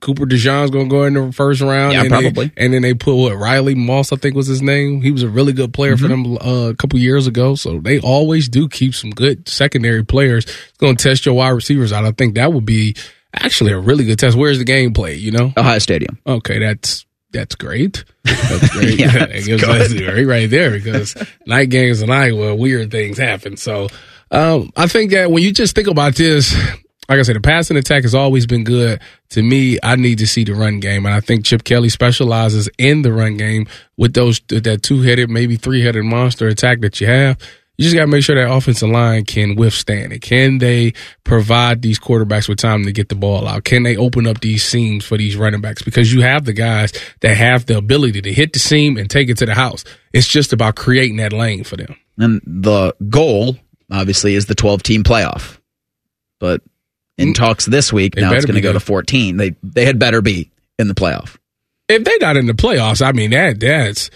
Cooper 0.00 0.24
DeJean's 0.24 0.70
going 0.70 0.88
to 0.88 0.90
go 0.90 1.04
in 1.04 1.14
the 1.14 1.32
first 1.32 1.60
round. 1.60 1.92
Yeah, 1.92 2.00
and 2.00 2.08
probably. 2.08 2.46
They, 2.48 2.52
and 2.56 2.72
then 2.72 2.82
they 2.82 2.94
put 2.94 3.14
what 3.16 3.36
Riley 3.36 3.74
Moss, 3.74 4.12
I 4.12 4.16
think 4.16 4.34
was 4.34 4.46
his 4.46 4.62
name. 4.62 5.02
He 5.02 5.10
was 5.10 5.22
a 5.22 5.28
really 5.28 5.52
good 5.52 5.74
player 5.74 5.94
mm-hmm. 5.96 6.02
for 6.02 6.08
them 6.08 6.38
uh, 6.38 6.70
a 6.70 6.74
couple 6.74 6.98
years 6.98 7.26
ago. 7.26 7.54
So 7.54 7.80
they 7.80 8.00
always 8.00 8.48
do 8.48 8.68
keep 8.68 8.94
some 8.94 9.10
good 9.10 9.46
secondary 9.46 10.04
players. 10.04 10.44
It's 10.44 10.78
going 10.78 10.96
to 10.96 11.02
test 11.02 11.26
your 11.26 11.34
wide 11.34 11.50
receivers 11.50 11.92
out. 11.92 12.04
I 12.04 12.12
think 12.12 12.34
that 12.36 12.52
would 12.52 12.64
be 12.64 12.96
actually 13.34 13.72
a 13.72 13.78
really 13.78 14.04
good 14.04 14.18
test. 14.18 14.36
Where's 14.36 14.58
the 14.58 14.64
game 14.64 14.92
play? 14.92 15.14
You 15.14 15.32
know, 15.32 15.52
Ohio 15.56 15.78
Stadium. 15.78 16.18
Okay, 16.26 16.58
that's 16.58 17.04
that's 17.32 17.54
great. 17.54 18.04
That's 18.24 18.70
great. 18.72 18.98
yeah, 18.98 19.10
that's 19.26 19.48
right, 19.48 20.26
right 20.26 20.50
there 20.50 20.70
because 20.70 21.16
night 21.46 21.70
games 21.70 22.00
in 22.02 22.10
Iowa, 22.10 22.54
weird 22.54 22.90
things 22.90 23.18
happen. 23.18 23.56
So 23.56 23.88
um, 24.30 24.70
I 24.76 24.86
think 24.86 25.10
that 25.10 25.30
when 25.30 25.42
you 25.42 25.52
just 25.52 25.74
think 25.74 25.88
about 25.88 26.14
this, 26.14 26.54
like 27.08 27.18
I 27.18 27.22
said, 27.22 27.36
the 27.36 27.40
passing 27.40 27.76
attack 27.76 28.02
has 28.02 28.14
always 28.14 28.46
been 28.46 28.64
good. 28.64 29.00
To 29.30 29.42
me, 29.42 29.78
I 29.82 29.96
need 29.96 30.18
to 30.18 30.26
see 30.26 30.44
the 30.44 30.54
run 30.54 30.80
game, 30.80 31.04
and 31.06 31.14
I 31.14 31.20
think 31.20 31.44
Chip 31.44 31.64
Kelly 31.64 31.88
specializes 31.88 32.68
in 32.78 33.02
the 33.02 33.12
run 33.12 33.36
game 33.36 33.66
with 33.96 34.14
those 34.14 34.40
that 34.48 34.82
two 34.82 35.02
headed, 35.02 35.28
maybe 35.28 35.56
three 35.56 35.82
headed 35.82 36.04
monster 36.04 36.46
attack 36.48 36.80
that 36.80 37.00
you 37.00 37.08
have 37.08 37.36
you 37.76 37.82
just 37.82 37.94
got 37.94 38.02
to 38.02 38.06
make 38.06 38.22
sure 38.22 38.36
that 38.36 38.52
offensive 38.52 38.88
line 38.88 39.24
can 39.24 39.56
withstand 39.56 40.12
it. 40.12 40.20
Can 40.20 40.58
they 40.58 40.92
provide 41.24 41.82
these 41.82 41.98
quarterbacks 41.98 42.48
with 42.48 42.58
time 42.58 42.84
to 42.84 42.92
get 42.92 43.08
the 43.08 43.16
ball 43.16 43.48
out? 43.48 43.64
Can 43.64 43.82
they 43.82 43.96
open 43.96 44.26
up 44.26 44.40
these 44.40 44.62
seams 44.62 45.04
for 45.04 45.16
these 45.16 45.36
running 45.36 45.60
backs? 45.60 45.82
Because 45.82 46.12
you 46.12 46.22
have 46.22 46.44
the 46.44 46.52
guys 46.52 46.92
that 47.20 47.36
have 47.36 47.66
the 47.66 47.76
ability 47.76 48.22
to 48.22 48.32
hit 48.32 48.52
the 48.52 48.60
seam 48.60 48.96
and 48.96 49.10
take 49.10 49.28
it 49.28 49.38
to 49.38 49.46
the 49.46 49.54
house. 49.54 49.84
It's 50.12 50.28
just 50.28 50.52
about 50.52 50.76
creating 50.76 51.16
that 51.16 51.32
lane 51.32 51.64
for 51.64 51.76
them. 51.76 51.96
And 52.16 52.40
the 52.46 52.94
goal, 53.08 53.56
obviously, 53.90 54.36
is 54.36 54.46
the 54.46 54.54
12 54.54 54.84
team 54.84 55.02
playoff. 55.02 55.58
But 56.38 56.62
in 57.18 57.30
mm. 57.30 57.34
talks 57.34 57.66
this 57.66 57.92
week, 57.92 58.16
now 58.16 58.32
it's 58.32 58.44
going 58.44 58.54
to 58.54 58.60
go 58.60 58.72
to 58.72 58.80
14. 58.80 59.36
They 59.36 59.56
they 59.62 59.84
had 59.84 59.98
better 59.98 60.20
be 60.20 60.52
in 60.78 60.86
the 60.86 60.94
playoff. 60.94 61.36
If 61.88 62.04
they're 62.04 62.18
not 62.20 62.36
in 62.36 62.46
the 62.46 62.52
playoffs, 62.52 63.04
I 63.04 63.12
mean 63.12 63.30
that 63.30 63.58
that's 63.58 64.10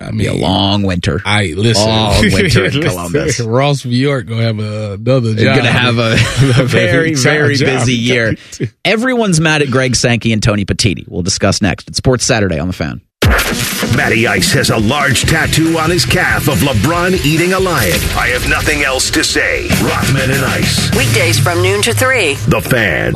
I 0.00 0.10
mean, 0.10 0.18
Be 0.18 0.26
a 0.26 0.34
long 0.34 0.82
winter. 0.82 1.20
I 1.24 1.54
listen. 1.56 1.88
Long 1.88 2.22
winter 2.32 2.66
in 2.66 2.82
Columbus. 2.82 3.40
Ross 3.40 3.82
Bjork 3.82 4.26
gonna 4.26 4.42
have 4.42 4.58
a, 4.58 4.92
another 4.94 5.34
job. 5.34 5.56
Going 5.56 5.64
to 5.64 5.72
have 5.72 5.98
a, 5.98 6.12
a 6.62 6.64
very 6.64 7.14
very 7.14 7.58
busy 7.58 7.94
year. 7.94 8.36
Everyone's 8.84 9.40
mad 9.40 9.62
at 9.62 9.70
Greg 9.70 9.96
Sankey 9.96 10.32
and 10.32 10.42
Tony 10.42 10.64
Petitti. 10.64 11.06
We'll 11.08 11.22
discuss 11.22 11.62
next. 11.62 11.88
It's 11.88 11.98
Sports 11.98 12.24
Saturday 12.24 12.58
on 12.58 12.68
the 12.68 12.72
Fan. 12.72 13.00
Matty 13.96 14.26
Ice 14.26 14.52
has 14.52 14.70
a 14.70 14.78
large 14.78 15.22
tattoo 15.22 15.78
on 15.78 15.90
his 15.90 16.06
calf 16.06 16.48
of 16.48 16.58
LeBron 16.58 17.24
eating 17.26 17.52
a 17.52 17.58
lion. 17.58 17.92
I 18.16 18.28
have 18.28 18.48
nothing 18.48 18.82
else 18.82 19.10
to 19.10 19.22
say. 19.22 19.68
Rothman 19.82 20.30
and 20.30 20.44
Ice. 20.44 20.90
Weekdays 20.96 21.38
from 21.38 21.62
noon 21.62 21.82
to 21.82 21.92
three. 21.92 22.34
The 22.48 22.60
Fan. 22.60 23.12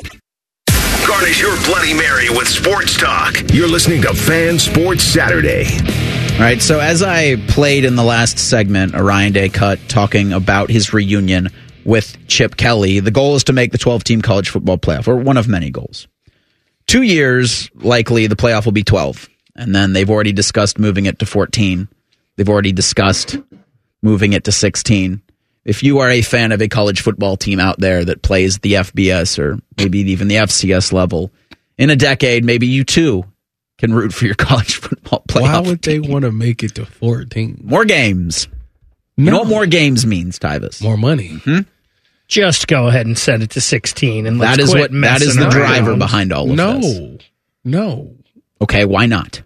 Garnish 1.07 1.41
your 1.41 1.57
Bloody 1.65 1.95
Mary 1.95 2.29
with 2.29 2.49
sports 2.49 2.97
talk. 2.99 3.37
You're 3.53 3.69
listening 3.69 4.03
to 4.03 4.13
Fan 4.13 4.59
Sports 4.59 5.05
Saturday. 5.05 5.65
All 6.37 6.43
right, 6.43 6.61
so 6.61 6.81
as 6.81 7.03
I 7.03 7.37
played 7.49 7.87
in 7.87 7.97
the 7.97 8.05
last 8.05 8.39
segment, 8.39 8.93
Ryan 8.93 9.33
Day 9.33 9.49
cut 9.49 9.81
talking 9.89 10.35
about 10.35 10.69
his 10.69 10.93
reunion 10.93 11.49
with 11.83 12.15
Chip 12.29 12.59
Kelly, 12.59 13.01
the 13.01 13.11
goal 13.11 13.37
is 13.37 13.45
to 13.45 13.55
make 13.55 13.73
the 13.73 13.79
12 13.79 14.05
team 14.05 14.21
college 14.21 14.51
football 14.51 14.77
playoff, 14.77 15.09
or 15.09 15.17
one 15.17 15.39
of 15.39 15.49
many 15.49 15.71
goals. 15.71 16.07
Two 16.87 17.01
years, 17.01 17.71
likely, 17.75 18.27
the 18.27 18.37
playoff 18.37 18.67
will 18.67 18.73
be 18.73 18.85
12. 18.85 19.31
And 19.57 19.75
then 19.75 19.95
they've 19.95 20.11
already 20.11 20.33
discussed 20.33 20.79
moving 20.79 21.07
it 21.07 21.21
to 21.21 21.27
14. 21.27 21.89
They've 22.37 22.49
already 22.51 22.73
discussed 22.73 23.39
moving 24.03 24.35
it 24.35 24.45
to 24.45 24.53
16. 24.53 25.23
If 25.65 25.83
you 25.83 26.01
are 26.01 26.11
a 26.11 26.21
fan 26.21 26.53
of 26.53 26.61
a 26.61 26.69
college 26.69 27.01
football 27.01 27.39
team 27.39 27.59
out 27.61 27.81
there 27.81 28.05
that 28.05 28.21
plays 28.21 28.59
the 28.59 28.75
FBS 28.75 29.39
or 29.39 29.59
maybe 29.79 30.01
even 30.01 30.29
the 30.29 30.37
FCS 30.37 30.93
level, 30.93 31.33
in 31.79 31.89
a 31.89 31.97
decade, 31.97 32.45
maybe 32.45 32.67
you 32.67 32.85
too 32.85 33.25
can 33.79 33.93
root 33.93 34.13
for 34.13 34.25
your 34.27 34.35
college 34.37 34.77
football 34.77 35.25
playoff. 35.29 35.43
Why 35.43 35.61
would 35.61 35.83
team. 35.83 36.03
they 36.03 36.09
want 36.09 36.25
to 36.25 36.33
make 36.33 36.63
it 36.63 36.75
to 36.77 36.87
14? 36.87 37.61
More 37.65 37.85
games. 37.85 38.49
No. 39.17 39.25
You 39.25 39.31
know 39.31 39.39
what 39.41 39.49
more 39.49 39.67
games 39.67 40.05
means, 40.07 40.39
Tyvis? 40.39 40.83
More 40.83 40.97
money. 40.97 41.31
Mm-hmm. 41.31 41.61
Just 42.29 42.67
go 42.67 42.89
ahead 42.89 43.07
and 43.07 43.17
set 43.17 43.41
it 43.41 43.51
to 43.51 43.61
16 43.61 44.27
and 44.27 44.41
that 44.41 44.59
is 44.59 44.75
what 44.75 44.91
that 44.93 45.23
is 45.23 45.37
the 45.37 45.43
around. 45.43 45.51
driver 45.53 45.97
behind 45.97 46.33
all 46.33 46.51
of 46.51 46.57
no. 46.57 46.81
this. 46.81 46.99
No. 46.99 47.19
No. 47.65 48.15
Okay, 48.61 48.85
why 48.85 49.07
not? 49.07 49.43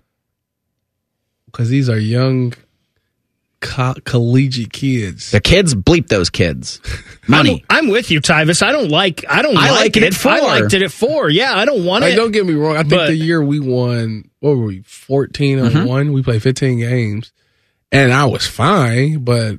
Because 1.47 1.69
these 1.69 1.89
are 1.91 1.99
young 1.99 2.55
co- 3.61 3.95
collegiate 4.05 4.73
kids. 4.73 5.31
The 5.31 5.41
kids 5.41 5.75
bleep 5.75 6.09
those 6.09 6.31
kids. 6.31 6.81
Money. 7.29 7.65
I'm, 7.71 7.87
I'm, 7.87 7.91
with 7.91 8.11
you, 8.11 8.21
Tyvis. 8.21 8.63
I 8.63 8.73
don't 8.73 8.91
like. 8.91 9.25
I 9.29 9.43
don't. 9.43 9.57
I 9.57 9.71
like, 9.71 9.97
it, 9.97 10.03
it. 10.03 10.27
I 10.27 10.41
liked 10.41 10.75
it 10.75 10.83
at 10.83 10.91
four. 10.91 11.31
Yeah, 11.31 11.55
I 11.55 11.65
don't 11.65 11.85
want 11.85 12.03
like, 12.03 12.15
it. 12.15 12.17
Don't 12.17 12.33
get 12.33 12.45
me 12.45 12.55
wrong. 12.55 12.77
I 12.77 12.81
think 12.81 12.91
but, 12.91 13.07
the 13.09 13.17
year 13.17 13.43
we 13.43 13.61
won, 13.61 14.31
what 14.41 14.57
were 14.57 14.65
we, 14.65 14.83
14 14.83 15.59
on 15.61 15.71
mm-hmm. 15.71 15.87
one? 15.87 16.13
We 16.13 16.23
played 16.23 16.43
15 16.43 16.79
games, 16.79 17.33
and 17.93 18.13
I 18.13 18.25
was 18.25 18.47
fine, 18.47 19.25
but 19.25 19.57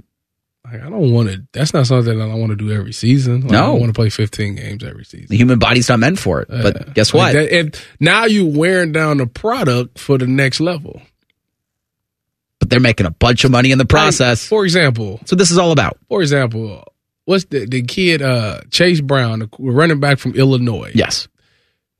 like 0.71 0.81
I 0.81 0.89
don't 0.89 1.11
want 1.11 1.29
to. 1.29 1.43
That's 1.53 1.73
not 1.73 1.87
something 1.87 2.17
that 2.17 2.29
I 2.29 2.33
want 2.35 2.51
to 2.51 2.55
do 2.55 2.71
every 2.71 2.93
season. 2.93 3.41
Like, 3.41 3.53
I 3.53 3.55
No. 3.55 3.67
don't 3.67 3.79
want 3.79 3.89
to 3.89 3.97
play 3.97 4.09
15 4.09 4.55
games 4.55 4.83
every 4.83 5.05
season. 5.05 5.27
The 5.29 5.37
human 5.37 5.59
body's 5.59 5.89
not 5.89 5.99
meant 5.99 6.19
for 6.19 6.41
it. 6.41 6.47
But 6.49 6.93
guess 6.93 7.13
what? 7.13 7.33
Like 7.35 7.49
that- 7.49 7.53
and 7.53 7.81
now 7.99 8.25
you're 8.25 8.51
wearing 8.51 8.91
down 8.91 9.17
the 9.17 9.27
product 9.27 9.99
for 9.99 10.17
the 10.17 10.27
next 10.27 10.59
level. 10.59 11.01
They're 12.71 12.79
making 12.79 13.05
a 13.05 13.11
bunch 13.11 13.43
of 13.43 13.51
money 13.51 13.71
in 13.71 13.77
the 13.77 13.85
process. 13.85 14.43
Like, 14.45 14.49
for 14.49 14.63
example, 14.63 15.19
so 15.25 15.35
this 15.35 15.51
is 15.51 15.59
all 15.59 15.71
about. 15.71 15.99
For 16.09 16.21
example, 16.21 16.83
what's 17.25 17.45
the 17.45 17.65
the 17.67 17.83
kid 17.83 18.21
uh, 18.23 18.61
Chase 18.71 19.01
Brown, 19.01 19.39
the 19.39 19.49
running 19.59 19.99
back 19.99 20.17
from 20.17 20.33
Illinois? 20.35 20.91
Yes. 20.95 21.27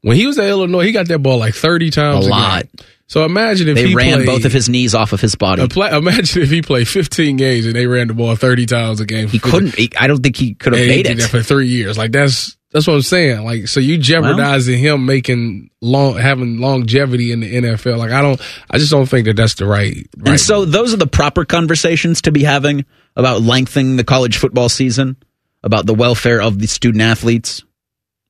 When 0.02 0.18
he 0.18 0.26
was 0.26 0.39
at 0.39 0.49
Illinois, 0.49 0.84
he 0.85 0.91
got 0.93 1.07
that 1.10 1.19
ball 1.19 1.38
like 1.38 1.53
30 1.53 1.91
times 1.91 2.26
A 2.26 2.30
a, 2.30 2.31
lot. 2.31 2.64
game. 2.64 2.88
So 3.06 3.23
imagine 3.26 3.68
if 3.68 3.76
They 3.76 3.89
he 3.89 3.93
ran 3.93 4.15
played, 4.15 4.26
both 4.26 4.45
of 4.45 4.53
his 4.53 4.68
knees 4.69 4.95
off 4.95 5.14
of 5.14 5.22
his 5.22 5.35
body. 5.35 5.61
imagine 5.61 6.41
if 6.41 6.49
he 6.49 6.61
played 6.64 6.88
15 6.88 7.35
games 7.35 7.65
and 7.68 7.76
they 7.76 7.85
ran 7.85 8.07
the 8.07 8.14
ball 8.15 8.35
30 8.35 8.65
times 8.65 8.99
a 9.02 9.06
game. 9.06 9.27
He 9.27 9.38
couldn't. 9.38 9.76
He, 9.76 9.91
I 9.99 10.07
don't 10.07 10.23
think 10.23 10.38
he 10.38 10.56
could 10.56 10.73
have 10.73 10.88
made 10.88 11.06
it. 11.07 11.22
for 11.22 11.43
three 11.43 11.68
years. 11.68 11.98
Like 11.99 12.14
that's 12.14 12.57
that's 12.72 12.88
what 12.88 12.93
I'm 12.93 13.02
saying. 13.02 13.43
Like 13.43 13.68
so, 13.68 13.80
you 13.80 13.98
jeopardizing 13.98 14.80
him 14.80 15.06
making 15.06 15.69
long 15.81 16.18
having 16.18 16.60
longevity 16.60 17.31
in 17.31 17.41
the 17.41 17.53
NFL. 17.53 17.98
Like 17.98 18.11
I 18.11 18.22
don't. 18.22 18.39
I 18.69 18.77
just 18.77 18.91
don't 18.91 19.07
think 19.07 19.26
that 19.26 19.35
that's 19.35 19.56
the 19.56 19.65
right. 19.65 20.07
And 20.26 20.39
so 20.39 20.64
those 20.65 20.93
are 20.93 20.98
the 20.98 21.07
proper 21.07 21.43
conversations 21.43 22.22
to 22.23 22.31
be 22.31 22.43
having 22.43 22.85
about 23.15 23.41
lengthening 23.41 23.98
the 23.98 24.06
college 24.06 24.38
football 24.38 24.69
season, 24.69 25.18
about 25.64 25.85
the 25.85 25.93
welfare 25.93 26.41
of 26.41 26.60
the 26.60 26.68
student 26.68 27.02
athletes. 27.02 27.64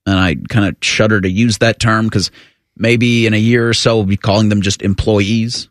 And 0.07 0.17
I 0.17 0.35
kind 0.49 0.65
of 0.65 0.75
shudder 0.81 1.21
to 1.21 1.29
use 1.29 1.59
that 1.59 1.79
term 1.79 2.05
because 2.05 2.31
maybe 2.75 3.27
in 3.27 3.35
a 3.35 3.37
year 3.37 3.69
or 3.69 3.73
so 3.73 3.97
we'll 3.97 4.05
be 4.05 4.17
calling 4.17 4.49
them 4.49 4.63
just 4.63 4.81
employees 4.81 5.69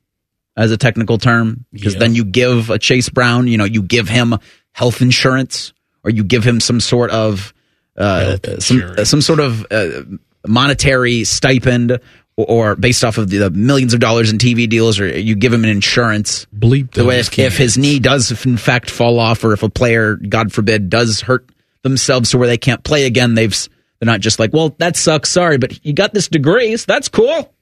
as 0.56 0.70
a 0.70 0.76
technical 0.76 1.18
term. 1.18 1.64
Because 1.72 1.96
then 1.96 2.14
you 2.14 2.24
give 2.24 2.70
a 2.70 2.78
Chase 2.78 3.08
Brown, 3.08 3.48
you 3.48 3.58
know, 3.58 3.64
you 3.64 3.82
give 3.82 4.08
him 4.08 4.36
health 4.70 5.02
insurance 5.02 5.72
or 6.04 6.10
you 6.10 6.22
give 6.22 6.44
him 6.44 6.60
some 6.60 6.78
sort 6.78 7.10
of 7.10 7.52
uh, 8.00 8.38
some 8.58 9.04
some 9.04 9.20
sort 9.20 9.40
of 9.40 9.66
uh, 9.70 10.02
monetary 10.46 11.24
stipend 11.24 12.00
or, 12.36 12.46
or 12.48 12.76
based 12.76 13.04
off 13.04 13.18
of 13.18 13.28
the, 13.30 13.38
the 13.38 13.50
millions 13.50 13.94
of 13.94 14.00
dollars 14.00 14.30
in 14.30 14.38
TV 14.38 14.68
deals, 14.68 14.98
or 14.98 15.06
you 15.06 15.34
give 15.34 15.52
him 15.52 15.64
an 15.64 15.70
insurance. 15.70 16.46
Bleep 16.46 16.92
the 16.92 17.04
way 17.04 17.20
if, 17.20 17.38
if 17.38 17.56
his 17.56 17.76
knee 17.76 17.98
does 17.98 18.44
in 18.44 18.56
fact 18.56 18.90
fall 18.90 19.18
off, 19.18 19.44
or 19.44 19.52
if 19.52 19.62
a 19.62 19.68
player, 19.68 20.16
God 20.16 20.52
forbid, 20.52 20.90
does 20.90 21.20
hurt 21.20 21.48
themselves 21.82 22.30
to 22.30 22.38
where 22.38 22.48
they 22.48 22.58
can't 22.58 22.82
play 22.82 23.06
again, 23.06 23.34
they've 23.34 23.56
they're 23.98 24.06
not 24.06 24.20
just 24.20 24.38
like, 24.38 24.52
well, 24.54 24.74
that 24.78 24.96
sucks, 24.96 25.30
sorry, 25.30 25.58
but 25.58 25.84
you 25.84 25.92
got 25.92 26.14
this 26.14 26.28
degree, 26.28 26.74
so 26.76 26.86
that's 26.88 27.08
cool. 27.08 27.54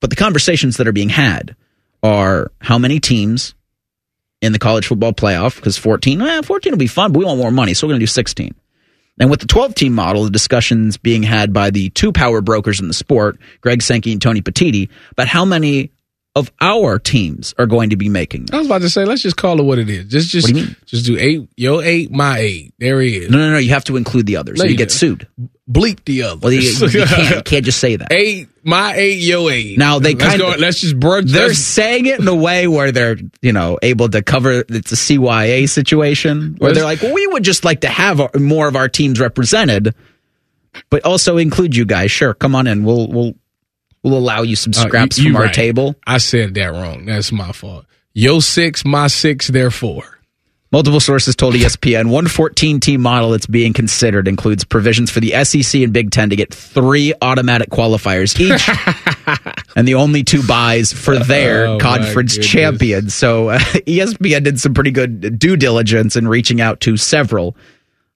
But 0.00 0.10
the 0.10 0.16
conversations 0.16 0.78
that 0.78 0.88
are 0.88 0.92
being 0.92 1.10
had 1.10 1.54
are 2.02 2.50
how 2.60 2.78
many 2.78 2.98
teams 2.98 3.54
in 4.42 4.52
the 4.52 4.58
college 4.58 4.88
football 4.88 5.12
playoff, 5.12 5.56
because 5.56 5.78
14, 5.78 6.20
eh, 6.20 6.42
14 6.42 6.72
will 6.72 6.78
be 6.78 6.88
fun, 6.88 7.12
but 7.12 7.20
we 7.20 7.24
want 7.24 7.38
more 7.38 7.52
money, 7.52 7.72
so 7.72 7.86
we're 7.86 7.92
going 7.92 8.00
to 8.00 8.02
do 8.02 8.08
16. 8.08 8.54
And 9.18 9.30
with 9.30 9.40
the 9.40 9.46
12 9.46 9.74
team 9.74 9.94
model, 9.94 10.24
the 10.24 10.30
discussions 10.30 10.96
being 10.96 11.22
had 11.22 11.52
by 11.52 11.70
the 11.70 11.90
two 11.90 12.12
power 12.12 12.40
brokers 12.40 12.80
in 12.80 12.88
the 12.88 12.94
sport, 12.94 13.38
Greg 13.60 13.80
Sankey 13.80 14.12
and 14.12 14.20
Tony 14.20 14.42
Petitti, 14.42 14.88
about 15.12 15.28
how 15.28 15.44
many 15.44 15.92
of 16.36 16.50
our 16.60 16.98
teams 16.98 17.54
are 17.58 17.66
going 17.66 17.90
to 17.90 17.96
be 17.96 18.08
making. 18.08 18.48
I 18.52 18.58
was 18.58 18.66
about 18.66 18.80
to 18.82 18.90
say, 18.90 19.04
let's 19.04 19.22
just 19.22 19.36
call 19.36 19.60
it 19.60 19.62
what 19.62 19.78
it 19.78 19.88
is. 19.88 20.06
Just 20.06 20.30
just 20.30 20.48
do 20.52 20.66
just 20.84 21.06
do 21.06 21.16
eight, 21.18 21.48
your 21.56 21.82
eight, 21.84 22.10
my 22.10 22.38
eight. 22.38 22.74
There 22.78 23.00
he 23.00 23.18
is. 23.18 23.30
No, 23.30 23.38
no, 23.38 23.52
no. 23.52 23.58
You 23.58 23.70
have 23.70 23.84
to 23.84 23.96
include 23.96 24.26
the 24.26 24.36
others. 24.36 24.58
No, 24.58 24.64
or 24.64 24.68
you 24.68 24.76
get 24.76 24.90
sued. 24.90 25.28
Bleep 25.70 26.04
the 26.04 26.24
others. 26.24 26.42
Well, 26.42 26.52
you, 26.52 26.60
you 26.60 27.06
can't, 27.06 27.36
you 27.36 27.42
can't 27.44 27.64
just 27.64 27.78
say 27.78 27.94
that. 27.96 28.12
eight, 28.12 28.48
my 28.64 28.94
eight, 28.96 29.20
your 29.20 29.48
eight. 29.50 29.78
Now 29.78 30.00
they 30.00 30.14
let's 30.14 30.26
kind 30.28 30.40
go, 30.40 30.52
of 30.54 30.58
let's 30.60 30.80
just 30.80 30.98
brunch. 30.98 31.30
they're 31.30 31.46
let's- 31.46 31.58
saying 31.60 32.06
it 32.06 32.18
in 32.18 32.26
a 32.26 32.34
way 32.34 32.66
where 32.66 32.90
they're 32.90 33.16
you 33.40 33.52
know 33.52 33.78
able 33.80 34.08
to 34.08 34.20
cover 34.20 34.64
it's 34.68 34.90
a 34.92 34.96
CYA 34.96 35.68
situation 35.68 36.56
where 36.58 36.72
they're 36.72 36.84
like, 36.84 37.00
well, 37.00 37.14
we 37.14 37.26
would 37.28 37.44
just 37.44 37.64
like 37.64 37.82
to 37.82 37.88
have 37.88 38.20
our, 38.20 38.30
more 38.38 38.66
of 38.66 38.74
our 38.74 38.88
teams 38.88 39.20
represented, 39.20 39.94
but 40.90 41.04
also 41.04 41.36
include 41.38 41.76
you 41.76 41.84
guys. 41.84 42.10
Sure, 42.10 42.34
come 42.34 42.56
on 42.56 42.66
in. 42.66 42.84
We'll 42.84 43.06
we'll 43.08 43.34
we'll 44.04 44.16
allow 44.16 44.42
you 44.42 44.54
some 44.54 44.72
Uh, 44.76 44.82
you- 44.82 44.88
scraps 44.88 45.18
you 45.18 45.30
from 45.30 45.36
our 45.36 45.42
right. 45.44 45.54
table. 45.54 45.96
I 46.06 46.18
said 46.18 46.54
that 46.54 46.66
wrong. 46.66 47.06
That's 47.06 47.32
my 47.32 47.50
fault. 47.52 47.86
Yo 48.12 48.38
six, 48.38 48.84
my 48.84 49.08
six, 49.08 49.48
therefore. 49.48 50.04
Multiple 50.70 50.98
sources 50.98 51.36
told 51.36 51.54
ESPN 51.54 52.08
one 52.08 52.26
14 52.26 52.80
team 52.80 53.00
model 53.00 53.30
that's 53.30 53.46
being 53.46 53.72
considered 53.72 54.26
includes 54.26 54.64
provisions 54.64 55.08
for 55.08 55.20
the 55.20 55.30
SEC 55.44 55.82
and 55.82 55.92
Big 55.92 56.10
Ten 56.10 56.30
to 56.30 56.36
get 56.36 56.52
three 56.52 57.12
automatic 57.22 57.70
qualifiers 57.70 58.38
each, 58.40 58.68
and 59.76 59.86
the 59.86 59.94
only 59.94 60.24
two 60.24 60.42
buys 60.46 60.92
for 60.92 61.16
their 61.16 61.66
Oh, 61.68 61.78
conference 61.78 62.36
champions. 62.38 63.14
So 63.14 63.50
uh, 63.50 63.58
ESPN 63.86 64.42
did 64.42 64.58
some 64.60 64.74
pretty 64.74 64.90
good 64.90 65.38
due 65.38 65.56
diligence 65.56 66.16
in 66.16 66.26
reaching 66.26 66.60
out 66.60 66.80
to 66.80 66.96
several 66.96 67.56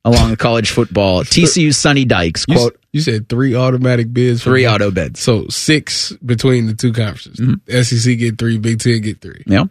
along 0.05 0.37
college 0.37 0.71
football. 0.71 1.23
TCU 1.25 1.75
Sonny 1.75 2.05
Dykes 2.05 2.47
quote 2.47 2.79
you 2.93 3.01
said 3.01 3.29
three 3.29 3.55
automatic 3.55 4.13
bids. 4.13 4.43
three 4.43 4.67
auto 4.67 4.91
bids. 4.91 5.21
So 5.21 5.47
six 5.49 6.13
between 6.25 6.67
the 6.67 6.75
two 6.75 6.93
conferences. 6.93 7.39
Mm-hmm. 7.39 7.83
SEC 7.83 8.19
get 8.19 8.39
three, 8.39 8.59
Big 8.59 8.81
Ten 8.81 9.01
get 9.03 9.21
three. 9.21 9.43
Yeah. 9.47 9.65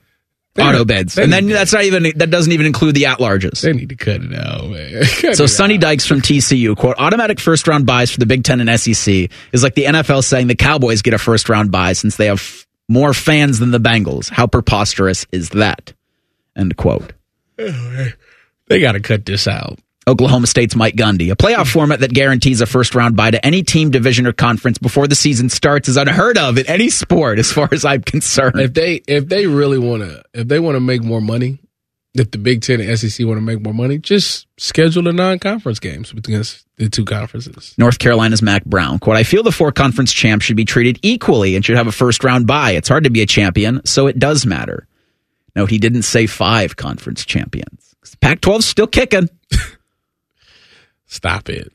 They 0.53 0.63
Auto 0.63 0.79
need- 0.79 0.87
bids, 0.87 1.17
and 1.19 1.31
then 1.31 1.47
that's 1.47 1.71
not 1.71 1.83
even 1.83 2.11
that 2.15 2.31
doesn't 2.31 2.51
even 2.51 2.65
include 2.65 2.95
the 2.95 3.05
at 3.05 3.19
larges. 3.19 3.61
They 3.61 3.73
need 3.73 3.89
to 3.89 3.95
cut 3.95 4.21
it 4.23 4.33
out, 4.33 4.67
man. 4.71 5.03
Cut 5.21 5.35
So 5.37 5.45
Sonny. 5.45 5.77
Dykes 5.77 6.07
from 6.07 6.19
TCU 6.21 6.75
quote 6.75 6.95
automatic 6.97 7.39
first 7.39 7.67
round 7.67 7.85
buys 7.85 8.09
for 8.09 8.19
the 8.19 8.25
Big 8.25 8.43
Ten 8.43 8.59
and 8.59 8.79
SEC 8.79 9.29
is 9.51 9.61
like 9.61 9.75
the 9.75 9.83
NFL 9.85 10.23
saying 10.23 10.47
the 10.47 10.55
Cowboys 10.55 11.03
get 11.03 11.13
a 11.13 11.19
first 11.19 11.47
round 11.47 11.71
buy 11.71 11.93
since 11.93 12.17
they 12.17 12.25
have 12.25 12.39
f- 12.39 12.65
more 12.89 13.13
fans 13.13 13.59
than 13.59 13.69
the 13.69 13.79
Bengals. 13.79 14.29
How 14.31 14.47
preposterous 14.47 15.27
is 15.31 15.49
that? 15.49 15.93
End 16.55 16.75
quote. 16.75 17.13
They 18.69 18.81
got 18.81 18.93
to 18.93 18.99
cut 18.99 19.25
this 19.25 19.47
out. 19.47 19.79
Oklahoma 20.07 20.47
State's 20.47 20.75
Mike 20.75 20.95
Gundy. 20.95 21.31
A 21.31 21.35
playoff 21.35 21.71
format 21.71 21.99
that 21.99 22.13
guarantees 22.13 22.61
a 22.61 22.65
first 22.65 22.95
round 22.95 23.15
bye 23.15 23.31
to 23.31 23.45
any 23.45 23.61
team, 23.61 23.91
division, 23.91 24.25
or 24.25 24.33
conference 24.33 24.77
before 24.77 25.07
the 25.07 25.15
season 25.15 25.49
starts 25.49 25.89
is 25.89 25.97
unheard 25.97 26.37
of 26.37 26.57
in 26.57 26.65
any 26.67 26.89
sport, 26.89 27.39
as 27.39 27.51
far 27.51 27.67
as 27.71 27.83
I'm 27.83 28.01
concerned. 28.01 28.59
If 28.59 28.73
they 28.73 29.01
if 29.07 29.27
they 29.27 29.47
really 29.47 29.77
want 29.77 30.03
to 30.03 30.23
if 30.33 30.47
they 30.47 30.59
want 30.59 30.75
to 30.75 30.79
make 30.79 31.03
more 31.03 31.19
money, 31.19 31.59
if 32.13 32.31
the 32.31 32.37
Big 32.37 32.61
Ten 32.61 32.79
and 32.79 32.97
SEC 32.97 33.25
want 33.25 33.37
to 33.37 33.41
make 33.41 33.61
more 33.61 33.73
money, 33.73 33.97
just 33.97 34.47
schedule 34.57 35.03
the 35.03 35.13
non 35.13 35.39
conference 35.39 35.79
games 35.79 36.11
against 36.11 36.65
the 36.77 36.89
two 36.89 37.05
conferences. 37.05 37.75
North 37.77 37.99
Carolina's 37.99 38.41
Mack 38.41 38.63
Brown. 38.65 38.99
Quote, 38.99 39.17
I 39.17 39.23
feel 39.23 39.43
the 39.43 39.51
four 39.51 39.71
conference 39.71 40.13
champs 40.13 40.45
should 40.45 40.57
be 40.57 40.65
treated 40.65 40.99
equally 41.01 41.55
and 41.55 41.65
should 41.65 41.77
have 41.77 41.87
a 41.87 41.91
first 41.91 42.23
round 42.23 42.47
bye. 42.47 42.71
It's 42.71 42.89
hard 42.89 43.03
to 43.03 43.09
be 43.09 43.21
a 43.21 43.25
champion, 43.25 43.85
so 43.85 44.07
it 44.07 44.17
does 44.19 44.45
matter. 44.45 44.87
No, 45.55 45.65
he 45.65 45.79
didn't 45.79 46.03
say 46.03 46.27
five 46.27 46.75
conference 46.75 47.25
champions. 47.25 47.95
Pac 48.21 48.41
12's 48.41 48.65
still 48.65 48.87
kicking. 48.87 49.29
Stop 51.07 51.49
it. 51.49 51.71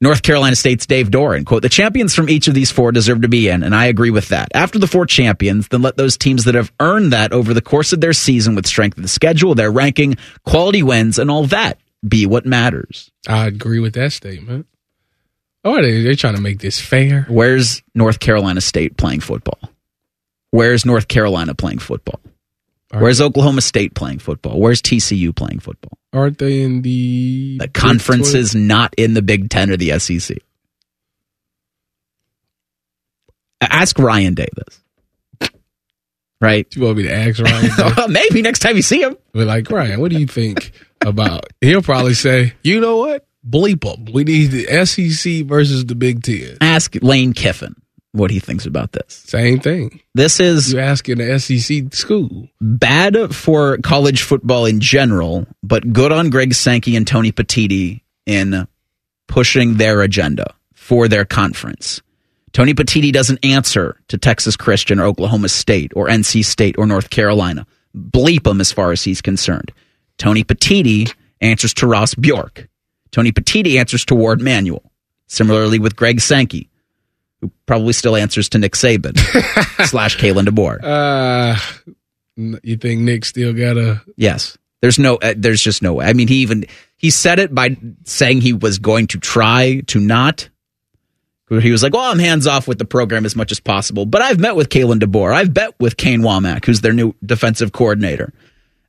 North 0.00 0.22
Carolina 0.22 0.56
State's 0.56 0.84
Dave 0.84 1.10
Doeren. 1.10 1.46
Quote, 1.46 1.62
the 1.62 1.68
champions 1.68 2.12
from 2.12 2.28
each 2.28 2.48
of 2.48 2.54
these 2.54 2.72
four 2.72 2.90
deserve 2.90 3.22
to 3.22 3.28
be 3.28 3.48
in, 3.48 3.62
and 3.62 3.72
I 3.72 3.86
agree 3.86 4.10
with 4.10 4.28
that. 4.30 4.48
After 4.52 4.80
the 4.80 4.88
four 4.88 5.06
champions, 5.06 5.68
then 5.68 5.80
let 5.80 5.96
those 5.96 6.16
teams 6.16 6.44
that 6.44 6.56
have 6.56 6.72
earned 6.80 7.12
that 7.12 7.32
over 7.32 7.54
the 7.54 7.62
course 7.62 7.92
of 7.92 8.00
their 8.00 8.12
season 8.12 8.56
with 8.56 8.66
strength 8.66 8.96
of 8.96 9.04
the 9.04 9.08
schedule, 9.08 9.54
their 9.54 9.70
ranking, 9.70 10.16
quality 10.44 10.82
wins, 10.82 11.20
and 11.20 11.30
all 11.30 11.46
that 11.46 11.78
be 12.06 12.26
what 12.26 12.44
matters. 12.44 13.12
I 13.28 13.46
agree 13.46 13.78
with 13.78 13.94
that 13.94 14.12
statement. 14.12 14.66
Oh, 15.64 15.80
they 15.80 16.02
they're 16.02 16.16
trying 16.16 16.34
to 16.34 16.40
make 16.40 16.58
this 16.58 16.80
fair. 16.80 17.24
Where's 17.28 17.82
North 17.94 18.18
Carolina 18.18 18.60
State 18.60 18.96
playing 18.96 19.20
football? 19.20 19.60
Where's 20.50 20.84
North 20.84 21.06
Carolina 21.06 21.54
playing 21.54 21.78
football? 21.78 22.20
Where's 23.00 23.20
Oklahoma 23.20 23.62
State 23.62 23.94
playing 23.94 24.18
football? 24.18 24.60
Where's 24.60 24.82
TCU 24.82 25.34
playing 25.34 25.60
football? 25.60 25.98
Aren't 26.12 26.38
they 26.38 26.62
in 26.62 26.82
the 26.82 27.58
The 27.58 27.68
conference 27.68 28.34
is 28.34 28.54
not 28.54 28.94
in 28.98 29.14
the 29.14 29.22
Big 29.22 29.48
Ten 29.48 29.70
or 29.70 29.76
the 29.76 29.98
SEC. 29.98 30.36
Ask 33.62 33.98
Ryan 33.98 34.34
Davis. 34.34 34.82
Right? 36.40 36.66
You 36.74 36.82
want 36.82 36.96
me 36.96 37.04
to 37.04 37.14
ask 37.14 37.40
Ryan? 37.40 38.12
Maybe 38.12 38.42
next 38.42 38.58
time 38.58 38.76
you 38.76 38.82
see 38.82 39.00
him. 39.00 39.16
But 39.32 39.46
like 39.46 39.70
Ryan, 39.70 40.00
what 40.00 40.10
do 40.10 40.18
you 40.18 40.26
think 40.26 40.72
about? 41.00 41.46
He'll 41.60 41.82
probably 41.82 42.14
say, 42.14 42.54
you 42.62 42.80
know 42.80 42.98
what? 42.98 43.26
Bleep 43.48 43.82
them. 43.82 44.12
We 44.12 44.24
need 44.24 44.46
the 44.50 44.84
SEC 44.84 45.46
versus 45.46 45.84
the 45.86 45.94
Big 45.94 46.22
Ten. 46.22 46.58
Ask 46.60 46.96
Lane 47.00 47.32
Kiffin 47.32 47.76
what 48.12 48.30
he 48.30 48.38
thinks 48.40 48.66
about 48.66 48.92
this. 48.92 49.22
Same 49.26 49.58
thing. 49.60 50.00
This 50.14 50.38
is 50.38 50.72
You 50.72 50.80
asking 50.80 51.18
the 51.18 51.38
SEC 51.38 51.94
school. 51.94 52.48
bad 52.60 53.34
for 53.34 53.78
college 53.78 54.22
football 54.22 54.66
in 54.66 54.80
general, 54.80 55.46
but 55.62 55.92
good 55.92 56.12
on 56.12 56.30
Greg 56.30 56.54
Sankey 56.54 56.94
and 56.96 57.06
Tony 57.06 57.32
Petitti 57.32 58.02
in 58.26 58.68
pushing 59.28 59.76
their 59.76 60.02
agenda 60.02 60.54
for 60.74 61.08
their 61.08 61.24
conference. 61.24 62.02
Tony 62.52 62.74
Petitti 62.74 63.10
doesn't 63.12 63.42
answer 63.42 63.96
to 64.08 64.18
Texas 64.18 64.56
Christian 64.56 65.00
or 65.00 65.04
Oklahoma 65.06 65.48
State 65.48 65.92
or 65.96 66.08
NC 66.08 66.44
State 66.44 66.76
or 66.76 66.86
North 66.86 67.08
Carolina. 67.08 67.66
Bleep 67.96 68.46
him 68.46 68.60
as 68.60 68.70
far 68.72 68.92
as 68.92 69.02
he's 69.02 69.22
concerned. 69.22 69.72
Tony 70.18 70.44
Petitti 70.44 71.12
answers 71.40 71.72
to 71.74 71.86
Ross 71.86 72.14
Bjork. 72.14 72.68
Tony 73.10 73.32
Petitti 73.32 73.78
answers 73.78 74.04
to 74.04 74.14
Warde 74.14 74.42
Manuel. 74.42 74.82
Similarly 75.28 75.78
with 75.78 75.96
Greg 75.96 76.20
Sankey, 76.20 76.68
who 77.42 77.50
probably 77.66 77.92
still 77.92 78.16
answers 78.16 78.48
to 78.50 78.58
Nick 78.58 78.72
Saban 78.72 79.18
slash 79.86 80.16
Kalen 80.16 80.46
DeBoer. 80.46 80.78
Uh, 80.82 81.58
You 82.62 82.76
think 82.78 83.02
Nick 83.02 83.26
still 83.26 83.52
got 83.52 83.76
a? 83.76 84.00
Yes. 84.16 84.56
There's 84.80 84.98
no 84.98 85.16
uh, 85.16 85.34
there's 85.36 85.62
just 85.62 85.82
no 85.82 85.92
way. 85.94 86.06
I 86.06 86.12
mean, 86.14 86.26
he 86.28 86.36
even 86.36 86.64
he 86.96 87.10
said 87.10 87.38
it 87.38 87.54
by 87.54 87.76
saying 88.04 88.40
he 88.40 88.52
was 88.54 88.78
going 88.78 89.08
to 89.08 89.18
try 89.20 89.82
to 89.88 90.00
not. 90.00 90.48
He 91.50 91.70
was 91.70 91.82
like, 91.82 91.92
"Well, 91.92 92.10
I'm 92.10 92.18
hands 92.18 92.46
off 92.46 92.66
with 92.66 92.78
the 92.78 92.84
program 92.86 93.26
as 93.26 93.36
much 93.36 93.52
as 93.52 93.60
possible." 93.60 94.06
But 94.06 94.22
I've 94.22 94.40
met 94.40 94.56
with 94.56 94.70
Kalen 94.70 94.98
DeBoer. 95.00 95.34
I've 95.34 95.52
bet 95.52 95.78
with 95.78 95.96
Kane 95.98 96.22
Wommack, 96.22 96.64
who's 96.64 96.80
their 96.80 96.94
new 96.94 97.14
defensive 97.24 97.72
coordinator, 97.72 98.32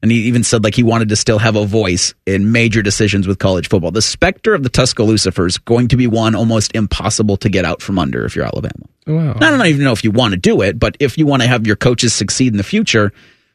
and 0.03 0.11
he 0.11 0.17
even 0.27 0.43
said 0.43 0.63
like 0.63 0.75
he 0.75 0.83
wanted 0.83 1.09
to 1.09 1.15
still 1.15 1.39
have 1.39 1.55
a 1.55 1.65
voice 1.65 2.13
in 2.27 2.51
major 2.51 2.83
decisions 2.83 3.25
with 3.25 3.39
college 3.39 3.67
football. 3.69 3.89
The 3.89 4.01
specter 4.01 4.53
of 4.53 4.61
the 4.61 4.69
Tuscaloosa 4.69 5.31
is 5.45 5.57
going 5.57 5.87
to 5.87 5.97
be 5.97 6.05
one 6.05 6.35
almost 6.35 6.75
impossible 6.75 7.37
to 7.37 7.49
get 7.49 7.65
out 7.65 7.81
from 7.81 7.97
under 7.97 8.25
if 8.25 8.35
you're 8.35 8.45
Alabama. 8.45 8.85
Wow. 9.07 9.33
I 9.35 9.39
don't 9.49 9.65
even 9.65 9.83
know 9.83 9.93
if 9.93 10.03
you 10.03 10.11
want 10.11 10.33
to 10.33 10.37
do 10.39 10.61
it, 10.61 10.77
but 10.77 10.95
if 10.99 11.17
you 11.17 11.25
want 11.25 11.41
to 11.41 11.47
have 11.47 11.65
your 11.65 11.75
coaches 11.75 12.13
succeed 12.13 12.53
in 12.53 12.57
the 12.57 12.63
future, 12.63 13.11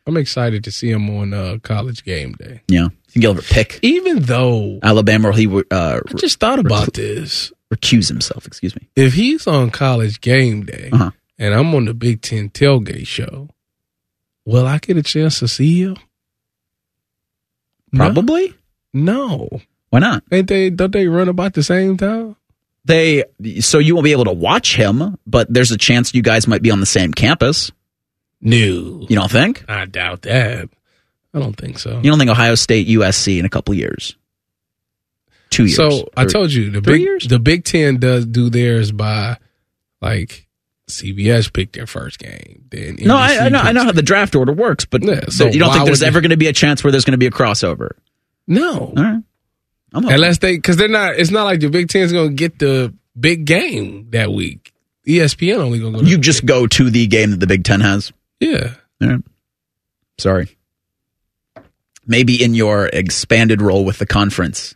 I'm 0.06 0.16
excited 0.16 0.64
to 0.64 0.72
see 0.72 0.90
him 0.90 1.08
on 1.10 1.34
uh, 1.34 1.58
college 1.62 2.02
game 2.02 2.32
day. 2.32 2.62
yeah, 2.66 2.88
think 3.08 3.22
he'll 3.24 3.32
ever 3.32 3.42
pick 3.42 3.78
Even 3.82 4.20
though 4.20 4.78
Alabama 4.82 5.28
or 5.28 5.32
he 5.32 5.46
would 5.46 5.66
uh, 5.70 6.00
I 6.08 6.12
just 6.14 6.40
thought 6.40 6.58
about 6.58 6.94
this. 6.94 7.52
recuse 7.72 8.08
himself. 8.08 8.46
Excuse 8.46 8.74
me. 8.74 8.88
If 8.96 9.12
he's 9.12 9.46
on 9.46 9.70
college 9.70 10.22
game 10.22 10.64
day 10.64 10.88
Uh-huh. 10.92 11.10
and 11.38 11.52
I'm 11.54 11.74
on 11.74 11.84
the 11.84 11.92
Big 11.92 12.22
Ten 12.22 12.48
tailgate 12.48 13.06
show, 13.06 13.50
will 14.46 14.66
I 14.66 14.78
get 14.78 14.96
a 14.96 15.02
chance 15.02 15.40
to 15.40 15.48
see 15.48 15.82
him? 15.82 15.96
Probably. 17.94 18.54
No. 18.92 19.60
Why 19.90 19.98
not? 20.00 20.22
Ain't 20.30 20.48
they? 20.48 20.70
Don't 20.70 20.92
they 20.92 21.08
run 21.08 21.28
about 21.28 21.54
the 21.54 21.62
same 21.62 21.96
time? 21.96 22.36
They 22.84 23.24
so 23.60 23.78
you 23.78 23.94
won't 23.94 24.04
be 24.04 24.12
able 24.12 24.24
to 24.24 24.32
watch 24.32 24.76
him, 24.76 25.18
but 25.26 25.52
there's 25.52 25.70
a 25.70 25.76
chance 25.78 26.14
you 26.14 26.22
guys 26.22 26.46
might 26.46 26.62
be 26.62 26.70
on 26.70 26.80
the 26.80 26.86
same 26.86 27.12
campus. 27.12 27.70
No. 28.40 28.56
You 29.08 29.16
don't 29.16 29.30
think? 29.30 29.64
I 29.68 29.84
doubt 29.84 30.22
that. 30.22 30.68
I 31.34 31.38
don't 31.38 31.56
think 31.56 31.78
so. 31.78 31.96
You 31.96 32.10
don't 32.10 32.18
think 32.18 32.30
Ohio 32.30 32.54
State 32.54 32.88
USC 32.88 33.38
in 33.38 33.44
a 33.44 33.48
couple 33.50 33.74
years? 33.74 34.16
Two 35.50 35.64
years. 35.64 35.76
So 35.76 36.08
I 36.16 36.24
told 36.24 36.52
you 36.52 36.70
the 36.70 36.80
big 36.80 37.00
years? 37.00 37.26
the 37.26 37.38
Big 37.38 37.64
Ten 37.64 37.98
does 37.98 38.26
do 38.26 38.50
theirs 38.50 38.92
by 38.92 39.38
like 40.00 40.47
CBS 40.88 41.52
picked 41.52 41.74
their 41.74 41.86
first 41.86 42.18
game. 42.18 42.64
Then 42.70 42.96
No, 43.00 43.16
I, 43.16 43.46
I 43.46 43.48
know 43.48 43.58
I 43.58 43.72
know 43.72 43.84
how 43.84 43.92
the 43.92 44.02
draft 44.02 44.34
order 44.34 44.52
works, 44.52 44.84
but 44.84 45.02
Yeah, 45.02 45.20
so 45.28 45.46
you 45.46 45.58
don't 45.58 45.72
think 45.72 45.84
there's 45.86 46.02
ever 46.02 46.20
going 46.20 46.30
to 46.30 46.36
be 46.36 46.48
a 46.48 46.52
chance 46.52 46.82
where 46.82 46.90
there's 46.90 47.04
going 47.04 47.12
to 47.12 47.18
be 47.18 47.26
a 47.26 47.30
crossover? 47.30 47.90
No, 48.46 48.92
All 48.96 49.02
right. 49.02 49.22
I'm 49.94 50.06
unless 50.06 50.38
they 50.38 50.56
because 50.56 50.76
they're 50.76 50.88
not. 50.88 51.16
It's 51.16 51.30
not 51.30 51.44
like 51.44 51.60
the 51.60 51.70
Big 51.70 51.88
Ten's 51.88 52.12
going 52.12 52.30
to 52.30 52.34
get 52.34 52.58
the 52.58 52.94
big 53.18 53.44
game 53.46 54.08
that 54.10 54.30
week. 54.30 54.72
ESPN 55.06 55.56
only 55.56 55.78
going 55.78 55.92
to 55.94 55.98
go. 56.00 56.04
to 56.04 56.10
you 56.10 56.18
just 56.18 56.44
go 56.44 56.66
to 56.66 56.90
the 56.90 57.06
game 57.06 57.30
that 57.30 57.40
the 57.40 57.46
Big 57.46 57.64
Ten 57.64 57.80
has. 57.80 58.12
yeah. 58.40 58.74
All 59.00 59.08
right. 59.08 59.20
Sorry. 60.18 60.56
Maybe 62.06 62.42
in 62.42 62.54
your 62.54 62.86
expanded 62.86 63.62
role 63.62 63.84
with 63.84 63.98
the 63.98 64.06
conference, 64.06 64.74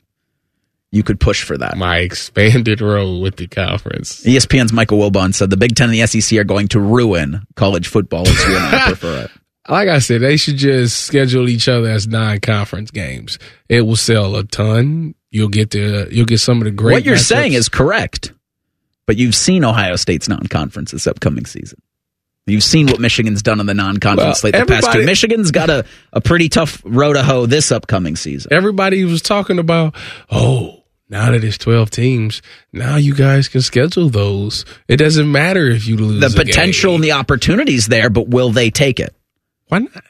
you 0.93 1.03
could 1.03 1.19
push 1.19 1.43
for 1.43 1.59
that. 1.59 1.77
My 1.77 1.99
expanded 1.99 2.81
role 2.93 3.21
with 3.21 3.37
the 3.37 3.49
conference. 3.49 4.23
ESPN's 4.25 4.73
Michael 4.73 4.99
Wilbon 4.99 5.35
said 5.35 5.51
the 5.51 5.57
Big 5.57 5.75
Ten 5.75 5.91
and 5.91 5.99
the 5.99 6.07
SEC 6.07 6.39
are 6.39 6.45
going 6.45 6.69
to 6.69 6.79
ruin 6.81 7.45
college 7.57 7.89
football. 7.89 8.29
As 8.29 8.45
you 8.45 8.55
and 8.57 8.77
I 8.77 8.85
prefer 8.87 9.25
it. 9.25 9.31
Like 9.69 9.89
I 9.89 10.01
said, 10.01 10.23
they 10.23 10.37
should 10.37 10.57
just 10.57 11.05
schedule 11.05 11.49
each 11.49 11.69
other 11.69 11.89
as 11.89 12.09
non-conference 12.09 12.91
games. 12.91 13.39
It 13.69 13.83
will 13.83 13.95
sell 13.95 14.35
a 14.35 14.43
ton. 14.43 15.15
You'll 15.31 15.51
get 15.51 15.71
the 15.71 16.09
you'll 16.11 16.27
get 16.27 16.41
some 16.41 16.59
of 16.59 16.65
the 16.65 16.73
great. 16.73 16.95
what 16.95 17.05
you're 17.05 17.15
matchups. 17.15 17.21
saying 17.29 17.53
is 17.53 17.69
correct, 17.69 18.33
but 19.07 19.17
you've 19.19 19.37
seen 19.37 19.65
Ohio 19.65 19.95
State's 19.95 20.29
non-conference 20.29 20.91
this 20.91 21.07
upcoming 21.07 21.47
season. 21.47 21.81
You've 22.49 22.65
seen 22.65 22.89
what 22.89 22.99
Michigan's 22.99 23.41
done 23.41 23.61
on 23.61 23.67
the 23.67 23.73
non-conference 23.75 24.27
Well, 24.27 24.35
slate 24.35 24.55
the 24.57 24.67
past 24.67 24.93
two. 24.93 25.05
Michigan's 25.07 25.53
got 25.53 25.71
a, 25.71 25.85
a 26.13 26.21
pretty 26.21 26.49
tough 26.49 26.83
road 26.85 27.13
to 27.13 27.23
hoe 27.23 27.47
this 27.47 27.71
upcoming 27.71 28.17
season. 28.17 28.53
everybody 28.53 29.05
was 29.05 29.23
talking 29.23 29.61
about, 29.61 29.95
oh, 30.29 30.82
now 31.09 31.31
that 31.31 31.45
it's 31.45 31.59
12 31.59 31.91
teams, 31.91 32.43
now 32.73 32.97
you 32.97 33.15
guys 33.15 33.49
can 33.49 33.61
schedule 33.61 34.09
those. 34.09 34.65
It 34.89 34.97
doesn't 34.97 35.31
matter 35.31 35.67
if 35.67 35.87
you 35.87 35.97
lose 35.97 36.33
The 36.33 36.45
potential 36.45 36.95
and 36.95 37.05
the 37.05 37.13
opportunities 37.13 37.87
there, 37.89 38.11
but 38.11 38.29
will 38.29 38.51
they 38.51 38.71
take 38.71 38.99
it? 39.01 39.15
Why 39.69 39.81
not? 39.81 40.05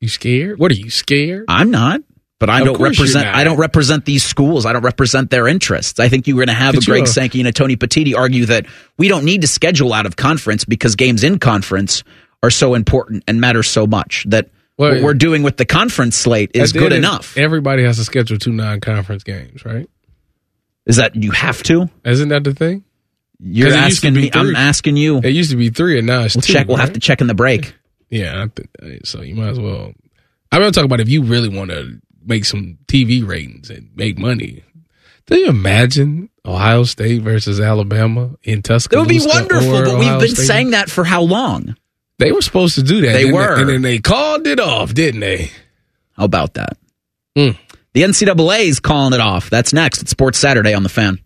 You 0.00 0.08
scared? 0.08 0.58
What 0.58 0.70
are 0.70 0.74
you 0.74 0.90
scared? 0.90 1.46
I'm 1.48 1.70
not. 1.70 2.00
But 2.38 2.50
I 2.50 2.60
Of 2.60 2.66
don't 2.66 2.80
represent. 2.80 3.26
I 3.26 3.44
don't 3.44 3.56
represent 3.56 4.04
these 4.04 4.22
schools. 4.22 4.66
I 4.66 4.74
don't 4.74 4.82
represent 4.84 5.30
their 5.30 5.48
interests. 5.48 5.98
I 5.98 6.10
think 6.10 6.26
you're 6.26 6.36
going 6.36 6.48
to 6.48 6.52
have 6.52 6.74
But 6.74 6.84
a 6.84 6.86
Greg. 6.86 7.06
Sankey 7.06 7.40
and 7.40 7.48
a 7.48 7.52
Tony 7.52 7.76
Petitti 7.76 8.14
argue 8.14 8.44
that 8.46 8.66
we 8.98 9.08
don't 9.08 9.24
need 9.24 9.40
to 9.40 9.46
schedule 9.46 9.94
out 9.94 10.04
of 10.04 10.16
conference 10.16 10.66
because 10.66 10.96
games 10.96 11.24
in 11.24 11.38
conference 11.38 12.04
are 12.42 12.50
so 12.50 12.74
important 12.74 13.24
and 13.26 13.40
matter 13.40 13.62
so 13.62 13.86
much 13.86 14.26
that 14.28 14.50
Well, 14.78 14.92
what 14.94 15.02
we're 15.02 15.14
doing 15.14 15.42
with 15.42 15.56
the 15.56 15.64
conference 15.64 16.16
slate 16.16 16.50
is 16.54 16.72
good 16.72 16.92
enough. 16.92 17.36
Everybody 17.38 17.82
has 17.84 17.96
to 17.96 18.04
schedule 18.04 18.38
two 18.38 18.52
non-conference 18.52 19.22
games, 19.24 19.64
right? 19.64 19.88
Is 20.84 20.96
that 20.96 21.16
you 21.16 21.30
have 21.32 21.62
to? 21.64 21.88
Isn't 22.04 22.28
that 22.28 22.44
the 22.44 22.54
thing? 22.54 22.84
You're 23.38 23.68
'Cause 23.68 23.74
it 23.76 23.84
used 23.86 24.00
to 24.02 24.08
asking 24.08 24.14
me. 24.22 24.30
I'm 24.32 24.56
asking 24.56 24.96
you. 24.96 25.18
It 25.18 25.30
used 25.34 25.50
to 25.50 25.56
be 25.56 25.70
three, 25.70 25.98
and 25.98 26.06
now 26.06 26.22
it's 26.22 26.34
We'll 26.36 26.42
two. 26.42 26.52
check. 26.52 26.68
We'll 26.68 26.76
have 26.78 26.92
to 26.94 27.00
check 27.00 27.20
in 27.20 27.26
the 27.26 27.34
break. 27.34 27.74
Yeah, 28.08 28.44
I 28.44 28.46
think, 28.54 29.04
so 29.04 29.20
you 29.20 29.34
might 29.34 29.48
as 29.48 29.58
well. 29.58 29.92
I'm 30.52 30.60
going 30.60 30.70
to 30.72 30.76
talk 30.78 30.84
about 30.84 31.00
if 31.00 31.08
you 31.08 31.24
really 31.24 31.48
want 31.48 31.72
to 31.72 32.00
make 32.24 32.44
some 32.44 32.78
TV 32.86 33.26
ratings 33.26 33.68
and 33.68 33.90
make 33.96 34.16
money. 34.16 34.62
Do 35.26 35.36
you 35.36 35.48
imagine 35.48 36.28
Ohio 36.44 36.84
State 36.84 37.22
versus 37.22 37.58
Alabama 37.60 38.30
in 38.44 38.62
Tuscaloosa? 38.62 39.10
It 39.10 39.12
would 39.12 39.24
be 39.24 39.26
wonderful, 39.28 39.72
but 39.72 39.98
we've 39.98 40.06
Ohio 40.06 40.20
been 40.20 40.28
State? 40.36 40.46
saying 40.46 40.70
that 40.70 40.88
for 40.88 41.02
how 41.02 41.22
long? 41.22 41.74
They 42.18 42.32
were 42.32 42.42
supposed 42.42 42.76
to 42.76 42.82
do 42.82 43.02
that. 43.02 43.12
They 43.12 43.24
didn't 43.24 43.34
were. 43.34 43.60
and 43.60 43.68
then 43.68 43.82
they 43.82 43.98
called 43.98 44.46
it 44.46 44.60
off, 44.60 44.94
didn't 44.94 45.20
they? 45.20 45.50
How 46.12 46.24
about 46.24 46.54
that? 46.54 46.78
Mm. 47.36 47.58
The 47.92 48.02
NCAA 48.02 48.66
is 48.66 48.80
calling 48.80 49.12
it 49.12 49.20
off. 49.20 49.50
That's 49.50 49.72
next 49.72 50.02
at 50.02 50.08
Sports 50.08 50.38
Saturday 50.38 50.74
on 50.74 50.82
the 50.82 50.88
Fan. 50.88 51.18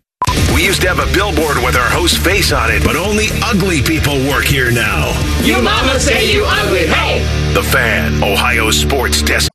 We 0.55 0.65
used 0.65 0.83
to 0.83 0.89
have 0.89 0.99
a 0.99 1.13
billboard 1.15 1.57
with 1.59 1.77
our 1.77 1.89
host's 1.89 2.19
face 2.19 2.53
on 2.53 2.71
it, 2.71 2.85
but 2.85 2.97
only 2.97 3.27
ugly 3.43 3.83
people 3.83 4.15
work 4.29 4.45
here 4.45 4.71
now. 4.71 5.09
You 5.43 5.63
mama 5.63 5.99
say 5.99 6.33
you 6.33 6.45
ugly, 6.47 6.87
hey! 6.87 7.55
The 7.55 7.63
Fan, 7.63 8.23
Ohio 8.23 8.71
sports 8.71 9.23
desk. 9.23 9.51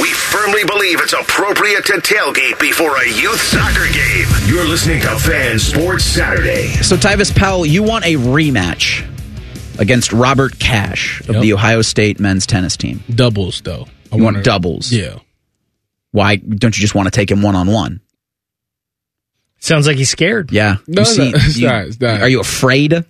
We 0.00 0.12
firmly 0.12 0.64
believe 0.64 1.00
it's 1.00 1.12
appropriate 1.12 1.84
to 1.86 1.94
tailgate 1.94 2.58
before 2.60 2.96
a 2.96 3.06
youth 3.06 3.40
soccer 3.40 3.86
game. 3.92 4.26
You're 4.46 4.66
listening 4.68 5.00
to 5.02 5.18
Fan 5.18 5.58
Sports 5.58 6.04
Saturday. 6.04 6.68
So, 6.82 6.96
Tyvis 6.96 7.34
Powell, 7.34 7.64
you 7.64 7.82
want 7.82 8.04
a 8.04 8.14
rematch 8.14 9.06
against 9.78 10.12
Robert 10.12 10.58
Cash 10.58 11.20
of 11.28 11.34
Yep. 11.36 11.42
the 11.42 11.52
Ohio 11.52 11.82
State 11.82 12.18
men's 12.20 12.46
tennis 12.46 12.76
team. 12.76 13.02
Doubles, 13.14 13.60
though. 13.62 13.86
I 14.12 14.16
You 14.16 14.22
want 14.22 14.36
wanna- 14.36 14.42
doubles. 14.42 14.92
Yeah. 14.92 15.16
Why 16.12 16.36
don't 16.36 16.76
you 16.76 16.80
just 16.80 16.94
want 16.94 17.06
to 17.06 17.10
take 17.10 17.30
him 17.30 17.42
one 17.42 17.54
on 17.54 17.66
one? 17.68 18.00
Sounds 19.58 19.86
like 19.86 19.96
he's 19.96 20.10
scared. 20.10 20.52
Yeah. 20.52 20.76
No, 20.86 21.00
you 21.02 21.06
see, 21.06 21.30
no, 21.30 21.36
it's 21.40 21.56
you- 21.58 21.66
not, 21.66 21.84
it's 21.86 22.00
not. 22.00 22.22
Are 22.22 22.28
you 22.28 22.40
afraid 22.40 22.92
of 22.92 23.06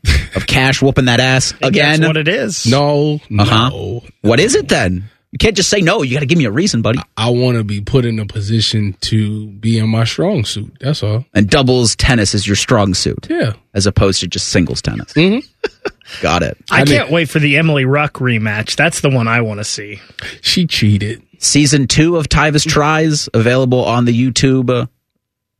Cash 0.47 0.81
whooping 0.81 1.05
that 1.07 1.21
ass 1.21 1.53
I 1.55 1.57
think 1.57 1.73
again? 1.77 2.01
That's 2.01 2.09
what 2.09 2.17
it 2.17 2.29
is. 2.29 2.67
No, 2.67 3.21
no. 3.29 3.43
Uh-huh. 3.43 4.01
What 4.23 4.41
is 4.41 4.55
it 4.55 4.69
then? 4.69 5.11
You 5.33 5.39
can't 5.39 5.57
just 5.57 5.69
say 5.69 5.81
no. 5.81 6.03
You 6.03 6.15
got 6.15 6.21
to 6.21 6.27
give 6.27 6.39
me 6.39 6.45
a 6.47 6.51
reason, 6.51 6.81
buddy. 6.83 6.99
I 7.17 7.29
want 7.31 7.59
to 7.59 7.65
be 7.65 7.81
put 7.81 8.05
in 8.07 8.19
a 8.19 8.27
position 8.27 8.95
to 9.03 9.49
be 9.49 9.79
in 9.79 9.89
my 9.89 10.05
strong 10.05 10.45
suit. 10.45 10.77
That's 10.81 11.03
all. 11.03 11.25
And 11.35 11.51
doubles 11.51 11.95
tennis 11.97 12.33
is 12.35 12.47
your 12.47 12.57
strong 12.57 12.95
suit, 12.95 13.27
Yeah. 13.29 13.53
as 13.75 13.87
opposed 13.87 14.21
to 14.21 14.29
just 14.29 14.49
singles 14.49 14.81
tennis. 14.81 15.13
Mhm. 15.13 15.47
Got 16.23 16.43
it. 16.43 16.57
I, 16.71 16.77
I 16.81 16.85
mean- 16.85 16.95
can't 16.95 17.11
wait 17.11 17.29
for 17.29 17.39
the 17.41 17.57
Emily 17.59 17.85
Ruck 17.85 18.15
rematch. 18.15 18.77
That's 18.77 19.01
the 19.01 19.11
one 19.11 19.27
I 19.29 19.41
want 19.43 19.59
to 19.59 19.65
see. 19.65 20.01
She 20.41 20.67
cheated. 20.67 21.23
Season 21.39 21.87
two 21.87 22.17
of 22.17 22.29
Tyvis 22.29 22.67
Tries 22.67 23.29
available 23.35 23.85
on 23.85 24.05
the 24.07 24.13
YouTube 24.19 24.71
uh, 24.71 24.87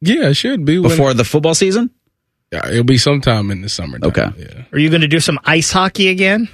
Yeah, 0.01 0.29
it 0.29 0.35
should 0.35 0.65
be. 0.65 0.79
when- 0.79 0.89
before 0.91 1.13
the 1.13 1.25
football 1.25 1.55
season. 1.55 1.91
Yeah, 2.53 2.67
it'll 2.71 2.85
be 2.85 2.97
sometime 2.97 3.51
in 3.51 3.61
the 3.61 3.69
summer. 3.69 3.99
Okay. 4.03 4.29
Yeah. 4.39 4.63
Are 4.73 4.79
you 4.79 4.89
going 4.89 5.03
to 5.03 5.09
do 5.09 5.19
some 5.21 5.39
ice 5.45 5.73
hockey 5.73 6.09
again? 6.09 6.49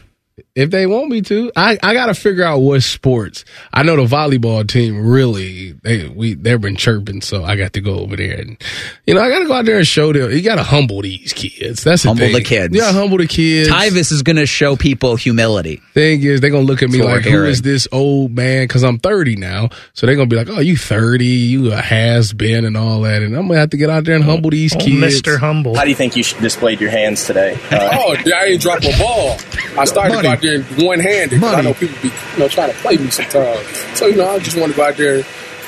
If 0.55 0.70
they 0.70 0.86
want 0.86 1.09
me 1.09 1.23
to, 1.23 1.51
I, 1.56 1.78
I 1.82 1.94
got 1.94 2.06
to 2.06 2.14
figure 2.14 2.44
out 2.44 2.59
what 2.59 2.82
sports. 2.82 3.44
I 3.73 3.82
know 3.82 3.97
the 3.97 4.05
volleyball 4.05 4.69
team 4.69 5.06
really 5.06 5.73
they 5.73 6.09
we 6.09 6.35
they've 6.35 6.60
been 6.60 6.77
chirping, 6.77 7.23
so 7.23 7.43
I 7.44 7.56
got 7.56 7.73
to 7.74 7.81
go 7.81 8.01
over 8.01 8.16
there 8.16 8.39
and 8.39 8.62
you 9.06 9.14
know 9.14 9.23
I 9.23 9.31
got 9.31 9.39
to 9.40 9.47
go 9.47 9.55
out 9.55 9.64
there 9.64 9.78
and 9.78 9.86
show 9.86 10.12
them. 10.12 10.31
You 10.31 10.43
got 10.43 10.56
to 10.56 10.62
humble 10.62 11.01
these 11.02 11.32
kids. 11.32 11.82
That's 11.85 12.02
the 12.02 12.10
Humble 12.10 12.27
thing. 12.27 12.35
the 12.35 12.43
kids. 12.43 12.74
Yeah, 12.77 12.93
humble 12.93 13.19
the 13.19 13.27
kids. 13.27 13.69
Tyvis 13.70 14.12
is 14.12 14.23
going 14.23 14.36
to 14.36 14.44
show 14.47 14.77
people 14.77 15.16
humility. 15.16 15.81
thing 15.94 16.23
is, 16.23 16.40
they're 16.43 16.51
gonna 16.51 16.64
look 16.64 16.82
at 16.82 16.90
me 16.90 16.98
That's 16.98 17.06
like, 17.06 17.14
we're 17.16 17.23
"Who 17.23 17.28
hearing. 17.31 17.51
is 17.51 17.62
this 17.62 17.89
old 17.90 18.32
man?" 18.32 18.64
Because 18.64 18.82
I'm 18.85 18.98
30 18.98 19.36
now, 19.36 19.70
so 19.94 20.06
they're 20.06 20.16
gonna 20.16 20.27
be 20.27 20.36
like, 20.36 20.48
"Oh, 20.51 20.60
you 20.60 20.77
30? 20.77 21.24
You 21.24 21.73
a 21.73 21.77
has 21.77 22.32
been 22.35 22.64
and 22.66 22.77
all 22.77 23.01
that." 23.02 23.23
And 23.23 23.35
I'm 23.35 23.48
gonna 23.48 23.59
have 23.60 23.70
to 23.70 23.77
get 23.78 23.89
out 23.89 24.05
there 24.05 24.16
and 24.16 24.24
humble 24.24 24.51
these 24.51 24.74
Oh, 24.77 24.78
kids. 24.78 25.23
Mr. 25.23 25.39
Humble. 25.39 25.74
How 25.77 25.85
do 25.85 25.89
you 25.89 25.97
think 25.97 26.14
you 26.16 26.24
displayed 26.24 26.81
your 26.81 26.90
hands 26.90 27.24
today? 27.24 27.59
Uh, 27.70 27.89
Oh, 28.05 28.16
I 28.16 28.44
ain't 28.47 28.60
drop 28.60 28.82
a 28.82 28.98
ball. 28.98 29.36
I 29.78 29.85
started 29.85 30.16
to 30.16 30.23
go 30.23 30.32
out 30.33 30.43
there 30.43 30.63
one 30.87 31.01
handed. 31.01 31.43
I 31.45 31.61
know 31.63 31.75
people 31.75 31.97
be 32.03 32.09
you 32.09 32.39
know 32.39 32.49
trying 32.49 32.71
to 32.71 32.77
play 32.79 32.97
me 32.97 33.11
sometimes. 33.11 33.67
So 33.99 34.07
you 34.07 34.17
know, 34.17 34.29
I 34.31 34.39
just 34.39 34.57
want 34.59 34.73
to 34.73 34.77
go 34.77 34.85
out 34.85 34.97
there 34.97 35.17
and 35.17 35.25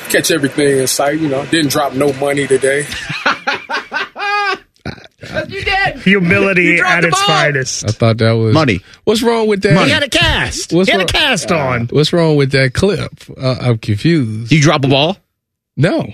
catch 0.09 0.31
everything 0.31 0.79
in 0.79 0.87
sight. 0.87 1.19
You 1.19 1.27
know, 1.29 1.45
didn't 1.47 1.69
drop 1.71 1.93
no 1.93 2.11
money 2.13 2.47
today. 2.47 2.85
You 5.47 5.63
did. 5.63 5.97
Humility 6.03 6.63
You 6.63 6.85
at 6.85 7.03
its 7.03 7.17
ball. 7.17 7.27
finest. 7.27 7.83
I 7.89 7.91
thought 7.91 8.17
that 8.19 8.31
was 8.33 8.53
Money. 8.53 8.81
What's 9.05 9.21
wrong 9.23 9.47
with 9.47 9.63
that? 9.63 9.83
He 9.85 9.91
had 9.91 10.03
a 10.03 10.09
cast. 10.09 10.71
What's 10.71 10.87
he 10.87 10.91
had 10.91 10.97
a 11.01 11.03
wrong- 11.03 11.07
cast 11.07 11.51
on. 11.51 11.87
What's 11.87 12.13
wrong 12.13 12.35
with 12.35 12.51
that 12.51 12.73
clip? 12.73 13.11
Uh, 13.35 13.55
I'm 13.59 13.77
confused. 13.79 14.51
You 14.51 14.61
drop 14.61 14.85
a 14.85 14.87
ball? 14.87 15.17
No, 15.77 16.13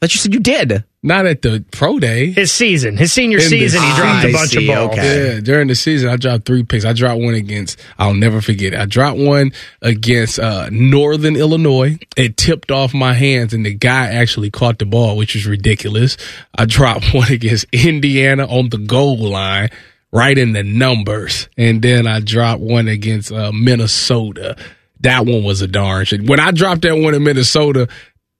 That 0.00 0.14
you 0.14 0.20
said 0.20 0.32
you 0.32 0.38
did. 0.38 0.84
not 1.02 1.26
at 1.26 1.42
the 1.42 1.64
pro 1.72 1.98
day. 1.98 2.30
His 2.30 2.52
season, 2.52 2.96
his 2.96 3.12
senior 3.12 3.38
In 3.38 3.44
the 3.44 3.48
season, 3.50 3.82
he 3.82 3.88
dropped 3.96 4.24
I 4.24 4.28
a 4.28 4.32
bunch 4.32 4.50
see, 4.50 4.70
of 4.70 4.74
balls. 4.76 4.92
okay. 4.92 5.34
Yeah, 5.34 5.40
during 5.40 5.66
the 5.66 5.74
season, 5.74 6.08
I 6.08 6.16
dropped 6.16 6.44
three 6.44 6.62
picks. 6.62 6.84
I 6.84 6.92
dropped 6.92 7.20
one 7.20 7.34
against, 7.34 7.80
I'll 7.98 8.14
never 8.14 8.40
forget 8.40 8.74
it. 8.74 8.78
I 8.78 8.86
dropped 8.86 9.18
one 9.18 9.50
against 9.82 10.38
uh, 10.38 10.68
Northern 10.70 11.34
Illinois. 11.34 11.98
It 12.16 12.36
tipped 12.36 12.70
off 12.70 12.94
my 12.94 13.12
hands, 13.12 13.52
and 13.54 13.66
the 13.66 13.74
guy 13.74 14.06
actually 14.06 14.50
caught 14.52 14.78
the 14.78 14.86
ball, 14.86 15.16
which 15.16 15.34
was 15.34 15.46
ridiculous. 15.46 16.16
I 16.56 16.64
dropped 16.66 17.06
one 17.12 17.32
against 17.32 17.66
Indiana 17.72 18.46
on 18.46 18.68
the 18.68 18.78
goal 18.78 19.18
line, 19.18 19.70
right 20.12 20.38
in 20.38 20.52
the 20.52 20.62
numbers. 20.62 21.48
And 21.56 21.82
then 21.82 22.06
I 22.06 22.20
dropped 22.20 22.60
one 22.60 22.86
against 22.86 23.32
uh, 23.32 23.50
Minnesota. 23.52 24.56
That 25.00 25.26
one 25.26 25.44
was 25.44 25.60
a 25.62 25.68
darn 25.68 26.04
shit. 26.06 26.28
When 26.28 26.40
I 26.40 26.50
dropped 26.50 26.82
that 26.82 26.96
one 26.96 27.14
in 27.14 27.22
Minnesota, 27.22 27.86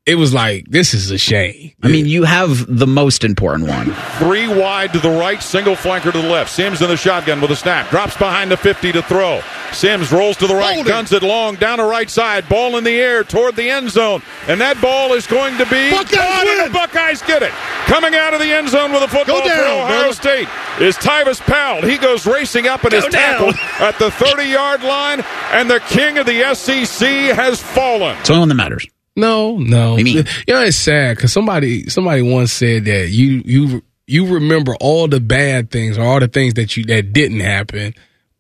it 0.09 0.15
was 0.15 0.33
like, 0.33 0.65
this 0.71 0.95
is 0.95 1.11
a 1.11 1.19
shame. 1.19 1.73
I 1.83 1.89
mean, 1.89 2.07
you 2.07 2.25
have 2.25 2.65
the 2.67 2.87
most 2.87 3.25
important 3.25 3.69
one. 3.69 3.93
Three 4.19 4.49
wide 4.49 4.95
to 4.95 4.99
the 4.99 5.11
right, 5.11 5.43
single 5.43 5.75
flanker 5.77 6.11
to 6.11 6.23
the 6.23 6.29
left. 6.29 6.51
Sims 6.51 6.81
in 6.81 6.89
the 6.89 6.97
shotgun 6.97 7.43
with 7.43 7.51
a 7.51 7.57
snap. 7.57 7.91
Drops 7.91 8.17
behind 8.17 8.51
the 8.51 8.57
50 8.57 8.93
to 8.93 9.03
throw. 9.03 9.43
Sims 9.73 10.11
rolls 10.11 10.39
to 10.39 10.47
the 10.47 10.55
right, 10.55 10.83
guns 10.87 11.13
it 11.13 11.23
long, 11.23 11.57
down 11.57 11.77
the 11.77 11.85
right 11.85 12.09
side. 12.09 12.49
Ball 12.49 12.79
in 12.79 12.85
the 12.85 12.99
air 12.99 13.23
toward 13.23 13.55
the 13.55 13.69
end 13.69 13.91
zone. 13.91 14.23
And 14.47 14.61
that 14.63 14.81
ball 14.81 15.13
is 15.13 15.27
going 15.27 15.59
to 15.59 15.65
be. 15.67 15.91
Buckeyes 15.91 16.17
caught, 16.17 16.47
and 16.47 16.71
the 16.71 16.73
Buckeyes 16.73 17.21
get 17.23 17.43
it. 17.43 17.53
Coming 17.85 18.15
out 18.15 18.33
of 18.33 18.41
the 18.41 18.51
end 18.51 18.71
zone 18.71 18.93
with 18.93 19.03
a 19.03 19.09
football 19.09 19.41
Go 19.43 19.47
down, 19.47 19.57
for 19.59 19.63
Ohio 19.83 20.01
brother. 20.01 20.13
State 20.15 20.49
is 20.81 20.97
Tyvis 20.97 21.41
Powell. 21.41 21.83
He 21.83 21.99
goes 21.99 22.27
racing 22.27 22.67
up 22.67 22.83
and 22.83 22.95
is 22.95 23.05
Go 23.05 23.11
down. 23.11 23.53
tackled 23.53 23.55
at 23.81 23.99
the 23.99 24.11
30 24.11 24.45
yard 24.45 24.83
line. 24.83 25.21
And 25.53 25.71
the 25.71 25.81
king 25.81 26.17
of 26.17 26.25
the 26.25 26.55
SEC 26.55 27.07
has 27.37 27.61
fallen. 27.61 28.17
It's 28.21 28.29
the 28.29 28.35
only 28.35 28.41
one 28.41 28.49
that 28.49 28.55
matters. 28.55 28.87
No, 29.19 29.59
no. 29.59 29.97
you 29.97 30.05
mean? 30.05 30.17
You 30.47 30.55
know, 30.55 30.63
it's 30.63 30.77
sad 30.77 31.17
because 31.17 31.33
somebody 31.33 31.89
somebody 31.91 32.23
once 32.23 32.53
said 32.53 32.85
that 32.85 33.09
you 33.11 33.43
you 33.45 33.83
you 34.07 34.27
remember 34.27 34.75
all 34.81 35.09
the 35.09 35.21
bad 35.21 35.71
things 35.71 35.99
or 35.99 36.03
all 36.03 36.21
the 36.21 36.29
things 36.29 36.55
that 36.55 36.77
you 36.77 36.85
that 36.85 37.13
didn't 37.13 37.41
happen 37.41 37.95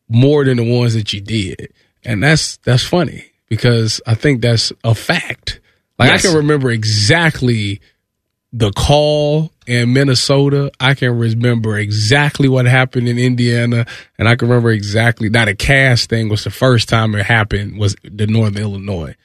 more 0.08 0.44
than 0.44 0.56
the 0.56 0.78
ones 0.78 0.94
that 0.94 1.12
you 1.12 1.20
did, 1.20 1.72
and 2.04 2.22
that's 2.22 2.58
that's 2.58 2.84
funny 2.84 3.24
because 3.48 4.00
I 4.06 4.14
think 4.14 4.40
that's 4.40 4.72
a 4.84 4.94
fact. 4.94 5.60
Like 5.98 6.10
Yes. 6.10 6.24
I 6.24 6.28
can 6.28 6.36
remember 6.36 6.70
exactly 6.70 7.80
the 8.52 8.70
call 8.72 9.52
in 9.66 9.92
Minnesota. 9.92 10.70
I 10.80 10.94
can 10.94 11.18
remember 11.18 11.76
exactly 11.76 12.48
what 12.48 12.66
happened 12.66 13.08
in 13.08 13.18
Indiana, 13.18 13.84
and 14.18 14.28
I 14.28 14.36
can 14.36 14.48
remember 14.48 14.70
exactly. 14.70 15.28
Now 15.28 15.44
the 15.44 15.54
cast 15.54 16.08
thing 16.08 16.28
was 16.28 16.44
the 16.44 16.50
first 16.50 16.88
time 16.88 17.14
it 17.14 17.26
happened 17.26 17.78
was 17.78 17.96
the 18.04 18.26
Northern 18.26 18.62
Illinois, 18.62 19.16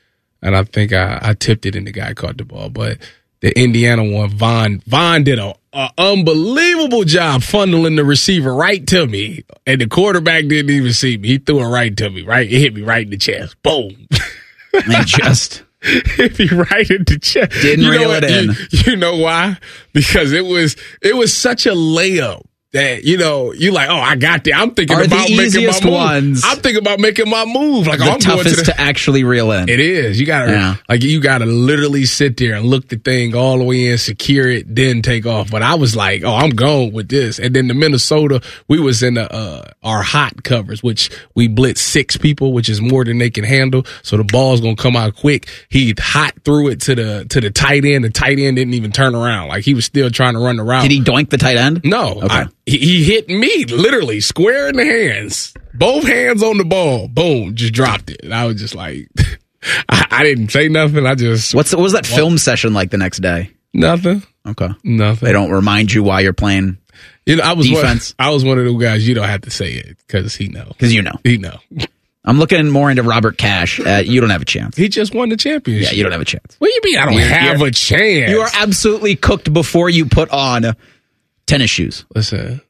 and 0.44 0.56
I 0.56 0.64
think 0.64 0.94
I, 0.94 1.20
I 1.22 1.34
tipped 1.34 1.66
it 1.66 1.76
and 1.76 1.88
the 1.88 1.92
guy 1.92 2.14
caught 2.14 2.38
the 2.38 2.46
ball. 2.46 2.70
But 2.70 3.00
the 3.40 3.58
Indiana 3.60 4.04
one, 4.04 4.30
Vonn 4.30 4.84
Vonn 4.84 5.24
did 5.24 5.40
a, 5.40 5.56
a 5.72 5.90
unbelievable 5.98 7.06
job 7.06 7.42
funneling 7.42 7.96
the 7.96 8.06
receiver 8.06 8.54
right 8.54 8.86
to 8.88 9.08
me, 9.08 9.46
and 9.66 9.82
the 9.82 9.88
quarterback 9.88 10.48
didn't 10.48 10.70
even 10.70 10.94
see 10.94 11.18
me. 11.18 11.30
He 11.30 11.38
threw 11.40 11.62
it 11.62 11.68
right 11.68 11.96
to 11.98 12.10
me, 12.10 12.22
right. 12.22 12.46
It 12.52 12.60
hit 12.60 12.76
me 12.76 12.82
right 12.82 13.04
in 13.04 13.10
the 13.10 13.18
chest. 13.18 13.56
Boom. 13.64 14.08
And 14.74 15.08
just 15.08 15.64
hit 15.82 16.40
me 16.40 16.48
right 16.50 16.90
in 16.90 17.04
the 17.06 17.20
chest. 17.22 17.52
Didn't 17.62 17.86
know 17.86 17.92
reel 17.92 18.10
what? 18.10 18.24
it 18.24 18.32
in. 18.32 18.50
You, 18.72 18.92
you 18.92 18.96
know 18.98 19.18
why? 19.18 19.58
Because 19.94 20.32
it 20.32 20.46
was 20.46 20.76
it 21.02 21.16
was 21.16 21.36
such 21.36 21.66
a 21.66 21.74
layup 21.74 22.44
that 22.74 23.04
you 23.04 23.18
know 23.18 23.54
you 23.54 23.72
like. 23.72 23.90
Oh, 23.90 23.96
I 23.96 24.16
got 24.16 24.44
there. 24.44 24.56
I'm 24.56 24.72
thinking 24.72 24.98
Are 24.98 25.04
about 25.04 25.30
making 25.30 25.66
my 25.68 25.80
move. 25.84 25.94
ones 25.94 26.42
I'm 26.46 26.58
thinking 26.58 26.82
about 26.82 27.00
making 27.00 27.30
my 27.30 27.46
move. 27.46 27.88
Like 27.88 28.00
the 28.00 28.06
oh, 28.06 28.12
I'm 28.14 28.20
going 28.20 28.20
to 28.20 28.28
toughest 28.28 28.56
the. 28.66 28.72
to 28.74 28.82
actually 28.82 29.24
reel 29.24 29.52
in. 29.52 29.70
it 29.70 29.80
is. 29.80 30.20
You 30.20 30.26
gotta 30.26 30.52
Yeah. 30.52 30.76
like 30.90 31.04
you 31.04 31.20
gotta 31.22 31.46
literally 31.46 32.06
sit 32.06 32.38
there 32.38 32.56
and 32.56 32.66
look 32.66 32.88
the 32.90 32.98
thing 32.98 33.36
all 33.36 33.58
the 33.60 33.64
way 33.64 33.88
in, 33.88 33.98
secure 33.98 34.50
it, 34.50 34.74
then 34.76 35.02
take 35.02 35.26
off. 35.26 35.52
But 35.52 35.62
I 35.62 35.76
was 35.76 35.96
like, 35.96 36.24
oh, 36.24 36.34
I'm 36.36 36.50
going 36.50 36.94
with 36.94 37.10
this. 37.10 37.38
And 37.40 37.56
then 37.56 37.68
the 37.68 37.74
Minnesota, 37.76 38.42
we 38.68 38.80
was 38.80 39.04
in 39.04 39.14
the 39.16 39.32
uh, 39.32 39.66
our 39.84 40.02
hot 40.02 40.44
covers, 40.44 40.82
which 40.82 41.10
we 41.36 41.48
blitz 41.48 41.80
six 41.82 42.18
people, 42.18 42.54
which 42.54 42.70
is 42.70 42.82
more 42.82 43.06
than 43.06 43.20
they 43.20 43.30
can 43.30 43.44
handle. 43.44 43.86
So 44.02 44.18
the 44.18 44.24
ball's 44.24 44.62
gonna 44.62 44.76
come 44.76 44.96
out 44.96 45.16
quick. 45.16 45.48
He 45.70 45.94
hot 46.00 46.34
threw 46.44 46.70
it 46.70 46.82
to 46.82 46.96
the 46.96 47.26
to 47.30 47.40
the 47.40 47.52
tight 47.52 47.86
end. 47.86 48.04
The 48.04 48.10
tight 48.10 48.40
end 48.40 48.58
didn't 48.58 48.74
even 48.74 48.92
turn 48.92 49.14
around. 49.14 49.50
Like 49.50 49.64
he 49.64 49.76
was 49.76 49.86
still 49.86 50.10
trying 50.10 50.34
to 50.34 50.40
run 50.40 50.56
the 50.58 50.64
route. 50.64 50.82
Did 50.82 50.92
he 50.92 51.02
doink 51.02 51.30
the 51.30 51.38
tight 51.38 51.58
end? 51.58 51.82
No, 51.84 52.22
Okay. 52.24 52.28
I- 52.34 52.48
he, 52.66 53.04
hit 53.04 53.28
me 53.30 53.66
literally 53.66 54.20
square 54.22 54.70
in 54.70 54.76
the 54.78 54.86
hands, 54.86 55.54
both 55.74 56.06
hands 56.06 56.42
on 56.44 56.58
the 56.58 56.64
ball. 56.66 57.08
Boom, 57.08 57.56
just 57.56 57.74
dropped 57.74 58.10
it. 58.10 58.22
And 58.24 58.34
I 58.34 58.46
was 58.46 58.56
just 58.60 58.76
like, 58.76 59.10
I, 59.90 60.06
I 60.12 60.24
didn't 60.24 60.50
say 60.50 60.68
nothing. 60.70 61.06
I 61.06 61.16
just 61.16 61.54
What's 61.56 61.74
what 61.74 61.82
was 61.82 61.94
that 61.94 62.06
film 62.06 62.38
session 62.38 62.74
like 62.74 62.90
the 62.92 62.98
next 62.98 63.20
day? 63.20 63.52
nothing, 63.74 64.22
Okay. 64.46 64.70
nothing. 64.84 65.26
They 65.26 65.34
don't 65.34 65.52
remind 65.52 65.92
you 65.92 66.04
why 66.04 66.20
you're 66.22 66.32
playing 66.34 66.78
You 67.26 67.38
know, 67.38 67.44
I 67.44 67.54
was 67.54 67.68
Defense. 67.68 68.14
One, 68.20 68.28
I 68.28 68.32
was 68.32 68.44
one 68.46 68.60
of 68.60 68.66
those 68.66 68.82
guys. 68.82 69.08
You 69.08 69.16
don't 69.16 69.28
have 69.28 69.42
to 69.42 69.50
say 69.52 69.72
it 69.74 69.98
because 70.06 70.36
he 70.36 70.48
know. 70.48 70.66
because 70.68 70.94
you 70.94 71.02
know. 71.02 71.18
He 71.24 71.38
know. 71.38 71.58
I'm 72.26 72.40
looking 72.40 72.70
more 72.70 72.90
into 72.90 73.04
Robert 73.04 73.38
Cash. 73.38 73.82
Uh, 73.82 74.02
you 74.06 74.22
don't 74.22 74.30
have 74.30 74.42
a 74.42 74.46
chance. 74.46 74.78
He 74.78 74.88
just 74.88 75.14
won 75.14 75.28
the 75.28 75.36
championship. 75.36 75.92
Yeah, 75.92 75.98
you 75.98 76.04
don't 76.04 76.14
have 76.14 76.22
a 76.22 76.26
chance. 76.26 76.56
What 76.58 76.70
do 76.70 76.74
you 76.74 76.82
mean? 76.86 76.98
I 76.98 77.06
don't 77.06 77.14
You're- 77.16 77.26
have 77.28 77.62
a 77.62 77.70
chance. 77.72 78.32
You 78.32 78.40
are 78.40 78.50
absolutely 78.60 79.18
cooked 79.18 79.52
before 79.52 79.90
you 79.90 80.06
put 80.06 80.30
on 80.30 80.64
tennis 81.46 81.70
shoes 81.70 82.06
Listen, 82.16 82.62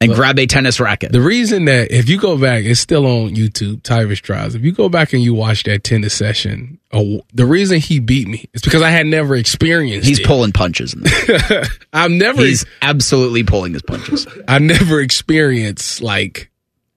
and 0.00 0.14
grab 0.14 0.38
a 0.38 0.46
tennis 0.46 0.78
racket. 0.78 1.10
The 1.10 1.20
reason 1.20 1.64
that 1.64 1.90
if 1.90 2.08
you 2.08 2.18
go 2.18 2.38
back, 2.38 2.64
it's 2.64 2.78
still 2.78 3.04
on 3.04 3.34
YouTube, 3.34 3.82
Tyvis 3.82 4.20
Tries. 4.20 4.54
If 4.54 4.62
you 4.62 4.70
go 4.72 4.88
back 4.88 5.12
and 5.12 5.22
you 5.22 5.34
watch 5.34 5.64
that 5.64 5.82
tennis 5.82 6.14
session, 6.14 6.78
oh, 6.92 7.22
the 7.34 7.44
reason 7.46 7.80
he 7.80 7.98
beat 7.98 8.28
me 8.28 8.48
is 8.54 8.62
because 8.62 8.82
I 8.82 8.90
had 8.90 9.06
never 9.06 9.34
experienced 9.34 10.06
He's 10.08 10.20
it. 10.20 10.26
pulling 10.26 10.52
punches. 10.52 10.94
In. 10.94 11.02
I've 11.92 12.12
never 12.12 12.42
He's 12.42 12.64
absolutely 12.80 13.42
pulling 13.42 13.72
his 13.72 13.82
punches. 13.82 14.26
I 14.46 14.60
never 14.60 15.00
experienced 15.00 16.00
like 16.00 16.50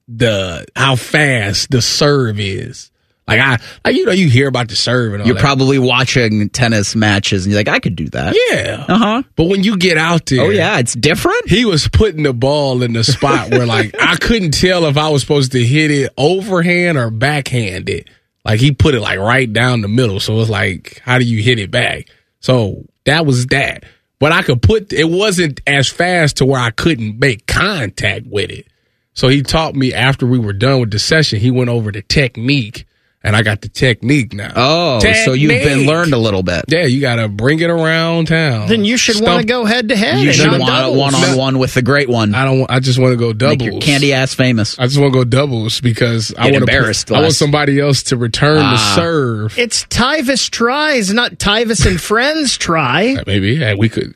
the 0.08 0.66
how 0.76 0.96
fast 0.96 1.72
the 1.72 1.82
serve 1.82 2.40
is. 2.40 2.91
Like 3.38 3.40
I 3.40 3.58
like 3.86 3.96
you 3.96 4.06
know 4.06 4.12
you 4.12 4.30
hear 4.30 4.48
about 4.48 4.68
the 4.70 4.76
serve 4.76 5.14
and 5.14 5.22
all 5.22 5.28
You're 5.28 5.36
that. 5.36 5.42
probably 5.42 5.80
watching 5.80 6.50
tennis 6.50 6.96
matches 6.96 7.46
and 7.46 7.52
you're 7.54 7.60
like, 7.60 7.68
I 7.70 7.80
could 7.80 7.96
do 7.96 8.10
that. 8.10 8.36
yeah. 8.52 8.86
Uh 8.88 8.98
huh. 8.98 9.24
But 9.36 9.46
when 9.46 9.64
you 9.64 9.78
get 9.78 9.98
out 9.98 10.26
there, 10.28 10.42
Oh 10.42 10.50
yeah, 10.50 10.80
it's 10.80 10.94
different. 10.94 11.50
he 11.50 11.66
was 11.66 11.88
putting 11.88 12.24
the 12.24 12.34
ball 12.34 12.84
in 12.84 12.94
the 12.94 13.04
spot 13.04 13.52
where 13.52 13.66
like 13.66 13.96
I 14.00 14.16
couldn't 14.18 14.52
tell 14.52 14.86
if 14.86 14.98
I 14.98 15.10
was 15.10 15.22
supposed 15.22 15.52
to 15.54 15.64
hit 15.64 15.92
it 15.92 16.12
overhand 16.18 16.98
or 16.98 17.10
backhand 17.10 17.90
it. 17.90 18.10
Like 18.44 18.60
he 18.60 18.72
put 18.72 18.96
it 18.96 19.02
like 19.02 19.20
right 19.20 19.52
down 19.52 19.82
the 19.82 19.88
middle. 19.88 20.20
So 20.20 20.40
it's 20.40 20.50
like, 20.50 21.00
how 21.04 21.20
do 21.20 21.26
you 21.26 21.42
hit 21.44 21.60
it 21.60 21.70
back? 21.72 22.08
So 22.40 22.86
that 23.06 23.26
was 23.26 23.46
that. 23.48 23.84
But 24.20 24.32
I 24.32 24.42
could 24.44 24.62
put 24.62 24.92
it 24.94 25.10
wasn't 25.10 25.62
as 25.66 25.90
fast 25.90 26.38
to 26.38 26.46
where 26.46 26.60
I 26.60 26.72
couldn't 26.72 27.20
make 27.20 27.48
contact 27.48 28.26
with 28.28 28.50
it. 28.52 28.68
So 29.14 29.28
he 29.28 29.42
taught 29.42 29.76
me 29.76 29.94
after 29.94 30.26
we 30.26 30.40
were 30.40 30.54
done 30.54 30.80
with 30.80 30.92
the 30.92 31.00
session, 31.00 31.40
he 31.40 31.52
went 31.52 31.70
over 31.70 31.92
the 31.92 32.02
technique 32.02 32.86
and 33.24 33.36
I 33.36 33.44
got 33.44 33.62
the 33.62 33.70
technique 33.70 34.34
now. 34.34 34.52
Oh, 34.56 35.00
so 35.26 35.34
you've 35.34 35.50
been 35.50 35.86
learned 35.86 36.14
a 36.14 36.18
little 36.18 36.42
bit. 36.44 36.66
Yeah, 36.68 36.86
you 36.86 37.02
gotta 37.02 37.28
bring 37.28 37.60
it 37.60 37.70
around 37.70 38.28
town. 38.30 38.68
Then 38.68 38.84
you 38.86 38.98
should 38.98 39.22
want 39.24 39.42
to 39.42 39.46
go 39.48 39.64
head 39.66 39.90
to 39.90 39.96
head. 39.96 40.20
You 40.20 40.34
should 40.34 40.50
want 40.52 40.66
doubles. 40.66 40.98
one 40.98 41.16
on 41.16 41.38
one 41.38 41.60
with 41.60 41.74
the 41.74 41.82
great 41.82 42.10
one. 42.10 42.34
I 42.34 42.46
don't. 42.46 42.70
I 42.70 42.80
just 42.80 42.98
want 43.00 43.12
to 43.14 43.18
go 43.18 43.34
doubles. 43.34 43.60
Make 43.60 43.72
your 43.72 43.80
candy 43.82 44.14
ass 44.14 44.34
famous. 44.34 44.78
I 44.80 44.88
just 44.88 45.00
want 45.00 45.14
to 45.14 45.20
go 45.20 45.24
doubles 45.24 45.82
because 45.82 46.34
I 46.38 46.44
want 46.46 46.54
to. 46.54 46.60
embarrassed 46.62 47.12
I 47.12 47.22
want 47.22 47.34
somebody 47.34 47.80
else 47.80 48.04
to 48.04 48.18
return 48.18 48.58
Ah. 48.64 48.72
the 48.96 49.02
serve. 49.02 49.58
It's 49.60 49.86
Tyvis 49.86 50.50
tries, 50.50 51.14
not 51.14 51.34
Tyvis 51.34 51.86
and 51.86 52.00
friends 52.02 52.58
try. 52.58 53.18
Maybe 53.28 53.52
yeah, 53.54 53.76
we 53.76 53.90
could. 53.90 54.16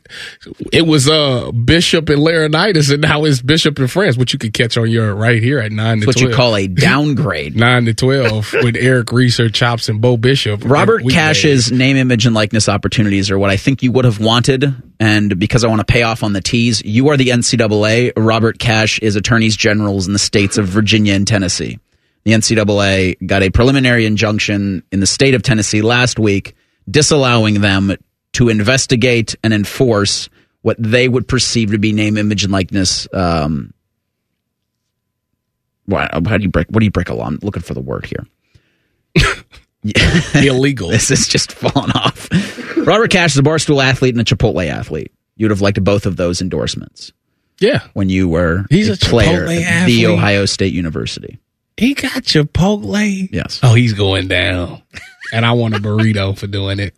It 0.72 0.82
was 0.86 1.08
uh 1.08 1.50
Bishop 1.52 2.08
and 2.08 2.20
Laurinaitis, 2.20 2.92
and 2.92 3.02
now 3.02 3.24
it's 3.24 3.40
Bishop 3.40 3.78
and 3.78 3.90
Friends, 3.90 4.18
which 4.18 4.32
you 4.32 4.38
could 4.38 4.52
catch 4.52 4.76
on 4.76 4.90
your 4.90 5.14
right 5.14 5.40
here 5.42 5.58
at 5.60 5.70
nine 5.72 6.00
to 6.00 6.06
That's 6.06 6.16
what 6.16 6.22
twelve. 6.22 6.30
you 6.30 6.36
call 6.36 6.56
a 6.56 6.66
downgrade. 6.86 7.56
nine 7.56 7.84
to 7.84 7.94
twelve 7.94 8.52
with 8.62 8.76
Eric 8.96 9.12
Reeser, 9.12 9.50
Chops, 9.50 9.90
and 9.90 10.00
Bo 10.00 10.16
Bishop. 10.16 10.62
Robert. 10.64 11.02
Cash's 11.10 11.70
name, 11.70 11.98
image, 11.98 12.24
and 12.24 12.34
likeness 12.34 12.66
opportunities 12.66 13.30
are 13.30 13.38
what 13.38 13.50
I 13.50 13.58
think 13.58 13.82
you 13.82 13.92
would 13.92 14.06
have 14.06 14.20
wanted. 14.20 14.74
And 14.98 15.38
because 15.38 15.64
I 15.64 15.68
want 15.68 15.80
to 15.80 15.84
pay 15.84 16.02
off 16.02 16.22
on 16.22 16.32
the 16.32 16.40
T's, 16.40 16.82
you 16.82 17.08
are 17.08 17.16
the 17.18 17.28
NCAA. 17.28 18.12
Robert 18.16 18.58
Cash 18.58 18.98
is 19.00 19.14
attorneys 19.14 19.54
generals 19.54 20.06
in 20.06 20.14
the 20.14 20.18
states 20.18 20.56
of 20.56 20.66
Virginia 20.66 21.12
and 21.12 21.28
Tennessee. 21.28 21.78
The 22.24 22.32
NCAA 22.32 23.26
got 23.26 23.42
a 23.42 23.50
preliminary 23.50 24.06
injunction 24.06 24.82
in 24.90 25.00
the 25.00 25.06
state 25.06 25.34
of 25.34 25.42
Tennessee 25.42 25.82
last 25.82 26.18
week, 26.18 26.54
disallowing 26.90 27.60
them 27.60 27.96
to 28.32 28.48
investigate 28.48 29.36
and 29.44 29.52
enforce 29.52 30.30
what 30.62 30.78
they 30.78 31.06
would 31.06 31.28
perceive 31.28 31.72
to 31.72 31.78
be 31.78 31.92
name, 31.92 32.16
image, 32.16 32.44
and 32.44 32.52
likeness. 32.52 33.06
Um, 33.12 33.74
what, 35.84 36.10
how 36.26 36.38
do 36.38 36.44
you 36.44 36.50
break? 36.50 36.68
What 36.68 36.80
do 36.80 36.86
you 36.86 36.90
break 36.90 37.10
a 37.10 37.14
law? 37.14 37.26
I'm 37.26 37.38
looking 37.42 37.62
for 37.62 37.74
the 37.74 37.82
word 37.82 38.06
here. 38.06 38.26
Illegal. 40.34 40.88
This 40.88 41.10
is 41.10 41.28
just 41.28 41.52
falling 41.52 41.90
off. 41.92 42.28
Robert 42.76 43.10
Cash 43.10 43.32
is 43.32 43.38
a 43.38 43.42
barstool 43.42 43.82
athlete 43.82 44.14
and 44.14 44.20
a 44.20 44.24
Chipotle 44.24 44.66
athlete. 44.68 45.12
You'd 45.36 45.50
have 45.50 45.60
liked 45.60 45.82
both 45.82 46.06
of 46.06 46.16
those 46.16 46.40
endorsements. 46.40 47.12
Yeah. 47.58 47.84
when 47.94 48.10
you 48.10 48.28
were 48.28 48.66
He's 48.68 48.88
a 48.90 48.96
player 48.96 49.46
Chipotle 49.46 49.62
at 49.62 49.86
the. 49.86 50.06
Ohio 50.06 50.44
State 50.44 50.74
University. 50.74 51.38
He 51.76 51.94
got 51.94 52.22
Chipotle. 52.22 53.28
Yes. 53.32 53.60
Oh, 53.62 53.74
he's 53.74 53.92
going 53.94 54.28
down. 54.28 54.82
and 55.32 55.44
I 55.44 55.52
want 55.52 55.74
a 55.74 55.78
burrito 55.78 56.36
for 56.36 56.46
doing 56.46 56.78
it. 56.80 56.94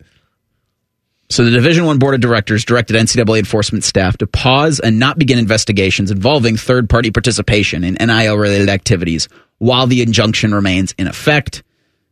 So 1.30 1.44
the 1.44 1.50
Division 1.50 1.84
One 1.84 1.98
Board 1.98 2.14
of 2.14 2.20
Directors 2.22 2.64
directed 2.64 2.96
NCAA 2.96 3.40
enforcement 3.40 3.84
staff 3.84 4.16
to 4.18 4.26
pause 4.26 4.80
and 4.80 4.98
not 4.98 5.18
begin 5.18 5.38
investigations 5.38 6.10
involving 6.10 6.56
third-party 6.56 7.10
participation 7.10 7.84
in 7.84 7.94
NIL-related 7.94 8.70
activities 8.70 9.28
while 9.58 9.86
the 9.86 10.00
injunction 10.00 10.54
remains 10.54 10.94
in 10.96 11.06
effect. 11.06 11.62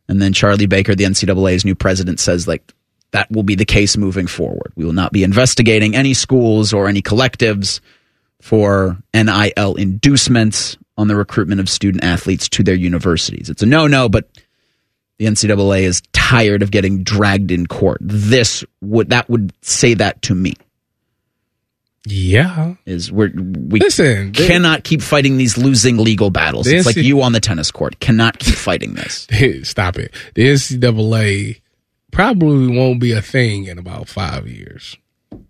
And 0.09 0.21
then 0.21 0.33
Charlie 0.33 0.67
Baker, 0.67 0.95
the 0.95 1.03
NCAA's 1.03 1.65
new 1.65 1.75
president, 1.75 2.19
says 2.19 2.47
like 2.47 2.73
that 3.11 3.29
will 3.31 3.43
be 3.43 3.55
the 3.55 3.65
case 3.65 3.97
moving 3.97 4.27
forward. 4.27 4.71
We 4.75 4.85
will 4.85 4.93
not 4.93 5.11
be 5.11 5.23
investigating 5.23 5.95
any 5.95 6.13
schools 6.13 6.73
or 6.73 6.87
any 6.87 7.01
collectives 7.01 7.79
for 8.41 8.97
NIL 9.13 9.75
inducements 9.75 10.77
on 10.97 11.07
the 11.07 11.15
recruitment 11.15 11.61
of 11.61 11.69
student 11.69 12.03
athletes 12.03 12.49
to 12.49 12.63
their 12.63 12.75
universities. 12.75 13.49
It's 13.49 13.63
a 13.63 13.65
no-no, 13.65 14.09
but 14.09 14.29
the 15.17 15.25
NCAA 15.25 15.81
is 15.81 16.01
tired 16.13 16.61
of 16.61 16.71
getting 16.71 17.03
dragged 17.03 17.51
in 17.51 17.67
court. 17.67 17.99
This 18.01 18.63
would 18.81 19.09
that 19.09 19.29
would 19.29 19.53
say 19.61 19.93
that 19.95 20.21
to 20.23 20.35
me. 20.35 20.53
Yeah. 22.09 22.75
Is 22.85 23.11
we're 23.11 23.31
we 23.35 23.79
Listen, 23.79 24.31
they- 24.31 24.47
cannot 24.47 24.83
keep 24.83 25.01
fighting 25.01 25.37
these 25.37 25.57
losing 25.57 25.97
legal 25.97 26.29
battles. 26.29 26.67
It's 26.67 26.85
like 26.85 26.95
you 26.95 27.21
on 27.21 27.33
the 27.33 27.39
tennis 27.39 27.69
court. 27.71 27.99
Cannot 27.99 28.39
keep 28.39 28.55
fighting 28.55 28.93
this. 28.95 29.27
Stop 29.69 29.97
it. 29.97 30.13
The 30.35 30.47
NCAA 30.47 31.61
probably 32.11 32.67
won't 32.75 32.99
be 32.99 33.11
a 33.11 33.21
thing 33.21 33.65
in 33.65 33.77
about 33.77 34.07
five 34.07 34.47
years. 34.47 34.95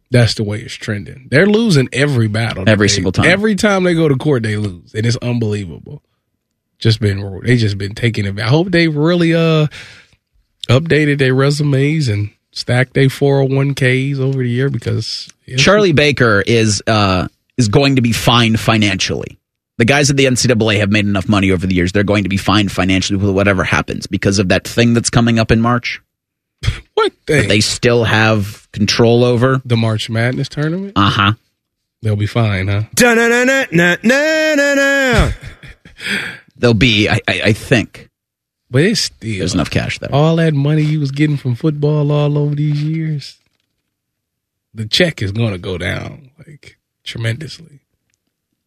That's 0.09 0.35
the 0.35 0.43
way 0.43 0.61
it's 0.61 0.73
trending. 0.73 1.27
They're 1.29 1.45
losing 1.45 1.89
every 1.93 2.27
battle. 2.27 2.63
Every 2.67 2.87
they- 2.87 2.93
single 2.93 3.11
time. 3.11 3.25
Every 3.25 3.55
time 3.55 3.83
they 3.83 3.93
go 3.93 4.07
to 4.07 4.15
court, 4.15 4.43
they 4.43 4.55
lose, 4.55 4.93
and 4.93 5.05
it's 5.05 5.17
unbelievable. 5.17 6.01
Just 6.79 6.99
been 6.99 7.41
they 7.43 7.57
just 7.57 7.77
been 7.77 7.93
taking 7.95 8.25
it. 8.25 8.39
I 8.39 8.47
hope 8.47 8.69
they 8.71 8.87
really 8.87 9.33
uh 9.33 9.67
updated 10.69 11.17
their 11.19 11.33
resumes 11.33 12.07
and 12.07 12.31
stacked 12.51 12.93
their 12.93 13.09
four 13.09 13.41
hundred 13.41 13.55
one 13.55 13.73
ks 13.75 14.19
over 14.19 14.43
the 14.43 14.49
year 14.49 14.69
because 14.69 15.29
Charlie 15.57 15.93
Baker 15.93 16.41
is 16.45 16.83
uh 16.87 17.27
is 17.57 17.67
going 17.69 17.95
to 17.95 18.01
be 18.01 18.11
fined 18.11 18.59
financially. 18.59 19.37
The 19.77 19.85
guys 19.85 20.09
at 20.09 20.17
the 20.17 20.25
NCAA 20.25 20.79
have 20.79 20.91
made 20.91 21.05
enough 21.05 21.29
money 21.29 21.51
over 21.51 21.65
the 21.67 21.75
years. 21.75 21.91
They're 21.91 22.03
going 22.03 22.23
to 22.23 22.29
be 22.29 22.37
fined 22.37 22.71
financially 22.71 23.17
with 23.17 23.29
whatever 23.35 23.63
happens 23.63 24.07
because 24.07 24.39
of 24.39 24.49
that 24.49 24.67
thing 24.67 24.93
that's 24.93 25.09
coming 25.11 25.37
up 25.39 25.51
in 25.51 25.61
March. 25.61 26.01
what 26.95 27.13
thing? 27.27 27.47
they 27.47 27.59
still 27.61 28.03
have 28.03 28.67
control 28.71 29.23
over. 29.23 29.61
the 29.63 29.77
March 29.77 30.09
Madness 30.09 30.49
tournament. 30.49 30.93
Uh 30.95 31.09
huh. 31.11 31.33
They'll 32.01 32.15
be 32.15 32.25
fine, 32.27 32.67
huh? 32.67 32.83
They'll 36.57 36.73
be, 36.73 37.07
I, 37.09 37.19
I, 37.27 37.41
I 37.45 37.53
think, 37.53 38.09
But 38.71 38.83
it's 38.83 39.01
still 39.01 39.37
there's 39.39 39.53
enough 39.53 39.69
cash 39.69 39.99
there. 39.99 40.13
all 40.13 40.35
that 40.37 40.53
money 40.53 40.81
you 40.81 40.99
was 40.99 41.11
getting 41.11 41.37
from 41.37 41.55
football 41.55 42.11
all 42.11 42.37
over 42.37 42.55
these 42.55 42.81
years, 42.83 43.37
the 44.73 44.85
check 44.87 45.21
is 45.21 45.31
going 45.31 45.51
to 45.53 45.57
go 45.57 45.77
down 45.77 46.31
like 46.45 46.77
tremendously. 47.03 47.81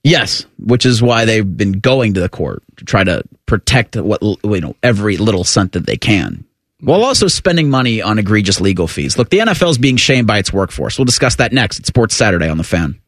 Yes, 0.02 0.46
which 0.58 0.86
is 0.86 1.02
why 1.02 1.26
they've 1.26 1.56
been 1.56 1.72
going 1.72 2.14
to 2.14 2.20
the 2.20 2.28
court 2.30 2.62
to 2.76 2.84
try 2.84 3.04
to 3.04 3.22
protect 3.46 3.96
what 3.96 4.22
you 4.22 4.60
know 4.60 4.74
every 4.82 5.18
little 5.18 5.44
cent 5.44 5.72
that 5.72 5.84
they 5.86 5.96
can, 5.98 6.44
while 6.80 7.04
also 7.04 7.28
spending 7.28 7.68
money 7.68 8.00
on 8.00 8.18
egregious 8.18 8.60
legal 8.62 8.88
fees. 8.88 9.18
Look, 9.18 9.28
the 9.28 9.38
NFL 9.38 9.70
is 9.70 9.78
being 9.78 9.98
shamed 9.98 10.26
by 10.26 10.38
its 10.38 10.52
workforce. 10.52 10.98
We'll 10.98 11.04
discuss 11.04 11.36
that 11.36 11.52
next 11.52 11.80
at 11.80 11.86
Sports 11.86 12.14
Saturday 12.14 12.48
on 12.48 12.56
the 12.56 12.64
Fan. 12.64 12.98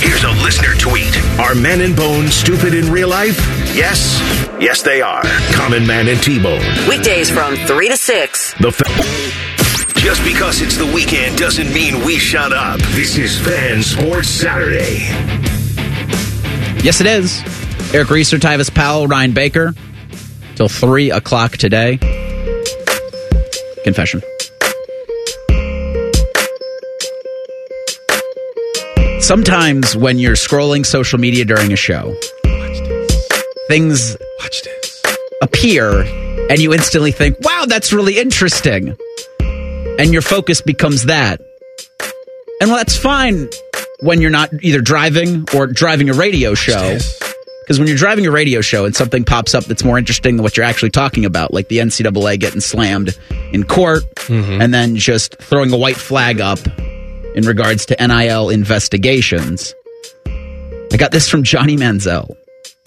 Here's 0.00 0.22
a 0.24 0.32
listener 0.42 0.74
tweet. 0.78 1.16
Are 1.40 1.54
men 1.54 1.80
and 1.80 1.96
Bone 1.96 2.28
stupid 2.28 2.74
in 2.74 2.92
real 2.92 3.08
life? 3.08 3.38
Yes. 3.74 4.20
Yes, 4.60 4.82
they 4.82 5.00
are. 5.00 5.22
Common 5.54 5.86
Man 5.86 6.08
and 6.08 6.22
T-Bone. 6.22 6.60
Weekdays 6.86 7.30
from 7.30 7.56
3 7.56 7.88
to 7.88 7.96
6. 7.96 8.54
The 8.60 8.70
fa- 8.70 9.63
Just 9.96 10.22
because 10.24 10.60
it's 10.60 10.76
the 10.76 10.84
weekend 10.86 11.38
doesn't 11.38 11.72
mean 11.72 12.04
we 12.04 12.16
shut 12.18 12.52
up. 12.52 12.78
This 12.92 13.16
is 13.16 13.38
Fan 13.40 13.82
Sports 13.82 14.28
Saturday. 14.28 14.98
Yes, 16.82 17.00
it 17.00 17.06
is. 17.06 17.42
Eric 17.94 18.10
Reeser, 18.10 18.38
Tyvis 18.38 18.72
Powell, 18.74 19.06
Ryan 19.06 19.32
Baker, 19.32 19.72
till 20.56 20.68
three 20.68 21.10
o'clock 21.10 21.52
today. 21.52 21.98
Confession. 23.84 24.20
Sometimes 29.20 29.96
when 29.96 30.18
you're 30.18 30.34
scrolling 30.34 30.84
social 30.84 31.18
media 31.18 31.44
during 31.46 31.72
a 31.72 31.76
show, 31.76 32.14
things 33.68 34.16
Watch 34.40 34.62
this. 34.62 35.02
appear 35.40 36.02
and 36.50 36.58
you 36.60 36.74
instantly 36.74 37.10
think, 37.10 37.38
wow, 37.40 37.64
that's 37.66 37.90
really 37.92 38.18
interesting. 38.18 38.94
And 39.98 40.12
your 40.12 40.22
focus 40.22 40.60
becomes 40.60 41.04
that. 41.04 41.40
And 42.60 42.70
well, 42.70 42.78
that's 42.78 42.96
fine 42.96 43.48
when 44.00 44.20
you're 44.20 44.30
not 44.30 44.50
either 44.62 44.80
driving 44.80 45.46
or 45.54 45.66
driving 45.66 46.10
a 46.10 46.12
radio 46.12 46.54
show. 46.54 46.98
Because 47.62 47.78
when 47.78 47.88
you're 47.88 47.96
driving 47.96 48.26
a 48.26 48.30
radio 48.30 48.60
show 48.60 48.84
and 48.84 48.94
something 48.94 49.24
pops 49.24 49.54
up 49.54 49.64
that's 49.64 49.84
more 49.84 49.96
interesting 49.96 50.36
than 50.36 50.42
what 50.42 50.56
you're 50.56 50.66
actually 50.66 50.90
talking 50.90 51.24
about, 51.24 51.54
like 51.54 51.68
the 51.68 51.78
NCAA 51.78 52.38
getting 52.38 52.60
slammed 52.60 53.18
in 53.52 53.64
court 53.64 54.02
mm-hmm. 54.16 54.60
and 54.60 54.74
then 54.74 54.96
just 54.96 55.36
throwing 55.36 55.72
a 55.72 55.76
white 55.76 55.96
flag 55.96 56.40
up 56.40 56.58
in 57.34 57.44
regards 57.46 57.86
to 57.86 57.96
NIL 58.06 58.50
investigations. 58.50 59.74
I 60.26 60.96
got 60.98 61.10
this 61.10 61.28
from 61.28 61.42
Johnny 61.42 61.76
Manziel. 61.76 62.36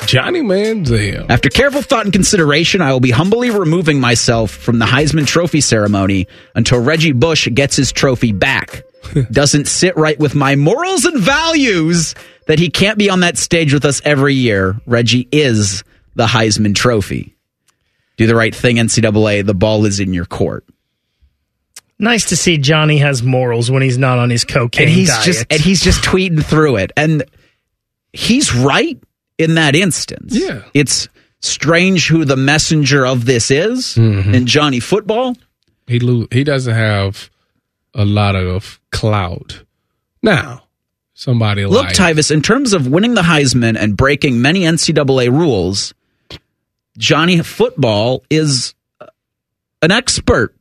Johnny 0.05 0.41
Manziel. 0.41 1.25
After 1.29 1.49
careful 1.49 1.81
thought 1.81 2.05
and 2.05 2.13
consideration, 2.13 2.81
I 2.81 2.93
will 2.93 2.99
be 2.99 3.11
humbly 3.11 3.49
removing 3.49 3.99
myself 3.99 4.51
from 4.51 4.79
the 4.79 4.85
Heisman 4.85 5.25
Trophy 5.25 5.59
ceremony 5.61 6.27
until 6.55 6.79
Reggie 6.79 7.11
Bush 7.13 7.47
gets 7.53 7.75
his 7.75 7.91
trophy 7.91 8.31
back. 8.31 8.83
Doesn't 9.31 9.67
sit 9.67 9.97
right 9.97 10.17
with 10.19 10.35
my 10.35 10.55
morals 10.55 11.05
and 11.05 11.19
values 11.19 12.15
that 12.45 12.59
he 12.59 12.69
can't 12.69 12.97
be 12.97 13.09
on 13.09 13.21
that 13.21 13.37
stage 13.37 13.73
with 13.73 13.85
us 13.85 14.01
every 14.05 14.33
year. 14.33 14.79
Reggie 14.85 15.27
is 15.31 15.83
the 16.15 16.25
Heisman 16.25 16.75
Trophy. 16.75 17.35
Do 18.17 18.27
the 18.27 18.35
right 18.35 18.53
thing, 18.55 18.77
NCAA. 18.77 19.45
The 19.45 19.53
ball 19.53 19.85
is 19.85 19.99
in 19.99 20.13
your 20.13 20.25
court. 20.25 20.65
Nice 21.99 22.29
to 22.29 22.37
see 22.37 22.57
Johnny 22.57 22.99
has 22.99 23.23
morals 23.23 23.71
when 23.71 23.81
he's 23.81 23.97
not 23.97 24.19
on 24.19 24.29
his 24.29 24.43
cocaine 24.45 24.87
and 24.87 24.95
he's 24.95 25.09
diet. 25.09 25.25
just 25.25 25.45
and 25.49 25.59
he's 25.59 25.81
just 25.81 26.03
tweeting 26.03 26.43
through 26.43 26.75
it 26.77 26.91
and 26.95 27.23
he's 28.13 28.53
right 28.53 28.99
in 29.37 29.55
that 29.55 29.75
instance 29.75 30.35
Yeah. 30.35 30.63
it's 30.73 31.07
strange 31.39 32.07
who 32.07 32.25
the 32.25 32.35
messenger 32.35 33.05
of 33.05 33.25
this 33.25 33.51
is 33.51 33.95
Mm-hmm. 33.95 34.33
in 34.33 34.45
johnny 34.45 34.79
football 34.79 35.35
He 35.87 35.99
lo- 35.99 36.27
he 36.31 36.43
doesn't 36.43 36.73
have 36.73 37.29
a 37.93 38.03
lot 38.05 38.35
of 38.35 38.79
clout. 38.91 39.63
Now, 40.21 40.63
somebody 41.13 41.65
look 41.65 41.85
like 41.85 41.95
tyvis 41.95 42.29
in 42.31 42.41
terms 42.41 42.73
of 42.73 42.85
winning 42.87 43.13
the 43.15 43.21
heisman 43.23 43.75
and 43.77 43.95
breaking 43.97 44.41
many 44.41 44.61
ncaa 44.61 45.31
rules 45.31 45.93
johnny 46.97 47.41
football 47.41 48.23
is 48.29 48.73
an 49.81 49.91
expert 49.91 50.53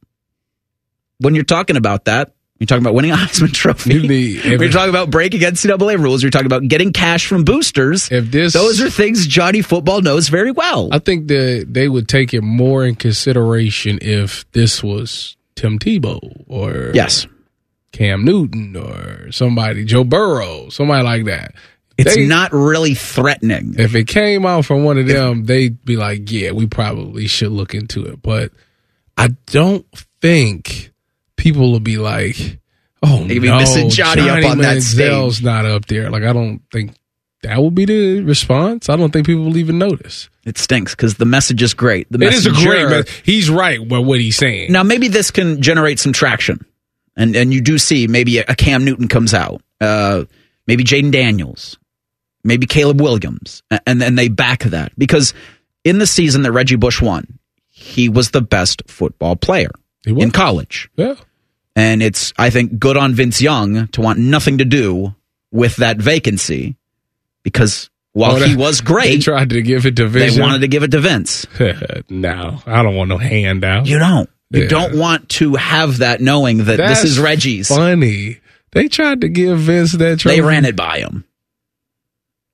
when 1.19 1.35
you're 1.35 1.45
talking 1.45 1.77
about 1.77 2.05
that 2.05 2.33
you're 2.59 2.67
talking 2.67 2.83
about 2.83 2.95
winning 2.95 3.11
a 3.11 3.17
Heisman 3.17 3.53
Trophy. 3.53 3.95
You 3.95 4.09
need- 4.09 4.45
When 4.45 4.61
you're 4.61 4.71
talking 4.71 4.89
about 4.91 5.11
breaking 5.11 5.41
NCAA 5.41 5.99
rules. 5.99 6.23
You're 6.23 6.31
talking 6.31 6.47
about 6.47 6.67
getting 6.69 6.93
cash 6.93 7.27
from 7.27 7.45
boosters. 7.45 8.11
if 8.11 8.31
this 8.31 8.53
Those 8.55 8.81
are 8.81 8.89
things 8.91 9.27
Johnny 9.27 9.61
Football 9.63 10.01
knows 10.03 10.29
very 10.29 10.53
well. 10.53 10.89
I 10.93 10.99
think 10.99 11.29
that 11.29 11.67
they 11.69 11.89
would 11.89 12.09
take 12.09 12.33
it 12.33 12.43
more 12.43 12.85
in 12.87 12.95
consideration 12.95 13.99
if 14.01 14.51
this 14.53 14.83
was 14.83 15.37
Tim 15.55 15.79
Tebow 15.79 16.19
or 16.49 16.93
yes, 16.95 17.27
Cam 17.93 18.25
Newton 18.25 18.77
or 18.77 19.31
somebody, 19.33 19.85
Joe 19.85 20.05
Burrow, 20.05 20.69
somebody 20.71 21.03
like 21.03 21.25
that. 21.27 21.55
it's 21.99 22.15
They- 22.15 22.27
not 22.27 22.53
really 22.53 22.95
threatening. 22.95 23.75
If 23.79 23.95
it 23.95 24.07
came 24.07 24.45
out 24.47 24.65
from 24.67 24.85
one 24.85 24.99
of 24.99 25.07
them, 25.07 25.45
they'd 25.45 25.83
be 25.85 25.97
like, 25.97 26.31
"Yeah, 26.31 26.51
we 26.53 26.67
probably 26.67 27.27
should 27.27 27.53
look 27.53 27.75
into 27.75 28.05
it." 28.05 28.21
But 28.23 28.53
I 29.17 29.29
don't 29.47 29.87
think 30.21 30.91
people 31.37 31.73
will 31.73 31.81
be 31.81 31.99
like, 31.99 32.61
"Oh 33.03 33.25
They'd 33.25 33.39
be 33.39 33.49
no, 33.49 33.59
missing 33.59 33.91
Johnny 33.91 34.29
up 34.29 34.45
on 34.45 34.59
that 34.59 34.77
Manziel's 34.77 35.37
stage." 35.37 35.45
not 35.45 35.65
up 35.65 35.87
there." 35.87 36.11
Like 36.11 36.23
I 36.23 36.33
don't 36.33 36.61
think 36.73 36.95
that 37.43 37.59
will 37.59 37.71
be 37.71 37.85
the 37.85 38.23
response. 38.23 38.89
I 38.89 38.97
don't 38.97 39.13
think 39.13 39.27
people 39.27 39.45
will 39.45 39.57
even 39.57 39.79
notice. 39.79 40.29
It 40.45 40.59
stinks 40.59 40.95
because 40.95 41.17
the 41.17 41.25
message 41.25 41.63
is 41.63 41.75
great. 41.75 42.11
The 42.11 42.25
It 42.25 42.35
is 42.35 42.47
a 42.47 42.53
great. 42.53 42.89
But 42.89 43.09
he's 43.25 43.51
right 43.51 43.81
with 43.81 44.05
what 44.05 44.21
he's 44.21 44.37
saying. 44.37 44.73
Now 44.73 44.83
maybe 44.83 45.09
this 45.09 45.31
can 45.31 45.63
generate 45.63 45.99
some 45.99 46.13
traction, 46.13 46.65
and 47.17 47.37
and 47.37 47.53
you 47.53 47.61
do 47.61 47.79
see 47.79 48.07
maybe 48.07 48.39
a, 48.39 48.45
a 48.49 48.55
Cam 48.55 48.85
Newton 48.85 49.09
comes 49.09 49.35
out, 49.35 49.63
uh, 49.81 50.25
maybe 50.67 50.85
Jayden 50.85 51.13
Daniels, 51.13 51.79
maybe 52.43 52.67
Caleb 52.67 53.01
Williams, 53.01 53.63
and 53.87 54.01
then 54.01 54.15
they 54.15 54.29
back 54.29 54.61
that 54.65 54.93
because 54.99 55.35
in 55.85 55.99
the 55.99 56.07
season 56.07 56.43
that 56.43 56.53
Reggie 56.53 56.77
Bush 56.77 57.01
won, 57.01 57.39
he 57.69 58.09
was 58.09 58.31
the 58.31 58.43
best 58.43 58.83
football 58.89 59.37
player. 59.37 59.71
In 60.07 60.31
college. 60.31 60.89
Yeah. 60.97 61.17
And 61.75 62.03
it's, 62.03 62.33
I 62.39 62.49
think, 62.51 62.79
good 62.79 62.97
on 62.97 63.13
Vince 63.15 63.43
Young 63.43 63.89
to 63.89 64.01
want 64.01 64.19
nothing 64.19 64.59
to 64.59 64.65
do 64.65 65.15
with 65.53 65.77
that 65.77 65.99
vacancy 65.99 66.77
because 67.43 67.91
while 68.13 68.37
Oh, 68.37 68.45
he 68.47 68.57
was 68.57 68.79
They 68.81 68.85
great, 68.87 69.23
tried 69.23 69.51
to 69.51 69.61
give 69.61 69.85
it 69.85 69.97
to 69.97 70.07
Vince. 70.07 70.35
they 70.37 70.41
wanted 70.41 70.61
to 70.61 70.69
give 70.69 70.83
it 70.83 70.91
to 70.93 71.01
Vince. 71.01 71.47
no, 72.09 72.63
I 72.67 72.83
don't 72.83 72.95
want 72.95 73.09
no 73.11 73.19
handout. 73.19 73.87
You 73.87 73.99
don't. 73.99 74.31
You 74.51 74.63
Yeah. 74.63 74.69
don't 74.69 74.99
want 74.99 75.29
to 75.31 75.55
have 75.57 75.99
that 75.99 76.21
knowing 76.21 76.65
that 76.65 76.77
That's 76.77 77.03
this 77.03 77.13
is 77.13 77.19
Reggie's. 77.21 77.69
Funny. 77.69 78.39
They 78.73 78.89
tried 78.89 79.21
to 79.23 79.29
give 79.29 79.59
Vince 79.59 79.93
that. 79.93 80.21
They 80.21 80.41
ran 80.41 80.65
it 80.65 80.77
by 80.77 80.99
him. 81.01 81.25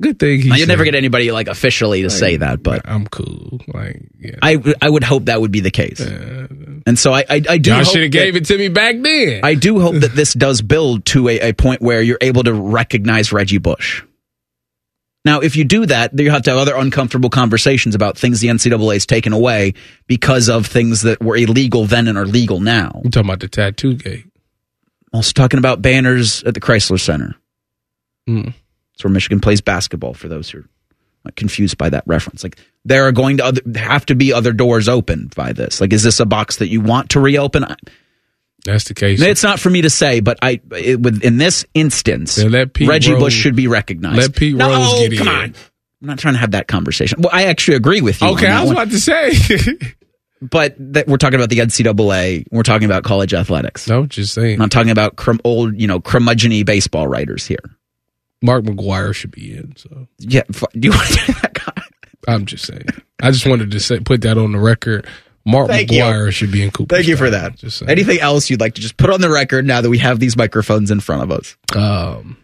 Good 0.02 0.18
thing 0.18 0.40
he. 0.40 0.48
Now, 0.48 0.56
you'd 0.56 0.68
never 0.68 0.84
get 0.84 0.96
anybody 0.96 1.30
like 1.30 1.46
officially 1.46 2.02
to 2.02 2.10
say 2.10 2.36
that, 2.36 2.60
but 2.60 2.82
I'm 2.84 3.06
cool. 3.06 3.60
Like, 3.68 4.02
yeah. 4.18 4.34
I 4.42 4.58
I 4.82 4.90
would 4.90 5.04
hope 5.04 5.26
that 5.26 5.40
would 5.40 5.52
be 5.52 5.60
the 5.60 5.70
case. 5.70 6.00
And 6.00 6.98
so 6.98 7.12
I 7.12 7.20
I, 7.30 7.42
I 7.48 7.58
do. 7.58 7.70
Y'all 7.70 7.84
should 7.84 8.02
have 8.02 8.10
gave 8.10 8.34
it 8.34 8.46
to 8.46 8.58
me 8.58 8.68
back 8.68 8.96
then. 9.00 9.44
I 9.44 9.54
do 9.54 9.80
hope 9.80 9.94
that 9.94 10.12
this 10.14 10.34
does 10.34 10.60
build 10.60 11.04
to 11.06 11.28
a, 11.28 11.50
a 11.50 11.52
point 11.52 11.80
where 11.80 12.02
you're 12.02 12.18
able 12.20 12.42
to 12.42 12.52
recognize 12.52 13.32
Reggie 13.32 13.58
Bush. 13.58 14.02
Now, 15.24 15.38
if 15.38 15.54
you 15.54 15.64
do 15.64 15.86
that, 15.86 16.18
you 16.18 16.32
have 16.32 16.42
to 16.42 16.50
have 16.50 16.58
other 16.58 16.74
uncomfortable 16.74 17.30
conversations 17.30 17.94
about 17.94 18.18
things 18.18 18.40
the 18.40 18.48
NCAA 18.48 18.94
has 18.94 19.06
taken 19.06 19.32
away 19.32 19.74
because 20.08 20.48
of 20.48 20.66
things 20.66 21.02
that 21.02 21.22
were 21.22 21.36
illegal 21.36 21.86
then 21.86 22.08
and 22.08 22.18
are 22.18 22.26
legal 22.26 22.58
now. 22.58 23.00
I'm 23.04 23.12
talking 23.12 23.28
about 23.28 23.38
the 23.38 23.46
tattoo 23.46 23.94
gate. 23.94 24.24
Also 25.12 25.30
talking 25.32 25.58
about 25.58 25.80
banners 25.80 26.42
at 26.42 26.54
the 26.54 26.60
Crisler 26.60 26.98
Center. 26.98 27.36
Hmm. 28.26 28.48
It's 28.94 29.04
where 29.04 29.12
Michigan 29.12 29.40
plays 29.40 29.60
basketball. 29.60 30.14
For 30.14 30.28
those 30.28 30.50
who 30.50 30.58
are 30.60 30.64
like, 31.24 31.36
confused 31.36 31.78
by 31.78 31.88
that 31.90 32.04
reference, 32.06 32.42
like 32.42 32.58
there 32.84 33.06
are 33.06 33.12
going 33.12 33.36
to 33.38 33.44
other, 33.44 33.60
have 33.76 34.04
to 34.06 34.14
be 34.14 34.32
other 34.32 34.52
doors 34.52 34.88
opened 34.88 35.34
by 35.34 35.52
this. 35.52 35.80
Like, 35.80 35.92
is 35.92 36.02
this 36.02 36.20
a 36.20 36.26
box 36.26 36.56
that 36.56 36.68
you 36.68 36.80
want 36.80 37.10
to 37.10 37.20
reopen? 37.20 37.64
I- 37.64 37.76
That's 38.64 38.84
the 38.84 38.94
case. 38.94 39.20
It's 39.22 39.42
not 39.42 39.58
for 39.60 39.70
me 39.70 39.82
to 39.82 39.90
say, 39.90 40.20
but 40.20 40.38
I 40.42 40.60
it, 40.76 41.00
with 41.00 41.22
in 41.24 41.38
this 41.38 41.64
instance, 41.74 42.36
Then 42.36 42.50
let 42.52 42.72
Pete 42.74 42.88
Reggie 42.88 43.12
Rose- 43.12 43.22
Bush 43.24 43.34
should 43.34 43.56
be 43.56 43.66
recognized. 43.68 44.18
let 44.18 44.34
Pete 44.36 44.54
no, 44.56 44.68
Rose 44.68 45.08
get 45.08 45.18
come 45.18 45.28
in. 45.28 45.34
on. 45.34 45.54
I'm 46.02 46.08
not 46.08 46.18
trying 46.18 46.34
to 46.34 46.40
have 46.40 46.50
that 46.50 46.66
conversation. 46.66 47.20
Well, 47.22 47.30
I 47.32 47.44
actually 47.44 47.76
agree 47.76 48.00
with 48.00 48.20
you. 48.20 48.28
Okay, 48.30 48.48
I 48.48 48.60
was 48.60 48.66
one. 48.74 48.76
about 48.76 48.90
to 48.90 48.98
say. 49.00 49.32
but 50.42 50.74
that 50.78 51.06
we're 51.06 51.16
talking 51.16 51.36
about 51.38 51.48
the 51.50 51.58
NCAA. 51.58 52.46
We're 52.50 52.64
talking 52.64 52.86
about 52.86 53.04
college 53.04 53.32
athletics. 53.32 53.86
no, 53.88 54.06
just 54.06 54.34
saying. 54.34 54.54
I'm 54.54 54.58
not 54.58 54.70
talking 54.72 54.90
about 54.90 55.14
crum, 55.14 55.40
old, 55.44 55.80
you 55.80 55.86
know, 55.86 56.00
curmudgeony 56.00 56.66
baseball 56.66 57.06
writers 57.06 57.46
here. 57.46 57.60
Mark 58.42 58.64
McGwire 58.64 59.14
should 59.14 59.30
be 59.30 59.54
in. 59.56 59.74
So 59.76 60.08
Yeah, 60.18 60.42
do 60.50 60.58
you 60.74 60.90
want 60.90 61.08
to 61.08 61.32
that 61.42 61.52
guy? 61.54 61.82
I'm 62.28 62.46
just 62.46 62.66
saying. 62.66 62.86
I 63.22 63.30
just 63.30 63.46
wanted 63.46 63.70
to 63.70 63.80
say, 63.80 64.00
put 64.00 64.22
that 64.22 64.36
on 64.38 64.52
the 64.52 64.58
record. 64.58 65.06
Mark 65.44 65.68
Thank 65.68 65.90
you. 65.90 66.02
McGwire 66.02 66.30
should 66.32 66.52
be 66.52 66.62
in 66.62 66.70
Cooper. 66.70 66.94
Thank 66.96 67.08
you 67.08 67.16
for 67.16 67.30
that. 67.30 67.56
Just 67.56 67.78
saying. 67.78 67.90
Anything 67.90 68.20
else 68.20 68.48
you'd 68.50 68.60
like 68.60 68.74
to 68.74 68.80
just 68.80 68.96
put 68.96 69.10
on 69.10 69.20
the 69.20 69.30
record 69.30 69.66
now 69.66 69.80
that 69.80 69.90
we 69.90 69.98
have 69.98 70.20
these 70.20 70.36
microphones 70.36 70.90
in 70.92 71.00
front 71.00 71.22
of 71.24 71.30
us? 71.32 71.56
Um, 71.74 72.36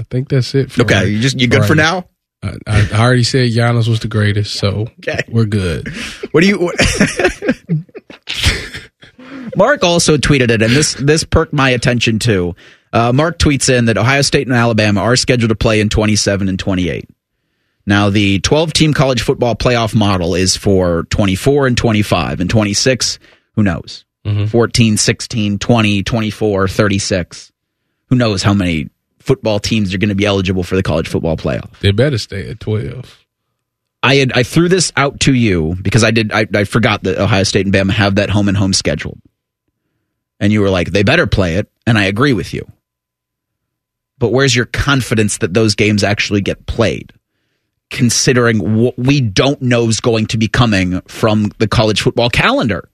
I 0.00 0.04
think 0.10 0.28
that's 0.28 0.54
it. 0.54 0.72
For 0.72 0.82
Okay, 0.82 1.08
you 1.08 1.20
just 1.20 1.38
you 1.40 1.46
good 1.46 1.64
for 1.64 1.74
now? 1.76 2.08
I, 2.42 2.54
I 2.66 2.88
I 2.92 3.00
already 3.00 3.24
said 3.24 3.50
Giannis 3.50 3.88
was 3.88 4.00
the 4.00 4.08
greatest, 4.08 4.54
so 4.54 4.86
Okay. 5.00 5.22
we're 5.28 5.44
good. 5.44 5.88
What 6.32 6.42
do 6.42 6.46
you? 6.48 6.72
Mark 9.56 9.82
also 9.82 10.16
tweeted 10.16 10.50
it, 10.50 10.62
and 10.62 10.72
this 10.74 10.94
this 10.94 11.24
perked 11.24 11.52
my 11.52 11.70
attention 11.70 12.18
too. 12.18 12.54
Uh, 12.92 13.12
Mark 13.12 13.38
tweets 13.38 13.68
in 13.68 13.86
that 13.86 13.98
Ohio 13.98 14.22
State 14.22 14.46
and 14.46 14.56
Alabama 14.56 15.00
are 15.00 15.16
scheduled 15.16 15.50
to 15.50 15.54
play 15.54 15.80
in 15.80 15.88
27 15.88 16.48
and 16.48 16.58
28. 16.58 17.08
Now, 17.86 18.10
the 18.10 18.40
12 18.40 18.72
team 18.72 18.92
college 18.92 19.22
football 19.22 19.54
playoff 19.54 19.94
model 19.94 20.34
is 20.34 20.56
for 20.56 21.04
24 21.04 21.66
and 21.68 21.76
25 21.76 22.40
and 22.40 22.50
26. 22.50 23.18
Who 23.54 23.62
knows? 23.62 24.04
14, 24.48 24.98
16, 24.98 25.58
20, 25.58 26.02
24, 26.02 26.68
36. 26.68 27.52
Who 28.08 28.16
knows 28.16 28.42
how 28.42 28.52
many 28.52 28.90
football 29.20 29.58
teams 29.58 29.94
are 29.94 29.98
going 29.98 30.10
to 30.10 30.14
be 30.14 30.26
eligible 30.26 30.62
for 30.62 30.76
the 30.76 30.82
college 30.82 31.08
football 31.08 31.36
playoff? 31.36 31.78
They 31.80 31.92
better 31.92 32.18
stay 32.18 32.50
at 32.50 32.60
twelve. 32.60 33.24
I 34.02 34.16
had 34.16 34.32
I 34.32 34.42
threw 34.42 34.68
this 34.68 34.92
out 34.96 35.20
to 35.20 35.32
you 35.32 35.76
because 35.80 36.04
I 36.04 36.10
did 36.10 36.30
I, 36.32 36.46
I 36.54 36.64
forgot 36.64 37.02
that 37.04 37.18
Ohio 37.18 37.42
State 37.42 37.66
and 37.66 37.74
Bama 37.74 37.90
have 37.92 38.16
that 38.16 38.30
home 38.30 38.48
and 38.48 38.56
home 38.56 38.72
scheduled. 38.72 39.18
And 40.40 40.52
you 40.52 40.60
were 40.60 40.70
like, 40.70 40.90
they 40.90 41.02
better 41.02 41.26
play 41.26 41.54
it, 41.56 41.70
and 41.86 41.98
I 41.98 42.04
agree 42.04 42.32
with 42.32 42.54
you. 42.54 42.70
But 44.18 44.30
where's 44.32 44.54
your 44.54 44.66
confidence 44.66 45.38
that 45.38 45.54
those 45.54 45.74
games 45.74 46.02
actually 46.02 46.40
get 46.40 46.66
played? 46.66 47.12
Considering 47.90 48.76
what 48.76 48.98
we 48.98 49.20
don't 49.20 49.62
know 49.62 49.88
is 49.88 50.00
going 50.00 50.26
to 50.26 50.38
be 50.38 50.48
coming 50.48 51.00
from 51.02 51.50
the 51.58 51.68
college 51.68 52.02
football 52.02 52.28
calendar. 52.28 52.88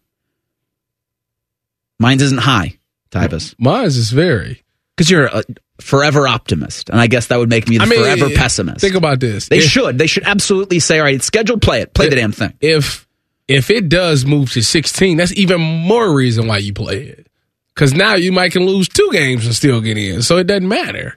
Mine 1.99 2.21
isn't 2.21 2.39
high, 2.39 2.79
Tyvis. 3.11 3.55
Mine's 3.59 3.97
is 3.97 4.11
very. 4.11 4.63
Because 4.97 5.11
you're 5.11 5.27
a 5.27 5.43
forever 5.81 6.29
optimist. 6.29 6.91
And 6.91 7.01
I 7.01 7.07
guess 7.07 7.29
that 7.29 7.39
would 7.39 7.49
make 7.49 7.69
me 7.69 7.79
the 7.79 7.85
I 7.85 7.87
mean, 7.87 8.01
forever 8.01 8.31
pessimist. 8.31 8.81
Think 8.81 8.95
about 8.95 9.19
this. 9.21 9.49
They 9.49 9.59
If- 9.59 9.65
should. 9.65 9.99
They 9.99 10.07
should 10.07 10.25
absolutely 10.25 10.79
say, 10.79 10.99
all 10.99 11.05
right, 11.05 11.15
it's 11.15 11.27
scheduled, 11.27 11.63
play 11.63 11.81
it. 11.81 11.95
Play 11.95 12.09
the 12.09 12.17
damn 12.17 12.33
thing. 12.33 12.53
If 12.61 13.09
if 13.49 13.71
it 13.71 13.89
does 13.89 14.25
move 14.25 14.53
to 14.53 14.63
sixteen, 14.63 15.17
that's 15.17 15.33
even 15.35 15.61
more 15.61 16.15
reason 16.15 16.47
why 16.47 16.59
you 16.59 16.73
play 16.73 17.03
it. 17.05 17.27
Because 17.75 17.93
now 17.93 18.15
you 18.15 18.33
might 18.33 18.53
can 18.53 18.67
lose 18.67 18.89
two 18.89 19.09
games 19.13 19.45
and 19.47 19.55
still 19.55 19.81
get 19.81 19.99
in, 19.99 20.23
so 20.23 20.39
it 20.39 20.47
doesn't 20.47 20.69
matter. 20.69 21.17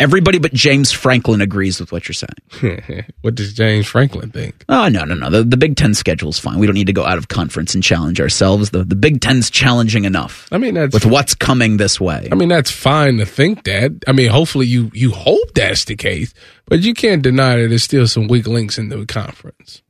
Everybody 0.00 0.40
but 0.40 0.52
James 0.52 0.90
Franklin 0.90 1.40
agrees 1.40 1.78
with 1.78 1.92
what 1.92 2.08
you're 2.08 2.14
saying. 2.14 3.04
what 3.20 3.36
does 3.36 3.52
James 3.52 3.86
Franklin 3.86 4.30
think? 4.32 4.64
Oh 4.68 4.88
no, 4.88 5.04
no, 5.04 5.14
no. 5.14 5.30
The, 5.30 5.44
the 5.44 5.56
Big 5.56 5.76
Ten 5.76 5.94
schedule 5.94 6.30
is 6.30 6.38
fine. 6.38 6.58
We 6.58 6.66
don't 6.66 6.74
need 6.74 6.88
to 6.88 6.92
go 6.92 7.06
out 7.06 7.16
of 7.16 7.28
conference 7.28 7.74
and 7.74 7.82
challenge 7.82 8.20
ourselves. 8.20 8.70
The 8.70 8.82
the 8.82 8.96
Big 8.96 9.20
Ten's 9.20 9.50
challenging 9.50 10.04
enough 10.04 10.48
I 10.50 10.58
mean, 10.58 10.74
that's 10.74 10.92
with 10.92 11.06
what's 11.06 11.34
coming 11.34 11.76
this 11.76 12.00
way. 12.00 12.28
I 12.30 12.34
mean, 12.34 12.48
that's 12.48 12.72
fine 12.72 13.18
to 13.18 13.26
think 13.26 13.64
that. 13.64 13.92
I 14.08 14.12
mean, 14.12 14.30
hopefully 14.30 14.66
you 14.66 14.90
you 14.92 15.12
hope 15.12 15.54
that's 15.54 15.84
the 15.84 15.94
case, 15.94 16.34
but 16.66 16.80
you 16.80 16.92
can't 16.92 17.22
deny 17.22 17.56
that 17.56 17.68
there's 17.68 17.84
still 17.84 18.08
some 18.08 18.26
weak 18.26 18.48
links 18.48 18.78
in 18.78 18.88
the 18.88 19.06
conference. 19.06 19.82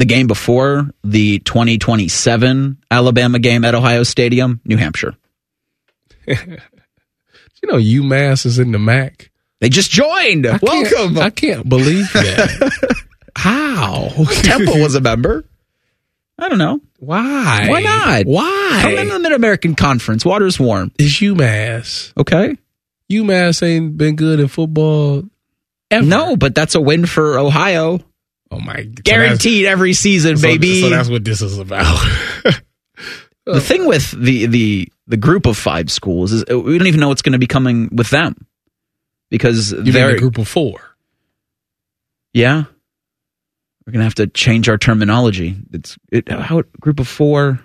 The 0.00 0.06
game 0.06 0.26
before 0.28 0.88
the 1.04 1.40
2027 1.40 2.78
Alabama 2.90 3.38
game 3.38 3.66
at 3.66 3.74
Ohio 3.74 4.02
Stadium, 4.02 4.58
New 4.64 4.78
Hampshire. 4.78 5.14
You 7.62 7.70
know, 7.70 7.76
UMass 7.76 8.46
is 8.46 8.58
in 8.58 8.72
the 8.72 8.78
MAC. 8.78 9.30
They 9.60 9.68
just 9.68 9.90
joined. 9.90 10.46
I 10.46 10.56
can't- 10.56 10.62
Welcome. 10.62 11.18
I 11.18 11.28
can't 11.28 11.68
believe 11.68 12.10
that. 12.14 12.96
How? 13.36 14.08
Temple 14.42 14.80
was 14.80 14.94
a 14.94 15.02
member. 15.02 15.44
I 16.38 16.48
don't 16.48 16.56
know. 16.56 16.80
Why? 17.00 17.66
Why 17.68 17.80
not? 17.82 18.24
Why? 18.24 18.78
Come 18.80 18.94
in 18.94 19.08
the 19.08 19.18
Mid 19.18 19.32
American 19.32 19.74
Conference. 19.74 20.24
Water's 20.24 20.58
warm. 20.58 20.90
It's 20.98 21.20
UMass. 21.20 22.14
Okay. 22.16 22.56
UMass 23.10 23.62
ain't 23.62 23.98
been 23.98 24.16
good 24.16 24.40
in 24.40 24.48
football 24.48 25.24
ever. 25.90 26.06
No, 26.06 26.36
but 26.38 26.54
that's 26.54 26.74
a 26.74 26.80
win 26.80 27.04
for 27.04 27.38
Ohio. 27.38 28.00
Oh 28.50 28.58
my! 28.60 28.82
so 28.82 28.90
Guaranteed 29.04 29.66
every 29.66 29.92
season, 29.92 30.36
so- 30.36 30.42
baby. 30.46 30.80
So 30.80 30.88
that's 30.90 31.08
what 31.08 31.24
this 31.24 31.40
is 31.42 31.58
about. 31.58 31.96
the 33.46 33.60
thing 33.60 33.86
with 33.86 34.10
the 34.10 34.46
the 34.46 34.88
the 35.06 35.16
group 35.16 35.46
of 35.46 35.56
five 35.56 35.90
schools 35.90 36.32
is 36.32 36.44
we 36.48 36.78
don't 36.78 36.86
even 36.86 37.00
know 37.00 37.08
what's 37.08 37.22
going 37.22 37.32
to 37.32 37.38
be 37.38 37.46
coming 37.46 37.88
with 37.92 38.10
them 38.10 38.34
because 39.30 39.72
You 39.72 39.92
they're 39.92 40.10
a 40.16 40.18
group 40.18 40.38
of 40.38 40.46
four? 40.48 40.80
yeah 42.32 42.64
we're 43.86 43.92
going 43.92 44.00
to 44.00 44.04
have 44.04 44.14
to 44.16 44.26
change 44.28 44.68
our 44.68 44.78
terminology. 44.78 45.56
It's 45.72 45.96
it 46.12 46.28
how 46.28 46.62
group 46.80 47.00
of 47.00 47.08
four, 47.08 47.60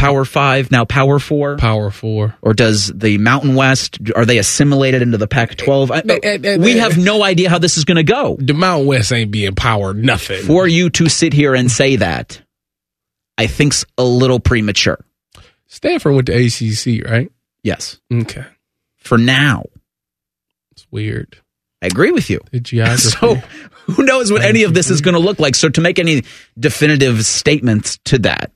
power 0.00 0.24
five 0.24 0.70
now 0.70 0.84
power 0.84 1.18
four, 1.18 1.56
Power 1.56 1.90
four. 1.90 2.34
or 2.42 2.54
does 2.54 2.88
the 2.88 3.18
Mountain 3.18 3.54
West 3.54 3.98
are 4.16 4.24
they 4.24 4.38
assimilated 4.38 5.02
into 5.02 5.18
the 5.18 5.28
Pac-12? 5.28 5.90
I, 5.90 5.98
eh, 6.26 6.38
eh, 6.42 6.56
we 6.56 6.72
eh, 6.78 6.80
have 6.80 6.96
no 6.98 7.22
idea 7.22 7.50
how 7.50 7.58
this 7.58 7.76
is 7.76 7.84
going 7.84 7.96
to 7.96 8.02
go. 8.02 8.36
The 8.40 8.54
Mountain 8.54 8.86
West 8.86 9.12
ain't 9.12 9.30
being 9.30 9.54
powered 9.54 9.96
nothing. 10.02 10.42
For 10.44 10.66
you 10.66 10.90
to 10.90 11.08
sit 11.08 11.32
here 11.32 11.54
and 11.54 11.70
say 11.70 11.96
that, 11.96 12.40
I 13.36 13.46
think's 13.46 13.84
a 13.98 14.04
little 14.04 14.40
premature. 14.40 15.04
Stanford 15.66 16.14
went 16.14 16.26
to 16.26 16.32
ACC, 16.34 17.08
right? 17.08 17.30
Yes, 17.62 18.00
Okay, 18.12 18.44
for 18.96 19.18
now. 19.18 19.64
it's 20.72 20.86
weird. 20.90 21.36
I 21.82 21.86
agree 21.86 22.10
with 22.10 22.28
you. 22.30 22.40
The 22.50 22.60
geography. 22.60 22.98
So 23.10 23.34
who 23.92 24.02
knows 24.04 24.32
what 24.32 24.42
any 24.42 24.64
of 24.64 24.74
this 24.74 24.90
is 24.90 25.00
going 25.00 25.14
to 25.14 25.20
look 25.20 25.38
like? 25.38 25.54
So 25.54 25.68
to 25.68 25.80
make 25.80 25.98
any 25.98 26.24
definitive 26.58 27.24
statements 27.24 27.98
to 28.06 28.18
that, 28.20 28.52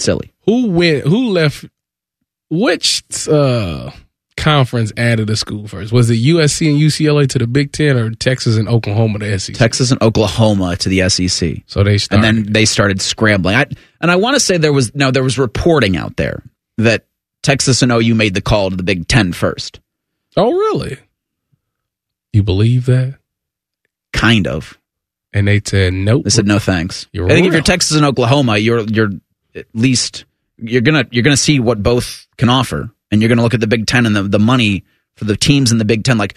silly. 0.00 0.32
who 0.46 0.68
went? 0.70 1.04
Who 1.06 1.30
left? 1.30 1.64
Which 2.48 3.04
uh, 3.28 3.90
conference 4.36 4.92
added 4.96 5.30
a 5.30 5.36
school 5.36 5.68
first? 5.68 5.92
Was 5.92 6.10
it 6.10 6.14
USC 6.16 6.68
and 6.70 6.80
UCLA 6.80 7.28
to 7.28 7.38
the 7.38 7.46
Big 7.46 7.70
Ten, 7.72 7.96
or 7.96 8.10
Texas 8.10 8.56
and 8.56 8.68
Oklahoma 8.68 9.20
to 9.20 9.38
SEC? 9.38 9.54
Texas 9.54 9.90
and 9.92 10.02
Oklahoma 10.02 10.76
to 10.76 10.88
the 10.88 11.08
SEC, 11.08 11.58
So 11.66 11.84
they 11.84 11.98
started. 11.98 12.26
and 12.26 12.44
then 12.46 12.52
they 12.52 12.64
started 12.64 13.00
scrambling. 13.00 13.54
I, 13.54 13.66
and 14.00 14.10
I 14.10 14.16
want 14.16 14.34
to 14.34 14.40
say 14.40 14.56
there 14.56 14.72
was 14.72 14.94
no 14.94 15.10
there 15.12 15.22
was 15.22 15.38
reporting 15.38 15.96
out 15.96 16.16
there 16.16 16.42
that 16.78 17.06
Texas 17.42 17.82
and 17.82 17.92
OU 17.92 18.14
made 18.16 18.34
the 18.34 18.40
call 18.40 18.70
to 18.70 18.76
the 18.76 18.82
Big 18.82 19.06
Ten 19.06 19.32
first, 19.32 19.78
oh, 20.36 20.50
really? 20.52 20.98
You 22.32 22.42
believe 22.42 22.86
that? 22.86 23.16
kind 24.12 24.46
of. 24.48 24.76
And 25.32 25.46
they 25.46 25.60
said 25.64 25.92
nope. 25.92 26.24
They 26.24 26.30
said 26.30 26.46
no 26.46 26.58
thanks. 26.58 27.06
You're 27.12 27.26
I 27.26 27.28
think 27.30 27.46
if 27.46 27.52
you're 27.52 27.62
Texas 27.62 27.96
and 27.96 28.04
Oklahoma, 28.04 28.58
you're 28.58 28.80
you're 28.80 29.10
at 29.54 29.66
least 29.74 30.24
you're 30.56 30.82
gonna 30.82 31.06
you're 31.10 31.22
gonna 31.22 31.36
see 31.36 31.60
what 31.60 31.82
both 31.82 32.26
can 32.36 32.48
offer, 32.48 32.90
and 33.10 33.20
you're 33.20 33.28
gonna 33.28 33.42
look 33.42 33.54
at 33.54 33.60
the 33.60 33.66
Big 33.66 33.86
Ten 33.86 34.06
and 34.06 34.14
the 34.14 34.22
the 34.22 34.38
money 34.38 34.84
for 35.16 35.24
the 35.24 35.36
teams 35.36 35.72
in 35.72 35.78
the 35.78 35.84
Big 35.84 36.04
Ten. 36.04 36.18
Like 36.18 36.36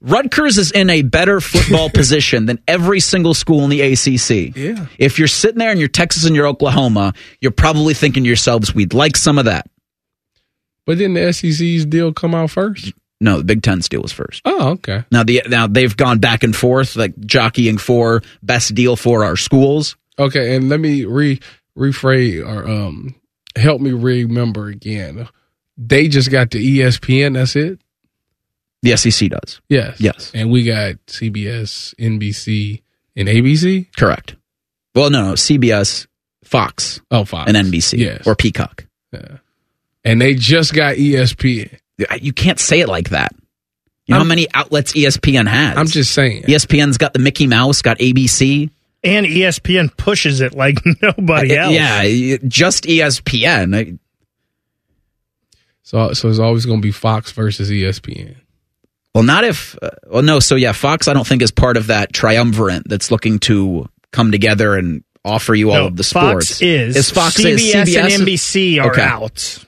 Rutgers 0.00 0.58
is 0.58 0.72
in 0.72 0.90
a 0.90 1.02
better 1.02 1.40
football 1.40 1.90
position 1.94 2.46
than 2.46 2.60
every 2.68 3.00
single 3.00 3.34
school 3.34 3.64
in 3.64 3.70
the 3.70 3.80
ACC. 3.80 4.56
Yeah. 4.56 4.86
If 4.98 5.18
you're 5.18 5.28
sitting 5.28 5.58
there 5.58 5.70
and 5.70 5.80
you're 5.80 5.88
Texas 5.88 6.26
and 6.26 6.36
you're 6.36 6.46
Oklahoma, 6.46 7.14
you're 7.40 7.52
probably 7.52 7.94
thinking 7.94 8.24
to 8.24 8.26
yourselves, 8.26 8.74
we'd 8.74 8.94
like 8.94 9.16
some 9.16 9.38
of 9.38 9.46
that. 9.46 9.68
But 10.84 10.98
didn't 10.98 11.14
the 11.14 11.32
SEC's 11.32 11.86
deal 11.86 12.12
come 12.12 12.34
out 12.34 12.50
first? 12.50 12.92
No, 13.20 13.38
the 13.38 13.44
Big 13.44 13.62
Ten's 13.62 13.88
deal 13.88 14.02
was 14.02 14.12
first. 14.12 14.42
Oh, 14.44 14.70
okay. 14.72 15.04
Now 15.10 15.22
the 15.22 15.42
now 15.48 15.66
they've 15.66 15.96
gone 15.96 16.18
back 16.18 16.42
and 16.42 16.54
forth, 16.54 16.96
like 16.96 17.18
jockeying 17.20 17.78
for 17.78 18.22
best 18.42 18.74
deal 18.74 18.94
for 18.94 19.24
our 19.24 19.36
schools. 19.36 19.96
Okay, 20.18 20.54
and 20.54 20.68
let 20.68 20.80
me 20.80 21.04
re 21.04 21.40
rephrase 21.76 22.46
or 22.46 22.68
um 22.68 23.14
help 23.56 23.80
me 23.80 23.92
remember 23.92 24.68
again. 24.68 25.28
They 25.78 26.08
just 26.08 26.30
got 26.30 26.50
the 26.50 26.78
ESPN. 26.80 27.34
That's 27.34 27.54
it. 27.56 27.78
The 28.82 28.96
SEC 28.96 29.30
does. 29.30 29.60
Yes. 29.68 30.00
Yes. 30.00 30.30
And 30.34 30.50
we 30.50 30.64
got 30.64 30.94
CBS, 31.06 31.94
NBC, 31.96 32.82
and 33.16 33.28
ABC. 33.28 33.86
Correct. 33.96 34.36
Well, 34.94 35.10
no, 35.10 35.28
no, 35.28 35.32
CBS, 35.34 36.06
Fox, 36.44 37.00
Oh, 37.10 37.24
Fox 37.24 37.48
and 37.52 37.56
NBC, 37.56 37.98
Yes. 37.98 38.26
or 38.26 38.34
Peacock. 38.36 38.86
Yeah. 39.12 39.38
and 40.04 40.20
they 40.20 40.34
just 40.34 40.72
got 40.74 40.96
ESPN. 40.96 41.78
You 42.20 42.32
can't 42.32 42.60
say 42.60 42.80
it 42.80 42.88
like 42.88 43.10
that. 43.10 43.34
You 44.06 44.14
know 44.14 44.18
how 44.20 44.24
many 44.24 44.46
outlets 44.54 44.92
ESPN 44.92 45.48
has? 45.48 45.76
I'm 45.76 45.86
just 45.88 46.12
saying. 46.12 46.42
ESPN's 46.44 46.96
got 46.98 47.12
the 47.12 47.18
Mickey 47.18 47.46
Mouse, 47.48 47.82
got 47.82 47.98
ABC. 47.98 48.70
And 49.04 49.24
ESPN 49.26 49.96
pushes 49.96 50.40
it 50.40 50.54
like 50.54 50.78
nobody 51.02 51.56
else. 51.56 51.72
Yeah, 51.74 52.36
just 52.48 52.84
ESPN. 52.84 53.98
So, 55.82 56.12
so 56.12 56.28
it's 56.28 56.38
always 56.40 56.66
going 56.66 56.80
to 56.80 56.82
be 56.86 56.90
Fox 56.92 57.30
versus 57.32 57.70
ESPN. 57.70 58.36
Well, 59.14 59.22
not 59.24 59.44
if. 59.44 59.76
Uh, 59.80 59.90
well, 60.08 60.22
no. 60.22 60.40
So 60.40 60.56
yeah, 60.56 60.72
Fox. 60.72 61.08
I 61.08 61.12
don't 61.14 61.26
think 61.26 61.42
is 61.42 61.50
part 61.52 61.76
of 61.76 61.86
that 61.86 62.12
triumvirate 62.12 62.82
that's 62.88 63.10
looking 63.10 63.38
to 63.40 63.88
come 64.10 64.32
together 64.32 64.74
and 64.74 65.04
offer 65.24 65.54
you 65.54 65.70
all 65.70 65.78
No, 65.78 65.86
of 65.86 65.96
the 65.96 66.04
sports. 66.04 66.48
Fox 66.48 66.62
is. 66.62 66.96
is 66.96 67.10
Fox 67.10 67.36
CBS, 67.36 67.54
is, 67.54 67.74
CBS 67.74 68.14
and 68.14 68.26
NBC 68.26 68.80
are 68.82 68.90
Okay. 68.90 69.02
out 69.02 69.64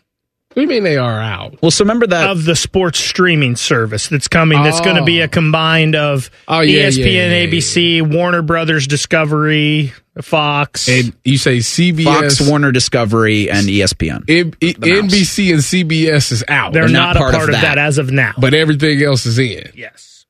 What 0.58 0.66
do 0.66 0.74
you 0.74 0.80
mean 0.80 0.82
they 0.82 0.96
are 0.96 1.20
out? 1.20 1.62
Well, 1.62 1.70
so 1.70 1.84
remember 1.84 2.08
that 2.08 2.30
of 2.30 2.44
the 2.44 2.56
sports 2.56 2.98
streaming 2.98 3.54
service 3.54 4.08
that's 4.08 4.26
coming. 4.26 4.60
That's 4.60 4.80
going 4.80 4.96
to 4.96 5.04
be 5.04 5.20
a 5.20 5.26
oh. 5.26 5.28
combined 5.28 5.94
of 5.94 6.32
Oh, 6.48 6.62
yeah, 6.62 6.88
ESPN, 6.88 7.12
yeah, 7.12 7.42
yeah, 7.42 7.46
ABC, 7.46 8.12
Warner 8.12 8.42
Brothers, 8.42 8.88
Discovery, 8.88 9.92
Fox. 10.20 10.88
And 10.88 11.14
you 11.24 11.38
say 11.38 11.58
CBS, 11.58 12.02
Fox, 12.02 12.40
Warner, 12.40 12.72
Discovery, 12.72 13.48
and 13.48 13.68
ESPN. 13.68 14.24
N- 14.28 14.52
E- 14.60 14.74
NBC, 14.74 15.52
and 15.52 15.60
CBS 15.60 16.32
is 16.32 16.42
out. 16.48 16.72
They're 16.72 16.88
not, 16.88 17.14
a 17.14 17.20
part 17.20 17.36
of 17.36 17.52
that. 17.52 17.78
as 17.78 17.98
of 17.98 18.10
now. 18.10 18.34
but 18.36 18.52
everything 18.52 19.00
else 19.00 19.26
is 19.26 19.38
in. 19.38 19.70
yes. 19.76 20.26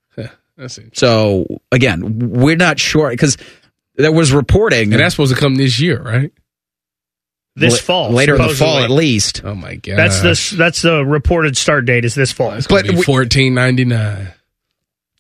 That's. 0.59 0.79
So 0.93 1.47
again, 1.73 2.19
we're 2.19 2.57
not 2.57 2.79
sure 2.79 3.09
because 3.09 3.39
there 3.95 4.13
was 4.13 4.31
reporting, 4.31 4.93
And 4.93 5.01
that's 5.01 5.15
supposed 5.15 5.35
to 5.35 5.41
come 5.41 5.55
this 5.55 5.81
year, 5.81 6.03
right? 6.03 6.33
This 7.59 7.75
la- 7.75 7.79
fall, 7.79 8.11
later 8.11 8.37
in 8.37 8.43
the 8.43 8.55
fall 8.55 8.79
at 8.79 8.91
least. 8.91 9.43
Oh 9.45 9.55
my 9.55 9.75
god, 9.77 9.97
That's 9.99 10.21
the 10.23 10.57
that's 10.57 10.83
the 10.83 11.05
reported 11.05 11.57
start 11.57 11.85
date 11.85 12.05
is 12.05 12.15
this 12.15 12.33
fall. 12.33 12.53
It's 12.53 12.67
But 12.67 12.87
fourteen 13.05 13.55
ninety 13.55 13.85
nine. 13.85 14.29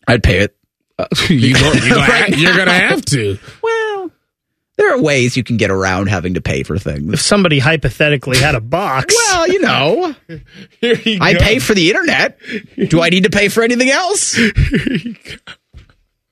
I'd 0.06 0.23
pay 0.23 0.39
it. 0.39 0.56
Uh, 0.98 1.06
you 1.28 1.55
go, 1.55 1.73
you're, 1.73 1.89
gonna 1.94 2.02
have, 2.02 2.39
you're 2.39 2.56
gonna 2.56 2.73
have 2.73 3.05
to. 3.06 3.39
Well, 3.62 4.10
there 4.77 4.94
are 4.94 5.01
ways 5.01 5.36
you 5.36 5.43
can 5.44 5.56
get 5.56 5.70
around 5.70 6.06
having 6.09 6.35
to 6.35 6.40
pay 6.40 6.62
for 6.62 6.78
things. 6.78 7.12
If 7.12 7.20
somebody 7.20 7.59
hypothetically 7.59 8.39
had 8.39 8.55
a 8.55 8.60
box, 8.60 9.15
Well, 9.31 9.48
you 9.48 9.60
know, 9.60 10.15
Here 10.81 10.94
you 10.94 11.19
I 11.20 11.32
go. 11.35 11.40
pay 11.40 11.59
for 11.59 11.74
the 11.74 11.89
internet. 11.90 12.39
Do 12.89 13.01
I 13.01 13.09
need 13.10 13.24
to 13.24 13.31
pay 13.31 13.48
for 13.48 13.62
anything 13.62 13.90
else? 13.90 14.39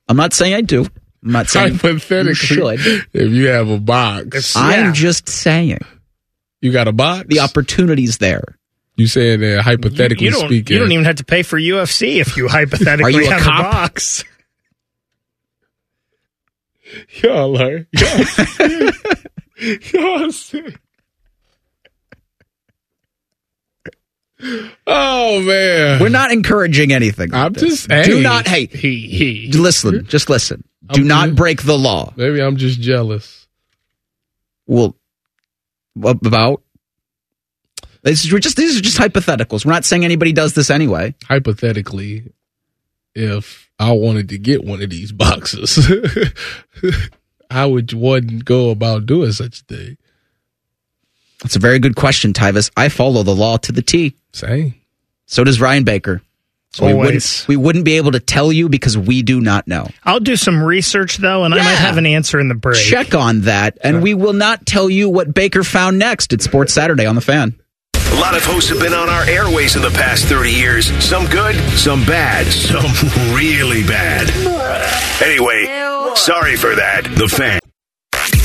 I'm 0.07 0.15
not 0.17 0.33
saying 0.33 0.53
I 0.53 0.61
do. 0.61 0.85
I'm 1.23 1.31
not 1.31 1.47
saying 1.47 1.73
you 1.73 1.79
hypothetically. 1.79 2.33
should. 2.35 2.79
If 3.13 3.31
you 3.31 3.47
have 3.47 3.69
a 3.69 3.79
box, 3.79 4.55
I'm 4.55 4.93
just 4.93 5.27
saying 5.27 5.79
you 6.67 6.73
got 6.73 6.87
a 6.87 6.91
box. 6.91 7.25
the 7.29 7.39
opportunity's 7.39 8.17
there. 8.19 8.57
You 8.95 9.07
said 9.07 9.39
that 9.41 9.61
hypothetically 9.61 10.25
you 10.25 10.31
don't 10.31 10.45
speaking. 10.47 10.73
you 10.75 10.81
don't 10.81 10.91
even 10.91 11.05
have 11.05 11.15
to 11.17 11.25
pay 11.25 11.43
for 11.43 11.59
UFC 11.59 12.19
if 12.19 12.35
you 12.37 12.47
hypothetically 12.49 13.13
you 13.15 13.27
a 13.27 13.31
have 13.31 13.41
cop? 13.41 13.59
a 13.59 13.63
box. 13.63 14.23
Y'all 17.21 17.61
are. 17.61 17.85
Y'all, 17.91 18.91
y'all 19.93 20.31
sick. 20.31 20.79
Oh 24.85 25.41
man. 25.41 25.99
We're 25.99 26.09
not 26.09 26.31
encouraging 26.31 26.93
anything. 26.93 27.31
like 27.31 27.41
I'm 27.45 27.53
just 27.53 27.91
hey, 27.91 28.03
do 28.03 28.21
not. 28.21 28.47
Hey, 28.47 28.67
He 28.67 29.07
he. 29.07 29.51
listen. 29.51 30.05
Just 30.05 30.29
listen. 30.29 30.63
Do 30.93 31.01
I'm 31.01 31.07
not 31.07 31.25
good. 31.29 31.35
break 31.35 31.63
the 31.63 31.77
law. 31.77 32.13
Maybe 32.15 32.39
I'm 32.41 32.55
just 32.57 32.79
jealous. 32.79 33.47
Well, 34.67 34.87
what 34.87 34.95
about? 36.03 36.61
This, 38.03 38.31
we're 38.31 38.39
just 38.39 38.57
these 38.57 38.77
are 38.77 38.81
just 38.81 38.97
hypotheticals. 38.97 39.65
We're 39.65 39.73
not 39.73 39.85
saying 39.85 40.05
anybody 40.05 40.31
does 40.31 40.53
this 40.53 40.69
anyway. 40.69 41.15
Hypothetically, 41.25 42.31
if 43.15 43.69
I 43.79 43.91
wanted 43.91 44.29
to 44.29 44.37
get 44.37 44.63
one 44.63 44.81
of 44.81 44.89
these 44.89 45.11
boxes, 45.11 45.79
how 47.51 47.69
would 47.69 47.91
one 47.93 48.39
go 48.39 48.69
about 48.69 49.05
doing 49.05 49.31
such 49.31 49.61
a 49.61 49.63
thing? 49.63 49.97
That's 51.43 51.55
a 51.55 51.59
very 51.59 51.79
good 51.79 51.95
question, 51.95 52.33
Tyvis. 52.33 52.71
I 52.75 52.89
follow 52.89 53.23
the 53.23 53.35
law 53.35 53.57
to 53.57 53.71
the 53.71 53.81
T. 53.81 54.15
Same. 54.33 54.75
So 55.25 55.43
does 55.43 55.61
Ryan 55.61 55.83
Baker. 55.83 56.21
So 56.77 56.85
we 56.85 56.93
wouldn't, 56.93 57.45
we 57.47 57.55
wouldn't 57.55 57.85
be 57.85 57.97
able 57.97 58.11
to 58.11 58.19
tell 58.19 58.51
you 58.51 58.69
because 58.69 58.95
we 58.95 59.23
do 59.23 59.41
not 59.41 59.67
know. 59.67 59.87
I'll 60.03 60.19
do 60.19 60.35
some 60.35 60.61
research 60.61 61.17
though, 61.17 61.43
and 61.43 61.53
I 61.53 61.57
might 61.57 61.63
have 61.75 61.97
an 61.97 62.05
answer 62.05 62.39
in 62.39 62.49
the 62.49 62.55
break. 62.55 62.77
Check 62.77 63.15
on 63.15 63.41
that, 63.41 63.79
and 63.81 64.03
we 64.03 64.13
will 64.13 64.33
not 64.33 64.65
tell 64.67 64.87
you 64.87 65.09
what 65.09 65.33
Baker 65.33 65.63
found 65.63 65.97
next 65.97 66.33
at 66.33 66.41
Sports 66.43 66.73
Saturday 66.73 67.07
on 67.07 67.15
the 67.15 67.21
Fan. 67.21 67.59
A 67.95 68.19
lot 68.19 68.37
of 68.37 68.45
hosts 68.45 68.69
have 68.69 68.79
been 68.79 68.93
on 68.93 69.09
our 69.09 69.23
airways 69.23 69.75
in 69.75 69.81
the 69.81 69.89
past 69.89 70.25
30 70.25 70.51
years. 70.51 70.87
Some 71.03 71.25
good, 71.27 71.55
some 71.71 72.05
bad, 72.05 72.45
some 72.45 72.85
really 73.35 73.81
bad. 73.83 74.29
Anyway, 75.21 75.65
sorry 76.15 76.55
for 76.55 76.75
that. 76.75 77.03
The 77.17 77.27
fan. 77.27 77.59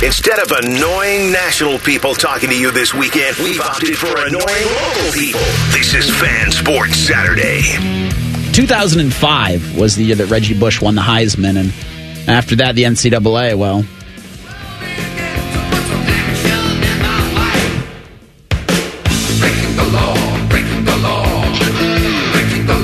Instead 0.04 0.40
of 0.40 0.50
annoying 0.64 1.30
national 1.30 1.78
people 1.78 2.12
talking 2.14 2.48
to 2.50 2.58
you 2.58 2.70
this 2.72 2.92
weekend, 2.92 3.36
we've 3.36 3.60
opted 3.60 3.96
for 3.96 4.08
annoying 4.08 4.66
local 4.82 5.12
people. 5.12 5.40
This 5.70 5.94
is 5.94 6.10
Fan 6.20 6.50
Sports 6.50 6.96
Saturday. 6.96 8.11
2005 8.52 9.78
was 9.78 9.96
the 9.96 10.04
year 10.04 10.16
that 10.16 10.26
Reggie 10.26 10.58
Bush 10.58 10.80
won 10.80 10.94
the 10.94 11.02
Heisman, 11.02 11.56
and 11.56 12.28
after 12.28 12.56
that, 12.56 12.74
the 12.74 12.82
NCAA. 12.82 13.56
Well, 13.56 13.84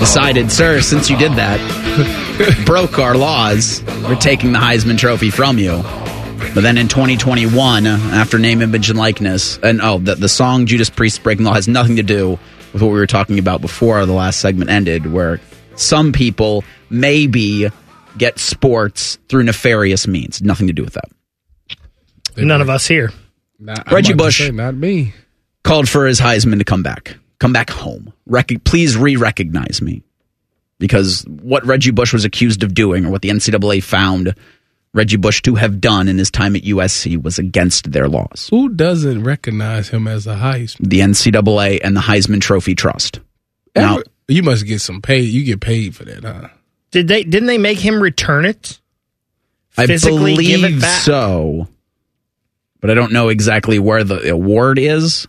decided, 0.09 0.51
sir, 0.51 0.81
since 0.81 1.11
you 1.11 1.19
did 1.19 1.32
that, 1.32 2.62
broke 2.66 2.99
our 2.99 3.15
laws, 3.15 3.82
we're 4.05 4.16
taking 4.16 4.53
the 4.53 4.59
Heisman 4.59 4.97
Trophy 4.97 5.28
from 5.28 5.59
you. 5.59 5.82
But 6.55 6.62
then 6.62 6.78
in 6.78 6.89
2021, 6.89 7.86
after 7.86 8.39
name, 8.39 8.62
image, 8.62 8.89
and 8.89 8.99
likeness, 8.99 9.59
and 9.59 9.82
oh, 9.82 9.99
the, 9.99 10.15
the 10.15 10.28
song 10.28 10.65
Judas 10.65 10.89
Priest 10.89 11.23
Breaking 11.23 11.45
the 11.45 11.51
Law 11.51 11.57
has 11.57 11.69
nothing 11.69 11.97
to 11.97 12.03
do 12.03 12.39
with 12.73 12.81
what 12.81 12.89
we 12.89 12.99
were 12.99 13.07
talking 13.07 13.39
about 13.39 13.61
before 13.61 14.07
the 14.07 14.15
last 14.15 14.40
segment 14.40 14.70
ended, 14.70 15.12
where 15.12 15.40
some 15.79 16.13
people 16.13 16.65
maybe 16.91 17.69
get 18.17 18.39
sports 18.39 19.19
through 19.29 19.45
nefarious 19.45 20.07
means. 20.07 20.43
Nothing 20.43 20.67
to 20.67 20.73
do 20.73 20.83
with 20.85 20.95
that. 20.95 21.09
None 22.37 22.61
of 22.61 22.69
us 22.71 22.87
here. 22.87 23.13
Not, 23.59 23.91
Reggie 23.91 24.13
I'm 24.13 24.15
about 24.19 24.25
to 24.25 24.27
Bush. 24.27 24.39
say, 24.47 24.51
not 24.51 24.75
me. 24.75 25.13
Called 25.65 25.89
for 25.89 26.07
his 26.07 26.21
Heisman 26.21 26.59
to 26.59 26.65
come 26.65 26.83
back. 26.83 27.17
Come 27.41 27.53
back 27.53 27.71
home. 27.71 28.13
Rec- 28.27 28.65
please 28.65 28.97
re 28.97 29.17
recognize 29.17 29.83
me. 29.83 30.03
Because 30.79 31.25
what 31.29 31.67
Reggie 31.67 31.91
Bush 31.91 32.13
was 32.13 32.25
accused 32.25 32.63
of 32.63 32.73
doing, 32.75 33.05
or 33.05 33.11
what 33.11 33.23
the 33.23 33.31
NCAA 33.31 33.83
found 33.83 34.35
Reggie 34.95 35.17
Bush 35.17 35.43
to 35.43 35.57
have 35.57 35.81
done 35.81 36.07
in 36.09 36.19
his 36.19 36.31
time 36.31 36.55
at 36.55 36.63
USC, 36.63 37.21
was 37.21 37.39
against 37.39 37.91
their 37.91 38.09
laws. 38.09 38.47
Who 38.51 38.69
doesn't 38.69 39.25
recognize 39.25 39.89
him 39.89 40.07
as 40.07 40.27
a 40.29 40.37
Heisman? 40.37 40.89
The 40.89 41.01
NCAA 41.01 41.81
and 41.83 41.97
the 41.97 42.01
Heisman 42.01 42.41
Trophy 42.41 42.77
Trust. 42.77 43.19
Now, 43.75 43.95
Every- 43.99 44.05
you 44.29 44.43
must 44.43 44.67
get 44.67 44.81
some 44.81 45.01
pay. 45.03 45.21
You 45.21 45.45
get 45.45 45.61
paid 45.61 45.97
for 45.97 46.05
that, 46.05 46.23
huh? 46.23 46.49
Did 46.91 47.09
they? 47.09 47.25
Didn't 47.25 47.47
they 47.47 47.59
make 47.59 47.79
him 47.79 48.01
return 48.01 48.45
it? 48.45 48.79
I 49.77 49.87
Physically 49.87 50.37
give 50.45 50.65
it 50.65 50.69
believe 50.69 50.81
back? 50.83 51.03
so, 51.03 51.69
but 52.81 52.91
I 52.91 52.95
don't 52.95 53.13
know 53.13 53.29
exactly 53.29 53.79
where 53.79 54.05
the 54.05 54.31
award 54.31 54.79
is, 54.79 55.29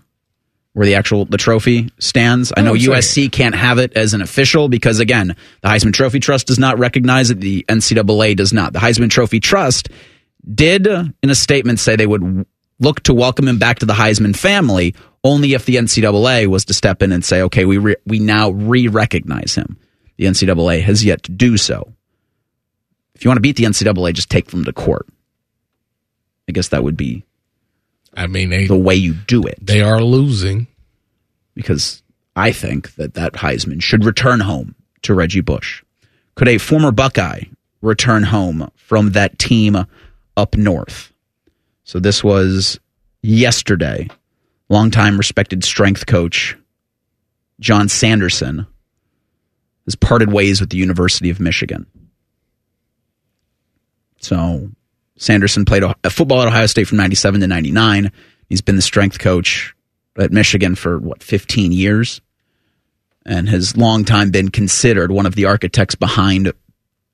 where 0.74 0.86
the 0.86 0.96
actual 0.96 1.26
the 1.26 1.38
trophy 1.38 1.92
stands. 2.00 2.52
I 2.56 2.62
oh, 2.62 2.64
know 2.64 2.72
Oh, 2.72 2.74
I'm 2.74 2.80
sorry. 2.80 2.98
USC 2.98 3.32
can't 3.32 3.56
have 3.56 3.78
it 3.78 3.94
as 3.96 4.14
an 4.14 4.22
official 4.22 4.70
because 4.70 5.00
again, 5.00 5.36
the 5.62 5.68
Heisman 5.68 5.94
Trophy 5.94 6.20
Trust 6.20 6.48
does 6.48 6.60
not 6.60 6.80
recognize 6.80 7.30
it. 7.30 7.40
The 7.40 7.66
NCAA 7.68 8.36
does 8.36 8.54
not. 8.54 8.74
The 8.74 8.80
Heisman 8.80 9.10
Trophy 9.10 9.40
Trust 9.40 9.90
did, 10.54 10.88
in 10.88 11.30
a 11.30 11.36
statement, 11.36 11.80
say 11.80 11.96
they 11.96 12.08
would 12.08 12.46
look 12.80 13.02
to 13.04 13.14
welcome 13.14 13.48
him 13.48 13.60
back 13.60 13.80
to 13.80 13.86
the 13.86 13.94
Heisman 13.94 14.36
family 14.36 14.96
only 15.24 15.54
if 15.54 15.66
the 15.66 15.76
NCAA 15.76 16.48
was 16.48 16.66
to 16.66 16.74
step 16.74 17.02
in 17.02 17.12
and 17.12 17.24
say, 17.24 17.42
okay, 17.44 17.66
we 17.66 17.78
re- 17.78 17.96
we 18.06 18.20
now 18.20 18.52
re-recognize 18.52 19.56
him. 19.56 19.78
The 20.18 20.26
NCAA 20.26 20.82
has 20.82 21.04
yet 21.04 21.24
to 21.24 21.32
do 21.32 21.58
so. 21.58 21.94
If 23.16 23.24
you 23.24 23.30
want 23.30 23.38
to 23.38 23.42
beat 23.42 23.58
the 23.58 23.66
NCAA, 23.66 24.14
just 24.14 24.30
take 24.30 24.48
them 24.48 24.64
to 24.66 24.74
court. 24.74 25.08
I 26.48 26.52
guess 26.52 26.70
that 26.70 26.84
would 26.84 26.98
be 26.98 27.26
I 28.14 28.28
mean, 28.28 28.50
they, 28.50 28.68
the 28.68 28.78
way 28.78 28.96
you 28.96 29.14
do 29.14 29.44
it. 29.44 29.60
They 29.62 29.82
are 29.82 30.02
losing. 30.02 30.68
Because 31.56 32.02
I 32.36 32.52
think 32.52 32.96
that 32.96 33.16
that 33.16 33.34
Heisman 33.34 33.82
should 33.82 34.06
return 34.06 34.40
home 34.40 34.76
to 35.04 35.14
Reggie 35.14 35.42
Bush. 35.42 35.84
Could 36.36 36.48
a 36.48 36.58
former 36.58 36.92
Buckeye 36.92 37.44
return 37.82 38.24
home 38.24 38.70
from 38.76 39.12
that 39.12 39.40
team 39.40 39.86
up 40.38 40.56
north? 40.56 41.14
So 41.84 42.00
this 42.00 42.24
was 42.24 42.80
yesterday. 43.22 44.10
Longtime 44.70 45.18
respected 45.18 45.64
strength 45.64 46.06
coach 46.06 46.56
John 47.60 47.90
Sanderson 47.90 48.68
has 49.86 49.96
parted 49.96 50.32
ways 50.32 50.62
with 50.62 50.70
the 50.70 50.78
University 50.78 51.30
of 51.30 51.40
Michigan. 51.40 51.86
So 54.22 54.70
Sanderson 55.18 55.66
played 55.66 55.84
uh, 55.84 55.94
football 56.10 56.42
at 56.42 56.48
Ohio 56.48 56.68
State 56.68 56.88
from 56.88 56.98
97 56.98 57.42
to 57.42 57.48
99. 57.48 58.12
He's 58.48 58.62
been 58.62 58.76
the 58.76 58.82
strength 58.82 59.20
coach 59.20 59.74
at 60.18 60.32
Michigan 60.32 60.76
for 60.76 60.98
what 60.98 61.24
15 61.24 61.72
years 61.72 62.22
and 63.26 63.50
has 63.50 63.78
long 63.78 64.06
time 64.06 64.32
been 64.32 64.50
considered 64.50 65.12
one 65.12 65.26
of 65.26 65.36
the 65.36 65.46
architects 65.46 65.96
behind 65.96 66.52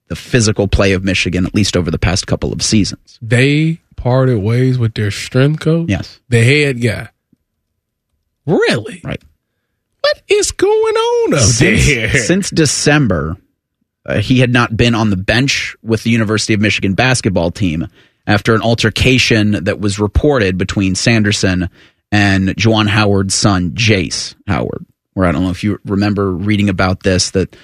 the 0.08 0.16
physical 0.16 0.68
play 0.68 0.94
of 0.94 1.04
Michigan 1.04 1.46
at 1.46 1.56
least 1.56 1.76
over 1.76 1.90
the 1.90 2.00
past 2.00 2.28
couple 2.28 2.54
of 2.54 2.62
seasons. 2.62 3.18
They 3.22 3.80
parted 3.96 4.38
ways 4.38 4.78
with 4.78 4.94
their 4.94 5.12
strength 5.12 5.62
coach? 5.62 5.90
Yes. 5.90 6.20
The 6.30 6.44
head 6.44 6.82
guy. 6.82 7.10
Really? 8.46 9.02
Right. 9.04 9.22
What 10.02 10.22
is 10.28 10.52
going 10.52 10.96
on 10.96 11.34
up 11.34 11.40
since, 11.40 11.88
there? 11.88 12.10
Since 12.10 12.52
December, 12.52 13.38
uh, 14.06 14.20
he 14.20 14.40
had 14.40 14.52
not 14.52 14.76
been 14.76 14.94
on 14.94 15.10
the 15.10 15.18
bench 15.18 15.76
with 15.82 16.04
the 16.04 16.12
University 16.12 16.54
of 16.54 16.62
Michigan 16.62 16.94
basketball 16.94 17.52
team 17.52 17.88
after 18.28 18.54
an 18.54 18.62
altercation 18.62 19.64
that 19.64 19.80
was 19.80 20.00
reported 20.00 20.58
between 20.58 20.96
Sanderson 20.96 21.70
and 22.12 22.50
Juwan 22.50 22.88
Howard's 22.88 23.34
son, 23.34 23.72
Jace 23.72 24.36
Howard. 24.48 24.86
Where 25.14 25.28
I 25.28 25.32
don't 25.32 25.44
know 25.44 25.50
if 25.50 25.64
you 25.64 25.80
remember 25.86 26.32
reading 26.32 26.70
about 26.70 27.02
this, 27.02 27.32
that 27.32 27.56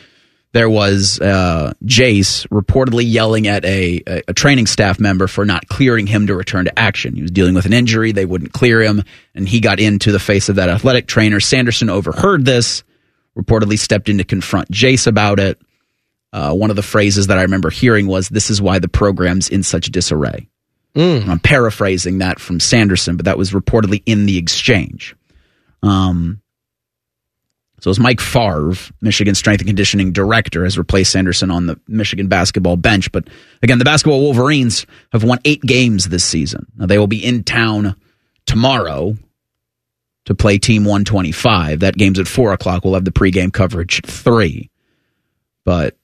there 0.54 0.70
was 0.70 1.20
uh, 1.22 1.74
Jace 1.86 2.46
reportedly 2.48 3.10
yelling 3.10 3.48
at 3.48 3.64
a, 3.64 4.02
a, 4.06 4.22
a 4.30 4.34
training 4.34 4.68
staff 4.68 5.00
member 5.00 5.28
for 5.28 5.46
not 5.46 5.68
clearing 5.68 6.08
him 6.08 6.28
to 6.28 6.36
return 6.36 6.66
to 6.66 6.80
action. 6.80 7.16
He 7.16 7.22
was 7.22 7.32
dealing 7.32 7.56
with 7.56 7.66
an 7.66 7.74
injury, 7.74 8.12
they 8.12 8.26
wouldn't 8.26 8.52
clear 8.52 8.82
him, 8.82 9.04
and 9.34 9.48
he 9.48 9.62
got 9.62 9.80
into 9.80 10.12
the 10.12 10.20
face 10.20 10.50
of 10.50 10.58
that 10.58 10.70
athletic 10.70 11.08
trainer. 11.08 11.40
Sanderson 11.40 11.90
overheard 11.90 12.44
this, 12.46 12.84
reportedly 13.38 13.80
stepped 13.80 14.10
in 14.10 14.18
to 14.18 14.24
confront 14.24 14.70
Jace 14.70 15.08
about 15.08 15.40
it. 15.40 15.60
Uh, 16.34 16.54
one 16.54 16.70
of 16.70 16.76
the 16.76 16.84
phrases 16.84 17.28
that 17.28 17.38
I 17.38 17.44
remember 17.44 17.70
hearing 17.70 18.08
was, 18.08 18.30
This 18.30 18.50
is 18.50 18.62
why 18.62 18.80
the 18.80 18.88
program's 18.88 19.50
in 19.50 19.64
such 19.64 19.88
disarray. 19.88 20.50
Mm. 20.96 21.28
I'm 21.28 21.40
paraphrasing 21.40 22.18
that 22.18 22.40
from 22.40 22.60
Sanderson, 22.60 23.16
but 23.16 23.26
that 23.26 23.38
was 23.38 23.52
reportedly 23.52 24.04
in 24.06 24.26
the 24.26 24.38
exchange. 24.38 25.16
Um, 25.84 26.41
so 27.82 27.90
as 27.90 28.00
Mike 28.00 28.22
Favre, 28.22 28.74
Michigan 29.02 29.34
strength 29.34 29.62
and 29.62 29.68
conditioning 29.68 30.12
director, 30.12 30.64
has 30.64 30.78
replaced 30.78 31.12
Sanderson 31.12 31.50
on 31.50 31.66
the 31.66 31.80
Michigan 31.88 32.28
basketball 32.28 32.78
bench. 32.78 33.12
But 33.12 33.28
again, 33.64 33.80
the 33.80 33.86
basketball 33.86 34.22
Wolverines 34.22 34.86
have 35.12 35.24
won 35.24 35.40
eight 35.46 35.62
games 35.64 36.08
this 36.08 36.24
season. 36.24 36.68
Now 36.78 36.86
they 36.86 37.00
will 37.00 37.08
be 37.08 37.26
in 37.26 37.44
town 37.44 37.96
tomorrow 38.46 39.18
to 40.26 40.36
play 40.36 40.60
Team 40.60 40.84
125. 40.86 41.80
That 41.80 41.98
game's 41.98 42.20
at 42.20 42.28
four 42.28 42.54
o'clock. 42.54 42.86
We'll 42.86 42.94
have 42.94 43.06
the 43.06 43.12
pregame 43.12 43.52
coverage 43.52 43.98
at 43.98 44.06
three. 44.06 44.70
But 45.66 45.98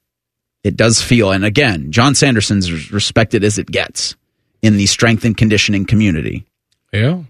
it 0.64 0.76
does 0.76 1.00
feel, 1.00 1.32
and 1.32 1.46
again, 1.46 1.92
John 1.92 2.16
Sanderson's 2.16 2.70
as 2.72 2.92
respected 2.92 3.44
as 3.44 3.60
it 3.60 3.68
gets 3.68 4.16
in 4.64 4.78
the 4.78 4.88
strength 4.88 5.26
and 5.26 5.38
conditioning 5.38 5.86
community. 5.86 6.48
Yeah. 6.92 7.22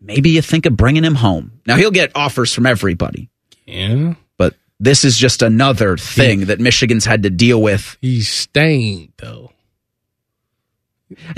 Maybe 0.00 0.30
you 0.30 0.42
think 0.42 0.64
of 0.66 0.76
bringing 0.76 1.02
him 1.02 1.16
home. 1.16 1.60
Now 1.66 1.76
he'll 1.76 1.90
get 1.90 2.12
offers 2.14 2.52
from 2.52 2.66
everybody. 2.66 3.30
Yeah. 3.66 4.14
But 4.36 4.54
this 4.80 5.04
is 5.04 5.16
just 5.16 5.42
another 5.42 5.96
thing 5.96 6.46
that 6.46 6.60
Michigan's 6.60 7.04
had 7.04 7.22
to 7.24 7.30
deal 7.30 7.60
with. 7.62 7.96
He's 8.00 8.28
stained, 8.28 9.12
though. 9.18 9.50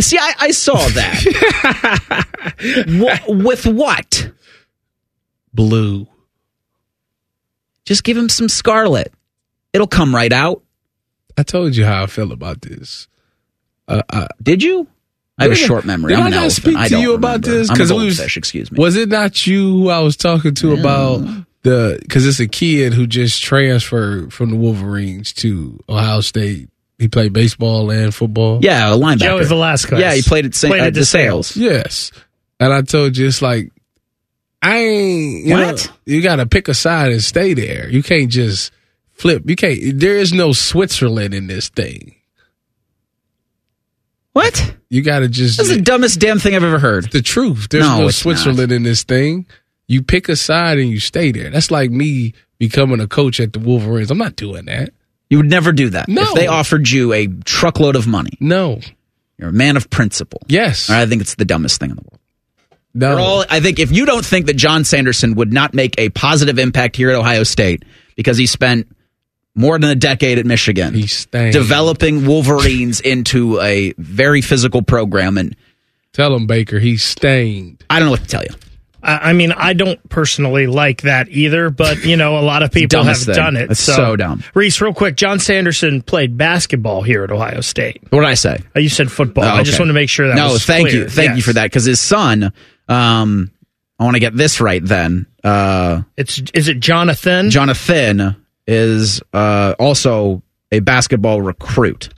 See, 0.00 0.16
I, 0.18 0.32
I 0.38 0.50
saw 0.52 0.76
that. 0.76 2.26
Wh- 3.26 3.28
with 3.44 3.66
what? 3.66 4.30
Blue. 5.52 6.06
Just 7.84 8.04
give 8.04 8.16
him 8.16 8.28
some 8.28 8.48
scarlet. 8.48 9.12
It'll 9.72 9.86
come 9.86 10.14
right 10.14 10.32
out. 10.32 10.62
I 11.36 11.42
told 11.42 11.76
you 11.76 11.84
how 11.84 12.04
I 12.04 12.06
feel 12.06 12.32
about 12.32 12.62
this. 12.62 13.08
Uh, 13.86 14.02
uh, 14.08 14.28
Did 14.42 14.62
you? 14.62 14.88
I 15.38 15.42
have 15.44 15.52
a 15.52 15.56
short 15.56 15.84
memory. 15.84 16.12
Did 16.14 16.18
I'm 16.20 16.24
I 16.24 16.26
an 16.28 16.32
not 16.32 16.42
elephant. 16.44 16.62
speak 16.76 16.88
to 16.88 16.98
you 16.98 17.12
about 17.12 17.44
remember. 17.46 17.58
this? 17.58 17.70
Because 17.70 18.36
excuse 18.36 18.72
me. 18.72 18.78
Was 18.78 18.96
it 18.96 19.10
not 19.10 19.46
you 19.46 19.70
who 19.70 19.88
I 19.90 19.98
was 20.00 20.16
talking 20.16 20.54
to 20.54 20.72
about 20.72 21.20
the? 21.66 21.98
Because 22.00 22.26
it's 22.26 22.40
a 22.40 22.48
kid 22.48 22.94
who 22.94 23.06
just 23.06 23.42
transferred 23.42 24.32
from 24.32 24.50
the 24.50 24.56
Wolverines 24.56 25.32
to 25.34 25.78
Ohio 25.88 26.20
State. 26.22 26.70
He 26.98 27.08
played 27.08 27.32
baseball 27.34 27.90
and 27.90 28.14
football. 28.14 28.60
Yeah, 28.62 28.94
a 28.94 28.96
linebacker. 28.96 29.18
Joey 29.18 29.44
Velasquez. 29.44 29.98
Yeah, 30.00 30.14
he 30.14 30.22
played 30.22 30.46
at, 30.46 30.54
Sa- 30.54 30.68
Played 30.68 30.80
at 30.80 30.86
at 30.88 30.94
DeSales. 30.94 31.54
Yes, 31.56 32.10
and 32.58 32.72
I 32.72 32.80
told 32.82 33.16
you 33.18 33.26
it's 33.26 33.42
like 33.42 33.70
I 34.62 34.78
ain't. 34.78 35.44
You 35.46 35.54
What? 35.54 35.86
Know, 35.86 35.92
you 36.06 36.22
got 36.22 36.36
to 36.36 36.46
pick 36.46 36.68
a 36.68 36.74
side 36.74 37.12
and 37.12 37.22
stay 37.22 37.52
there. 37.52 37.88
You 37.90 38.02
can't 38.02 38.30
just 38.30 38.72
flip. 39.12 39.42
You 39.46 39.56
can't. 39.56 39.78
There 40.00 40.16
is 40.16 40.32
no 40.32 40.52
Switzerland 40.52 41.34
in 41.34 41.46
this 41.48 41.68
thing. 41.68 42.14
What? 44.32 44.74
You 44.90 45.02
got 45.02 45.20
to 45.20 45.28
just. 45.28 45.56
That's 45.56 45.70
the 45.70 45.80
dumbest 45.80 46.20
damn 46.20 46.38
thing 46.38 46.54
I've 46.54 46.62
ever 46.64 46.78
heard. 46.78 47.10
the 47.10 47.22
truth. 47.22 47.68
There's 47.70 47.84
No, 47.84 48.00
no, 48.00 48.08
it's 48.08 48.18
Switzerland 48.18 48.72
in 48.72 48.82
this 48.82 49.02
thing. 49.02 49.46
You 49.88 50.02
pick 50.02 50.28
a 50.28 50.36
side 50.36 50.78
and 50.78 50.90
you 50.90 50.98
stay 51.00 51.30
there. 51.32 51.50
That's 51.50 51.70
like 51.70 51.90
me 51.90 52.34
becoming 52.58 53.00
a 53.00 53.06
coach 53.06 53.38
at 53.40 53.52
the 53.52 53.58
Wolverines. 53.60 54.10
I'm 54.10 54.18
not 54.18 54.36
doing 54.36 54.64
that. 54.66 54.90
You 55.30 55.38
would 55.38 55.50
never 55.50 55.72
do 55.72 55.90
that. 55.90 56.08
No. 56.08 56.22
If 56.22 56.34
they 56.34 56.46
offered 56.46 56.88
you 56.88 57.12
a 57.12 57.26
truckload 57.44 57.96
of 57.96 58.06
money, 58.06 58.36
No. 58.40 58.80
you're 59.38 59.50
a 59.50 59.52
man 59.52 59.76
of 59.76 59.90
principle. 59.90 60.40
Yes. 60.48 60.88
I 60.90 61.06
think 61.06 61.20
it's 61.22 61.34
the 61.34 61.44
dumbest 61.44 61.78
thing 61.80 61.90
in 61.90 61.96
the 61.96 62.02
world. 62.02 62.20
No. 62.94 63.18
All, 63.18 63.44
I 63.50 63.60
think 63.60 63.78
if 63.78 63.92
you 63.92 64.06
don't 64.06 64.24
think 64.24 64.46
that 64.46 64.54
John 64.56 64.84
Sanderson 64.84 65.34
would 65.34 65.52
not 65.52 65.74
make 65.74 65.94
a 65.98 66.08
positive 66.10 66.58
impact 66.58 66.96
here 66.96 67.10
at 67.10 67.16
Ohio 67.16 67.42
State 67.42 67.84
because 68.16 68.38
he 68.38 68.46
spent 68.46 68.88
more 69.54 69.78
than 69.78 69.90
a 69.90 69.94
decade 69.94 70.38
at 70.38 70.46
Michigan 70.46 70.94
developing 71.52 72.26
Wolverines 72.26 73.00
into 73.04 73.60
a 73.60 73.92
very 73.98 74.40
physical 74.42 74.82
program, 74.82 75.38
and 75.38 75.54
Tell 76.12 76.34
him 76.34 76.46
Baker 76.46 76.78
he's 76.78 77.02
stained. 77.02 77.84
I 77.90 77.98
don't 77.98 78.06
know 78.06 78.12
what 78.12 78.22
to 78.22 78.26
tell 78.26 78.42
you. 78.42 78.54
I 79.06 79.30
I 79.30 79.32
mean, 79.32 79.52
I 79.52 79.72
don't 79.72 80.06
personally 80.08 80.66
like 80.66 81.02
that 81.02 81.28
either, 81.28 81.70
but 81.70 82.04
you 82.04 82.16
know, 82.16 82.38
a 82.38 82.42
lot 82.42 82.62
of 82.62 82.72
people 82.72 83.04
have 83.04 83.16
thing. 83.16 83.34
done 83.34 83.56
it. 83.56 83.70
It's 83.70 83.80
so 83.80 84.16
dumb. 84.16 84.42
Reese, 84.54 84.80
real 84.80 84.92
quick, 84.92 85.16
John 85.16 85.38
Sanderson 85.38 86.02
played 86.02 86.36
basketball 86.36 87.02
here 87.02 87.24
at 87.24 87.30
Ohio 87.30 87.60
State. 87.60 88.02
What 88.10 88.20
did 88.20 88.28
I 88.28 88.34
say? 88.34 88.58
Oh, 88.74 88.80
you 88.80 88.88
said 88.88 89.10
football. 89.10 89.44
Oh, 89.44 89.48
I 89.48 89.62
just 89.62 89.76
okay. 89.76 89.82
want 89.82 89.90
to 89.90 89.94
make 89.94 90.10
sure 90.10 90.26
that 90.28 90.42
was 90.42 90.52
no, 90.68 90.74
thank 90.74 90.88
clear. 90.88 91.02
you, 91.02 91.08
thank 91.08 91.36
you 91.36 91.42
for 91.42 91.52
that. 91.52 91.64
Because 91.64 91.84
his 91.84 92.00
son, 92.00 92.52
um, 92.88 93.50
I 93.98 94.04
want 94.04 94.14
to 94.16 94.20
get 94.20 94.36
this 94.36 94.60
right. 94.60 94.84
Then, 94.84 95.26
uh, 95.44 96.02
It's 96.16 96.42
is 96.52 96.68
it 96.68 96.80
Jonathan? 96.80 97.50
Jonathan 97.50 98.36
is 98.66 99.22
uh, 99.32 99.74
also 99.78 100.42
a 100.72 100.80
basketball 100.80 101.40
recruit. 101.40 102.10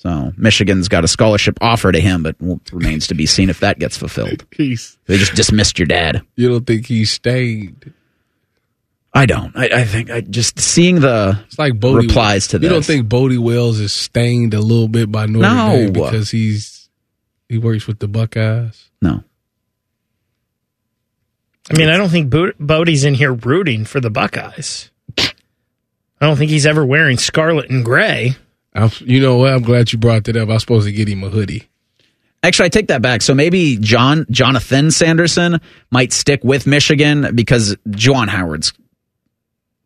So 0.00 0.32
Michigan's 0.38 0.88
got 0.88 1.04
a 1.04 1.08
scholarship 1.08 1.58
offer 1.60 1.92
to 1.92 2.00
him, 2.00 2.22
but 2.22 2.34
well, 2.40 2.58
remains 2.72 3.06
to 3.08 3.14
be 3.14 3.26
seen 3.26 3.50
if 3.50 3.60
that 3.60 3.78
gets 3.78 3.98
fulfilled. 3.98 4.46
He's. 4.56 4.96
They 5.04 5.18
just 5.18 5.34
dismissed 5.34 5.78
your 5.78 5.84
dad. 5.84 6.22
You 6.36 6.48
don't 6.48 6.66
think 6.66 6.86
he's 6.86 7.10
stained? 7.12 7.92
I 9.12 9.26
don't. 9.26 9.54
I, 9.54 9.80
I 9.80 9.84
think 9.84 10.08
I 10.10 10.22
just 10.22 10.58
seeing 10.58 11.00
the 11.00 11.38
It's 11.48 11.58
like 11.58 11.78
Bodie 11.78 12.06
replies 12.06 12.48
to 12.48 12.56
You 12.56 12.60
this. 12.60 12.68
You 12.68 12.72
don't 12.74 12.84
think 12.84 13.08
Bodie 13.10 13.36
Wells 13.36 13.78
is 13.78 13.92
stained 13.92 14.54
a 14.54 14.60
little 14.60 14.88
bit 14.88 15.12
by 15.12 15.26
Notre 15.26 15.48
No. 15.54 15.76
Dame 15.76 15.92
because 15.92 16.30
he's 16.30 16.88
he 17.50 17.58
works 17.58 17.86
with 17.86 17.98
the 17.98 18.08
Buckeyes? 18.08 18.88
no. 19.02 19.22
I 21.72 21.76
mean, 21.76 21.88
I 21.90 21.96
don't 21.98 22.08
think 22.08 22.30
Bo- 22.30 22.52
Bodie's 22.58 23.04
in 23.04 23.14
here 23.14 23.32
rooting 23.34 23.84
for 23.84 24.00
the 24.00 24.10
Buckeyes. 24.10 24.90
I 25.18 26.26
don't 26.26 26.36
think 26.36 26.50
he's 26.50 26.66
ever 26.66 26.84
wearing 26.86 27.16
scarlet 27.18 27.70
and 27.70 27.84
gray. 27.84 28.34
I'm, 28.74 28.90
you 29.00 29.20
know 29.20 29.36
what? 29.38 29.52
I'm 29.52 29.62
glad 29.62 29.92
you 29.92 29.98
brought 29.98 30.24
that 30.24 30.36
up. 30.36 30.48
I 30.48 30.52
was 30.52 30.62
supposed 30.62 30.86
to 30.86 30.92
get 30.92 31.08
him 31.08 31.24
a 31.24 31.28
hoodie. 31.28 31.68
Actually, 32.42 32.66
I 32.66 32.68
take 32.70 32.88
that 32.88 33.02
back. 33.02 33.20
So 33.20 33.34
maybe 33.34 33.76
John 33.76 34.26
Jonathan 34.30 34.90
Sanderson 34.90 35.60
might 35.90 36.12
stick 36.12 36.42
with 36.42 36.66
Michigan 36.66 37.34
because 37.34 37.76
Juwan 37.88 38.28
Howard's, 38.28 38.72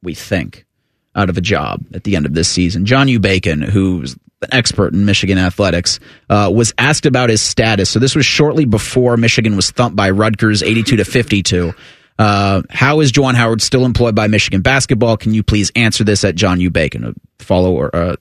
we 0.02 0.14
think, 0.14 0.64
out 1.16 1.30
of 1.30 1.38
a 1.38 1.40
job 1.40 1.84
at 1.94 2.04
the 2.04 2.14
end 2.14 2.26
of 2.26 2.34
this 2.34 2.48
season. 2.48 2.86
John 2.86 3.08
U. 3.08 3.18
Bacon, 3.18 3.60
who's 3.60 4.12
an 4.42 4.48
expert 4.52 4.92
in 4.92 5.04
Michigan 5.04 5.38
athletics, 5.38 5.98
uh, 6.30 6.52
was 6.54 6.72
asked 6.78 7.06
about 7.06 7.30
his 7.30 7.40
status. 7.40 7.90
So 7.90 7.98
this 7.98 8.14
was 8.14 8.26
shortly 8.26 8.66
before 8.66 9.16
Michigan 9.16 9.56
was 9.56 9.70
thumped 9.70 9.96
by 9.96 10.10
Rutgers, 10.10 10.62
eighty-two 10.62 10.96
to 10.96 11.04
fifty-two. 11.04 11.72
Uh, 12.18 12.62
how 12.70 13.00
is 13.00 13.10
Juwan 13.10 13.34
Howard 13.34 13.62
still 13.62 13.84
employed 13.84 14.14
by 14.14 14.28
Michigan 14.28 14.60
basketball? 14.60 15.16
Can 15.16 15.34
you 15.34 15.42
please 15.42 15.72
answer 15.74 16.04
this 16.04 16.22
at 16.22 16.36
John 16.36 16.60
U. 16.60 16.70
Bacon? 16.70 17.04
A 17.04 17.42
follower, 17.42 17.90
uh, 17.92 18.16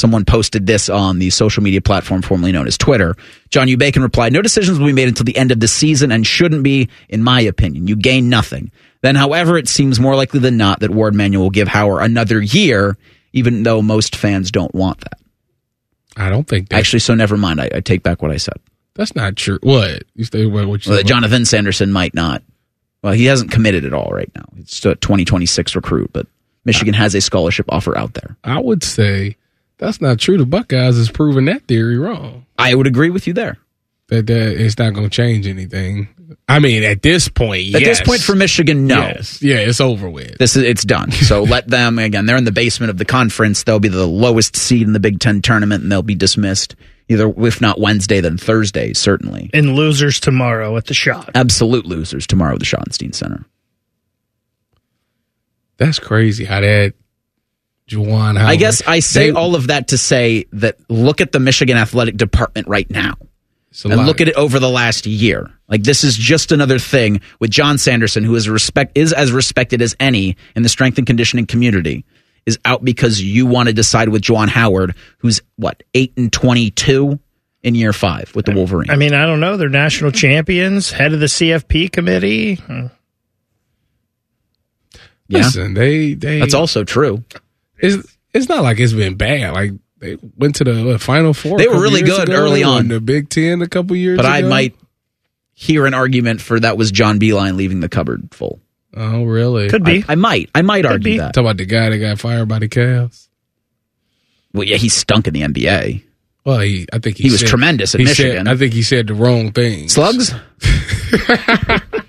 someone 0.00 0.24
posted 0.24 0.66
this 0.66 0.88
on 0.88 1.18
the 1.18 1.30
social 1.30 1.62
media 1.62 1.80
platform 1.80 2.22
formerly 2.22 2.52
known 2.52 2.66
as 2.66 2.76
Twitter. 2.76 3.14
John 3.50 3.68
U. 3.68 3.76
Bacon 3.76 4.02
replied, 4.02 4.32
No 4.32 4.42
decisions 4.42 4.78
will 4.78 4.86
be 4.86 4.92
made 4.92 5.08
until 5.08 5.24
the 5.24 5.36
end 5.36 5.52
of 5.52 5.60
the 5.60 5.68
season 5.68 6.10
and 6.10 6.26
shouldn't 6.26 6.62
be, 6.62 6.88
in 7.08 7.22
my 7.22 7.40
opinion. 7.40 7.86
You 7.86 7.96
gain 7.96 8.28
nothing. 8.28 8.72
Then, 9.02 9.14
however, 9.14 9.56
it 9.56 9.68
seems 9.68 10.00
more 10.00 10.16
likely 10.16 10.40
than 10.40 10.56
not 10.56 10.80
that 10.80 10.90
Warde 10.90 11.14
Manuel 11.14 11.44
will 11.44 11.50
give 11.50 11.68
Howard 11.68 12.02
another 12.02 12.40
year, 12.40 12.98
even 13.32 13.62
though 13.62 13.80
most 13.80 14.16
fans 14.16 14.50
don't 14.50 14.74
want 14.74 15.00
that. 15.00 15.18
I 16.16 16.28
don't 16.28 16.46
think 16.46 16.68
that. 16.68 16.76
Actually, 16.78 17.00
so 17.00 17.14
never 17.14 17.36
mind. 17.36 17.60
I, 17.60 17.70
I 17.76 17.80
take 17.80 18.02
back 18.02 18.20
what 18.20 18.30
I 18.30 18.36
said. 18.36 18.56
That's 18.94 19.14
not 19.14 19.36
true. 19.36 19.58
What 19.62 20.02
you 20.14 20.24
say? 20.24 20.46
What, 20.46 20.66
what 20.66 20.84
you 20.84 20.92
Well? 20.92 21.02
Jonathan 21.02 21.44
Sanderson 21.44 21.92
might 21.92 22.14
not. 22.14 22.42
Well, 23.02 23.14
he 23.14 23.26
hasn't 23.26 23.50
committed 23.50 23.84
at 23.84 23.94
all 23.94 24.10
right 24.10 24.30
now. 24.34 24.44
It's 24.58 24.84
a 24.84 24.94
2026 24.96 25.74
recruit, 25.74 26.10
but 26.12 26.26
Michigan 26.64 26.92
has 26.94 27.14
a 27.14 27.20
scholarship 27.20 27.66
offer 27.70 27.96
out 27.96 28.14
there. 28.14 28.36
I 28.44 28.60
would 28.60 28.84
say 28.84 29.36
that's 29.80 30.00
not 30.00 30.18
true. 30.18 30.36
The 30.38 30.46
Buckeyes 30.46 30.96
has 30.96 31.10
proven 31.10 31.46
that 31.46 31.66
theory 31.66 31.98
wrong. 31.98 32.46
I 32.58 32.74
would 32.74 32.86
agree 32.86 33.10
with 33.10 33.26
you 33.26 33.32
there. 33.32 33.56
That 34.08 34.26
that 34.26 34.60
it's 34.60 34.78
not 34.78 34.90
going 34.92 35.08
to 35.08 35.14
change 35.14 35.46
anything. 35.46 36.08
I 36.48 36.58
mean, 36.58 36.84
at 36.84 37.02
this 37.02 37.28
point, 37.28 37.74
At 37.74 37.82
this 37.82 38.00
point 38.00 38.20
for 38.20 38.36
Michigan, 38.36 38.86
no. 38.86 39.00
Yes. 39.00 39.42
Yeah, 39.42 39.56
it's 39.56 39.80
over 39.80 40.08
with. 40.08 40.38
This 40.38 40.54
is 40.54 40.64
it's 40.64 40.84
done. 40.84 41.10
So 41.10 41.42
let 41.44 41.66
them 41.66 41.98
again. 41.98 42.26
They're 42.26 42.36
in 42.36 42.44
the 42.44 42.52
basement 42.52 42.90
of 42.90 42.98
the 42.98 43.04
conference. 43.04 43.64
They'll 43.64 43.80
be 43.80 43.88
the 43.88 44.06
lowest 44.06 44.54
seed 44.54 44.86
in 44.86 44.92
the 44.92 45.00
Big 45.00 45.18
Ten 45.18 45.42
tournament, 45.42 45.82
and 45.82 45.90
they'll 45.90 46.02
be 46.02 46.14
dismissed 46.14 46.76
either 47.08 47.32
if 47.38 47.60
not 47.60 47.80
Wednesday, 47.80 48.20
then 48.20 48.36
Thursday, 48.36 48.92
certainly. 48.92 49.50
And 49.52 49.74
losers 49.74 50.20
tomorrow 50.20 50.76
at 50.76 50.86
the 50.86 50.94
shot. 50.94 51.30
Absolute 51.34 51.86
losers 51.86 52.26
tomorrow 52.26 52.52
at 52.54 52.60
the 52.60 52.66
Schottenstein 52.66 53.14
Center. 53.14 53.44
That's 55.78 55.98
crazy 55.98 56.44
how 56.44 56.60
that 56.60 56.94
Juwan. 57.90 58.38
Howard, 58.38 58.50
I 58.50 58.56
guess 58.56 58.82
I 58.86 59.00
say 59.00 59.30
they- 59.30 59.36
all 59.36 59.54
of 59.54 59.66
that 59.66 59.88
to 59.88 59.98
say 59.98 60.46
that 60.52 60.76
look 60.88 61.20
at 61.20 61.32
the 61.32 61.40
Michigan 61.40 61.76
athletic 61.76 62.16
department 62.16 62.68
right 62.68 62.88
now. 62.90 63.14
And 63.84 63.94
lot. 63.96 64.06
look 64.06 64.20
at 64.20 64.26
it 64.28 64.34
over 64.34 64.58
the 64.58 64.68
last 64.68 65.06
year. 65.06 65.48
Like 65.68 65.82
this 65.84 66.02
is 66.02 66.16
just 66.16 66.50
another 66.50 66.78
thing 66.78 67.20
with 67.38 67.50
John 67.50 67.78
Sanderson, 67.78 68.24
who 68.24 68.34
is 68.34 68.48
respect 68.48 68.96
is 68.98 69.12
as 69.12 69.30
respected 69.30 69.80
as 69.80 69.94
any 70.00 70.36
in 70.56 70.62
the 70.64 70.68
strength 70.68 70.98
and 70.98 71.06
conditioning 71.06 71.46
community, 71.46 72.04
is 72.46 72.58
out 72.64 72.84
because 72.84 73.22
you 73.22 73.46
want 73.46 73.68
to 73.68 73.72
decide 73.72 74.08
with 74.08 74.22
Juwan 74.22 74.48
Howard, 74.48 74.96
who's 75.18 75.40
what 75.56 75.82
eight 75.94 76.12
and 76.16 76.32
twenty 76.32 76.70
two 76.70 77.20
in 77.62 77.76
year 77.76 77.92
five 77.92 78.32
with 78.34 78.46
the 78.46 78.52
Wolverines. 78.52 78.90
I 78.90 78.96
mean, 78.96 79.14
I 79.14 79.24
don't 79.24 79.38
know. 79.38 79.56
They're 79.56 79.68
national 79.68 80.10
champions, 80.10 80.90
head 80.90 81.12
of 81.12 81.20
the 81.20 81.26
CFP 81.26 81.92
committee. 81.92 82.56
Hmm. 82.56 82.86
Yeah. 85.28 85.38
Listen, 85.38 85.74
they 85.74 86.14
they 86.14 86.40
That's 86.40 86.54
also 86.54 86.82
true. 86.82 87.22
It's 87.82 88.16
it's 88.32 88.48
not 88.48 88.62
like 88.62 88.78
it's 88.78 88.92
been 88.92 89.14
bad. 89.16 89.54
Like 89.54 89.72
they 89.98 90.16
went 90.36 90.56
to 90.56 90.64
the 90.64 90.84
what, 90.84 91.00
final 91.00 91.34
four. 91.34 91.58
They 91.58 91.68
were 91.68 91.80
really 91.80 92.02
good 92.02 92.28
ago. 92.28 92.36
early 92.38 92.60
They 92.60 92.66
won 92.66 92.76
on. 92.78 92.88
the 92.88 93.00
Big 93.00 93.28
Ten 93.28 93.62
a 93.62 93.68
couple 93.68 93.96
years. 93.96 94.16
But 94.16 94.26
I 94.26 94.42
might 94.42 94.74
hear 95.54 95.86
an 95.86 95.94
argument 95.94 96.40
for 96.40 96.58
that 96.60 96.76
was 96.78 96.90
John 96.90 97.18
Beilein 97.20 97.56
leaving 97.56 97.80
the 97.80 97.88
cupboard 97.88 98.28
full. 98.32 98.60
Oh, 98.96 99.24
really? 99.24 99.68
Could 99.68 99.84
be. 99.84 100.04
I, 100.08 100.12
I 100.12 100.14
might. 100.16 100.50
I 100.54 100.62
might 100.62 100.84
argue 100.84 101.18
that. 101.18 101.34
Talk 101.34 101.42
about 101.42 101.56
the 101.58 101.64
guy 101.66 101.90
that 101.90 101.98
got 101.98 102.18
fired 102.18 102.48
by 102.48 102.58
the 102.58 102.68
Cavs. 102.68 103.28
Well, 104.52 104.64
yeah, 104.64 104.78
he 104.78 104.88
stunk 104.88 105.28
in 105.28 105.34
the 105.34 105.42
NBA. 105.42 106.02
Well, 106.44 106.58
he, 106.60 106.86
I 106.92 106.98
think 106.98 107.18
he, 107.18 107.24
He 107.24 107.30
was 107.30 107.42
tremendous 107.42 107.94
at 107.94 108.00
he 108.00 108.06
said- 108.06 108.24
Michigan. 108.24 108.48
I 108.48 108.56
think 108.56 108.72
he 108.72 108.82
said 108.82 109.06
the 109.06 109.14
wrong 109.14 109.52
thing. 109.52 109.88
Slugs? 109.88 110.34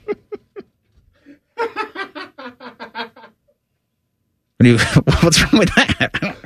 What 4.61 4.63
do 4.63 4.69
you- 4.69 4.77
What's 5.21 5.41
wrong 5.41 5.59
with 5.59 5.73
that? 5.75 6.37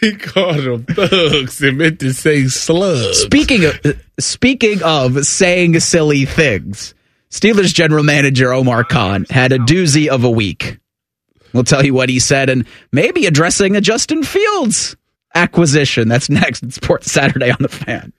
he 0.00 0.14
called 0.16 0.56
them 0.64 0.84
thugs 0.84 1.60
and 1.62 1.78
meant 1.78 2.00
to 2.00 2.12
say 2.12 2.46
slugs. 2.46 3.18
Speaking 3.18 3.64
of 3.64 3.80
speaking 4.18 4.82
of 4.82 5.26
saying 5.26 5.78
silly 5.80 6.24
things, 6.24 6.94
Steelers 7.30 7.74
general 7.74 8.04
manager 8.04 8.52
Omar 8.52 8.84
Khan 8.84 9.26
had 9.30 9.52
a 9.52 9.58
doozy 9.58 10.08
of 10.08 10.24
a 10.24 10.30
week. 10.30 10.78
We'll 11.52 11.64
tell 11.64 11.84
you 11.84 11.94
what 11.94 12.08
he 12.08 12.18
said 12.20 12.50
and 12.50 12.66
maybe 12.92 13.26
addressing 13.26 13.74
a 13.76 13.80
Justin 13.80 14.22
Fields 14.22 14.96
acquisition. 15.34 16.08
That's 16.08 16.30
next 16.30 16.62
in 16.62 16.70
Sports 16.70 17.10
Saturday 17.10 17.50
on 17.50 17.58
the 17.60 17.68
Fan. 17.68 18.12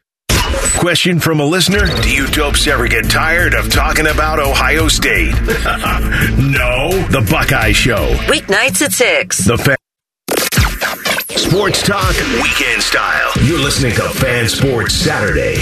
Question 0.80 1.20
from 1.20 1.40
a 1.40 1.46
listener 1.46 1.86
Do 2.02 2.12
you 2.12 2.28
dopes 2.28 2.66
ever 2.68 2.88
get 2.88 3.10
tired 3.10 3.54
of 3.54 3.70
talking 3.70 4.08
about 4.08 4.40
Ohio 4.40 4.88
State? 4.88 5.34
no. 5.42 6.90
The 7.10 7.28
Buckeye 7.30 7.74
Show. 7.74 8.08
Weeknights 8.28 8.82
at 8.82 8.94
6. 8.94 9.38
The 9.46 9.58
Fan. 9.58 9.76
Sports 11.38 11.82
Talk 11.82 12.14
Weekend 12.42 12.82
Style. 12.82 13.32
You're 13.44 13.60
listening 13.60 13.94
to 13.96 14.04
Fan 14.10 14.48
Sports 14.48 14.96
Saturday. 14.96 15.56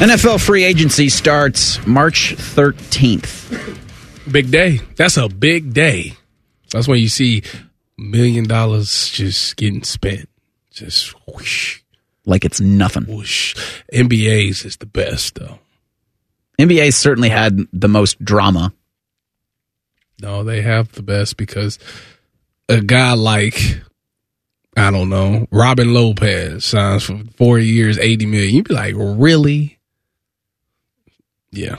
NFL 0.00 0.44
free 0.44 0.64
agency 0.64 1.08
starts 1.08 1.84
March 1.86 2.34
13th. 2.36 3.80
Big 4.30 4.50
day. 4.50 4.80
That's 4.96 5.16
a 5.16 5.28
big 5.28 5.72
day. 5.72 6.14
That's 6.72 6.88
when 6.88 6.98
you 6.98 7.08
see 7.08 7.42
million 7.96 8.44
dollars 8.48 9.10
just 9.10 9.56
getting 9.56 9.84
spent. 9.84 10.28
Just 10.72 11.10
whoosh, 11.28 11.81
Like 12.24 12.44
it's 12.44 12.60
nothing. 12.60 13.04
whoosh. 13.06 13.54
NBA's 13.92 14.64
is 14.64 14.76
the 14.76 14.86
best 14.86 15.34
though. 15.36 15.58
NBA 16.58 16.92
certainly 16.94 17.28
had 17.30 17.58
the 17.72 17.88
most 17.88 18.22
drama. 18.24 18.72
No, 20.20 20.44
they 20.44 20.62
have 20.62 20.92
the 20.92 21.02
best 21.02 21.36
because 21.36 21.78
a 22.68 22.80
guy 22.80 23.14
like 23.14 23.80
I 24.76 24.90
don't 24.92 25.08
know 25.08 25.46
Robin 25.50 25.92
Lopez 25.92 26.64
signs 26.64 27.02
for 27.04 27.20
four 27.36 27.58
years, 27.58 27.98
eighty 27.98 28.26
million. 28.26 28.54
You'd 28.54 28.68
be 28.68 28.74
like, 28.74 28.94
really? 28.96 29.78
Yeah, 31.50 31.76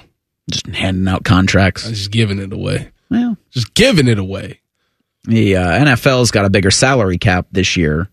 Just 0.52 0.68
handing 0.68 1.08
out 1.08 1.24
contracts. 1.24 1.88
just 1.88 2.12
giving 2.12 2.38
it 2.40 2.54
away. 2.54 2.92
Well, 3.10 3.38
Just 3.52 3.74
giving 3.74 4.08
it 4.08 4.20
away. 4.20 4.60
The 5.24 5.56
uh, 5.56 5.86
NFL's 5.86 6.30
got 6.32 6.46
a 6.46 6.50
bigger 6.50 6.70
salary 6.70 7.18
cap 7.18 7.48
this 7.52 7.76
year 7.78 8.08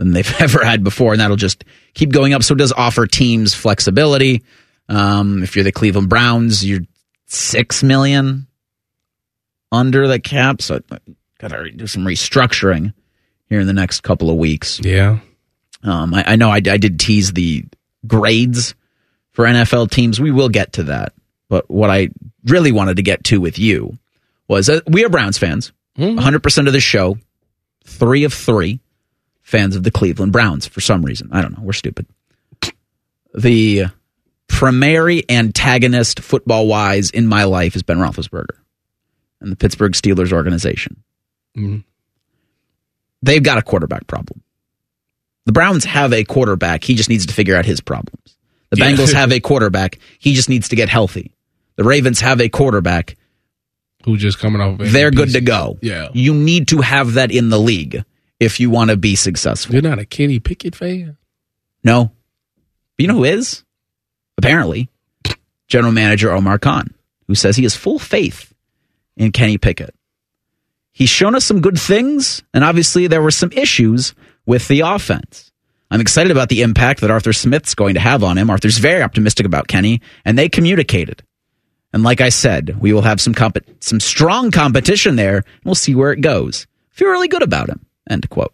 than 0.00 0.12
they've 0.12 0.34
ever 0.40 0.64
had 0.64 0.82
before, 0.82 1.12
and 1.12 1.20
that'll 1.20 1.36
just 1.36 1.62
keep 1.94 2.10
going 2.10 2.32
up. 2.32 2.42
So 2.42 2.54
it 2.54 2.58
does 2.58 2.72
offer 2.72 3.06
teams 3.06 3.54
flexibility. 3.54 4.42
Um, 4.88 5.42
if 5.42 5.54
you're 5.54 5.62
the 5.62 5.72
Cleveland 5.72 6.08
Browns, 6.08 6.64
you're 6.64 6.80
six 7.26 7.82
million 7.82 8.48
under 9.70 10.08
the 10.08 10.18
cap, 10.18 10.62
so 10.62 10.80
got 11.38 11.48
to 11.48 11.70
do 11.70 11.86
some 11.86 12.04
restructuring 12.04 12.92
here 13.48 13.60
in 13.60 13.66
the 13.66 13.72
next 13.72 14.00
couple 14.00 14.30
of 14.30 14.36
weeks. 14.36 14.80
Yeah, 14.82 15.18
Um, 15.84 16.14
I, 16.14 16.32
I 16.32 16.36
know 16.36 16.48
I, 16.48 16.56
I 16.56 16.78
did 16.78 16.98
tease 16.98 17.32
the 17.32 17.64
grades 18.06 18.74
for 19.32 19.44
NFL 19.44 19.90
teams. 19.90 20.18
We 20.18 20.32
will 20.32 20.48
get 20.48 20.72
to 20.74 20.84
that. 20.84 21.12
But 21.48 21.70
what 21.70 21.90
I 21.90 22.08
really 22.44 22.72
wanted 22.72 22.96
to 22.96 23.02
get 23.02 23.24
to 23.24 23.40
with 23.40 23.58
you 23.58 23.98
was 24.48 24.68
uh, 24.68 24.80
we 24.86 25.04
are 25.04 25.08
Browns 25.08 25.36
fans. 25.38 25.72
100% 25.98 26.66
of 26.66 26.72
the 26.72 26.80
show, 26.80 27.18
three 27.84 28.24
of 28.24 28.32
three 28.32 28.80
fans 29.50 29.76
of 29.76 29.82
the 29.82 29.90
Cleveland 29.90 30.32
Browns 30.32 30.66
for 30.66 30.80
some 30.80 31.02
reason. 31.04 31.28
I 31.32 31.42
don't 31.42 31.52
know. 31.56 31.62
We're 31.64 31.72
stupid. 31.72 32.06
The 33.34 33.84
primary 34.48 35.22
antagonist 35.28 36.20
football 36.20 36.66
wise 36.66 37.10
in 37.10 37.26
my 37.26 37.44
life 37.44 37.74
has 37.74 37.82
Ben 37.82 37.98
Roethlisberger 37.98 38.56
and 39.40 39.52
the 39.52 39.56
Pittsburgh 39.56 39.92
Steelers 39.92 40.32
organization. 40.32 41.02
Mhm. 41.56 41.84
They've 43.22 43.42
got 43.42 43.58
a 43.58 43.62
quarterback 43.62 44.06
problem. 44.06 44.40
The 45.46 45.52
Browns 45.52 45.84
have 45.84 46.12
a 46.12 46.24
quarterback. 46.24 46.84
He 46.84 46.94
just 46.94 47.08
needs 47.08 47.26
to 47.26 47.34
figure 47.34 47.56
out 47.56 47.64
his 47.66 47.80
problems. 47.80 48.36
The 48.70 48.78
Yeah. 48.78 48.92
Bengals 48.92 49.12
have 49.14 49.32
a 49.32 49.40
quarterback. 49.40 49.98
He 50.18 50.34
just 50.34 50.48
needs 50.48 50.68
to 50.68 50.76
get 50.76 50.88
healthy. 50.88 51.32
The 51.76 51.84
Ravens 51.84 52.20
have 52.20 52.40
a 52.40 52.48
quarterback. 52.48 53.16
who 54.04 54.16
just 54.16 54.38
coming 54.38 54.60
off? 54.62 54.80
of 54.80 54.92
They're 54.92 55.10
good 55.10 55.32
to 55.34 55.40
go. 55.40 55.78
Yeah, 55.82 56.08
You 56.14 56.32
need 56.34 56.68
to 56.68 56.78
have 56.80 57.14
that 57.14 57.30
in 57.30 57.50
the 57.50 57.58
league 57.60 58.02
if 58.40 58.58
you 58.58 58.70
want 58.70 58.90
to 58.90 58.96
be 58.96 59.14
successful. 59.14 59.74
you're 59.74 59.82
not 59.82 59.98
a 59.98 60.06
Kenny 60.06 60.40
Pickett 60.40 60.74
fan. 60.74 61.18
No. 61.84 62.06
But 62.96 63.02
you 63.02 63.06
know 63.06 63.14
who 63.14 63.24
is? 63.24 63.62
Apparently, 64.38 64.88
General 65.68 65.92
Manager 65.92 66.32
Omar 66.32 66.58
Khan, 66.58 66.94
who 67.28 67.34
says 67.34 67.56
he 67.56 67.62
has 67.62 67.76
full 67.76 67.98
faith 67.98 68.52
in 69.16 69.30
Kenny 69.30 69.58
Pickett. 69.58 69.94
He's 70.92 71.10
shown 71.10 71.34
us 71.34 71.44
some 71.44 71.60
good 71.60 71.78
things, 71.78 72.42
and 72.52 72.64
obviously 72.64 73.06
there 73.06 73.22
were 73.22 73.30
some 73.30 73.52
issues 73.52 74.14
with 74.46 74.66
the 74.68 74.80
offense. 74.80 75.52
I'm 75.90 76.00
excited 76.00 76.30
about 76.30 76.48
the 76.48 76.62
impact 76.62 77.00
that 77.00 77.10
Arthur 77.10 77.32
Smith's 77.32 77.74
going 77.74 77.94
to 77.94 78.00
have 78.00 78.24
on 78.24 78.38
him. 78.38 78.48
Arthur's 78.48 78.78
very 78.78 79.02
optimistic 79.02 79.44
about 79.44 79.68
Kenny, 79.68 80.00
and 80.24 80.38
they 80.38 80.48
communicated. 80.48 81.22
And 81.92 82.02
like 82.02 82.20
I 82.20 82.28
said, 82.28 82.80
we 82.80 82.92
will 82.92 83.02
have 83.02 83.20
some 83.20 83.34
comp- 83.34 83.58
some 83.80 84.00
strong 84.00 84.50
competition 84.50 85.16
there, 85.16 85.36
and 85.36 85.64
we'll 85.64 85.74
see 85.74 85.94
where 85.94 86.12
it 86.12 86.20
goes. 86.20 86.66
Feel 86.90 87.08
really 87.08 87.28
good 87.28 87.42
about 87.42 87.68
him. 87.68 87.84
End 88.10 88.28
quote 88.28 88.52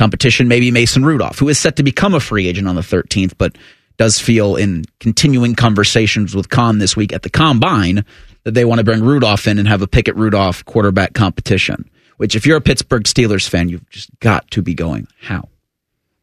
competition 0.00 0.48
maybe 0.48 0.70
Mason 0.70 1.04
Rudolph, 1.04 1.38
who 1.38 1.48
is 1.50 1.58
set 1.58 1.76
to 1.76 1.82
become 1.82 2.14
a 2.14 2.20
free 2.20 2.48
agent 2.48 2.66
on 2.66 2.74
the 2.74 2.80
13th, 2.80 3.34
but 3.36 3.56
does 3.98 4.18
feel 4.18 4.56
in 4.56 4.86
continuing 4.98 5.54
conversations 5.54 6.34
with 6.34 6.48
Khan 6.48 6.78
this 6.78 6.96
week 6.96 7.12
at 7.12 7.22
the 7.22 7.28
combine 7.28 8.06
that 8.44 8.52
they 8.52 8.64
want 8.64 8.78
to 8.78 8.84
bring 8.84 9.04
Rudolph 9.04 9.46
in 9.46 9.58
and 9.58 9.68
have 9.68 9.82
a 9.82 9.86
Pickett 9.86 10.16
Rudolph 10.16 10.64
quarterback 10.64 11.12
competition. 11.12 11.90
Which, 12.16 12.34
if 12.34 12.46
you're 12.46 12.56
a 12.56 12.62
Pittsburgh 12.62 13.02
Steelers 13.02 13.46
fan, 13.46 13.68
you've 13.68 13.88
just 13.90 14.08
got 14.20 14.50
to 14.52 14.62
be 14.62 14.72
going, 14.72 15.06
how? 15.20 15.50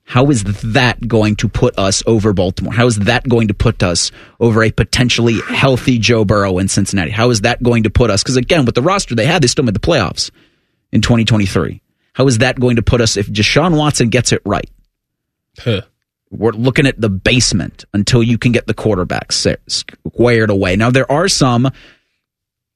How 0.05 0.27
is 0.31 0.43
that 0.43 1.07
going 1.07 1.35
to 1.35 1.49
put 1.49 1.77
us 1.77 2.01
over 2.07 2.33
Baltimore? 2.33 2.73
How 2.73 2.87
is 2.87 2.97
that 2.97 3.29
going 3.29 3.49
to 3.49 3.53
put 3.53 3.83
us 3.83 4.11
over 4.39 4.63
a 4.63 4.71
potentially 4.71 5.39
healthy 5.41 5.99
Joe 5.99 6.25
Burrow 6.25 6.57
in 6.57 6.67
Cincinnati? 6.67 7.11
How 7.11 7.29
is 7.29 7.41
that 7.41 7.61
going 7.61 7.83
to 7.83 7.91
put 7.91 8.09
us? 8.09 8.23
Because 8.23 8.37
again, 8.37 8.65
with 8.65 8.73
the 8.73 8.81
roster 8.81 9.13
they 9.13 9.25
had, 9.27 9.43
they 9.43 9.47
still 9.47 9.65
made 9.65 9.75
the 9.75 9.79
playoffs 9.79 10.31
in 10.91 11.01
2023. 11.01 11.81
How 12.17 12.25
is 12.25 12.39
that 12.39 12.59
going 12.59 12.77
to 12.77 12.81
put 12.81 12.99
us 12.99 13.15
if 13.15 13.27
Deshaun 13.27 13.77
Watson 13.77 14.09
gets 14.09 14.31
it 14.31 14.41
right? 14.43 14.67
Huh. 15.59 15.81
We're 16.31 16.49
looking 16.49 16.87
at 16.87 16.99
the 16.99 17.11
basement 17.11 17.85
until 17.93 18.23
you 18.23 18.39
can 18.39 18.51
get 18.51 18.65
the 18.65 18.73
quarterback 18.73 19.31
squared 19.31 20.49
away. 20.49 20.75
Now 20.77 20.89
there 20.89 21.09
are 21.11 21.27
some 21.27 21.69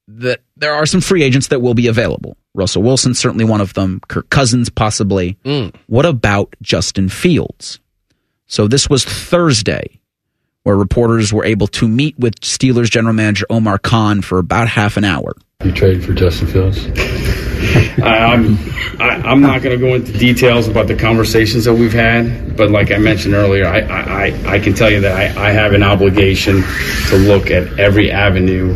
that 0.06 0.42
there 0.56 0.74
are 0.74 0.86
some 0.86 1.00
free 1.00 1.24
agents 1.24 1.48
that 1.48 1.60
will 1.60 1.74
be 1.74 1.88
available. 1.88 2.36
Russell 2.54 2.84
Wilson 2.84 3.14
certainly 3.14 3.44
one 3.44 3.60
of 3.60 3.74
them. 3.74 4.00
Kirk 4.06 4.30
Cousins 4.30 4.70
possibly. 4.70 5.36
Mm. 5.44 5.74
What 5.88 6.06
about 6.06 6.54
Justin 6.62 7.08
Fields? 7.08 7.80
So 8.46 8.68
this 8.68 8.88
was 8.88 9.04
Thursday, 9.04 9.98
where 10.62 10.76
reporters 10.76 11.32
were 11.32 11.44
able 11.44 11.66
to 11.66 11.88
meet 11.88 12.16
with 12.16 12.38
Steelers 12.42 12.92
general 12.92 13.14
manager 13.14 13.46
Omar 13.50 13.78
Khan 13.78 14.22
for 14.22 14.38
about 14.38 14.68
half 14.68 14.96
an 14.96 15.02
hour. 15.04 15.34
You 15.64 15.72
traded 15.72 16.04
for 16.04 16.12
Justin 16.12 16.48
Fields. 16.48 16.86
I, 18.02 18.32
I'm 18.32 18.56
I, 19.00 19.08
I'm 19.24 19.40
not 19.40 19.62
going 19.62 19.78
to 19.78 19.84
go 19.86 19.94
into 19.94 20.12
details 20.12 20.66
about 20.68 20.88
the 20.88 20.96
conversations 20.96 21.64
that 21.66 21.74
we've 21.74 21.92
had, 21.92 22.56
but 22.56 22.70
like 22.70 22.90
I 22.90 22.98
mentioned 22.98 23.34
earlier, 23.34 23.66
I 23.66 23.80
I, 23.80 24.26
I- 24.26 24.52
I 24.54 24.58
can 24.58 24.74
tell 24.74 24.90
you 24.90 25.00
that 25.02 25.36
I, 25.36 25.48
I 25.48 25.52
have 25.52 25.72
an 25.72 25.82
obligation 25.82 26.62
to 27.08 27.16
look 27.16 27.50
at 27.50 27.78
every 27.78 28.10
avenue 28.10 28.74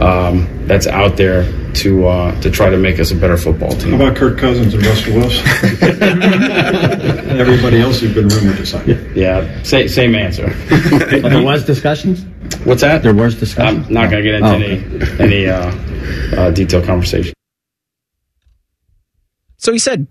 um, 0.00 0.66
that's 0.66 0.86
out 0.86 1.16
there 1.18 1.44
to 1.74 2.06
uh, 2.06 2.40
to 2.40 2.50
try 2.50 2.70
to 2.70 2.76
make 2.78 2.98
us 2.98 3.10
a 3.10 3.14
better 3.14 3.36
football 3.36 3.72
team. 3.72 3.90
How 3.90 3.96
about 4.06 4.16
Kirk 4.16 4.38
Cousins 4.38 4.72
and 4.74 4.84
Russell 4.86 5.14
Wilson? 5.14 5.46
everybody 7.38 7.80
else 7.80 8.00
who's 8.00 8.14
been 8.14 8.28
rumored 8.28 8.56
to 8.56 8.66
sign. 8.66 9.12
Yeah, 9.14 9.62
same, 9.62 9.88
same 9.88 10.14
answer. 10.14 10.48
there 10.50 11.42
was 11.42 11.64
discussions. 11.64 12.24
What's 12.64 12.80
that? 12.82 13.02
There 13.02 13.14
was 13.14 13.34
discussions. 13.34 13.86
I'm 13.88 13.92
not 13.92 14.10
going 14.10 14.22
to 14.24 14.30
get 14.30 14.34
into 14.36 14.48
Oh, 14.48 14.54
any 14.54 15.20
any 15.34 15.46
uh, 15.48 16.40
uh, 16.40 16.50
detailed 16.50 16.84
conversation. 16.84 17.34
So 19.56 19.72
he 19.72 19.78
said 19.78 20.06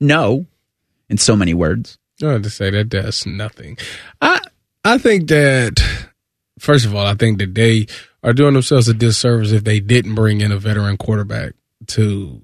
no 0.00 0.46
in 1.08 1.18
so 1.18 1.36
many 1.36 1.54
words. 1.54 1.98
I 2.22 2.26
have 2.32 2.42
to 2.42 2.50
say 2.50 2.70
that 2.70 2.88
does 2.90 3.24
nothing. 3.26 3.78
I 4.20 4.40
I 4.84 4.98
think 4.98 5.28
that 5.28 5.80
first 6.58 6.84
of 6.84 6.94
all, 6.94 7.06
I 7.06 7.14
think 7.14 7.38
that 7.38 7.54
they 7.54 7.86
are 8.22 8.32
doing 8.34 8.52
themselves 8.54 8.88
a 8.88 8.94
disservice 8.94 9.52
if 9.52 9.64
they 9.64 9.80
didn't 9.80 10.14
bring 10.14 10.40
in 10.42 10.52
a 10.52 10.58
veteran 10.58 10.96
quarterback 10.98 11.54
to 11.88 12.42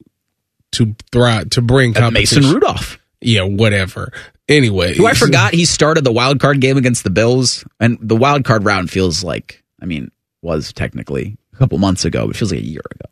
to 0.72 0.96
thrive 1.12 1.50
to 1.50 1.62
bring 1.62 1.96
Uh, 1.96 2.10
Mason. 2.10 2.42
Rudolph. 2.44 2.98
Yeah, 3.20 3.42
whatever. 3.42 4.12
Anyway, 4.48 4.96
Who 4.96 5.06
I 5.06 5.14
forgot 5.14 5.54
he 5.54 5.64
started 5.64 6.04
the 6.04 6.12
wild 6.12 6.38
card 6.40 6.60
game 6.60 6.76
against 6.76 7.02
the 7.04 7.10
Bills, 7.10 7.64
and 7.80 7.98
the 8.00 8.14
wild 8.16 8.44
card 8.44 8.64
round 8.64 8.90
feels 8.90 9.24
like 9.24 9.62
I 9.82 9.86
mean 9.86 10.10
was 10.42 10.72
technically 10.72 11.36
a 11.52 11.56
couple 11.56 11.78
months 11.78 12.04
ago, 12.04 12.26
but 12.26 12.36
it 12.36 12.38
feels 12.38 12.52
like 12.52 12.60
a 12.60 12.64
year 12.66 12.82
ago. 12.94 13.10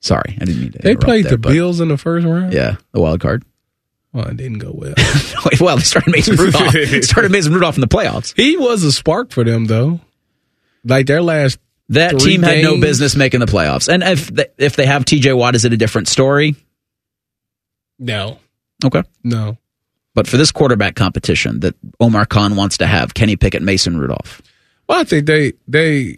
Sorry, 0.00 0.36
I 0.40 0.44
didn't 0.44 0.60
mean 0.60 0.72
to. 0.72 0.78
They 0.78 0.96
played 0.96 1.26
there, 1.26 1.32
the 1.32 1.38
but- 1.38 1.52
Bills 1.52 1.80
in 1.80 1.88
the 1.88 1.98
first 1.98 2.26
round. 2.26 2.52
Yeah, 2.52 2.76
the 2.92 3.00
wild 3.00 3.20
card. 3.20 3.44
Well, 4.12 4.26
it 4.26 4.36
didn't 4.38 4.58
go 4.58 4.72
well. 4.74 4.94
well, 5.60 5.76
they 5.76 5.82
started 5.82 6.10
Mason 6.10 6.34
Rudolph. 6.36 6.72
They 6.72 7.00
started 7.02 7.30
Mason 7.30 7.52
Rudolph 7.54 7.76
in 7.76 7.80
the 7.80 7.86
playoffs. 7.86 8.34
He 8.34 8.56
was 8.56 8.82
a 8.82 8.90
spark 8.90 9.30
for 9.30 9.44
them, 9.44 9.66
though. 9.66 10.00
Like 10.84 11.06
their 11.06 11.22
last 11.22 11.60
That 11.90 12.20
three 12.20 12.32
team 12.32 12.42
had 12.42 12.64
no 12.64 12.80
business 12.80 13.14
making 13.14 13.38
the 13.38 13.46
playoffs. 13.46 13.88
And 13.88 14.02
if 14.02 14.26
they, 14.26 14.46
if 14.58 14.74
they 14.74 14.86
have 14.86 15.04
T.J. 15.04 15.32
Watt, 15.34 15.54
is 15.54 15.64
it 15.64 15.72
a 15.72 15.76
different 15.76 16.08
story? 16.08 16.56
No, 18.00 18.40
Okay. 18.84 19.02
no. 19.24 19.56
But 20.12 20.26
for 20.26 20.36
this 20.36 20.50
quarterback 20.50 20.96
competition 20.96 21.60
that 21.60 21.76
Omar 22.00 22.26
Khan 22.26 22.56
wants 22.56 22.78
to 22.78 22.86
have, 22.86 23.14
Kenny 23.14 23.36
Pickett, 23.36 23.62
Mason 23.62 23.96
Rudolph. 23.96 24.42
Well, 24.88 25.00
I 25.00 25.04
think 25.04 25.26
they 25.26 25.52
they 25.68 26.16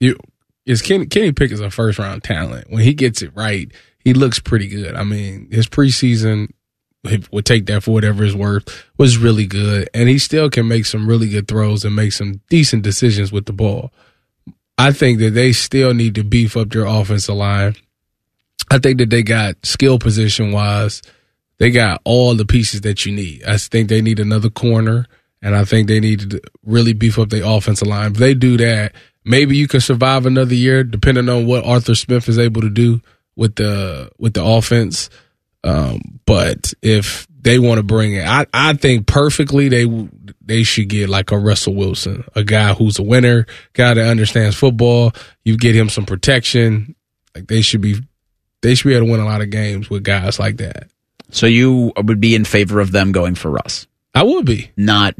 you 0.00 0.16
is 0.64 0.80
Kenny 0.80 1.06
Kenny 1.06 1.32
Pickett's 1.32 1.60
a 1.60 1.70
first 1.70 1.98
round 1.98 2.24
talent. 2.24 2.70
When 2.70 2.82
he 2.82 2.94
gets 2.94 3.20
it 3.20 3.30
right, 3.34 3.70
he 3.98 4.14
looks 4.14 4.38
pretty 4.40 4.68
good. 4.68 4.94
I 4.94 5.04
mean, 5.04 5.48
his 5.50 5.68
preseason 5.68 6.48
would 7.30 7.44
take 7.44 7.66
that 7.66 7.82
for 7.82 7.92
whatever 7.92 8.24
it's 8.24 8.34
worth 8.34 8.84
was 8.98 9.18
really 9.18 9.46
good, 9.46 9.88
and 9.94 10.08
he 10.08 10.18
still 10.18 10.50
can 10.50 10.66
make 10.68 10.86
some 10.86 11.06
really 11.06 11.28
good 11.28 11.46
throws 11.46 11.84
and 11.84 11.94
make 11.94 12.12
some 12.12 12.40
decent 12.48 12.82
decisions 12.82 13.32
with 13.32 13.46
the 13.46 13.52
ball. 13.52 13.92
I 14.78 14.92
think 14.92 15.18
that 15.18 15.30
they 15.30 15.52
still 15.52 15.92
need 15.92 16.14
to 16.14 16.24
beef 16.24 16.56
up 16.56 16.70
their 16.70 16.86
offensive 16.86 17.34
line. 17.34 17.76
I 18.70 18.78
think 18.78 18.98
that 18.98 19.10
they 19.10 19.22
got 19.22 19.56
skill 19.64 19.98
position 19.98 20.52
wise, 20.52 21.02
they 21.60 21.70
got 21.70 22.00
all 22.04 22.34
the 22.34 22.46
pieces 22.46 22.80
that 22.80 23.04
you 23.04 23.12
need. 23.12 23.44
I 23.44 23.58
think 23.58 23.88
they 23.88 24.00
need 24.00 24.18
another 24.18 24.48
corner, 24.48 25.06
and 25.42 25.54
I 25.54 25.64
think 25.64 25.86
they 25.86 26.00
need 26.00 26.30
to 26.30 26.40
really 26.64 26.94
beef 26.94 27.18
up 27.18 27.28
their 27.28 27.44
offensive 27.44 27.86
line. 27.86 28.12
If 28.12 28.16
they 28.16 28.32
do 28.32 28.56
that, 28.56 28.94
maybe 29.26 29.58
you 29.58 29.68
can 29.68 29.80
survive 29.80 30.24
another 30.24 30.54
year, 30.54 30.82
depending 30.82 31.28
on 31.28 31.46
what 31.46 31.66
Arthur 31.66 31.94
Smith 31.94 32.30
is 32.30 32.38
able 32.38 32.62
to 32.62 32.70
do 32.70 33.02
with 33.36 33.56
the 33.56 34.10
with 34.18 34.32
the 34.32 34.42
offense. 34.42 35.10
Um, 35.62 36.20
but 36.24 36.72
if 36.80 37.28
they 37.38 37.58
want 37.58 37.76
to 37.76 37.82
bring 37.82 38.14
it, 38.14 38.26
I 38.26 38.46
I 38.54 38.72
think 38.72 39.06
perfectly 39.06 39.68
they 39.68 39.86
they 40.40 40.62
should 40.62 40.88
get 40.88 41.10
like 41.10 41.30
a 41.30 41.38
Russell 41.38 41.74
Wilson, 41.74 42.24
a 42.34 42.42
guy 42.42 42.72
who's 42.72 42.98
a 42.98 43.02
winner, 43.02 43.46
guy 43.74 43.92
that 43.92 44.08
understands 44.08 44.56
football. 44.56 45.12
You 45.44 45.58
get 45.58 45.76
him 45.76 45.90
some 45.90 46.06
protection. 46.06 46.96
Like 47.34 47.48
they 47.48 47.60
should 47.60 47.82
be, 47.82 47.96
they 48.62 48.74
should 48.74 48.88
be 48.88 48.94
able 48.94 49.06
to 49.06 49.12
win 49.12 49.20
a 49.20 49.26
lot 49.26 49.42
of 49.42 49.50
games 49.50 49.90
with 49.90 50.02
guys 50.02 50.38
like 50.38 50.56
that. 50.56 50.90
So 51.32 51.46
you 51.46 51.92
would 51.96 52.20
be 52.20 52.34
in 52.34 52.44
favor 52.44 52.80
of 52.80 52.92
them 52.92 53.12
going 53.12 53.34
for 53.34 53.50
Russ, 53.50 53.86
I 54.14 54.22
would 54.22 54.46
be. 54.46 54.70
not 54.76 55.14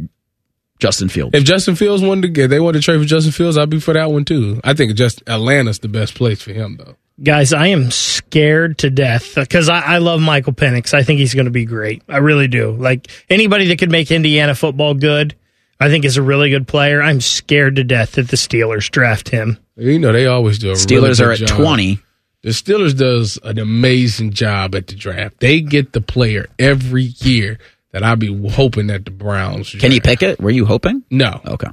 Justin 0.78 1.08
Fields. 1.08 1.36
If 1.36 1.44
Justin 1.44 1.76
Fields 1.76 2.02
wanted 2.02 2.22
to 2.22 2.28
get, 2.28 2.48
they 2.48 2.58
wanted 2.58 2.78
to 2.78 2.84
trade 2.84 2.98
for 2.98 3.04
Justin 3.04 3.32
Fields, 3.32 3.58
I'd 3.58 3.70
be 3.70 3.80
for 3.80 3.94
that 3.94 4.10
one 4.10 4.24
too. 4.24 4.60
I 4.64 4.72
think 4.74 4.94
just 4.94 5.22
Atlanta's 5.26 5.78
the 5.78 5.88
best 5.88 6.14
place 6.14 6.40
for 6.42 6.52
him 6.52 6.76
though. 6.78 6.96
Guys, 7.22 7.52
I 7.52 7.66
am 7.66 7.90
scared 7.90 8.78
to 8.78 8.88
death 8.88 9.34
because 9.34 9.68
I, 9.68 9.80
I 9.80 9.98
love 9.98 10.22
Michael 10.22 10.54
Penix. 10.54 10.94
I 10.94 11.02
think 11.02 11.18
he's 11.18 11.34
going 11.34 11.44
to 11.44 11.50
be 11.50 11.66
great. 11.66 12.02
I 12.08 12.16
really 12.16 12.48
do. 12.48 12.70
Like 12.72 13.08
anybody 13.28 13.68
that 13.68 13.78
could 13.78 13.90
make 13.90 14.10
Indiana 14.10 14.54
football 14.54 14.94
good, 14.94 15.36
I 15.78 15.90
think 15.90 16.06
is 16.06 16.16
a 16.16 16.22
really 16.22 16.48
good 16.48 16.66
player. 16.66 17.02
I'm 17.02 17.20
scared 17.20 17.76
to 17.76 17.84
death 17.84 18.12
that 18.12 18.28
the 18.28 18.36
Steelers 18.36 18.90
draft 18.90 19.28
him. 19.28 19.58
You 19.76 19.98
know 19.98 20.12
they 20.12 20.26
always 20.26 20.58
do. 20.58 20.68
A 20.68 20.70
really 20.70 20.80
Steelers 20.86 21.18
good 21.18 21.26
are 21.26 21.32
at 21.32 21.38
job. 21.40 21.58
20. 21.58 21.98
The 22.42 22.50
Steelers 22.50 22.96
does 22.96 23.38
an 23.42 23.58
amazing 23.58 24.32
job 24.32 24.74
at 24.74 24.86
the 24.86 24.94
draft. 24.94 25.40
They 25.40 25.60
get 25.60 25.92
the 25.92 26.00
player 26.00 26.46
every 26.58 27.02
year 27.18 27.58
that 27.92 28.02
I'd 28.02 28.18
be 28.18 28.48
hoping 28.50 28.86
that 28.86 29.04
the 29.04 29.10
Browns. 29.10 29.70
Kenny 29.78 30.00
draft. 30.00 30.22
it. 30.22 30.40
were 30.40 30.50
you 30.50 30.64
hoping? 30.64 31.02
No, 31.10 31.40
Okay. 31.46 31.68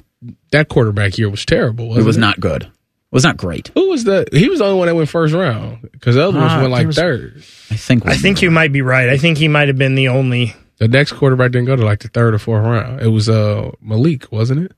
that 0.51 0.67
quarterback 0.67 1.17
year 1.17 1.29
was 1.29 1.45
terrible. 1.45 1.85
It 1.85 1.89
Wasn't 1.89 2.05
was 2.07 2.17
not 2.17 2.39
good. 2.39 2.63
It 2.63 2.71
was 3.15 3.23
not 3.23 3.37
great. 3.37 3.71
Who 3.75 3.89
was 3.89 4.03
the? 4.03 4.27
He 4.33 4.49
was 4.49 4.59
the 4.59 4.65
only 4.65 4.77
one 4.79 4.87
that 4.87 4.95
went 4.95 5.07
first 5.07 5.33
round 5.33 5.87
because 5.93 6.15
the 6.15 6.27
other 6.27 6.37
ones 6.37 6.51
Ah, 6.51 6.59
went 6.59 6.71
like 6.71 6.79
there 6.81 6.87
was- 6.87 6.95
third. 6.97 7.33
I 7.71 7.75
think. 7.77 8.05
I 8.05 8.17
think 8.17 8.41
you 8.41 8.51
might 8.51 8.73
be 8.73 8.81
right. 8.81 9.07
I 9.07 9.17
think 9.17 9.37
he 9.37 9.47
might 9.47 9.69
have 9.69 9.77
been 9.77 9.95
the 9.95 10.09
only. 10.09 10.53
The 10.79 10.89
next 10.89 11.13
quarterback 11.13 11.51
didn't 11.51 11.67
go 11.67 11.77
to 11.77 11.85
like 11.85 11.99
the 12.01 12.09
third 12.09 12.33
or 12.33 12.39
fourth 12.39 12.65
round. 12.65 13.01
It 13.01 13.07
was 13.07 13.29
uh 13.29 13.71
Malik, 13.81 14.29
wasn't 14.31 14.65
it? 14.65 14.73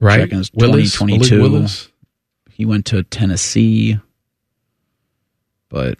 Right, 0.00 0.30
Willis, 0.54 0.92
2022. 0.92 1.42
Willis. 1.42 1.90
He 2.50 2.64
went 2.64 2.86
to 2.86 3.02
Tennessee, 3.02 3.98
but 5.70 5.98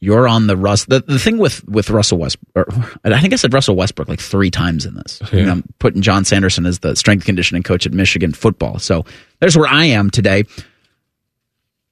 you're 0.00 0.28
on 0.28 0.46
the 0.48 0.56
Russ. 0.56 0.84
The, 0.84 1.00
the 1.00 1.18
thing 1.18 1.38
with 1.38 1.66
with 1.68 1.88
Russell 1.90 2.18
Westbrook, 2.18 2.68
I 3.04 3.20
think 3.20 3.32
I 3.32 3.36
said 3.36 3.54
Russell 3.54 3.76
Westbrook 3.76 4.08
like 4.08 4.20
three 4.20 4.50
times 4.50 4.84
in 4.84 4.94
this. 4.94 5.20
You 5.32 5.46
know, 5.46 5.52
I'm 5.52 5.64
putting 5.78 6.02
John 6.02 6.24
Sanderson 6.24 6.66
as 6.66 6.80
the 6.80 6.94
strength 6.94 7.24
conditioning 7.24 7.62
coach 7.62 7.86
at 7.86 7.92
Michigan 7.92 8.32
football. 8.32 8.78
So 8.78 9.04
there's 9.40 9.56
where 9.56 9.68
I 9.68 9.86
am 9.86 10.10
today 10.10 10.44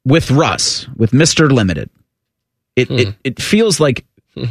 with 0.05 0.31
Russ, 0.31 0.89
with 0.97 1.13
Mister 1.13 1.49
Limited. 1.49 1.89
It 2.77 2.91
it 2.91 3.09
hmm. 3.09 3.15
it 3.25 3.41
feels 3.41 3.81
like 3.81 4.05
an 4.37 4.49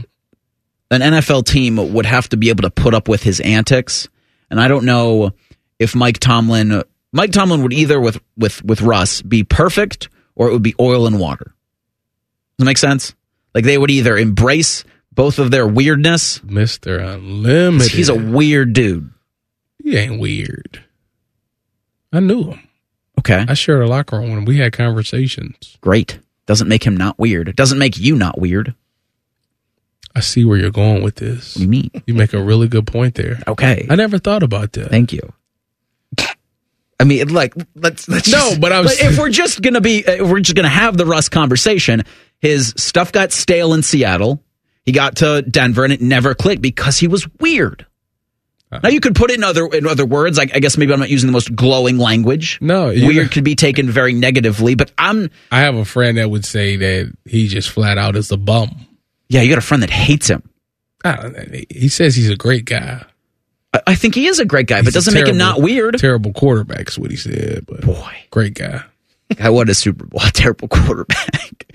NFL 0.89 1.45
team 1.45 1.93
would 1.93 2.05
have 2.05 2.29
to 2.29 2.37
be 2.37 2.49
able 2.49 2.63
to 2.63 2.71
put 2.71 2.93
up 2.93 3.07
with 3.07 3.21
his 3.21 3.39
antics, 3.41 4.07
and 4.49 4.59
I 4.59 4.67
don't 4.67 4.85
know 4.85 5.33
if 5.77 5.93
Mike 5.93 6.19
Tomlin 6.19 6.83
Mike 7.13 7.31
Tomlin 7.31 7.61
would 7.61 7.73
either 7.73 7.99
with 7.99 8.19
with 8.37 8.63
with 8.63 8.81
Russ 8.81 9.21
be 9.21 9.43
perfect 9.43 10.09
or 10.35 10.49
it 10.49 10.53
would 10.53 10.63
be 10.63 10.75
oil 10.79 11.05
and 11.05 11.19
water. 11.19 11.53
Does 12.61 12.65
that 12.65 12.69
make 12.69 12.77
sense? 12.77 13.15
Like 13.55 13.65
they 13.65 13.77
would 13.77 13.89
either 13.91 14.15
embrace 14.17 14.83
both 15.11 15.39
of 15.39 15.49
their 15.51 15.67
weirdness. 15.67 16.43
Mister 16.43 16.99
Unlimited. 16.99 17.91
He's 17.91 18.07
a 18.09 18.15
weird 18.15 18.73
dude. 18.73 19.09
He 19.83 19.97
ain't 19.97 20.19
weird. 20.19 20.83
I 22.13 22.19
knew 22.19 22.43
him. 22.51 22.67
Okay, 23.19 23.43
I 23.47 23.55
shared 23.55 23.81
a 23.81 23.87
locker 23.87 24.17
room 24.17 24.31
when 24.31 24.45
we 24.45 24.57
had 24.59 24.73
conversations. 24.73 25.77
great. 25.81 26.19
Doesn't 26.45 26.67
make 26.67 26.83
him 26.83 26.95
not 26.97 27.17
weird. 27.19 27.49
It 27.49 27.55
doesn't 27.55 27.77
make 27.79 27.97
you 27.97 28.15
not 28.15 28.39
weird. 28.39 28.73
I 30.15 30.19
see 30.19 30.43
where 30.43 30.57
you're 30.57 30.71
going 30.71 31.03
with 31.03 31.15
this. 31.15 31.55
What 31.55 31.59
do 31.59 31.63
you 31.63 31.69
mean? 31.69 31.91
You 32.05 32.13
make 32.13 32.33
a 32.33 32.41
really 32.41 32.67
good 32.67 32.85
point 32.87 33.15
there. 33.15 33.39
Okay. 33.47 33.87
I 33.89 33.95
never 33.95 34.17
thought 34.17 34.43
about 34.43 34.73
that. 34.73 34.89
Thank 34.89 35.13
you. 35.13 35.33
I 36.99 37.03
mean, 37.03 37.29
like, 37.29 37.53
let's, 37.75 38.07
let's 38.09 38.29
No, 38.31 38.37
just- 38.49 38.61
but 38.61 38.71
I 38.71 38.81
was- 38.81 38.99
if 38.99 39.17
we're 39.17 39.29
just 39.29 39.61
gonna 39.61 39.81
be, 39.81 39.99
if 40.05 40.27
we're 40.29 40.39
just 40.41 40.55
gonna 40.55 40.67
have 40.69 40.97
the 40.97 41.05
Russ 41.05 41.29
conversation. 41.29 42.03
His 42.41 42.73
stuff 42.75 43.11
got 43.11 43.31
stale 43.31 43.73
in 43.73 43.83
Seattle. 43.83 44.43
He 44.83 44.91
got 44.91 45.17
to 45.17 45.43
Denver 45.43 45.83
and 45.83 45.93
it 45.93 46.01
never 46.01 46.33
clicked 46.33 46.61
because 46.61 46.97
he 46.97 47.07
was 47.07 47.27
weird. 47.39 47.85
Uh-huh. 48.71 48.79
Now 48.83 48.89
you 48.89 48.99
could 48.99 49.15
put 49.15 49.29
it 49.31 49.37
in 49.37 49.43
other 49.43 49.67
in 49.67 49.85
other 49.85 50.05
words. 50.05 50.37
Like 50.37 50.55
I 50.55 50.59
guess 50.59 50.77
maybe 50.77 50.91
I'm 50.93 50.99
not 50.99 51.09
using 51.09 51.27
the 51.27 51.33
most 51.33 51.55
glowing 51.55 51.97
language. 51.97 52.57
No, 52.61 52.87
weird 52.87 53.31
could 53.31 53.43
be 53.43 53.55
taken 53.55 53.89
very 53.89 54.13
negatively. 54.13 54.75
But 54.75 54.91
I'm 54.97 55.29
I 55.51 55.59
have 55.61 55.75
a 55.75 55.85
friend 55.85 56.17
that 56.17 56.29
would 56.29 56.45
say 56.45 56.77
that 56.77 57.13
he 57.25 57.47
just 57.47 57.69
flat 57.69 57.97
out 57.97 58.15
is 58.15 58.31
a 58.31 58.37
bum. 58.37 58.87
yeah. 59.27 59.41
You 59.41 59.49
got 59.49 59.57
a 59.57 59.61
friend 59.61 59.83
that 59.83 59.89
hates 59.89 60.29
him. 60.29 60.41
I. 61.03 61.65
He 61.69 61.89
says 61.89 62.15
he's 62.15 62.29
a 62.29 62.35
great 62.37 62.65
guy. 62.65 63.03
I, 63.73 63.81
I 63.87 63.95
think 63.95 64.15
he 64.15 64.27
is 64.27 64.39
a 64.39 64.45
great 64.45 64.67
guy, 64.67 64.77
but 64.79 64.85
He's 64.85 64.95
a 64.95 64.97
doesn't 64.97 65.13
make 65.13 65.27
him 65.27 65.37
not 65.37 65.61
weird. 65.61 65.97
Terrible 65.97 66.31
quarterback 66.33 66.87
is 66.89 66.97
what 66.97 67.11
he 67.11 67.17
said, 67.17 67.65
but 67.67 67.81
Boy, 67.81 68.15
great 68.31 68.53
guy. 68.53 68.83
I 69.39 69.49
won 69.49 69.69
a 69.69 69.73
Super 69.73 70.05
Bowl. 70.05 70.21
A 70.25 70.31
terrible 70.33 70.67
quarterback. 70.69 71.67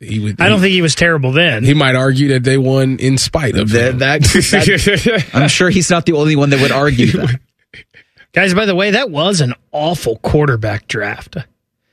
He 0.00 0.20
would. 0.20 0.40
I 0.40 0.48
don't 0.48 0.60
think 0.60 0.72
he 0.72 0.82
was 0.82 0.94
terrible 0.94 1.32
then. 1.32 1.64
He 1.64 1.74
might 1.74 1.96
argue 1.96 2.28
that 2.28 2.44
they 2.44 2.56
won 2.56 2.98
in 2.98 3.18
spite 3.18 3.56
of 3.56 3.70
That, 3.70 3.98
that, 3.98 4.22
that- 4.22 5.24
I'm 5.34 5.48
sure 5.48 5.70
he's 5.70 5.90
not 5.90 6.06
the 6.06 6.12
only 6.12 6.36
one 6.36 6.50
that 6.50 6.60
would 6.60 6.70
argue 6.70 7.06
that. 7.12 7.40
Guys, 8.32 8.54
by 8.54 8.64
the 8.66 8.74
way, 8.76 8.92
that 8.92 9.10
was 9.10 9.40
an 9.40 9.54
awful 9.72 10.18
quarterback 10.18 10.86
draft. 10.86 11.36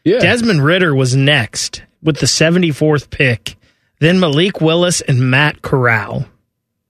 Yeah. 0.04 0.20
Desmond 0.20 0.64
Ridder 0.64 0.94
was 0.94 1.16
next 1.16 1.82
with 2.04 2.18
the 2.20 2.28
74th 2.28 3.10
pick. 3.10 3.56
Then 4.00 4.20
Malik 4.20 4.62
Willis 4.62 5.02
and 5.02 5.32
Matt 5.32 5.62
Corral. 5.64 6.26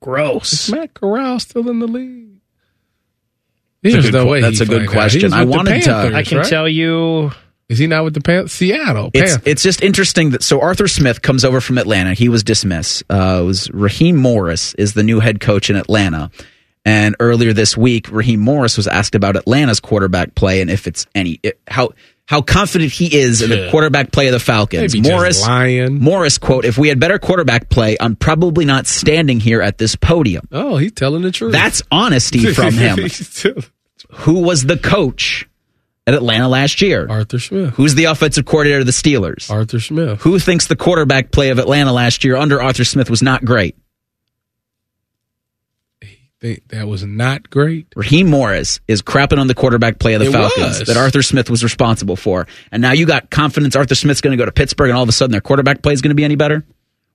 Gross. 0.02 0.52
Is 0.52 0.70
Gross. 0.70 0.80
Matt 0.80 0.94
Corral 0.96 1.40
still 1.40 1.70
in 1.70 1.80
the 1.80 1.88
league? 1.88 2.24
That's 3.84 3.94
a 3.96 4.02
There's 4.02 4.06
good 4.12 4.14
no 4.18 4.24
que- 4.26 4.32
way. 4.32 4.42
that's 4.42 4.60
a 4.62 4.66
good 4.66 4.90
question. 4.90 5.32
I 5.32 5.44
with 5.44 5.52
the 5.52 5.58
wanted 5.58 5.84
to- 5.84 6.16
I 6.16 6.24
can 6.24 6.40
right? 6.40 6.48
tell 6.48 6.68
you. 6.68 7.32
Is 7.68 7.80
he 7.80 7.88
not 7.88 8.04
with 8.04 8.14
the 8.14 8.22
Pan- 8.22 8.48
Seattle? 8.48 9.10
It's 9.14 9.32
Panthers. 9.34 9.48
it's 9.52 9.64
just 9.64 9.82
interesting 9.82 10.32
that 10.32 10.44
so 10.44 10.62
Arthur 10.62 10.88
Smith 10.88 11.22
comes 11.22 11.44
over 11.44 11.60
from 11.60 11.78
Atlanta. 11.78 12.14
He 12.14 12.30
was 12.30 12.44
dismissed. 12.44 13.04
Uh, 13.10 13.40
it 13.42 13.46
was 13.46 13.72
Raheem 13.72 14.18
Morris 14.18 14.74
is 14.76 14.94
the 14.94 15.04
new 15.04 15.20
head 15.20 15.40
coach 15.40 15.70
in 15.70 15.76
Atlanta. 15.76 16.30
And 16.88 17.16
earlier 17.20 17.52
this 17.52 17.76
week, 17.76 18.12
Raheem 18.12 18.40
Morris 18.40 18.78
was 18.78 18.86
asked 18.88 19.16
about 19.16 19.36
Atlanta's 19.36 19.80
quarterback 19.80 20.36
play 20.36 20.62
and 20.62 20.70
if 20.70 20.86
it's 20.86 21.08
any 21.16 21.40
it, 21.42 21.60
how 21.68 21.90
how 22.28 22.42
confident 22.42 22.92
he 22.92 23.16
is 23.16 23.42
in 23.42 23.50
the 23.50 23.70
quarterback 23.72 24.12
play 24.12 24.28
of 24.28 24.34
the 24.34 24.40
Falcons. 24.40 24.96
Maybe 24.96 25.10
Morris. 25.10 25.44
Morris 26.00 26.38
quote: 26.38 26.66
If 26.66 26.78
we 26.78 26.90
had 26.90 27.00
better 27.00 27.18
quarterback 27.20 27.70
play, 27.70 27.98
I'm 28.00 28.16
probably 28.16 28.66
not 28.66 28.86
standing 28.86 29.40
here 29.40 29.62
at 29.62 29.80
this 29.80 29.96
podium. 29.96 30.48
oh, 30.52 30.78
he's 30.78 30.92
telling 30.92 31.24
the 31.24 31.32
truth. 31.32 31.52
That's 31.52 31.82
honesty 31.92 32.46
from 32.54 32.74
him. 32.74 32.98
Who 34.12 34.42
was 34.42 34.64
the 34.66 34.78
coach 34.78 35.48
at 36.08 36.14
Atlanta 36.14 36.48
last 36.48 36.82
year? 36.82 37.08
Arthur 37.10 37.40
Smith. 37.40 37.74
Who's 37.76 37.96
the 37.96 38.06
offensive 38.06 38.46
coordinator 38.46 38.80
of 38.82 38.86
the 38.86 38.92
Steelers? 38.92 39.50
Arthur 39.50 39.80
Smith. 39.80 40.22
Who 40.22 40.38
thinks 40.40 40.68
the 40.68 40.76
quarterback 40.76 41.32
play 41.32 41.50
of 41.50 41.60
Atlanta 41.60 41.92
last 41.94 42.24
year 42.24 42.36
under 42.36 42.62
Arthur 42.62 42.84
Smith 42.86 43.10
was 43.10 43.22
not 43.22 43.44
great? 43.44 43.76
Think 46.42 46.68
that 46.68 46.86
was 46.88 47.04
not 47.04 47.50
great. 47.50 47.88
Raheem 47.96 48.30
Morris 48.30 48.82
is 48.90 49.02
crapping 49.02 49.40
on 49.40 49.48
the 49.48 49.54
quarterback 49.56 50.00
play 50.00 50.16
of 50.16 50.20
the 50.20 50.28
It 50.28 50.32
Falcons 50.34 50.80
was. 50.80 50.88
that 50.90 50.98
Arthur 50.98 51.22
Smith 51.24 51.50
was 51.50 51.64
responsible 51.64 52.18
for. 52.18 52.46
And 52.74 52.82
now 52.82 52.92
you 52.92 53.06
got 53.06 53.32
confidence 53.32 53.76
Arthur 53.76 53.96
Smith's 53.96 54.20
going 54.22 54.38
to 54.38 54.42
go 54.42 54.46
to 54.46 54.52
Pittsburgh 54.52 54.90
and 54.90 54.98
all 54.98 55.04
of 55.04 55.10
a 55.10 55.14
sudden 55.14 55.32
their 55.32 55.42
quarterback 55.42 55.82
play 55.82 55.94
is 55.94 56.02
going 56.02 56.10
to 56.10 56.16
be 56.16 56.26
any 56.26 56.36
better? 56.36 56.66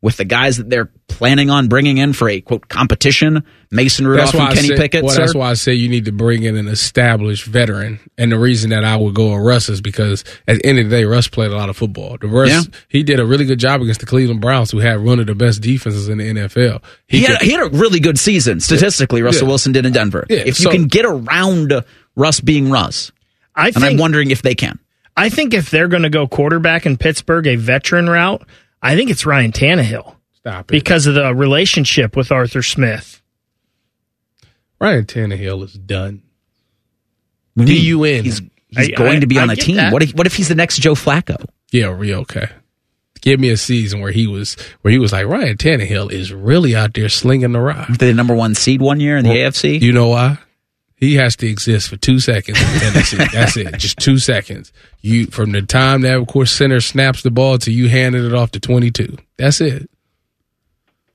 With 0.02 0.16
the 0.16 0.24
guys 0.24 0.56
that 0.56 0.70
they're 0.70 0.90
planning 1.08 1.50
on 1.50 1.68
bringing 1.68 1.98
in 1.98 2.14
for 2.14 2.26
a 2.26 2.40
quote 2.40 2.68
competition, 2.68 3.44
Mason 3.70 4.06
Rudolph 4.06 4.32
and 4.32 4.42
I 4.44 4.54
Kenny 4.54 4.68
say, 4.68 4.76
Pickett. 4.78 5.04
Well, 5.04 5.14
sir? 5.14 5.20
that's 5.20 5.34
why 5.34 5.50
I 5.50 5.52
say 5.54 5.74
you 5.74 5.90
need 5.90 6.06
to 6.06 6.12
bring 6.12 6.42
in 6.42 6.56
an 6.56 6.68
established 6.68 7.44
veteran. 7.44 8.00
And 8.16 8.32
the 8.32 8.38
reason 8.38 8.70
that 8.70 8.82
I 8.82 8.96
would 8.96 9.14
go 9.14 9.34
with 9.36 9.44
Russ 9.44 9.68
is 9.68 9.82
because 9.82 10.24
at 10.48 10.56
the 10.56 10.66
end 10.66 10.78
of 10.78 10.88
the 10.88 10.96
day, 10.96 11.04
Russ 11.04 11.28
played 11.28 11.50
a 11.50 11.54
lot 11.56 11.68
of 11.68 11.76
football. 11.76 12.16
The 12.18 12.28
Russ, 12.28 12.48
Yeah. 12.48 12.62
he 12.88 13.02
did 13.02 13.20
a 13.20 13.26
really 13.26 13.44
good 13.44 13.58
job 13.58 13.82
against 13.82 14.00
the 14.00 14.06
Cleveland 14.06 14.40
Browns, 14.40 14.70
who 14.70 14.78
had 14.78 15.02
one 15.04 15.20
of 15.20 15.26
the 15.26 15.34
best 15.34 15.60
defenses 15.60 16.08
in 16.08 16.16
the 16.16 16.24
NFL. 16.30 16.82
He, 17.06 17.20
had, 17.24 17.38
could- 17.38 17.46
he 17.46 17.52
had 17.52 17.66
a 17.66 17.76
really 17.76 18.00
good 18.00 18.18
season 18.18 18.60
statistically. 18.60 19.20
Russell 19.20 19.42
Yeah. 19.42 19.48
Wilson 19.48 19.72
did 19.72 19.84
in 19.84 19.92
Denver. 19.92 20.24
Yeah, 20.30 20.38
if 20.46 20.56
so- 20.56 20.70
you 20.72 20.78
can 20.78 20.86
get 20.88 21.04
around 21.04 21.74
Russ 22.16 22.40
being 22.40 22.70
Russ, 22.70 23.12
I 23.54 23.68
and 23.68 23.84
I'm 23.84 23.98
wondering 23.98 24.30
if 24.30 24.40
they 24.40 24.54
can. 24.54 24.78
I 25.14 25.28
think 25.28 25.52
if 25.52 25.68
they're 25.70 25.88
going 25.88 26.04
to 26.04 26.08
go 26.10 26.26
quarterback 26.26 26.86
in 26.86 26.96
Pittsburgh, 26.96 27.46
a 27.46 27.56
veteran 27.56 28.08
route, 28.08 28.46
I 28.82 28.96
think 28.96 29.10
it's 29.10 29.26
Ryan 29.26 29.52
Tannehill 29.52 30.16
Stop 30.34 30.60
it. 30.64 30.66
because 30.68 31.06
of 31.06 31.14
the 31.14 31.34
relationship 31.34 32.16
with 32.16 32.32
Arthur 32.32 32.62
Smith. 32.62 33.20
Ryan 34.80 35.04
Tannehill 35.04 35.62
is 35.64 35.74
done. 35.74 36.22
Do 37.56 37.64
you 37.64 37.98
mean? 37.98 38.22
D-U-N. 38.22 38.24
He's, 38.24 38.42
he's 38.68 38.88
I- 38.90 38.92
going 38.92 39.16
I- 39.18 39.20
to 39.20 39.26
be 39.26 39.38
on 39.38 39.50
I 39.50 39.52
a 39.52 39.56
get 39.56 39.64
team. 39.64 39.76
that. 39.76 39.92
What 39.92 40.02
if 40.02 40.12
what 40.14 40.26
if 40.26 40.34
he's 40.34 40.48
the 40.48 40.54
next 40.54 40.78
Joe 40.78 40.94
Flacco? 40.94 41.44
Yeah, 41.70 41.86
real 41.94 42.20
okay. 42.20 42.48
Give 43.20 43.38
me 43.38 43.50
a 43.50 43.58
season 43.58 44.00
where 44.00 44.12
he 44.12 44.26
was 44.26 44.56
where 44.80 44.90
he 44.90 44.98
was 44.98 45.12
like 45.12 45.26
Ryan 45.26 45.58
Tannehill 45.58 46.10
is 46.10 46.32
really 46.32 46.74
out 46.74 46.94
there 46.94 47.10
slinging 47.10 47.52
the 47.52 47.60
rock. 47.60 47.88
The 47.98 48.14
number 48.14 48.34
one 48.34 48.54
seed 48.54 48.80
one 48.80 48.98
year 48.98 49.18
in 49.18 49.24
the 49.24 49.30
AFC. 49.30 49.80
You 49.82 49.92
know 49.92 50.08
why? 50.08 50.38
He 51.00 51.14
has 51.16 51.34
to 51.36 51.46
exist 51.48 51.88
for 51.88 51.96
two 51.96 52.20
seconds. 52.20 52.60
in 52.60 52.78
Tennessee. 52.78 53.16
That's 53.32 53.56
it. 53.56 53.76
Just 53.78 53.98
two 53.98 54.18
seconds. 54.18 54.70
You 55.00 55.26
from 55.26 55.50
the 55.52 55.62
time 55.62 56.02
that 56.02 56.16
of 56.18 56.26
course 56.28 56.52
center 56.52 56.80
snaps 56.80 57.22
the 57.22 57.30
ball 57.30 57.56
to 57.58 57.72
you 57.72 57.88
handing 57.88 58.24
it 58.24 58.34
off 58.34 58.50
to 58.52 58.60
twenty 58.60 58.90
two. 58.90 59.16
That's 59.38 59.60
it. 59.62 59.88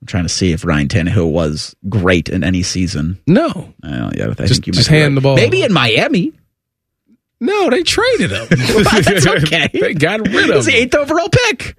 I'm 0.02 0.08
trying 0.08 0.24
to 0.24 0.30
see 0.30 0.52
if 0.52 0.66
Ryan 0.66 0.88
Tannehill 0.88 1.32
was 1.32 1.76
great 1.88 2.30
in 2.30 2.44
any 2.44 2.64
season. 2.64 3.20
No, 3.28 3.74
Uh, 3.84 4.12
yeah, 4.16 4.26
I 4.26 4.34
Just- 4.34 4.54
think 4.56 4.68
you 4.68 4.74
just 4.74 4.90
might 4.92 4.98
hand 4.98 5.12
right. 5.12 5.16
the 5.16 5.22
ball. 5.22 5.36
Maybe 5.36 5.64
in 5.64 5.72
Miami. 5.74 6.34
no, 7.40 7.70
they 7.70 7.84
traded 7.84 8.32
him. 8.32 8.48
That's 8.50 9.28
okay. 9.28 9.70
they 9.74 9.94
got 9.94 10.20
rid 10.22 10.32
He 10.32 10.50
of 10.50 10.56
was 10.58 10.66
the 10.66 10.76
eighth 10.76 10.96
overall 10.96 11.30
pick. 11.30 11.76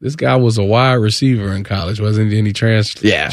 This 0.00 0.16
guy 0.16 0.36
was 0.36 0.58
a 0.58 0.64
wide 0.64 0.94
receiver 0.94 1.52
in 1.54 1.64
college, 1.64 2.00
wasn't 2.00 2.32
he? 2.32 2.38
And 2.38 2.46
he 2.46 2.52
trans 2.52 3.00
Yeah. 3.02 3.28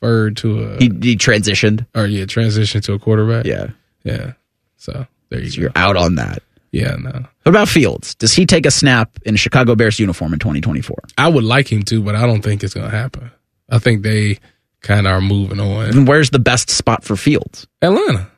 Transferred 0.00 0.36
to 0.38 0.62
a 0.64 0.76
He, 0.78 0.84
he 1.02 1.16
transitioned. 1.16 1.86
or 1.94 2.06
yeah, 2.06 2.24
transitioned 2.24 2.82
to 2.84 2.94
a 2.94 2.98
quarterback. 2.98 3.46
Yeah, 3.46 3.68
Yeah. 4.04 4.32
So 4.76 5.06
there 5.28 5.40
you 5.40 5.50
so 5.50 5.56
go. 5.56 5.60
you're 5.62 5.72
out 5.76 5.96
on 5.96 6.14
that. 6.16 6.42
Yeah, 6.72 6.94
no. 6.96 7.10
What 7.10 7.26
about 7.46 7.68
Fields? 7.68 8.14
Does 8.14 8.32
he 8.32 8.46
take 8.46 8.64
a 8.64 8.70
snap 8.70 9.18
in 9.24 9.34
a 9.34 9.38
Chicago 9.38 9.74
Bears 9.74 9.98
uniform 9.98 10.32
in 10.32 10.38
2024? 10.38 10.96
I 11.18 11.28
would 11.28 11.44
like 11.44 11.70
him 11.70 11.82
to, 11.84 12.02
but 12.02 12.14
I 12.14 12.26
don't 12.26 12.42
think 12.42 12.62
it's 12.62 12.74
going 12.74 12.88
to 12.90 12.96
happen. 12.96 13.30
I 13.68 13.78
think 13.78 14.02
they 14.02 14.38
kind 14.80 15.06
of 15.06 15.12
are 15.12 15.20
moving 15.20 15.60
on. 15.60 15.86
And 15.86 16.08
where's 16.08 16.30
the 16.30 16.38
best 16.38 16.70
spot 16.70 17.04
for 17.04 17.16
Fields? 17.16 17.66
Atlanta. 17.82 18.30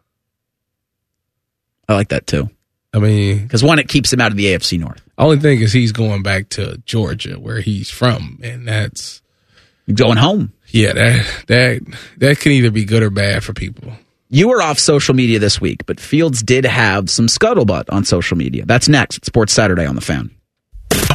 I 1.88 1.94
like 1.94 2.08
that 2.08 2.26
too. 2.26 2.48
I 2.94 2.98
mean, 2.98 3.42
Because 3.42 3.62
one, 3.62 3.78
it 3.78 3.88
keeps 3.88 4.12
him 4.12 4.20
out 4.20 4.30
of 4.32 4.36
the 4.36 4.46
AFC 4.46 4.78
North. 4.78 5.02
only 5.18 5.38
thing 5.38 5.60
is 5.60 5.72
he's 5.72 5.92
going 5.92 6.22
back 6.22 6.48
to 6.50 6.78
Georgia, 6.84 7.38
where 7.38 7.60
he's 7.60 7.90
from, 7.90 8.38
and 8.42 8.66
that's 8.66 9.20
Going 9.92 10.16
home. 10.16 10.52
Yeah, 10.72 10.92
that 10.92 11.44
that 11.46 11.80
that 12.18 12.40
can 12.40 12.52
either 12.52 12.70
be 12.70 12.84
good 12.84 13.02
or 13.02 13.10
bad 13.10 13.44
for 13.44 13.52
people. 13.52 13.92
You 14.28 14.48
were 14.48 14.62
off 14.62 14.78
social 14.78 15.14
media 15.14 15.38
this 15.38 15.60
week, 15.60 15.84
but 15.84 16.00
Fields 16.00 16.42
did 16.42 16.64
have 16.64 17.10
some 17.10 17.26
scuttlebutt 17.26 17.84
on 17.92 18.04
social 18.04 18.36
media. 18.36 18.64
That's 18.64 18.88
next 18.88 19.18
at 19.18 19.24
Sports 19.26 19.52
Saturday 19.52 19.84
on 19.84 19.94
the 19.94 20.00
Fan. 20.00 20.30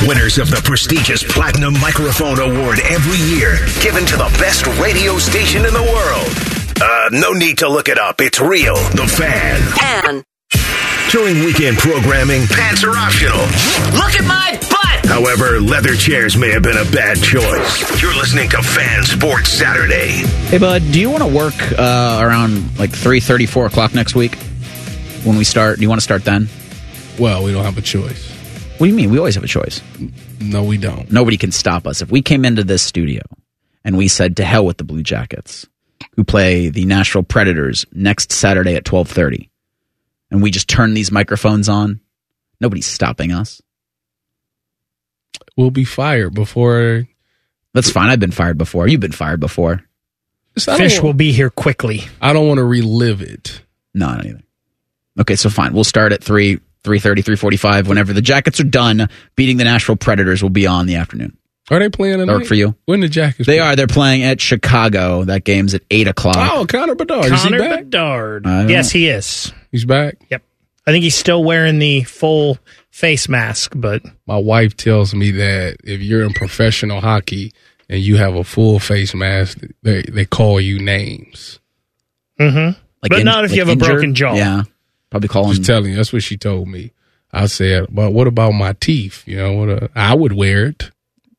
Winners 0.04 0.38
of 0.38 0.52
the 0.52 0.62
prestigious 0.64 1.24
Platinum 1.24 1.74
Microphone 1.82 2.40
Award 2.40 2.80
every 2.86 3.18
year, 3.36 3.58
given 3.82 4.06
to 4.06 4.18
the 4.18 4.30
best 4.40 4.68
radio 4.80 5.18
station 5.18 5.66
in 5.66 5.74
the 5.74 5.82
world. 5.82 6.30
Uh, 6.80 7.10
no 7.12 7.34
need 7.34 7.58
to 7.58 7.68
look 7.70 7.90
it 7.90 7.98
up. 7.98 8.22
It's 8.22 8.40
real. 8.40 8.76
The 8.76 9.08
Fan. 9.08 10.14
And 10.14 10.24
During 11.12 11.44
weekend 11.44 11.78
programming, 11.78 12.46
pants 12.46 12.84
are 12.84 12.96
optional. 12.96 13.40
Look 13.98 14.14
at 14.14 14.26
my 14.28 14.60
butt! 14.70 14.77
However, 15.18 15.60
leather 15.62 15.96
chairs 15.96 16.36
may 16.36 16.50
have 16.50 16.64
been 16.64 16.78
a 16.78 16.84
bad 16.92 17.18
choice. 17.22 18.02
You're 18.02 18.16
listening 18.16 18.50
to 18.50 18.62
Fan 18.62 19.04
Sports 19.04 19.50
Saturday. 19.50 20.26
Hey, 20.50 20.58
bud, 20.58 20.82
do 20.92 21.00
you 21.00 21.10
want 21.10 21.24
to 21.24 21.30
work 21.30 21.54
uh, 21.80 22.20
around 22.22 22.78
like 22.78 22.92
3.30, 22.92 23.48
4 23.48 23.66
o'clock 23.68 23.94
next 23.96 24.16
week 24.16 24.36
when 25.24 25.38
we 25.38 25.44
start? 25.44 25.78
Do 25.78 25.82
you 25.84 25.90
want 25.90 26.00
to 26.00 26.04
start 26.04 26.26
then? 26.26 26.50
Well, 27.18 27.44
we 27.44 27.52
don't 27.54 27.64
have 27.64 27.78
a 27.78 27.82
choice. 27.82 28.30
What 28.78 28.86
do 28.86 28.92
you 28.92 28.94
mean? 28.94 29.10
We 29.10 29.18
always 29.18 29.36
have 29.36 29.44
a 29.44 29.48
choice. 29.48 29.82
No, 30.40 30.64
we 30.64 30.78
don't. 30.78 31.12
Nobody 31.12 31.38
can 31.38 31.52
stop 31.52 31.88
us. 31.88 32.02
If 32.02 32.12
we 32.12 32.22
came 32.22 32.46
into 32.46 32.64
this 32.64 32.84
studio 32.84 33.22
and 33.84 33.98
we 33.98 34.08
said 34.08 34.38
to 34.38 34.44
hell 34.46 34.66
with 34.66 34.78
the 34.78 34.84
Blue 34.84 35.04
Jackets, 35.04 35.66
who 36.16 36.24
play 36.24 36.70
the 36.70 36.86
Nashville 36.86 37.24
Predators 37.24 37.86
next 37.92 38.32
Saturday 38.32 38.76
at 38.76 38.84
12:30, 38.84 39.50
and 40.30 40.44
we 40.44 40.52
just 40.52 40.68
turn 40.68 40.94
these 40.94 41.12
microphones 41.12 41.70
on, 41.70 42.02
nobody's 42.60 42.86
stopping 42.86 43.32
us. 43.32 43.62
We'll 45.56 45.72
be 45.72 45.86
fired 45.86 46.34
before. 46.34 47.08
That's 47.74 47.90
fine. 47.92 48.10
I've 48.10 48.20
been 48.20 48.32
fired 48.32 48.58
before. 48.58 48.88
You've 48.88 49.02
been 49.02 49.12
fired 49.12 49.40
before. 49.40 49.84
I 50.58 50.62
don't 50.66 50.78
Fish 50.78 50.94
want- 50.96 51.04
will 51.06 51.14
be 51.14 51.32
here 51.32 51.50
quickly. 51.50 52.04
I 52.22 52.34
don't 52.34 52.48
want 52.48 52.58
to 52.58 52.64
relive 52.64 53.22
it. 53.22 53.62
No, 53.94 54.08
not 54.08 54.26
either. 54.26 54.42
Okay, 55.20 55.36
so 55.36 55.50
fine. 55.50 55.74
We'll 55.74 55.84
start 55.84 56.12
at 56.14 56.24
3 56.24 56.60
3.30, 56.84 57.24
3.45. 57.24 57.88
Whenever 57.88 58.14
the 58.14 58.22
Jackets 58.22 58.60
are 58.62 58.64
done 58.64 59.10
beating 59.36 59.58
the 59.58 59.66
Nashville 59.66 59.98
Predators, 59.98 60.42
we'll 60.42 60.50
be 60.52 60.66
on 60.68 60.86
the 60.86 60.96
afternoon. 60.96 61.38
Are 61.70 61.80
they 61.80 61.90
playing 61.90 62.20
tonight? 62.20 62.32
Dark 62.32 62.46
for 62.46 62.54
you. 62.56 62.76
When 62.86 63.02
the 63.02 63.10
Jackets? 63.10 63.46
They 63.46 63.60
are. 63.60 63.76
They're 63.76 63.88
playing 63.88 64.24
at 64.24 64.40
Chicago. 64.40 65.26
That 65.26 65.44
game's 65.44 65.74
at 65.74 65.82
eight 65.92 66.08
o'clock. 66.08 66.38
Oh, 66.38 66.66
Connor 66.66 66.96
Bedard. 66.96 67.26
Is 67.26 67.44
he 67.44 67.50
Connor 67.50 67.60
back? 67.60 67.84
Bedard. 67.86 68.46
Yes, 68.46 68.94
know. 68.94 69.00
he 69.00 69.10
is. 69.10 69.52
He's 69.72 69.84
back. 69.84 70.16
Yep. 70.30 70.44
I 70.86 70.92
think 70.92 71.04
he's 71.04 71.16
still 71.16 71.44
wearing 71.44 71.80
the 71.80 72.04
full 72.04 72.58
face 72.98 73.30
mask, 73.30 73.74
but 73.76 74.02
My 74.26 74.38
wife 74.38 74.76
tells 74.76 75.14
me 75.14 75.30
that 75.32 75.78
if 75.84 76.02
you're 76.02 76.24
in 76.24 76.34
professional 76.34 77.00
hockey 77.00 77.54
and 77.88 78.00
you 78.02 78.18
have 78.18 78.34
a 78.36 78.44
full 78.44 78.80
face 78.80 79.14
mask, 79.14 79.60
they 79.84 80.02
they 80.02 80.26
call 80.26 80.60
you 80.60 80.80
names. 80.80 81.60
mm-hmm. 82.40 82.80
Like 83.04 83.10
but 83.12 83.20
in- 83.20 83.26
not 83.26 83.46
if 83.46 83.52
you 83.52 83.64
like 83.64 83.68
have 83.78 83.82
a 83.82 83.86
broken 83.86 84.16
jaw. 84.16 84.34
Yeah, 84.34 84.64
probably 85.12 85.30
call 85.30 85.46
Just 85.50 85.60
him. 85.60 85.64
telling 85.66 85.90
you, 85.92 85.96
that's 85.96 86.12
what 86.12 86.24
she 86.24 86.38
told 86.38 86.68
me. 86.68 86.92
I 87.32 87.46
said, 87.46 87.88
but 87.92 88.12
what 88.14 88.26
about 88.26 88.54
my 88.54 88.74
teeth? 88.74 89.24
You 89.28 89.38
know, 89.38 89.54
what? 89.54 89.70
A, 89.70 89.90
I 89.96 90.16
would 90.16 90.34
wear 90.34 90.66
it. 90.66 90.90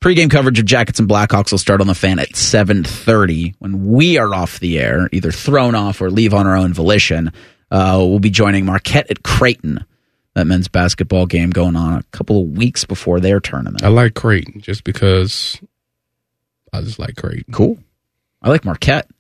Pre-game 0.01 0.29
coverage 0.29 0.61
of 0.61 0.65
Jackets 0.67 1.01
and 1.01 1.09
Blackhawks 1.09 1.51
will 1.51 1.59
start 1.59 1.81
on 1.81 1.89
the 1.89 1.95
fan 1.95 2.21
at 2.21 2.29
7:30 2.37 3.55
when 3.59 3.87
we 3.87 4.17
are 4.17 4.33
off 4.33 4.61
the 4.61 4.79
air, 4.79 5.09
either 5.13 5.33
thrown 5.33 5.75
off 5.75 6.01
or 6.01 6.09
leave 6.11 6.33
on 6.35 6.47
our 6.47 6.57
own 6.57 6.73
volition. 6.73 7.33
Uh, 7.71 7.97
we'll 7.99 8.21
be 8.21 8.31
joining 8.31 8.65
Marquette 8.65 9.11
at 9.11 9.23
Creighton. 9.25 9.85
That 10.39 10.47
men's 10.47 10.69
basketball 10.69 11.27
game 11.27 11.51
going 11.51 11.75
on 11.75 11.95
a 11.95 12.05
couple 12.13 12.41
of 12.41 12.51
weeks 12.51 12.85
before 12.85 13.19
their 13.19 13.41
tournament. 13.41 13.83
I 13.83 13.89
like 13.89 14.15
Creighton 14.15 14.61
just 14.61 14.85
because 14.85 15.61
I 16.73 16.81
just 16.81 17.01
like 17.01 17.17
Creighton. 17.17 17.53
Cool. 17.53 17.77
I 18.41 18.49
like 18.49 18.65
Marquette. 18.65 19.11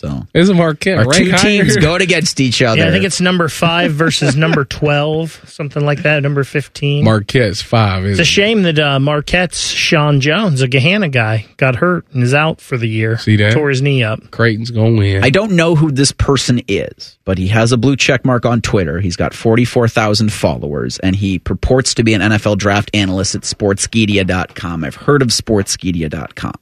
So 0.00 0.26
Isn't 0.32 0.56
Marquette 0.56 0.96
our 0.96 1.04
two 1.12 1.30
higher? 1.30 1.38
teams 1.38 1.76
going 1.76 2.00
against 2.00 2.40
each 2.40 2.62
other. 2.62 2.80
Yeah, 2.80 2.88
I 2.88 2.90
think 2.90 3.04
it's 3.04 3.20
number 3.20 3.48
five 3.48 3.92
versus 3.92 4.34
number 4.34 4.64
12, 4.80 5.42
something 5.46 5.84
like 5.84 6.04
that, 6.04 6.22
number 6.22 6.42
15. 6.42 7.04
Marquette's 7.04 7.60
five. 7.60 8.04
it's 8.04 8.12
Isn't 8.12 8.22
a 8.22 8.24
shame 8.24 8.62
that 8.62 8.78
uh, 8.78 8.98
Marquette's 8.98 9.60
Sean 9.60 10.22
Jones, 10.22 10.62
a 10.62 10.68
Gahanna 10.68 11.12
guy, 11.12 11.44
got 11.58 11.76
hurt 11.76 12.06
and 12.14 12.22
is 12.22 12.32
out 12.32 12.62
for 12.62 12.78
the 12.78 12.88
year. 12.88 13.18
See 13.18 13.36
that? 13.36 13.52
Tore 13.52 13.68
his 13.68 13.82
knee 13.82 14.02
up. 14.02 14.30
Creighton's 14.30 14.70
gonna 14.70 14.96
win. 14.96 15.22
I 15.22 15.28
don't 15.28 15.52
know 15.52 15.74
who 15.74 15.90
this 15.92 16.12
person 16.12 16.62
is, 16.66 17.18
but 17.26 17.36
he 17.36 17.48
has 17.48 17.70
a 17.70 17.76
blue 17.76 17.96
check 17.96 18.24
mark 18.24 18.46
on 18.46 18.62
Twitter. 18.62 19.00
He's 19.00 19.16
got 19.16 19.34
44,000 19.34 20.32
followers, 20.32 20.98
and 21.00 21.14
he 21.14 21.38
purports 21.38 21.92
to 21.92 22.02
be 22.04 22.14
an 22.14 22.22
NFL 22.22 22.56
draft 22.56 22.90
analyst 22.94 23.34
at 23.34 23.42
Sportskeeda.com. 23.42 24.82
I've 24.82 24.96
heard 24.96 25.20
of 25.20 25.28
Sportskeeda.com. 25.28 26.54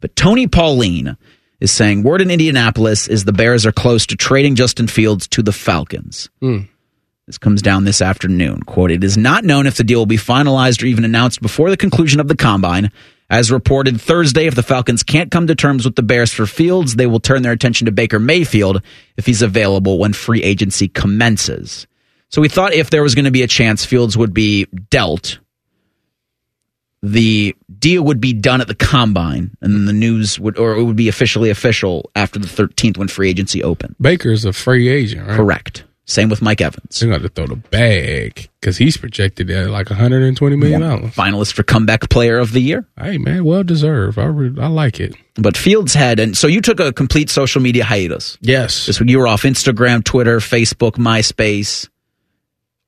But 0.00 0.14
Tony 0.14 0.46
Pauline 0.46 1.16
is 1.60 1.70
saying 1.70 2.02
word 2.02 2.20
in 2.20 2.30
Indianapolis 2.30 3.08
is 3.08 3.24
the 3.24 3.32
Bears 3.32 3.66
are 3.66 3.72
close 3.72 4.06
to 4.06 4.16
trading 4.16 4.54
Justin 4.54 4.86
Fields 4.86 5.26
to 5.28 5.42
the 5.42 5.52
Falcons. 5.52 6.28
Hmm. 6.40 6.62
This 7.26 7.38
comes 7.38 7.60
down 7.60 7.84
this 7.84 8.00
afternoon. 8.00 8.62
Quote, 8.62 8.92
it 8.92 9.02
is 9.02 9.16
not 9.16 9.44
known 9.44 9.66
if 9.66 9.76
the 9.76 9.82
deal 9.82 9.98
will 9.98 10.06
be 10.06 10.16
finalized 10.16 10.82
or 10.82 10.86
even 10.86 11.04
announced 11.04 11.42
before 11.42 11.70
the 11.70 11.76
conclusion 11.76 12.20
of 12.20 12.28
the 12.28 12.36
combine. 12.36 12.92
As 13.28 13.50
reported 13.50 14.00
Thursday, 14.00 14.46
if 14.46 14.54
the 14.54 14.62
Falcons 14.62 15.02
can't 15.02 15.32
come 15.32 15.48
to 15.48 15.56
terms 15.56 15.84
with 15.84 15.96
the 15.96 16.04
Bears 16.04 16.32
for 16.32 16.46
Fields, 16.46 16.94
they 16.94 17.08
will 17.08 17.18
turn 17.18 17.42
their 17.42 17.50
attention 17.50 17.86
to 17.86 17.92
Baker 17.92 18.20
Mayfield 18.20 18.80
if 19.16 19.26
he's 19.26 19.42
available 19.42 19.98
when 19.98 20.12
free 20.12 20.42
agency 20.44 20.86
commences. 20.86 21.88
So 22.28 22.40
we 22.40 22.48
thought 22.48 22.72
if 22.72 22.90
there 22.90 23.02
was 23.02 23.16
going 23.16 23.24
to 23.24 23.32
be 23.32 23.42
a 23.42 23.48
chance 23.48 23.84
Fields 23.84 24.16
would 24.16 24.32
be 24.32 24.66
dealt, 24.90 25.40
the 27.12 27.54
deal 27.78 28.02
would 28.04 28.20
be 28.20 28.32
done 28.32 28.60
at 28.60 28.68
the 28.68 28.74
combine, 28.74 29.56
and 29.60 29.74
then 29.74 29.84
the 29.84 29.92
news 29.92 30.40
would, 30.40 30.58
or 30.58 30.76
it 30.76 30.84
would 30.84 30.96
be 30.96 31.08
officially 31.08 31.50
official 31.50 32.10
after 32.16 32.38
the 32.38 32.48
13th 32.48 32.98
when 32.98 33.08
free 33.08 33.28
agency 33.30 33.62
opened. 33.62 33.94
Baker's 34.00 34.44
a 34.44 34.52
free 34.52 34.88
agent, 34.88 35.26
right? 35.26 35.36
Correct. 35.36 35.84
Same 36.08 36.28
with 36.28 36.40
Mike 36.40 36.60
Evans. 36.60 37.00
They're 37.00 37.08
going 37.08 37.22
to 37.22 37.28
throw 37.28 37.48
the 37.48 37.56
bag 37.56 38.48
because 38.60 38.76
he's 38.76 38.96
projected 38.96 39.50
at 39.50 39.70
like 39.70 39.90
120 39.90 40.54
million 40.56 40.80
dollars. 40.80 41.12
Finalist 41.12 41.52
for 41.52 41.64
comeback 41.64 42.08
player 42.08 42.38
of 42.38 42.52
the 42.52 42.60
year. 42.60 42.86
Hey 42.96 43.18
man, 43.18 43.44
well 43.44 43.64
deserved. 43.64 44.16
I 44.16 44.26
re- 44.26 44.54
I 44.62 44.68
like 44.68 45.00
it. 45.00 45.16
But 45.34 45.56
Fields 45.56 45.94
had, 45.94 46.20
and 46.20 46.36
so 46.36 46.46
you 46.46 46.60
took 46.60 46.78
a 46.78 46.92
complete 46.92 47.28
social 47.28 47.60
media 47.60 47.84
hiatus. 47.84 48.38
Yes. 48.40 48.86
This 48.86 49.00
week 49.00 49.10
you 49.10 49.18
were 49.18 49.26
off 49.26 49.42
Instagram, 49.42 50.04
Twitter, 50.04 50.38
Facebook, 50.38 50.92
MySpace, 50.92 51.88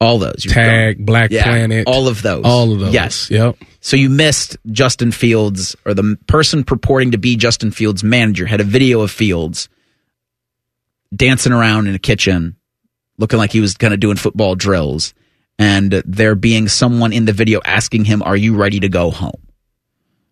all 0.00 0.18
those. 0.18 0.44
Tag. 0.48 1.04
Black 1.04 1.30
Yeah, 1.30 1.44
Planet, 1.44 1.86
all 1.88 2.06
of 2.08 2.22
those. 2.22 2.42
all 2.44 2.72
of 2.72 2.78
those. 2.80 2.94
Yes. 2.94 3.30
Yep. 3.30 3.56
So 3.80 3.96
you 3.96 4.08
missed 4.10 4.56
Justin 4.70 5.12
Fields, 5.12 5.74
or 5.84 5.94
the 5.94 6.16
person 6.26 6.64
purporting 6.64 7.12
to 7.12 7.18
be 7.18 7.36
Justin 7.36 7.70
Fields' 7.70 8.04
manager 8.04 8.46
had 8.46 8.60
a 8.60 8.64
video 8.64 9.00
of 9.00 9.10
Fields 9.10 9.68
dancing 11.14 11.52
around 11.52 11.86
in 11.86 11.94
a 11.94 11.98
kitchen, 11.98 12.56
looking 13.18 13.38
like 13.38 13.52
he 13.52 13.60
was 13.60 13.74
kind 13.76 13.94
of 13.94 14.00
doing 14.00 14.16
football 14.16 14.54
drills, 14.54 15.14
and 15.58 16.02
there 16.04 16.34
being 16.34 16.68
someone 16.68 17.12
in 17.12 17.24
the 17.24 17.32
video 17.32 17.60
asking 17.64 18.04
him, 18.04 18.22
"Are 18.22 18.36
you 18.36 18.54
ready 18.54 18.80
to 18.80 18.88
go 18.88 19.10
home?" 19.10 19.40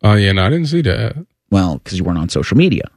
Oh 0.03 0.15
yeah, 0.15 0.33
no, 0.33 0.45
I 0.45 0.51
didn't 0.51 0.67
see 0.67 0.83
that. 0.83 1.17
Well, 1.51 1.79
because 1.79 1.99
you 1.99 2.05
weren't 2.05 2.19
on 2.19 2.29
social 2.29 2.57
media. 2.57 2.91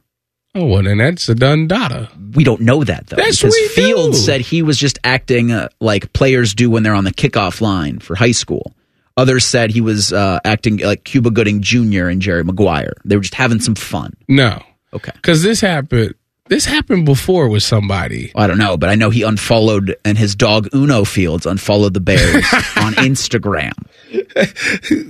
Oh 0.54 0.66
well, 0.66 0.82
then 0.82 0.98
that's 0.98 1.28
a 1.28 1.34
done 1.34 1.68
data. 1.68 2.08
We 2.34 2.42
don't 2.44 2.60
know 2.62 2.82
that 2.82 3.06
though, 3.06 3.16
Yes, 3.18 3.36
because 3.40 3.56
Fields 3.72 4.18
do. 4.18 4.24
said 4.24 4.40
he 4.40 4.62
was 4.62 4.76
just 4.78 4.98
acting 5.04 5.52
uh, 5.52 5.68
like 5.80 6.12
players 6.12 6.54
do 6.54 6.68
when 6.70 6.82
they're 6.82 6.94
on 6.94 7.04
the 7.04 7.12
kickoff 7.12 7.60
line 7.60 8.00
for 8.00 8.16
high 8.16 8.32
school. 8.32 8.74
Others 9.16 9.44
said 9.44 9.70
he 9.70 9.80
was 9.80 10.12
uh, 10.12 10.40
acting 10.44 10.78
like 10.78 11.04
Cuba 11.04 11.30
Gooding 11.30 11.60
Jr. 11.62 12.06
and 12.08 12.20
Jerry 12.22 12.42
Maguire. 12.42 12.94
They 13.04 13.16
were 13.16 13.22
just 13.22 13.34
having 13.34 13.60
some 13.60 13.74
fun. 13.74 14.14
No, 14.28 14.60
Okay. 14.92 15.12
because 15.14 15.42
this 15.42 15.60
happened. 15.60 16.14
This 16.50 16.66
happened 16.66 17.06
before 17.06 17.48
with 17.48 17.62
somebody. 17.62 18.30
I 18.34 18.46
don't 18.46 18.58
know, 18.58 18.76
but 18.76 18.90
I 18.90 18.94
know 18.96 19.08
he 19.08 19.22
unfollowed 19.22 19.96
and 20.04 20.18
his 20.18 20.34
dog 20.34 20.68
Uno 20.74 21.04
Fields 21.04 21.46
unfollowed 21.46 21.94
the 21.94 22.00
Bears 22.00 22.44
on 22.76 22.92
Instagram. 22.94 23.72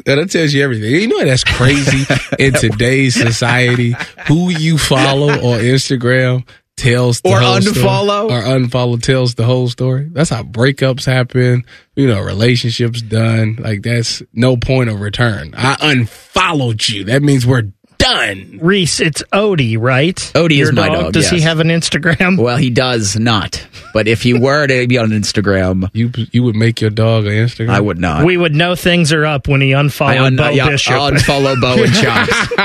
That 0.04 0.28
tells 0.30 0.52
you 0.52 0.62
everything. 0.62 0.90
You 0.94 1.08
know 1.08 1.24
that's 1.24 1.44
crazy 1.44 2.04
in 2.38 2.52
today's 2.54 3.14
society. 3.14 3.94
Who 4.28 4.50
you 4.50 4.76
follow 4.78 5.30
on 5.30 5.60
Instagram 5.60 6.46
tells 6.76 7.20
the 7.20 7.30
Or 7.30 7.40
whole 7.40 7.60
story. 7.60 7.74
unfollow. 7.76 8.30
or 8.30 8.40
unfollow 8.42 9.02
tells 9.02 9.34
the 9.34 9.44
whole 9.44 9.68
story. 9.68 10.08
That's 10.12 10.30
how 10.30 10.42
breakups 10.42 11.04
happen. 11.06 11.64
You 11.96 12.06
know, 12.06 12.20
relationships 12.20 13.02
done. 13.02 13.56
Like 13.58 13.82
that's 13.82 14.22
no 14.32 14.56
point 14.56 14.90
of 14.90 15.00
return. 15.00 15.54
I 15.56 15.76
unfollowed 15.80 16.88
you. 16.88 17.04
That 17.04 17.22
means 17.22 17.46
we're 17.46 17.72
done. 18.00 18.58
Reese, 18.60 19.00
it's 19.00 19.22
Odie, 19.32 19.78
right? 19.78 20.16
Odie 20.34 20.56
Your 20.58 20.68
is 20.68 20.72
my 20.74 20.88
dog, 20.88 21.12
Does 21.12 21.30
he 21.30 21.40
have 21.40 21.60
an 21.60 21.68
Instagram? 21.68 22.36
Well, 22.38 22.56
he 22.56 22.70
does 22.70 23.16
not. 23.18 23.66
But 23.92 24.08
if 24.08 24.22
he 24.22 24.34
were 24.34 24.66
to 24.66 24.86
be 24.86 24.98
on 24.98 25.10
Instagram, 25.10 25.88
You 25.94 26.10
you 26.32 26.42
would 26.42 26.56
make 26.56 26.80
your 26.80 26.90
dog 26.90 27.26
an 27.26 27.32
Instagram. 27.32 27.70
I 27.70 27.80
would 27.80 27.98
not. 27.98 28.24
we 28.24 28.36
would 28.36 28.54
know 28.54 28.74
things 28.74 29.12
are 29.12 29.24
up 29.24 29.48
when 29.48 29.60
he 29.60 29.72
unfollowed 29.72 30.16
I 30.16 30.24
un- 30.26 30.36
Bo 30.36 30.48
yeah, 30.50 30.68
Bishop. 30.70 30.92
I'll 30.94 31.10
unfollow 31.12 31.60
Bo 31.60 31.82
and 31.82 31.94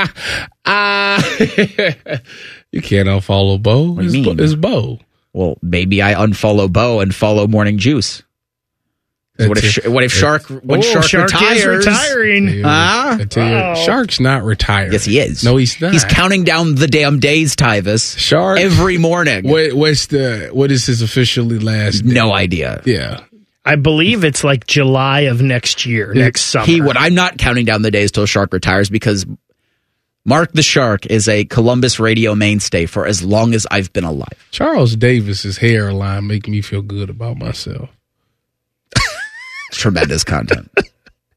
Chops. 0.02 0.12
Ah, 0.64 1.24
you 2.72 2.82
can't 2.82 3.08
unfollow 3.08 3.62
Bo. 3.62 3.94
do 3.96 4.00
you 4.02 4.06
It's, 4.06 4.12
mean? 4.12 4.36
Bo- 4.36 4.42
it's 4.42 4.54
Bo. 4.54 4.98
Well, 5.32 5.58
maybe 5.62 6.02
I 6.02 6.14
unfollow 6.14 6.72
Bo 6.72 7.00
and 7.00 7.14
follow 7.14 7.46
Morning 7.46 7.78
Juice. 7.78 8.22
'Cause 9.38 9.48
What 9.48 9.58
if 9.58 9.64
That's 9.64 9.78
it. 9.78 9.82
Sh- 9.84 9.86
what 9.88 10.04
if 10.04 10.12
Shark 10.12 10.42
when 10.48 10.78
Oh, 10.78 10.82
Shark, 10.82 11.04
Shark 11.04 11.26
is 11.34 11.40
retires? 11.66 11.86
retiring. 11.86 12.62
Ah. 12.64 13.18
I 13.20 13.24
tell 13.24 13.46
you, 13.48 13.54
Oh. 13.54 13.74
Shark's 13.84 14.18
not 14.18 14.44
retired. 14.44 14.92
Yes, 14.94 15.04
he 15.04 15.18
is. 15.18 15.44
No, 15.44 15.56
he's 15.58 15.78
not. 15.80 15.92
He's 15.92 16.04
counting 16.04 16.44
down 16.44 16.74
the 16.76 16.86
damn 16.86 17.18
days, 17.20 17.54
Tyvis. 17.54 18.18
Shark 18.18 18.58
every 18.58 18.96
morning. 18.96 19.44
What, 19.46 19.74
what's 19.74 20.06
the 20.06 20.48
what 20.52 20.72
is 20.72 20.86
his 20.86 21.02
officially 21.02 21.58
last? 21.58 22.00
day? 22.06 22.14
No 22.14 22.32
idea. 22.32 22.80
Yeah, 22.86 23.20
I 23.64 23.76
believe 23.76 24.24
it's 24.24 24.42
like 24.42 24.66
July 24.66 25.22
of 25.22 25.42
next 25.42 25.84
year, 25.84 26.14
next 26.14 26.42
summer. 26.42 26.64
He 26.64 26.80
would. 26.80 26.96
I'm 26.96 27.14
not 27.14 27.36
counting 27.36 27.66
down 27.66 27.82
the 27.82 27.90
days 27.90 28.12
till 28.12 28.24
Shark 28.24 28.54
retires 28.54 28.88
because 28.88 29.26
Mark 30.24 30.52
the 30.54 30.62
Shark 30.62 31.04
is 31.06 31.28
a 31.28 31.44
Columbus 31.44 32.00
radio 32.00 32.34
mainstay 32.34 32.86
for 32.86 33.06
as 33.06 33.22
long 33.22 33.52
as 33.54 33.66
I've 33.70 33.92
been 33.92 34.04
alive. 34.04 34.48
Charles 34.50 34.96
Davis's 34.96 35.58
hairline 35.58 36.26
make 36.26 36.48
me 36.48 36.62
feel 36.62 36.80
good 36.82 37.10
about 37.10 37.36
myself. 37.36 37.90
Tremendous 39.76 40.24
content. 40.24 40.70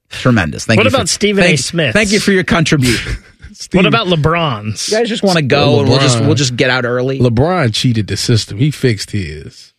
Tremendous. 0.09 0.65
Thank 0.65 0.77
What 0.77 0.85
you. 0.85 0.87
What 0.91 0.95
about 0.95 1.09
Stephen 1.09 1.43
A. 1.43 1.55
Smith? 1.55 1.93
Thank 1.93 2.11
you 2.11 2.19
for 2.19 2.31
your 2.31 2.43
contribution. 2.43 3.13
what 3.73 3.85
about 3.85 4.07
LeBron's? 4.07 4.89
You 4.89 4.97
guys 4.97 5.09
just 5.09 5.21
want 5.23 5.37
to 5.37 5.43
go 5.43 5.79
and 5.81 5.89
we'll 5.89 5.99
just 5.99 6.19
we'll 6.21 6.33
just 6.35 6.55
get 6.55 6.69
out 6.69 6.85
early. 6.85 7.19
LeBron 7.19 7.73
cheated 7.73 8.07
the 8.07 8.17
system. 8.17 8.57
He 8.57 8.71
fixed 8.71 9.11
his, 9.11 9.73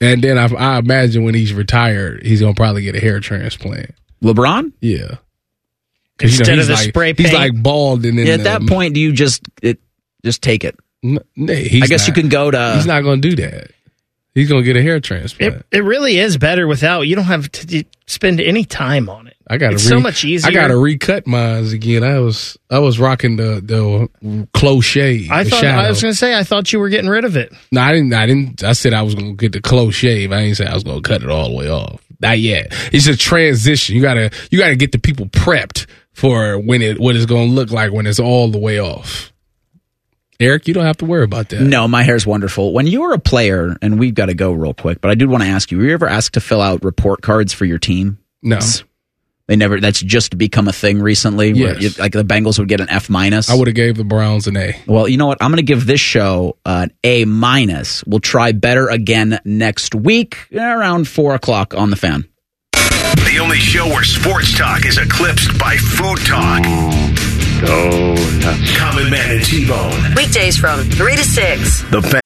and 0.00 0.22
then 0.22 0.36
I, 0.36 0.46
I 0.54 0.78
imagine 0.78 1.24
when 1.24 1.34
he's 1.34 1.54
retired, 1.54 2.22
he's 2.24 2.40
gonna 2.40 2.54
probably 2.54 2.82
get 2.82 2.94
a 2.96 3.00
hair 3.00 3.20
transplant. 3.20 3.92
LeBron? 4.22 4.72
Yeah, 4.80 5.16
'Cause, 6.18 6.38
Instead 6.38 6.56
he's 6.56 6.64
of 6.64 6.66
the 6.68 6.72
like, 6.74 6.88
spray 6.88 7.14
he's 7.16 7.32
like 7.32 7.62
bald, 7.62 8.04
and 8.04 8.18
then 8.18 8.26
Yeah, 8.26 8.34
at 8.34 8.44
that 8.44 8.60
um, 8.62 8.66
point, 8.66 8.94
do 8.94 9.00
you 9.00 9.12
just 9.12 9.42
it 9.62 9.78
just 10.24 10.42
take 10.42 10.64
it? 10.64 10.76
n- 11.04 11.18
nah, 11.36 11.52
he's 11.54 11.82
I 11.84 11.86
guess 11.86 12.06
you 12.08 12.12
can 12.14 12.28
go 12.28 12.50
to. 12.50 12.74
He's 12.76 12.86
not 12.86 13.02
gonna 13.02 13.20
do 13.22 13.36
that. 13.36 13.70
He's 14.36 14.50
gonna 14.50 14.62
get 14.62 14.76
a 14.76 14.82
hair 14.82 15.00
transplant. 15.00 15.54
It, 15.72 15.78
it 15.78 15.80
really 15.82 16.18
is 16.18 16.36
better 16.36 16.66
without. 16.66 17.08
You 17.08 17.16
don't 17.16 17.24
have 17.24 17.50
to 17.52 17.84
spend 18.06 18.38
any 18.38 18.66
time 18.66 19.08
on 19.08 19.28
it. 19.28 19.36
I 19.48 19.56
got 19.56 19.68
to 19.68 19.74
It's 19.76 19.88
so 19.88 19.98
much 19.98 20.26
easier. 20.26 20.50
I 20.50 20.52
got 20.52 20.68
to 20.68 20.76
recut 20.76 21.26
mine 21.26 21.64
again. 21.72 22.04
I 22.04 22.18
was 22.18 22.58
I 22.68 22.80
was 22.80 23.00
rocking 23.00 23.36
the 23.36 23.62
the 23.64 24.46
close 24.52 24.84
shave. 24.84 25.30
I 25.30 25.44
the 25.44 25.48
thought 25.48 25.60
shadow. 25.62 25.80
I 25.80 25.88
was 25.88 26.02
going 26.02 26.12
to 26.12 26.18
say 26.18 26.36
I 26.36 26.42
thought 26.42 26.70
you 26.70 26.80
were 26.80 26.90
getting 26.90 27.08
rid 27.08 27.24
of 27.24 27.34
it. 27.34 27.50
No, 27.72 27.80
I 27.80 27.92
didn't. 27.92 28.12
I 28.12 28.26
didn't. 28.26 28.62
I 28.62 28.72
said 28.72 28.92
I 28.92 29.00
was 29.00 29.14
gonna 29.14 29.32
get 29.32 29.52
the 29.52 29.62
close 29.62 29.94
shave. 29.94 30.32
I 30.32 30.42
didn't 30.42 30.56
say 30.56 30.66
I 30.66 30.74
was 30.74 30.84
gonna 30.84 31.00
cut 31.00 31.22
it 31.22 31.30
all 31.30 31.48
the 31.48 31.56
way 31.56 31.70
off. 31.70 32.02
Not 32.20 32.38
yet. 32.38 32.66
It's 32.92 33.06
a 33.06 33.16
transition. 33.16 33.96
You 33.96 34.02
gotta 34.02 34.30
you 34.50 34.58
gotta 34.58 34.76
get 34.76 34.92
the 34.92 34.98
people 34.98 35.26
prepped 35.26 35.86
for 36.12 36.58
when 36.58 36.82
it 36.82 37.00
what 37.00 37.16
it's 37.16 37.24
going 37.24 37.48
to 37.48 37.54
look 37.54 37.70
like 37.70 37.90
when 37.90 38.06
it's 38.06 38.20
all 38.20 38.50
the 38.50 38.58
way 38.58 38.80
off. 38.80 39.32
Eric, 40.38 40.68
you 40.68 40.74
don't 40.74 40.84
have 40.84 40.98
to 40.98 41.04
worry 41.04 41.24
about 41.24 41.48
that. 41.50 41.60
No, 41.60 41.88
my 41.88 42.02
hair's 42.02 42.26
wonderful. 42.26 42.72
When 42.72 42.86
you 42.86 43.02
were 43.02 43.12
a 43.12 43.18
player, 43.18 43.76
and 43.80 43.98
we've 43.98 44.14
got 44.14 44.26
to 44.26 44.34
go 44.34 44.52
real 44.52 44.74
quick, 44.74 45.00
but 45.00 45.10
I 45.10 45.14
did 45.14 45.28
want 45.28 45.42
to 45.42 45.48
ask 45.48 45.70
you: 45.70 45.78
Were 45.78 45.84
you 45.84 45.92
ever 45.94 46.08
asked 46.08 46.34
to 46.34 46.40
fill 46.40 46.60
out 46.60 46.84
report 46.84 47.22
cards 47.22 47.52
for 47.52 47.64
your 47.64 47.78
team? 47.78 48.18
No. 48.42 48.58
They 49.48 49.54
never. 49.54 49.78
That's 49.80 50.00
just 50.00 50.36
become 50.36 50.66
a 50.66 50.72
thing 50.72 51.00
recently. 51.00 51.52
Where 51.54 51.80
Yes. 51.80 51.96
you, 51.96 52.02
like 52.02 52.10
the 52.12 52.24
Bengals 52.24 52.58
would 52.58 52.66
get 52.68 52.80
an 52.80 52.90
F 52.90 53.08
minus. 53.08 53.48
I 53.48 53.54
would 53.54 53.68
have 53.68 53.76
gave 53.76 53.96
the 53.96 54.02
Browns 54.02 54.48
an 54.48 54.56
A. 54.56 54.76
Well, 54.88 55.06
you 55.08 55.16
know 55.18 55.28
what? 55.28 55.38
I'm 55.40 55.50
going 55.52 55.58
to 55.58 55.62
give 55.62 55.86
this 55.86 56.00
show 56.00 56.56
an 56.66 56.90
A 57.04 57.24
minus. 57.26 58.02
We'll 58.04 58.18
try 58.18 58.50
better 58.52 58.88
again 58.88 59.38
next 59.44 59.94
week 59.94 60.48
around 60.52 61.06
four 61.06 61.34
o'clock 61.36 61.74
on 61.74 61.90
the 61.90 61.96
fan. 61.96 62.26
The 62.72 63.38
only 63.40 63.58
show 63.58 63.86
where 63.86 64.02
sports 64.02 64.56
talk 64.58 64.84
is 64.84 64.98
eclipsed 64.98 65.56
by 65.60 65.76
food 65.76 66.18
talk. 66.26 66.64
Go 67.60 68.14
nuts. 68.40 68.76
Common 68.76 69.10
Man 69.10 69.36
and 69.36 69.44
T-Bone. 69.44 70.14
Weekdays 70.14 70.56
from 70.56 70.80
3 70.90 71.16
to 71.16 71.24
6. 71.24 71.82
The 71.90 72.02
fan. 72.02 72.20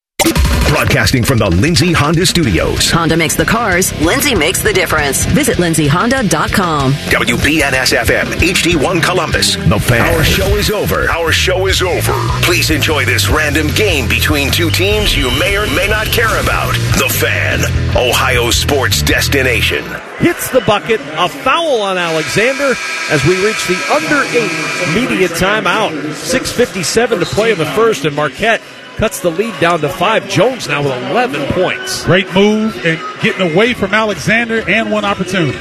Broadcasting 0.68 1.24
from 1.24 1.38
the 1.38 1.50
Lindsay 1.50 1.92
Honda 1.92 2.24
Studios. 2.24 2.90
Honda 2.90 3.16
makes 3.16 3.34
the 3.34 3.44
cars, 3.44 3.92
Lindsay 4.00 4.34
makes 4.34 4.62
the 4.62 4.72
difference. 4.72 5.26
Visit 5.26 5.58
lindsayhonda.com. 5.58 6.92
WBNS 6.92 7.98
FM, 7.98 8.24
HD1 8.24 9.02
Columbus. 9.02 9.56
The 9.56 9.78
fan. 9.80 10.14
Our 10.14 10.24
show 10.24 10.46
is 10.56 10.70
over. 10.70 11.10
Our 11.10 11.32
show 11.32 11.66
is 11.66 11.82
over. 11.82 12.12
Please 12.42 12.70
enjoy 12.70 13.04
this 13.04 13.28
random 13.28 13.66
game 13.74 14.08
between 14.08 14.50
two 14.50 14.70
teams 14.70 15.14
you 15.16 15.30
may 15.38 15.56
or 15.56 15.66
may 15.74 15.88
not 15.88 16.06
care 16.06 16.40
about. 16.40 16.72
The 16.98 17.08
fan, 17.20 17.60
Ohio 17.96 18.50
sports 18.50 19.02
destination. 19.02 19.84
Hits 20.20 20.50
the 20.50 20.60
bucket. 20.60 21.00
A 21.00 21.28
foul 21.28 21.82
on 21.82 21.98
Alexander 21.98 22.74
as 23.10 23.24
we 23.24 23.44
reach 23.44 23.66
the 23.66 23.76
under 23.92 24.22
eight 24.36 24.52
media 24.94 25.28
timeout. 25.28 25.92
6.57 26.12 27.20
to 27.20 27.26
play 27.26 27.52
in 27.52 27.58
the 27.58 27.66
first, 27.66 28.04
and 28.04 28.14
Marquette 28.14 28.62
cuts 28.96 29.20
the 29.20 29.30
lead 29.30 29.58
down 29.60 29.80
to 29.80 29.88
five. 29.88 30.28
Jones 30.28 30.68
now 30.68 30.82
with 30.82 30.92
11 31.10 31.52
points. 31.52 32.04
Great 32.04 32.32
move 32.34 32.74
and 32.84 33.00
getting 33.22 33.52
away 33.52 33.72
from 33.72 33.94
Alexander 33.94 34.68
and 34.68 34.92
one 34.92 35.04
opportunity. 35.04 35.58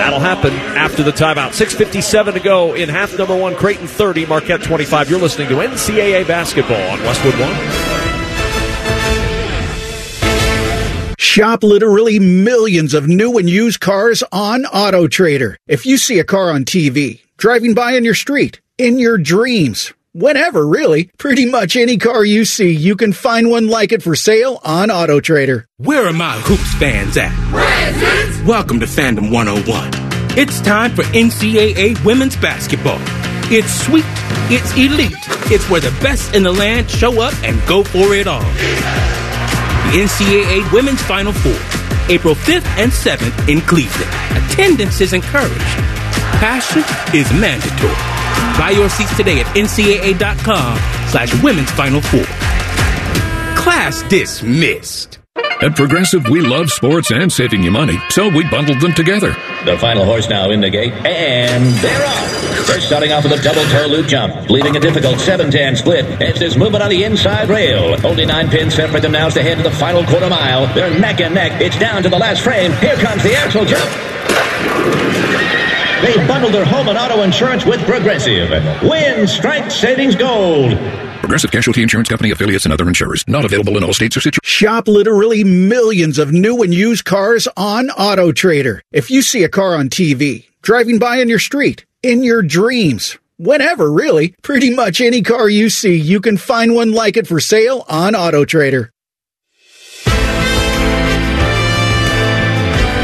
That'll 0.00 0.20
happen 0.20 0.52
after 0.52 1.02
the 1.02 1.10
timeout. 1.10 1.50
6.57 1.50 2.34
to 2.34 2.40
go 2.40 2.74
in 2.74 2.88
half 2.88 3.16
number 3.18 3.36
one. 3.36 3.54
Creighton 3.54 3.86
30, 3.86 4.26
Marquette 4.26 4.62
25. 4.62 5.10
You're 5.10 5.20
listening 5.20 5.48
to 5.48 5.56
NCAA 5.56 6.26
basketball 6.26 6.82
on 6.90 7.00
Westwood 7.00 7.34
One. 7.38 7.99
Shop 11.30 11.62
literally 11.62 12.18
millions 12.18 12.92
of 12.92 13.06
new 13.06 13.38
and 13.38 13.48
used 13.48 13.78
cars 13.78 14.24
on 14.32 14.64
AutoTrader. 14.64 15.54
If 15.68 15.86
you 15.86 15.96
see 15.96 16.18
a 16.18 16.24
car 16.24 16.50
on 16.50 16.64
TV, 16.64 17.20
driving 17.36 17.72
by 17.72 17.94
on 17.94 18.04
your 18.04 18.16
street, 18.16 18.60
in 18.78 18.98
your 18.98 19.16
dreams, 19.16 19.92
whenever 20.10 20.66
really, 20.66 21.08
pretty 21.18 21.46
much 21.46 21.76
any 21.76 21.98
car 21.98 22.24
you 22.24 22.44
see, 22.44 22.72
you 22.72 22.96
can 22.96 23.12
find 23.12 23.48
one 23.48 23.68
like 23.68 23.92
it 23.92 24.02
for 24.02 24.16
sale 24.16 24.58
on 24.64 24.88
AutoTrader. 24.88 25.66
Where 25.76 26.04
are 26.04 26.12
my 26.12 26.36
hoops 26.40 26.74
fans 26.80 27.16
at? 27.16 27.30
Welcome 28.44 28.80
to 28.80 28.86
Fandom 28.86 29.30
101. 29.30 29.90
It's 30.36 30.60
time 30.60 30.96
for 30.96 31.04
NCAA 31.14 32.04
women's 32.04 32.34
basketball. 32.34 32.98
It's 33.52 33.72
sweet, 33.72 34.04
it's 34.50 34.76
elite, 34.76 35.12
it's 35.48 35.70
where 35.70 35.80
the 35.80 35.96
best 36.02 36.34
in 36.34 36.42
the 36.42 36.50
land 36.52 36.90
show 36.90 37.20
up 37.20 37.34
and 37.44 37.64
go 37.68 37.84
for 37.84 38.16
it 38.16 38.26
all. 38.26 38.40
The 38.40 39.29
NCAA 39.90 40.72
Women's 40.72 41.02
Final 41.02 41.32
Four, 41.32 41.58
April 42.08 42.34
5th 42.34 42.66
and 42.78 42.92
7th 42.92 43.48
in 43.48 43.60
Cleveland. 43.60 44.10
Attendance 44.36 45.00
is 45.00 45.12
encouraged. 45.12 45.60
Passion 46.38 46.82
is 47.14 47.30
mandatory. 47.32 47.92
Buy 48.58 48.70
your 48.70 48.88
seats 48.88 49.16
today 49.16 49.40
at 49.40 49.46
ncaa.com 49.56 50.76
slash 51.08 51.42
women's 51.42 51.70
final 51.72 52.00
four. 52.00 52.24
Class 53.56 54.02
dismissed. 54.08 55.19
At 55.62 55.76
Progressive, 55.76 56.26
we 56.28 56.40
love 56.40 56.70
sports 56.70 57.10
and 57.10 57.30
saving 57.30 57.62
you 57.62 57.70
money, 57.70 57.98
so 58.08 58.28
we 58.28 58.48
bundled 58.48 58.80
them 58.80 58.94
together. 58.94 59.30
The 59.64 59.76
final 59.78 60.04
horse 60.04 60.28
now 60.28 60.50
in 60.50 60.60
the 60.60 60.70
gate, 60.70 60.92
and 61.04 61.74
they're 61.76 62.06
off. 62.06 62.66
They're 62.66 62.80
starting 62.80 63.12
off 63.12 63.24
with 63.24 63.38
a 63.38 63.42
double 63.42 63.62
toe 63.64 63.86
loop 63.86 64.06
jump, 64.06 64.48
leaving 64.48 64.76
a 64.76 64.80
difficult 64.80 65.16
7-10 65.16 65.76
split. 65.76 66.06
It's 66.20 66.38
this 66.38 66.56
movement 66.56 66.82
on 66.82 66.90
the 66.90 67.04
inside 67.04 67.48
rail. 67.48 67.94
Only 68.06 68.26
nine 68.26 68.48
pins 68.48 68.74
separate 68.74 69.02
them 69.02 69.12
now 69.12 69.26
as 69.26 69.34
they 69.34 69.42
head 69.42 69.58
to 69.58 69.62
the 69.62 69.70
final 69.70 70.02
quarter 70.04 70.30
mile. 70.30 70.66
They're 70.74 70.98
neck 70.98 71.20
and 71.20 71.34
neck. 71.34 71.60
It's 71.60 71.78
down 71.78 72.02
to 72.04 72.08
the 72.08 72.18
last 72.18 72.42
frame. 72.42 72.72
Here 72.74 72.96
comes 72.96 73.22
the 73.22 73.34
axle 73.34 73.66
jump. 73.66 73.90
They 76.02 76.16
bundled 76.26 76.54
their 76.54 76.64
home 76.64 76.88
and 76.88 76.96
auto 76.96 77.22
insurance 77.22 77.66
with 77.66 77.80
Progressive. 77.84 78.50
Win 78.82 79.28
strike 79.28 79.70
savings 79.70 80.16
gold. 80.16 80.72
Progressive 81.20 81.50
Casualty 81.50 81.82
Insurance 81.82 82.08
Company 82.08 82.30
affiliates 82.30 82.64
and 82.64 82.72
other 82.72 82.88
insurers. 82.88 83.28
Not 83.28 83.44
available 83.44 83.76
in 83.76 83.84
all 83.84 83.92
states 83.92 84.16
or 84.16 84.20
situations. 84.20 84.40
Shop 84.42 84.88
literally 84.88 85.44
millions 85.44 86.18
of 86.18 86.32
new 86.32 86.62
and 86.62 86.72
used 86.72 87.04
cars 87.04 87.46
on 87.56 87.88
AutoTrader. 87.88 88.80
If 88.90 89.10
you 89.10 89.20
see 89.20 89.44
a 89.44 89.48
car 89.48 89.76
on 89.76 89.90
TV, 89.90 90.46
driving 90.62 90.98
by 90.98 91.20
on 91.20 91.28
your 91.28 91.38
street, 91.38 91.84
in 92.02 92.22
your 92.22 92.42
dreams, 92.42 93.18
whenever 93.36 93.92
really, 93.92 94.34
pretty 94.42 94.74
much 94.74 95.00
any 95.00 95.22
car 95.22 95.48
you 95.48 95.68
see, 95.68 95.94
you 95.94 96.20
can 96.20 96.38
find 96.38 96.74
one 96.74 96.92
like 96.92 97.18
it 97.18 97.26
for 97.26 97.38
sale 97.38 97.84
on 97.88 98.14
AutoTrader. 98.14 98.88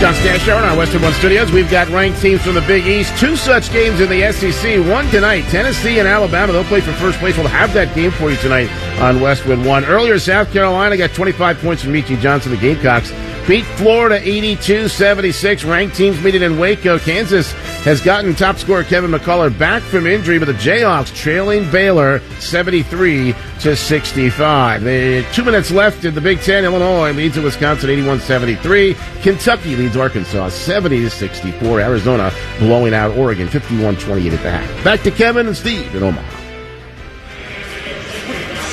John 0.00 0.12
Stashower 0.12 0.58
in 0.58 0.64
our 0.68 0.76
Westwood 0.76 1.02
One 1.02 1.14
Studios. 1.14 1.50
We've 1.50 1.70
got 1.70 1.88
ranked 1.88 2.20
teams 2.20 2.42
from 2.42 2.52
the 2.52 2.60
Big 2.60 2.86
East. 2.86 3.16
Two 3.18 3.34
such 3.34 3.72
games 3.72 3.98
in 3.98 4.10
the 4.10 4.30
SEC. 4.30 4.84
One 4.86 5.06
tonight, 5.08 5.42
Tennessee 5.48 5.98
and 5.98 6.06
Alabama. 6.06 6.52
They'll 6.52 6.64
play 6.64 6.82
for 6.82 6.92
first 6.92 7.18
place. 7.18 7.36
We'll 7.38 7.48
have 7.48 7.72
that 7.72 7.94
game 7.94 8.10
for 8.10 8.30
you 8.30 8.36
tonight 8.36 8.70
on 9.00 9.22
Westwood 9.22 9.64
One. 9.64 9.86
Earlier, 9.86 10.18
South 10.18 10.52
Carolina 10.52 10.98
got 10.98 11.14
25 11.14 11.58
points 11.60 11.82
from 11.82 11.94
Meechie 11.94 12.20
Johnson. 12.20 12.52
The 12.52 12.58
Gamecocks 12.58 13.10
beat 13.46 13.64
Florida 13.76 14.20
82-76. 14.20 15.68
Ranked 15.68 15.96
teams 15.96 16.20
meeting 16.22 16.42
in 16.42 16.58
Waco. 16.58 16.98
Kansas 16.98 17.52
has 17.84 18.00
gotten 18.00 18.34
top 18.34 18.56
scorer 18.56 18.84
Kevin 18.84 19.10
McCullar 19.10 19.56
back 19.56 19.82
from 19.82 20.06
injury, 20.06 20.38
but 20.38 20.46
the 20.46 20.54
Jayhawks 20.54 21.14
trailing 21.14 21.70
Baylor 21.70 22.20
73 22.40 23.34
to 23.60 23.76
65. 23.76 24.82
The 24.82 25.26
two 25.32 25.44
minutes 25.44 25.70
left 25.70 26.04
in 26.04 26.14
the 26.14 26.20
Big 26.20 26.40
Ten. 26.40 26.64
Illinois 26.64 27.12
leads 27.12 27.38
Wisconsin 27.38 27.90
81-73. 27.90 29.22
Kentucky 29.22 29.76
leads 29.76 29.96
Arkansas 29.96 30.48
70 30.48 31.00
to 31.00 31.10
64. 31.10 31.80
Arizona 31.80 32.32
blowing 32.58 32.94
out 32.94 33.16
Oregon 33.16 33.48
51-28 33.48 34.32
at 34.32 34.42
the 34.42 34.50
half. 34.50 34.84
Back 34.84 35.02
to 35.02 35.10
Kevin 35.10 35.46
and 35.46 35.56
Steve 35.56 35.94
in 35.94 36.02
Omaha. 36.02 36.35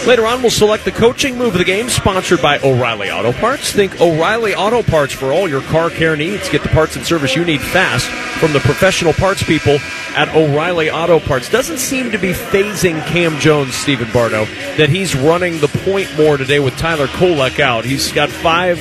Later 0.05 0.27
on, 0.27 0.41
we'll 0.41 0.51
select 0.51 0.83
the 0.83 0.91
coaching 0.91 1.37
move 1.37 1.53
of 1.53 1.59
the 1.59 1.63
game, 1.63 1.87
sponsored 1.87 2.41
by 2.41 2.59
O'Reilly 2.59 3.09
Auto 3.09 3.31
Parts. 3.31 3.71
Think 3.71 4.01
O'Reilly 4.01 4.53
Auto 4.53 4.83
Parts 4.83 5.13
for 5.13 5.31
all 5.31 5.47
your 5.47 5.61
car 5.61 5.89
care 5.89 6.17
needs. 6.17 6.49
Get 6.49 6.61
the 6.61 6.67
parts 6.69 6.97
and 6.97 7.05
service 7.05 7.37
you 7.37 7.45
need 7.45 7.61
fast 7.61 8.07
from 8.39 8.51
the 8.51 8.59
professional 8.59 9.13
parts 9.13 9.43
people 9.43 9.77
at 10.15 10.27
O'Reilly 10.35 10.91
Auto 10.91 11.21
Parts. 11.21 11.49
Doesn't 11.49 11.77
seem 11.77 12.11
to 12.11 12.17
be 12.17 12.33
phasing 12.33 13.01
Cam 13.05 13.39
Jones, 13.39 13.75
Stephen 13.75 14.11
Bardo, 14.11 14.43
that 14.75 14.89
he's 14.89 15.15
running 15.15 15.59
the 15.61 15.69
point 15.69 16.09
more 16.17 16.35
today 16.35 16.59
with 16.59 16.75
Tyler 16.75 17.07
Kolek 17.07 17.61
out. 17.61 17.85
He's 17.85 18.11
got 18.11 18.29
five, 18.29 18.79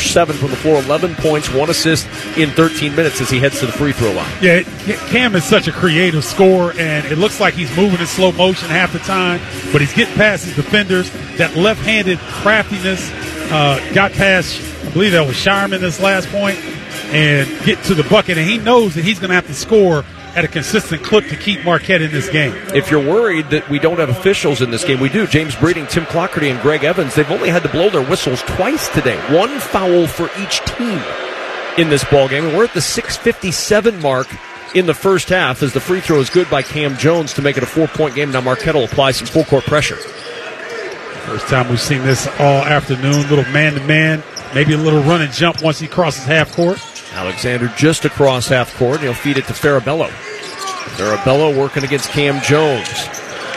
seven 0.00 0.36
from 0.36 0.50
the 0.50 0.56
floor, 0.56 0.82
11 0.82 1.14
points, 1.16 1.52
one 1.52 1.70
assist 1.70 2.06
in 2.36 2.50
13 2.50 2.94
minutes 2.94 3.20
as 3.20 3.30
he 3.30 3.38
heads 3.38 3.60
to 3.60 3.66
the 3.66 3.72
free 3.72 3.92
throw 3.92 4.12
line. 4.12 4.30
Yeah, 4.42 4.62
Cam 5.08 5.34
is 5.34 5.44
such 5.44 5.68
a 5.68 5.72
creative 5.72 6.24
scorer, 6.24 6.72
and 6.78 7.06
it 7.06 7.18
looks 7.18 7.40
like 7.40 7.54
he's 7.54 7.74
moving 7.76 8.00
in 8.00 8.06
slow 8.06 8.32
motion 8.32 8.68
half 8.68 8.92
the 8.92 8.98
time, 9.00 9.40
but 9.72 9.80
he's 9.80 9.92
getting 9.92 10.14
past 10.14 10.44
his 10.44 10.56
defenders. 10.56 11.10
That 11.36 11.56
left-handed 11.56 12.18
craftiness 12.18 13.10
uh, 13.50 13.80
got 13.92 14.12
past, 14.12 14.60
I 14.86 14.90
believe 14.90 15.12
that 15.12 15.26
was 15.26 15.36
Scheierman 15.36 15.80
this 15.80 16.00
last 16.00 16.28
point, 16.28 16.58
and 17.12 17.48
get 17.64 17.82
to 17.84 17.94
the 17.94 18.04
bucket. 18.04 18.38
And 18.38 18.48
he 18.48 18.58
knows 18.58 18.94
that 18.94 19.04
he's 19.04 19.18
going 19.18 19.30
to 19.30 19.34
have 19.34 19.46
to 19.46 19.54
score 19.54 20.04
at 20.36 20.44
a 20.44 20.48
consistent 20.48 21.02
clip 21.02 21.26
to 21.28 21.36
keep 21.36 21.64
Marquette 21.64 22.02
in 22.02 22.10
this 22.10 22.28
game. 22.28 22.52
If 22.74 22.90
you're 22.90 23.04
worried 23.04 23.50
that 23.50 23.68
we 23.68 23.78
don't 23.78 23.98
have 23.98 24.08
officials 24.08 24.62
in 24.62 24.70
this 24.70 24.84
game, 24.84 25.00
we 25.00 25.08
do. 25.08 25.26
James 25.26 25.54
Breeding, 25.54 25.86
Tim 25.86 26.06
Clougherty, 26.06 26.50
and 26.50 26.60
Greg 26.60 26.84
Evans, 26.84 27.14
they've 27.14 27.30
only 27.30 27.50
had 27.50 27.62
to 27.62 27.68
blow 27.68 27.90
their 27.90 28.04
whistles 28.04 28.42
twice 28.42 28.88
today. 28.88 29.16
One 29.34 29.58
foul 29.58 30.06
for 30.06 30.30
each 30.38 30.60
team 30.64 31.00
in 31.78 31.88
this 31.88 32.04
ball 32.04 32.28
game. 32.28 32.44
And 32.44 32.56
we're 32.56 32.64
at 32.64 32.74
the 32.74 32.80
657 32.80 34.00
mark 34.00 34.28
in 34.74 34.86
the 34.86 34.94
first 34.94 35.28
half 35.28 35.62
as 35.62 35.72
the 35.72 35.80
free 35.80 36.00
throw 36.00 36.18
is 36.18 36.30
good 36.30 36.50
by 36.50 36.62
Cam 36.62 36.96
Jones 36.96 37.34
to 37.34 37.42
make 37.42 37.56
it 37.56 37.62
a 37.62 37.66
four-point 37.66 38.14
game. 38.14 38.32
Now 38.32 38.40
Marquette 38.40 38.74
will 38.74 38.84
apply 38.84 39.12
some 39.12 39.26
full-court 39.26 39.64
pressure. 39.64 39.96
First 39.96 41.46
time 41.46 41.68
we've 41.68 41.80
seen 41.80 42.02
this 42.02 42.26
all 42.38 42.62
afternoon. 42.64 43.28
Little 43.30 43.50
man-to-man, 43.52 44.22
maybe 44.54 44.74
a 44.74 44.78
little 44.78 45.02
run 45.02 45.22
and 45.22 45.32
jump 45.32 45.62
once 45.62 45.78
he 45.78 45.88
crosses 45.88 46.24
half 46.24 46.52
court. 46.52 46.78
Alexander 47.12 47.68
just 47.76 48.04
across 48.04 48.48
half 48.48 48.74
court. 48.76 49.00
He'll 49.00 49.14
feed 49.14 49.38
it 49.38 49.46
to 49.46 49.52
Farabello. 49.52 50.08
Farabello 50.96 51.56
working 51.56 51.84
against 51.84 52.10
Cam 52.10 52.40
Jones. 52.42 52.88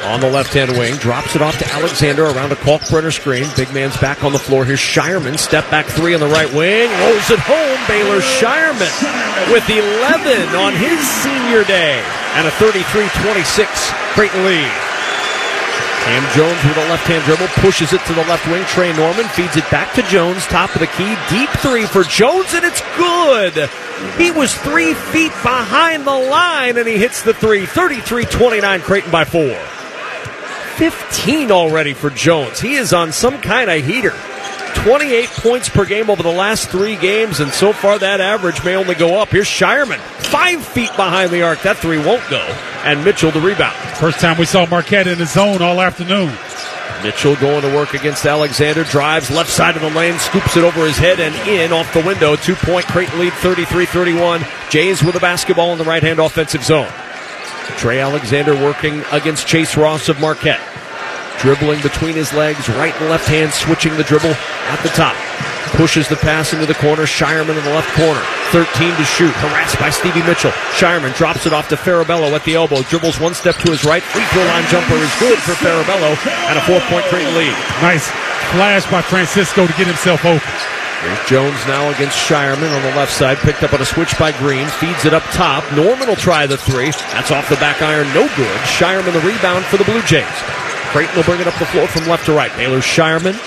on 0.03 0.19
the 0.21 0.29
left 0.29 0.53
hand 0.53 0.71
wing, 0.77 0.95
drops 0.97 1.35
it 1.35 1.41
off 1.41 1.57
to 1.59 1.67
Alexander 1.73 2.23
around 2.25 2.51
a 2.51 2.55
Kalkbrenner 2.55 3.11
screen. 3.11 3.45
Big 3.57 3.73
man's 3.73 3.97
back 3.97 4.23
on 4.23 4.31
the 4.31 4.39
floor. 4.39 4.63
Here's 4.63 4.79
Scheierman, 4.79 5.37
step 5.37 5.69
back 5.69 5.85
three 5.85 6.13
on 6.13 6.19
the 6.21 6.27
right 6.27 6.51
wing, 6.53 6.89
rolls 7.01 7.29
it 7.29 7.39
home. 7.39 7.79
Baylor 7.87 8.21
Scheierman 8.21 8.93
with 9.51 9.67
11 9.69 10.55
on 10.55 10.73
his 10.73 10.99
senior 11.21 11.63
day 11.65 12.01
and 12.37 12.47
a 12.47 12.51
33 12.51 13.09
26 13.23 13.91
Creighton 14.13 14.45
lead. 14.45 14.71
Cam 16.07 16.23
Jones 16.37 16.63
with 16.63 16.77
a 16.77 16.89
left 16.89 17.05
hand 17.05 17.21
dribble, 17.25 17.47
pushes 17.59 17.91
it 17.91 17.99
to 18.05 18.13
the 18.13 18.23
left 18.27 18.47
wing. 18.47 18.63
Trey 18.67 18.95
Norman 18.95 19.27
feeds 19.27 19.57
it 19.57 19.69
back 19.69 19.93
to 19.95 20.01
Jones, 20.03 20.45
top 20.45 20.73
of 20.73 20.79
the 20.79 20.87
key. 20.87 21.17
Deep 21.29 21.49
three 21.59 21.85
for 21.85 22.03
Jones, 22.03 22.53
and 22.53 22.63
it's 22.63 22.81
good. 22.95 23.69
He 24.17 24.31
was 24.31 24.55
three 24.55 24.93
feet 24.93 25.33
behind 25.43 26.07
the 26.07 26.15
line, 26.15 26.77
and 26.77 26.87
he 26.87 26.97
hits 26.97 27.23
the 27.23 27.33
three. 27.33 27.65
33 27.65 28.23
29, 28.23 28.81
Creighton 28.81 29.11
by 29.11 29.25
four. 29.25 29.53
15 30.77 31.51
already 31.51 31.93
for 31.93 32.09
Jones. 32.09 32.61
He 32.61 32.75
is 32.75 32.93
on 32.93 33.11
some 33.11 33.41
kind 33.41 33.69
of 33.69 33.85
heater. 33.85 34.13
28 34.83 35.29
points 35.29 35.69
per 35.69 35.85
game 35.85 36.09
over 36.09 36.23
the 36.23 36.31
last 36.31 36.69
three 36.69 36.95
games, 36.95 37.39
and 37.39 37.51
so 37.51 37.73
far 37.73 37.99
that 37.99 38.21
average 38.21 38.63
may 38.63 38.75
only 38.75 38.95
go 38.95 39.19
up. 39.19 39.29
Here's 39.29 39.47
Scheierman, 39.47 39.97
five 39.97 40.65
feet 40.65 40.91
behind 40.95 41.31
the 41.31 41.41
arc. 41.41 41.61
That 41.63 41.77
three 41.77 41.97
won't 41.97 42.27
go. 42.29 42.39
And 42.83 43.03
Mitchell 43.03 43.31
the 43.31 43.41
rebound. 43.41 43.75
First 43.97 44.19
time 44.19 44.37
we 44.37 44.45
saw 44.45 44.65
Marquette 44.65 45.07
in 45.07 45.17
the 45.17 45.25
zone 45.25 45.61
all 45.61 45.81
afternoon. 45.81 46.33
Mitchell 47.03 47.35
going 47.35 47.61
to 47.61 47.75
work 47.75 47.93
against 47.93 48.25
Alexander, 48.25 48.83
drives 48.85 49.29
left 49.29 49.49
side 49.49 49.75
of 49.75 49.81
the 49.81 49.89
lane, 49.89 50.17
scoops 50.19 50.57
it 50.57 50.63
over 50.63 50.85
his 50.85 50.97
head 50.97 51.19
and 51.19 51.35
in 51.47 51.71
off 51.71 51.93
the 51.93 52.01
window. 52.01 52.35
Two 52.35 52.55
point 52.55 52.85
Creighton 52.87 53.19
lead 53.19 53.33
33 53.33 53.85
31. 53.85 54.45
Jays 54.69 55.03
with 55.03 55.13
the 55.13 55.19
basketball 55.19 55.71
in 55.73 55.77
the 55.77 55.83
right 55.83 56.01
hand 56.01 56.19
offensive 56.19 56.63
zone. 56.63 56.91
Trey 57.77 57.99
Alexander 57.99 58.55
working 58.55 59.03
against 59.11 59.47
Chase 59.47 59.77
Ross 59.77 60.09
of 60.09 60.19
Marquette. 60.19 60.61
Dribbling 61.39 61.81
between 61.81 62.15
his 62.15 62.33
legs, 62.33 62.67
right 62.69 62.95
and 62.99 63.09
left 63.09 63.27
hand, 63.27 63.53
switching 63.53 63.95
the 63.95 64.03
dribble 64.03 64.33
at 64.33 64.81
the 64.81 64.89
top. 64.89 65.15
Pushes 65.75 66.07
the 66.07 66.15
pass 66.15 66.53
into 66.53 66.65
the 66.65 66.73
corner. 66.73 67.03
Scheierman 67.03 67.57
in 67.57 67.63
the 67.63 67.75
left 67.75 67.93
corner. 67.93 68.21
13 68.49 68.95
to 68.95 69.03
shoot. 69.03 69.33
Harassed 69.43 69.77
by 69.77 69.89
Stevie 69.89 70.23
Mitchell. 70.23 70.51
Scheierman 70.73 71.15
drops 71.15 71.45
it 71.45 71.53
off 71.53 71.67
to 71.69 71.75
Farabello 71.75 72.31
at 72.31 72.43
the 72.45 72.55
elbow. 72.55 72.81
Dribbles 72.83 73.19
one 73.19 73.35
step 73.35 73.55
to 73.57 73.71
his 73.71 73.83
right. 73.83 74.01
Free 74.01 74.23
throw 74.31 74.43
line 74.45 74.65
jumper 74.71 74.95
is 74.95 75.13
good 75.19 75.37
for 75.39 75.53
Farabello. 75.59 76.15
And 76.49 76.57
a 76.57 76.63
four 76.63 76.79
point 76.89 77.05
Creighton 77.05 77.35
lead. 77.35 77.53
Nice 77.83 78.09
flash 78.55 78.89
by 78.89 79.01
Francisco 79.01 79.67
to 79.67 79.73
get 79.73 79.87
himself 79.87 80.23
open. 80.25 80.41
Here's 81.01 81.29
Jones 81.29 81.59
now 81.67 81.91
against 81.91 82.17
Scheierman 82.17 82.73
on 82.73 82.81
the 82.81 82.95
left 82.95 83.13
side. 83.13 83.37
Picked 83.37 83.61
up 83.61 83.73
on 83.73 83.81
a 83.81 83.85
switch 83.85 84.17
by 84.17 84.31
Green. 84.39 84.67
Feeds 84.81 85.05
it 85.05 85.13
up 85.13 85.23
top. 85.29 85.63
Norman 85.73 86.07
will 86.07 86.15
try 86.15 86.47
the 86.47 86.57
three. 86.57 86.89
That's 87.13 87.29
off 87.29 87.49
the 87.49 87.55
back 87.57 87.81
iron. 87.83 88.07
No 88.15 88.25
good. 88.35 88.57
Scheierman 88.65 89.13
the 89.13 89.21
rebound 89.21 89.65
for 89.65 89.77
the 89.77 89.85
Blue 89.85 90.01
Jays. 90.03 90.25
Creighton 90.97 91.15
will 91.15 91.29
bring 91.29 91.39
it 91.39 91.45
up 91.45 91.53
the 91.61 91.69
floor 91.69 91.85
from 91.85 92.09
left 92.09 92.25
to 92.25 92.33
right. 92.33 92.49
Baylor 92.57 92.81
Scheierman 92.81 93.37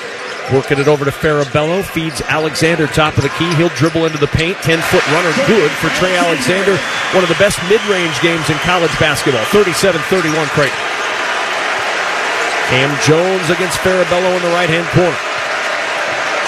working 0.55 0.79
it 0.79 0.87
over 0.87 1.05
to 1.05 1.11
Farabello. 1.11 1.83
Feeds 1.83 2.23
Alexander 2.31 2.87
top 2.87 3.17
of 3.17 3.25
the 3.25 3.29
key. 3.43 3.53
He'll 3.57 3.75
dribble 3.75 4.07
into 4.07 4.19
the 4.19 4.31
paint. 4.31 4.57
10 4.63 4.79
foot 4.79 5.03
runner. 5.11 5.35
Good 5.51 5.73
for 5.83 5.91
Trey 5.99 6.15
Alexander. 6.15 6.79
One 7.11 7.25
of 7.25 7.29
the 7.29 7.35
best 7.43 7.59
mid 7.67 7.83
range 7.91 8.15
games 8.23 8.49
in 8.51 8.57
college 8.63 8.95
basketball. 9.03 9.43
37 9.47 10.01
31 10.03 10.47
Creighton. 10.55 10.79
Cam 12.71 12.95
Jones 13.03 13.51
against 13.51 13.83
Farabello 13.83 14.31
in 14.37 14.43
the 14.47 14.55
right 14.55 14.71
hand 14.71 14.87
corner. 14.95 15.30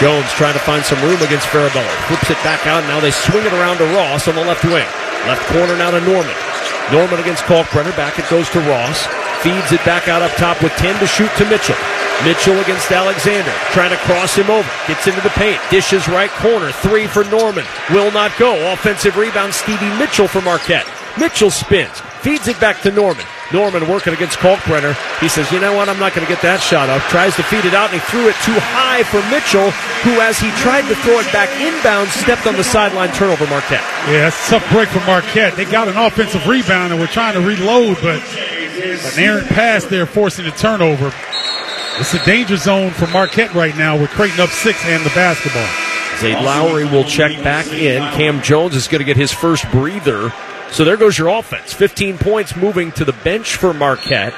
Jones 0.02 0.26
trying 0.34 0.54
to 0.54 0.58
find 0.66 0.82
some 0.82 0.98
room 1.06 1.22
against 1.22 1.46
Farabello. 1.46 1.86
Flips 2.10 2.28
it 2.28 2.42
back 2.42 2.66
out. 2.66 2.82
Now 2.90 2.98
they 2.98 3.12
swing 3.12 3.46
it 3.46 3.52
around 3.52 3.78
to 3.78 3.86
Ross 3.94 4.26
on 4.26 4.34
the 4.34 4.42
left 4.42 4.64
wing. 4.64 4.82
Left 5.30 5.46
corner 5.46 5.78
now 5.78 5.92
to 5.92 6.00
Norman. 6.00 6.34
Norman 6.90 7.20
against 7.20 7.44
Kalkbrenner. 7.44 7.94
Back 7.94 8.18
it 8.18 8.28
goes 8.28 8.50
to 8.50 8.58
Ross. 8.66 9.06
Feeds 9.46 9.70
it 9.70 9.78
back 9.84 10.08
out 10.08 10.20
up 10.20 10.32
top 10.32 10.60
with 10.60 10.72
10 10.72 10.98
to 10.98 11.06
shoot 11.06 11.30
to 11.38 11.44
Mitchell. 11.46 11.78
Mitchell 12.26 12.58
against 12.58 12.90
Alexander. 12.90 13.52
Trying 13.70 13.90
to 13.90 13.96
cross 13.98 14.34
him 14.34 14.50
over. 14.50 14.68
Gets 14.88 15.06
into 15.06 15.20
the 15.20 15.30
paint. 15.38 15.60
Dishes 15.70 16.08
right 16.08 16.30
corner. 16.42 16.72
Three 16.72 17.06
for 17.06 17.22
Norman. 17.30 17.64
Will 17.90 18.10
not 18.10 18.36
go. 18.38 18.72
Offensive 18.72 19.16
rebound. 19.16 19.54
Stevie 19.54 19.96
Mitchell 19.98 20.26
for 20.26 20.42
Marquette. 20.42 20.86
Mitchell 21.16 21.50
spins. 21.50 22.00
Feeds 22.26 22.48
it 22.48 22.58
back 22.58 22.82
to 22.82 22.90
Norman. 22.90 23.24
Norman 23.52 23.88
working 23.88 24.14
against 24.14 24.38
Kalkbrenner. 24.38 24.96
He 25.20 25.28
says, 25.28 25.50
you 25.52 25.60
know 25.60 25.76
what? 25.76 25.88
I'm 25.88 26.00
not 26.00 26.14
going 26.14 26.26
to 26.26 26.32
get 26.32 26.42
that 26.42 26.60
shot 26.60 26.88
up. 26.88 27.02
Tries 27.12 27.36
to 27.36 27.42
feed 27.44 27.64
it 27.64 27.74
out, 27.74 27.92
and 27.92 28.00
he 28.00 28.04
threw 28.08 28.26
it 28.28 28.36
too 28.42 28.56
high 28.56 29.04
for 29.04 29.20
Mitchell, 29.28 29.70
who, 30.02 30.20
as 30.20 30.40
he 30.40 30.50
tried 30.64 30.88
to 30.88 30.96
throw 31.04 31.20
it 31.20 31.28
back 31.32 31.52
inbound, 31.60 32.08
stepped 32.10 32.46
on 32.46 32.56
the 32.56 32.64
sideline 32.64 33.12
turnover 33.12 33.46
Marquette. 33.46 33.84
Yeah, 34.08 34.28
that's 34.30 34.48
a 34.48 34.58
tough 34.58 34.66
break 34.72 34.88
for 34.88 35.04
Marquette. 35.06 35.56
They 35.56 35.64
got 35.64 35.88
an 35.88 35.96
offensive 35.96 36.46
rebound, 36.46 36.92
and 36.92 37.00
we're 37.00 37.12
trying 37.12 37.34
to 37.34 37.44
reload, 37.44 37.98
but 38.00 38.20
an 38.24 39.18
errant 39.18 39.48
pass 39.48 39.84
there 39.84 40.06
forcing 40.06 40.46
a 40.46 40.52
turnover. 40.52 41.12
It's 42.00 42.14
a 42.14 42.24
danger 42.24 42.56
zone 42.56 42.90
for 42.90 43.06
Marquette 43.08 43.52
right 43.54 43.76
now 43.76 44.00
with 44.00 44.10
Creighton 44.10 44.40
up 44.40 44.48
six 44.48 44.82
and 44.86 45.04
the 45.04 45.10
basketball. 45.10 45.68
Zay 46.18 46.34
Lowry 46.34 46.84
will 46.84 47.04
check 47.04 47.42
back 47.42 47.66
in. 47.68 48.00
Cam 48.14 48.40
Jones 48.42 48.76
is 48.76 48.88
going 48.88 49.00
to 49.00 49.04
get 49.04 49.16
his 49.16 49.32
first 49.32 49.70
breather. 49.70 50.32
So 50.72 50.84
there 50.84 50.96
goes 50.96 51.18
your 51.18 51.28
offense. 51.28 51.72
15 51.74 52.16
points 52.16 52.56
moving 52.56 52.92
to 52.92 53.04
the 53.04 53.12
bench 53.12 53.56
for 53.56 53.74
Marquette. 53.74 54.32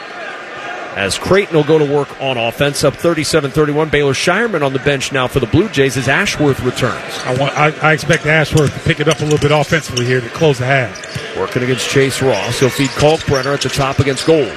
As 0.97 1.17
Creighton 1.17 1.57
will 1.57 1.65
go 1.65 1.79
to 1.79 1.85
work 1.85 2.21
on 2.21 2.37
offense, 2.37 2.83
up 2.85 2.95
37-31. 2.95 3.91
Baylor 3.91 4.13
Scheierman 4.13 4.65
on 4.65 4.73
the 4.73 4.79
bench 4.81 5.13
now 5.13 5.27
for 5.29 5.41
the 5.41 5.47
Blue 5.47 5.69
Jays 5.69 5.97
as 5.97 6.09
Ashworth 6.09 6.61
returns. 6.61 7.19
I, 7.25 7.37
want, 7.37 7.57
I, 7.57 7.71
I 7.89 7.93
expect 7.93 8.27
Ashworth 8.27 8.73
to 8.75 8.81
pick 8.81 9.01
it 9.01 9.09
up 9.09 9.21
a 9.21 9.25
little 9.25 9.39
bit 9.39 9.53
offensively 9.53 10.07
here 10.07 10.21
to 10.21 10.29
close 10.31 10.59
the 10.59 10.67
half. 10.67 11.37
Working 11.37 11.63
against 11.65 11.89
Chase 11.89 12.21
Ross. 12.21 12.59
He'll 12.61 12.71
feed 12.71 12.91
Kalkbrenner 12.91 13.55
at 13.55 13.63
the 13.63 13.69
top 13.69 14.01
against 14.01 14.27
Gold. 14.27 14.57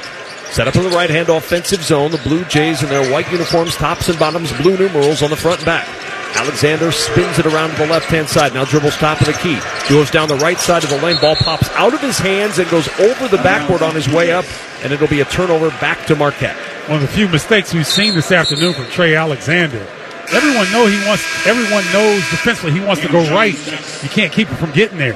Set 0.52 0.68
up 0.68 0.76
in 0.76 0.84
the 0.84 0.90
right 0.90 1.10
hand 1.10 1.30
offensive 1.30 1.84
zone. 1.84 2.10
The 2.12 2.18
Blue 2.20 2.44
Jays 2.46 2.82
in 2.82 2.90
their 2.90 3.12
white 3.12 3.32
uniforms, 3.32 3.76
tops 3.76 4.10
and 4.10 4.18
bottoms, 4.18 4.52
blue 4.62 4.78
numerals 4.78 5.22
on 5.22 5.30
the 5.30 5.36
front 5.36 5.60
and 5.60 5.66
back. 5.66 5.88
Alexander 6.36 6.92
spins 6.92 7.40
it 7.40 7.46
around 7.46 7.72
to 7.72 7.78
the 7.78 7.88
left 7.88 8.08
hand 8.08 8.28
side. 8.28 8.54
Now 8.54 8.66
dribbles 8.66 8.96
top 8.98 9.20
of 9.22 9.28
the 9.28 9.34
key. 9.34 9.60
Goes 9.90 10.12
down 10.12 10.28
the 10.28 10.36
right 10.36 10.60
side 10.60 10.84
of 10.84 10.90
the 10.90 11.02
lane. 11.02 11.18
Ball 11.20 11.36
pops 11.36 11.70
out 11.72 11.94
of 11.94 12.02
his 12.02 12.18
hands 12.20 12.60
and 12.60 12.70
goes 12.70 12.88
over 13.00 13.28
the 13.28 13.38
backboard 13.38 13.82
on 13.82 13.96
his 13.96 14.08
way 14.10 14.32
up. 14.32 14.46
And 14.84 14.94
it'll 14.94 15.08
be 15.08 15.22
a 15.22 15.26
turnover 15.26 15.70
back 15.82 16.06
to 16.08 16.16
Marquette. 16.16 16.56
One 16.90 17.02
of 17.02 17.02
the 17.02 17.08
few 17.14 17.28
mistakes 17.28 17.74
we've 17.74 17.88
seen 17.88 18.14
this 18.14 18.32
afternoon 18.32 18.74
from 18.74 18.86
Trey 18.86 19.16
Alexander. 19.16 19.86
Everyone 20.32 20.70
know 20.74 20.86
he 20.88 21.08
wants. 21.08 21.24
Everyone 21.48 21.84
knows 21.94 22.20
defensively 22.30 22.74
he 22.74 22.82
wants 22.82 23.02
to 23.02 23.08
go 23.08 23.24
right. 23.34 23.56
You 24.04 24.10
can't 24.10 24.32
keep 24.32 24.50
him 24.50 24.58
from 24.58 24.72
getting 24.72 24.98
there. 24.98 25.14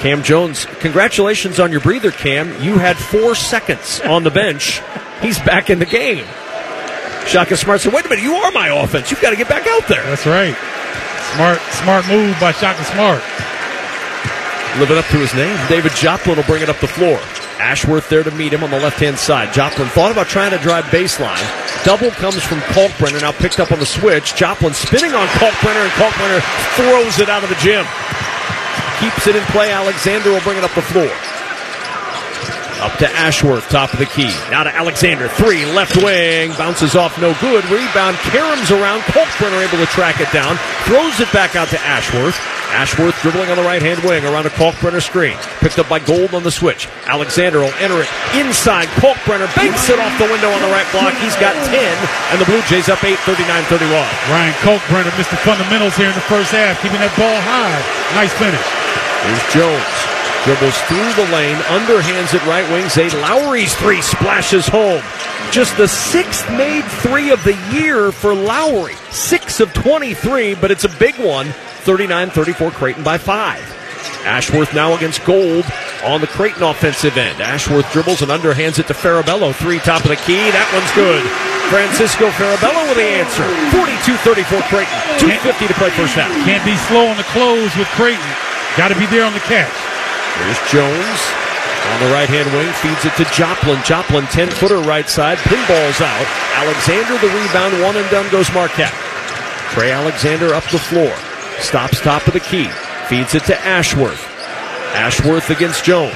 Cam 0.00 0.22
Jones, 0.22 0.66
congratulations 0.80 1.58
on 1.58 1.72
your 1.72 1.80
breather, 1.80 2.10
Cam. 2.10 2.48
You 2.62 2.76
had 2.76 2.98
four 2.98 3.34
seconds 3.34 4.00
on 4.02 4.24
the 4.24 4.30
bench. 4.30 4.82
He's 5.22 5.38
back 5.38 5.70
in 5.70 5.78
the 5.78 5.86
game. 5.86 6.26
Shaka 7.28 7.56
Smart 7.58 7.82
said, 7.82 7.92
"Wait 7.92 8.06
a 8.06 8.08
minute, 8.08 8.24
you 8.24 8.34
are 8.34 8.50
my 8.52 8.68
offense. 8.68 9.10
You've 9.10 9.20
got 9.20 9.30
to 9.30 9.36
get 9.36 9.48
back 9.48 9.66
out 9.66 9.86
there." 9.86 10.02
That's 10.04 10.26
right. 10.26 10.56
Smart, 11.34 11.60
smart 11.72 12.08
move 12.08 12.34
by 12.40 12.52
Shaka 12.52 12.82
Smart. 12.84 13.22
Living 14.80 14.96
up 14.96 15.04
to 15.12 15.18
his 15.18 15.34
name, 15.34 15.56
David 15.68 15.92
Joplin 15.92 16.36
will 16.36 16.44
bring 16.44 16.62
it 16.62 16.70
up 16.70 16.80
the 16.80 16.88
floor. 16.88 17.20
Ashworth 17.58 18.08
there 18.08 18.22
to 18.22 18.30
meet 18.30 18.52
him 18.52 18.62
on 18.64 18.70
the 18.70 18.80
left 18.80 18.98
hand 18.98 19.18
side. 19.18 19.52
Joplin 19.52 19.88
thought 19.88 20.10
about 20.10 20.28
trying 20.28 20.52
to 20.52 20.58
drive 20.58 20.84
baseline. 20.86 21.42
Double 21.84 22.10
comes 22.12 22.42
from 22.42 22.60
Kalkbrenner, 22.72 23.20
now 23.20 23.32
picked 23.32 23.60
up 23.60 23.72
on 23.72 23.78
the 23.78 23.86
switch. 23.86 24.34
Joplin 24.34 24.72
spinning 24.72 25.12
on 25.12 25.26
Kalkbrenner, 25.36 25.84
and 25.84 25.92
Kalkbrenner 26.00 26.40
throws 26.76 27.20
it 27.20 27.28
out 27.28 27.42
of 27.42 27.50
the 27.50 27.56
gym. 27.56 27.84
Keeps 29.00 29.26
it 29.26 29.36
in 29.36 29.42
play. 29.52 29.70
Alexander 29.70 30.30
will 30.30 30.40
bring 30.40 30.56
it 30.56 30.64
up 30.64 30.74
the 30.74 30.82
floor. 30.82 31.10
Up 32.80 32.96
to 32.98 33.10
Ashworth, 33.10 33.68
top 33.68 33.92
of 33.92 33.98
the 33.98 34.06
key. 34.06 34.30
Now 34.50 34.62
to 34.62 34.70
Alexander. 34.74 35.28
Three, 35.28 35.66
left 35.66 35.96
wing. 35.96 36.52
Bounces 36.54 36.94
off, 36.94 37.20
no 37.20 37.34
good. 37.40 37.64
Rebound, 37.66 38.16
caroms 38.30 38.70
around. 38.70 39.00
Kalkbrenner 39.10 39.58
able 39.66 39.82
to 39.84 39.90
track 39.90 40.20
it 40.20 40.30
down. 40.32 40.56
Throws 40.86 41.18
it 41.18 41.30
back 41.32 41.56
out 41.56 41.68
to 41.74 41.80
Ashworth. 41.82 42.38
Ashworth 42.70 43.16
dribbling 43.22 43.50
on 43.50 43.56
the 43.56 43.64
right 43.64 43.82
hand 43.82 43.98
wing 44.04 44.22
around 44.24 44.46
a 44.46 44.54
Kalkbrenner 44.54 45.02
screen. 45.02 45.36
Picked 45.58 45.78
up 45.78 45.88
by 45.88 45.98
Gold 45.98 46.34
on 46.34 46.44
the 46.44 46.52
switch. 46.52 46.86
Alexander 47.08 47.60
will 47.60 47.74
enter 47.80 47.98
it 47.98 48.10
inside. 48.36 48.86
Kalkbrenner 49.02 49.50
banks 49.56 49.88
it 49.90 49.98
off 49.98 50.14
the 50.20 50.30
window 50.30 50.52
on 50.52 50.60
the 50.62 50.70
right 50.70 50.86
block. 50.92 51.14
He's 51.18 51.36
got 51.42 51.56
10, 51.66 51.74
and 51.74 52.38
the 52.40 52.46
Blue 52.46 52.62
Jays 52.70 52.88
up 52.88 53.02
8, 53.02 53.18
39 53.26 53.64
31. 53.72 53.90
Ryan 54.30 54.54
Kalkbrenner 54.62 55.10
missed 55.16 55.34
the 55.34 55.40
fundamentals 55.42 55.96
here 55.96 56.08
in 56.08 56.14
the 56.14 56.28
first 56.28 56.52
half, 56.52 56.78
keeping 56.82 57.00
that 57.00 57.10
ball 57.18 57.40
high. 57.42 57.74
Nice 58.14 58.32
finish. 58.38 58.62
Here's 59.24 59.44
Jones. 59.50 60.17
Dribbles 60.44 60.78
through 60.82 61.12
the 61.14 61.30
lane, 61.32 61.56
underhands 61.66 62.32
it 62.34 62.44
right 62.46 62.68
wing. 62.70 62.88
Zay 62.88 63.10
Lowry's 63.20 63.74
three 63.74 64.00
splashes 64.00 64.66
home. 64.66 65.02
Just 65.50 65.76
the 65.76 65.88
sixth 65.88 66.48
made 66.50 66.84
three 66.84 67.30
of 67.30 67.42
the 67.44 67.56
year 67.72 68.12
for 68.12 68.34
Lowry. 68.34 68.94
Six 69.10 69.60
of 69.60 69.72
23, 69.74 70.54
but 70.54 70.70
it's 70.70 70.84
a 70.84 70.88
big 70.88 71.16
one. 71.18 71.46
39 71.84 72.30
34 72.30 72.70
Creighton 72.70 73.04
by 73.04 73.18
five. 73.18 73.60
Ashworth 74.24 74.74
now 74.74 74.94
against 74.94 75.24
Gold 75.24 75.64
on 76.04 76.20
the 76.20 76.26
Creighton 76.26 76.62
offensive 76.62 77.16
end. 77.16 77.40
Ashworth 77.40 77.90
dribbles 77.92 78.22
and 78.22 78.30
underhands 78.30 78.78
it 78.78 78.86
to 78.88 78.94
Farabello. 78.94 79.54
Three 79.54 79.78
top 79.78 80.02
of 80.02 80.08
the 80.08 80.16
key. 80.16 80.50
That 80.52 80.68
one's 80.72 80.92
good. 80.92 81.22
Francisco 81.68 82.30
Farabello 82.36 82.88
with 82.88 82.96
the 82.96 83.08
answer. 83.20 83.44
42 83.72 84.16
34 84.24 84.62
Creighton. 84.68 84.98
250 85.20 85.68
to 85.68 85.74
play 85.74 85.90
first 85.90 86.14
half. 86.14 86.30
Can't 86.44 86.64
be 86.64 86.76
slow 86.88 87.06
on 87.08 87.16
the 87.16 87.28
close 87.34 87.74
with 87.76 87.88
Creighton. 87.96 88.24
Got 88.76 88.88
to 88.88 88.98
be 88.98 89.06
there 89.06 89.24
on 89.24 89.32
the 89.32 89.44
catch. 89.44 89.72
Here's 90.38 90.62
Jones. 90.70 91.20
On 91.88 92.00
the 92.04 92.12
right 92.12 92.28
hand 92.28 92.46
wing, 92.52 92.70
feeds 92.78 93.04
it 93.04 93.16
to 93.16 93.24
Joplin. 93.34 93.82
Joplin, 93.82 94.24
10 94.26 94.50
footer 94.50 94.78
right 94.78 95.08
side, 95.08 95.38
pinballs 95.38 96.00
out. 96.00 96.26
Alexander, 96.54 97.18
the 97.18 97.32
rebound, 97.32 97.80
one 97.82 97.96
and 97.96 98.08
done 98.10 98.30
goes 98.30 98.52
Marquette. 98.52 98.94
Trey 99.72 99.90
Alexander 99.90 100.54
up 100.54 100.64
the 100.70 100.78
floor. 100.78 101.12
Stops 101.58 102.00
top 102.00 102.26
of 102.26 102.34
the 102.34 102.40
key. 102.40 102.68
Feeds 103.08 103.34
it 103.34 103.44
to 103.44 103.58
Ashworth. 103.66 104.22
Ashworth 104.94 105.50
against 105.50 105.84
Jones. 105.84 106.14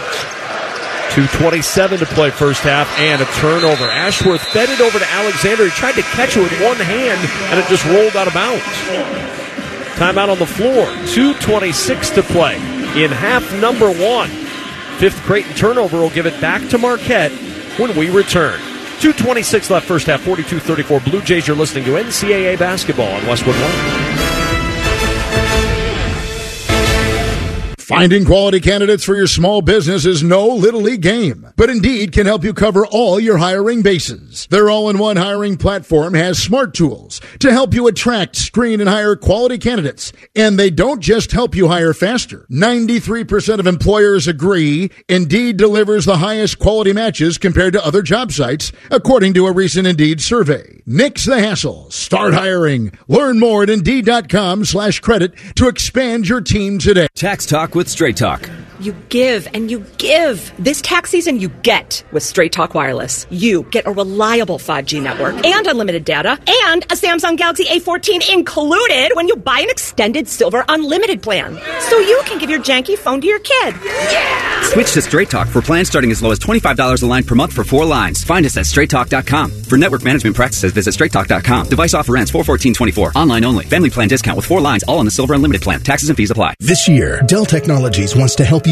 2.27 1.16 1.98
to 1.98 2.06
play 2.06 2.30
first 2.30 2.62
half 2.62 2.88
and 2.98 3.20
a 3.20 3.26
turnover. 3.42 3.84
Ashworth 3.84 4.42
fed 4.42 4.68
it 4.70 4.80
over 4.80 4.98
to 4.98 5.10
Alexander. 5.12 5.64
He 5.64 5.70
tried 5.70 5.94
to 5.96 6.02
catch 6.02 6.36
it 6.36 6.42
with 6.42 6.52
one 6.62 6.76
hand 6.76 7.20
and 7.50 7.58
it 7.58 7.66
just 7.68 7.84
rolled 7.86 8.16
out 8.16 8.28
of 8.28 8.34
bounds. 8.34 8.62
Timeout 9.96 10.28
on 10.30 10.38
the 10.38 10.46
floor. 10.46 10.86
2.26 11.12 12.14
to 12.14 12.22
play 12.22 12.81
in 12.96 13.10
half 13.10 13.52
number 13.60 13.90
one. 13.90 14.28
Fifth 14.98 15.20
Creighton 15.22 15.54
turnover 15.54 15.98
will 15.98 16.10
give 16.10 16.26
it 16.26 16.40
back 16.40 16.68
to 16.68 16.78
Marquette 16.78 17.32
when 17.78 17.96
we 17.96 18.10
return. 18.10 18.60
2.26 19.00 19.70
left 19.70 19.86
first 19.86 20.06
half, 20.06 20.20
42 20.20 20.60
34. 20.60 21.00
Blue 21.00 21.22
Jays, 21.22 21.48
you're 21.48 21.56
listening 21.56 21.84
to 21.84 21.92
NCAA 21.92 22.58
basketball 22.58 23.10
on 23.10 23.26
Westwood 23.26 23.56
One. 23.56 24.11
Finding 27.92 28.24
quality 28.24 28.58
candidates 28.58 29.04
for 29.04 29.14
your 29.14 29.26
small 29.26 29.60
business 29.60 30.06
is 30.06 30.22
no 30.22 30.48
little 30.48 30.80
league 30.80 31.02
game, 31.02 31.46
but 31.56 31.68
Indeed 31.68 32.12
can 32.12 32.24
help 32.24 32.42
you 32.42 32.54
cover 32.54 32.86
all 32.86 33.20
your 33.20 33.36
hiring 33.36 33.82
bases. 33.82 34.46
Their 34.46 34.70
all-in-one 34.70 35.18
hiring 35.18 35.58
platform 35.58 36.14
has 36.14 36.42
smart 36.42 36.72
tools 36.72 37.20
to 37.40 37.52
help 37.52 37.74
you 37.74 37.86
attract, 37.86 38.36
screen, 38.36 38.80
and 38.80 38.88
hire 38.88 39.14
quality 39.14 39.58
candidates. 39.58 40.10
And 40.34 40.58
they 40.58 40.70
don't 40.70 41.02
just 41.02 41.32
help 41.32 41.54
you 41.54 41.68
hire 41.68 41.92
faster. 41.92 42.46
93% 42.50 43.58
of 43.58 43.66
employers 43.66 44.26
agree 44.26 44.90
Indeed 45.10 45.58
delivers 45.58 46.06
the 46.06 46.16
highest 46.16 46.58
quality 46.58 46.94
matches 46.94 47.36
compared 47.36 47.74
to 47.74 47.84
other 47.84 48.00
job 48.00 48.32
sites, 48.32 48.72
according 48.90 49.34
to 49.34 49.46
a 49.46 49.52
recent 49.52 49.86
Indeed 49.86 50.22
survey. 50.22 50.80
Nix 50.86 51.26
the 51.26 51.40
hassle. 51.40 51.90
Start 51.90 52.32
hiring. 52.32 52.92
Learn 53.06 53.38
more 53.38 53.64
at 53.64 53.70
Indeed.com 53.70 54.64
slash 54.64 55.00
credit 55.00 55.34
to 55.56 55.68
expand 55.68 56.26
your 56.26 56.40
team 56.40 56.78
today. 56.78 57.08
Tax 57.14 57.44
Talk 57.44 57.74
with 57.82 57.88
Straight 57.88 58.16
Talk. 58.16 58.61
You 58.82 58.96
give 59.10 59.46
and 59.54 59.70
you 59.70 59.86
give. 59.96 60.52
This 60.58 60.80
tax 60.80 61.10
season, 61.10 61.38
you 61.38 61.50
get 61.50 62.02
with 62.10 62.24
Straight 62.24 62.50
Talk 62.50 62.74
Wireless. 62.74 63.28
You 63.30 63.62
get 63.70 63.86
a 63.86 63.92
reliable 63.92 64.58
5G 64.58 65.00
network 65.00 65.46
and 65.46 65.66
unlimited 65.68 66.04
data 66.04 66.36
and 66.66 66.82
a 66.84 66.96
Samsung 66.96 67.36
Galaxy 67.36 67.64
A14 67.66 68.34
included 68.34 69.12
when 69.14 69.28
you 69.28 69.36
buy 69.36 69.60
an 69.60 69.70
extended 69.70 70.26
silver 70.26 70.64
unlimited 70.68 71.22
plan. 71.22 71.60
So 71.82 71.98
you 72.00 72.22
can 72.24 72.40
give 72.40 72.50
your 72.50 72.58
janky 72.58 72.98
phone 72.98 73.20
to 73.20 73.26
your 73.28 73.38
kid. 73.38 73.76
Yeah! 73.84 74.62
Switch 74.62 74.92
to 74.94 75.02
Straight 75.02 75.30
Talk 75.30 75.46
for 75.46 75.62
plans 75.62 75.88
starting 75.88 76.10
as 76.10 76.20
low 76.20 76.32
as 76.32 76.40
$25 76.40 77.04
a 77.04 77.06
line 77.06 77.22
per 77.22 77.36
month 77.36 77.52
for 77.52 77.62
four 77.62 77.84
lines. 77.84 78.24
Find 78.24 78.44
us 78.44 78.56
at 78.56 78.64
straighttalk.com. 78.64 79.52
For 79.62 79.78
network 79.78 80.02
management 80.02 80.34
practices, 80.34 80.72
visit 80.72 80.92
straighttalk.com. 80.94 81.68
Device 81.68 81.94
offer 81.94 82.16
ends 82.16 82.32
41424. 82.32 83.12
Online 83.14 83.44
only. 83.44 83.64
Family 83.66 83.90
plan 83.90 84.08
discount 84.08 84.36
with 84.36 84.46
four 84.46 84.60
lines, 84.60 84.82
all 84.84 84.98
on 84.98 85.04
the 85.04 85.10
silver 85.12 85.34
unlimited 85.34 85.62
plan. 85.62 85.80
Taxes 85.80 86.08
and 86.08 86.16
fees 86.16 86.32
apply. 86.32 86.54
This 86.58 86.88
year, 86.88 87.22
Dell 87.26 87.44
Technologies 87.44 88.16
wants 88.16 88.34
to 88.36 88.44
help 88.44 88.66
you 88.66 88.71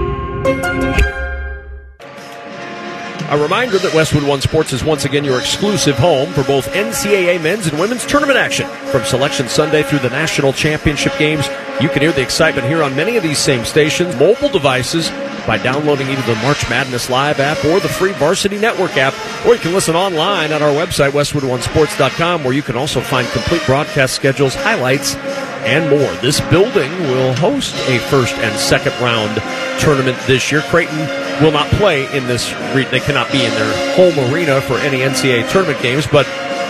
A 3.31 3.37
reminder 3.37 3.77
that 3.77 3.93
Westwood 3.93 4.23
One 4.23 4.41
Sports 4.41 4.73
is 4.73 4.83
once 4.83 5.05
again 5.05 5.23
your 5.23 5.39
exclusive 5.39 5.97
home 5.97 6.33
for 6.33 6.43
both 6.43 6.67
NCAA 6.73 7.41
men's 7.41 7.65
and 7.65 7.79
women's 7.79 8.05
tournament 8.05 8.37
action. 8.37 8.67
From 8.91 9.05
Selection 9.05 9.47
Sunday 9.47 9.83
through 9.83 9.99
the 9.99 10.09
national 10.09 10.51
championship 10.51 11.17
games, 11.17 11.47
you 11.79 11.87
can 11.87 12.01
hear 12.01 12.11
the 12.11 12.21
excitement 12.21 12.67
here 12.67 12.83
on 12.83 12.93
many 12.93 13.15
of 13.15 13.23
these 13.23 13.37
same 13.37 13.63
stations, 13.63 14.17
mobile 14.17 14.49
devices, 14.49 15.09
by 15.47 15.57
downloading 15.57 16.09
either 16.09 16.21
the 16.23 16.41
March 16.41 16.69
Madness 16.69 17.09
Live 17.09 17.39
app 17.39 17.63
or 17.63 17.79
the 17.79 17.87
free 17.87 18.11
Varsity 18.11 18.59
Network 18.59 18.97
app, 18.97 19.13
or 19.45 19.53
you 19.53 19.61
can 19.61 19.71
listen 19.71 19.95
online 19.95 20.51
at 20.51 20.61
our 20.61 20.73
website, 20.73 21.11
westwoodonesports.com, 21.11 22.43
where 22.43 22.53
you 22.53 22.61
can 22.61 22.75
also 22.75 22.99
find 22.99 23.25
complete 23.29 23.65
broadcast 23.65 24.13
schedules, 24.13 24.55
highlights, 24.55 25.15
and 25.63 25.89
more. 25.89 26.13
This 26.15 26.41
building 26.41 26.91
will 27.03 27.33
host 27.35 27.75
a 27.87 27.97
first 28.09 28.35
and 28.35 28.59
second 28.59 28.91
round 28.99 29.41
tournament 29.79 30.17
this 30.27 30.51
year. 30.51 30.61
Creighton 30.63 31.20
will 31.41 31.51
not 31.51 31.67
play 31.71 32.05
in 32.15 32.27
this. 32.27 32.53
Re- 32.73 32.85
they 32.85 32.99
cannot 32.99 33.31
be 33.31 33.43
in 33.43 33.51
their 33.51 33.95
home 33.95 34.33
arena 34.33 34.61
for 34.61 34.77
any 34.77 34.99
NCAA 34.99 35.49
tournament 35.49 35.81
games, 35.81 36.07
but 36.07 36.25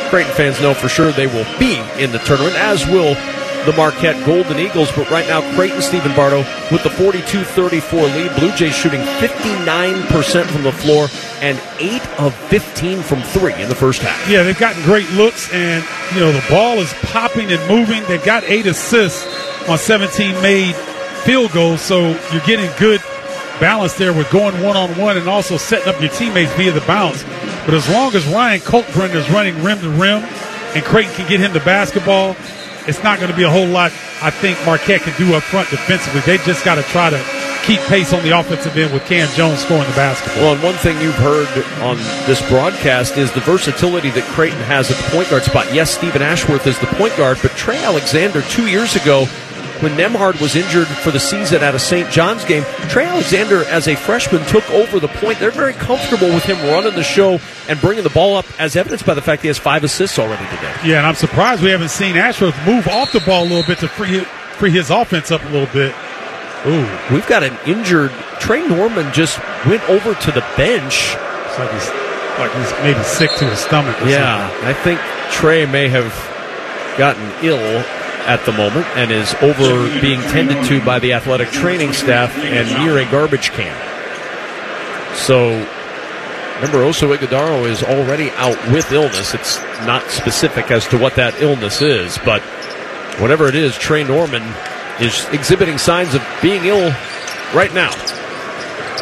Creighton 0.09 0.33
fans 0.33 0.61
know 0.61 0.73
for 0.73 0.89
sure 0.89 1.11
they 1.11 1.27
will 1.27 1.45
be 1.59 1.75
in 2.01 2.11
the 2.11 2.19
tournament, 2.19 2.55
as 2.55 2.85
will 2.87 3.15
the 3.65 3.73
Marquette 3.73 4.25
Golden 4.25 4.59
Eagles. 4.59 4.91
But 4.91 5.09
right 5.09 5.27
now, 5.27 5.41
Creighton 5.55 5.81
Stephen 5.81 6.15
Bardo 6.15 6.39
with 6.71 6.83
the 6.83 6.89
42-34 6.89 8.15
lead. 8.15 8.35
Blue 8.39 8.51
Jays 8.55 8.75
shooting 8.75 9.01
59% 9.01 10.45
from 10.47 10.63
the 10.63 10.71
floor 10.71 11.07
and 11.41 11.61
8 11.79 12.19
of 12.19 12.35
15 12.49 13.01
from 13.01 13.21
3 13.21 13.53
in 13.61 13.69
the 13.69 13.75
first 13.75 14.01
half. 14.01 14.29
Yeah, 14.29 14.43
they've 14.43 14.57
gotten 14.57 14.81
great 14.83 15.09
looks, 15.11 15.51
and, 15.53 15.83
you 16.13 16.19
know, 16.19 16.31
the 16.31 16.43
ball 16.49 16.79
is 16.79 16.93
popping 17.03 17.51
and 17.51 17.65
moving. 17.67 18.03
They've 18.05 18.23
got 18.23 18.43
8 18.43 18.65
assists 18.65 19.25
on 19.69 19.77
17 19.77 20.41
made 20.41 20.75
field 21.23 21.51
goals, 21.51 21.81
so 21.81 22.09
you're 22.31 22.45
getting 22.45 22.71
good 22.79 23.01
balance 23.61 23.93
there 23.93 24.11
with 24.11 24.29
going 24.31 24.61
one-on-one 24.61 25.17
and 25.17 25.29
also 25.29 25.55
setting 25.55 25.87
up 25.87 26.01
your 26.01 26.09
teammates 26.09 26.51
via 26.53 26.73
the 26.73 26.81
bounce. 26.81 27.23
But 27.65 27.75
as 27.75 27.87
long 27.87 28.13
as 28.15 28.27
Ryan 28.27 28.59
Kalkbrenner 28.59 29.15
is 29.15 29.29
running 29.29 29.63
rim 29.63 29.79
to 29.79 29.89
rim 29.89 30.23
and 30.73 30.83
Creighton 30.83 31.13
can 31.13 31.29
get 31.29 31.39
him 31.39 31.53
the 31.53 31.59
basketball, 31.61 32.35
it's 32.87 33.03
not 33.03 33.19
going 33.19 33.31
to 33.31 33.37
be 33.37 33.43
a 33.43 33.49
whole 33.49 33.67
lot, 33.67 33.91
I 34.21 34.31
think, 34.31 34.57
Marquette 34.65 35.01
can 35.01 35.15
do 35.15 35.35
up 35.35 35.43
front 35.43 35.69
defensively. 35.69 36.21
They 36.21 36.43
just 36.43 36.65
got 36.65 36.75
to 36.75 36.83
try 36.83 37.11
to 37.11 37.23
keep 37.63 37.79
pace 37.81 38.11
on 38.11 38.23
the 38.23 38.31
offensive 38.31 38.75
end 38.75 38.91
with 38.91 39.05
Cam 39.05 39.29
Jones 39.35 39.59
scoring 39.59 39.87
the 39.87 39.95
basketball. 39.95 40.41
Well, 40.41 40.53
and 40.55 40.63
one 40.63 40.73
thing 40.75 40.99
you've 40.99 41.13
heard 41.13 41.47
on 41.83 41.97
this 42.25 42.41
broadcast 42.49 43.17
is 43.17 43.31
the 43.31 43.41
versatility 43.41 44.09
that 44.09 44.23
Creighton 44.33 44.61
has 44.61 44.89
at 44.89 44.97
the 44.97 45.11
point 45.11 45.29
guard 45.29 45.43
spot. 45.43 45.71
Yes, 45.71 45.91
Stephen 45.91 46.23
Ashworth 46.23 46.65
is 46.65 46.79
the 46.79 46.87
point 46.87 47.15
guard, 47.17 47.37
but 47.43 47.51
Trey 47.51 47.77
Alexander 47.83 48.41
two 48.41 48.65
years 48.65 48.95
ago 48.95 49.27
when 49.81 49.97
Nembhard 49.97 50.39
was 50.39 50.55
injured 50.55 50.87
for 50.87 51.11
the 51.11 51.19
season 51.19 51.63
at 51.63 51.75
a 51.75 51.79
St. 51.79 52.09
John's 52.11 52.45
game, 52.45 52.63
Trey 52.89 53.05
Alexander, 53.05 53.63
as 53.65 53.87
a 53.87 53.95
freshman, 53.95 54.45
took 54.45 54.69
over 54.71 54.99
the 54.99 55.07
point. 55.07 55.39
They're 55.39 55.51
very 55.51 55.73
comfortable 55.73 56.27
with 56.29 56.43
him 56.43 56.57
running 56.69 56.93
the 56.93 57.03
show 57.03 57.39
and 57.67 57.79
bringing 57.81 58.03
the 58.03 58.09
ball 58.11 58.35
up, 58.37 58.45
as 58.59 58.75
evidenced 58.75 59.05
by 59.05 59.13
the 59.13 59.21
fact 59.21 59.41
he 59.41 59.47
has 59.47 59.57
five 59.57 59.83
assists 59.83 60.19
already 60.19 60.45
today. 60.55 60.73
Yeah, 60.85 60.97
and 60.97 61.07
I'm 61.07 61.15
surprised 61.15 61.63
we 61.63 61.69
haven't 61.71 61.89
seen 61.89 62.15
Ashworth 62.15 62.55
move 62.65 62.87
off 62.87 63.11
the 63.11 63.21
ball 63.21 63.43
a 63.43 63.47
little 63.47 63.63
bit 63.63 63.79
to 63.79 63.87
free 63.87 64.19
free 64.59 64.71
his 64.71 64.89
offense 64.91 65.31
up 65.31 65.43
a 65.43 65.49
little 65.49 65.71
bit. 65.73 65.95
Ooh, 66.67 66.87
we've 67.11 67.25
got 67.27 67.41
an 67.41 67.57
injured 67.65 68.11
Trey 68.39 68.67
Norman 68.67 69.11
just 69.13 69.39
went 69.65 69.81
over 69.89 70.13
to 70.13 70.31
the 70.31 70.41
bench. 70.55 71.15
It's 71.47 71.57
like 71.59 71.71
he's 71.71 71.89
like 72.37 72.53
he's 72.53 72.71
maybe 72.83 73.03
sick 73.03 73.31
to 73.39 73.45
his 73.45 73.59
stomach. 73.59 73.95
yeah, 74.05 74.47
something. 74.49 74.67
I 74.67 74.73
think 74.73 74.99
Trey 75.31 75.65
may 75.65 75.87
have 75.89 76.13
gotten 76.97 77.23
ill 77.43 77.83
at 78.27 78.45
the 78.45 78.51
moment 78.51 78.85
and 78.95 79.11
is 79.11 79.33
over 79.35 79.99
being 80.01 80.21
tended 80.21 80.63
to 80.65 80.83
by 80.83 80.99
the 80.99 81.13
athletic 81.13 81.49
training 81.49 81.93
staff 81.93 82.35
and 82.37 82.67
near 82.83 82.97
a 82.97 83.09
garbage 83.09 83.51
can. 83.51 83.75
So, 85.15 85.49
remember, 86.55 86.79
Oso 86.79 87.15
Ighodaro 87.15 87.69
is 87.69 87.83
already 87.83 88.29
out 88.31 88.57
with 88.71 88.91
illness. 88.91 89.33
It's 89.33 89.57
not 89.85 90.09
specific 90.09 90.71
as 90.71 90.87
to 90.89 90.97
what 90.97 91.15
that 91.15 91.41
illness 91.41 91.81
is, 91.81 92.17
but 92.19 92.41
whatever 93.19 93.47
it 93.47 93.55
is, 93.55 93.77
Trey 93.77 94.03
Norman 94.03 94.43
is 94.99 95.27
exhibiting 95.29 95.77
signs 95.77 96.13
of 96.15 96.25
being 96.41 96.65
ill 96.65 96.93
right 97.53 97.73
now. 97.73 97.91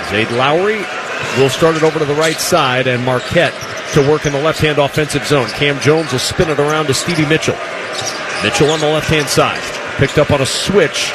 Zaide 0.09 0.31
Lowery 0.31 0.79
will 1.37 1.49
start 1.49 1.75
it 1.75 1.83
over 1.83 1.99
to 1.99 2.05
the 2.05 2.15
right 2.15 2.39
side, 2.39 2.87
and 2.87 3.03
Marquette 3.05 3.53
to 3.93 4.07
work 4.07 4.25
in 4.25 4.31
the 4.31 4.41
left 4.41 4.59
hand 4.59 4.77
offensive 4.77 5.25
zone. 5.25 5.47
Cam 5.49 5.79
Jones 5.79 6.11
will 6.11 6.19
spin 6.19 6.49
it 6.49 6.59
around 6.59 6.87
to 6.87 6.93
Stevie 6.93 7.25
Mitchell. 7.25 7.57
Mitchell 8.43 8.71
on 8.71 8.79
the 8.79 8.87
left 8.87 9.09
hand 9.09 9.27
side. 9.27 9.61
Picked 9.97 10.17
up 10.17 10.31
on 10.31 10.41
a 10.41 10.45
switch 10.45 11.11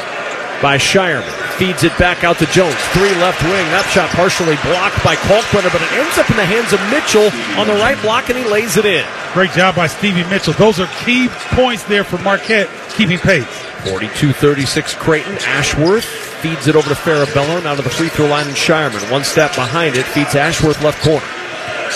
by 0.61 0.77
Scheierman. 0.77 1.25
Feeds 1.57 1.83
it 1.83 1.97
back 1.97 2.23
out 2.23 2.37
to 2.37 2.45
Jones. 2.47 2.75
Three 2.93 3.13
left 3.21 3.41
wing. 3.43 3.65
That 3.71 3.87
shot 3.93 4.09
partially 4.11 4.59
blocked 4.61 5.01
by 5.03 5.15
Kalkbrenner, 5.15 5.71
but 5.71 5.81
it 5.81 5.91
ends 5.95 6.17
up 6.17 6.29
in 6.29 6.37
the 6.37 6.45
hands 6.45 6.73
of 6.75 6.81
Mitchell 6.91 7.31
on 7.59 7.67
the 7.67 7.79
right 7.81 7.99
block, 8.01 8.29
and 8.29 8.37
he 8.37 8.43
lays 8.45 8.77
it 8.77 8.85
in. 8.85 9.05
Great 9.33 9.51
job 9.51 9.75
by 9.75 9.87
Stevie 9.87 10.27
Mitchell. 10.29 10.53
Those 10.53 10.79
are 10.79 10.87
key 11.03 11.29
points 11.55 11.83
there 11.85 12.03
for 12.03 12.17
Marquette 12.19 12.69
keeping 12.93 13.17
pace. 13.17 13.47
42-36 13.85 14.97
Creighton. 14.97 15.37
Ashworth 15.45 16.05
feeds 16.41 16.67
it 16.67 16.75
over 16.75 16.89
to 16.89 16.95
Farabello. 16.95 17.63
Now 17.63 17.75
to 17.75 17.81
the 17.81 17.89
free 17.89 18.09
throw 18.09 18.27
line 18.27 18.47
and 18.47 18.55
Scheierman. 18.55 19.11
One 19.11 19.23
step 19.23 19.55
behind 19.55 19.95
it. 19.95 20.05
Feeds 20.05 20.35
Ashworth 20.35 20.81
left 20.81 21.01
corner. 21.03 21.25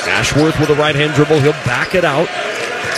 Ashworth 0.07 0.59
with 0.59 0.69
a 0.69 0.75
right 0.75 0.95
hand 0.95 1.13
dribble. 1.13 1.39
He'll 1.39 1.51
back 1.65 1.95
it 1.95 2.05
out. 2.05 2.29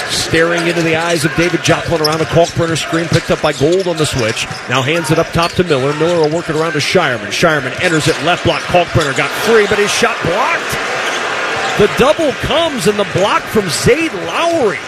Staring 0.10 0.68
into 0.68 0.82
the 0.82 0.96
eyes 0.96 1.26
of 1.26 1.36
David 1.36 1.64
Joplin 1.64 2.02
around 2.02 2.22
a 2.22 2.26
Kalkbrenner 2.26 2.78
screen, 2.78 3.08
picked 3.08 3.32
up 3.32 3.42
by 3.42 3.54
Gold 3.54 3.88
on 3.88 3.98
the 3.98 4.06
switch. 4.06 4.46
Now 4.70 4.82
hands 4.82 5.12
it 5.12 5.20
up 5.20 5.28
top 5.28 5.52
to 5.54 5.64
Miller. 5.64 5.94
Miller 5.98 6.22
will 6.22 6.36
work 6.36 6.50
it 6.50 6.56
around 6.56 6.74
to 6.74 6.80
Scheierman. 6.80 7.28
Scheierman 7.28 7.80
enters 7.82 8.08
it 8.08 8.16
left 8.24 8.44
block. 8.46 8.62
Kalkbrenner 8.64 9.16
got 9.16 9.30
free, 9.48 9.68
but 9.68 9.78
his 9.80 9.92
shot 9.92 10.18
blocked. 10.24 10.72
The 11.80 11.90
double 11.98 12.32
comes 12.44 12.88
and 12.88 13.00
the 13.00 13.08
block 13.14 13.42
from 13.44 13.70
Zaide 13.70 14.14
Lowery. 14.28 14.80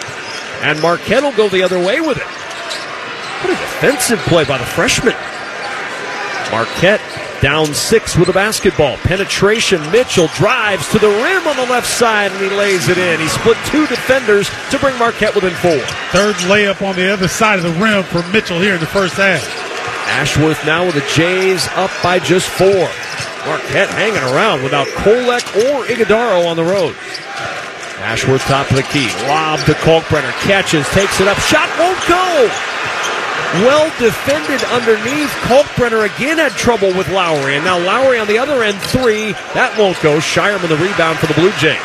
And 0.62 0.80
Marquette 0.80 1.22
will 1.22 1.32
go 1.32 1.48
the 1.48 1.62
other 1.62 1.78
way 1.78 2.00
with 2.00 2.18
it. 2.18 2.26
What 3.42 3.52
a 3.52 3.56
defensive 3.56 4.18
play 4.20 4.44
by 4.44 4.58
the 4.58 4.64
freshman. 4.64 5.14
Marquette 6.50 7.00
down 7.44 7.74
six 7.74 8.16
with 8.16 8.30
a 8.30 8.32
basketball. 8.32 8.96
Penetration. 9.04 9.78
Mitchell 9.92 10.28
drives 10.28 10.88
to 10.88 10.98
the 10.98 11.08
rim 11.08 11.46
on 11.46 11.56
the 11.56 11.66
left 11.70 11.86
side 11.86 12.32
and 12.32 12.40
he 12.40 12.48
lays 12.48 12.88
it 12.88 12.96
in. 12.96 13.20
He 13.20 13.28
split 13.28 13.58
two 13.66 13.86
defenders 13.86 14.48
to 14.70 14.78
bring 14.78 14.98
Marquette 14.98 15.34
within 15.34 15.52
four. 15.52 15.76
Third 16.08 16.36
layup 16.48 16.80
on 16.80 16.96
the 16.96 17.12
other 17.12 17.28
side 17.28 17.58
of 17.58 17.64
the 17.64 17.78
rim 17.78 18.02
for 18.04 18.26
Mitchell 18.32 18.58
here 18.58 18.72
in 18.72 18.80
the 18.80 18.86
first 18.86 19.16
half. 19.16 19.44
Ashworth 20.08 20.64
now 20.64 20.86
with 20.86 20.94
the 20.94 21.04
Jays 21.12 21.68
up 21.76 21.90
by 22.02 22.18
just 22.18 22.48
four. 22.48 22.88
Marquette 23.44 23.90
hanging 23.90 24.24
around 24.32 24.62
without 24.62 24.86
Kolek 25.04 25.44
or 25.68 25.84
Ighodaro 25.84 26.46
on 26.46 26.56
the 26.56 26.64
road. 26.64 26.96
Ashworth 28.00 28.40
top 28.44 28.70
of 28.70 28.76
the 28.76 28.84
key. 28.84 29.12
Lob 29.28 29.60
to 29.66 29.74
Kalkbrenner. 29.84 30.32
Catches, 30.48 30.88
takes 30.96 31.20
it 31.20 31.28
up. 31.28 31.36
Shot 31.40 31.68
won't 31.78 32.00
go. 32.08 32.73
Well 33.62 33.86
defended 34.02 34.64
underneath. 34.74 35.30
Kalkbrenner 35.46 36.02
again 36.02 36.38
had 36.38 36.52
trouble 36.58 36.90
with 36.90 37.08
Lowry. 37.10 37.54
And 37.54 37.64
now 37.64 37.78
Lowry 37.78 38.18
on 38.18 38.26
the 38.26 38.38
other 38.38 38.64
end, 38.64 38.82
three. 38.90 39.30
That 39.54 39.70
won't 39.78 39.94
go. 40.02 40.18
Scheierman 40.18 40.66
the 40.66 40.80
rebound 40.82 41.22
for 41.22 41.30
the 41.30 41.38
Blue 41.38 41.54
Jays. 41.62 41.78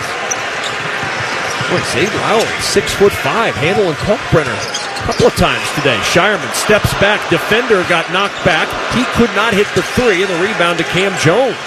Boy, 1.69 1.77
Zaide 1.93 2.09
Lowery, 2.25 2.57
six 2.65 2.89
foot 2.97 3.13
five, 3.13 3.53
handling 3.53 3.93
Kalkbrenner 4.01 4.49
a 4.49 5.01
couple 5.05 5.29
of 5.29 5.35
times 5.37 5.61
today. 5.77 5.93
Scheierman 6.01 6.49
steps 6.57 6.89
back. 6.97 7.21
Defender 7.29 7.85
got 7.85 8.09
knocked 8.09 8.41
back. 8.41 8.65
He 8.97 9.05
could 9.13 9.29
not 9.37 9.53
hit 9.53 9.69
the 9.77 9.85
three, 9.93 10.25
and 10.25 10.29
the 10.33 10.41
rebound 10.41 10.81
to 10.81 10.87
Cam 10.89 11.13
Jones. 11.21 11.61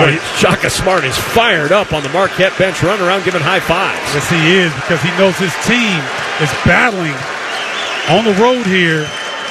Boy, 0.00 0.16
Shaka 0.40 0.72
Smart 0.72 1.04
is 1.04 1.16
fired 1.16 1.72
up 1.72 1.92
on 1.92 2.00
the 2.00 2.12
Marquette 2.16 2.56
bench, 2.56 2.80
running 2.80 3.04
around 3.04 3.28
giving 3.28 3.44
high 3.44 3.60
fives. 3.60 4.00
Yes, 4.16 4.28
he 4.32 4.56
is 4.56 4.72
because 4.80 5.04
he 5.04 5.12
knows 5.20 5.36
his 5.36 5.52
team 5.68 6.00
is 6.40 6.52
battling 6.64 7.16
on 8.08 8.24
the 8.24 8.34
road 8.40 8.66
here, 8.66 9.08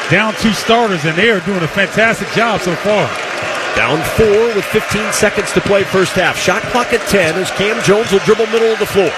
down 0.09 0.33
two 0.35 0.53
starters, 0.53 1.03
and 1.03 1.17
they 1.17 1.29
are 1.29 1.39
doing 1.41 1.63
a 1.63 1.67
fantastic 1.67 2.27
job 2.29 2.61
so 2.61 2.75
far. 2.75 3.07
Down 3.75 3.99
four 4.15 4.55
with 4.55 4.63
15 4.65 5.11
seconds 5.11 5.51
to 5.51 5.61
play 5.61 5.83
first 5.83 6.13
half. 6.13 6.37
Shot 6.39 6.61
clock 6.71 6.93
at 6.93 7.05
10 7.09 7.35
as 7.35 7.51
Cam 7.51 7.81
Jones 7.83 8.11
will 8.11 8.23
dribble 8.23 8.47
middle 8.47 8.71
of 8.71 8.79
the 8.79 8.85
floor. 8.85 9.11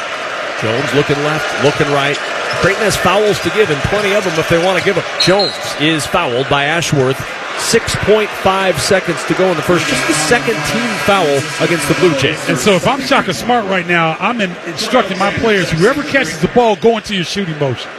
Jones 0.62 0.90
looking 0.96 1.18
left, 1.22 1.46
looking 1.64 1.88
right. 1.94 2.18
Creighton 2.66 2.82
has 2.82 2.98
fouls 2.98 3.40
to 3.42 3.50
give, 3.52 3.70
and 3.70 3.80
plenty 3.94 4.16
of 4.16 4.24
them 4.24 4.34
if 4.40 4.50
they 4.50 4.58
want 4.58 4.80
to 4.80 4.84
give 4.84 4.96
them. 4.96 5.06
Jones 5.22 5.54
is 5.80 6.06
fouled 6.08 6.50
by 6.50 6.66
Ashworth. 6.66 7.18
6.5 7.58 8.80
seconds 8.80 9.24
to 9.26 9.34
go 9.34 9.50
in 9.50 9.58
the 9.58 9.64
first. 9.64 9.86
Just 9.88 10.08
the 10.08 10.14
second 10.14 10.56
team 10.74 10.90
foul 11.06 11.26
against 11.62 11.88
the 11.88 11.96
Blue 12.00 12.16
Jays. 12.18 12.38
And 12.50 12.58
so 12.58 12.74
if 12.74 12.88
I'm 12.88 13.02
Shaka 13.02 13.34
Smart 13.34 13.66
right 13.66 13.86
now, 13.86 14.16
I'm 14.20 14.42
in, 14.42 14.52
instructing 14.68 15.18
my 15.18 15.34
players, 15.34 15.70
whoever 15.72 16.04
catches 16.04 16.40
the 16.40 16.50
ball, 16.50 16.76
go 16.76 16.98
into 16.98 17.16
your 17.16 17.24
shooting 17.24 17.58
motion. 17.60 17.90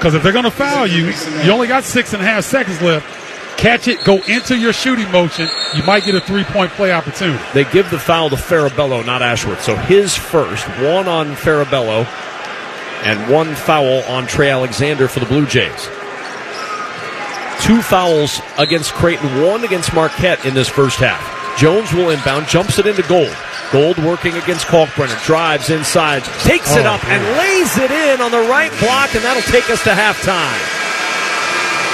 Because 0.00 0.14
if 0.14 0.22
they're 0.22 0.32
going 0.32 0.46
to 0.46 0.50
foul 0.50 0.86
you, 0.86 1.12
you 1.44 1.52
only 1.52 1.68
got 1.68 1.84
six 1.84 2.14
and 2.14 2.22
a 2.22 2.24
half 2.24 2.42
seconds 2.42 2.80
left. 2.80 3.06
Catch 3.58 3.86
it, 3.86 4.02
go 4.02 4.22
into 4.22 4.56
your 4.56 4.72
shooting 4.72 5.12
motion. 5.12 5.46
You 5.76 5.82
might 5.82 6.04
get 6.04 6.14
a 6.14 6.22
three 6.22 6.44
point 6.44 6.70
play 6.72 6.90
opportunity. 6.90 7.38
They 7.52 7.64
give 7.64 7.90
the 7.90 7.98
foul 7.98 8.30
to 8.30 8.36
Farabello, 8.36 9.04
not 9.04 9.20
Ashworth. 9.20 9.62
So 9.62 9.76
his 9.76 10.16
first, 10.16 10.66
one 10.80 11.06
on 11.06 11.34
Farabello, 11.34 12.06
and 13.04 13.30
one 13.30 13.54
foul 13.54 14.02
on 14.04 14.26
Trey 14.26 14.48
Alexander 14.48 15.06
for 15.06 15.20
the 15.20 15.26
Blue 15.26 15.44
Jays. 15.44 15.84
Two 17.60 17.82
fouls 17.82 18.40
against 18.56 18.94
Creighton, 18.94 19.42
one 19.42 19.64
against 19.64 19.92
Marquette 19.92 20.46
in 20.46 20.54
this 20.54 20.70
first 20.70 20.96
half. 20.98 21.39
Jones 21.58 21.92
will 21.92 22.10
inbound, 22.10 22.48
jumps 22.48 22.78
it 22.78 22.86
into 22.86 23.02
Gold. 23.02 23.34
Gold 23.72 23.98
working 23.98 24.34
against 24.36 24.66
Kalkbrenner, 24.66 25.22
drives 25.24 25.70
inside, 25.70 26.24
takes 26.42 26.74
it 26.74 26.86
Oh, 26.86 26.94
up, 26.94 27.04
and 27.06 27.22
lays 27.38 27.76
it 27.78 27.90
in 27.90 28.20
on 28.20 28.30
the 28.30 28.40
right 28.48 28.72
block, 28.80 29.14
and 29.14 29.22
that'll 29.24 29.42
take 29.52 29.68
us 29.70 29.82
to 29.84 29.90
halftime. 29.90 30.58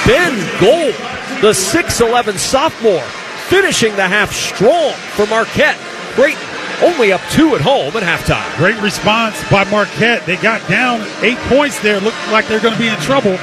Ben 0.06 0.32
Gold, 0.60 0.94
the 1.42 1.50
6'11 1.52 2.38
sophomore, 2.38 3.02
finishing 3.48 3.94
the 3.96 4.06
half 4.06 4.32
strong 4.32 4.92
for 5.16 5.26
Marquette. 5.26 5.76
Great 6.14 6.36
only 6.82 7.10
up 7.10 7.22
two 7.30 7.54
at 7.54 7.60
home 7.62 7.96
at 7.96 8.02
halftime. 8.02 8.44
Great 8.58 8.80
response 8.82 9.36
by 9.50 9.64
Marquette. 9.64 10.24
They 10.26 10.36
got 10.36 10.66
down 10.68 11.00
eight 11.22 11.38
points 11.48 11.80
there. 11.80 11.98
Looked 12.00 12.16
like 12.30 12.46
they're 12.48 12.60
going 12.60 12.74
to 12.74 12.78
be 12.80 12.88
in 12.88 12.98
trouble. 13.00 13.36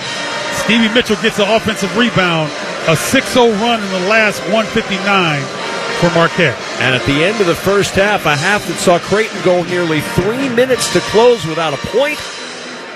Stevie 0.64 0.94
Mitchell 0.94 1.18
gets 1.22 1.40
an 1.40 1.50
offensive 1.50 1.96
rebound. 1.98 2.52
A 2.88 2.96
6 2.96 3.28
0 3.34 3.50
run 3.54 3.82
in 3.84 3.90
the 3.92 4.08
last 4.08 4.40
159 4.54 5.42
for 6.04 6.14
Marquette. 6.16 6.60
And 6.82 6.94
at 6.94 7.06
the 7.06 7.24
end 7.24 7.40
of 7.40 7.48
the 7.48 7.56
first 7.56 7.96
half, 7.96 8.26
a 8.26 8.36
half 8.36 8.68
that 8.68 8.76
saw 8.76 9.00
Creighton 9.00 9.42
go 9.44 9.64
nearly 9.64 10.02
three 10.02 10.50
minutes 10.50 10.92
to 10.92 11.00
close 11.00 11.46
without 11.46 11.74
a 11.74 11.78
point. 11.88 12.20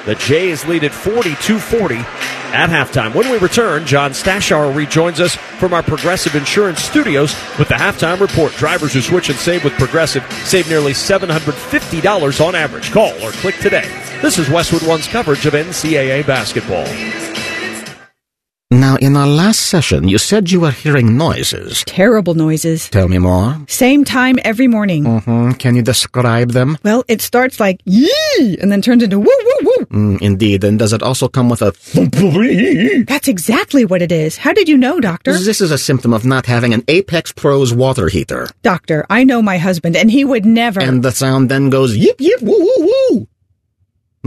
The 0.06 0.16
Jays 0.16 0.66
lead 0.66 0.84
at 0.84 0.94
42 0.94 1.58
40 1.58 1.96
at 1.96 2.70
halftime. 2.70 3.14
When 3.14 3.30
we 3.32 3.38
return, 3.38 3.86
John 3.86 4.12
Stashower 4.12 4.76
rejoins 4.76 5.22
us 5.22 5.36
from 5.36 5.74
our 5.74 5.84
Progressive 5.84 6.36
Insurance 6.36 6.82
studios 6.82 7.34
with 7.58 7.70
the 7.70 7.76
halftime 7.76 8.20
report. 8.20 8.52
Drivers 8.54 8.94
who 8.94 9.02
switch 9.02 9.30
and 9.30 9.38
save 9.38 9.64
with 9.64 9.74
Progressive 9.74 10.26
save 10.44 10.68
nearly 10.68 10.92
$750 10.92 12.46
on 12.46 12.56
average. 12.56 12.92
Call 12.92 13.14
or 13.24 13.32
click 13.32 13.56
today. 13.60 13.88
This 14.22 14.38
is 14.38 14.50
Westwood 14.50 14.86
One's 14.86 15.08
coverage 15.08 15.46
of 15.46 15.54
NCAA 15.54 16.26
basketball. 16.26 16.86
Now, 18.70 18.98
in 18.98 19.16
our 19.16 19.28
last 19.28 19.68
session, 19.68 20.10
you 20.10 20.18
said 20.18 20.52
you 20.52 20.60
were 20.60 20.72
hearing 20.72 21.16
noises. 21.16 21.86
Terrible 21.86 22.34
noises. 22.34 22.90
Tell 22.90 23.08
me 23.08 23.18
more. 23.18 23.56
Same 23.70 24.04
time 24.04 24.40
every 24.44 24.68
morning. 24.68 25.06
hmm 25.06 25.52
Can 25.54 25.78
you 25.78 25.82
describe 25.82 26.52
them? 26.52 26.78
Well, 26.84 27.06
it 27.08 27.22
starts 27.22 27.62
like 27.62 27.80
yee 27.86 28.58
and 28.60 28.70
then 28.70 28.82
turns 28.82 29.04
into 29.04 29.20
woo 29.20 29.26
woo 29.26 29.60
woo. 29.64 29.86
Mm, 29.86 30.22
indeed. 30.22 30.66
And 30.66 30.78
does 30.78 30.92
it 30.92 31.02
also 31.02 31.30
come 31.30 31.48
with 31.48 31.62
a 31.62 31.72
That's 33.08 33.30
exactly 33.30 33.86
what 33.86 34.02
it 34.02 34.12
is. 34.12 34.36
How 34.36 34.52
did 34.52 34.68
you 34.68 34.76
know, 34.78 35.00
doctor? 35.00 35.32
This 35.32 35.62
is 35.62 35.72
a 35.72 35.78
symptom 35.78 36.12
of 36.12 36.26
not 36.26 36.46
having 36.46 36.74
an 36.74 36.84
Apex 36.90 37.32
Pros 37.32 37.74
water 37.74 38.10
heater. 38.10 38.50
Doctor, 38.64 39.06
I 39.10 39.24
know 39.24 39.42
my 39.42 39.60
husband 39.60 39.96
and 39.96 40.12
he 40.12 40.26
would 40.26 40.46
never. 40.46 40.82
And 40.82 41.02
the 41.04 41.12
sound 41.12 41.48
then 41.50 41.70
goes 41.70 41.96
yip 41.96 42.20
yip 42.20 42.42
woo 42.42 42.60
woo 42.60 42.92
woo. 43.12 43.28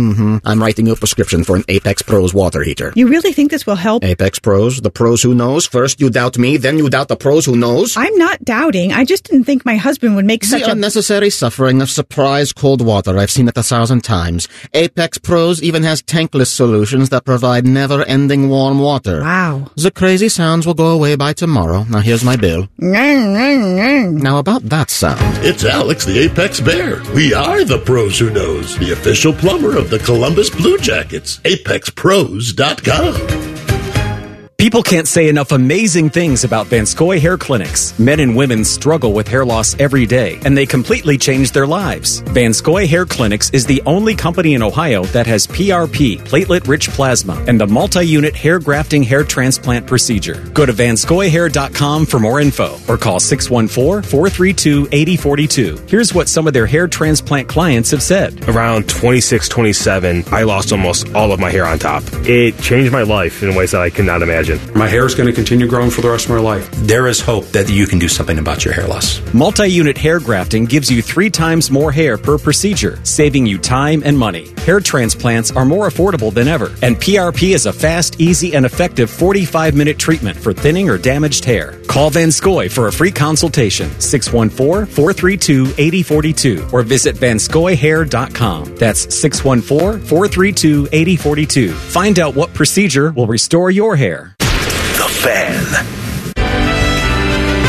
Mm-hmm. 0.01 0.37
I'm 0.45 0.61
writing 0.63 0.87
you 0.87 0.93
a 0.93 0.97
prescription 0.97 1.45
for 1.45 1.57
an 1.57 1.65
Apex 1.69 2.03
Pros 2.03 2.33
water 2.33 2.63
heater. 2.63 2.93
you 2.97 3.07
really 3.09 3.33
think 3.33 3.51
this 3.51 3.67
will 3.67 3.77
help? 3.77 4.03
Apex 4.05 4.39
Pros, 4.39 4.81
the 4.81 4.91
pros 4.91 5.23
who 5.23 5.35
knows. 5.35 5.67
First 5.67 6.01
you 6.01 6.09
doubt 6.11 6.39
me, 6.39 6.57
then 6.57 6.79
you 6.79 6.89
doubt 6.89 7.09
the 7.09 7.17
pros 7.17 7.45
who 7.47 7.57
knows. 7.57 7.97
I'm 7.97 8.17
not 8.17 8.43
doubting. 8.45 8.93
I 8.93 9.05
just 9.05 9.25
didn't 9.25 9.45
think 9.45 9.65
my 9.67 9.77
husband 9.77 10.17
would 10.17 10.25
make 10.25 10.45
such 10.45 10.63
the 10.63 10.69
a 10.69 10.73
unnecessary 10.73 11.31
suffering 11.31 11.83
of 11.83 11.91
surprise 11.91 12.53
cold 12.53 12.85
water. 12.85 13.19
I've 13.19 13.31
seen 13.31 13.49
it 13.49 13.57
a 13.59 13.63
thousand 13.63 14.03
times. 14.03 14.49
Apex 14.73 15.19
Pros 15.19 15.63
even 15.63 15.83
has 15.83 16.03
tankless 16.03 16.49
solutions 16.49 17.11
that 17.11 17.25
provide 17.25 17.67
never-ending 17.67 18.49
warm 18.49 18.79
water. 18.79 19.21
Wow. 19.21 19.71
The 19.77 19.91
crazy 19.91 20.29
sounds 20.29 20.67
will 20.67 20.75
go 20.75 20.89
away 20.89 21.17
by 21.17 21.33
tomorrow. 21.35 21.85
Now 21.85 22.01
here's 22.01 22.25
my 22.25 22.37
bill. 22.37 22.69
Now 22.79 24.39
about 24.39 24.63
that 24.65 24.91
sound. 24.91 25.21
It's 25.45 25.65
Alex, 25.65 26.05
the 26.05 26.19
Apex 26.21 26.61
Bear. 26.61 27.03
We 27.15 27.35
are 27.35 27.65
the 27.65 27.79
pros 27.79 28.19
who 28.19 28.31
knows, 28.31 28.79
the 28.79 28.93
official 28.93 29.33
plumber 29.33 29.77
of 29.77 29.90
the 29.91 29.99
Columbus 29.99 30.49
Blue 30.49 30.79
Jackets. 30.79 31.39
ApexPros.com. 31.39 33.50
People 34.61 34.83
can't 34.83 35.09
say 35.09 35.31
enough 35.31 35.53
amazing 35.53 36.11
things 36.11 36.45
about 36.45 36.67
Van 36.67 36.85
Scoy 36.85 37.19
Hair 37.19 37.39
Clinics. 37.39 37.99
Men 37.99 38.21
and 38.21 38.37
women 38.37 38.63
struggle 38.63 39.15
with 39.15 39.27
hair 39.27 39.43
loss 39.43 39.75
every 39.81 40.05
day, 40.05 40.39
and 40.45 40.55
they 40.55 40.67
completely 40.67 41.17
change 41.17 41.53
their 41.53 41.67
lives. 41.67 42.19
Van 42.35 42.53
Scoy 42.53 42.87
Hair 42.87 43.07
Clinics 43.07 43.49
is 43.55 43.65
the 43.65 43.81
only 43.87 44.15
company 44.15 44.53
in 44.53 44.63
Ohio 44.63 45.05
that 45.17 45.27
has 45.27 45.47
PRP, 45.47 46.19
platelet 46.19 46.69
rich 46.69 46.91
plasma, 46.91 47.43
and 47.49 47.59
the 47.59 47.67
multi 47.67 48.07
unit 48.07 48.37
hair 48.37 48.59
grafting 48.59 49.03
hair 49.03 49.25
transplant 49.25 49.87
procedure. 49.87 50.47
Go 50.53 50.67
to 50.67 50.75
vanscoyhair.com 50.75 52.05
for 52.05 52.21
more 52.21 52.39
info 52.39 52.77
or 52.87 52.99
call 52.99 53.19
614 53.19 54.03
432 54.11 54.89
8042. 54.93 55.87
Here's 55.89 56.13
what 56.13 56.29
some 56.29 56.47
of 56.47 56.53
their 56.53 56.67
hair 56.67 56.87
transplant 56.87 57.49
clients 57.49 57.91
have 57.93 58.03
said. 58.03 58.47
Around 58.47 58.91
26, 58.91 59.49
27, 59.49 60.25
I 60.31 60.43
lost 60.43 60.71
almost 60.71 61.15
all 61.15 61.33
of 61.33 61.41
my 61.41 61.51
hair 61.51 61.65
on 61.65 61.79
top. 61.79 62.03
It 62.27 62.59
changed 62.59 62.93
my 62.93 63.05
life 63.05 63.43
in 63.43 63.55
ways 63.55 63.71
that 63.71 63.81
I 63.81 63.89
could 63.89 64.05
not 64.05 64.21
imagine. 64.51 64.79
My 64.79 64.89
hair 64.89 65.07
is 65.07 65.15
going 65.15 65.29
to 65.29 65.33
continue 65.33 65.67
growing 65.67 65.91
for 65.91 66.01
the 66.01 66.11
rest 66.11 66.27
of 66.27 66.33
my 66.33 66.39
life. 66.39 66.69
There 66.73 67.07
is 67.07 67.21
hope 67.21 67.45
that 67.47 67.71
you 67.71 67.87
can 67.87 67.99
do 67.99 68.09
something 68.09 68.39
about 68.39 68.65
your 68.65 68.75
hair 68.75 68.87
loss. 68.87 69.21
Multi 69.35 69.69
unit 69.69 69.99
hair 69.99 70.21
grafting 70.21 70.65
gives 70.65 70.91
you 70.91 71.03
three 71.03 71.31
times 71.31 71.71
more 71.71 71.93
hair 71.93 72.19
per 72.19 72.39
procedure, 72.39 72.99
saving 73.05 73.47
you 73.47 73.59
time 73.59 74.03
and 74.05 74.19
money. 74.19 74.49
Hair 74.61 74.81
transplants 74.81 75.51
are 75.51 75.65
more 75.65 75.89
affordable 75.89 76.33
than 76.33 76.47
ever, 76.49 76.73
and 76.83 76.97
PRP 76.97 77.55
is 77.55 77.67
a 77.67 77.73
fast, 77.73 78.21
easy, 78.21 78.55
and 78.55 78.67
effective 78.67 79.11
45 79.11 79.75
minute 79.75 79.99
treatment 79.99 80.37
for 80.37 80.53
thinning 80.53 80.89
or 80.89 80.99
damaged 80.99 81.45
hair. 81.45 81.81
Call 81.89 82.11
Van 82.11 82.31
Scoy 82.31 82.69
for 82.69 82.87
a 82.89 82.93
free 82.93 83.13
consultation, 83.13 83.89
614-432-8042, 83.91 86.73
or 86.73 86.83
visit 86.83 87.17
vanscoyhair.com. 87.17 88.77
That's 88.77 89.07
614-432-8042. 89.07 91.73
Find 91.73 92.19
out 92.19 92.35
what 92.35 92.53
procedure 92.55 93.13
will 93.13 93.27
restore 93.27 93.71
your 93.71 93.97
hair. 93.97 94.35
Fan. 95.21 95.67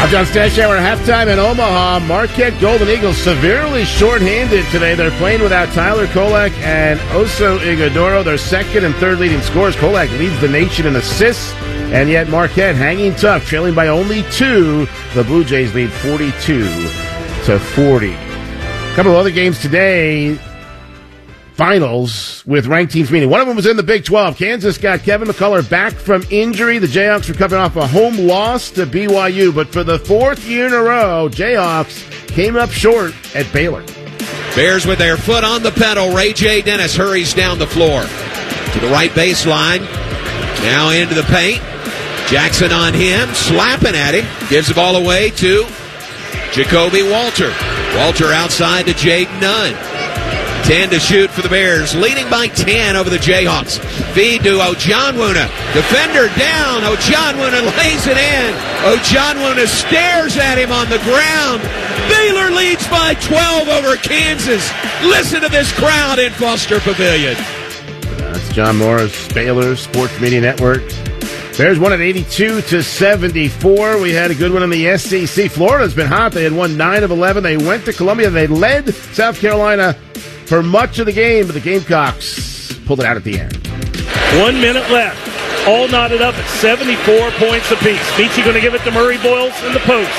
I'm 0.02 0.10
John 0.10 0.26
Stashower 0.26 0.80
at 0.80 0.98
halftime 0.98 1.28
in 1.32 1.38
Omaha. 1.38 2.00
Marquette 2.00 2.60
Golden 2.62 2.88
Eagles 2.88 3.18
severely 3.18 3.84
shorthanded 3.84 4.66
today. 4.72 4.96
They're 4.96 5.12
playing 5.12 5.42
without 5.42 5.68
Tyler 5.74 6.08
Kolek 6.08 6.54
and 6.60 6.98
Oso 7.12 7.60
Ighodaro, 7.60 8.24
their 8.24 8.38
second 8.38 8.86
and 8.86 8.96
third 8.96 9.20
leading 9.20 9.42
scorers. 9.42 9.76
Kolek 9.76 10.10
leads 10.18 10.40
the 10.40 10.48
nation 10.48 10.86
in 10.86 10.96
assists, 10.96 11.54
and 11.92 12.10
yet 12.10 12.30
Marquette 12.30 12.76
hanging 12.76 13.14
tough, 13.16 13.46
trailing 13.46 13.76
by 13.76 13.90
only 13.90 14.24
two. 14.32 14.88
The 15.14 15.26
Blue 15.26 15.44
Jays 15.44 15.76
lead 15.76 15.92
42 15.92 16.64
to 17.46 17.60
40. 17.60 18.14
A 18.14 18.94
couple 18.96 19.12
of 19.12 19.18
other 19.18 19.30
games 19.30 19.60
today 19.60 20.40
finals 21.61 22.43
with 22.48 22.65
ranked 22.65 22.91
teams 22.91 23.11
meeting. 23.11 23.30
One 23.30 23.40
of 23.40 23.45
them 23.45 23.56
was 23.56 23.67
in 23.67 23.77
the 23.77 23.83
Big 23.83 24.03
12. 24.03 24.35
Kansas 24.35 24.80
got 24.80 25.03
Kevin 25.03 25.27
McCullar 25.27 25.69
back 25.69 25.93
from 25.93 26.23
injury. 26.31 26.80
The 26.80 26.88
Jayhawks 26.88 27.30
were 27.30 27.35
coming 27.35 27.59
off 27.59 27.75
a 27.75 27.85
home 27.85 28.17
loss 28.17 28.72
to 28.72 28.88
BYU, 28.88 29.53
but 29.53 29.67
for 29.67 29.83
the 29.83 29.99
fourth 29.99 30.43
year 30.48 30.65
in 30.65 30.73
a 30.73 30.81
row, 30.81 31.30
Jayhawks 31.31 32.27
came 32.30 32.56
up 32.56 32.72
short 32.72 33.14
at 33.35 33.53
Baylor. 33.53 33.85
Bears 34.56 34.88
with 34.88 34.98
their 34.98 35.17
foot 35.17 35.43
on 35.43 35.61
the 35.61 35.69
pedal. 35.69 36.15
Ray 36.15 36.33
J. 36.33 36.64
Dennis 36.64 36.95
hurries 36.95 37.35
down 37.35 37.59
the 37.59 37.67
floor 37.67 38.01
to 38.01 38.80
the 38.80 38.90
right 38.91 39.11
baseline. 39.11 39.81
Now 40.64 40.90
into 40.90 41.14
the 41.14 41.22
paint. 41.30 41.61
Jackson 42.27 42.72
on 42.72 42.95
him, 42.95 43.30
slapping 43.35 43.93
at 43.93 44.15
him. 44.15 44.25
Gives 44.49 44.69
the 44.69 44.73
ball 44.73 44.95
away 44.95 45.30
to 45.30 45.61
Ja'Kobe 46.53 47.11
Walter. 47.11 47.53
Walter 47.99 48.33
outside 48.33 48.88
to 48.88 48.95
Jade 48.95 49.30
Nunn. 49.40 49.91
10 50.72 50.90
to 50.90 51.00
shoot 51.01 51.30
for 51.30 51.41
the 51.41 51.50
Bears, 51.50 51.93
leading 51.95 52.30
by 52.30 52.48
10 52.48 52.95
over 52.95 53.09
the 53.09 53.17
Jayhawks. 53.17 53.77
Feed 54.14 54.41
to 54.43 54.51
Ojianwuna. 54.51 55.51
Defender 55.74 56.32
down. 56.40 56.83
Ojianwuna 56.88 57.75
lays 57.75 58.08
it 58.08 58.16
in. 58.16 58.53
Ojianwuna 58.88 59.67
stares 59.67 60.38
at 60.38 60.58
him 60.58 60.72
on 60.72 60.88
the 60.88 61.00
ground. 61.00 61.61
Baylor 62.08 62.56
leads 62.56 62.88
by 62.88 63.16
12 63.16 63.67
over 63.67 63.98
Kansas. 63.98 64.72
Listen 65.03 65.41
to 65.41 65.50
this 65.50 65.69
crowd 65.74 66.19
in 66.19 66.32
Foster 66.32 66.80
Pavilion. 66.80 67.35
That's 68.32 68.53
John 68.53 68.77
Morris, 68.77 69.27
Baylor 69.33 69.75
Sports 69.75 70.17
Media 70.22 70.40
Network. 70.40 70.83
Bears 71.58 71.78
won 71.78 71.94
at 71.94 72.00
82 72.00 72.62
to 72.62 72.82
74. 72.82 74.00
We 74.00 74.12
had 74.14 74.32
a 74.32 74.36
good 74.36 74.52
one 74.52 74.64
in 74.64 74.70
the 74.70 74.98
SEC. 74.98 75.52
Florida's 75.52 75.94
been 75.94 76.08
hot. 76.08 76.32
They 76.32 76.44
had 76.44 76.54
won 76.54 76.78
9 76.78 77.04
of 77.04 77.12
11. 77.12 77.44
They 77.44 77.58
went 77.58 77.86
to 77.86 77.94
Columbia. 77.94 78.30
They 78.30 78.48
led 78.48 78.92
South 78.94 79.40
Carolina 79.40 79.94
for 80.46 80.64
much 80.64 81.00
of 81.00 81.06
the 81.06 81.14
game, 81.14 81.46
but 81.46 81.54
the 81.54 81.60
Gamecocks 81.60 82.74
pulled 82.86 83.02
it 83.02 83.06
out 83.06 83.18
at 83.18 83.24
the 83.24 83.40
end. 83.40 83.56
One 84.42 84.60
minute 84.60 84.90
left. 84.90 85.20
All 85.68 85.88
knotted 85.88 86.22
up 86.22 86.34
at 86.34 86.48
74 86.60 87.32
points 87.32 87.70
apiece. 87.70 88.02
Meechie 88.18 88.44
going 88.44 88.56
to 88.56 88.62
give 88.62 88.74
it 88.74 88.82
to 88.82 88.92
Murray 88.92 89.18
Boyles 89.18 89.54
in 89.64 89.74
the 89.74 89.80
post. 89.82 90.10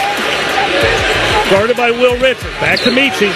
Guarded 1.50 1.76
by 1.76 1.90
Will 1.90 2.14
Richard. 2.20 2.52
Back 2.60 2.78
to 2.80 2.90
Meechie. 2.90 3.32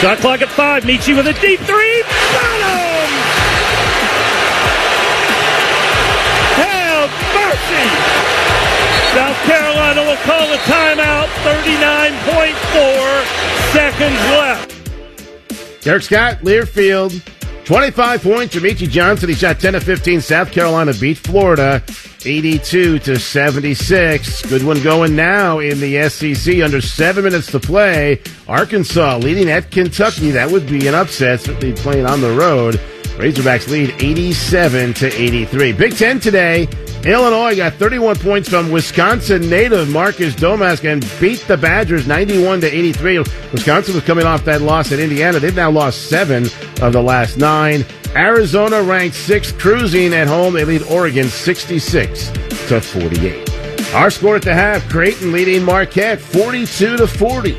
Shot 0.00 0.18
clock 0.18 0.40
at 0.40 0.48
five. 0.48 0.84
Meechie 0.84 1.14
with 1.14 1.26
a 1.26 1.34
deep 1.34 1.60
three. 1.60 2.02
Carolina 9.92 10.10
will 10.10 10.16
call 10.24 10.50
a 10.50 10.56
timeout. 10.58 11.28
39.4 11.44 13.24
seconds 13.72 14.20
left. 14.30 14.70
Derek 15.82 16.02
Scott, 16.02 16.38
Learfield, 16.38 17.22
25 17.66 18.22
points 18.22 18.54
from 18.54 18.64
Johnson. 18.64 19.28
He 19.28 19.34
shot 19.34 19.60
10 19.60 19.74
of 19.74 19.82
15. 19.82 20.22
South 20.22 20.50
Carolina 20.50 20.94
beat 20.98 21.18
Florida 21.18 21.82
82 22.24 23.00
to 23.00 23.18
76. 23.18 24.46
Good 24.46 24.62
one 24.62 24.80
going 24.82 25.14
now 25.14 25.58
in 25.58 25.78
the 25.80 26.08
SEC. 26.08 26.62
Under 26.62 26.80
seven 26.80 27.24
minutes 27.24 27.50
to 27.50 27.60
play. 27.60 28.22
Arkansas 28.48 29.18
leading 29.18 29.50
at 29.50 29.70
Kentucky. 29.70 30.30
That 30.30 30.50
would 30.50 30.66
be 30.66 30.88
an 30.88 30.94
upset, 30.94 31.40
certainly 31.40 31.74
playing 31.74 32.06
on 32.06 32.22
the 32.22 32.32
road. 32.32 32.76
Razorbacks 33.18 33.68
lead 33.68 33.90
87 34.02 34.94
to 34.94 35.12
83. 35.12 35.72
Big 35.72 35.94
Ten 35.96 36.18
today. 36.18 36.66
Illinois 37.04 37.56
got 37.56 37.74
31 37.74 38.16
points 38.16 38.48
from 38.48 38.70
Wisconsin 38.70 39.50
native 39.50 39.90
Marcus 39.90 40.34
Domask 40.34 40.90
and 40.90 41.04
beat 41.20 41.40
the 41.48 41.56
Badgers 41.56 42.06
91 42.06 42.60
to 42.60 42.72
83. 42.72 43.18
Wisconsin 43.52 43.94
was 43.94 44.04
coming 44.04 44.24
off 44.24 44.44
that 44.44 44.62
loss 44.62 44.92
at 44.92 45.00
Indiana. 45.00 45.40
They've 45.40 45.54
now 45.54 45.70
lost 45.70 46.08
seven 46.08 46.44
of 46.80 46.92
the 46.92 47.02
last 47.02 47.38
nine. 47.38 47.84
Arizona 48.14 48.82
ranked 48.82 49.16
sixth, 49.16 49.58
cruising 49.58 50.14
at 50.14 50.28
home. 50.28 50.54
They 50.54 50.64
lead 50.64 50.82
Oregon 50.84 51.28
66 51.28 52.28
to 52.68 52.80
48. 52.80 53.50
Our 53.94 54.10
score 54.10 54.36
at 54.36 54.42
the 54.42 54.54
half: 54.54 54.88
Creighton 54.88 55.32
leading 55.32 55.64
Marquette 55.64 56.20
42 56.20 56.98
to 56.98 57.06
40. 57.06 57.58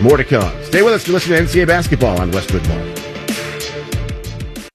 More 0.00 0.16
to 0.16 0.24
come. 0.24 0.52
Stay 0.64 0.82
with 0.82 0.94
us 0.94 1.04
to 1.04 1.12
listen 1.12 1.32
to 1.32 1.40
NCAA 1.40 1.66
basketball 1.66 2.20
on 2.20 2.30
Westwood 2.30 2.66
One. 2.68 3.05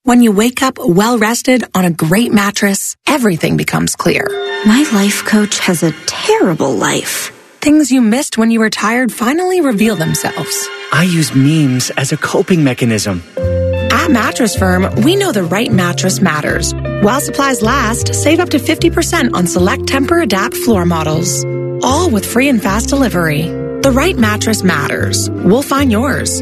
When 0.03 0.23
you 0.23 0.31
wake 0.31 0.63
up 0.63 0.79
well 0.79 1.19
rested 1.19 1.63
on 1.75 1.85
a 1.85 1.91
great 1.91 2.33
mattress, 2.33 2.97
everything 3.05 3.55
becomes 3.55 3.95
clear. 3.95 4.25
My 4.65 4.83
life 4.91 5.23
coach 5.25 5.59
has 5.59 5.83
a 5.83 5.91
terrible 6.07 6.73
life. 6.73 7.29
Things 7.61 7.91
you 7.91 8.01
missed 8.01 8.35
when 8.35 8.49
you 8.49 8.61
were 8.61 8.71
tired 8.71 9.11
finally 9.11 9.61
reveal 9.61 9.95
themselves. 9.95 10.67
I 10.91 11.03
use 11.03 11.35
memes 11.35 11.91
as 11.91 12.11
a 12.11 12.17
coping 12.17 12.63
mechanism. 12.63 13.21
At 13.37 14.09
Mattress 14.09 14.55
Firm, 14.55 14.89
we 15.03 15.15
know 15.15 15.31
the 15.31 15.43
right 15.43 15.71
mattress 15.71 16.19
matters. 16.19 16.73
While 17.03 17.21
supplies 17.21 17.61
last, 17.61 18.15
save 18.15 18.39
up 18.39 18.49
to 18.49 18.57
50% 18.57 19.35
on 19.35 19.45
select 19.45 19.83
Tempur 19.83 20.23
Adapt 20.23 20.55
floor 20.57 20.83
models. 20.83 21.45
All 21.83 22.09
with 22.09 22.25
free 22.25 22.49
and 22.49 22.59
fast 22.59 22.89
delivery. 22.89 23.43
The 23.43 23.91
right 23.93 24.17
mattress 24.17 24.63
matters. 24.63 25.29
We'll 25.29 25.61
find 25.61 25.91
yours. 25.91 26.41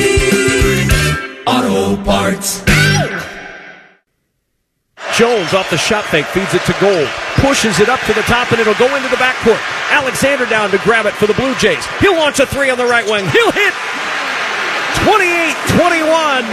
Parts. 1.97 2.63
Jones 5.17 5.53
off 5.53 5.69
the 5.69 5.77
shot 5.77 6.05
fake, 6.05 6.25
feeds 6.27 6.53
it 6.53 6.63
to 6.63 6.75
Gold, 6.79 7.09
pushes 7.43 7.79
it 7.79 7.89
up 7.89 7.99
to 8.07 8.13
the 8.13 8.23
top, 8.23 8.51
and 8.51 8.61
it'll 8.61 8.75
go 8.75 8.95
into 8.95 9.09
the 9.09 9.17
backcourt. 9.17 9.59
Alexander 9.91 10.45
down 10.45 10.71
to 10.71 10.77
grab 10.79 11.05
it 11.05 11.13
for 11.13 11.27
the 11.27 11.33
Blue 11.33 11.53
Jays. 11.55 11.85
He'll 11.99 12.15
launch 12.15 12.39
a 12.39 12.45
three 12.45 12.69
on 12.69 12.77
the 12.77 12.85
right 12.85 13.05
wing. 13.05 13.27
He'll 13.29 13.51
hit 13.51 13.73
28 15.03 15.55
21. 15.77 16.43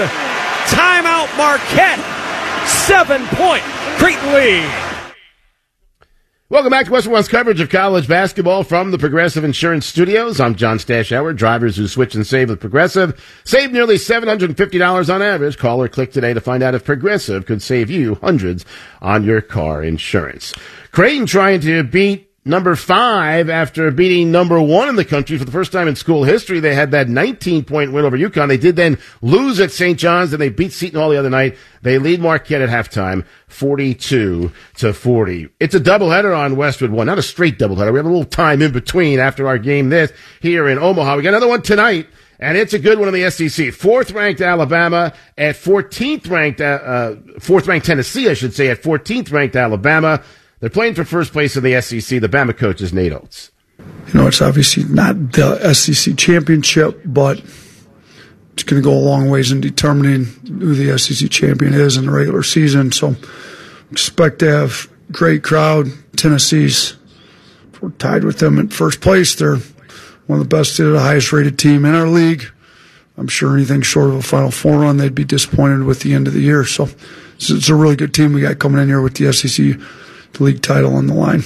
Timeout 0.69 1.31
Marquette. 1.39 2.03
Seven 2.67 3.25
point 3.39 3.63
Creighton 3.97 4.35
lead. 4.35 4.98
Welcome 6.51 6.71
back 6.71 6.87
to 6.87 6.93
Westwood 6.93 7.13
One's 7.13 7.29
coverage 7.29 7.61
of 7.61 7.69
college 7.69 8.09
basketball 8.09 8.63
from 8.63 8.91
the 8.91 8.97
Progressive 8.97 9.45
Insurance 9.45 9.85
Studios. 9.85 10.41
I'm 10.41 10.55
John 10.55 10.79
Stashower. 10.79 11.37
Drivers 11.37 11.77
who 11.77 11.87
switch 11.87 12.15
and 12.15 12.27
save 12.27 12.49
with 12.49 12.59
Progressive 12.59 13.23
save 13.45 13.71
nearly 13.71 13.97
$750 13.97 15.15
on 15.15 15.21
average. 15.21 15.59
Call 15.59 15.83
or 15.83 15.89
click 15.89 16.11
today 16.11 16.33
to 16.33 16.41
find 16.41 16.63
out 16.63 16.75
if 16.75 16.87
Progressive 16.87 17.45
could 17.45 17.61
save 17.61 17.91
you 17.91 18.15
hundreds 18.15 18.65
on 19.03 19.25
your 19.25 19.43
car 19.43 19.83
insurance. 19.83 20.55
Creighton 20.91 21.27
trying 21.27 21.61
to 21.61 21.83
beat 21.83 22.28
number 22.49 22.75
five 22.75 23.51
after 23.51 23.91
beating 23.91 24.33
number 24.33 24.61
one 24.61 24.89
in 24.89 24.97
the 24.97 25.05
country 25.05 25.37
for 25.39 25.45
the 25.45 25.53
first 25.53 25.71
time 25.71 25.87
in 25.87 25.95
school 25.95 26.25
history. 26.25 26.59
They 26.59 26.75
had 26.75 26.91
that 26.93 27.09
19 27.09 27.65
point 27.65 27.93
win 27.93 28.05
over 28.05 28.17
UConn. 28.17 28.49
They 28.49 28.57
did 28.57 28.77
then 28.77 28.99
lose 29.21 29.61
at 29.61 29.71
St. 29.71 29.99
John's 29.99 30.33
and 30.33 30.41
they 30.41 30.49
beat 30.49 30.73
Seton 30.73 30.99
Hall 30.99 31.11
the 31.11 31.19
other 31.19 31.31
night. 31.31 31.57
They 31.83 31.99
lead 31.99 32.21
Marquette 32.21 32.63
at 32.63 32.71
halftime 32.71 33.25
42 33.49 34.51
to 34.77 34.93
40. 34.93 35.49
It's 35.61 35.75
a 35.75 35.81
doubleheader 35.81 36.37
on 36.37 36.57
Westwood 36.57 36.91
One, 36.91 37.07
not 37.07 37.19
a 37.19 37.23
straight 37.23 37.59
doubleheader. 37.59 37.93
We 37.93 37.99
have 37.99 38.07
a 38.07 38.11
little 38.11 38.25
time 38.25 38.63
in 38.63 38.73
between 38.73 39.21
after 39.21 39.47
our 39.47 39.59
game 39.59 39.91
this 39.91 40.11
here 40.41 40.69
in 40.69 40.79
Omaha. 40.79 41.17
We 41.17 41.23
got 41.23 41.31
another 41.31 41.49
one 41.49 41.63
tonight. 41.63 42.09
And 42.41 42.57
it's 42.57 42.73
a 42.73 42.79
good 42.79 43.01
one 43.01 43.09
in 43.09 43.15
the 43.15 43.29
SEC. 43.31 43.73
Fourth 43.73 44.13
ranked 44.13 44.41
Alabama 44.41 45.13
at 45.37 45.57
14th 45.57 46.31
ranked, 46.31 46.61
uh, 46.61 46.65
uh, 46.65 47.17
fourth 47.41 47.67
ranked 47.67 47.87
Tennessee, 47.87 48.29
I 48.29 48.35
should 48.35 48.55
say, 48.55 48.69
at 48.69 48.81
14th 48.81 49.33
ranked 49.33 49.57
Alabama. 49.57 50.23
They're 50.61 50.71
playing 50.71 50.95
for 50.95 51.05
first 51.05 51.33
place 51.33 51.57
in 51.57 51.63
the 51.63 51.81
SEC. 51.81 52.21
The 52.21 52.29
Bama 52.29 52.57
coach 52.57 52.81
is 52.81 52.93
Nate 52.93 53.13
Oates. 53.13 53.53
You 53.79 54.15
know, 54.15 54.27
it's 54.27 54.43
obviously 54.43 54.85
not 54.85 55.33
the 55.33 55.73
SEC 55.73 56.17
championship, 56.17 57.01
but 57.05 57.39
it's 58.53 58.65
going 58.65 58.83
to 58.83 58.85
go 58.85 58.93
a 58.93 58.99
long 58.99 59.29
ways 59.31 59.53
in 59.53 59.61
determining 59.61 60.25
who 60.25 60.75
the 60.75 60.99
SEC 60.99 61.31
champion 61.31 61.75
is 61.75 61.97
in 61.97 62.07
the 62.07 62.13
regular 62.13 62.43
season. 62.43 62.91
So 62.91 63.15
expect 63.93 64.41
to 64.41 64.51
have 64.51 64.91
great 65.13 65.45
crowd. 65.45 65.87
Tennessee's 66.17 66.97
we're 67.81 67.91
tied 67.91 68.25
with 68.25 68.39
them 68.39 68.59
in 68.59 68.69
first 68.69 69.01
place. 69.01 69.35
They're 69.35 69.57
one 70.27 70.41
of 70.41 70.49
the 70.49 70.57
best, 70.57 70.77
the 70.79 70.99
highest 70.99 71.33
rated 71.33 71.59
team 71.59 71.85
in 71.85 71.95
our 71.95 72.09
league. 72.09 72.45
I'm 73.17 73.29
sure 73.29 73.55
anything 73.55 73.83
short 73.83 74.11
of 74.11 74.17
a 74.17 74.23
Final 74.23 74.51
Four 74.51 74.81
run, 74.81 74.97
they'd 74.97 75.15
be 75.15 75.25
disappointed 75.25 75.85
with 75.85 76.01
the 76.01 76.15
end 76.15 76.29
of 76.29 76.35
the 76.35 76.41
year. 76.41 76.65
So 76.65 76.89
it's, 77.37 77.69
a 77.69 77.75
really 77.75 77.97
good 77.97 78.15
team 78.15 78.33
we 78.33 78.43
got 78.43 78.59
coming 78.59 78.81
in 78.81 78.89
here 78.89 79.01
with 79.01 79.15
the 79.15 79.33
SEC 79.33 79.77
the 80.35 80.45
league 80.45 80.63
title 80.63 80.95
on 80.95 81.07
the 81.07 81.15
line. 81.15 81.43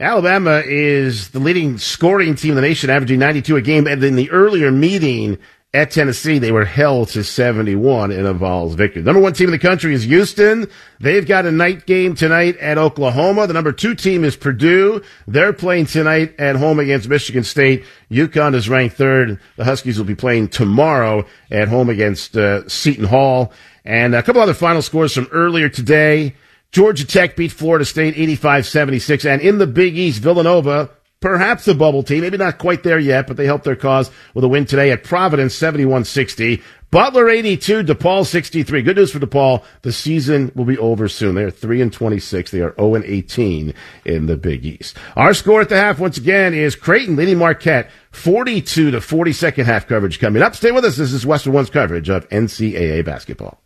Alabama 0.00 0.62
is 0.64 1.28
the 1.28 1.40
leading 1.40 1.76
scoring 1.76 2.34
team 2.34 2.52
in 2.52 2.56
the 2.56 2.62
nation, 2.62 2.88
averaging 2.88 3.18
92 3.18 3.56
a 3.56 3.60
game. 3.60 3.86
And 3.86 4.02
in 4.02 4.16
the 4.16 4.30
earlier 4.30 4.72
meeting 4.72 5.38
at 5.74 5.90
Tennessee, 5.90 6.38
they 6.38 6.52
were 6.52 6.64
held 6.64 7.08
to 7.08 7.22
71 7.22 8.10
in 8.10 8.24
a 8.24 8.32
Vols 8.32 8.74
victory. 8.74 9.02
Number 9.02 9.20
one 9.20 9.34
team 9.34 9.48
in 9.48 9.52
the 9.52 9.58
country 9.58 9.92
is 9.92 10.04
Houston. 10.04 10.70
They've 11.00 11.26
got 11.26 11.44
a 11.44 11.52
night 11.52 11.84
game 11.84 12.14
tonight 12.14 12.56
at 12.56 12.78
Oklahoma. 12.78 13.46
The 13.46 13.52
number 13.52 13.72
two 13.72 13.94
team 13.94 14.24
is 14.24 14.36
Purdue. 14.36 15.02
They're 15.28 15.52
playing 15.52 15.84
tonight 15.84 16.34
at 16.40 16.56
home 16.56 16.80
against 16.80 17.06
Michigan 17.06 17.44
State. 17.44 17.84
UConn 18.10 18.54
is 18.54 18.70
ranked 18.70 18.96
third. 18.96 19.38
The 19.56 19.64
Huskies 19.66 19.98
will 19.98 20.06
be 20.06 20.14
playing 20.14 20.48
tomorrow 20.48 21.26
at 21.50 21.68
home 21.68 21.90
against 21.90 22.38
uh, 22.38 22.66
Seton 22.70 23.04
Hall. 23.04 23.52
And 23.84 24.14
a 24.14 24.22
couple 24.22 24.40
other 24.40 24.54
final 24.54 24.80
scores 24.80 25.12
from 25.12 25.28
earlier 25.30 25.68
today. 25.68 26.36
Georgia 26.72 27.06
Tech 27.06 27.36
beat 27.36 27.52
Florida 27.52 27.84
State 27.84 28.14
85-76. 28.14 29.28
And 29.28 29.42
in 29.42 29.58
the 29.58 29.66
Big 29.66 29.96
East, 29.96 30.22
Villanova, 30.22 30.90
perhaps 31.20 31.66
a 31.66 31.74
bubble 31.74 32.02
team, 32.02 32.20
maybe 32.20 32.38
not 32.38 32.58
quite 32.58 32.82
there 32.82 32.98
yet, 32.98 33.26
but 33.26 33.36
they 33.36 33.46
helped 33.46 33.64
their 33.64 33.76
cause 33.76 34.10
with 34.34 34.44
a 34.44 34.48
win 34.48 34.66
today 34.66 34.92
at 34.92 35.02
Providence 35.02 35.58
71-60. 35.58 36.62
Butler 36.92 37.28
82, 37.28 37.84
DePaul 37.84 38.26
63. 38.26 38.82
Good 38.82 38.96
news 38.96 39.12
for 39.12 39.20
DePaul. 39.20 39.64
The 39.82 39.92
season 39.92 40.50
will 40.56 40.64
be 40.64 40.78
over 40.78 41.08
soon. 41.08 41.36
They 41.36 41.44
are 41.44 41.50
3 41.50 41.82
and 41.82 41.92
26. 41.92 42.50
They 42.50 42.60
are 42.60 42.74
0 42.76 42.96
and 42.96 43.04
18 43.04 43.74
in 44.04 44.26
the 44.26 44.36
Big 44.36 44.64
East. 44.64 44.96
Our 45.16 45.34
score 45.34 45.60
at 45.60 45.68
the 45.68 45.76
half 45.76 46.00
once 46.00 46.18
again 46.18 46.54
is 46.54 46.74
Creighton 46.74 47.16
leading 47.16 47.38
Marquette 47.38 47.90
42 48.10 48.92
to 48.92 49.00
40 49.00 49.32
second 49.32 49.66
half 49.66 49.86
coverage 49.86 50.18
coming 50.18 50.42
up. 50.42 50.56
Stay 50.56 50.72
with 50.72 50.84
us. 50.84 50.96
This 50.96 51.12
is 51.12 51.26
Westwood 51.26 51.54
One's 51.54 51.70
coverage 51.70 52.08
of 52.08 52.28
NCAA 52.28 53.04
basketball. 53.04 53.60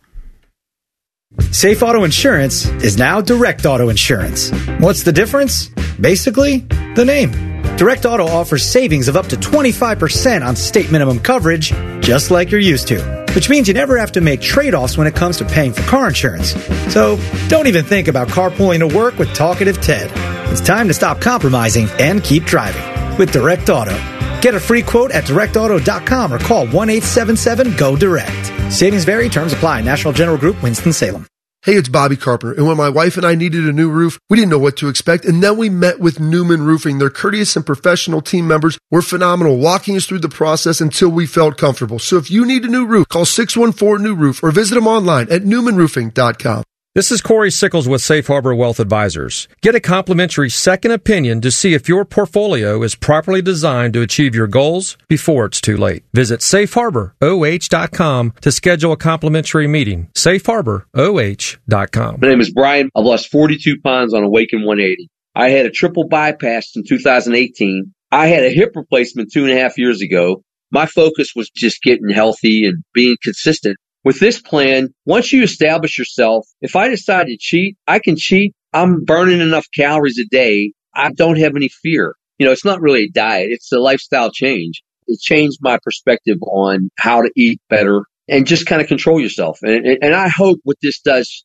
Safe 1.41 1.83
Auto 1.83 2.05
Insurance 2.05 2.67
is 2.83 2.97
now 2.97 3.21
Direct 3.21 3.67
Auto 3.67 3.89
Insurance. 3.89 4.51
What's 4.79 5.03
the 5.03 5.13
difference? 5.13 5.69
Basically, 6.01 6.59
the 6.95 7.05
name. 7.05 7.31
Direct 7.77 8.07
Auto 8.07 8.27
offers 8.27 8.65
savings 8.65 9.09
of 9.09 9.17
up 9.17 9.27
to 9.27 9.37
25% 9.37 10.47
on 10.47 10.55
state 10.55 10.93
minimum 10.93 11.19
coverage, 11.19 11.71
just 12.01 12.31
like 12.31 12.51
you're 12.51 12.61
used 12.61 12.87
to, 12.89 13.01
which 13.35 13.51
means 13.51 13.67
you 13.67 13.75
never 13.75 13.99
have 13.99 14.13
to 14.13 14.21
make 14.21 14.41
trade 14.41 14.75
offs 14.75 14.97
when 14.97 15.07
it 15.07 15.17
comes 15.17 15.39
to 15.39 15.45
paying 15.45 15.73
for 15.73 15.83
car 15.83 16.09
insurance. 16.09 16.55
So 16.93 17.19
don't 17.49 17.67
even 17.67 17.85
think 17.85 18.07
about 18.07 18.29
carpooling 18.29 18.79
to 18.79 18.97
work 18.97 19.19
with 19.19 19.33
Talkative 19.35 19.81
Ted. 19.81 20.11
It's 20.53 20.61
time 20.61 20.87
to 20.89 20.95
stop 20.95 21.21
compromising 21.21 21.89
and 21.99 22.23
keep 22.23 22.45
driving 22.45 23.19
with 23.19 23.33
Direct 23.33 23.69
Auto. 23.69 24.14
Get 24.45 24.55
a 24.55 24.61
free 24.61 24.83
quote 24.83 25.11
at 25.11 25.25
directauto.com 25.25 26.31
or 26.31 26.39
call 26.39 26.67
1 26.67 26.91
877 26.91 27.77
GO 27.79 27.97
Direct. 27.97 28.71
Savings 28.71 29.05
vary, 29.05 29.31
terms 29.31 29.55
apply. 29.55 29.81
National 29.81 30.13
General 30.13 30.37
Group, 30.37 30.63
Winston-Salem. 30.63 31.27
Hey, 31.63 31.77
it's 31.77 31.89
Bobby 31.89 32.19
Carpenter. 32.19 32.53
And 32.53 32.67
when 32.67 32.77
my 32.77 32.91
wife 32.91 33.17
and 33.17 33.25
I 33.25 33.37
needed 33.37 33.67
a 33.67 33.73
new 33.73 33.89
roof, 33.91 34.19
we 34.29 34.37
didn't 34.37 34.51
know 34.51 34.59
what 34.59 34.77
to 34.77 34.91
expect. 34.91 35.25
And 35.25 35.43
then 35.43 35.57
we 35.57 35.71
met 35.71 35.99
with 35.99 36.21
Newman 36.21 36.61
Roofing. 36.61 36.99
Their 36.99 37.09
courteous 37.09 37.57
and 37.57 37.65
professional 37.65 38.21
team 38.21 38.47
members 38.47 38.79
were 38.91 39.01
phenomenal, 39.01 39.57
walking 39.57 39.97
us 39.97 40.05
through 40.05 40.19
the 40.19 40.29
process 40.29 40.79
until 40.79 41.09
we 41.09 41.25
felt 41.25 41.57
comfortable. 41.57 41.99
So 41.99 42.19
if 42.19 42.31
you 42.31 42.45
need 42.45 42.67
a 42.67 42.69
new 42.69 42.85
roof, 42.85 43.09
call 43.09 43.25
614 43.25 44.05
New 44.05 44.15
Roof 44.15 44.43
or 44.43 44.51
visit 44.51 44.75
them 44.75 44.87
online 44.87 45.33
at 45.33 45.45
newmanroofing.com. 45.45 46.65
This 46.95 47.11
is 47.11 47.21
Corey 47.21 47.51
Sickles 47.51 47.89
with 47.89 48.03
Safe 48.03 48.25
Harbor 48.25 48.55
Wealth 48.55 48.79
Advisors. 48.79 49.49
Get 49.63 49.75
a 49.75 49.81
complimentary 49.81 50.49
second 50.49 50.93
opinion 50.93 51.41
to 51.41 51.51
see 51.51 51.75
if 51.75 51.89
your 51.89 52.05
portfolio 52.05 52.85
is 52.85 52.95
properly 52.95 53.43
designed 53.43 53.95
to 53.95 54.03
achieve 54.03 54.33
your 54.33 54.47
goals 54.47 54.97
before 55.09 55.47
it's 55.47 55.61
too 55.61 55.77
late. 55.77 56.05
Visit 56.15 56.39
safeharboroh.com 56.39 58.35
to 58.41 58.53
schedule 58.53 58.93
a 58.93 58.97
complimentary 58.97 59.67
meeting. 59.67 60.09
safeharboroh.com. 60.15 62.19
My 62.23 62.29
name 62.29 62.41
is 62.41 62.53
Brian. 62.53 62.89
I've 62.95 63.05
lost 63.05 63.29
42 63.29 63.81
pounds 63.81 64.15
on 64.15 64.23
Awaken 64.23 64.61
180. 64.61 65.09
I 65.35 65.49
had 65.49 65.67
a 65.67 65.73
triple 65.73 66.07
bypass 66.07 66.77
in 66.77 66.85
2018. 66.87 67.93
I 68.13 68.29
had 68.29 68.45
a 68.45 68.51
hip 68.51 68.71
replacement 68.77 69.33
two 69.33 69.43
and 69.43 69.53
a 69.53 69.61
half 69.61 69.77
years 69.77 70.01
ago. 70.01 70.45
My 70.71 70.87
focus 70.87 71.33
was 71.35 71.51
just 71.51 71.83
getting 71.83 72.11
healthy 72.11 72.67
and 72.67 72.85
being 72.95 73.17
consistent. 73.21 73.79
With 74.05 74.21
this 74.21 74.41
plan, 74.41 74.89
once 75.07 75.33
you 75.33 75.43
establish 75.43 75.99
yourself, 75.99 76.47
if 76.61 76.77
I 76.77 76.89
decide 76.89 77.27
to 77.27 77.39
cheat, 77.39 77.77
I 77.87 77.99
can 77.99 78.17
cheat. 78.17 78.55
I'm 78.73 79.03
burning 79.05 79.41
enough 79.41 79.67
calories 79.75 80.19
a 80.19 80.27
day. 80.27 80.73
I 80.95 81.11
don't 81.11 81.39
have 81.39 81.57
any 81.57 81.69
fear. 81.69 82.15
You 82.39 82.47
know, 82.47 82.53
it's 82.53 82.65
not 82.65 82.81
really 82.81 83.05
a 83.05 83.11
diet. 83.11 83.51
It's 83.51 83.73
a 83.73 83.79
lifestyle 83.79 84.31
change. 84.31 84.83
It 85.07 85.21
changed 85.21 85.59
my 85.63 85.79
perspective 85.83 86.39
on 86.43 86.91
how 86.99 87.23
to 87.23 87.31
eat 87.35 87.61
better 87.71 88.03
and 88.29 88.47
just 88.47 88.67
kind 88.67 88.83
of 88.83 88.89
control 88.89 89.21
yourself. 89.21 89.59
And, 89.63 89.87
and 89.87 90.15
I 90.15 90.29
hope 90.29 90.59
what 90.65 90.77
this 90.83 91.01
does, 91.01 91.45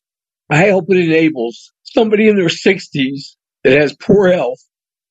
I 0.50 0.70
hope 0.70 0.86
it 0.88 0.98
enables 0.98 1.72
somebody 1.84 2.28
in 2.28 2.36
their 2.36 2.48
sixties 2.48 3.36
that 3.64 3.80
has 3.80 3.94
poor 3.96 4.32
health 4.32 4.58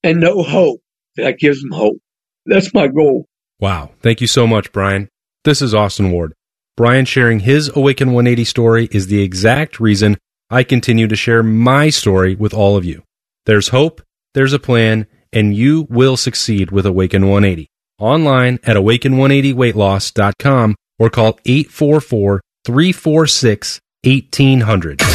and 0.04 0.20
no 0.20 0.44
hope 0.44 0.82
that 1.16 1.40
gives 1.40 1.62
them 1.62 1.72
hope. 1.72 1.98
That's 2.46 2.74
my 2.74 2.88
goal. 2.88 3.26
Wow. 3.60 3.92
Thank 4.02 4.22
you 4.22 4.28
so 4.28 4.46
much, 4.46 4.72
Brian. 4.72 5.10
This 5.44 5.62
is 5.62 5.74
Austin 5.74 6.12
Ward. 6.12 6.34
Brian 6.80 7.04
sharing 7.04 7.42
his 7.42 7.70
Awaken 7.76 8.14
180 8.14 8.46
story 8.46 8.88
is 8.94 9.08
the 9.08 9.22
exact 9.22 9.82
reason 9.82 10.18
I 10.50 10.64
continue 10.64 11.10
to 11.10 11.16
share 11.18 11.44
my 11.44 11.90
story 11.90 12.36
with 12.36 12.54
all 12.54 12.78
of 12.78 12.86
you. 12.86 13.04
There's 13.46 13.68
hope, 13.68 14.02
there's 14.34 14.54
a 14.54 14.60
plan, 14.60 15.06
and 15.34 15.54
you 15.54 15.88
will 15.90 16.16
succeed 16.16 16.72
with 16.72 16.86
Awaken 16.86 17.24
180. 17.24 17.68
Online 18.00 18.60
at 18.64 18.78
awaken180weightloss.com 18.78 20.76
or 20.98 21.10
call 21.10 21.38
844 21.46 22.40
346 22.64 23.82
1800. 24.06 25.00
The 25.00 25.06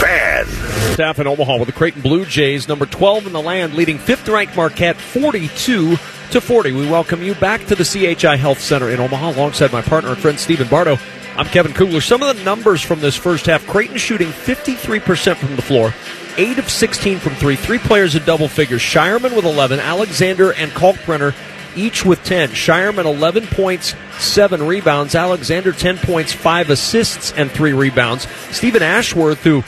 Fan. 0.00 0.46
Staff 0.94 1.18
in 1.18 1.26
Omaha 1.26 1.58
with 1.58 1.66
the 1.66 1.72
Creighton 1.74 2.00
Blue 2.00 2.24
Jays, 2.24 2.68
number 2.68 2.86
12 2.86 3.26
in 3.26 3.34
the 3.34 3.42
land, 3.42 3.74
leading 3.74 3.98
fifth-ranked 3.98 4.56
Marquette 4.56 4.96
42 4.96 5.98
to 6.30 6.40
40. 6.40 6.70
We 6.72 6.88
welcome 6.88 7.22
you 7.22 7.34
back 7.34 7.66
to 7.66 7.74
the 7.74 7.84
CHI 7.84 8.36
Health 8.36 8.60
Center 8.60 8.88
in 8.88 9.00
Omaha 9.00 9.30
alongside 9.30 9.72
my 9.72 9.82
partner 9.82 10.10
and 10.10 10.18
friend 10.18 10.38
Stephen 10.38 10.68
Bardo. 10.68 10.96
I'm 11.36 11.46
Kevin 11.46 11.72
Kugler. 11.72 12.00
Some 12.00 12.22
of 12.22 12.36
the 12.36 12.44
numbers 12.44 12.82
from 12.82 13.00
this 13.00 13.16
first 13.16 13.46
half 13.46 13.66
Creighton 13.66 13.96
shooting 13.96 14.28
53% 14.28 15.36
from 15.36 15.56
the 15.56 15.62
floor, 15.62 15.92
8 16.36 16.58
of 16.58 16.70
16 16.70 17.18
from 17.18 17.34
3, 17.34 17.56
three 17.56 17.78
players 17.78 18.14
in 18.14 18.24
double 18.24 18.46
figures. 18.46 18.80
Scheierman 18.80 19.34
with 19.34 19.44
11, 19.44 19.80
Alexander 19.80 20.52
and 20.52 20.70
Kalkbrenner 20.70 21.34
each 21.74 22.04
with 22.04 22.22
10. 22.24 22.50
Scheierman 22.50 23.06
11 23.06 23.46
points, 23.48 23.94
7 24.18 24.64
rebounds. 24.64 25.14
Alexander 25.14 25.72
10 25.72 25.98
points, 25.98 26.32
5 26.32 26.70
assists, 26.70 27.32
and 27.32 27.50
3 27.50 27.72
rebounds. 27.72 28.28
Stephen 28.50 28.82
Ashworth, 28.82 29.42
who 29.42 29.64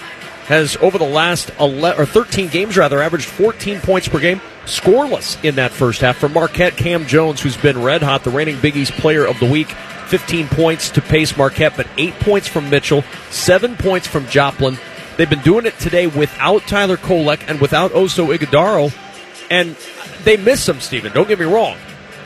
has 0.52 0.76
over 0.82 0.98
the 0.98 1.05
last 1.05 1.50
11, 1.58 1.98
or 1.98 2.05
13 2.05 2.48
games 2.48 2.76
rather 2.76 3.00
averaged 3.00 3.24
14 3.24 3.81
points 3.81 4.06
per 4.06 4.20
game 4.20 4.39
scoreless 4.66 5.42
in 5.42 5.55
that 5.55 5.70
first 5.70 6.02
half. 6.02 6.18
For 6.18 6.28
Marquette 6.28 6.76
Cam 6.76 7.06
Jones 7.06 7.40
who's 7.40 7.56
been 7.56 7.82
red 7.82 8.02
hot 8.02 8.22
the 8.22 8.31
reigning 8.31 8.60
Big 8.60 8.76
East 8.76 8.92
player 8.92 9.24
of 9.24 9.39
the 9.40 9.50
week 9.50 9.70
15 10.08 10.48
points 10.48 10.90
to 10.90 11.00
pace 11.00 11.34
Marquette 11.39 11.74
but 11.74 11.86
8 11.97 12.12
points 12.20 12.48
from 12.48 12.68
Mitchell 12.68 13.02
7 13.31 13.76
points 13.76 14.06
from 14.06 14.26
Joplin. 14.26 14.76
They've 15.16 15.31
been 15.31 15.40
doing 15.40 15.64
it 15.64 15.78
today 15.78 16.06
without 16.06 16.62
Tyler 16.66 16.98
Kolek 16.98 17.44
and 17.48 17.58
without 17.58 17.92
Oso 17.92 18.36
Ighodaro 18.36 18.92
and 19.50 19.74
they 20.24 20.36
miss 20.36 20.68
him 20.68 20.81
Stephen 20.81 21.14
don't 21.14 21.28
get 21.28 21.39
me 21.39 21.47
wrong 21.47 21.78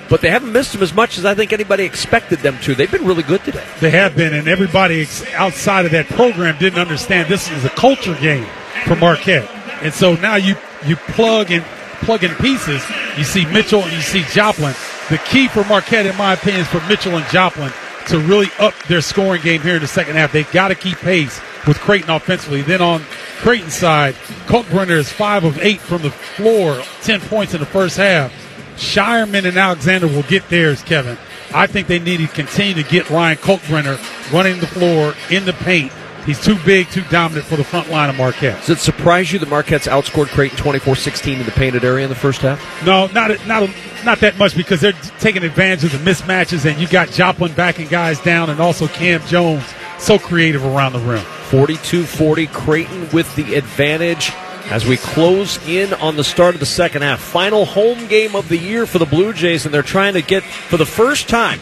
but 0.08 0.20
they 0.20 0.30
haven't 0.30 0.52
missed 0.52 0.74
him 0.74 0.82
as 0.82 0.94
much 0.94 1.18
as 1.18 1.24
I 1.24 1.34
think 1.34 1.52
anybody 1.52 1.84
expected 1.84 2.40
them 2.40 2.58
to. 2.60 2.74
They've 2.74 2.90
been 2.90 3.06
really 3.06 3.22
good 3.22 3.42
today. 3.44 3.64
They 3.80 3.90
have 3.90 4.16
been, 4.16 4.34
and 4.34 4.48
everybody 4.48 5.06
outside 5.34 5.84
of 5.84 5.92
that 5.92 6.06
program 6.06 6.58
didn't 6.58 6.78
understand 6.78 7.28
this 7.28 7.50
is 7.50 7.64
a 7.64 7.70
culture 7.70 8.14
game 8.14 8.46
for 8.84 8.96
Marquette. 8.96 9.48
And 9.82 9.92
so 9.92 10.14
now 10.14 10.36
you 10.36 10.56
you 10.86 10.96
plug 10.96 11.50
in 11.50 11.62
plug 12.00 12.24
in 12.24 12.34
pieces. 12.36 12.82
You 13.16 13.24
see 13.24 13.44
Mitchell 13.46 13.82
and 13.82 13.92
you 13.92 14.00
see 14.00 14.22
Joplin. 14.32 14.74
The 15.10 15.18
key 15.18 15.48
for 15.48 15.64
Marquette, 15.64 16.06
in 16.06 16.16
my 16.16 16.34
opinion, 16.34 16.62
is 16.62 16.68
for 16.68 16.80
Mitchell 16.88 17.16
and 17.16 17.26
Joplin 17.30 17.72
to 18.08 18.18
really 18.20 18.48
up 18.58 18.74
their 18.84 19.00
scoring 19.00 19.42
game 19.42 19.60
here 19.62 19.76
in 19.76 19.82
the 19.82 19.88
second 19.88 20.16
half. 20.16 20.32
They've 20.32 20.50
got 20.52 20.68
to 20.68 20.74
keep 20.74 20.98
pace 20.98 21.40
with 21.66 21.78
Creighton 21.78 22.10
offensively. 22.10 22.62
Then 22.62 22.80
on 22.80 23.02
Creighton's 23.38 23.74
side, 23.74 24.14
Kalkbrenner 24.46 24.96
is 24.96 25.12
five 25.12 25.44
of 25.44 25.58
eight 25.58 25.80
from 25.80 26.02
the 26.02 26.10
floor, 26.10 26.80
ten 27.02 27.20
points 27.20 27.54
in 27.54 27.60
the 27.60 27.66
first 27.66 27.96
half. 27.96 28.32
Scheierman 28.76 29.46
and 29.46 29.56
Alexander 29.56 30.06
will 30.06 30.22
get 30.24 30.48
theirs, 30.48 30.82
Kevin. 30.82 31.18
I 31.54 31.66
think 31.66 31.88
they 31.88 31.98
need 31.98 32.18
to 32.18 32.28
continue 32.28 32.74
to 32.82 32.88
get 32.88 33.08
Ryan 33.10 33.38
Kalkbrenner 33.38 34.32
running 34.32 34.60
the 34.60 34.66
floor 34.66 35.14
in 35.30 35.44
the 35.44 35.52
paint 35.52 35.92
He's 36.26 36.42
too 36.44 36.58
big, 36.66 36.90
too 36.90 37.04
dominant 37.04 37.46
for 37.46 37.54
the 37.54 37.62
front 37.62 37.88
line 37.88 38.10
of 38.10 38.16
Marquette. 38.16 38.58
Does 38.58 38.70
it 38.70 38.78
surprise 38.80 39.32
you 39.32 39.38
that 39.38 39.48
Marquette's 39.48 39.86
outscored 39.86 40.26
Creighton 40.26 40.58
24-16 40.58 41.38
in 41.38 41.46
the 41.46 41.52
painted 41.52 41.84
area 41.84 42.02
in 42.02 42.10
the 42.10 42.16
first 42.16 42.40
half? 42.40 42.60
No, 42.84 43.06
not 43.06 43.30
not 43.46 43.70
not 44.04 44.18
that 44.18 44.36
much 44.36 44.56
because 44.56 44.80
they're 44.80 44.92
taking 45.20 45.44
advantage 45.44 45.84
of 45.84 45.92
the 45.92 46.10
mismatches, 46.10 46.68
and 46.68 46.80
you 46.80 46.88
got 46.88 47.10
Joplin 47.10 47.52
backing 47.52 47.86
guys 47.86 48.20
down, 48.20 48.50
and 48.50 48.58
also 48.58 48.88
Cam 48.88 49.24
Jones 49.28 49.62
so 50.00 50.18
creative 50.18 50.64
around 50.64 50.94
the 50.94 50.98
rim. 50.98 51.24
42-40, 51.50 52.52
Creighton 52.52 53.08
with 53.12 53.32
the 53.36 53.54
advantage 53.54 54.32
as 54.70 54.86
we 54.86 54.96
close 54.96 55.64
in 55.68 55.92
on 55.94 56.16
the 56.16 56.24
start 56.24 56.54
of 56.54 56.60
the 56.60 56.66
second 56.66 57.02
half. 57.02 57.20
Final 57.20 57.64
home 57.64 58.06
game 58.08 58.34
of 58.34 58.48
the 58.48 58.58
year 58.58 58.86
for 58.86 58.98
the 58.98 59.06
Blue 59.06 59.32
Jays, 59.32 59.64
and 59.64 59.72
they're 59.72 59.82
trying 59.82 60.14
to 60.14 60.22
get, 60.22 60.42
for 60.42 60.76
the 60.76 60.86
first 60.86 61.28
time, 61.28 61.60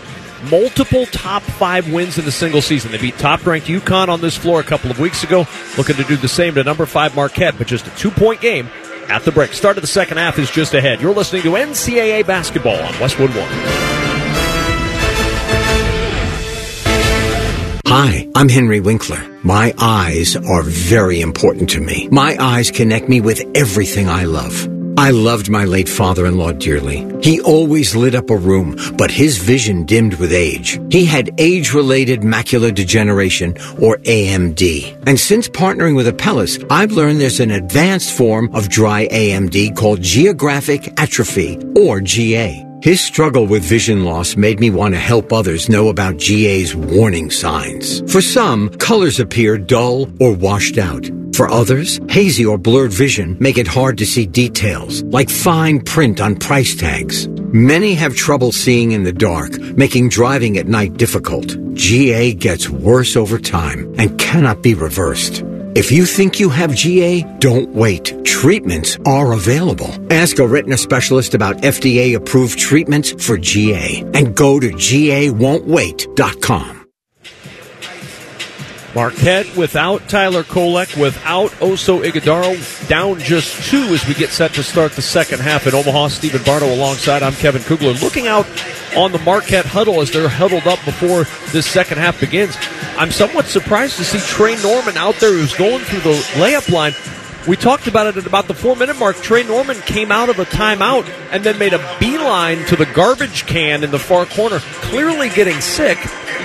multiple 0.51 1.07
top 1.07 1.43
five 1.43 1.93
wins 1.93 2.19
in 2.19 2.27
a 2.27 2.31
single 2.31 2.63
season. 2.63 2.93
They 2.93 2.99
beat 2.99 3.19
top 3.19 3.45
ranked 3.47 3.67
UConn 3.67 4.09
on 4.09 4.21
this 4.21 4.37
floor 4.37 4.61
a 4.61 4.65
couple 4.65 4.91
of 4.91 4.99
weeks 4.99 5.25
ago, 5.25 5.47
looking 5.77 5.97
to 5.97 6.05
do 6.05 6.17
the 6.17 6.29
same 6.29 6.55
to 6.55 6.65
number 6.65 6.87
five 6.87 7.15
Marquette, 7.15 7.57
but 7.59 7.67
just 7.67 7.87
a 7.87 7.91
two 7.91 8.11
point 8.11 8.41
game 8.41 8.69
at 9.09 9.25
the 9.25 9.33
break. 9.33 9.53
Start 9.53 9.77
of 9.77 9.83
the 9.83 9.89
second 9.89 10.17
half 10.17 10.39
is 10.39 10.51
just 10.51 10.75
ahead. 10.75 11.01
You're 11.01 11.15
listening 11.15 11.43
to 11.43 11.51
NCAA 11.51 12.27
basketball 12.27 12.77
on 12.77 12.99
Westwood 13.01 13.31
One. 13.31 14.04
Hi, 17.97 18.29
I'm 18.35 18.49
Henry 18.49 18.81
Winkler. 18.81 19.25
My 19.45 19.73
eyes 19.79 20.35
are 20.35 20.63
very 20.65 21.21
important 21.21 21.71
to 21.71 21.81
me. 21.81 22.09
My 22.11 22.37
eyes 22.41 22.73
connect 22.73 23.09
me 23.09 23.21
with 23.21 23.45
everything 23.55 24.09
I 24.09 24.25
love. 24.25 24.69
I 24.99 25.11
loved 25.11 25.49
my 25.49 25.65
late 25.65 25.89
father-in-law 25.89 26.55
dearly. 26.55 27.07
He 27.23 27.41
always 27.43 27.95
lit 27.95 28.17
up 28.17 28.31
a 28.31 28.37
room, 28.37 28.77
but 28.99 29.13
his 29.13 29.39
vision 29.39 29.85
dimmed 29.85 30.15
with 30.15 30.33
age. 30.33 30.81
He 30.91 31.05
had 31.05 31.31
age-related 31.39 32.23
macular 32.23 32.75
degeneration, 32.75 33.57
or 33.81 33.99
AMD. 33.99 35.05
And 35.07 35.21
since 35.21 35.49
partnering 35.49 35.95
with 35.95 36.09
Apellis, 36.09 36.67
I've 36.71 36.91
learned 36.91 37.21
there's 37.21 37.39
an 37.39 37.53
advanced 37.53 38.11
form 38.11 38.53
of 38.57 38.71
dry 38.71 39.07
AMD 39.07 39.77
called 39.77 40.03
geographic 40.03 40.93
atrophy, 41.01 41.61
or 41.77 42.01
GA. 42.01 42.67
His 42.85 43.01
struggle 43.01 43.47
with 43.47 43.65
vision 43.65 44.05
loss 44.05 44.37
made 44.37 44.61
me 44.61 44.69
want 44.69 44.93
to 44.93 45.01
help 45.01 45.33
others 45.33 45.71
know 45.71 45.89
about 45.89 46.19
GA's 46.19 46.77
warning 46.77 47.31
signs. 47.31 48.03
For 48.13 48.21
some, 48.21 48.69
colors 48.69 49.19
appear 49.19 49.57
dull 49.57 50.03
or 50.21 50.35
washed 50.35 50.77
out. 50.77 51.09
For 51.35 51.51
others, 51.51 51.99
hazy 52.11 52.45
or 52.45 52.59
blurred 52.59 52.93
vision 52.93 53.39
make 53.41 53.57
it 53.57 53.67
hard 53.67 53.97
to 53.97 54.05
see 54.05 54.27
details, 54.27 55.03
like 55.05 55.31
fine 55.31 55.81
print 55.81 56.21
on 56.21 56.37
price 56.37 56.77
tags. 56.77 57.27
Many 57.55 57.95
have 57.95 58.15
trouble 58.15 58.53
seeing 58.53 58.93
in 58.93 59.03
the 59.03 59.15
dark, 59.15 59.59
making 59.59 60.11
driving 60.11 60.59
at 60.59 60.67
night 60.67 60.99
difficult. 60.99 61.57
GA 61.73 62.35
gets 62.35 62.69
worse 62.69 63.17
over 63.17 63.39
time 63.39 63.95
and 63.97 64.19
cannot 64.19 64.61
be 64.61 64.75
reversed. 64.75 65.43
If 65.77 65.91
you 65.91 66.07
think 66.07 66.39
you 66.39 66.51
have 66.51 66.73
GA, 66.75 67.23
don't 67.41 67.69
wait. 67.71 68.25
Treatments 68.25 68.97
are 69.07 69.33
available. 69.33 69.91
Ask 70.13 70.39
a 70.39 70.47
retina 70.47 70.77
specialist 70.77 71.35
about 71.35 71.63
FDA 71.63 72.15
approved 72.15 72.57
treatments 72.59 73.11
for 73.13 73.37
GA 73.37 74.03
and 74.15 74.37
go 74.37 74.61
to 74.61 74.71
GAWon'tWait.com. 74.71 76.84
Marquette 78.95 79.57
without 79.57 80.09
Tyler 80.09 80.45
Kolek, 80.45 81.01
without 81.01 81.51
Oso 81.53 82.05
Ighodaro, 82.05 82.89
down 82.89 83.19
just 83.19 83.69
two 83.69 83.83
as 83.93 84.07
we 84.07 84.15
get 84.15 84.31
set 84.31 84.55
to 84.55 84.63
start 84.63 84.93
the 84.93 85.03
second 85.03 85.41
half 85.41 85.67
in 85.67 85.75
Omaha. 85.75 86.09
Stephen 86.09 86.43
Bardo 86.45 86.73
alongside. 86.73 87.23
I'm 87.23 87.33
Kevin 87.33 87.63
Kugler. 87.63 87.95
Looking 87.95 88.29
out 88.29 88.47
on 88.97 89.11
the 89.11 89.19
Marquette 89.19 89.67
huddle 89.67 90.01
as 90.01 90.13
they're 90.13 90.29
huddled 90.29 90.69
up 90.69 90.79
before 90.85 91.25
this 91.51 91.67
second 91.67 91.99
half 91.99 92.21
begins. 92.21 92.57
I'm 92.97 93.11
somewhat 93.11 93.47
surprised 93.47 93.97
to 93.97 94.05
see 94.05 94.21
Trey 94.21 94.55
Norman 94.63 94.97
out 94.97 95.17
there 95.17 95.33
who's 95.33 95.55
going 95.55 95.85
through 95.85 96.01
the 96.01 96.17
layup 96.35 96.71
line. 96.71 96.93
We 97.47 97.57
talked 97.57 97.87
about 97.87 98.07
it 98.07 98.17
at 98.17 98.27
about 98.27 98.49
the 98.49 98.55
four 98.55 98.75
minute 98.75 98.99
mark. 98.99 99.17
Trey 99.17 99.43
Norman 99.43 99.79
came 99.83 100.11
out 100.11 100.31
of 100.31 100.39
a 100.39 100.47
timeout 100.47 101.07
and 101.31 101.45
then 101.45 101.59
made 101.59 101.75
a 101.75 101.97
beeline 102.01 102.65
to 102.67 102.77
the 102.77 102.87
garbage 102.87 103.45
can 103.47 103.85
in 103.85 103.91
the 103.91 103.99
far 103.99 104.25
corner, 104.25 104.61
clearly 104.61 105.29
getting 105.29 105.61
sick. 105.61 105.99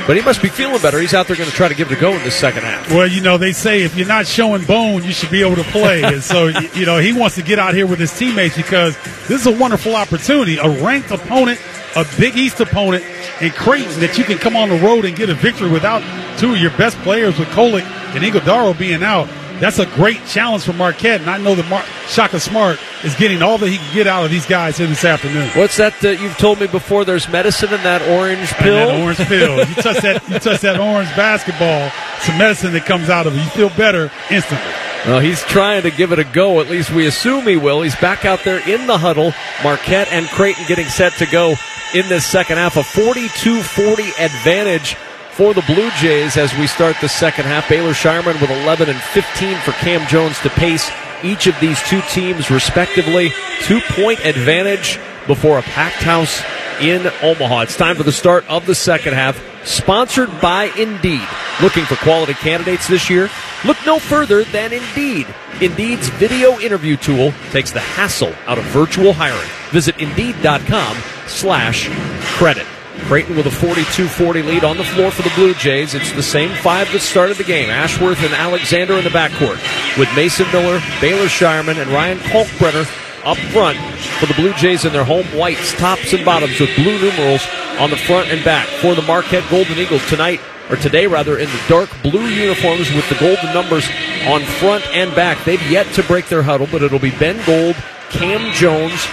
But 0.05 0.17
he 0.17 0.23
must 0.23 0.41
be 0.41 0.49
feeling 0.49 0.81
better. 0.81 0.99
He's 0.99 1.13
out 1.13 1.27
there 1.27 1.37
going 1.37 1.49
to 1.49 1.55
try 1.55 1.69
to 1.69 1.75
give 1.75 1.91
it 1.91 1.97
a 1.97 2.01
go 2.01 2.11
in 2.11 2.23
the 2.23 2.31
second 2.31 2.63
half. 2.63 2.89
Well, 2.91 3.07
you 3.07 3.21
know, 3.21 3.37
they 3.37 3.53
say 3.53 3.83
if 3.83 3.95
you're 3.95 4.07
not 4.07 4.27
showing 4.27 4.65
bone, 4.65 5.03
you 5.03 5.11
should 5.11 5.31
be 5.31 5.41
able 5.41 5.55
to 5.55 5.69
play. 5.71 6.03
and 6.03 6.21
so, 6.21 6.47
you 6.47 6.85
know, 6.85 6.97
he 6.97 7.13
wants 7.13 7.35
to 7.35 7.43
get 7.43 7.59
out 7.59 7.73
here 7.73 7.87
with 7.87 7.99
his 7.99 8.17
teammates 8.17 8.57
because 8.57 8.97
this 9.27 9.41
is 9.41 9.47
a 9.47 9.57
wonderful 9.57 9.95
opportunity. 9.95 10.57
A 10.57 10.69
ranked 10.83 11.11
opponent, 11.11 11.61
a 11.95 12.05
Big 12.17 12.35
East 12.35 12.59
opponent 12.59 13.05
in 13.39 13.51
Creighton 13.51 13.99
that 14.01 14.17
you 14.17 14.25
can 14.25 14.37
come 14.37 14.57
on 14.57 14.67
the 14.69 14.79
road 14.79 15.05
and 15.05 15.15
get 15.15 15.29
a 15.29 15.35
victory 15.35 15.69
without 15.69 16.01
two 16.39 16.53
of 16.53 16.57
your 16.57 16.71
best 16.71 16.97
players 16.99 17.39
with 17.39 17.47
Kolek 17.49 17.83
and 18.15 18.23
Ighodaro 18.23 18.77
being 18.77 19.03
out 19.03 19.29
that's 19.59 19.79
a 19.79 19.85
great 19.85 20.25
challenge 20.25 20.63
for 20.63 20.73
Marquette, 20.73 21.21
and 21.21 21.29
I 21.29 21.37
know 21.37 21.55
that 21.55 21.67
Mar- 21.69 21.85
Shaka 22.07 22.39
Smart 22.39 22.79
is 23.03 23.15
getting 23.15 23.41
all 23.41 23.57
that 23.57 23.69
he 23.69 23.77
can 23.77 23.93
get 23.93 24.07
out 24.07 24.25
of 24.25 24.31
these 24.31 24.45
guys 24.45 24.77
here 24.77 24.87
this 24.87 25.05
afternoon. 25.05 25.49
What's 25.49 25.77
that 25.77 25.99
that 26.01 26.19
you've 26.21 26.37
told 26.37 26.59
me 26.59 26.67
before? 26.67 27.05
There's 27.05 27.27
medicine 27.29 27.73
in 27.73 27.81
that 27.83 28.01
orange 28.03 28.49
pill. 28.53 28.87
That 28.87 29.01
orange 29.01 29.17
pill. 29.19 29.57
you 29.57 29.75
touch 29.81 30.01
that. 30.01 30.27
You 30.29 30.39
touch 30.39 30.61
that 30.61 30.79
orange 30.79 31.09
basketball. 31.15 31.91
Some 32.21 32.37
medicine 32.37 32.73
that 32.73 32.85
comes 32.85 33.09
out 33.09 33.27
of 33.27 33.35
it. 33.35 33.39
You 33.39 33.49
feel 33.49 33.69
better 33.69 34.11
instantly. 34.29 34.73
Well, 35.05 35.21
he's 35.21 35.41
trying 35.43 35.83
to 35.83 35.91
give 35.91 36.11
it 36.11 36.19
a 36.19 36.25
go. 36.25 36.59
At 36.59 36.69
least 36.69 36.91
we 36.91 37.05
assume 37.07 37.45
he 37.47 37.55
will. 37.55 37.81
He's 37.81 37.95
back 37.95 38.25
out 38.25 38.43
there 38.43 38.59
in 38.69 38.85
the 38.85 38.97
huddle. 38.97 39.33
Marquette 39.63 40.11
and 40.11 40.27
Creighton 40.27 40.65
getting 40.67 40.87
set 40.87 41.13
to 41.13 41.25
go 41.25 41.55
in 41.93 42.07
this 42.09 42.25
second 42.25 42.57
half. 42.57 42.75
A 42.75 42.81
42-40 42.81 44.09
advantage 44.23 44.97
for 45.39 45.53
the 45.53 45.61
Blue 45.61 45.89
Jays 45.91 46.35
as 46.35 46.53
we 46.57 46.67
start 46.67 46.97
the 46.99 47.07
second 47.07 47.45
half. 47.45 47.69
Baylor 47.69 47.93
Scheierman 47.93 48.41
with 48.41 48.49
11 48.49 48.89
and 48.89 48.99
15 48.99 49.55
for 49.59 49.71
Cam 49.71 50.05
Jones 50.09 50.37
to 50.41 50.49
pace 50.49 50.91
each 51.23 51.47
of 51.47 51.57
these 51.61 51.81
two 51.83 52.01
teams 52.09 52.51
respectively. 52.51 53.31
Two 53.61 53.79
point 53.91 54.19
advantage 54.25 54.99
before 55.27 55.57
a 55.57 55.61
packed 55.61 56.03
house 56.03 56.43
in 56.81 57.07
Omaha. 57.21 57.61
It's 57.61 57.77
time 57.77 57.95
for 57.95 58.03
the 58.03 58.11
start 58.11 58.49
of 58.49 58.65
the 58.65 58.75
second 58.75 59.13
half. 59.13 59.41
Sponsored 59.65 60.41
by 60.41 60.65
Indeed. 60.77 61.25
Looking 61.61 61.85
for 61.85 61.95
quality 61.95 62.33
candidates 62.33 62.89
this 62.89 63.09
year? 63.09 63.29
Look 63.63 63.77
no 63.85 63.97
further 63.97 64.43
than 64.43 64.73
Indeed. 64.73 65.25
Indeed's 65.61 66.09
video 66.09 66.59
interview 66.59 66.97
tool 66.97 67.31
takes 67.51 67.71
the 67.71 67.79
hassle 67.79 68.35
out 68.45 68.57
of 68.57 68.65
virtual 68.65 69.13
hiring. 69.13 69.49
Visit 69.71 69.99
Indeed.com 69.99 70.97
slash 71.27 71.87
credit. 72.35 72.67
Creighton 73.09 73.35
with 73.35 73.47
a 73.47 73.65
42-40 73.65 74.45
lead 74.45 74.63
on 74.63 74.77
the 74.77 74.83
floor 74.83 75.09
for 75.09 75.23
the 75.23 75.33
Blue 75.33 75.55
Jays. 75.55 75.95
It's 75.95 76.11
the 76.11 76.21
same 76.21 76.55
five 76.61 76.91
that 76.91 76.99
started 76.99 77.37
the 77.37 77.43
game. 77.43 77.71
Ashworth 77.71 78.21
and 78.21 78.35
Alexander 78.35 78.99
in 78.99 79.03
the 79.03 79.09
backcourt 79.09 79.57
with 79.97 80.07
Mason 80.15 80.45
Miller, 80.51 80.79
Baylor 81.01 81.25
Scheierman, 81.25 81.81
and 81.81 81.89
Ryan 81.89 82.19
Kalkbrenner 82.19 82.85
up 83.25 83.37
front 83.49 83.79
for 84.19 84.27
the 84.27 84.35
Blue 84.35 84.53
Jays 84.53 84.85
in 84.85 84.93
their 84.93 85.03
home 85.03 85.25
whites, 85.35 85.73
tops 85.73 86.13
and 86.13 86.23
bottoms 86.23 86.59
with 86.59 86.69
blue 86.75 87.01
numerals 87.01 87.41
on 87.79 87.89
the 87.89 87.97
front 87.97 88.29
and 88.29 88.45
back. 88.45 88.67
For 88.67 88.93
the 88.93 89.01
Marquette 89.01 89.49
Golden 89.49 89.79
Eagles 89.79 90.07
tonight, 90.07 90.39
or 90.69 90.75
today 90.75 91.07
rather, 91.07 91.39
in 91.39 91.49
the 91.49 91.61
dark 91.67 91.89
blue 92.03 92.27
uniforms 92.27 92.93
with 92.93 93.09
the 93.09 93.15
golden 93.15 93.51
numbers 93.55 93.89
on 94.27 94.43
front 94.61 94.85
and 94.89 95.15
back. 95.15 95.43
They've 95.45 95.71
yet 95.71 95.91
to 95.95 96.03
break 96.03 96.27
their 96.27 96.43
huddle, 96.43 96.67
but 96.71 96.83
it'll 96.83 96.99
be 96.99 97.09
Ben 97.09 97.43
Gold, 97.47 97.75
Cam 98.11 98.53
Jones, 98.53 99.07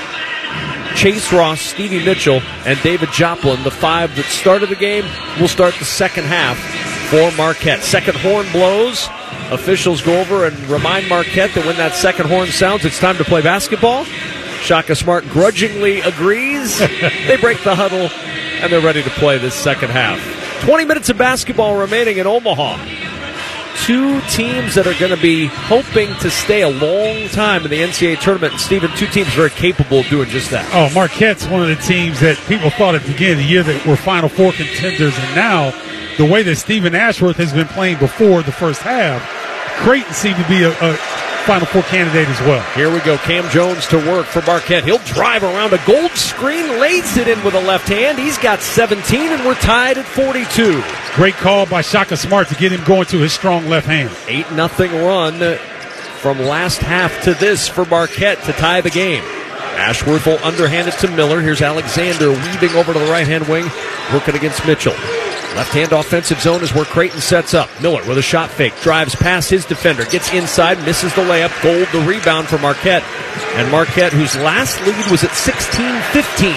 Chase 0.96 1.30
Ross, 1.30 1.60
Stevie 1.60 2.02
Mitchell, 2.02 2.40
and 2.64 2.80
David 2.82 3.10
Joplin, 3.12 3.62
the 3.62 3.70
five 3.70 4.16
that 4.16 4.24
started 4.24 4.70
the 4.70 4.76
game, 4.76 5.04
will 5.38 5.46
start 5.46 5.74
the 5.74 5.84
second 5.84 6.24
half 6.24 6.56
for 7.10 7.30
Marquette. 7.36 7.82
Second 7.82 8.16
horn 8.16 8.46
blows. 8.50 9.06
Officials 9.50 10.00
go 10.00 10.18
over 10.18 10.46
and 10.46 10.58
remind 10.68 11.06
Marquette 11.08 11.52
that 11.54 11.66
when 11.66 11.76
that 11.76 11.94
second 11.94 12.28
horn 12.28 12.48
sounds, 12.48 12.86
it's 12.86 12.98
time 12.98 13.16
to 13.18 13.24
play 13.24 13.42
basketball. 13.42 14.04
Shaka 14.62 14.96
Smart 14.96 15.24
grudgingly 15.28 16.00
agrees. 16.00 16.78
they 17.26 17.36
break 17.36 17.62
the 17.62 17.74
huddle, 17.74 18.08
and 18.62 18.72
they're 18.72 18.80
ready 18.80 19.02
to 19.02 19.10
play 19.10 19.36
this 19.36 19.54
second 19.54 19.90
half. 19.90 20.18
20 20.64 20.86
minutes 20.86 21.10
of 21.10 21.18
basketball 21.18 21.78
remaining 21.78 22.16
in 22.16 22.26
Omaha 22.26 23.05
two 23.86 24.20
teams 24.22 24.74
that 24.74 24.84
are 24.88 24.98
going 24.98 25.14
to 25.14 25.22
be 25.22 25.46
hoping 25.46 26.12
to 26.16 26.28
stay 26.28 26.62
a 26.62 26.68
long 26.68 27.28
time 27.28 27.62
in 27.62 27.70
the 27.70 27.80
NCAA 27.80 28.18
tournament. 28.18 28.54
And 28.54 28.60
Stephen, 28.60 28.90
two 28.96 29.06
teams 29.06 29.32
very 29.32 29.50
capable 29.50 30.00
of 30.00 30.08
doing 30.08 30.28
just 30.28 30.50
that. 30.50 30.68
Oh, 30.74 30.92
Marquette's 30.92 31.46
one 31.46 31.62
of 31.62 31.68
the 31.68 31.76
teams 31.76 32.18
that 32.18 32.36
people 32.48 32.68
thought 32.70 32.96
at 32.96 33.02
the 33.02 33.12
beginning 33.12 33.34
of 33.34 33.38
the 33.38 33.44
year 33.44 33.62
that 33.62 33.86
were 33.86 33.94
Final 33.94 34.28
Four 34.28 34.52
contenders, 34.52 35.16
and 35.16 35.34
now 35.36 35.70
the 36.16 36.24
way 36.24 36.42
that 36.42 36.56
Stephen 36.56 36.96
Ashworth 36.96 37.36
has 37.36 37.52
been 37.52 37.68
playing 37.68 37.98
before 37.98 38.42
the 38.42 38.50
first 38.50 38.82
half, 38.82 39.22
Creighton 39.84 40.12
seemed 40.12 40.36
to 40.36 40.48
be 40.48 40.64
a, 40.64 40.70
a 40.70 40.98
Final 41.46 41.66
Four 41.66 41.82
candidate 41.82 42.28
as 42.28 42.40
well. 42.40 42.60
Here 42.74 42.92
we 42.92 42.98
go. 43.00 43.16
Cam 43.18 43.48
Jones 43.50 43.86
to 43.86 43.98
work 43.98 44.26
for 44.26 44.42
Marquette. 44.42 44.84
He'll 44.84 44.98
drive 44.98 45.44
around 45.44 45.72
a 45.72 45.86
gold 45.86 46.10
screen, 46.10 46.80
lays 46.80 47.16
it 47.16 47.28
in 47.28 47.42
with 47.44 47.54
a 47.54 47.60
left 47.60 47.88
hand. 47.88 48.18
He's 48.18 48.36
got 48.36 48.60
17, 48.60 49.30
and 49.30 49.46
we're 49.46 49.54
tied 49.54 49.96
at 49.96 50.06
42. 50.06 50.82
Great 51.14 51.34
call 51.34 51.64
by 51.64 51.82
Shaka 51.82 52.16
Smart 52.16 52.48
to 52.48 52.56
get 52.56 52.72
him 52.72 52.82
going 52.82 53.06
to 53.06 53.18
his 53.18 53.32
strong 53.32 53.68
left 53.68 53.86
hand. 53.86 54.10
8 54.26 54.50
nothing 54.52 54.90
run 55.04 55.56
from 56.18 56.40
last 56.40 56.78
half 56.78 57.22
to 57.22 57.34
this 57.34 57.68
for 57.68 57.84
Marquette 57.84 58.42
to 58.42 58.52
tie 58.52 58.80
the 58.80 58.90
game. 58.90 59.22
Ashworth 59.76 60.26
will 60.26 60.42
underhand 60.42 60.88
it 60.88 60.94
to 60.94 61.08
Miller. 61.08 61.40
Here's 61.40 61.62
Alexander 61.62 62.30
weaving 62.30 62.70
over 62.70 62.92
to 62.92 62.98
the 62.98 63.06
right 63.06 63.26
hand 63.26 63.46
wing, 63.46 63.70
working 64.12 64.34
against 64.34 64.66
Mitchell. 64.66 64.94
Left 65.56 65.72
hand 65.72 65.92
offensive 65.92 66.38
zone 66.38 66.62
is 66.62 66.74
where 66.74 66.84
Creighton 66.84 67.22
sets 67.22 67.54
up. 67.54 67.70
Miller 67.80 68.06
with 68.06 68.18
a 68.18 68.22
shot 68.22 68.50
fake, 68.50 68.78
drives 68.82 69.16
past 69.16 69.48
his 69.48 69.64
defender, 69.64 70.04
gets 70.04 70.30
inside, 70.34 70.78
misses 70.84 71.14
the 71.14 71.22
layup. 71.22 71.50
Gold 71.62 71.88
the 71.92 72.06
rebound 72.06 72.46
for 72.46 72.58
Marquette. 72.58 73.02
And 73.54 73.72
Marquette, 73.72 74.12
whose 74.12 74.36
last 74.36 74.78
lead 74.86 75.10
was 75.10 75.24
at 75.24 75.32
16 75.32 76.02
15, 76.12 76.52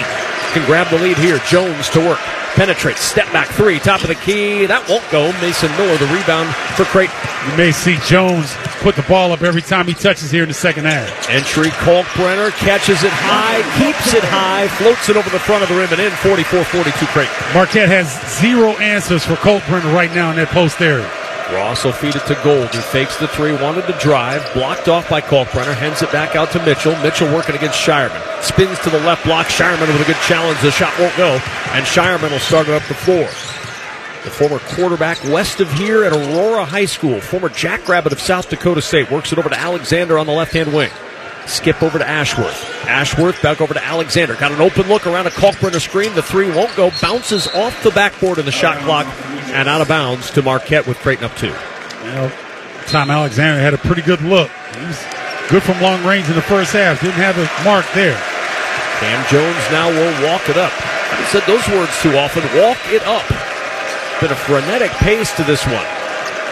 can 0.52 0.66
grab 0.66 0.88
the 0.90 0.98
lead 0.98 1.16
here. 1.16 1.38
Jones 1.48 1.88
to 1.90 2.00
work. 2.00 2.20
Penetrates, 2.60 3.00
step 3.00 3.24
back 3.32 3.48
three, 3.48 3.78
top 3.78 4.02
of 4.02 4.08
the 4.08 4.20
key. 4.20 4.66
That 4.66 4.84
won't 4.86 5.00
go. 5.08 5.32
Mason 5.40 5.72
Miller, 5.80 5.96
the 5.96 6.04
rebound 6.12 6.52
for 6.76 6.84
Creighton. 6.84 7.16
You 7.48 7.56
may 7.56 7.72
see 7.72 7.96
Jones 8.04 8.52
put 8.84 8.96
the 8.96 9.06
ball 9.08 9.32
up 9.32 9.40
every 9.40 9.62
time 9.62 9.86
he 9.86 9.94
touches 9.94 10.30
here 10.30 10.42
in 10.42 10.50
the 10.50 10.52
second 10.52 10.84
half. 10.84 11.08
Entry, 11.30 11.72
Kalkbrenner 11.80 12.52
catches 12.60 13.02
it 13.02 13.16
high, 13.16 13.64
keeps 13.80 14.12
it 14.12 14.20
high, 14.28 14.68
floats 14.76 15.08
it 15.08 15.16
over 15.16 15.30
the 15.30 15.40
front 15.40 15.62
of 15.62 15.70
the 15.70 15.74
rim 15.74 15.88
and 15.88 16.04
in 16.04 16.12
44-42 16.20 17.08
Creighton. 17.16 17.34
Marquette 17.54 17.88
has 17.88 18.12
zero 18.38 18.76
answers 18.76 19.24
for 19.24 19.36
Kalkbrenner 19.36 19.94
right 19.94 20.12
now 20.14 20.28
in 20.28 20.36
that 20.36 20.48
post 20.48 20.82
area. 20.82 21.08
Ross 21.52 21.84
will 21.84 21.92
feed 21.92 22.14
it 22.14 22.24
to 22.26 22.38
Gold, 22.44 22.68
who 22.74 22.80
fakes 22.80 23.16
the 23.18 23.28
three, 23.28 23.52
wanted 23.52 23.86
to 23.86 23.92
drive, 23.98 24.42
blocked 24.54 24.88
off 24.88 25.08
by 25.10 25.20
Kalkbrenner, 25.20 25.74
hands 25.74 26.02
it 26.02 26.12
back 26.12 26.36
out 26.36 26.50
to 26.52 26.64
Mitchell. 26.64 26.96
Mitchell 27.02 27.32
working 27.34 27.56
against 27.56 27.80
Scheierman. 27.80 28.42
Spins 28.42 28.78
to 28.80 28.90
the 28.90 29.00
left 29.00 29.24
block. 29.24 29.46
Scheierman 29.46 29.88
with 29.88 30.00
a 30.00 30.04
good 30.04 30.20
challenge. 30.26 30.60
The 30.60 30.70
shot 30.70 30.96
won't 30.98 31.16
go, 31.16 31.40
and 31.72 31.84
Scheierman 31.84 32.30
will 32.30 32.38
start 32.38 32.68
it 32.68 32.74
up 32.74 32.86
the 32.88 32.94
floor. 32.94 33.28
The 34.24 34.30
former 34.30 34.58
quarterback 34.74 35.22
west 35.24 35.60
of 35.60 35.72
here 35.72 36.04
at 36.04 36.12
Aurora 36.12 36.64
High 36.64 36.84
School, 36.84 37.20
former 37.20 37.48
Jackrabbit 37.48 38.12
of 38.12 38.20
South 38.20 38.50
Dakota 38.50 38.82
State, 38.82 39.10
works 39.10 39.32
it 39.32 39.38
over 39.38 39.48
to 39.48 39.58
Alexander 39.58 40.18
on 40.18 40.26
the 40.26 40.32
left 40.32 40.52
hand 40.52 40.72
wing. 40.72 40.90
Skip 41.50 41.82
over 41.82 41.98
to 41.98 42.08
Ashworth. 42.08 42.64
Ashworth 42.86 43.42
back 43.42 43.60
over 43.60 43.74
to 43.74 43.84
Alexander. 43.84 44.36
Got 44.36 44.52
an 44.52 44.60
open 44.60 44.86
look 44.88 45.06
around 45.06 45.26
a 45.26 45.30
Kalkbrenner 45.30 45.80
screen. 45.80 46.14
The 46.14 46.22
three 46.22 46.48
won't 46.48 46.74
go. 46.76 46.92
Bounces 47.02 47.48
off 47.48 47.82
the 47.82 47.90
backboard 47.90 48.38
in 48.38 48.46
the 48.46 48.52
shot 48.52 48.78
clock 48.84 49.06
and 49.50 49.68
out 49.68 49.80
of 49.80 49.88
bounds 49.88 50.30
to 50.30 50.42
Marquette 50.42 50.86
with 50.86 50.96
Creighton 50.98 51.24
up 51.24 51.36
two. 51.36 51.48
You 51.48 52.12
know, 52.12 52.32
Tom 52.86 53.10
Alexander 53.10 53.60
had 53.60 53.74
a 53.74 53.78
pretty 53.78 54.02
good 54.02 54.22
look. 54.22 54.48
He 54.78 54.86
was 54.86 55.04
good 55.50 55.62
from 55.62 55.80
long 55.82 56.04
range 56.06 56.28
in 56.28 56.36
the 56.36 56.42
first 56.42 56.72
half. 56.72 57.00
Didn't 57.00 57.14
have 57.14 57.36
a 57.36 57.64
mark 57.64 57.84
there. 57.94 58.16
Cam 59.00 59.26
Jones 59.28 59.70
now 59.72 59.90
will 59.90 60.30
walk 60.30 60.48
it 60.48 60.56
up. 60.56 60.72
I 60.72 61.16
haven't 61.16 61.26
said 61.34 61.42
those 61.50 61.66
words 61.74 61.90
too 62.00 62.16
often. 62.16 62.42
Walk 62.62 62.78
it 62.94 63.02
up. 63.02 63.26
Been 64.20 64.30
a 64.30 64.36
frenetic 64.36 64.92
pace 65.02 65.34
to 65.34 65.42
this 65.42 65.66
one. 65.66 65.99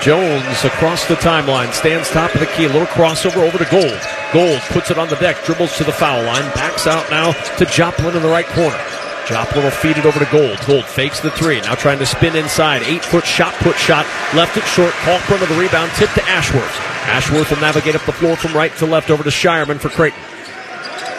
Jones 0.02 0.64
across 0.64 1.06
the 1.06 1.16
timeline, 1.16 1.72
stands 1.72 2.08
top 2.10 2.32
of 2.32 2.40
the 2.40 2.46
key, 2.46 2.68
little 2.68 2.86
crossover 2.86 3.38
over 3.38 3.58
to 3.58 3.68
Gold. 3.68 4.00
Gold 4.32 4.60
puts 4.70 4.90
it 4.92 4.98
on 4.98 5.08
the 5.08 5.16
deck, 5.16 5.42
dribbles 5.44 5.76
to 5.76 5.84
the 5.84 5.92
foul 5.92 6.22
line, 6.22 6.44
backs 6.54 6.86
out 6.86 7.10
now 7.10 7.32
to 7.56 7.66
Joplin 7.66 8.16
in 8.16 8.22
the 8.22 8.28
right 8.28 8.46
corner. 8.46 8.78
Joplin 9.26 9.64
will 9.64 9.70
feed 9.72 9.98
it 9.98 10.06
over 10.06 10.20
to 10.20 10.30
Gold. 10.30 10.58
Gold 10.66 10.84
fakes 10.84 11.20
the 11.20 11.32
three, 11.32 11.60
now 11.60 11.74
trying 11.74 11.98
to 11.98 12.06
spin 12.06 12.36
inside. 12.36 12.82
Eight 12.84 13.04
foot 13.04 13.26
shot, 13.26 13.52
put 13.54 13.76
shot, 13.76 14.06
left 14.34 14.56
it 14.56 14.64
short. 14.64 14.92
Kalkbrenner 15.02 15.48
the 15.48 15.60
rebound, 15.60 15.90
tip 15.96 16.10
to 16.12 16.22
Ashworth. 16.28 16.64
Ashworth 17.08 17.50
will 17.50 17.60
navigate 17.60 17.96
up 17.96 18.06
the 18.06 18.12
floor 18.12 18.36
from 18.36 18.54
right 18.54 18.74
to 18.76 18.86
left 18.86 19.10
over 19.10 19.24
to 19.24 19.30
Scheierman 19.30 19.80
for 19.80 19.88
Creighton. 19.88 20.20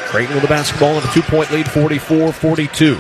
Creighton 0.07 0.35
with 0.35 0.43
the 0.43 0.49
basketball 0.49 0.95
and 0.95 1.05
a 1.05 1.11
two 1.11 1.21
point 1.21 1.51
lead, 1.51 1.69
44 1.69 2.31
42. 2.31 2.97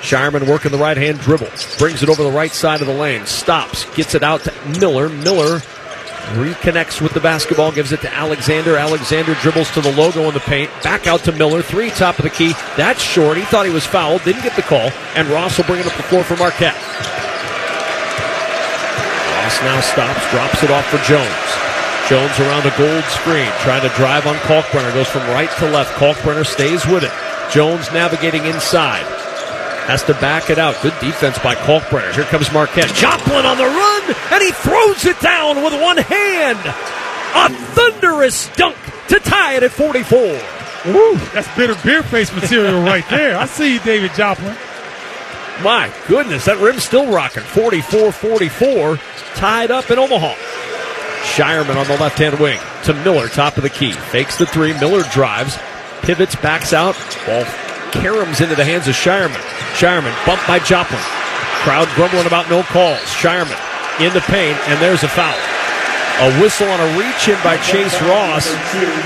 Scheierman 0.00 0.48
working 0.48 0.70
the 0.70 0.78
right 0.78 0.96
hand 0.96 1.20
dribble. 1.20 1.50
Brings 1.78 2.02
it 2.02 2.08
over 2.08 2.22
the 2.22 2.30
right 2.30 2.52
side 2.52 2.80
of 2.80 2.86
the 2.86 2.94
lane. 2.94 3.26
Stops. 3.26 3.84
Gets 3.96 4.14
it 4.14 4.22
out 4.22 4.42
to 4.42 4.52
Miller. 4.78 5.08
Miller 5.08 5.58
reconnects 6.36 7.00
with 7.00 7.12
the 7.14 7.20
basketball. 7.20 7.72
Gives 7.72 7.92
it 7.92 8.00
to 8.02 8.14
Alexander. 8.14 8.76
Alexander 8.76 9.34
dribbles 9.34 9.70
to 9.72 9.80
the 9.80 9.92
logo 9.92 10.22
in 10.28 10.34
the 10.34 10.40
paint. 10.40 10.70
Back 10.82 11.06
out 11.06 11.20
to 11.24 11.32
Miller. 11.32 11.62
Three 11.62 11.90
top 11.90 12.18
of 12.18 12.24
the 12.24 12.30
key. 12.30 12.52
That's 12.76 13.02
short. 13.02 13.36
He 13.36 13.44
thought 13.44 13.66
he 13.66 13.72
was 13.72 13.84
fouled. 13.86 14.22
Didn't 14.24 14.42
get 14.42 14.56
the 14.56 14.62
call. 14.62 14.90
And 15.14 15.28
Ross 15.28 15.58
will 15.58 15.64
bring 15.64 15.80
it 15.80 15.86
up 15.86 15.96
the 15.96 16.04
floor 16.04 16.22
for 16.22 16.36
Marquette. 16.36 16.76
Ross 19.34 19.60
now 19.62 19.80
stops. 19.80 20.30
Drops 20.30 20.62
it 20.62 20.70
off 20.70 20.86
for 20.86 20.98
Jones. 20.98 21.48
Jones 22.08 22.38
around 22.40 22.64
a 22.66 22.76
gold 22.78 23.04
screen. 23.04 23.50
Trying 23.60 23.82
to 23.82 23.94
drive 23.96 24.26
on 24.26 24.36
Kalkbrenner. 24.46 24.94
Goes 24.94 25.08
from 25.08 25.22
right 25.28 25.50
to 25.58 25.70
left. 25.70 25.92
Kalkbrenner 25.96 26.46
stays 26.46 26.86
with 26.86 27.02
it. 27.02 27.12
Jones 27.52 27.90
navigating 27.92 28.44
inside. 28.46 29.17
Has 29.88 30.02
to 30.04 30.12
back 30.12 30.50
it 30.50 30.58
out. 30.58 30.76
Good 30.82 30.92
defense 31.00 31.38
by 31.38 31.54
Kalkbrenner. 31.54 32.12
Here 32.12 32.24
comes 32.24 32.52
Marquette. 32.52 32.94
Joplin 32.94 33.46
on 33.46 33.56
the 33.56 33.64
run, 33.64 34.02
and 34.32 34.42
he 34.42 34.52
throws 34.52 35.06
it 35.06 35.18
down 35.20 35.64
with 35.64 35.80
one 35.80 35.96
hand. 35.96 36.58
A 37.34 37.48
thunderous 37.72 38.48
dunk 38.54 38.76
to 39.08 39.18
tie 39.18 39.54
it 39.54 39.62
at 39.62 39.70
44. 39.70 40.18
Woo, 40.92 41.16
that's 41.32 41.48
bitter 41.56 41.74
beer 41.82 42.02
face 42.02 42.30
material 42.34 42.82
right 42.82 43.08
there. 43.08 43.38
I 43.38 43.46
see 43.46 43.72
you, 43.72 43.80
David 43.80 44.12
Joplin. 44.12 44.54
My 45.62 45.90
goodness, 46.06 46.44
that 46.44 46.58
rim's 46.58 46.84
still 46.84 47.10
rocking. 47.10 47.42
44 47.42 48.12
44, 48.12 48.96
tied 49.36 49.70
up 49.70 49.90
in 49.90 49.98
Omaha. 49.98 50.34
Scheierman 51.22 51.76
on 51.76 51.86
the 51.86 51.96
left 51.96 52.18
hand 52.18 52.38
wing 52.38 52.60
to 52.84 52.92
Miller, 52.92 53.28
top 53.28 53.56
of 53.56 53.62
the 53.62 53.70
key. 53.70 53.92
Fakes 53.92 54.36
the 54.36 54.44
three. 54.44 54.72
Miller 54.74 55.02
drives, 55.12 55.58
pivots, 56.02 56.36
backs 56.36 56.74
out. 56.74 56.94
Ball 57.26 57.44
caroms 57.92 58.40
into 58.40 58.54
the 58.54 58.64
hands 58.64 58.88
of 58.88 58.94
Scheierman. 58.94 59.40
Scheierman 59.74 60.14
bumped 60.26 60.46
by 60.46 60.58
Joplin. 60.58 61.00
Crowd 61.62 61.88
grumbling 61.94 62.26
about 62.26 62.48
no 62.48 62.62
calls. 62.62 62.98
Scheierman 63.00 63.58
in 64.00 64.12
the 64.12 64.20
paint, 64.22 64.56
and 64.68 64.80
there's 64.80 65.02
a 65.02 65.08
foul. 65.08 65.36
A 66.20 66.40
whistle 66.40 66.66
on 66.68 66.80
a 66.80 66.98
reach 66.98 67.28
in 67.28 67.40
by 67.44 67.56
Chase 67.58 68.00
Ross, 68.02 68.52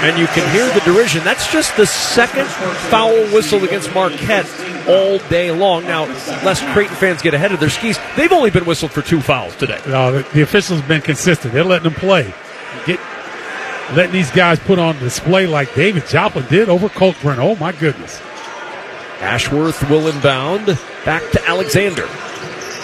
and 0.01 0.19
you 0.19 0.27
can 0.29 0.51
hear 0.51 0.67
the 0.73 0.81
derision. 0.81 1.23
That's 1.25 1.51
just 1.53 1.77
the 1.77 1.87
second 1.87 2.47
foul 2.89 3.13
whistle 3.35 3.63
against 3.65 3.93
Marquette 3.93 4.49
all 4.89 5.19
day 5.29 5.51
long. 5.51 5.85
Now, 5.85 6.07
lest 6.43 6.65
Creighton 6.69 6.97
fans 6.97 7.21
get 7.21 7.35
ahead 7.35 7.53
of 7.53 7.61
their 7.61 7.69
skis, 7.69 7.99
they've 8.17 8.33
only 8.33 8.51
been 8.51 8.65
whistled 8.65 8.93
for 8.93 9.03
two 9.03 9.21
fouls 9.21 9.55
today. 9.57 9.79
No, 9.87 10.11
the, 10.11 10.23
the 10.33 10.41
officials 10.41 10.81
have 10.81 10.89
been 10.89 11.03
consistent. 11.03 11.53
They're 11.53 11.65
letting 11.65 11.93
them 11.93 12.01
play. 12.01 12.33
Get 12.87 12.99
letting 13.95 14.13
these 14.13 14.31
guys 14.31 14.59
put 14.59 14.79
on 14.79 14.99
display 14.99 15.47
like 15.47 15.75
David 15.75 16.07
Joplin 16.07 16.47
did 16.47 16.71
over 16.71 16.89
Colburn. 16.89 17.39
Oh 17.41 17.57
my 17.57 17.73
goodness. 17.73 18.23
Ashworth 19.23 19.89
will 19.89 20.09
inbound 20.09 20.67
back 21.05 21.23
to 21.31 21.49
Alexander. 21.49 22.09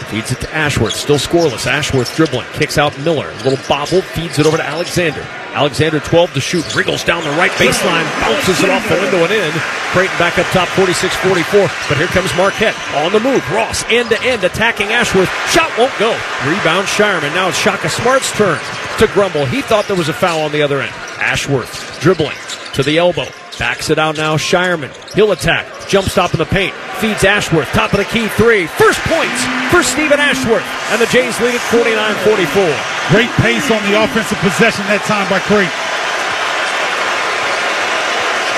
Feeds 0.08 0.30
it 0.30 0.40
to 0.40 0.54
Ashworth, 0.54 0.94
still 0.94 1.18
scoreless. 1.18 1.66
Ashworth 1.66 2.14
dribbling, 2.14 2.46
kicks 2.52 2.78
out 2.78 2.96
Miller. 3.00 3.30
Little 3.42 3.58
bobble, 3.68 4.00
feeds 4.00 4.38
it 4.38 4.46
over 4.46 4.56
to 4.56 4.64
Alexander. 4.64 5.20
Alexander 5.52 5.98
12 5.98 6.34
to 6.34 6.40
shoot, 6.40 6.76
wriggles 6.76 7.02
down 7.02 7.24
the 7.24 7.30
right 7.30 7.50
baseline, 7.58 8.06
bounces 8.22 8.62
it 8.62 8.70
off 8.70 8.88
the 8.88 8.94
window 8.94 9.18
and 9.24 9.32
in. 9.32 9.50
Creighton 9.90 10.16
back 10.16 10.38
up 10.38 10.46
top 10.54 10.68
46 10.78 11.14
44. 11.16 11.68
But 11.88 11.98
here 11.98 12.06
comes 12.06 12.34
Marquette 12.36 12.78
on 12.94 13.10
the 13.12 13.20
move. 13.20 13.42
Ross 13.50 13.82
end 13.90 14.08
to 14.10 14.22
end 14.22 14.44
attacking 14.44 14.86
Ashworth. 14.94 15.28
Shot 15.50 15.76
won't 15.76 15.92
go. 15.98 16.12
Rebound 16.46 16.86
Scheierman. 16.86 17.34
Now 17.34 17.48
it's 17.48 17.58
Shaka 17.58 17.88
Smart's 17.88 18.30
turn 18.32 18.60
to 18.98 19.08
grumble. 19.08 19.44
He 19.44 19.60
thought 19.60 19.88
there 19.88 19.96
was 19.96 20.08
a 20.08 20.14
foul 20.14 20.42
on 20.42 20.52
the 20.52 20.62
other 20.62 20.80
end. 20.80 20.94
Ashworth 21.18 22.00
dribbling 22.00 22.38
to 22.74 22.84
the 22.84 22.96
elbow. 22.96 23.26
Backs 23.58 23.90
it 23.90 23.98
out 23.98 24.16
now, 24.16 24.38
Scheierman. 24.38 24.94
He'll 25.18 25.34
attack. 25.34 25.66
Jump 25.90 26.06
stop 26.06 26.30
in 26.30 26.38
the 26.38 26.46
paint. 26.46 26.70
Feeds 27.02 27.26
Ashworth. 27.26 27.66
Top 27.74 27.90
of 27.90 27.98
the 27.98 28.06
key 28.06 28.30
three. 28.38 28.70
First 28.78 29.02
points 29.10 29.42
for 29.74 29.82
Stephen 29.82 30.22
Ashworth. 30.22 30.62
And 30.94 31.02
the 31.02 31.10
Jays 31.10 31.34
lead 31.42 31.58
at 31.58 31.64
49 31.74 31.90
44. 32.22 32.70
Great 33.10 33.32
pace 33.42 33.66
on 33.74 33.82
the 33.90 33.98
offensive 33.98 34.38
possession 34.38 34.86
that 34.86 35.02
time 35.10 35.26
by 35.26 35.42
Creighton. 35.50 35.74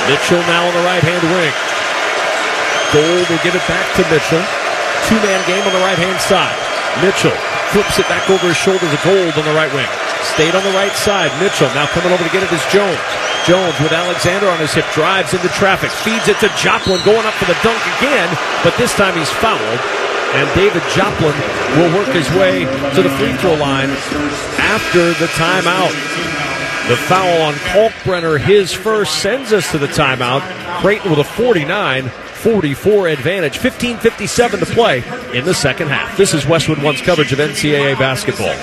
Mitchell 0.05 0.45
now 0.53 0.69
on 0.69 0.75
the 0.77 0.85
right 0.85 1.01
hand 1.01 1.25
wing. 1.33 1.55
Gold 2.93 3.25
will 3.33 3.41
give 3.41 3.57
it 3.57 3.65
back 3.65 3.89
to 3.97 4.05
Mitchell. 4.13 4.45
Two 5.09 5.17
man 5.25 5.41
game 5.49 5.65
on 5.65 5.73
the 5.73 5.81
right 5.81 5.97
hand 5.97 6.21
side. 6.21 6.53
Mitchell 7.01 7.33
flips 7.73 7.97
it 7.97 8.09
back 8.13 8.29
over 8.29 8.53
his 8.53 8.57
shoulder 8.59 8.85
to 8.85 9.01
Gold 9.01 9.33
on 9.33 9.49
the 9.49 9.57
right 9.57 9.73
wing. 9.73 9.89
Stayed 10.23 10.55
on 10.55 10.63
the 10.65 10.75
right 10.77 10.93
side. 10.97 11.33
Mitchell 11.41 11.69
now 11.75 11.87
coming 11.89 12.13
over 12.13 12.23
to 12.23 12.31
get 12.31 12.43
it 12.43 12.53
is 12.53 12.65
Jones. 12.73 13.01
Jones 13.47 13.75
with 13.81 13.93
Alexander 13.93 14.49
on 14.49 14.59
his 14.59 14.73
hip 14.75 14.85
drives 14.93 15.33
into 15.33 15.49
traffic, 15.57 15.91
feeds 15.91 16.29
it 16.29 16.39
to 16.41 16.49
Joplin, 16.61 17.01
going 17.05 17.25
up 17.25 17.35
for 17.35 17.47
the 17.47 17.57
dunk 17.65 17.81
again, 17.99 18.29
but 18.63 18.77
this 18.77 18.93
time 18.95 19.17
he's 19.17 19.31
fouled. 19.41 19.81
And 20.37 20.47
David 20.55 20.83
Joplin 20.95 21.35
will 21.81 21.91
work 21.97 22.09
his 22.15 22.29
way 22.37 22.65
to 22.95 23.03
the 23.03 23.11
free 23.17 23.33
throw 23.39 23.55
line 23.55 23.91
after 24.61 25.09
the 25.17 25.27
timeout. 25.35 25.91
The 26.89 26.97
foul 26.97 27.43
on 27.43 27.55
Kalkbrenner, 27.55 28.39
his 28.39 28.73
first, 28.73 29.23
sends 29.23 29.53
us 29.53 29.71
to 29.71 29.79
the 29.79 29.87
timeout. 29.87 30.43
Creighton 30.81 31.11
with 31.11 31.21
a 31.21 31.25
49 31.25 32.09
44 32.09 33.09
advantage. 33.09 33.59
15.57 33.59 34.61
to 34.61 34.67
play 34.67 35.05
in 35.37 35.45
the 35.45 35.55
second 35.55 35.89
half. 35.89 36.17
This 36.17 36.33
is 36.33 36.47
Westwood 36.47 36.83
One's 36.83 37.03
coverage 37.03 37.33
of 37.33 37.39
NCAA 37.39 37.99
basketball. 37.99 38.55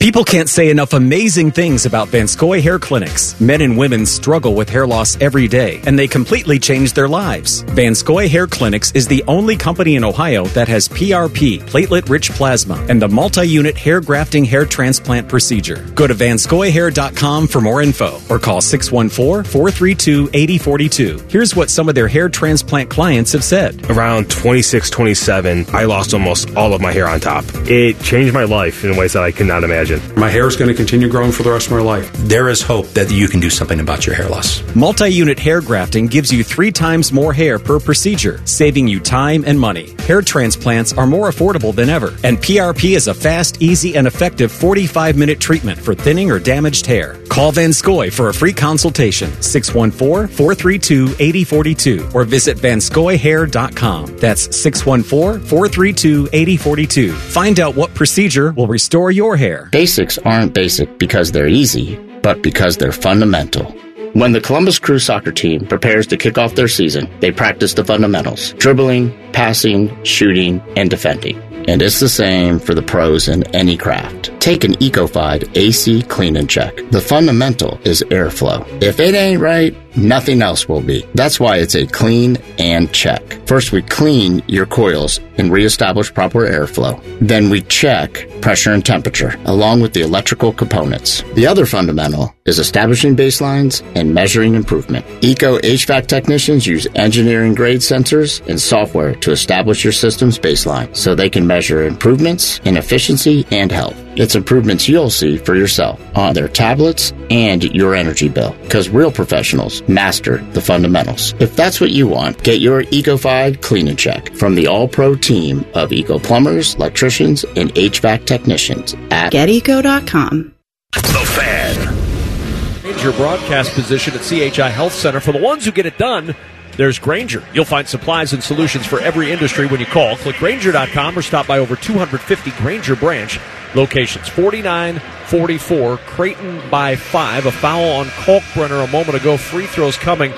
People 0.00 0.24
can't 0.24 0.48
say 0.48 0.70
enough 0.70 0.94
amazing 0.94 1.50
things 1.50 1.84
about 1.84 2.08
Van 2.08 2.26
Scoy 2.26 2.62
Hair 2.62 2.78
Clinics. 2.78 3.38
Men 3.38 3.60
and 3.60 3.76
women 3.76 4.06
struggle 4.06 4.54
with 4.54 4.70
hair 4.70 4.86
loss 4.86 5.20
every 5.20 5.46
day, 5.46 5.82
and 5.84 5.98
they 5.98 6.08
completely 6.08 6.58
change 6.58 6.94
their 6.94 7.06
lives. 7.06 7.60
Van 7.76 7.94
Scoy 7.94 8.26
Hair 8.26 8.46
Clinics 8.46 8.92
is 8.92 9.06
the 9.06 9.22
only 9.28 9.58
company 9.58 9.96
in 9.96 10.04
Ohio 10.04 10.46
that 10.56 10.68
has 10.68 10.88
PRP, 10.88 11.60
platelet-rich 11.64 12.30
plasma, 12.30 12.82
and 12.88 13.02
the 13.02 13.08
multi-unit 13.08 13.76
hair 13.76 14.00
grafting 14.00 14.42
hair 14.42 14.64
transplant 14.64 15.28
procedure. 15.28 15.84
Go 15.94 16.06
to 16.06 16.14
vanscoyhair.com 16.14 17.46
for 17.46 17.60
more 17.60 17.82
info 17.82 18.18
or 18.30 18.38
call 18.38 18.62
614-432-8042. 18.62 21.30
Here's 21.30 21.54
what 21.54 21.68
some 21.68 21.90
of 21.90 21.94
their 21.94 22.08
hair 22.08 22.30
transplant 22.30 22.88
clients 22.88 23.32
have 23.32 23.44
said. 23.44 23.90
Around 23.90 24.30
26, 24.30 24.88
27, 24.88 25.66
I 25.74 25.84
lost 25.84 26.14
almost 26.14 26.56
all 26.56 26.72
of 26.72 26.80
my 26.80 26.90
hair 26.90 27.06
on 27.06 27.20
top. 27.20 27.44
It 27.66 28.00
changed 28.00 28.32
my 28.32 28.44
life 28.44 28.82
in 28.82 28.96
ways 28.96 29.12
that 29.12 29.24
I 29.24 29.30
could 29.30 29.46
not 29.46 29.62
imagine. 29.62 29.89
My 30.16 30.28
hair 30.28 30.46
is 30.46 30.56
going 30.56 30.68
to 30.68 30.74
continue 30.74 31.08
growing 31.08 31.32
for 31.32 31.42
the 31.42 31.50
rest 31.50 31.66
of 31.66 31.72
my 31.72 31.80
life. 31.80 32.10
There 32.14 32.48
is 32.48 32.62
hope 32.62 32.86
that 32.88 33.10
you 33.10 33.28
can 33.28 33.40
do 33.40 33.50
something 33.50 33.80
about 33.80 34.06
your 34.06 34.14
hair 34.14 34.28
loss. 34.28 34.62
Multi 34.74 35.08
unit 35.08 35.38
hair 35.38 35.60
grafting 35.60 36.06
gives 36.06 36.32
you 36.32 36.44
three 36.44 36.70
times 36.70 37.12
more 37.12 37.32
hair 37.32 37.58
per 37.58 37.80
procedure, 37.80 38.40
saving 38.46 38.86
you 38.86 39.00
time 39.00 39.44
and 39.46 39.58
money. 39.58 39.94
Hair 40.00 40.22
transplants 40.22 40.92
are 40.92 41.06
more 41.06 41.30
affordable 41.30 41.74
than 41.74 41.88
ever, 41.88 42.14
and 42.24 42.38
PRP 42.38 42.96
is 42.96 43.08
a 43.08 43.14
fast, 43.14 43.60
easy, 43.62 43.96
and 43.96 44.06
effective 44.06 44.52
45 44.52 45.16
minute 45.16 45.40
treatment 45.40 45.78
for 45.78 45.94
thinning 45.94 46.30
or 46.30 46.38
damaged 46.38 46.86
hair. 46.86 47.16
Call 47.28 47.52
Van 47.52 47.72
Scoy 47.72 48.10
for 48.10 48.28
a 48.28 48.34
free 48.34 48.52
consultation, 48.52 49.30
614 49.42 50.28
432 50.36 51.16
8042, 51.18 52.10
or 52.12 52.24
visit 52.24 52.56
vanscoyhair.com. 52.58 54.16
That's 54.18 54.56
614 54.56 55.46
432 55.46 56.28
8042. 56.32 57.12
Find 57.12 57.60
out 57.60 57.74
what 57.74 57.94
procedure 57.94 58.52
will 58.52 58.66
restore 58.66 59.10
your 59.10 59.36
hair. 59.36 59.68
Basics 59.80 60.18
aren't 60.18 60.52
basic 60.52 60.98
because 60.98 61.32
they're 61.32 61.48
easy, 61.48 61.96
but 62.20 62.42
because 62.42 62.76
they're 62.76 62.92
fundamental. 62.92 63.64
When 64.12 64.32
the 64.32 64.40
Columbus 64.42 64.78
Crew 64.78 64.98
soccer 64.98 65.32
team 65.32 65.64
prepares 65.64 66.06
to 66.08 66.18
kick 66.18 66.36
off 66.36 66.54
their 66.54 66.68
season, 66.68 67.08
they 67.20 67.32
practice 67.32 67.72
the 67.72 67.82
fundamentals 67.82 68.52
dribbling, 68.58 69.10
passing, 69.32 69.88
shooting, 70.04 70.60
and 70.76 70.90
defending. 70.90 71.38
And 71.66 71.80
it's 71.80 71.98
the 71.98 72.10
same 72.10 72.58
for 72.58 72.74
the 72.74 72.82
pros 72.82 73.26
in 73.26 73.42
any 73.56 73.78
craft. 73.78 74.38
Take 74.38 74.64
an 74.64 74.74
EcoFide 74.74 75.56
AC 75.56 76.02
clean 76.02 76.36
and 76.36 76.50
check. 76.50 76.76
The 76.90 77.00
fundamental 77.00 77.80
is 77.84 78.02
airflow. 78.10 78.66
If 78.82 79.00
it 79.00 79.14
ain't 79.14 79.40
right, 79.40 79.74
nothing 79.96 80.42
else 80.42 80.68
will 80.68 80.80
be. 80.80 81.06
That's 81.14 81.40
why 81.40 81.58
it's 81.58 81.74
a 81.74 81.86
clean 81.86 82.38
and 82.58 82.92
check. 82.92 83.22
First, 83.46 83.72
we 83.72 83.82
clean 83.82 84.42
your 84.46 84.66
coils 84.66 85.20
and 85.38 85.52
reestablish 85.52 86.12
proper 86.12 86.46
airflow. 86.46 87.02
Then 87.20 87.50
we 87.50 87.62
check 87.62 88.26
pressure 88.40 88.72
and 88.72 88.84
temperature, 88.84 89.34
along 89.44 89.80
with 89.80 89.92
the 89.92 90.02
electrical 90.02 90.52
components. 90.52 91.22
The 91.34 91.46
other 91.46 91.66
fundamental 91.66 92.34
is 92.44 92.58
establishing 92.58 93.16
baselines 93.16 93.82
and 93.94 94.14
measuring 94.14 94.54
improvement. 94.54 95.04
Eco 95.22 95.58
HVAC 95.58 96.06
technicians 96.06 96.66
use 96.66 96.86
engineering 96.94 97.54
grade 97.54 97.80
sensors 97.80 98.46
and 98.48 98.60
software 98.60 99.14
to 99.16 99.30
establish 99.30 99.84
your 99.84 99.92
system's 99.92 100.38
baseline 100.38 100.94
so 100.96 101.14
they 101.14 101.30
can 101.30 101.46
measure 101.46 101.86
improvements 101.86 102.60
in 102.64 102.76
efficiency 102.76 103.46
and 103.50 103.70
health. 103.70 103.96
It's 104.20 104.34
improvements 104.34 104.86
you'll 104.86 105.08
see 105.08 105.38
for 105.38 105.54
yourself 105.54 105.98
on 106.14 106.34
their 106.34 106.46
tablets 106.46 107.14
and 107.30 107.64
your 107.64 107.94
energy 107.94 108.28
bill 108.28 108.54
because 108.60 108.90
real 108.90 109.10
professionals 109.10 109.80
master 109.88 110.44
the 110.52 110.60
fundamentals. 110.60 111.32
If 111.40 111.56
that's 111.56 111.80
what 111.80 111.92
you 111.92 112.06
want, 112.06 112.42
get 112.42 112.60
your 112.60 112.82
EcoFide 112.82 113.62
clean 113.62 113.88
and 113.88 113.98
check 113.98 114.30
from 114.34 114.56
the 114.56 114.66
all 114.66 114.86
pro 114.86 115.14
team 115.14 115.64
of 115.72 115.90
Eco 115.90 116.18
plumbers, 116.18 116.74
electricians, 116.74 117.44
and 117.56 117.74
HVAC 117.74 118.26
technicians 118.26 118.92
at 119.10 119.32
GetEco.com. 119.32 120.54
The 120.92 121.00
Fan. 121.00 122.82
Change 122.82 123.02
your 123.02 123.14
broadcast 123.14 123.72
position 123.72 124.12
at 124.12 124.20
CHI 124.20 124.68
Health 124.68 124.92
Center. 124.92 125.20
For 125.20 125.32
the 125.32 125.40
ones 125.40 125.64
who 125.64 125.72
get 125.72 125.86
it 125.86 125.96
done, 125.96 126.36
there's 126.76 126.98
Grainger. 126.98 127.42
You'll 127.54 127.64
find 127.64 127.88
supplies 127.88 128.34
and 128.34 128.44
solutions 128.44 128.84
for 128.84 129.00
every 129.00 129.32
industry 129.32 129.66
when 129.66 129.80
you 129.80 129.86
call. 129.86 130.16
Click 130.16 130.36
Grainger.com 130.36 131.18
or 131.18 131.22
stop 131.22 131.46
by 131.46 131.58
over 131.58 131.74
250 131.74 132.50
Grainger 132.62 132.96
branch 132.96 133.40
locations. 133.74 134.28
49-44, 134.28 135.98
Creighton 135.98 136.70
by 136.70 136.96
five. 136.96 137.46
A 137.46 137.52
foul 137.52 137.90
on 137.90 138.06
Kalkbrenner 138.06 138.84
a 138.84 138.90
moment 138.90 139.16
ago. 139.16 139.36
Free 139.36 139.66
throws 139.66 139.96
coming 139.96 140.32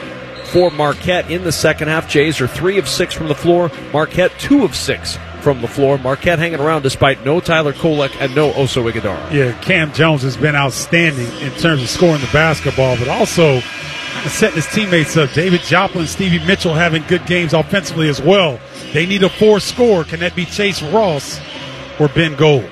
for 0.47 0.71
Marquette 0.71 1.31
in 1.31 1.45
the 1.45 1.53
second 1.53 1.89
half. 1.89 2.09
Jays 2.09 2.41
are 2.41 2.47
three 2.47 2.79
of 2.79 2.89
six 2.89 3.15
from 3.15 3.29
the 3.29 3.35
floor. 3.35 3.71
Marquette 3.93 4.33
two 4.39 4.65
of 4.65 4.75
six 4.77 5.19
from 5.41 5.61
the 5.61 5.69
floor. 5.69 5.99
Marquette 5.99 6.39
hanging 6.39 6.61
around 6.61 6.83
despite 6.83 7.25
no 7.25 7.41
Tyler 7.41 7.73
Kolek 7.73 8.15
and 8.21 8.35
no 8.35 8.53
Oso 8.53 8.91
Ighodaro. 8.91 9.33
Yeah, 9.33 9.59
Cam 9.61 9.93
Jones 9.93 10.23
has 10.23 10.37
been 10.37 10.55
outstanding 10.55 11.27
in 11.41 11.51
terms 11.53 11.83
of 11.83 11.89
scoring 11.89 12.21
the 12.21 12.31
basketball, 12.33 12.97
but 12.99 13.09
also 13.09 13.61
setting 14.29 14.57
his 14.57 14.67
teammates 14.67 15.17
up. 15.17 15.33
David 15.33 15.63
Joplin, 15.63 16.07
Stevie 16.07 16.45
Mitchell 16.47 16.75
having 16.75 17.03
good 17.09 17.25
games 17.27 17.55
offensively 17.55 18.09
as 18.09 18.21
well. 18.21 18.61
They 18.93 19.07
need 19.07 19.23
a 19.23 19.29
four 19.29 19.59
score. 19.59 20.05
Can 20.05 20.21
that 20.21 20.37
be 20.37 20.45
Chase 20.45 20.83
Ross 20.83 21.41
or 21.99 22.09
Ben 22.09 22.37
Gold? 22.37 22.69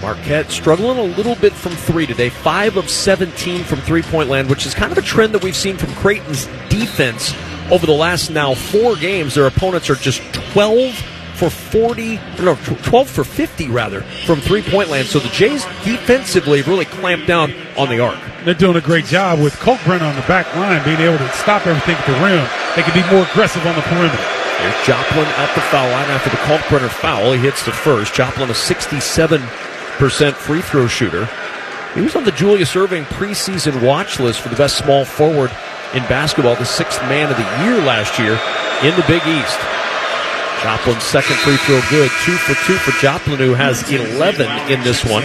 Marquette 0.00 0.50
struggling 0.50 0.98
a 0.98 1.16
little 1.16 1.34
bit 1.36 1.52
from 1.52 1.72
three 1.72 2.06
today. 2.06 2.28
Five 2.28 2.76
of 2.76 2.88
17 2.88 3.64
from 3.64 3.80
three 3.80 4.02
point 4.02 4.28
land, 4.28 4.48
which 4.48 4.66
is 4.66 4.74
kind 4.74 4.92
of 4.92 4.98
a 4.98 5.02
trend 5.02 5.34
that 5.34 5.42
we've 5.42 5.56
seen 5.56 5.76
from 5.76 5.92
Creighton's 5.94 6.46
defense 6.68 7.34
over 7.70 7.86
the 7.86 7.92
last 7.92 8.30
now 8.30 8.54
four 8.54 8.96
games. 8.96 9.34
Their 9.34 9.46
opponents 9.46 9.90
are 9.90 9.96
just 9.96 10.22
12 10.52 10.94
for 11.34 11.50
40, 11.50 12.16
no, 12.40 12.56
12 12.56 13.08
for 13.08 13.22
50 13.22 13.68
rather, 13.68 14.02
from 14.26 14.40
three 14.40 14.62
point 14.62 14.88
land. 14.88 15.08
So 15.08 15.18
the 15.18 15.28
Jays 15.28 15.64
defensively 15.84 16.62
really 16.62 16.84
clamped 16.84 17.26
down 17.26 17.52
on 17.76 17.88
the 17.88 18.00
arc. 18.00 18.18
They're 18.44 18.54
doing 18.54 18.76
a 18.76 18.80
great 18.80 19.04
job 19.04 19.40
with 19.40 19.54
Kalkbrenner 19.54 20.08
on 20.08 20.16
the 20.16 20.26
back 20.26 20.54
line, 20.56 20.82
being 20.84 21.00
able 21.00 21.18
to 21.18 21.28
stop 21.32 21.66
everything 21.66 21.96
at 21.96 22.06
the 22.06 22.12
rim. 22.24 22.46
They 22.76 22.82
can 22.82 22.94
be 22.94 23.08
more 23.12 23.26
aggressive 23.28 23.64
on 23.66 23.74
the 23.74 23.82
perimeter. 23.82 24.16
There's 24.58 24.86
Joplin 24.86 25.26
at 25.26 25.54
the 25.54 25.60
foul 25.60 25.88
line 25.90 26.10
after 26.10 26.30
the 26.30 26.36
Kalkbrenner 26.38 26.88
foul. 26.88 27.32
He 27.32 27.38
hits 27.38 27.64
the 27.64 27.70
first. 27.70 28.14
Joplin 28.14 28.50
a 28.50 28.54
67% 28.54 29.67
free 29.98 30.62
throw 30.62 30.86
shooter. 30.86 31.28
He 31.94 32.00
was 32.00 32.14
on 32.14 32.24
the 32.24 32.32
Julius 32.32 32.74
Erving 32.74 33.04
preseason 33.04 33.82
watch 33.82 34.20
list 34.20 34.40
for 34.40 34.48
the 34.48 34.56
best 34.56 34.78
small 34.78 35.04
forward 35.04 35.50
in 35.94 36.02
basketball, 36.04 36.54
the 36.56 36.64
sixth 36.64 37.00
man 37.02 37.30
of 37.30 37.36
the 37.36 37.64
year 37.64 37.82
last 37.84 38.18
year 38.18 38.38
in 38.88 38.94
the 38.96 39.04
Big 39.08 39.22
East. 39.26 39.58
Joplin's 40.62 41.02
second 41.04 41.36
free 41.36 41.56
throw 41.56 41.80
good. 41.88 42.10
Two 42.24 42.36
for 42.36 42.54
two 42.66 42.76
for 42.78 42.90
Joplin, 43.00 43.38
who 43.38 43.54
has 43.54 43.90
11 43.90 44.70
in 44.70 44.82
this 44.82 45.04
one. 45.04 45.24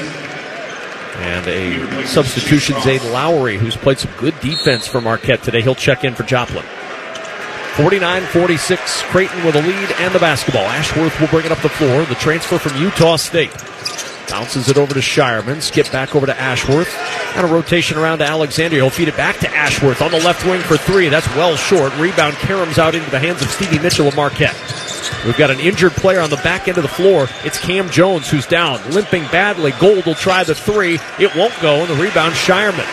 And 1.17 1.47
a 1.47 2.05
substitution, 2.07 2.75
Zaide 2.81 3.03
Lowery, 3.11 3.57
who's 3.57 3.75
played 3.75 3.99
some 3.99 4.11
good 4.17 4.39
defense 4.39 4.87
for 4.87 5.01
Marquette 5.01 5.43
today. 5.43 5.61
He'll 5.61 5.75
check 5.75 6.03
in 6.03 6.15
for 6.15 6.23
Joplin. 6.23 6.65
49 7.75 8.23
46, 8.27 9.01
Creighton 9.03 9.43
with 9.43 9.55
a 9.55 9.61
lead 9.61 9.91
and 9.97 10.13
the 10.13 10.19
basketball. 10.19 10.61
Ashworth 10.61 11.19
will 11.19 11.27
bring 11.29 11.47
it 11.47 11.51
up 11.51 11.59
the 11.61 11.69
floor. 11.69 12.05
The 12.05 12.13
transfer 12.15 12.59
from 12.59 12.79
Utah 12.79 13.15
State. 13.15 13.51
Bounces 14.29 14.69
it 14.69 14.77
over 14.77 14.93
to 14.93 14.99
Scheierman. 14.99 15.59
Skip 15.59 15.91
back 15.91 16.15
over 16.15 16.27
to 16.27 16.39
Ashworth. 16.39 16.95
And 17.35 17.47
a 17.47 17.49
rotation 17.49 17.97
around 17.97 18.19
to 18.19 18.25
Alexander. 18.25 18.75
He'll 18.75 18.91
feed 18.91 19.07
it 19.07 19.17
back 19.17 19.39
to 19.39 19.49
Ashworth 19.49 20.03
on 20.03 20.11
the 20.11 20.19
left 20.19 20.45
wing 20.45 20.61
for 20.61 20.77
three. 20.77 21.09
That's 21.09 21.27
well 21.35 21.55
short. 21.55 21.97
Rebound 21.97 22.35
caroms 22.35 22.77
out 22.77 22.93
into 22.93 23.09
the 23.09 23.19
hands 23.19 23.41
of 23.41 23.49
Stevie 23.49 23.79
Mitchell 23.79 24.07
of 24.07 24.15
Marquette. 24.15 24.55
We've 25.25 25.37
got 25.37 25.49
an 25.49 25.59
injured 25.59 25.93
player 25.93 26.19
on 26.19 26.29
the 26.29 26.37
back 26.37 26.67
end 26.67 26.77
of 26.77 26.83
the 26.83 26.89
floor. 26.89 27.27
It's 27.43 27.57
Cam 27.57 27.89
Jones 27.89 28.29
who's 28.29 28.45
down, 28.45 28.87
limping 28.91 29.23
badly. 29.31 29.71
Gold 29.79 30.05
will 30.05 30.15
try 30.15 30.43
the 30.43 30.53
three. 30.53 30.99
It 31.19 31.35
won't 31.35 31.59
go, 31.59 31.81
and 31.81 31.89
the 31.89 31.95
rebound, 31.95 32.35
Scheierman. 32.35 32.87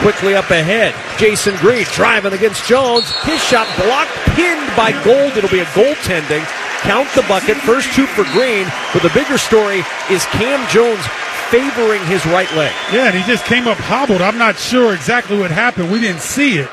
Quickly 0.00 0.34
up 0.34 0.48
ahead, 0.48 0.94
Jasen 1.20 1.60
Green 1.60 1.84
driving 1.92 2.32
against 2.32 2.64
Jones. 2.64 3.04
His 3.28 3.36
shot 3.44 3.68
blocked, 3.76 4.08
pinned 4.32 4.64
by 4.74 4.96
Gold. 5.04 5.36
It'll 5.36 5.50
be 5.50 5.60
a 5.60 5.68
goaltending. 5.76 6.40
Count 6.80 7.06
the 7.14 7.20
bucket. 7.28 7.58
First 7.58 7.92
two 7.92 8.06
for 8.06 8.24
Green. 8.32 8.64
But 8.94 9.02
the 9.02 9.12
bigger 9.12 9.36
story 9.36 9.84
is 10.08 10.24
Cam 10.32 10.64
Jones 10.72 11.04
favoring 11.52 12.00
his 12.06 12.24
right 12.32 12.50
leg. 12.56 12.72
Yeah, 12.90 13.12
and 13.12 13.14
he 13.14 13.22
just 13.28 13.44
came 13.44 13.68
up 13.68 13.76
hobbled. 13.76 14.22
I'm 14.22 14.38
not 14.38 14.56
sure 14.56 14.94
exactly 14.94 15.36
what 15.38 15.50
happened. 15.50 15.92
We 15.92 16.00
didn't 16.00 16.22
see 16.22 16.56
it. 16.56 16.70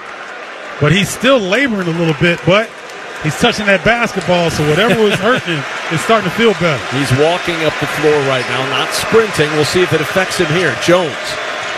But 0.80 0.93
he's 0.93 1.09
still 1.09 1.39
laboring 1.39 1.89
a 1.89 1.97
little 1.99 2.15
bit, 2.22 2.39
but 2.45 2.72
he's 3.23 3.35
touching 3.41 3.65
that 3.65 3.83
basketball, 3.83 4.51
so 4.51 4.64
whatever 4.69 5.03
was 5.03 5.19
hurting 5.19 5.59
him 5.59 5.64
is 5.91 5.99
starting 5.99 6.30
to 6.31 6.35
feel 6.38 6.53
better. 6.64 6.80
He's 6.95 7.11
walking 7.19 7.59
up 7.67 7.75
the 7.83 7.91
floor 7.99 8.15
right 8.31 8.47
now, 8.47 8.64
not 8.72 8.88
sprinting. 8.95 9.51
We'll 9.59 9.67
see 9.67 9.83
if 9.83 9.91
it 9.91 9.99
affects 9.99 10.38
him 10.38 10.47
here. 10.56 10.72
Jones 10.80 11.11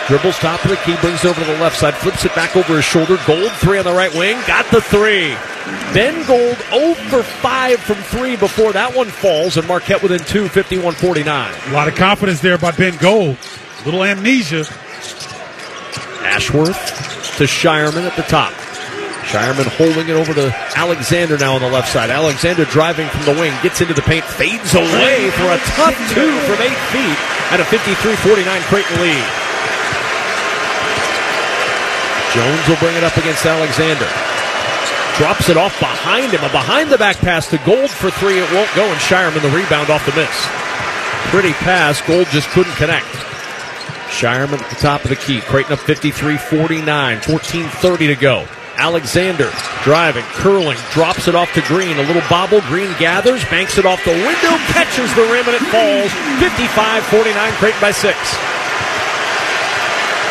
dribbles 0.09 0.39
top 0.39 0.63
of 0.65 0.71
the 0.71 0.75
key, 0.77 0.97
brings 1.01 1.23
it 1.23 1.27
over 1.29 1.39
to 1.39 1.45
the 1.45 1.59
left 1.59 1.77
side, 1.77 1.93
flips 1.93 2.25
it 2.25 2.33
back 2.33 2.57
over 2.57 2.75
his 2.75 2.83
shoulder. 2.83 3.17
Gold 3.27 3.51
three 3.53 3.77
on 3.77 3.85
the 3.85 3.93
right 3.93 4.13
wing, 4.15 4.37
got 4.47 4.65
the 4.71 4.81
three. 4.81 5.35
Ben 5.93 6.25
Gold 6.25 6.57
0 6.71 6.95
for 7.09 7.21
5 7.21 7.79
from 7.79 7.95
three 7.97 8.35
before 8.35 8.73
that 8.73 8.95
one 8.95 9.07
falls, 9.07 9.55
and 9.55 9.67
Marquette 9.67 10.01
within 10.01 10.19
two, 10.19 10.49
51 10.49 10.95
49. 10.95 11.53
A 11.67 11.71
lot 11.71 11.87
of 11.87 11.93
confidence 11.93 12.41
there 12.41 12.57
by 12.57 12.71
Ben 12.71 12.97
Gold. 12.97 13.37
Little 13.85 14.03
amnesia. 14.03 14.65
Ashworth 16.25 17.37
to 17.37 17.43
Scheierman 17.43 18.09
at 18.09 18.15
the 18.15 18.23
top. 18.23 18.51
Scheierman 19.29 19.67
holding 19.77 20.09
it 20.09 20.17
over 20.17 20.33
to 20.33 20.51
Alexander 20.75 21.37
now 21.37 21.53
on 21.53 21.61
the 21.61 21.69
left 21.69 21.89
side. 21.89 22.09
Alexander 22.09 22.65
driving 22.65 23.07
from 23.09 23.25
the 23.25 23.39
wing, 23.39 23.53
gets 23.61 23.79
into 23.79 23.93
the 23.93 24.01
paint, 24.01 24.25
fades 24.25 24.73
away 24.73 25.29
for 25.37 25.45
a 25.53 25.59
tough 25.77 25.93
two 26.09 26.33
from 26.49 26.57
eight 26.65 26.81
feet 26.89 27.19
at 27.53 27.59
a 27.59 27.63
53-49 27.63 28.59
Creighton 28.69 29.01
lead. 29.01 29.48
Jones 32.33 32.67
will 32.69 32.77
bring 32.77 32.95
it 32.95 33.03
up 33.03 33.17
against 33.17 33.45
Alexander. 33.45 34.07
Drops 35.17 35.49
it 35.49 35.57
off 35.57 35.77
behind 35.79 36.31
him. 36.31 36.43
A 36.43 36.49
behind 36.49 36.89
the 36.89 36.97
back 36.97 37.17
pass 37.17 37.49
to 37.49 37.57
Gold 37.65 37.89
for 37.89 38.11
three. 38.11 38.37
It 38.37 38.51
won't 38.53 38.73
go, 38.75 38.85
and 38.85 38.99
Scheierman 39.01 39.41
the 39.41 39.49
rebound 39.49 39.89
off 39.89 40.05
the 40.05 40.13
miss. 40.13 40.47
Pretty 41.33 41.53
pass. 41.53 42.01
Gold 42.01 42.27
just 42.27 42.49
couldn't 42.49 42.75
connect. 42.75 43.09
Scheierman 44.13 44.61
at 44.61 44.69
the 44.69 44.75
top 44.75 45.03
of 45.03 45.09
the 45.09 45.15
key. 45.15 45.41
Creighton 45.41 45.73
up 45.73 45.79
53 45.79 46.37
49. 46.37 47.21
14 47.21 47.63
30 47.65 48.07
to 48.07 48.15
go. 48.15 48.47
Alexander 48.77 49.51
driving, 49.83 50.23
curling, 50.39 50.77
drops 50.91 51.27
it 51.27 51.35
off 51.35 51.51
to 51.53 51.61
Green. 51.63 51.97
A 51.97 52.03
little 52.03 52.23
bobble. 52.29 52.61
Green 52.61 52.93
gathers, 52.97 53.43
banks 53.45 53.77
it 53.77 53.85
off 53.85 54.03
the 54.05 54.11
window, 54.11 54.55
catches 54.71 55.13
the 55.15 55.23
rim, 55.23 55.45
and 55.49 55.55
it 55.55 55.65
falls. 55.67 56.11
55 56.39 57.03
49. 57.03 57.53
Creighton 57.53 57.81
by 57.81 57.91
six. 57.91 58.15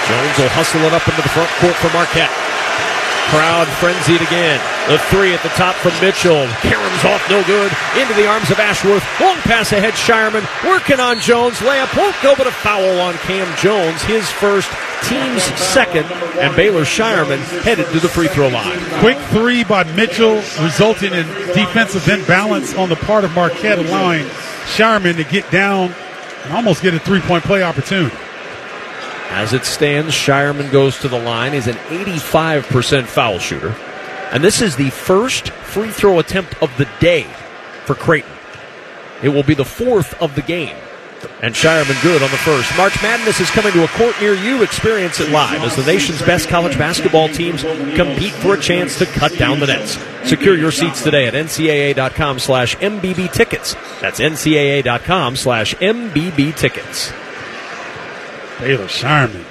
Jones 0.08 0.36
will 0.40 0.52
hustle 0.56 0.80
it 0.88 0.92
up 0.96 1.04
into 1.04 1.20
the 1.20 1.28
front 1.28 1.52
court 1.60 1.76
for 1.76 1.92
Marquette. 1.92 2.32
Crowd 3.28 3.68
frenzied 3.76 4.24
again. 4.24 4.56
The 4.88 4.96
three 5.12 5.34
at 5.34 5.42
the 5.42 5.52
top 5.52 5.76
from 5.76 5.92
Mitchell. 6.00 6.48
caroms 6.64 7.04
off, 7.04 7.20
no 7.28 7.44
good. 7.44 7.70
Into 8.00 8.14
the 8.14 8.26
arms 8.26 8.50
of 8.50 8.58
Ashworth. 8.58 9.04
Long 9.20 9.36
pass 9.44 9.72
ahead, 9.72 9.92
Scheierman. 9.92 10.48
Working 10.64 10.98
on 10.98 11.20
Jones. 11.20 11.58
Layup 11.58 11.94
won't 11.94 12.16
go, 12.22 12.34
but 12.34 12.46
a 12.46 12.50
foul 12.50 12.98
on 13.00 13.12
Cam 13.28 13.44
Jones. 13.58 14.00
His 14.04 14.30
first, 14.30 14.70
team's 15.04 15.42
second. 15.60 16.06
And 16.40 16.56
Baylor 16.56 16.88
Scheierman 16.88 17.38
headed 17.60 17.86
to 17.92 18.00
the 18.00 18.08
free 18.08 18.28
throw 18.28 18.48
line. 18.48 18.80
Quick 19.00 19.18
three 19.28 19.62
by 19.62 19.84
Mitchell, 19.92 20.36
resulting 20.64 21.12
in 21.12 21.26
defensive 21.52 22.08
imbalance 22.08 22.74
on 22.74 22.88
the 22.88 22.96
part 22.96 23.24
of 23.24 23.34
Marquette, 23.34 23.78
allowing 23.78 24.24
Scheierman 24.72 25.16
to 25.16 25.24
get 25.24 25.50
down 25.50 25.92
and 26.44 26.52
almost 26.54 26.82
get 26.82 26.94
a 26.94 26.98
three 26.98 27.20
point 27.20 27.44
play 27.44 27.62
opportunity. 27.62 28.16
As 29.30 29.52
it 29.52 29.64
stands, 29.64 30.14
Scheierman 30.14 30.72
goes 30.72 30.98
to 31.00 31.08
the 31.08 31.18
line. 31.18 31.52
He's 31.52 31.66
an 31.66 31.76
85% 31.76 33.04
foul 33.04 33.38
shooter. 33.38 33.74
And 34.32 34.42
this 34.42 34.60
is 34.60 34.76
the 34.76 34.90
first 34.90 35.50
free 35.50 35.90
throw 35.90 36.18
attempt 36.18 36.60
of 36.62 36.76
the 36.76 36.88
day 37.00 37.24
for 37.84 37.94
Creighton. 37.94 38.32
It 39.22 39.30
will 39.30 39.42
be 39.42 39.54
the 39.54 39.64
fourth 39.64 40.20
of 40.22 40.34
the 40.34 40.42
game. 40.42 40.76
And 41.42 41.54
Scheierman 41.54 42.00
good 42.02 42.22
on 42.22 42.30
the 42.30 42.36
first. 42.36 42.76
March 42.76 43.00
Madness 43.02 43.40
is 43.40 43.50
coming 43.50 43.72
to 43.72 43.84
a 43.84 43.88
court 43.88 44.14
near 44.20 44.34
you. 44.34 44.62
Experience 44.62 45.20
it 45.20 45.30
live 45.30 45.62
as 45.62 45.76
the 45.76 45.84
nation's 45.84 46.22
best 46.22 46.48
college 46.48 46.78
basketball 46.78 47.28
teams 47.28 47.62
compete 47.62 48.32
for 48.32 48.54
a 48.54 48.60
chance 48.60 48.98
to 48.98 49.06
cut 49.06 49.36
down 49.36 49.58
the 49.60 49.66
nets. 49.66 49.98
Secure 50.28 50.56
your 50.56 50.70
seats 50.70 51.02
today 51.02 51.26
at 51.26 51.34
ncaa.com 51.34 52.38
slash 52.38 52.76
MBB 52.76 53.32
tickets. 53.32 53.74
That's 54.00 54.20
ncaa.com 54.20 55.36
slash 55.36 55.74
MBB 55.76 56.56
tickets. 56.56 57.12
Baylor 58.58 58.90
Scheierman. 58.90 59.46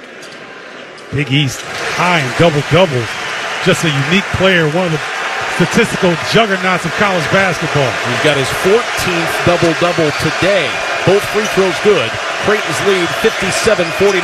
Big 1.16 1.32
East 1.32 1.64
high 1.96 2.20
in 2.20 2.30
double 2.36 2.60
doubles. 2.68 3.08
Just 3.64 3.82
a 3.88 3.90
unique 4.08 4.28
player, 4.36 4.68
one 4.76 4.86
of 4.86 4.92
the 4.92 5.02
statistical 5.56 6.12
juggernauts 6.28 6.84
of 6.84 6.92
college 7.00 7.24
basketball. 7.32 7.88
He's 8.04 8.22
got 8.22 8.36
his 8.36 8.48
14th 8.62 9.32
double 9.48 9.72
double 9.80 10.12
today. 10.20 10.68
Both 11.08 11.24
free 11.32 11.48
throws 11.56 11.74
good. 11.80 12.12
Creighton's 12.44 12.80
lead 12.84 13.08
57 13.24 13.88
49. 13.96 14.22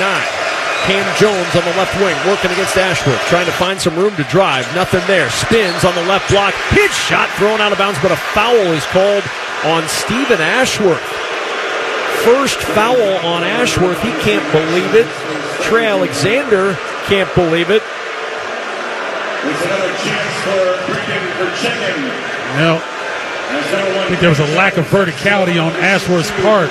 Cam 0.85 1.09
Jones 1.17 1.53
on 1.57 1.65
the 1.65 1.75
left 1.81 1.97
wing 1.97 2.15
working 2.29 2.53
against 2.53 2.77
Ashworth, 2.77 3.19
trying 3.33 3.47
to 3.49 3.57
find 3.57 3.81
some 3.81 3.97
room 3.97 4.15
to 4.21 4.25
drive. 4.29 4.69
Nothing 4.77 5.01
there. 5.09 5.33
Spins 5.33 5.83
on 5.83 5.97
the 5.97 6.05
left 6.05 6.29
block. 6.29 6.53
Hit 6.77 6.93
shot 6.93 7.33
thrown 7.41 7.65
out 7.65 7.73
of 7.73 7.79
bounds, 7.79 7.99
but 8.05 8.13
a 8.13 8.21
foul 8.37 8.69
is 8.77 8.85
called 8.93 9.25
on 9.65 9.89
Stephen 9.89 10.45
Ashworth 10.45 11.01
first 12.25 12.59
foul 12.59 13.21
on 13.21 13.45
Ashworth. 13.45 14.01
He 14.01 14.11
can't 14.25 14.45
believe 14.51 14.95
it. 14.97 15.07
Trey 15.63 15.87
Alexander 15.87 16.75
can't 17.05 17.29
believe 17.35 17.71
it. 17.71 17.83
No. 22.57 22.81
I 22.81 24.07
think 24.09 24.21
there 24.21 24.33
was 24.33 24.41
a 24.41 24.49
lack 24.57 24.77
of 24.77 24.87
verticality 24.87 25.61
on 25.61 25.73
Ashworth's 25.85 26.31
part. 26.41 26.71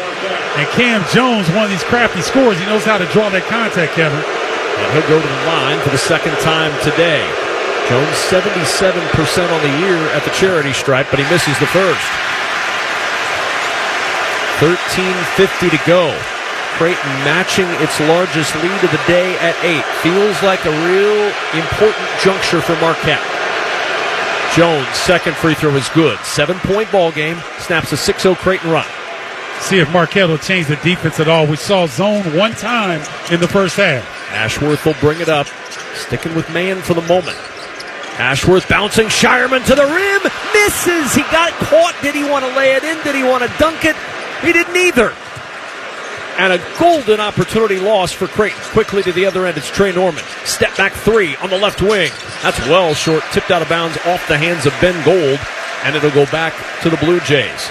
And 0.58 0.68
Cam 0.74 1.06
Jones, 1.14 1.50
one 1.54 1.66
of 1.66 1.70
these 1.70 1.84
crafty 1.86 2.22
scorers, 2.22 2.58
he 2.58 2.66
knows 2.66 2.86
how 2.86 2.98
to 2.98 3.06
draw 3.14 3.30
that 3.30 3.46
contact, 3.46 3.94
Kevin. 3.94 4.18
And 4.18 4.88
he'll 4.94 5.10
go 5.10 5.22
to 5.22 5.30
the 5.30 5.44
line 5.46 5.78
for 5.82 5.90
the 5.90 6.02
second 6.02 6.34
time 6.42 6.74
today. 6.82 7.22
Jones 7.90 8.18
77% 8.30 9.02
on 9.54 9.62
the 9.62 9.74
year 9.86 9.98
at 10.18 10.26
the 10.26 10.34
charity 10.34 10.74
stripe, 10.74 11.10
but 11.10 11.20
he 11.20 11.26
misses 11.30 11.58
the 11.62 11.70
first. 11.70 12.06
13.50 14.64 15.72
to 15.72 15.86
go. 15.86 16.18
Creighton 16.80 17.12
matching 17.28 17.68
its 17.84 18.00
largest 18.00 18.56
lead 18.56 18.84
of 18.84 18.92
the 18.92 19.04
day 19.08 19.36
at 19.40 19.54
8. 19.62 19.84
Feels 20.00 20.42
like 20.42 20.64
a 20.64 20.72
real 20.88 21.28
important 21.52 22.08
juncture 22.24 22.62
for 22.62 22.72
Marquette. 22.80 23.20
Jones, 24.56 24.88
second 24.96 25.36
free 25.36 25.54
throw 25.54 25.76
is 25.76 25.90
good. 25.90 26.18
Seven 26.20 26.58
point 26.60 26.90
ball 26.94 27.12
game. 27.12 27.36
Snaps 27.60 27.92
a 27.92 27.98
6 27.98 28.24
0 28.24 28.36
Creighton 28.36 28.72
run. 28.72 28.88
See 29.60 29.80
if 29.80 29.92
Marquette 29.92 30.30
will 30.30 30.38
change 30.38 30.68
the 30.68 30.78
defense 30.78 31.20
at 31.20 31.28
all. 31.28 31.46
We 31.46 31.58
saw 31.58 31.86
zone 31.86 32.24
one 32.34 32.54
time 32.54 33.02
in 33.34 33.42
the 33.42 33.50
first 33.50 33.76
half. 33.76 34.08
Ashworth 34.32 34.86
will 34.86 34.96
bring 35.02 35.20
it 35.20 35.28
up. 35.28 35.48
Sticking 35.94 36.34
with 36.36 36.50
man 36.54 36.82
for 36.82 36.94
the 36.94 37.02
moment. 37.02 37.36
Ashworth 38.16 38.70
bouncing 38.70 39.08
Scheierman 39.08 39.66
to 39.66 39.76
the 39.76 39.88
rim. 39.88 40.22
Misses. 40.54 41.14
He 41.14 41.24
got 41.24 41.52
caught. 41.68 41.96
Did 42.02 42.16
he 42.16 42.24
want 42.24 42.46
to 42.46 42.56
lay 42.56 42.76
it 42.76 42.86
in? 42.86 42.98
Did 43.04 43.16
he 43.16 43.24
want 43.24 43.44
to 43.44 43.52
dunk 43.60 43.84
it? 43.84 43.98
He 44.44 44.54
didn't 44.54 44.76
either. 44.76 45.14
And 46.38 46.52
a 46.52 46.62
golden 46.80 47.20
opportunity 47.20 47.80
lost 47.80 48.16
for 48.16 48.28
Creighton. 48.28 48.60
Quickly 48.72 49.04
to 49.04 49.12
the 49.12 49.26
other 49.26 49.46
end, 49.46 49.58
it's 49.58 49.70
Trey 49.70 49.92
Norman. 49.92 50.24
Step 50.46 50.76
back 50.76 50.94
three 50.94 51.36
on 51.38 51.50
the 51.50 51.60
left 51.60 51.82
wing. 51.82 52.12
That's 52.42 52.60
well 52.68 52.94
short, 52.96 53.24
tipped 53.32 53.52
out 53.52 53.62
of 53.62 53.70
bounds 53.70 53.98
off 54.06 54.28
the 54.28 54.38
hands 54.38 54.66
of 54.66 54.74
Ben 54.82 54.96
Gold, 55.06 55.40
and 55.84 55.96
it'll 55.96 56.12
go 56.12 56.26
back 56.32 56.54
to 56.82 56.90
the 56.90 56.98
Blue 56.98 57.20
Jays. 57.22 57.70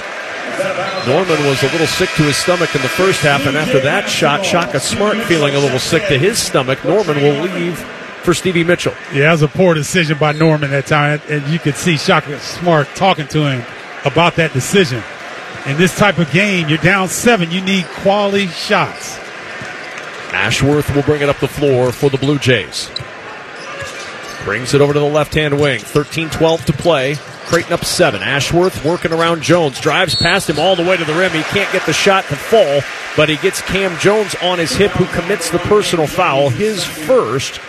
Norman 1.07 1.45
was 1.47 1.61
a 1.63 1.73
little 1.73 1.89
sick 1.89 2.09
to 2.11 2.23
his 2.23 2.37
stomach 2.37 2.75
in 2.77 2.83
the 2.83 2.89
first 2.89 3.21
half, 3.23 3.47
and 3.47 3.57
after 3.57 3.81
that 3.81 4.09
shot, 4.09 4.45
Shaka 4.45 4.79
Smart 4.79 5.17
feeling 5.25 5.55
a 5.57 5.59
little 5.59 5.81
sick 5.81 6.07
to 6.09 6.19
his 6.19 6.39
stomach. 6.39 6.85
Norman 6.85 7.17
will 7.17 7.43
leave 7.43 7.79
for 8.23 8.33
Stevie 8.33 8.63
Mitchell. 8.63 8.95
Yeah, 9.13 9.31
it 9.31 9.33
was 9.33 9.43
a 9.43 9.49
poor 9.49 9.75
decision 9.75 10.19
by 10.19 10.33
Norman 10.33 10.71
that 10.71 10.87
time, 10.87 11.21
and 11.29 11.47
you 11.49 11.59
could 11.59 11.75
see 11.75 11.97
Shaka 11.97 12.39
Smart 12.39 12.87
talking 12.95 13.27
to 13.29 13.51
him 13.51 13.65
about 14.05 14.37
that 14.37 14.53
decision. 14.53 15.03
In 15.67 15.77
this 15.77 15.97
type 15.97 16.19
of 16.19 16.31
game, 16.33 16.69
you're 16.69 16.79
down 16.79 17.09
seven. 17.09 17.53
You 17.53 17.61
need 17.61 17.85
quality 17.87 18.49
shots. 18.49 19.17
Ashworth 20.33 20.93
will 20.95 21.03
bring 21.03 21.23
it 21.23 21.29
up 21.29 21.39
the 21.39 21.47
floor 21.47 21.93
for 21.93 22.11
the 22.11 22.19
Blue 22.19 22.39
Jays. 22.39 22.91
Brings 24.45 24.75
it 24.75 24.81
over 24.81 24.93
to 24.93 24.99
the 24.99 25.05
left 25.05 25.35
hand 25.35 25.61
wing. 25.61 25.79
13 25.79 26.31
12 26.31 26.65
to 26.67 26.73
play. 26.73 27.15
Creighton 27.47 27.75
up 27.75 27.85
seven. 27.85 28.23
Ashworth 28.23 28.85
working 28.85 29.13
around 29.13 29.43
Jones. 29.43 29.79
Drives 29.79 30.17
past 30.17 30.51
him 30.51 30.59
all 30.59 30.75
the 30.75 30.83
way 30.83 30.97
to 30.97 31.05
the 31.05 31.15
rim. 31.15 31.31
He 31.31 31.43
can't 31.43 31.71
get 31.73 31.87
the 31.87 31.93
shot 31.93 32.25
to 32.25 32.35
fall, 32.35 32.81
but 33.17 33.29
he 33.29 33.37
gets 33.37 33.63
Cam 33.63 33.97
Jones 33.99 34.35
on 34.43 34.59
his 34.59 34.73
hip, 34.73 34.91
who 34.93 35.05
commits 35.17 35.51
the 35.51 35.59
personal 35.59 36.09
foul. 36.09 36.49
His 36.49 36.85
first. 36.85 37.61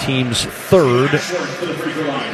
Team's 0.00 0.44
third. 0.44 1.10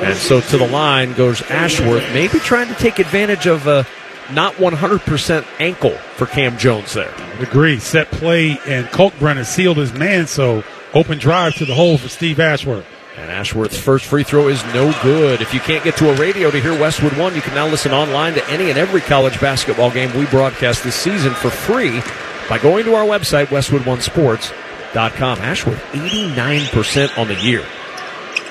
And 0.02 0.16
so 0.16 0.40
to 0.40 0.58
the 0.58 0.68
line 0.68 1.14
goes 1.14 1.42
Ashworth, 1.50 2.02
maybe 2.12 2.38
trying 2.38 2.68
to 2.68 2.74
take 2.74 2.98
advantage 2.98 3.46
of 3.46 3.66
a 3.66 3.86
not 4.32 4.54
100% 4.54 5.46
ankle 5.60 5.96
for 6.16 6.26
Cam 6.26 6.56
Jones 6.58 6.94
there. 6.94 7.14
Agree. 7.40 7.78
Set 7.78 8.10
play, 8.10 8.58
and 8.66 8.86
Kalkbrenner 8.86 9.44
sealed 9.44 9.76
his 9.76 9.92
man, 9.92 10.26
so 10.26 10.64
open 10.92 11.18
drive 11.18 11.54
to 11.56 11.64
the 11.64 11.74
hole 11.74 11.98
for 11.98 12.08
Steve 12.08 12.40
Ashworth. 12.40 12.86
And 13.16 13.30
Ashworth's 13.30 13.78
first 13.78 14.06
free 14.06 14.24
throw 14.24 14.48
is 14.48 14.64
no 14.74 14.92
good. 15.02 15.40
If 15.40 15.54
you 15.54 15.60
can't 15.60 15.84
get 15.84 15.96
to 15.98 16.10
a 16.10 16.16
radio 16.16 16.50
to 16.50 16.60
hear 16.60 16.78
Westwood 16.78 17.16
One, 17.16 17.34
you 17.34 17.42
can 17.42 17.54
now 17.54 17.68
listen 17.68 17.92
online 17.92 18.34
to 18.34 18.48
any 18.48 18.70
and 18.70 18.78
every 18.78 19.00
college 19.00 19.40
basketball 19.40 19.90
game 19.90 20.12
we 20.18 20.26
broadcast 20.26 20.82
this 20.82 20.96
season 20.96 21.32
for 21.32 21.50
free 21.50 22.02
by 22.48 22.58
going 22.58 22.84
to 22.86 22.94
our 22.94 23.04
website, 23.04 23.50
westwood1sports.com. 24.94 25.38
Ashworth, 25.38 25.82
89% 25.92 27.18
on 27.18 27.28
the 27.28 27.34
year. 27.36 27.64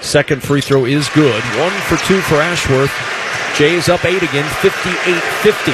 Second 0.02 0.44
free 0.44 0.62
throw 0.62 0.86
is 0.86 1.08
good. 1.10 1.42
One 1.60 1.72
for 1.88 1.98
two 2.06 2.20
for 2.22 2.36
Ashworth. 2.36 2.92
Jays 3.56 3.88
up 3.88 4.04
eight 4.06 4.22
again, 4.22 4.46
58-50. 4.60 5.74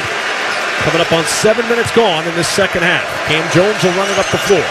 Coming 0.85 1.01
up 1.01 1.11
on 1.11 1.23
seven 1.25 1.67
minutes 1.67 1.91
gone 1.95 2.27
in 2.27 2.35
this 2.35 2.47
second 2.47 2.83
half. 2.83 3.03
Cam 3.27 3.43
Jones 3.51 3.81
will 3.83 3.95
run 3.97 4.09
it 4.11 4.19
up 4.19 4.29
the 4.31 4.37
floor. 4.37 4.63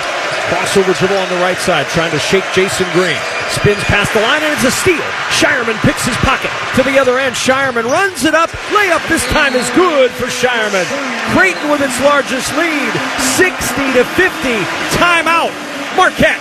Crossover 0.49 0.97
dribble 0.97 1.17
on 1.17 1.29
the 1.29 1.41
right 1.45 1.59
side, 1.59 1.87
trying 1.89 2.11
to 2.13 2.19
shake 2.19 2.45
Jasen 2.57 2.89
Green. 2.93 3.19
Spins 3.53 3.83
past 3.85 4.13
the 4.15 4.21
line, 4.21 4.41
and 4.43 4.53
it's 4.55 4.65
a 4.65 4.71
steal. 4.71 5.05
Scheierman 5.29 5.77
picks 5.85 6.07
his 6.07 6.17
pocket 6.25 6.51
to 6.77 6.83
the 6.83 6.99
other 6.99 7.19
end. 7.19 7.35
Scheierman 7.35 7.85
runs 7.85 8.25
it 8.25 8.35
up. 8.35 8.49
Layup 8.73 9.07
this 9.09 9.25
time 9.29 9.55
is 9.55 9.69
good 9.71 10.11
for 10.13 10.25
Scheierman. 10.27 10.89
Creighton 11.37 11.69
with 11.69 11.83
its 11.83 12.01
largest 12.01 12.49
lead, 12.57 12.93
60 13.37 13.93
to 13.93 14.05
50. 14.17 14.57
Timeout. 14.97 15.68
Marquette. 15.99 16.39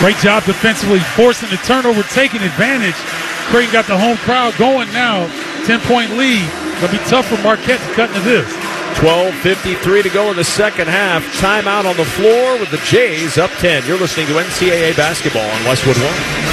Great 0.00 0.16
job 0.16 0.42
defensively, 0.44 0.98
forcing 1.14 1.48
the 1.50 1.56
turnover, 1.58 2.02
taking 2.10 2.42
advantage. 2.42 2.98
Creighton 3.54 3.72
got 3.72 3.86
the 3.86 3.96
home 3.96 4.16
crowd 4.18 4.56
going 4.58 4.92
now. 4.92 5.28
10 5.64 5.78
point 5.86 6.10
lead. 6.18 6.50
Gonna 6.80 6.90
be 6.90 6.98
tough 7.06 7.28
for 7.28 7.40
Marquette 7.42 7.78
to 7.78 7.94
cut 7.94 8.08
into 8.10 8.20
this. 8.20 8.50
12.53 8.98 10.02
to 10.02 10.10
go 10.10 10.30
in 10.30 10.36
the 10.36 10.44
second 10.44 10.88
half. 10.88 11.22
Timeout 11.38 11.84
on 11.84 11.96
the 11.96 12.04
floor 12.04 12.58
with 12.58 12.70
the 12.70 12.78
Jays 12.78 13.38
up 13.38 13.50
10. 13.58 13.86
You're 13.86 13.98
listening 13.98 14.26
to 14.26 14.32
NCAA 14.32 14.96
basketball 14.96 15.48
on 15.48 15.64
Westwood 15.64 15.96
One. 15.96 16.50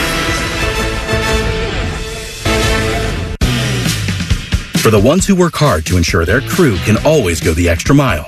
For 4.82 4.92
the 4.92 5.00
ones 5.00 5.26
who 5.26 5.36
work 5.36 5.56
hard 5.56 5.86
to 5.88 5.98
ensure 5.98 6.24
their 6.24 6.42
crew 6.42 6.78
can 6.78 6.98
always 7.06 7.42
go 7.42 7.54
the 7.54 7.68
extra 7.68 7.94
mile, 7.96 8.28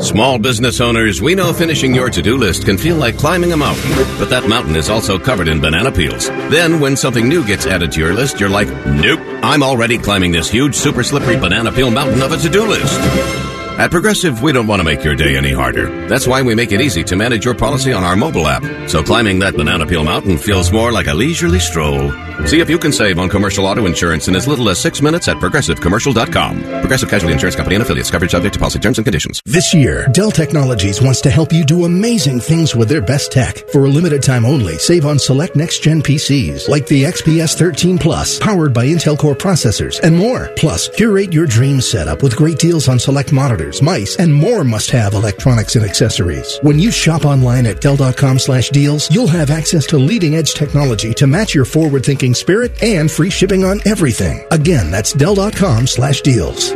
Small 0.00 0.38
business 0.38 0.80
owners, 0.80 1.20
we 1.20 1.34
know 1.34 1.52
finishing 1.52 1.94
your 1.94 2.08
to 2.08 2.22
do 2.22 2.38
list 2.38 2.64
can 2.64 2.78
feel 2.78 2.96
like 2.96 3.18
climbing 3.18 3.52
a 3.52 3.56
mountain, 3.56 3.90
but 4.18 4.30
that 4.30 4.48
mountain 4.48 4.74
is 4.74 4.88
also 4.88 5.18
covered 5.18 5.46
in 5.46 5.60
banana 5.60 5.92
peels. 5.92 6.28
Then, 6.48 6.80
when 6.80 6.96
something 6.96 7.28
new 7.28 7.46
gets 7.46 7.66
added 7.66 7.92
to 7.92 8.00
your 8.00 8.14
list, 8.14 8.40
you're 8.40 8.48
like, 8.48 8.68
nope, 8.86 9.20
I'm 9.42 9.62
already 9.62 9.98
climbing 9.98 10.32
this 10.32 10.50
huge, 10.50 10.74
super 10.74 11.02
slippery 11.02 11.36
banana 11.36 11.70
peel 11.70 11.90
mountain 11.90 12.22
of 12.22 12.32
a 12.32 12.38
to 12.38 12.48
do 12.48 12.66
list. 12.66 13.39
At 13.78 13.90
Progressive, 13.90 14.42
we 14.42 14.52
don't 14.52 14.66
want 14.66 14.80
to 14.80 14.84
make 14.84 15.02
your 15.04 15.14
day 15.14 15.36
any 15.38 15.52
harder. 15.52 16.06
That's 16.06 16.26
why 16.26 16.42
we 16.42 16.54
make 16.54 16.70
it 16.70 16.82
easy 16.82 17.02
to 17.04 17.16
manage 17.16 17.46
your 17.46 17.54
policy 17.54 17.94
on 17.94 18.04
our 18.04 18.14
mobile 18.14 18.46
app. 18.46 18.62
So 18.90 19.02
climbing 19.02 19.38
that 19.38 19.56
banana 19.56 19.86
peel 19.86 20.04
mountain 20.04 20.36
feels 20.36 20.70
more 20.70 20.92
like 20.92 21.06
a 21.06 21.14
leisurely 21.14 21.60
stroll. 21.60 22.12
See 22.46 22.60
if 22.60 22.68
you 22.68 22.78
can 22.78 22.92
save 22.92 23.18
on 23.18 23.28
commercial 23.28 23.66
auto 23.66 23.86
insurance 23.86 24.28
in 24.28 24.36
as 24.36 24.46
little 24.46 24.68
as 24.68 24.78
six 24.78 25.00
minutes 25.00 25.28
at 25.28 25.38
progressivecommercial.com. 25.38 26.60
Progressive 26.80 27.08
Casualty 27.08 27.32
Insurance 27.32 27.56
Company 27.56 27.76
and 27.76 27.82
affiliates. 27.82 28.10
Coverage 28.10 28.30
subject 28.32 28.54
to 28.54 28.58
policy 28.58 28.78
terms 28.78 28.98
and 28.98 29.04
conditions. 29.04 29.40
This 29.46 29.72
year, 29.72 30.06
Dell 30.12 30.30
Technologies 30.30 31.00
wants 31.00 31.20
to 31.22 31.30
help 31.30 31.52
you 31.52 31.64
do 31.64 31.84
amazing 31.84 32.40
things 32.40 32.74
with 32.74 32.88
their 32.88 33.02
best 33.02 33.32
tech. 33.32 33.58
For 33.70 33.84
a 33.86 33.88
limited 33.88 34.22
time 34.22 34.44
only, 34.44 34.78
save 34.78 35.06
on 35.06 35.18
select 35.18 35.56
next-gen 35.56 36.02
PCs 36.02 36.68
like 36.68 36.86
the 36.86 37.04
XPS 37.04 37.56
13 37.56 37.98
Plus, 37.98 38.38
powered 38.38 38.74
by 38.74 38.86
Intel 38.86 39.18
Core 39.18 39.34
processors, 39.34 40.00
and 40.00 40.16
more. 40.16 40.50
Plus, 40.56 40.88
curate 40.96 41.32
your 41.32 41.46
dream 41.46 41.80
setup 41.80 42.22
with 42.22 42.36
great 42.36 42.58
deals 42.58 42.88
on 42.88 42.98
select 42.98 43.32
monitors 43.32 43.69
mice, 43.80 44.16
and 44.16 44.32
more 44.34 44.64
must-have 44.64 45.14
electronics 45.14 45.76
and 45.76 45.84
accessories. 45.84 46.58
When 46.62 46.78
you 46.78 46.90
shop 46.90 47.24
online 47.24 47.66
at 47.66 47.80
Dell.com 47.80 48.38
slash 48.38 48.70
deals, 48.70 49.10
you'll 49.10 49.26
have 49.26 49.50
access 49.50 49.86
to 49.86 49.98
leading-edge 49.98 50.54
technology 50.54 51.14
to 51.14 51.26
match 51.26 51.54
your 51.54 51.64
forward-thinking 51.64 52.34
spirit 52.34 52.82
and 52.82 53.10
free 53.10 53.30
shipping 53.30 53.64
on 53.64 53.80
everything. 53.86 54.44
Again, 54.50 54.90
that's 54.90 55.12
Dell.com 55.12 55.86
slash 55.86 56.20
deals. 56.22 56.72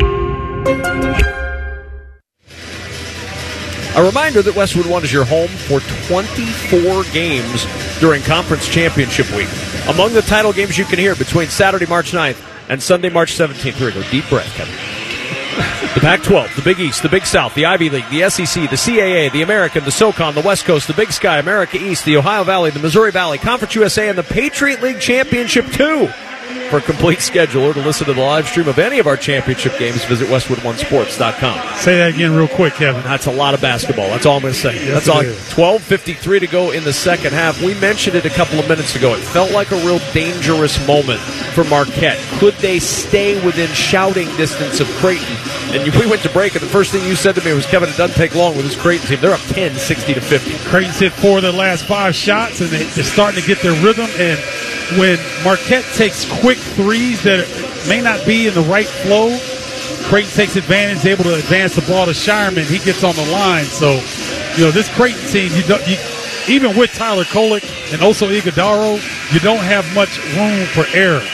A 3.97 4.03
reminder 4.03 4.43
that 4.43 4.57
Westwood 4.57 4.87
One 4.87 5.05
is 5.05 5.13
your 5.13 5.25
home 5.25 5.49
for 5.49 5.79
24 6.09 7.05
games 7.13 7.65
during 8.01 8.23
Conference 8.23 8.69
Championship 8.69 9.31
Week. 9.37 9.49
Among 9.89 10.13
the 10.15 10.23
title 10.23 10.53
games 10.53 10.77
you 10.77 10.85
can 10.85 10.99
hear 10.99 11.15
between 11.15 11.49
Saturday, 11.49 11.87
March 11.87 12.11
9th 12.11 12.43
and 12.69 12.83
Sunday, 12.83 13.09
March 13.09 13.33
17th. 13.37 13.75
Here 13.75 13.87
we 13.87 13.93
go. 13.93 14.03
Deep 14.11 14.29
breath, 14.29 14.53
Kevin. 14.57 14.94
The 15.55 16.01
Pac 16.01 16.23
12, 16.23 16.57
the 16.57 16.63
Big 16.63 16.81
East, 16.81 17.03
the 17.03 17.09
Big 17.09 17.25
South, 17.25 17.55
the 17.55 17.67
Ivy 17.67 17.89
League, 17.89 18.09
the 18.11 18.29
SEC, 18.29 18.69
the 18.69 18.77
CAA, 18.77 19.31
the 19.31 19.43
American, 19.43 19.85
the 19.85 19.93
SOCON, 19.93 20.35
the 20.35 20.41
West 20.41 20.65
Coast, 20.65 20.89
the 20.89 20.95
Big 20.95 21.13
Sky, 21.13 21.39
America 21.39 21.77
East, 21.77 22.05
the 22.05 22.17
Ohio 22.17 22.43
Valley, 22.43 22.71
the 22.71 22.81
Missouri 22.81 23.13
Valley, 23.13 23.39
Conference 23.39 23.75
USA, 23.77 24.09
and 24.09 24.19
the 24.19 24.25
Patriot 24.25 24.83
League 24.83 25.01
Championship 25.01 25.67
2. 25.71 26.09
For 26.71 26.79
a 26.79 26.83
complete 26.83 27.21
schedule 27.21 27.63
or 27.65 27.75
to 27.75 27.81
listen 27.81 28.07
to 28.07 28.15
the 28.15 28.21
live 28.21 28.49
stream 28.49 28.69
of 28.69 28.79
any 28.79 28.99
of 28.99 29.07
our 29.07 29.17
championship 29.17 29.79
games, 29.79 30.05
visit 30.05 30.29
WestwoodOneSports.com. 30.29 31.77
Say 31.77 31.99
that 31.99 32.15
again 32.15 32.35
real 32.35 32.49
quick, 32.49 32.75
Kevin. 32.75 33.03
That's 33.03 33.27
a 33.27 33.31
lot 33.31 33.55
of 33.55 33.61
basketball. 33.61 34.09
That's 34.09 34.27
all 34.27 34.37
I'm 34.37 34.43
going 34.43 34.55
to 34.55 34.59
say. 34.59 34.75
Yes, 34.75 35.07
That's 35.07 35.09
all. 35.09 35.23
12:53 35.23 36.41
to 36.41 36.47
go 36.47 36.71
in 36.73 36.83
the 36.85 36.93
second 36.93 37.33
half. 37.33 37.63
We 37.63 37.75
mentioned 37.75 38.17
it 38.17 38.25
a 38.25 38.31
couple 38.31 38.59
of 38.59 38.69
minutes 38.69 38.97
ago. 38.97 39.15
It 39.15 39.21
felt 39.21 39.53
like 39.53 39.71
a 39.71 39.77
real 39.77 40.01
dangerous 40.13 40.85
moment 40.87 41.21
for 41.21 41.65
Marquette. 41.65 42.19
Could 42.39 42.55
they 42.55 42.79
stay 42.79 43.45
within 43.45 43.69
shouting 43.69 44.27
distance 44.37 44.81
of 44.81 44.89
Creighton? 44.97 45.37
And 45.75 45.95
we 45.95 46.07
went 46.07 46.23
to 46.23 46.31
break, 46.31 46.55
and 46.55 46.63
the 46.63 46.69
first 46.69 46.91
thing 46.93 47.07
you 47.07 47.15
said 47.15 47.35
to 47.37 47.45
me 47.45 47.53
was, 47.53 47.67
"Kevin, 47.67 47.89
it 47.89 47.97
doesn't 47.97 48.17
take 48.17 48.35
long 48.35 48.57
with 48.57 48.67
this 48.67 48.77
Creighton 48.77 49.07
team. 49.07 49.21
They're 49.21 49.35
up 49.35 49.47
10, 49.49 49.77
60 49.77 50.15
to 50.15 50.21
50." 50.21 50.55
Creighton's 50.69 50.99
hit 50.99 51.13
four 51.13 51.37
of 51.39 51.43
their 51.43 51.53
last 51.53 51.85
five 51.85 52.15
shots, 52.15 52.61
and 52.61 52.71
they're 52.71 53.05
starting 53.05 53.41
to 53.41 53.47
get 53.47 53.61
their 53.63 53.75
rhythm. 53.83 54.09
And 54.19 54.39
when 54.99 55.19
Marquette 55.43 55.85
takes 55.95 56.25
quick 56.41 56.54
threes 56.59 57.23
that 57.23 57.47
may 57.89 58.01
not 58.01 58.25
be 58.27 58.47
in 58.47 58.55
the 58.55 58.63
right 58.63 58.87
flow, 58.87 59.37
Creighton 60.09 60.31
takes 60.33 60.57
advantage, 60.57 61.05
able 61.07 61.25
to 61.25 61.35
advance 61.35 61.77
the 61.77 61.83
ball 61.83 62.07
to 62.07 62.13
Scheierman. 62.13 62.65
He 62.65 62.79
gets 62.79 63.05
on 63.05 63.15
the 63.17 63.27
line. 63.31 63.65
So, 63.65 64.01
you 64.57 64.65
know, 64.65 64.71
this 64.71 64.89
Creighton 64.95 65.27
team, 65.29 65.53
you, 65.53 65.63
don't, 65.63 65.87
you 65.89 65.97
even 66.49 66.77
with 66.77 66.93
Tyler 66.93 67.25
Kolek 67.25 67.65
and 67.93 68.03
also 68.03 68.29
Ighodaro, 68.29 69.01
you 69.33 69.41
don't 69.41 69.65
have 69.65 69.85
much 69.95 70.19
room 70.37 70.67
for 70.67 70.85
error. 70.97 71.25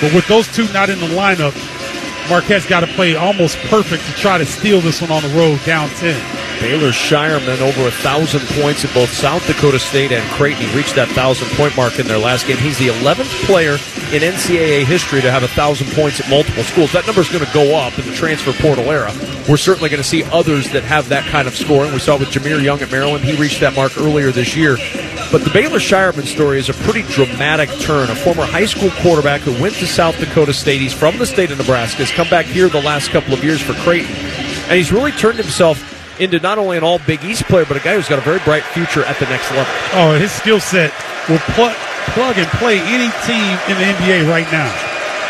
But 0.00 0.14
with 0.14 0.26
those 0.26 0.48
two 0.48 0.70
not 0.72 0.90
in 0.90 0.98
the 1.00 1.06
lineup, 1.08 1.54
Marquette's 2.28 2.66
got 2.66 2.80
to 2.80 2.86
play 2.88 3.14
almost 3.14 3.58
perfect 3.68 4.04
to 4.06 4.12
try 4.12 4.38
to 4.38 4.46
steal 4.46 4.80
this 4.80 5.00
one 5.00 5.10
on 5.10 5.22
the 5.22 5.28
road 5.30 5.60
down 5.64 5.88
10. 5.90 6.43
Baylor 6.60 6.90
Scheierman 6.90 7.60
over 7.60 7.88
a 7.88 7.90
thousand 7.90 8.40
points 8.60 8.84
in 8.84 8.92
both 8.92 9.10
South 9.12 9.46
Dakota 9.46 9.78
State 9.78 10.12
and 10.12 10.24
Creighton. 10.32 10.66
He 10.66 10.76
reached 10.76 10.94
that 10.94 11.08
thousand 11.08 11.48
point 11.56 11.76
mark 11.76 11.98
in 11.98 12.06
their 12.06 12.18
last 12.18 12.46
game. 12.46 12.56
He's 12.56 12.78
the 12.78 12.88
11th 12.88 13.46
player 13.46 13.72
in 14.14 14.22
NCAA 14.22 14.84
history 14.84 15.20
to 15.20 15.30
have 15.30 15.42
a 15.42 15.48
thousand 15.48 15.88
points 15.92 16.20
at 16.20 16.30
multiple 16.30 16.62
schools. 16.62 16.92
That 16.92 17.06
number 17.06 17.20
is 17.20 17.28
going 17.28 17.44
to 17.44 17.52
go 17.52 17.76
up 17.76 17.98
in 17.98 18.06
the 18.06 18.14
transfer 18.14 18.52
portal 18.52 18.90
era. 18.90 19.12
We're 19.48 19.56
certainly 19.56 19.88
going 19.88 20.02
to 20.02 20.08
see 20.08 20.24
others 20.24 20.70
that 20.72 20.84
have 20.84 21.08
that 21.08 21.24
kind 21.30 21.48
of 21.48 21.54
scoring. 21.54 21.92
We 21.92 21.98
saw 21.98 22.18
with 22.18 22.28
Jahmir 22.28 22.62
Young 22.62 22.80
at 22.80 22.90
Maryland. 22.90 23.24
He 23.24 23.36
reached 23.36 23.60
that 23.60 23.74
mark 23.74 23.98
earlier 23.98 24.30
this 24.30 24.56
year. 24.56 24.76
But 25.32 25.44
the 25.44 25.50
Baylor 25.52 25.78
Scheierman 25.78 26.26
story 26.26 26.58
is 26.58 26.68
a 26.68 26.74
pretty 26.74 27.02
dramatic 27.02 27.68
turn. 27.80 28.08
A 28.10 28.14
former 28.14 28.44
high 28.44 28.66
school 28.66 28.90
quarterback 29.02 29.40
who 29.40 29.52
went 29.60 29.74
to 29.74 29.86
South 29.86 30.18
Dakota 30.18 30.54
State. 30.54 30.80
He's 30.80 30.92
from 30.92 31.18
the 31.18 31.26
state 31.26 31.50
of 31.50 31.58
Nebraska. 31.58 32.04
Has 32.04 32.10
come 32.10 32.28
back 32.30 32.46
here 32.46 32.68
the 32.68 32.80
last 32.80 33.10
couple 33.10 33.34
of 33.34 33.42
years 33.42 33.60
for 33.60 33.74
Creighton. 33.74 34.14
And 34.14 34.72
he's 34.72 34.92
really 34.92 35.12
turned 35.12 35.38
himself 35.38 35.93
into 36.20 36.38
not 36.40 36.58
only 36.58 36.76
an 36.76 36.84
all 36.84 36.98
Big 37.00 37.24
East 37.24 37.44
player, 37.44 37.64
but 37.64 37.76
a 37.76 37.80
guy 37.80 37.94
who's 37.94 38.08
got 38.08 38.18
a 38.18 38.22
very 38.22 38.40
bright 38.40 38.62
future 38.62 39.04
at 39.04 39.18
the 39.18 39.26
next 39.26 39.50
level. 39.50 39.72
Oh, 39.92 40.18
his 40.18 40.32
skill 40.32 40.60
set 40.60 40.92
will 41.28 41.38
plug, 41.54 41.74
plug 42.14 42.38
and 42.38 42.48
play 42.58 42.78
any 42.80 43.10
team 43.26 43.58
in 43.68 43.78
the 43.78 43.86
NBA 43.98 44.28
right 44.28 44.50
now. 44.52 44.72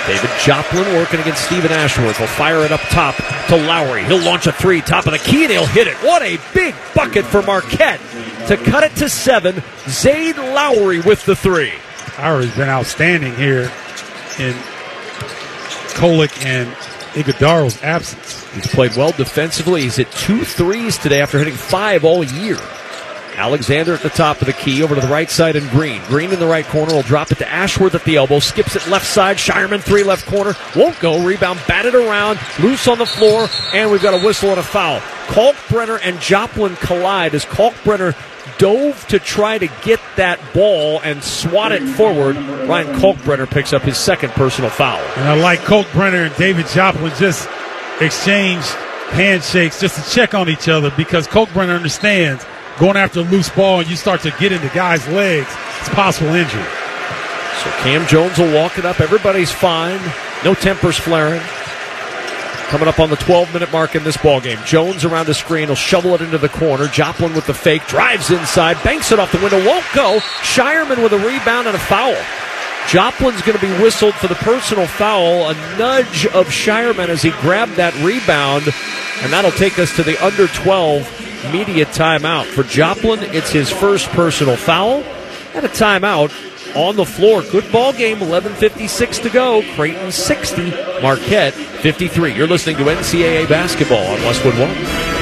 David 0.07 0.31
Joplin 0.43 0.85
working 0.95 1.21
against 1.21 1.47
Stephen 1.47 1.73
Ashworth. 1.73 2.21
Will 2.21 2.27
fire 2.27 2.63
it 2.65 2.73
up 2.73 2.81
top 2.91 3.15
to 3.49 3.57
Lowery. 3.57 4.05
He'll 4.05 4.23
launch 4.23 4.47
a 4.47 4.53
three, 4.53 4.83
top 4.83 5.07
of 5.07 5.13
the 5.13 5.19
key, 5.19 5.45
and 5.45 5.53
he'll 5.53 5.67
hit 5.67 5.87
it. 5.87 5.97
What 5.97 6.23
a 6.23 6.39
big 6.53 6.75
bucket 6.95 7.25
for 7.25 7.41
Marquette 7.43 8.01
to 8.49 8.59
cut 8.59 8.85
it 8.85 8.95
to 8.97 9.09
seven. 9.09 9.63
Zaide 9.87 10.37
Lowery 10.37 11.01
with 11.01 11.25
the 11.25 11.35
three. 11.35 11.73
Lowery's 12.19 12.55
been 12.55 12.69
outstanding 12.69 13.35
here 13.37 13.73
in 14.39 14.53
Kolek 15.95 16.45
and 16.45 16.69
Ighodaro's 17.15 17.83
absence. 17.83 18.45
He's 18.55 18.67
played 18.67 18.97
well 18.97 19.13
defensively. 19.13 19.83
He's 19.83 19.97
hit 19.97 20.11
two 20.13 20.45
threes 20.45 20.99
today 20.99 21.21
after 21.21 21.39
hitting 21.39 21.55
five 21.55 22.05
all 22.05 22.25
year. 22.25 22.59
Alexander 23.37 23.95
at 23.95 24.01
the 24.01 24.09
top 24.09 24.41
of 24.41 24.47
the 24.47 24.53
key, 24.53 24.83
over 24.83 24.95
to 24.95 25.01
the 25.01 25.09
right 25.09 25.31
side, 25.31 25.57
and 25.57 25.69
Green. 25.71 26.03
Green 26.05 26.33
in 26.33 26.39
the 26.39 26.47
right 26.47 26.67
corner 26.67 26.95
will 26.95 27.03
drop 27.03 27.33
it 27.33 27.39
to 27.39 27.49
Ashworth 27.49 27.95
at 27.95 28.05
the 28.05 28.17
elbow, 28.17 28.39
skips 28.39 28.77
it 28.77 28.87
left 28.89 29.07
side. 29.07 29.37
Scheierman 29.37 29.83
three 29.83 30.03
left 30.03 30.27
corner, 30.27 30.55
won't 30.77 30.99
go. 31.01 31.25
Rebound 31.25 31.61
batted 31.67 31.95
around, 31.95 32.39
loose 32.61 32.89
on 32.89 32.99
the 32.99 33.07
floor, 33.07 33.49
and 33.73 33.91
we've 33.91 34.03
got 34.03 34.15
a 34.15 34.25
whistle 34.25 34.51
and 34.51 34.59
a 34.59 34.63
foul. 34.63 35.01
Kalkbrenner 35.29 35.99
and 36.03 36.21
Joplin 36.21 36.77
collide 36.77 37.35
as 37.35 37.45
Kalkbrenner 37.45 38.15
dove 38.59 39.07
to 39.09 39.19
try 39.19 39.59
to 39.59 39.67
get 39.83 40.01
that 40.17 40.39
ball 40.53 41.01
and 41.03 41.23
swat 41.23 41.73
it 41.73 41.83
forward. 41.83 42.37
Ryan 42.37 43.01
Kalkbrenner 43.01 43.51
picks 43.51 43.73
up 43.73 43.83
his 43.83 43.99
second 43.99 44.31
personal 44.31 44.71
foul. 44.71 45.01
And 45.17 45.29
I 45.29 45.35
like 45.35 45.61
Kalkbrenner 45.61 46.27
and 46.27 46.37
David 46.37 46.67
Joplin 46.69 47.13
just 47.19 47.49
exchanged 48.01 48.69
handshakes 49.11 49.81
just 49.81 50.03
to 50.03 50.15
check 50.15 50.35
on 50.35 50.49
each 50.49 50.69
other 50.69 50.93
because 50.97 51.27
Kalkbrenner 51.29 51.77
understands 51.77 52.45
going 52.79 52.97
after 52.97 53.21
a 53.21 53.23
loose 53.23 53.49
ball 53.49 53.81
and 53.81 53.89
you 53.89 53.97
start 53.97 54.21
to 54.23 54.31
get 54.39 54.53
into 54.53 54.69
guys' 54.69 55.07
legs, 55.09 55.49
it's 55.81 55.89
possible 55.91 56.35
injury. 56.35 56.63
So 57.63 57.71
Cam 57.83 58.07
Jones 58.07 58.39
will 58.39 58.53
walk 58.53 58.79
it 58.79 58.85
up. 58.85 59.01
Everybody's 59.01 59.51
fine. 59.51 60.01
No 60.45 60.55
tempers 60.55 60.99
flaring. 60.99 61.41
Coming 62.69 62.89
up 62.89 62.99
on 62.99 63.11
the 63.11 63.17
12 63.17 63.53
minute 63.53 63.71
mark 63.71 63.95
in 63.95 64.05
this 64.05 64.17
ball 64.17 64.41
game. 64.41 64.59
Jones 64.65 65.05
around 65.05 65.27
the 65.27 65.35
screen 65.35 65.69
will 65.69 65.77
shovel 65.77 66.15
it 66.15 66.21
into 66.21 66.39
the 66.39 66.49
corner. 66.49 66.89
Joplin 66.89 67.33
with 67.35 67.47
the 67.47 67.55
fake 67.55 67.87
drives 67.87 68.31
inside, 68.31 68.83
banks 68.83 69.13
it 69.13 69.19
off 69.19 69.31
the 69.33 69.39
window, 69.39 69.65
won't 69.65 69.85
go. 69.95 70.19
Scheierman 70.43 71.03
with 71.03 71.13
a 71.13 71.19
rebound 71.19 71.69
and 71.69 71.77
a 71.77 71.79
foul. 71.79 72.17
Joplin's 72.89 73.41
going 73.43 73.59
to 73.59 73.67
be 73.67 73.73
whistled 73.83 74.15
for 74.15 74.29
the 74.29 74.35
personal 74.37 74.87
foul. 74.87 75.49
A 75.49 75.55
nudge 75.79 76.27
of 76.27 76.49
Scheierman 76.49 77.09
as 77.09 77.23
he 77.23 77.31
grabbed 77.41 77.77
that 77.77 77.95
rebound, 78.05 78.65
and 79.23 79.33
that'll 79.33 79.53
take 79.53 79.79
us 79.79 79.95
to 79.97 80.03
the 80.03 80.23
under 80.25 80.49
12 80.49 81.24
media 81.53 81.87
timeout. 81.87 82.45
For 82.47 82.63
Joplin, 82.63 83.21
it's 83.23 83.51
his 83.51 83.71
first 83.71 84.09
personal 84.11 84.57
foul 84.57 85.03
and 85.55 85.65
a 85.65 85.69
timeout 85.69 86.33
on 86.77 86.97
the 86.97 87.05
floor. 87.05 87.43
Good 87.43 87.71
ball 87.71 87.93
game, 87.93 88.19
11.56 88.19 89.23
to 89.23 89.31
go. 89.31 89.63
Creighton 89.75 90.13
60, 90.13 90.71
Marquette 91.03 91.55
53. 91.55 92.35
You're 92.35 92.47
listening 92.47 92.77
to 92.77 92.85
NCAA 92.85 93.49
basketball 93.49 94.05
on 94.05 94.21
Westwood 94.23 94.59
One. 94.59 95.15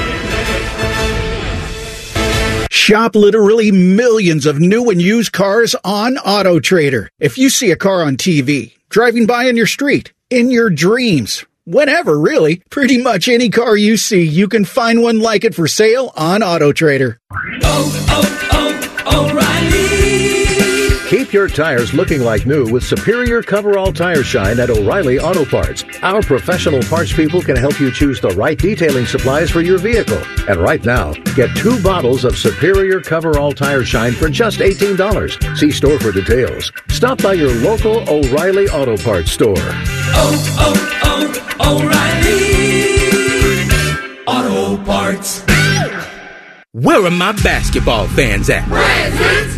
Shop 2.69 3.15
literally 3.15 3.71
millions 3.71 4.45
of 4.45 4.59
new 4.59 4.89
and 4.89 5.01
used 5.01 5.31
cars 5.31 5.73
on 5.85 6.17
Auto 6.17 6.59
Trader. 6.59 7.09
If 7.19 7.37
you 7.37 7.49
see 7.49 7.71
a 7.71 7.77
car 7.77 8.03
on 8.03 8.17
TV, 8.17 8.73
driving 8.89 9.25
by 9.25 9.45
in 9.45 9.55
your 9.55 9.67
street, 9.67 10.11
in 10.29 10.51
your 10.51 10.69
dreams, 10.69 11.45
whenever 11.65 12.19
really, 12.19 12.61
pretty 12.69 12.97
much 12.97 13.27
any 13.27 13.49
car 13.49 13.75
you 13.75 13.97
see, 13.97 14.23
you 14.23 14.47
can 14.47 14.65
find 14.65 15.01
one 15.01 15.19
like 15.19 15.43
it 15.43 15.55
for 15.55 15.67
sale 15.67 16.11
on 16.15 16.43
Auto 16.43 16.71
Trader. 16.71 17.19
Oh, 17.63 18.05
oh, 18.09 18.97
oh, 19.05 19.29
O'Reilly. 19.29 19.93
Keep 21.09 21.31
your 21.31 21.47
tires 21.47 21.93
looking 21.93 22.21
like 22.21 22.47
new 22.47 22.65
with 22.71 22.83
superior 22.83 23.43
coverall 23.43 23.93
tire 23.93 24.23
shine 24.23 24.59
at 24.59 24.71
O'Reilly 24.71 25.19
Auto 25.19 25.45
Parts. 25.45 25.83
Our 26.01 26.23
professional 26.23 26.81
parts 26.81 27.13
people 27.13 27.39
can 27.41 27.55
help 27.55 27.79
you 27.79 27.91
choose 27.91 28.19
the 28.19 28.29
right 28.29 28.57
detailing 28.57 29.05
supplies 29.05 29.51
for 29.51 29.61
your 29.61 29.77
vehicle. 29.77 30.21
And 30.49 30.59
right 30.59 30.83
now, 30.83 31.13
get 31.35 31.55
two 31.55 31.81
bottles 31.83 32.25
of 32.25 32.35
superior 32.35 32.99
coverall 32.99 33.51
tire 33.51 33.83
shine 33.83 34.13
for 34.13 34.27
just 34.27 34.57
$18. 34.57 35.55
See 35.55 35.69
store 35.69 35.99
for 35.99 36.11
details. 36.11 36.71
Stop 36.87 37.21
by 37.21 37.33
your 37.33 37.53
local 37.61 38.09
O'Reilly 38.09 38.67
Auto 38.69 38.97
Parts 38.97 39.31
store. 39.31 39.53
Oh, 39.55 40.55
oh, 40.59 40.99
oh, 41.02 41.02
O'Reilly. 41.59 42.89
Auto 44.25 44.83
Parts. 44.83 45.43
Where 46.71 47.05
are 47.05 47.11
my 47.11 47.31
basketball 47.43 48.07
fans 48.07 48.49
at? 48.49 48.67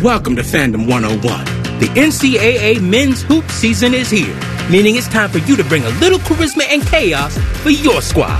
Welcome 0.02 0.36
to 0.36 0.42
Fandom 0.42 0.86
101. 0.88 1.44
The 1.80 1.86
NCAA 1.94 2.82
men's 2.82 3.22
hoop 3.22 3.48
season 3.50 3.94
is 3.94 4.10
here, 4.10 4.38
meaning 4.70 4.96
it's 4.96 5.08
time 5.08 5.30
for 5.30 5.38
you 5.38 5.56
to 5.56 5.64
bring 5.64 5.84
a 5.84 5.90
little 6.00 6.18
charisma 6.18 6.64
and 6.68 6.86
chaos 6.86 7.38
for 7.62 7.70
your 7.70 8.02
squad. 8.02 8.38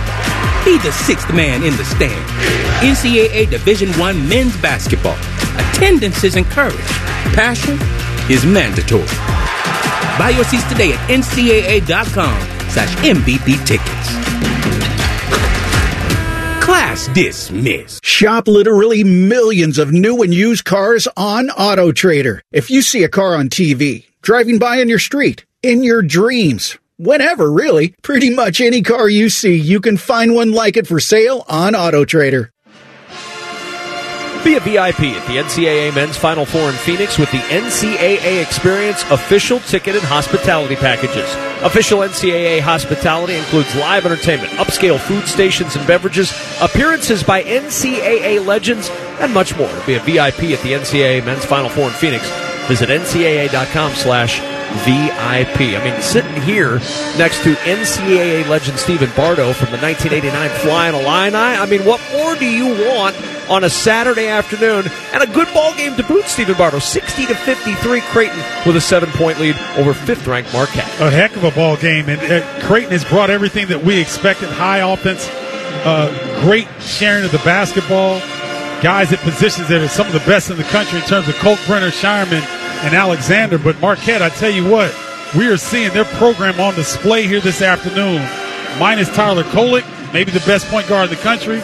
Be 0.67 0.77
the 0.79 0.93
sixth 0.93 1.33
man 1.33 1.63
in 1.63 1.75
the 1.77 1.85
stand. 1.85 2.29
NCAA 2.85 3.49
Division 3.49 3.91
One 3.99 4.29
men's 4.29 4.57
basketball. 4.61 5.17
Attendance 5.71 6.25
is 6.25 6.37
encouraged. 6.37 6.77
Passion 7.33 7.79
is 8.31 8.45
mandatory. 8.45 9.07
Buy 10.19 10.33
your 10.35 10.45
seats 10.45 10.69
today 10.69 10.93
at 10.93 11.09
ncaa.com 11.09 12.56
slash 12.69 12.95
MVP 12.97 13.67
tickets. 13.67 14.27
Class 16.65 17.07
dismissed. 17.15 18.05
Shop 18.05 18.49
literally 18.49 19.05
millions 19.05 19.79
of 19.79 19.93
new 19.93 20.23
and 20.23 20.35
used 20.35 20.65
cars 20.65 21.07
on 21.17 21.49
Auto 21.51 21.93
Trader. 21.93 22.43
If 22.51 22.71
you 22.71 22.83
see 22.83 23.05
a 23.05 23.09
car 23.09 23.37
on 23.37 23.49
TV, 23.49 24.07
driving 24.21 24.59
by 24.59 24.79
in 24.79 24.89
your 24.89 24.99
street, 24.99 25.45
in 25.63 25.85
your 25.85 26.03
dreams, 26.03 26.77
whenever 26.97 27.53
really, 27.53 27.95
pretty 28.03 28.31
much 28.31 28.61
any 28.61 28.83
car 28.83 29.09
you 29.09 29.29
see, 29.29 29.55
you 29.55 29.81
can 29.81 29.97
find 29.97 30.35
one 30.35 30.51
like 30.51 30.77
it 30.77 30.89
for 30.89 30.99
sale 30.99 31.45
on 31.49 31.77
Auto 31.77 32.05
Trader. 32.05 32.51
Be 34.47 34.55
a 34.55 34.61
VIP 34.61 35.01
at 35.17 35.27
the 35.27 35.39
NCAA 35.39 35.93
Men's 35.93 36.17
Final 36.17 36.47
Four 36.47 36.71
in 36.71 36.77
Phoenix 36.77 37.19
with 37.19 37.29
the 37.33 37.39
NCAA 37.39 38.41
Experience 38.41 39.03
official 39.11 39.59
ticket 39.59 39.97
and 39.97 40.05
hospitality 40.05 40.77
packages. 40.77 41.29
Official 41.65 41.99
NCAA 41.99 42.61
hospitality 42.61 43.35
includes 43.35 43.75
live 43.75 44.07
entertainment, 44.07 44.53
upscale 44.53 45.01
food 45.01 45.27
stations 45.27 45.75
and 45.75 45.85
beverages, 45.85 46.31
appearances 46.61 47.25
by 47.25 47.43
NCAA 47.43 48.47
legends, 48.47 48.89
and 49.19 49.35
much 49.35 49.57
more. 49.57 49.83
Be 49.85 49.95
a 49.95 49.99
VIP 49.99 50.55
at 50.55 50.63
the 50.63 50.75
NCAA 50.75 51.25
Men's 51.25 51.45
Final 51.45 51.69
Four 51.69 51.89
in 51.89 51.95
Phoenix, 51.95 52.31
visit 52.69 52.89
ncaa.com 52.89 53.95
slash 53.95 54.39
VIP. 54.85 55.61
I 55.75 55.83
mean, 55.83 56.01
sitting 56.01 56.41
here 56.43 56.77
next 57.19 57.43
to 57.43 57.55
NCAA 57.65 58.47
legend 58.47 58.79
Stephen 58.79 59.11
Bardo 59.17 59.53
from 59.53 59.73
the 59.73 59.79
1989 59.79 60.51
Flying 60.61 60.95
Illini, 60.95 61.37
I 61.37 61.67
mean, 61.67 61.85
what 61.85 62.01
more 62.13 62.37
do 62.37 62.47
you 62.47 62.67
want 62.89 63.17
on 63.49 63.65
a 63.65 63.71
Saturday 63.71 64.29
afternoon 64.29 64.85
and 65.13 65.23
a 65.23 65.27
good 65.27 65.53
ball 65.55 65.75
game 65.77 65.97
to 65.97 66.03
boot? 66.03 66.25
Stephen 66.25 66.57
Bardo, 66.57 66.79
60 66.79 67.27
to 67.27 67.35
53, 67.35 68.01
Creighton 68.03 68.39
with 68.67 68.77
a 68.77 68.81
seven-point 68.81 69.39
lead 69.39 69.57
over 69.77 69.95
fifth-ranked 69.95 70.53
Marquette. 70.53 71.01
A 71.01 71.11
heck 71.11 71.37
of 71.37 71.45
a 71.45 71.51
ball 71.51 71.77
game, 71.77 72.09
and 72.09 72.21
uh, 72.21 72.67
Creighton 72.67 72.93
has 72.93 73.05
brought 73.05 73.31
everything 73.31 73.69
that 73.69 73.83
we 73.83 74.01
expected: 74.01 74.49
high 74.49 74.79
offense, 74.79 75.29
uh, 75.85 76.41
great 76.43 76.69
sharing 76.81 77.25
of 77.25 77.33
the 77.33 77.39
basketball, 77.39 78.21
guys 78.83 79.13
at 79.13 79.19
positions 79.21 79.69
that 79.69 79.81
are 79.81 79.89
some 79.89 80.07
of 80.07 80.13
the 80.13 80.21
best 80.21 80.51
in 80.51 80.57
the 80.57 80.65
country 80.65 80.99
in 80.99 81.05
terms 81.07 81.29
of 81.29 81.35
Colt 81.37 81.61
Brenner, 81.67 81.91
Scheierman, 81.91 82.43
and 82.85 82.95
Alexander. 82.95 83.59
But 83.59 83.81
Marquette, 83.81 84.23
I 84.23 84.29
tell 84.29 84.51
you 84.51 84.69
what, 84.69 84.95
we 85.37 85.49
are 85.49 85.57
seeing 85.57 85.93
their 85.93 86.05
program 86.05 86.61
on 86.61 86.75
display 86.75 87.27
here 87.27 87.41
this 87.41 87.63
afternoon. 87.63 88.21
Minus 88.79 89.09
Tyler 89.15 89.45
Kolek, 89.45 89.85
maybe 90.13 90.31
the 90.31 90.41
best 90.41 90.67
point 90.69 90.87
guard 90.89 91.11
in 91.11 91.17
the 91.17 91.23
country. 91.23 91.63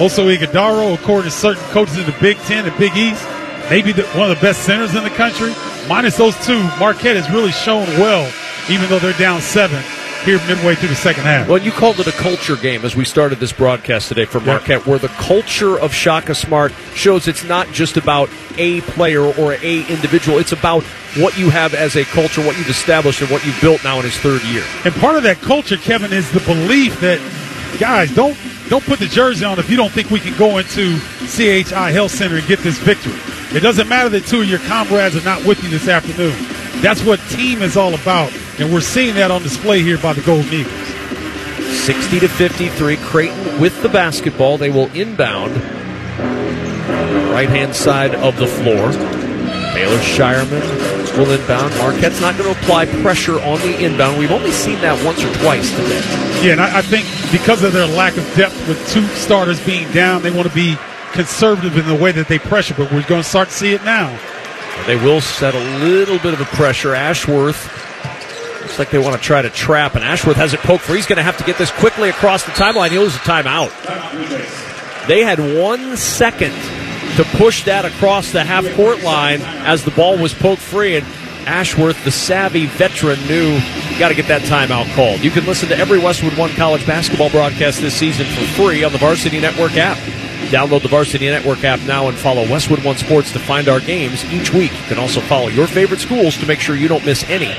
Also 0.00 0.28
Ighodaro, 0.28 0.94
according 0.94 1.30
to 1.30 1.36
certain 1.36 1.62
coaches 1.70 1.98
in 1.98 2.06
the 2.06 2.16
Big 2.20 2.36
Ten 2.38 2.66
and 2.66 2.76
Big 2.78 2.96
East, 2.96 3.24
maybe 3.70 3.92
the, 3.92 4.02
one 4.08 4.30
of 4.30 4.36
the 4.36 4.42
best 4.42 4.62
centers 4.62 4.94
in 4.94 5.04
the 5.04 5.10
country. 5.10 5.54
Minus 5.88 6.16
those 6.16 6.36
two, 6.44 6.60
Marquette 6.80 7.16
has 7.16 7.30
really 7.30 7.52
shown 7.52 7.86
well, 7.98 8.30
even 8.68 8.88
though 8.88 8.98
they're 8.98 9.12
down 9.14 9.40
seven 9.40 9.82
here 10.24 10.38
midway 10.46 10.74
through 10.74 10.88
the 10.88 10.94
second 10.94 11.24
half. 11.24 11.48
Well, 11.48 11.58
you 11.58 11.70
called 11.70 12.00
it 12.00 12.06
a 12.06 12.12
culture 12.12 12.56
game 12.56 12.84
as 12.84 12.96
we 12.96 13.04
started 13.04 13.38
this 13.38 13.52
broadcast 13.52 14.08
today 14.08 14.24
for 14.24 14.40
Marquette, 14.40 14.86
where 14.86 14.98
the 14.98 15.08
culture 15.08 15.78
of 15.78 15.92
Shaka 15.92 16.34
Smart 16.34 16.72
shows 16.94 17.28
it's 17.28 17.44
not 17.44 17.68
just 17.68 17.96
about 17.96 18.30
a 18.56 18.80
player 18.82 19.22
or 19.22 19.52
a 19.52 19.86
individual. 19.88 20.38
It's 20.38 20.52
about 20.52 20.82
what 21.16 21.38
you 21.38 21.50
have 21.50 21.74
as 21.74 21.94
a 21.96 22.04
culture, 22.04 22.44
what 22.44 22.56
you've 22.56 22.70
established, 22.70 23.20
and 23.20 23.30
what 23.30 23.44
you've 23.44 23.60
built 23.60 23.84
now 23.84 23.98
in 23.98 24.04
his 24.04 24.16
third 24.16 24.42
year. 24.44 24.64
And 24.84 24.94
part 24.94 25.16
of 25.16 25.22
that 25.24 25.40
culture, 25.42 25.76
Kevin, 25.76 26.12
is 26.12 26.30
the 26.32 26.40
belief 26.40 26.98
that 27.00 27.20
guys 27.78 28.12
don't 28.14 28.36
don't 28.68 28.84
put 28.84 28.98
the 28.98 29.06
jersey 29.06 29.44
on 29.44 29.58
if 29.58 29.68
you 29.68 29.76
don't 29.76 29.92
think 29.92 30.10
we 30.10 30.20
can 30.20 30.36
go 30.38 30.58
into 30.58 30.98
CHI 30.98 31.90
Health 31.90 32.12
Center 32.12 32.36
and 32.36 32.46
get 32.46 32.60
this 32.60 32.78
victory. 32.78 33.18
It 33.56 33.60
doesn't 33.60 33.88
matter 33.88 34.08
that 34.10 34.24
two 34.24 34.40
of 34.40 34.48
your 34.48 34.58
comrades 34.60 35.16
are 35.16 35.24
not 35.24 35.44
with 35.44 35.62
you 35.62 35.68
this 35.68 35.88
afternoon. 35.88 36.34
That's 36.80 37.02
what 37.04 37.20
team 37.30 37.62
is 37.62 37.76
all 37.76 37.94
about, 37.94 38.32
and 38.58 38.72
we're 38.72 38.80
seeing 38.80 39.14
that 39.14 39.30
on 39.30 39.42
display 39.42 39.82
here 39.82 39.98
by 39.98 40.12
the 40.12 40.22
Golden 40.22 40.52
Eagles. 40.52 40.74
60 41.84 42.20
to 42.20 42.28
53, 42.28 42.96
Creighton 42.96 43.60
with 43.60 43.80
the 43.82 43.88
basketball. 43.88 44.58
They 44.58 44.70
will 44.70 44.90
inbound 44.94 45.54
right 47.30 47.48
hand 47.48 47.74
side 47.74 48.14
of 48.14 48.36
the 48.38 48.46
floor. 48.46 48.92
Baylor 49.74 49.98
Scheierman 49.98 51.03
will 51.16 51.30
inbound. 51.30 51.74
Marquette's 51.78 52.20
not 52.20 52.36
going 52.36 52.52
to 52.52 52.60
apply 52.60 52.86
pressure 53.02 53.40
on 53.40 53.58
the 53.60 53.84
inbound. 53.84 54.18
We've 54.18 54.30
only 54.30 54.52
seen 54.52 54.80
that 54.80 55.02
once 55.04 55.22
or 55.22 55.32
twice 55.34 55.70
today. 55.70 56.00
Yeah, 56.44 56.52
and 56.52 56.60
I, 56.60 56.78
I 56.78 56.82
think 56.82 57.06
because 57.32 57.62
of 57.62 57.72
their 57.72 57.86
lack 57.86 58.16
of 58.16 58.24
depth 58.34 58.68
with 58.68 58.78
two 58.90 59.06
starters 59.08 59.64
being 59.64 59.90
down, 59.92 60.22
they 60.22 60.30
want 60.30 60.48
to 60.48 60.54
be 60.54 60.76
conservative 61.12 61.76
in 61.78 61.86
the 61.86 61.94
way 61.94 62.12
that 62.12 62.28
they 62.28 62.38
pressure, 62.38 62.74
but 62.76 62.90
we're 62.90 63.06
going 63.06 63.22
to 63.22 63.28
start 63.28 63.48
to 63.48 63.54
see 63.54 63.72
it 63.72 63.84
now. 63.84 64.18
They 64.86 64.96
will 64.96 65.20
set 65.20 65.54
a 65.54 65.78
little 65.84 66.18
bit 66.18 66.34
of 66.34 66.40
a 66.40 66.46
pressure. 66.46 66.94
Ashworth 66.94 67.70
looks 68.60 68.78
like 68.78 68.90
they 68.90 68.98
want 68.98 69.14
to 69.14 69.22
try 69.22 69.40
to 69.40 69.50
trap, 69.50 69.94
and 69.94 70.04
Ashworth 70.04 70.36
has 70.36 70.52
it 70.52 70.60
poked 70.60 70.84
for. 70.84 70.94
He's 70.94 71.06
going 71.06 71.18
to 71.18 71.22
have 71.22 71.38
to 71.38 71.44
get 71.44 71.58
this 71.58 71.70
quickly 71.70 72.08
across 72.08 72.44
the 72.44 72.50
timeline. 72.52 72.90
He'll 72.90 73.02
lose 73.02 73.14
a 73.14 73.20
timeout. 73.20 73.70
They 75.06 75.22
had 75.22 75.38
one 75.38 75.96
second 75.96 76.52
to 77.16 77.24
push 77.36 77.64
that 77.64 77.84
across 77.84 78.32
the 78.32 78.42
half 78.42 78.68
court 78.74 79.02
line 79.02 79.40
as 79.42 79.84
the 79.84 79.90
ball 79.92 80.18
was 80.18 80.34
poked 80.34 80.60
free, 80.60 80.96
and 80.96 81.06
Ashworth, 81.46 82.02
the 82.04 82.10
savvy 82.10 82.66
veteran, 82.66 83.20
knew 83.26 83.52
you 83.54 83.98
got 83.98 84.08
to 84.08 84.14
get 84.14 84.28
that 84.28 84.42
timeout 84.42 84.92
called. 84.94 85.20
You 85.20 85.30
can 85.30 85.44
listen 85.46 85.68
to 85.68 85.76
every 85.76 85.98
Westwood 85.98 86.36
One 86.36 86.50
college 86.50 86.86
basketball 86.86 87.30
broadcast 87.30 87.80
this 87.80 87.94
season 87.94 88.26
for 88.26 88.44
free 88.62 88.82
on 88.82 88.92
the 88.92 88.98
Varsity 88.98 89.40
Network 89.40 89.76
app. 89.76 89.98
Download 90.48 90.82
the 90.82 90.88
Varsity 90.88 91.26
Network 91.26 91.64
app 91.64 91.80
now 91.80 92.08
and 92.08 92.16
follow 92.16 92.48
Westwood 92.48 92.84
One 92.84 92.96
Sports 92.96 93.32
to 93.32 93.38
find 93.38 93.68
our 93.68 93.80
games 93.80 94.24
each 94.32 94.52
week. 94.52 94.72
You 94.72 94.88
can 94.88 94.98
also 94.98 95.20
follow 95.20 95.48
your 95.48 95.66
favorite 95.66 96.00
schools 96.00 96.36
to 96.38 96.46
make 96.46 96.60
sure 96.60 96.76
you 96.76 96.88
don't 96.88 97.04
miss 97.04 97.28
any 97.30 97.52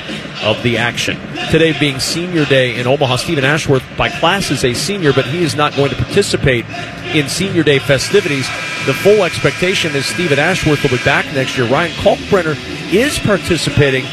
of 0.43 0.61
the 0.63 0.77
action. 0.77 1.17
Today 1.49 1.77
being 1.77 1.99
Senior 1.99 2.45
Day 2.45 2.79
in 2.79 2.87
Omaha, 2.87 3.17
Stephen 3.17 3.43
Ashworth 3.43 3.83
by 3.97 4.09
class 4.09 4.51
is 4.51 4.63
a 4.63 4.73
senior, 4.73 5.13
but 5.13 5.25
he 5.25 5.43
is 5.43 5.55
not 5.55 5.75
going 5.75 5.89
to 5.89 5.95
participate 5.95 6.65
in 7.13 7.27
Senior 7.27 7.63
Day 7.63 7.79
festivities. 7.79 8.47
The 8.85 8.93
full 8.93 9.23
expectation 9.23 9.95
is 9.95 10.05
Stephen 10.05 10.37
Ashworth 10.37 10.83
will 10.83 10.91
be 10.91 11.03
back 11.03 11.25
next 11.33 11.57
year. 11.57 11.67
Ryan 11.67 11.91
Kalkbrenner 11.93 12.55
is 12.93 13.17
participating, 13.17 14.05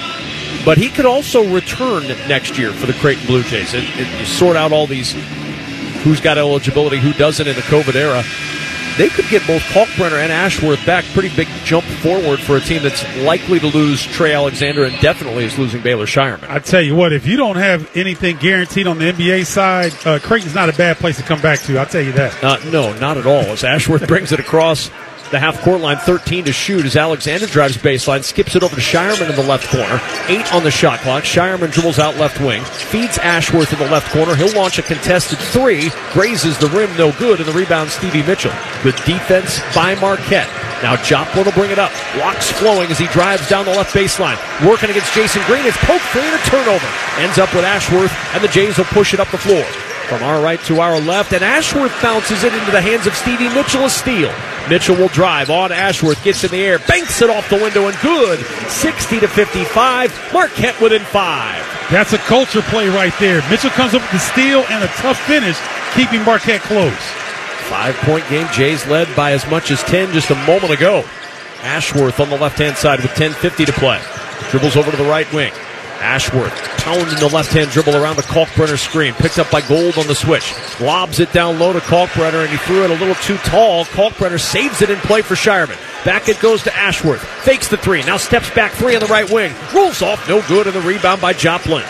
but 0.65 0.79
he 0.79 0.89
could 0.89 1.05
also 1.05 1.47
return 1.47 2.09
next 2.27 2.57
year 2.57 2.73
for 2.73 2.87
the 2.87 2.95
Creighton 2.95 3.27
Blue 3.27 3.43
Jays. 3.43 3.75
It, 3.75 3.85
you 4.19 4.25
sort 4.25 4.57
out 4.57 4.73
all 4.73 4.87
these 4.87 5.13
who's 6.05 6.23
got 6.23 6.39
eligibility, 6.39 6.99
who 6.99 7.13
doesn't 7.13 7.47
in 7.47 7.55
the 7.55 7.63
COVID 7.63 7.95
era. 7.95 8.23
They 8.99 9.09
could 9.09 9.27
get 9.29 9.47
both 9.47 9.63
Kalkbrenner 9.63 10.23
and 10.23 10.31
Ashworth 10.31 10.85
back. 10.85 11.05
Pretty 11.13 11.35
big 11.35 11.49
jump 11.65 11.85
forward 11.85 12.41
for 12.41 12.57
a 12.57 12.61
team 12.61 12.83
that's 12.83 13.03
likely 13.19 13.59
to 13.61 13.67
lose 13.69 14.05
Trey 14.05 14.35
Alexander 14.35 14.85
and 14.85 14.99
definitely 15.01 15.45
is 15.45 15.59
losing 15.59 15.83
Baylor 15.83 16.07
Scheierman. 16.07 16.49
I 16.49 16.59
tell 16.59 16.83
you 16.83 16.95
what, 16.95 17.13
if 17.13 17.27
you 17.27 17.37
don't 17.37 17.57
have 17.57 17.97
anything 17.97 18.37
guaranteed 18.37 18.87
on 18.87 18.99
the 18.99 19.13
NBA 19.13 19.47
side, 19.47 19.93
uh, 20.05 20.19
Creighton's 20.19 20.55
not 20.55 20.69
a 20.69 20.75
bad 20.75 20.99
place 20.99 21.17
to 21.17 21.23
come 21.23 21.41
back 21.41 21.61
to. 21.61 21.79
I'll 21.79 21.87
tell 21.87 22.03
you 22.03 22.13
that. 22.13 22.45
Uh, 22.45 22.59
no, 22.71 22.93
not 22.99 23.17
at 23.17 23.27
all. 23.27 23.41
As 23.41 23.65
Ashworth 23.65 24.07
brings 24.09 24.33
it 24.33 24.41
across 24.41 24.91
the 25.33 25.41
half 25.41 25.61
court 25.63 25.81
line, 25.81 25.97
13 25.97 26.45
to 26.45 26.53
shoot 26.53 26.85
as 26.85 26.95
Alexander 26.95 27.47
drives 27.47 27.79
baseline, 27.79 28.23
skips 28.23 28.55
it 28.55 28.63
over 28.63 28.75
to 28.77 28.81
Scheierman 28.81 29.31
in 29.31 29.35
the 29.35 29.43
left 29.43 29.67
corner. 29.69 29.99
Eight 30.29 30.53
on 30.53 30.63
the 30.63 30.71
shot 30.71 31.01
clock. 31.01 31.25
Scheierman 31.25 31.73
dribbles 31.73 31.99
out 31.99 32.17
left 32.17 32.39
wing, 32.41 32.63
feeds 32.63 33.17
Ashworth 33.19 33.73
in 33.73 33.79
the 33.79 33.91
left 33.91 34.13
corner. 34.13 34.37
He'll 34.37 34.55
launch 34.55 34.79
a 34.79 34.83
contested 34.83 35.39
three, 35.39 35.91
grazes 36.13 36.59
the 36.59 36.69
rim, 36.69 36.95
no 36.99 37.13
good, 37.13 37.41
and 37.41 37.49
the 37.49 37.53
rebound 37.53 37.91
Stevie 37.91 38.23
Mitchell. 38.23 38.53
Good 38.83 38.95
defense 39.07 39.61
by 39.75 39.95
Marquette. 39.97 40.53
Now 40.83 40.97
Joplin 40.97 41.47
will 41.47 41.53
bring 41.53 41.71
it 41.71 41.79
up. 41.79 41.93
Locks 42.19 42.51
flowing 42.53 42.91
as 42.91 42.99
he 42.99 43.07
drives 43.07 43.49
down 43.49 43.65
the 43.65 43.73
left 43.73 43.95
baseline. 43.95 44.37
Working 44.69 44.91
against 44.91 45.13
Jasen 45.13 45.45
Green. 45.47 45.65
It's 45.65 45.77
poke 45.79 46.03
free 46.13 46.23
and 46.23 46.35
a 46.35 46.45
turnover. 46.45 46.87
Ends 47.19 47.39
up 47.39 47.55
with 47.55 47.65
Ashworth, 47.65 48.13
and 48.35 48.45
the 48.45 48.49
Jays 48.49 48.77
will 48.77 48.85
push 48.87 49.15
it 49.15 49.21
up 49.21 49.31
the 49.31 49.39
floor. 49.39 49.65
From 50.11 50.23
our 50.25 50.43
right 50.43 50.61
to 50.65 50.81
our 50.81 51.01
left, 51.01 51.33
and 51.33 51.43
Ashworth 51.43 51.95
bounces 52.03 52.45
it 52.45 52.53
into 52.53 52.71
the 52.71 52.83
hands 52.83 53.07
of 53.07 53.15
Stevie 53.15 53.49
Mitchell, 53.49 53.87
a 53.87 53.91
steal. 53.91 54.31
Mitchell 54.69 54.97
will 54.97 55.09
drive 55.09 55.51
on 55.51 55.73
Ashworth, 55.73 56.23
gets 56.25 56.45
in 56.45 56.51
the 56.51 56.63
air, 56.63 56.79
banks 56.81 57.21
it 57.21 57.31
off 57.31 57.49
the 57.51 57.57
window, 57.57 57.89
and 57.89 57.99
good. 58.01 58.39
60 58.69 59.21
to 59.21 59.29
55. 59.29 60.33
Marquette 60.33 60.81
within 60.81 61.03
five. 61.03 61.65
That's 61.91 62.13
a 62.13 62.19
culture 62.19 62.63
play 62.63 62.89
right 62.89 63.13
there. 63.19 63.43
Mitchell 63.51 63.71
comes 63.71 63.95
up 63.95 64.03
with 64.03 64.13
the 64.13 64.19
steal 64.19 64.61
and 64.71 64.85
a 64.85 64.89
tough 64.89 65.19
finish, 65.27 65.59
keeping 65.95 66.25
Marquette 66.25 66.63
close. 66.63 66.95
Five 67.69 67.95
point 67.97 68.29
game. 68.29 68.47
Jays 68.53 68.87
led 68.87 69.15
by 69.17 69.33
as 69.33 69.49
much 69.51 69.71
as 69.71 69.83
10 69.85 70.13
just 70.13 70.31
a 70.31 70.35
moment 70.47 70.73
ago. 70.73 71.05
Ashworth 71.63 72.21
on 72.21 72.29
the 72.29 72.37
left 72.37 72.59
hand 72.59 72.77
side 72.77 73.01
with 73.01 73.13
10.50 73.13 73.67
to 73.67 73.73
play. 73.73 74.01
Dribbles 74.51 74.77
over 74.77 74.91
to 74.91 74.97
the 74.97 75.05
right 75.05 75.31
wing. 75.33 75.53
Ashworth 76.03 76.53
pounding 76.83 77.19
the 77.19 77.29
left 77.29 77.53
hand 77.53 77.71
dribble 77.71 77.95
around 77.95 78.17
the 78.17 78.23
Kalkbrenner 78.23 78.77
screen. 78.77 79.15
Picked 79.15 79.39
up 79.39 79.51
by 79.51 79.61
Gold 79.63 79.97
on 79.99 80.07
the 80.09 80.15
switch. 80.15 80.53
Lobs 80.81 81.21
it 81.21 81.33
down 81.33 81.59
low 81.59 81.73
to 81.73 81.79
Kalkbrenner, 81.79 82.43
and 82.43 82.51
he 82.51 82.59
threw 82.59 82.83
it 82.83 82.91
a 82.91 82.95
little 82.95 83.15
too 83.17 83.37
tall. 83.39 83.85
Kalkbrenner 83.87 84.41
saves 84.41 84.83
it 84.83 84.91
in 84.91 84.99
play 84.99 85.23
for 85.23 85.35
Scheierman. 85.35 85.79
Back 86.05 86.29
it 86.29 86.41
goes 86.41 86.65
to 86.65 86.75
Ashworth. 86.75 87.23
Fakes 87.47 87.69
the 87.69 87.77
three. 87.77 88.03
Now 88.03 88.17
steps 88.17 88.51
back 88.51 88.73
three 88.73 88.97
on 88.97 89.01
the 89.01 89.07
right 89.07 89.31
wing. 89.31 89.55
Rolls 89.73 90.03
off. 90.03 90.29
No 90.29 90.43
good. 90.49 90.67
And 90.67 90.75
the 90.75 90.83
rebound 90.83 91.21
by 91.21 91.33
Joplin. 91.33 91.87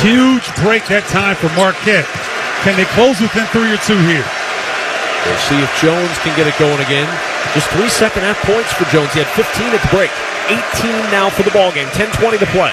Huge 0.00 0.48
break 0.64 0.88
that 0.88 1.04
time 1.12 1.36
for 1.36 1.52
Marquette. 1.52 2.08
Can 2.64 2.76
they 2.80 2.88
close 2.96 3.20
within 3.20 3.44
three 3.52 3.68
or 3.68 3.80
two 3.84 4.00
here? 4.08 4.24
We'll 5.28 5.44
see 5.44 5.60
if 5.60 5.68
Jones 5.80 6.16
can 6.24 6.32
get 6.36 6.48
it 6.48 6.56
going 6.56 6.80
again. 6.80 7.08
Just 7.52 7.68
three 7.76 7.92
second 7.92 8.24
half 8.24 8.40
points 8.48 8.72
for 8.72 8.88
Jones. 8.88 9.12
He 9.12 9.20
had 9.20 9.28
15 9.36 9.76
at 9.76 9.80
the 9.84 9.92
break. 9.92 10.12
18 10.48 10.90
now 11.10 11.30
for 11.30 11.42
the 11.42 11.50
ball 11.50 11.72
game. 11.72 11.88
10-20 11.88 12.38
to 12.38 12.46
play. 12.46 12.72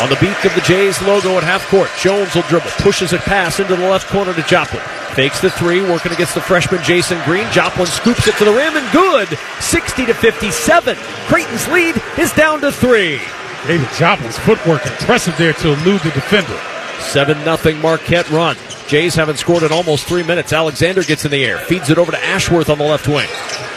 On 0.00 0.08
the 0.08 0.16
beak 0.16 0.44
of 0.44 0.54
the 0.54 0.60
Jays 0.62 1.00
logo 1.02 1.36
at 1.38 1.44
half 1.44 1.66
court, 1.68 1.88
Jones 2.00 2.34
will 2.34 2.42
dribble, 2.42 2.70
pushes 2.78 3.12
a 3.12 3.18
pass 3.18 3.60
into 3.60 3.76
the 3.76 3.88
left 3.88 4.08
corner 4.08 4.34
to 4.34 4.42
Joplin. 4.42 4.82
Fakes 5.14 5.40
the 5.40 5.50
three, 5.50 5.82
working 5.82 6.10
against 6.10 6.34
the 6.34 6.40
freshman 6.40 6.80
Jasen 6.80 7.24
Green. 7.24 7.48
Joplin 7.52 7.86
scoops 7.86 8.26
it 8.26 8.34
to 8.36 8.44
the 8.44 8.52
rim 8.52 8.76
and 8.76 8.92
good. 8.92 9.38
60 9.60 10.06
to 10.06 10.14
57. 10.14 10.96
Creighton's 11.28 11.68
lead 11.68 11.94
is 12.18 12.32
down 12.32 12.60
to 12.62 12.72
three. 12.72 13.20
David 13.66 13.88
Joplin's 13.96 14.38
footwork 14.38 14.84
impressive 14.84 15.36
there 15.38 15.52
to 15.54 15.68
elude 15.72 16.00
the 16.02 16.10
defender. 16.10 16.73
7 17.04 17.56
0 17.56 17.76
Marquette 17.80 18.28
run. 18.30 18.56
Jays 18.88 19.14
haven't 19.14 19.38
scored 19.38 19.62
in 19.62 19.72
almost 19.72 20.06
three 20.06 20.22
minutes. 20.22 20.52
Alexander 20.52 21.02
gets 21.02 21.24
in 21.24 21.30
the 21.30 21.44
air, 21.44 21.58
feeds 21.58 21.90
it 21.90 21.98
over 21.98 22.12
to 22.12 22.24
Ashworth 22.24 22.68
on 22.68 22.78
the 22.78 22.84
left 22.84 23.08
wing. 23.08 23.28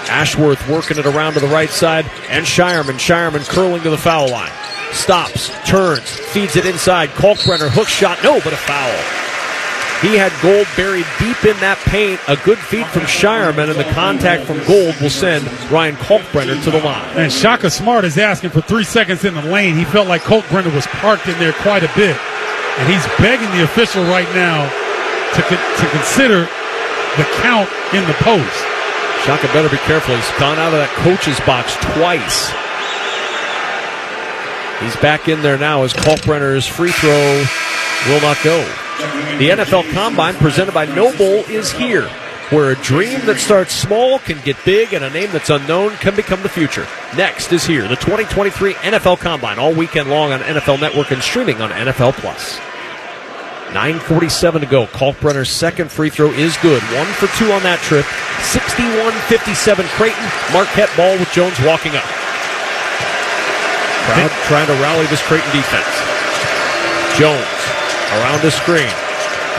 Ashworth 0.09 0.67
working 0.67 0.97
it 0.97 1.06
around 1.06 1.33
to 1.33 1.39
the 1.39 1.47
right 1.47 1.69
side, 1.69 2.06
and 2.30 2.45
Scheierman. 2.45 2.95
Scheierman 2.95 3.47
curling 3.47 3.81
to 3.83 3.89
the 3.89 3.97
foul 3.97 4.30
line. 4.30 4.51
Stops, 4.91 5.51
turns, 5.67 6.09
feeds 6.09 6.56
it 6.56 6.65
inside. 6.65 7.09
Kalkbrenner 7.09 7.69
hook 7.69 7.88
shot, 7.88 8.22
no, 8.23 8.39
but 8.43 8.53
a 8.53 8.57
foul. 8.57 9.17
He 10.01 10.15
had 10.15 10.31
Gold 10.43 10.67
buried 10.77 11.07
deep 11.17 11.43
in 11.43 11.59
that 11.59 11.80
paint. 11.80 12.19
A 12.27 12.35
good 12.45 12.59
feed 12.59 12.85
from 12.88 13.03
Scheierman, 13.03 13.69
and 13.69 13.80
the 13.80 13.91
contact 13.95 14.43
from 14.43 14.64
Gold 14.65 14.95
will 15.01 15.09
send 15.09 15.43
Ryan 15.72 15.95
Kalkbrenner 15.95 16.64
to 16.64 16.72
the 16.72 16.80
line. 16.80 17.17
And 17.17 17.33
Shaka 17.33 17.72
Smart 17.72 18.06
is 18.06 18.17
asking 18.17 18.51
for 18.51 18.61
three 18.61 18.83
seconds 18.83 19.25
in 19.25 19.33
the 19.33 19.41
lane. 19.41 19.75
He 19.75 19.85
felt 19.85 20.07
like 20.07 20.22
Kalkbrenner 20.22 20.73
was 20.73 20.85
parked 20.85 21.27
in 21.27 21.38
there 21.39 21.53
quite 21.53 21.83
a 21.83 21.91
bit. 21.95 22.15
And 22.77 22.85
he's 22.89 23.06
begging 23.17 23.49
the 23.57 23.64
official 23.64 24.03
right 24.06 24.30
now 24.35 24.69
to, 25.35 25.41
con- 25.41 25.57
to 25.57 25.85
consider 25.91 26.45
the 27.17 27.25
count 27.41 27.69
in 27.93 28.06
the 28.06 28.14
post. 28.22 28.64
Shaka 29.25 29.47
better 29.51 29.69
be 29.69 29.77
careful. 29.77 30.15
He's 30.15 30.31
gone 30.39 30.59
out 30.59 30.73
of 30.73 30.80
that 30.80 30.93
coach's 31.01 31.39
box 31.41 31.75
twice. 31.97 32.53
He's 34.80 34.95
back 35.01 35.27
in 35.27 35.41
there 35.41 35.57
now 35.57 35.83
as 35.83 35.93
Kalkbrenner's 35.93 36.67
free 36.67 36.91
throw 36.91 37.43
will 38.07 38.22
not 38.22 38.38
go. 38.43 38.59
The 39.38 39.49
NFL 39.49 39.91
Combine 39.91 40.35
presented 40.35 40.73
by 40.73 40.85
NOBULL 40.85 41.49
is 41.49 41.72
here, 41.72 42.07
where 42.51 42.72
a 42.72 42.75
dream 42.75 43.19
that 43.25 43.39
starts 43.39 43.73
small 43.73 44.19
can 44.19 44.39
get 44.41 44.56
big 44.65 44.93
and 44.93 45.03
a 45.03 45.09
name 45.09 45.31
that's 45.31 45.49
unknown 45.49 45.91
can 45.97 46.15
become 46.15 46.43
the 46.43 46.49
future. 46.49 46.88
Next 47.15 47.51
is 47.51 47.65
here, 47.65 47.88
the 47.88 47.95
2023 47.95 48.75
NFL 48.75 49.19
Combine, 49.19 49.57
all 49.57 49.73
weekend 49.73 50.09
long 50.09 50.31
on 50.31 50.39
NFL 50.41 50.80
Network 50.80 51.11
and 51.11 51.22
streaming 51.22 51.59
on 51.61 51.72
NFL 51.72 52.14
Plus. 52.14 52.59
9.47 53.76 54.62
to 54.62 54.66
go. 54.66 54.86
Kalkbrenner's 54.88 55.50
second 55.50 55.92
free 55.92 56.10
throw 56.10 56.32
is 56.32 56.56
good. 56.58 56.82
One 56.96 57.08
for 57.20 57.28
two 57.36 57.52
on 57.52 57.64
that 57.64 57.80
trip. 57.84 58.06
61-57 58.56 59.84
Creighton. 60.00 60.28
Marquette 60.56 60.90
ball 60.96 61.20
with 61.20 61.30
Jones 61.36 61.60
walking 61.68 61.92
up. 61.92 62.08
Crowd 64.08 64.32
trying 64.48 64.68
to 64.72 64.78
rally 64.80 65.06
this 65.12 65.22
Creighton 65.28 65.52
defense. 65.52 65.92
Jones 67.20 67.60
around 68.24 68.40
the 68.40 68.56
screen. 68.56 68.88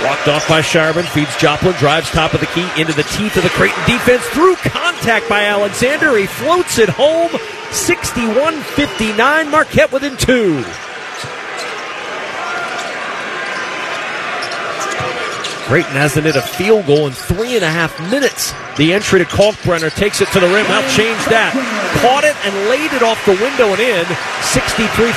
Blocked 0.01 0.29
off 0.29 0.49
by 0.49 0.65
Scheierman. 0.65 1.05
Feeds 1.13 1.37
Joplin. 1.37 1.77
Drives 1.77 2.09
top 2.11 2.33
of 2.33 2.41
the 2.41 2.49
key 2.57 2.65
into 2.81 2.97
the 2.97 3.05
teeth 3.13 3.37
of 3.37 3.43
the 3.43 3.53
Creighton 3.53 3.85
defense. 3.85 4.25
Through 4.33 4.57
contact 4.57 5.29
by 5.29 5.45
Alexander. 5.45 6.17
He 6.17 6.25
floats 6.27 6.79
it 6.79 6.89
home. 6.89 7.29
61-59. 7.77 9.51
Marquette 9.51 9.93
within 9.93 10.17
two. 10.17 10.65
Creighton 15.69 16.01
hasn't 16.01 16.25
hit 16.25 16.33
a 16.33 16.41
field 16.41 16.89
goal 16.89 17.05
in 17.07 17.13
three 17.13 17.53
and 17.53 17.61
a 17.61 17.69
half 17.69 17.93
minutes. 18.09 18.57
The 18.81 18.97
entry 18.97 19.21
to 19.21 19.29
Kalkbrenner 19.29 19.93
takes 19.93 20.25
it 20.25 20.33
to 20.33 20.41
the 20.41 20.49
rim. 20.49 20.65
Now 20.65 20.81
change 20.89 21.21
that. 21.29 21.53
Caught 22.01 22.25
it 22.25 22.33
and 22.49 22.57
laid 22.73 22.89
it 22.97 23.05
off 23.05 23.21
the 23.29 23.37
window 23.37 23.77
and 23.77 23.81
in. 23.85 24.09
63-59. 24.49 25.13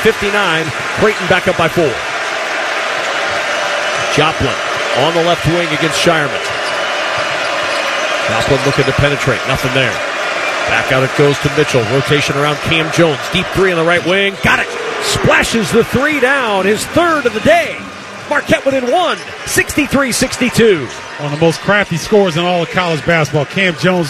Creighton 0.99 1.23
back 1.31 1.47
up 1.47 1.55
by 1.55 1.71
four. 1.71 1.87
Joplin 4.11 4.51
on 4.99 5.15
the 5.15 5.23
left 5.23 5.47
wing 5.55 5.71
against 5.71 6.03
Scheierman. 6.03 6.43
Joplin 8.27 8.59
looking 8.67 8.91
to 8.91 8.95
penetrate. 8.99 9.39
Nothing 9.47 9.71
there. 9.71 9.95
Back 10.67 10.91
out 10.91 11.07
it 11.07 11.15
goes 11.15 11.39
to 11.47 11.49
Mitchell. 11.55 11.79
Rotation 11.95 12.35
around 12.35 12.59
Cam 12.67 12.91
Jones. 12.91 13.23
Deep 13.31 13.47
three 13.55 13.71
on 13.71 13.79
the 13.79 13.87
right 13.87 14.03
wing. 14.03 14.35
Got 14.43 14.59
it. 14.59 14.67
Splashes 14.99 15.71
the 15.71 15.87
three 15.87 16.19
down. 16.19 16.67
His 16.67 16.83
third 16.91 17.23
of 17.23 17.31
the 17.31 17.39
day. 17.47 17.79
Marquette 18.31 18.63
within 18.63 18.89
one, 18.89 19.17
63-62. 19.51 20.87
One 21.19 21.33
of 21.33 21.37
the 21.37 21.45
most 21.45 21.59
crafty 21.59 21.97
scorers 21.97 22.37
in 22.37 22.45
all 22.45 22.63
of 22.63 22.69
college 22.71 23.05
basketball. 23.05 23.43
Cam 23.43 23.75
Jones 23.75 24.07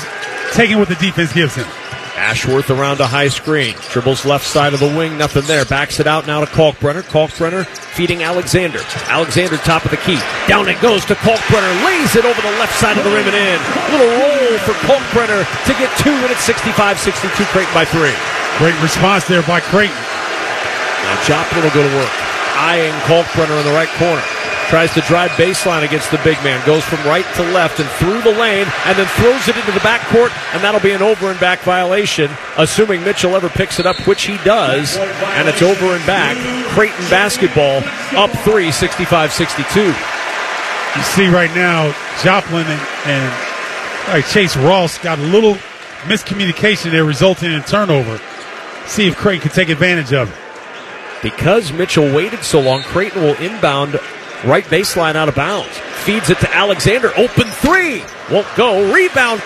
taking 0.53 0.77
what 0.77 0.89
the 0.89 0.95
defense 1.01 1.33
gives 1.33 1.55
him. 1.55 1.65
Ashworth 2.13 2.69
around 2.69 2.99
a 2.99 3.07
high 3.07 3.29
screen. 3.29 3.73
Dribbles 3.89 4.23
left 4.23 4.45
side 4.45 4.75
of 4.75 4.79
the 4.79 4.93
wing, 4.93 5.17
nothing 5.17 5.41
there. 5.49 5.65
Backs 5.65 5.99
it 5.99 6.05
out 6.05 6.27
now 6.27 6.39
to 6.39 6.45
Kalkbrenner. 6.45 7.01
Kalkbrenner 7.01 7.65
feeding 7.65 8.21
Alexander. 8.21 8.77
Alexander 9.09 9.57
top 9.57 9.85
of 9.85 9.89
the 9.89 9.97
key. 9.97 10.21
Down 10.47 10.69
it 10.69 10.79
goes 10.81 11.03
to 11.05 11.15
Kalkbrenner. 11.15 11.73
Lays 11.83 12.15
it 12.15 12.23
over 12.23 12.41
the 12.43 12.55
left 12.61 12.77
side 12.77 12.99
of 12.99 13.03
the 13.03 13.09
rim 13.09 13.25
and 13.25 13.33
in. 13.33 13.57
Little 13.89 14.13
roll 14.21 14.57
for 14.69 14.77
Kalkbrenner 14.85 15.41
to 15.65 15.73
get 15.81 15.89
two 15.97 16.13
and 16.13 16.29
it's 16.29 16.45
65-62 16.45 17.41
Creighton 17.49 17.73
by 17.73 17.85
three. 17.85 18.13
Great 18.59 18.79
response 18.83 19.27
there 19.27 19.41
by 19.49 19.61
Creighton. 19.61 19.97
Now 19.97 21.23
Joplin 21.25 21.63
will 21.63 21.73
go 21.73 21.81
to 21.81 21.95
work. 21.97 22.20
Eyeing 22.55 22.93
Kalkbrenner 23.07 23.57
in 23.59 23.65
the 23.65 23.73
right 23.73 23.89
corner. 23.97 24.21
Tries 24.69 24.93
to 24.93 25.01
drive 25.01 25.31
baseline 25.31 25.83
against 25.83 26.11
the 26.11 26.21
big 26.23 26.41
man. 26.45 26.65
Goes 26.65 26.85
from 26.85 27.03
right 27.03 27.25
to 27.35 27.43
left 27.51 27.81
and 27.81 27.89
through 27.99 28.21
the 28.21 28.31
lane 28.39 28.65
and 28.85 28.97
then 28.97 29.07
throws 29.19 29.49
it 29.49 29.57
into 29.57 29.71
the 29.73 29.83
backcourt, 29.83 30.31
and 30.53 30.63
that'll 30.63 30.79
be 30.79 30.91
an 30.91 31.01
over 31.01 31.29
and 31.29 31.37
back 31.41 31.59
violation, 31.59 32.31
assuming 32.57 33.03
Mitchell 33.03 33.35
ever 33.35 33.49
picks 33.49 33.79
it 33.79 33.85
up, 33.85 33.97
which 34.07 34.23
he 34.23 34.37
does. 34.45 34.95
And 34.97 35.49
it's 35.49 35.61
over 35.61 35.87
and 35.87 36.05
back. 36.05 36.37
Creighton 36.69 37.09
basketball 37.09 37.83
up 38.17 38.31
three, 38.45 38.71
65 38.71 39.33
62. 39.33 39.81
You 39.81 41.03
see 41.03 41.27
right 41.27 41.53
now, 41.53 41.93
Joplin 42.23 42.65
and, 42.65 42.81
and 43.05 43.33
uh, 44.07 44.21
Chase 44.21 44.55
Ross 44.55 44.97
got 44.99 45.19
a 45.19 45.23
little 45.23 45.55
miscommunication 46.03 46.91
there, 46.91 47.03
resulting 47.03 47.51
in 47.51 47.59
a 47.59 47.63
turnover. 47.63 48.21
See 48.87 49.07
if 49.07 49.17
Creighton 49.17 49.49
can 49.49 49.51
take 49.51 49.69
advantage 49.69 50.13
of 50.13 50.31
it. 50.31 50.50
Because 51.21 51.71
Mitchell 51.71 52.13
waited 52.13 52.43
so 52.43 52.59
long, 52.59 52.81
Creighton 52.83 53.21
will 53.21 53.35
inbound 53.35 53.99
right 54.43 54.63
baseline 54.65 55.15
out 55.15 55.29
of 55.29 55.35
bounds. 55.35 55.77
Feeds 56.03 56.29
it 56.31 56.39
to 56.39 56.51
Alexander. 56.53 57.11
Open 57.15 57.47
three. 57.47 58.03
Won't 58.31 58.47
go. 58.55 58.91
Rebound 58.91 59.41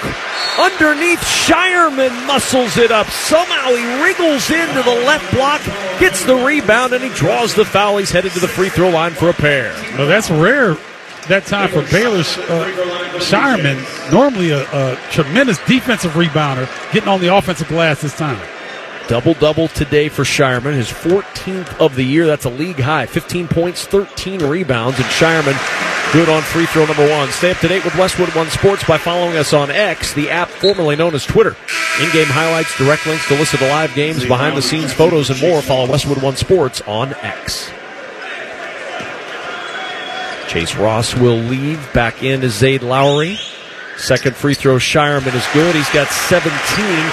underneath. 0.58 1.20
Scheierman 1.20 2.28
muscles 2.28 2.78
it 2.78 2.92
up. 2.92 3.08
Somehow 3.08 3.70
he 3.76 4.04
wriggles 4.04 4.50
into 4.50 4.82
the 4.84 5.04
left 5.06 5.34
block, 5.34 5.62
gets 6.00 6.24
the 6.24 6.36
rebound, 6.36 6.94
and 6.94 7.04
he 7.04 7.10
draws 7.10 7.54
the 7.54 7.66
foul. 7.66 7.98
He's 7.98 8.12
headed 8.12 8.32
to 8.34 8.40
the 8.40 8.48
free 8.48 8.70
throw 8.70 8.90
line 8.90 9.12
for 9.12 9.30
a 9.30 9.34
pair. 9.34 9.74
Well, 9.98 10.08
that's 10.08 10.30
rare 10.30 10.78
that 11.28 11.46
time 11.46 11.70
for 11.70 11.82
Baylor. 11.92 12.20
Uh, 12.20 12.72
Scheierman, 13.20 14.12
normally 14.12 14.52
a, 14.52 14.62
a 14.72 14.96
tremendous 15.12 15.58
defensive 15.66 16.12
rebounder, 16.12 16.70
getting 16.94 17.10
on 17.10 17.20
the 17.20 17.36
offensive 17.36 17.68
glass 17.68 18.02
this 18.02 18.16
time. 18.16 18.40
Double 19.08 19.36
double 19.36 19.68
today 19.68 20.10
for 20.10 20.24
Scheierman, 20.24 20.74
his 20.74 20.90
14th 20.90 21.80
of 21.80 21.96
the 21.96 22.04
year. 22.04 22.26
That's 22.26 22.46
a 22.46 22.50
league 22.50 22.80
high. 22.80 23.06
15 23.06 23.48
points, 23.48 23.86
13 23.86 24.44
rebounds, 24.44 24.98
and 24.98 25.08
Scheierman 25.08 25.56
good 26.12 26.30
on 26.30 26.42
free 26.42 26.66
throw 26.66 26.86
number 26.86 27.08
one. 27.10 27.30
Stay 27.30 27.52
up 27.52 27.58
to 27.58 27.68
date 27.68 27.84
with 27.84 27.96
Westwood 27.98 28.34
One 28.36 28.50
Sports 28.50 28.84
by 28.86 28.98
following 28.98 29.36
us 29.38 29.54
on 29.54 29.70
X, 29.70 30.14
the 30.14 30.30
app 30.30 30.50
formerly 30.50 30.96
known 30.96 31.14
as 31.14 31.26
Twitter. 31.26 31.56
In 32.02 32.10
game 32.12 32.28
highlights, 32.28 32.76
direct 32.78 33.06
links 33.06 33.28
to 33.28 33.36
listen 33.36 33.60
to 33.60 33.68
live 33.68 33.94
games, 33.94 34.26
behind 34.26 34.58
the 34.58 34.62
scenes 34.62 34.94
photos, 34.94 35.30
and 35.30 35.40
more. 35.42 35.62
Follow 35.62 35.90
Westwood 35.90 36.22
One 36.24 36.36
Sports 36.36 36.82
on 36.88 37.14
X. 37.16 37.70
Chase 40.48 40.76
Ross 40.76 41.14
will 41.16 41.38
leave. 41.38 41.94
Back 41.94 42.24
in 42.24 42.44
is 42.44 42.54
Zaide 42.54 42.82
Lowery. 42.82 43.38
Second 44.06 44.38
free 44.38 44.54
throw, 44.54 44.78
Scheierman 44.78 45.34
is 45.34 45.50
good. 45.50 45.74
He's 45.74 45.90
got 45.90 46.06
17, 46.30 46.46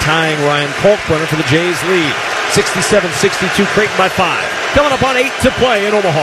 tying 0.05 0.37
Ryan 0.45 0.69
Kalkbrenner 0.77 1.25
for 1.25 1.41
the 1.41 1.49
Jays 1.49 1.81
lead. 1.89 2.13
67-62, 2.53 3.65
Creighton 3.73 3.97
by 3.97 4.05
five. 4.05 4.45
Coming 4.77 4.93
up 4.93 5.01
on 5.01 5.17
eight 5.17 5.33
to 5.41 5.49
play 5.57 5.89
in 5.89 5.93
Omaha. 5.97 6.21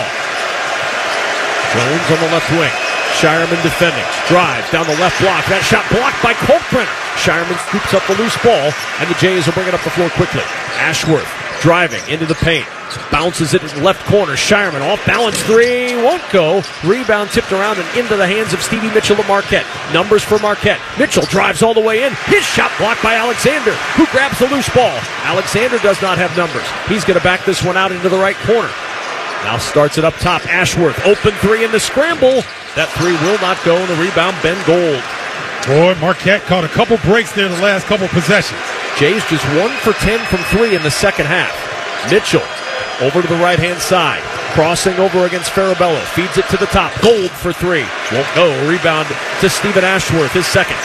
Jones 1.74 2.06
on 2.14 2.22
the 2.22 2.30
left 2.30 2.46
wing. 2.54 2.70
Scheierman 3.18 3.58
defending. 3.66 4.06
Drives 4.30 4.70
down 4.70 4.86
the 4.86 4.94
left 5.02 5.18
block. 5.18 5.42
That 5.50 5.66
shot 5.66 5.82
blocked 5.90 6.22
by 6.22 6.38
Kalkbrenner. 6.46 6.86
Scheierman 7.18 7.58
scoops 7.66 7.90
up 7.90 8.06
the 8.06 8.14
loose 8.22 8.38
ball, 8.38 8.70
and 9.02 9.10
the 9.10 9.18
Jays 9.18 9.50
will 9.50 9.58
bring 9.58 9.66
it 9.66 9.74
up 9.74 9.82
the 9.82 9.90
floor 9.90 10.06
quickly. 10.14 10.46
Ashworth 10.78 11.39
driving 11.60 12.02
into 12.08 12.26
the 12.26 12.34
paint. 12.34 12.66
Bounces 13.12 13.54
it 13.54 13.62
in 13.62 13.68
the 13.68 13.82
left 13.82 14.04
corner. 14.06 14.32
Scheierman 14.32 14.80
off 14.80 15.04
balance 15.06 15.40
three. 15.42 15.94
Won't 15.96 16.22
go. 16.32 16.62
Rebound 16.84 17.30
tipped 17.30 17.52
around 17.52 17.78
and 17.78 17.98
into 17.98 18.16
the 18.16 18.26
hands 18.26 18.52
of 18.52 18.62
Stevie 18.62 18.90
Mitchell 18.90 19.16
to 19.16 19.26
Marquette. 19.28 19.66
Numbers 19.92 20.24
for 20.24 20.38
Marquette. 20.38 20.80
Mitchell 20.98 21.24
drives 21.26 21.62
all 21.62 21.74
the 21.74 21.80
way 21.80 22.02
in. 22.04 22.12
His 22.26 22.44
shot 22.44 22.72
blocked 22.78 23.02
by 23.02 23.14
Alexander, 23.14 23.72
who 23.94 24.06
grabs 24.06 24.38
the 24.38 24.48
loose 24.48 24.68
ball. 24.74 24.98
Alexander 25.22 25.78
does 25.78 26.00
not 26.02 26.18
have 26.18 26.36
numbers. 26.36 26.66
He's 26.88 27.04
going 27.04 27.18
to 27.18 27.24
back 27.24 27.44
this 27.44 27.62
one 27.62 27.76
out 27.76 27.92
into 27.92 28.08
the 28.08 28.18
right 28.18 28.36
corner. 28.48 28.70
Now 29.44 29.56
starts 29.56 29.96
it 29.96 30.04
up 30.04 30.14
top. 30.14 30.44
Ashworth. 30.46 30.98
Open 31.06 31.32
three 31.40 31.64
in 31.64 31.70
the 31.72 31.80
scramble. 31.80 32.42
That 32.76 32.92
three 32.98 33.14
will 33.24 33.40
not 33.40 33.56
go. 33.64 33.76
And 33.76 33.88
the 33.88 33.96
rebound, 34.02 34.36
Ben 34.42 34.58
Gold. 34.66 35.02
Boy, 35.66 35.94
Marquette 36.00 36.42
caught 36.42 36.64
a 36.64 36.68
couple 36.68 36.96
breaks 36.98 37.32
there 37.32 37.46
in 37.46 37.52
the 37.52 37.62
last 37.62 37.86
couple 37.86 38.08
possessions. 38.08 38.60
Jays 38.96 39.24
just 39.28 39.44
one 39.56 39.70
for 39.80 39.92
10 39.92 40.18
from 40.26 40.40
three 40.48 40.74
in 40.74 40.82
the 40.82 40.90
second 40.90 41.26
half. 41.26 41.52
Mitchell 42.10 42.42
over 43.00 43.22
to 43.22 43.28
the 43.28 43.40
right 43.42 43.58
hand 43.58 43.80
side. 43.80 44.22
Crossing 44.52 44.94
over 44.96 45.26
against 45.26 45.52
Farabello. 45.52 46.00
Feeds 46.16 46.38
it 46.38 46.48
to 46.48 46.56
the 46.56 46.66
top. 46.66 46.92
Gold 47.02 47.30
for 47.30 47.52
three. 47.52 47.86
Won't 48.10 48.34
go. 48.34 48.50
Rebound 48.68 49.06
to 49.40 49.48
Stephen 49.48 49.84
Ashworth, 49.84 50.32
his 50.32 50.46
second. 50.46 50.76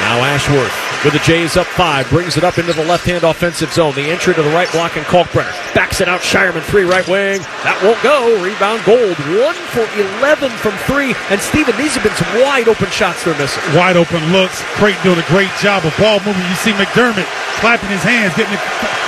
Now 0.00 0.24
Ashworth 0.24 0.83
with 1.04 1.12
the 1.12 1.20
Jays 1.20 1.56
up 1.56 1.66
five. 1.66 2.08
Brings 2.08 2.36
it 2.36 2.44
up 2.44 2.56
into 2.56 2.72
the 2.72 2.84
left 2.84 3.04
hand 3.04 3.24
offensive 3.24 3.72
zone. 3.72 3.94
The 3.94 4.08
entry 4.08 4.32
to 4.34 4.42
the 4.42 4.50
right 4.50 4.70
block 4.72 4.96
and 4.96 5.04
Kalkbrenner. 5.04 5.52
Backs 5.76 6.00
it 6.00 6.08
out. 6.08 6.22
Scheierman 6.24 6.64
three 6.64 6.84
right 6.84 7.06
wing. 7.06 7.44
That 7.62 7.76
won't 7.84 8.00
go. 8.00 8.32
Rebound 8.40 8.80
Gold. 8.88 9.20
One 9.36 9.58
for 9.76 9.84
11 10.24 10.48
from 10.64 10.72
three. 10.88 11.12
And 11.28 11.38
Stephen, 11.38 11.76
these 11.76 11.92
have 11.94 12.02
been 12.02 12.16
some 12.16 12.32
wide 12.40 12.66
open 12.66 12.88
shots 12.88 13.22
they're 13.22 13.36
missing. 13.36 13.60
Wide 13.76 14.00
open 14.00 14.24
looks. 14.32 14.64
Creighton 14.80 15.04
doing 15.04 15.20
a 15.20 15.28
great 15.28 15.52
job 15.60 15.84
of 15.84 15.92
ball 16.00 16.24
movement. 16.24 16.48
You 16.48 16.56
see 16.56 16.72
McDermott 16.72 17.28
clapping 17.60 17.92
his 17.92 18.02
hands, 18.02 18.32
getting 18.34 18.56
the 18.56 18.62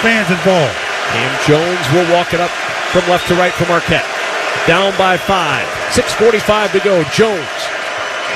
fans 0.04 0.28
involved. 0.28 0.76
Cam 1.16 1.32
Jones 1.48 1.84
will 1.96 2.06
walk 2.12 2.36
it 2.36 2.40
up 2.44 2.52
from 2.92 3.08
left 3.08 3.26
to 3.32 3.34
right 3.40 3.52
for 3.56 3.64
Marquette. 3.72 4.04
Down 4.68 4.92
by 5.00 5.16
five. 5.16 5.64
6.45 5.96 6.76
to 6.76 6.80
go. 6.84 7.00
Jones 7.16 7.56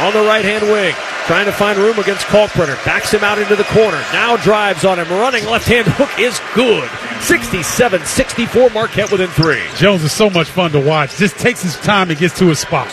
on 0.01 0.17
the 0.17 0.25
right 0.25 0.45
hand 0.45 0.65
wing. 0.65 0.97
Trying 1.31 1.47
to 1.47 1.53
find 1.53 1.79
room 1.79 1.97
against 2.01 2.27
Kalkbrenner. 2.27 2.85
Backs 2.85 3.13
him 3.13 3.23
out 3.23 3.39
into 3.39 3.55
the 3.55 3.63
corner. 3.63 4.03
Now 4.13 4.37
drives 4.37 4.85
on 4.85 4.99
him. 4.99 5.09
Running 5.11 5.45
left 5.45 5.69
hand 5.69 5.87
hook 5.87 6.11
is 6.19 6.41
good. 6.57 6.91
67 7.23 8.05
64 8.05 8.71
Marquette 8.71 9.13
within 9.13 9.29
three. 9.29 9.63
Jones 9.77 10.03
is 10.03 10.11
so 10.11 10.29
much 10.29 10.49
fun 10.49 10.73
to 10.73 10.81
watch. 10.81 11.17
Just 11.19 11.39
takes 11.39 11.63
his 11.63 11.77
time 11.77 12.11
and 12.11 12.19
gets 12.19 12.37
to 12.41 12.49
his 12.49 12.59
spot. 12.59 12.93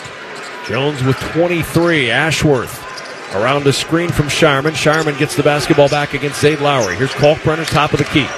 Jones 0.68 1.02
with 1.02 1.18
23. 1.32 2.12
Ashworth 2.12 3.34
around 3.34 3.64
the 3.64 3.72
screen 3.72 4.08
from 4.08 4.26
Scheierman. 4.26 4.70
Scheierman 4.70 5.18
gets 5.18 5.34
the 5.34 5.42
basketball 5.42 5.88
back 5.88 6.14
against 6.14 6.40
Zaide 6.40 6.60
Lowery. 6.60 6.94
Here's 6.94 7.10
Kalkbrenner, 7.10 7.68
top 7.68 7.92
of 7.92 7.98
the 7.98 8.04
key. 8.04 8.28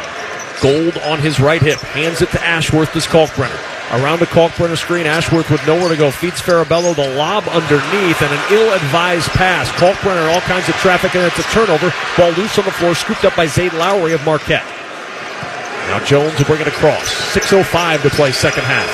Gold 0.63 0.97
on 1.05 1.19
his 1.19 1.39
right 1.39 1.61
hip. 1.61 1.79
Hands 1.79 2.23
it 2.23 2.31
to 2.31 2.43
Ashworth. 2.43 2.95
This 2.95 3.07
Kalkbrenner. 3.07 3.80
Around 3.91 4.21
the 4.21 4.27
Kalkbrenner 4.27 4.79
screen, 4.79 5.07
Ashworth 5.07 5.51
with 5.51 5.67
nowhere 5.67 5.89
to 5.89 5.97
go. 5.97 6.13
Feeds 6.13 6.41
Farabello 6.41 6.95
the 6.95 7.17
lob 7.17 7.43
underneath 7.49 8.23
and 8.23 8.31
an 8.31 8.45
ill-advised 8.53 9.29
pass. 9.31 9.69
Kalkbrenner, 9.73 10.33
all 10.33 10.41
kinds 10.43 10.69
of 10.69 10.77
traffic, 10.77 11.17
and 11.17 11.27
it's 11.27 11.41
a 11.41 11.51
turnover. 11.51 11.93
Ball 12.17 12.31
loose 12.39 12.57
on 12.57 12.65
the 12.65 12.71
floor, 12.71 12.95
scooped 12.95 13.25
up 13.25 13.35
by 13.35 13.47
Zaide 13.47 13.73
Lowery 13.73 14.13
of 14.13 14.25
Marquette. 14.25 14.65
Now 15.91 15.99
Jones 16.05 16.39
will 16.39 16.47
bring 16.47 16.61
it 16.61 16.69
across. 16.69 17.35
6.05 17.35 18.03
to 18.03 18.11
play 18.11 18.31
second 18.31 18.63
half. 18.63 18.87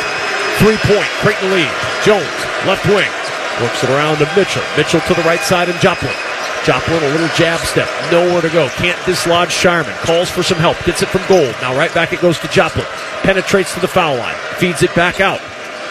Three-point, 0.65 1.11
Creighton 1.21 1.51
lead. 1.53 1.69
Jones, 2.03 2.25
left 2.65 2.87
wing. 2.87 3.13
Works 3.61 3.85
it 3.85 3.91
around 3.91 4.17
to 4.19 4.29
Mitchell. 4.35 4.65
Mitchell 4.79 5.01
to 5.01 5.13
the 5.13 5.23
right 5.29 5.41
side 5.41 5.69
and 5.69 5.79
Joplin. 5.79 6.26
Joplin, 6.67 7.01
a 7.01 7.09
little 7.11 7.29
jab 7.37 7.61
step. 7.61 7.89
Nowhere 8.11 8.43
to 8.43 8.49
go. 8.49 8.69
Can't 8.71 8.99
dislodge 9.07 9.51
Scheierman. 9.51 9.97
Calls 10.05 10.29
for 10.29 10.43
some 10.43 10.59
help. 10.59 10.77
Gets 10.85 11.01
it 11.01 11.07
from 11.07 11.23
Gold. 11.29 11.55
Now 11.63 11.79
right 11.79 11.95
back 11.95 12.13
it 12.13 12.21
goes 12.21 12.41
to 12.41 12.49
Joplin. 12.49 12.85
Penetrates 13.23 13.73
to 13.75 13.81
the 13.81 13.87
foul 13.87 14.17
line. 14.17 14.35
Feeds 14.57 14.83
it 14.83 14.93
back 14.97 15.21
out. 15.21 15.41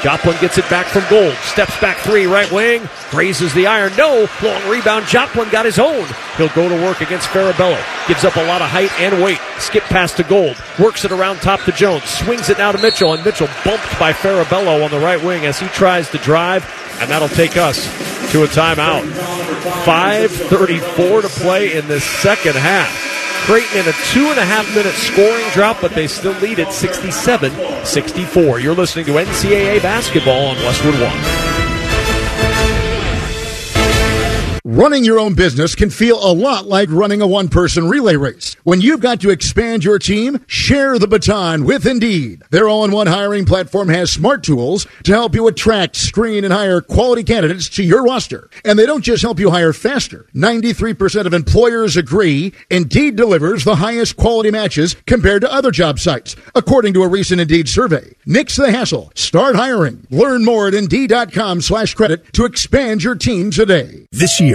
Joplin 0.04 0.36
gets 0.42 0.58
it 0.58 0.70
back 0.70 0.86
from 0.88 1.04
Gold. 1.10 1.34
Steps 1.36 1.80
back 1.80 1.96
three, 2.00 2.26
right 2.26 2.52
wing. 2.52 2.88
Raises 3.14 3.54
the 3.54 3.68
iron. 3.68 3.96
No. 3.96 4.28
Long 4.44 4.70
rebound. 4.70 5.06
Joplin 5.06 5.48
got 5.50 5.64
his 5.64 5.80
own. 5.80 6.06
He'll 6.36 6.50
go 6.50 6.68
to 6.68 6.76
work 6.84 7.00
against 7.00 7.30
Farabello. 7.30 7.82
Gives 8.10 8.26
up 8.26 8.36
a 8.36 8.44
lot 8.46 8.62
of 8.62 8.68
height 8.68 8.92
and 9.00 9.24
weight. 9.24 9.40
Skip 9.60 9.84
pass 9.84 10.12
to 10.16 10.24
Gold. 10.24 10.62
Works 10.78 11.06
it 11.06 11.14
around 11.14 11.38
top 11.38 11.62
to 11.62 11.72
Jones. 11.72 12.04
Swings 12.04 12.50
it 12.50 12.58
now 12.58 12.74
to 12.74 12.78
Mitchell. 12.80 13.14
And 13.14 13.24
Mitchell 13.24 13.48
bumped 13.64 13.98
by 13.98 14.12
Farabello 14.12 14.84
on 14.84 14.92
the 14.92 15.00
right 15.00 15.24
wing 15.24 15.46
as 15.46 15.58
he 15.58 15.68
tries 15.70 16.10
to 16.10 16.18
drive. 16.18 16.66
And 17.00 17.10
that'll 17.10 17.30
take 17.30 17.58
us 17.58 17.86
to 18.32 18.44
a 18.44 18.48
timeout. 18.48 19.04
5.34 19.86 21.22
to 21.22 21.28
play 21.28 21.76
in 21.76 21.88
the 21.88 22.00
second 22.00 22.56
half. 22.56 22.90
Creighton 23.46 23.82
in 23.82 23.88
a 23.88 23.94
two 24.12 24.26
and 24.28 24.40
a 24.40 24.46
half 24.46 24.68
minute 24.74 24.94
scoring 24.96 25.46
drop, 25.54 25.80
but 25.80 25.92
they 25.92 26.08
still 26.08 26.34
lead 26.40 26.60
at 26.60 26.74
67 26.74 27.86
64. 27.86 28.60
You're 28.60 28.74
listening 28.74 29.06
to 29.06 29.12
NCAA 29.12 29.82
basketball 29.82 30.48
on 30.48 30.56
Westwood 30.58 30.96
One. 30.96 31.55
Running 34.68 35.04
your 35.06 35.20
own 35.20 35.36
business 35.36 35.76
can 35.76 35.92
feel 35.92 36.18
a 36.18 36.34
lot 36.34 36.66
like 36.66 36.90
running 36.90 37.22
a 37.22 37.28
one 37.28 37.50
person 37.50 37.88
relay 37.88 38.16
race. 38.16 38.56
When 38.64 38.82
you've 38.82 39.00
got 39.00 39.22
to 39.22 39.30
expand 39.30 39.84
your 39.84 40.00
team, 40.00 40.44
share 40.48 40.98
the 40.98 41.08
baton 41.08 41.66
with 41.66 41.86
Indeed. 41.86 42.42
Their 42.50 42.68
all 42.68 42.84
in 42.84 42.90
one 42.90 43.06
hiring 43.06 43.46
platform 43.46 43.90
has 43.90 44.12
smart 44.12 44.42
tools 44.42 44.88
to 45.04 45.12
help 45.12 45.36
you 45.36 45.46
attract, 45.46 45.96
screen, 45.98 46.44
and 46.44 46.52
hire 46.52 46.82
quality 46.82 47.24
candidates 47.24 47.70
to 47.76 47.84
your 47.84 48.02
roster. 48.02 48.50
And 48.66 48.80
they 48.80 48.88
don't 48.88 49.04
just 49.04 49.22
help 49.22 49.40
you 49.40 49.52
hire 49.52 49.72
faster. 49.72 50.26
93% 50.34 51.28
of 51.28 51.36
employers 51.36 51.96
agree 51.96 52.52
Indeed 52.72 53.18
delivers 53.18 53.66
the 53.66 53.76
highest 53.76 54.18
quality 54.18 54.50
matches 54.50 54.96
compared 55.06 55.42
to 55.42 55.54
other 55.54 55.70
job 55.70 56.00
sites, 56.00 56.36
according 56.56 56.96
to 56.96 57.04
a 57.04 57.08
recent 57.08 57.40
Indeed 57.40 57.70
survey. 57.70 58.16
Nix 58.26 58.56
the 58.56 58.72
hassle. 58.72 59.12
Start 59.14 59.56
hiring. 59.56 60.08
Learn 60.10 60.44
more 60.44 60.70
at 60.70 60.74
Indeed.com 60.74 61.62
slash 61.62 61.94
credit 61.94 62.34
to 62.34 62.46
expand 62.46 63.04
your 63.04 63.14
team 63.14 63.52
today. 63.52 64.08
This 64.12 64.40
year, 64.40 64.55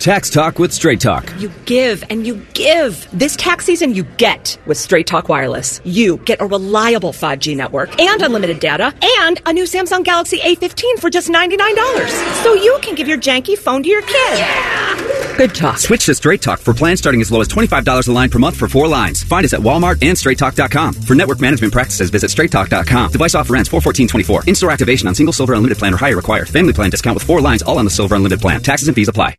Tax 0.00 0.30
Talk 0.30 0.58
with 0.58 0.72
Straight 0.72 1.00
Talk. 1.00 1.32
You 1.38 1.50
give 1.64 2.04
and 2.10 2.26
you 2.26 2.44
give. 2.54 3.06
This 3.12 3.36
tax 3.36 3.64
season, 3.64 3.94
you 3.94 4.02
get 4.02 4.58
with 4.66 4.76
Straight 4.76 5.06
Talk 5.06 5.28
Wireless. 5.28 5.80
You 5.84 6.18
get 6.18 6.40
a 6.40 6.46
reliable 6.46 7.12
5G 7.12 7.56
network 7.56 8.00
and 8.00 8.20
unlimited 8.20 8.60
data 8.60 8.94
and 9.20 9.40
a 9.46 9.52
new 9.52 9.64
Samsung 9.64 10.04
Galaxy 10.04 10.38
A15 10.40 10.98
for 10.98 11.08
just 11.08 11.28
$99. 11.28 12.42
So 12.42 12.54
you 12.54 12.78
can 12.82 12.90
can 12.90 12.96
give 12.96 13.08
your 13.08 13.18
janky 13.18 13.56
phone 13.56 13.82
to 13.84 13.88
your 13.88 14.02
kid. 14.02 15.36
Good 15.36 15.54
talk. 15.54 15.78
Switch 15.78 16.06
to 16.06 16.14
Straight 16.14 16.42
Talk 16.42 16.58
for 16.58 16.74
plans 16.74 16.98
starting 16.98 17.20
as 17.20 17.30
low 17.30 17.40
as 17.40 17.48
$25 17.48 18.08
a 18.08 18.12
line 18.12 18.30
per 18.30 18.38
month 18.38 18.56
for 18.56 18.68
four 18.68 18.88
lines. 18.88 19.22
Find 19.22 19.44
us 19.44 19.54
at 19.54 19.60
Walmart 19.60 20.02
and 20.02 20.16
StraightTalk.com. 20.16 20.94
For 20.94 21.14
network 21.14 21.40
management 21.40 21.72
practices, 21.72 22.10
visit 22.10 22.30
StraightTalk.com. 22.30 23.12
Device 23.12 23.34
offer 23.34 23.56
ends 23.56 23.68
41424. 23.68 24.44
In-store 24.48 24.70
activation 24.70 25.08
on 25.08 25.14
single 25.14 25.32
Silver 25.32 25.54
Unlimited 25.54 25.78
plan 25.78 25.94
or 25.94 25.98
higher 25.98 26.16
required. 26.16 26.48
Family 26.48 26.72
plan 26.72 26.90
discount 26.90 27.14
with 27.14 27.22
four 27.22 27.40
lines 27.40 27.62
all 27.62 27.78
on 27.78 27.84
the 27.84 27.90
Silver 27.90 28.16
Unlimited 28.16 28.40
plan. 28.40 28.60
Taxes 28.60 28.88
and 28.88 28.94
fees 28.94 29.08
apply. 29.08 29.36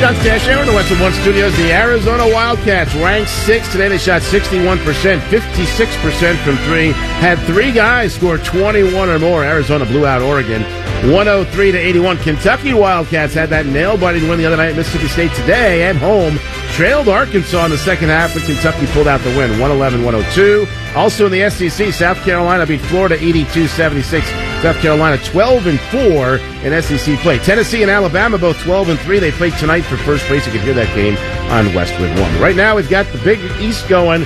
John 0.00 0.14
Stash 0.16 0.46
in 0.46 0.66
the 0.66 0.74
Westwood 0.74 1.00
One 1.00 1.12
Studios. 1.14 1.56
The 1.56 1.72
Arizona 1.72 2.24
Wildcats 2.28 2.94
ranked 2.96 3.30
sixth 3.30 3.72
today. 3.72 3.88
They 3.88 3.96
shot 3.96 4.20
61%, 4.20 4.76
56% 5.20 6.44
from 6.44 6.56
three. 6.66 6.92
Had 7.22 7.38
three 7.46 7.72
guys 7.72 8.14
score 8.14 8.36
21 8.36 9.08
or 9.08 9.18
more. 9.18 9.42
Arizona 9.42 9.86
blew 9.86 10.04
out 10.04 10.20
Oregon 10.20 10.62
103 11.10 11.72
to 11.72 11.78
81. 11.78 12.18
Kentucky 12.18 12.74
Wildcats 12.74 13.32
had 13.32 13.48
that 13.48 13.64
nail 13.64 13.96
biting 13.96 14.28
win 14.28 14.38
the 14.38 14.44
other 14.44 14.58
night 14.58 14.76
Mississippi 14.76 15.08
State 15.08 15.32
today 15.34 15.84
at 15.84 15.96
home. 15.96 16.38
Trailed 16.72 17.08
Arkansas 17.08 17.64
in 17.64 17.70
the 17.70 17.78
second 17.78 18.10
half, 18.10 18.34
but 18.34 18.42
Kentucky 18.42 18.86
pulled 18.88 19.08
out 19.08 19.20
the 19.20 19.30
win 19.30 19.50
111 19.58 20.04
102. 20.04 20.85
Also 20.96 21.26
in 21.26 21.32
the 21.32 21.50
SEC, 21.50 21.92
South 21.92 22.16
Carolina 22.24 22.64
beat 22.64 22.80
Florida 22.80 23.16
82 23.22 23.66
76. 23.66 24.26
South 24.62 24.76
Carolina 24.78 25.22
12 25.22 25.66
and 25.66 25.78
4 25.78 26.36
in 26.64 26.82
SEC 26.82 27.18
play. 27.18 27.38
Tennessee 27.38 27.82
and 27.82 27.90
Alabama 27.90 28.38
both 28.38 28.58
12 28.62 28.88
and 28.88 28.98
3. 29.00 29.18
They 29.18 29.30
play 29.30 29.50
tonight 29.50 29.82
for 29.82 29.98
first 29.98 30.24
place. 30.24 30.46
You 30.46 30.52
can 30.52 30.62
hear 30.62 30.72
that 30.72 30.92
game 30.96 31.16
on 31.52 31.74
Westwood 31.74 32.18
1. 32.18 32.40
Right 32.40 32.56
now, 32.56 32.76
we've 32.76 32.88
got 32.88 33.06
the 33.12 33.18
Big 33.18 33.38
East 33.60 33.86
going. 33.90 34.24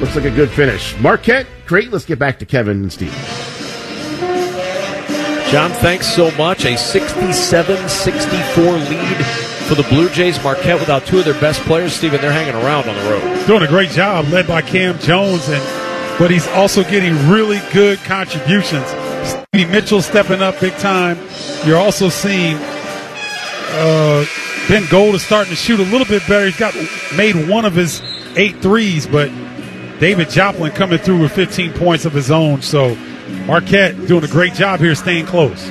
Looks 0.00 0.16
like 0.16 0.24
a 0.24 0.30
good 0.30 0.50
finish. 0.50 0.98
Marquette, 0.98 1.46
great. 1.66 1.92
Let's 1.92 2.04
get 2.04 2.18
back 2.18 2.40
to 2.40 2.46
Kevin 2.46 2.82
and 2.82 2.92
Steve. 2.92 3.12
John, 5.52 5.70
thanks 5.70 6.08
so 6.08 6.32
much. 6.32 6.64
A 6.64 6.76
67 6.76 7.88
64 7.88 8.64
lead 8.64 9.26
for 9.68 9.76
the 9.76 9.86
Blue 9.88 10.08
Jays. 10.10 10.42
Marquette 10.42 10.80
without 10.80 11.06
two 11.06 11.20
of 11.20 11.24
their 11.24 11.40
best 11.40 11.60
players. 11.60 11.92
Steven, 11.92 12.20
they're 12.20 12.32
hanging 12.32 12.56
around 12.56 12.88
on 12.88 12.96
the 12.96 13.10
road. 13.10 13.46
Doing 13.46 13.62
a 13.62 13.68
great 13.68 13.90
job, 13.90 14.26
led 14.26 14.48
by 14.48 14.62
Cam 14.62 14.98
Jones, 14.98 15.48
and 15.48 15.87
but 16.18 16.30
he's 16.30 16.46
also 16.48 16.82
getting 16.84 17.14
really 17.28 17.60
good 17.72 17.98
contributions. 18.00 18.86
Stevie 19.28 19.70
Mitchell 19.70 20.02
stepping 20.02 20.42
up 20.42 20.58
big 20.60 20.74
time. 20.74 21.18
You're 21.64 21.78
also 21.78 22.08
seeing 22.08 22.56
uh, 22.56 24.24
Ben 24.68 24.84
Gold 24.90 25.14
is 25.14 25.22
starting 25.22 25.50
to 25.50 25.56
shoot 25.56 25.80
a 25.80 25.84
little 25.84 26.06
bit 26.06 26.26
better. 26.26 26.46
He's 26.46 26.58
got 26.58 26.74
made 27.16 27.48
one 27.48 27.64
of 27.64 27.74
his 27.74 28.02
eight 28.36 28.60
threes, 28.60 29.06
but 29.06 29.30
David 30.00 30.30
Joplin 30.30 30.72
coming 30.72 30.98
through 30.98 31.22
with 31.22 31.32
15 31.32 31.72
points 31.74 32.04
of 32.04 32.12
his 32.12 32.30
own. 32.30 32.62
So 32.62 32.94
Marquette 33.46 34.06
doing 34.06 34.24
a 34.24 34.28
great 34.28 34.54
job 34.54 34.80
here, 34.80 34.94
staying 34.94 35.26
close. 35.26 35.68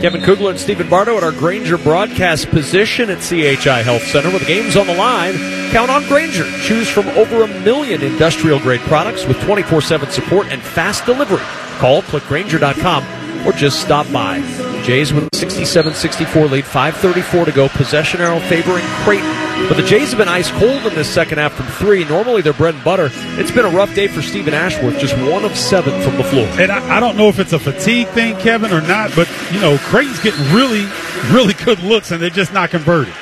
Kevin 0.00 0.22
Kugler 0.22 0.50
and 0.50 0.60
Stephen 0.60 0.88
Bardo 0.88 1.16
at 1.16 1.24
our 1.24 1.32
Grainger 1.32 1.78
broadcast 1.78 2.48
position 2.50 3.10
at 3.10 3.20
CHI 3.22 3.82
Health 3.82 4.02
Center 4.02 4.30
with 4.30 4.46
games 4.46 4.76
on 4.76 4.86
the 4.86 4.94
line. 4.94 5.34
Count 5.70 5.90
on 5.90 6.06
Grainger. 6.08 6.44
Choose 6.60 6.88
from 6.88 7.08
over 7.08 7.42
a 7.42 7.48
million 7.62 8.02
industrial 8.02 8.58
grade 8.60 8.82
products 8.82 9.26
with 9.26 9.40
24 9.42 9.80
7 9.80 10.10
support 10.10 10.48
and 10.48 10.62
fast 10.62 11.06
delivery. 11.06 11.42
Call 11.78 12.02
clickgrainger.com 12.02 13.23
or 13.46 13.52
just 13.52 13.80
stop 13.80 14.10
by. 14.12 14.40
Jays 14.82 15.12
with 15.12 15.28
a 15.32 15.36
67 15.36 15.94
64 15.94 16.46
lead, 16.46 16.64
5.34 16.64 17.46
to 17.46 17.52
go. 17.52 17.68
Possession 17.68 18.20
arrow 18.20 18.40
favoring 18.40 18.84
Creighton. 19.04 19.44
But 19.68 19.76
the 19.78 19.82
Jays 19.82 20.10
have 20.10 20.18
been 20.18 20.28
ice 20.28 20.50
cold 20.50 20.84
in 20.84 20.94
this 20.94 21.08
second 21.08 21.38
half 21.38 21.54
from 21.54 21.66
three. 21.66 22.04
Normally 22.04 22.42
they're 22.42 22.52
bread 22.52 22.74
and 22.74 22.84
butter. 22.84 23.08
It's 23.38 23.50
been 23.50 23.64
a 23.64 23.70
rough 23.70 23.94
day 23.94 24.08
for 24.08 24.20
Stephen 24.20 24.52
Ashworth, 24.52 24.98
just 24.98 25.16
one 25.30 25.44
of 25.44 25.56
seven 25.56 26.02
from 26.02 26.16
the 26.16 26.24
floor. 26.24 26.46
And 26.60 26.70
I, 26.70 26.96
I 26.96 27.00
don't 27.00 27.16
know 27.16 27.28
if 27.28 27.38
it's 27.38 27.52
a 27.52 27.58
fatigue 27.58 28.08
thing, 28.08 28.36
Kevin, 28.38 28.72
or 28.72 28.82
not, 28.82 29.14
but, 29.16 29.28
you 29.52 29.60
know, 29.60 29.78
Creighton's 29.78 30.20
getting 30.20 30.44
really, 30.52 30.86
really 31.30 31.54
good 31.54 31.78
looks 31.82 32.10
and 32.10 32.20
they're 32.20 32.30
just 32.30 32.52
not 32.52 32.70
converting. 32.70 33.14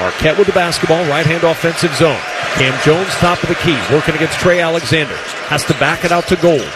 Marquette 0.00 0.36
with 0.36 0.48
the 0.48 0.52
basketball, 0.52 1.02
right 1.08 1.24
hand 1.24 1.44
offensive 1.44 1.94
zone. 1.94 2.20
Cam 2.54 2.78
Jones, 2.84 3.08
top 3.14 3.42
of 3.42 3.48
the 3.48 3.54
key, 3.56 3.78
working 3.94 4.14
against 4.14 4.38
Trey 4.38 4.60
Alexander. 4.60 5.16
Has 5.46 5.64
to 5.64 5.72
back 5.74 6.04
it 6.04 6.12
out 6.12 6.26
to 6.28 6.36
Gold. 6.36 6.68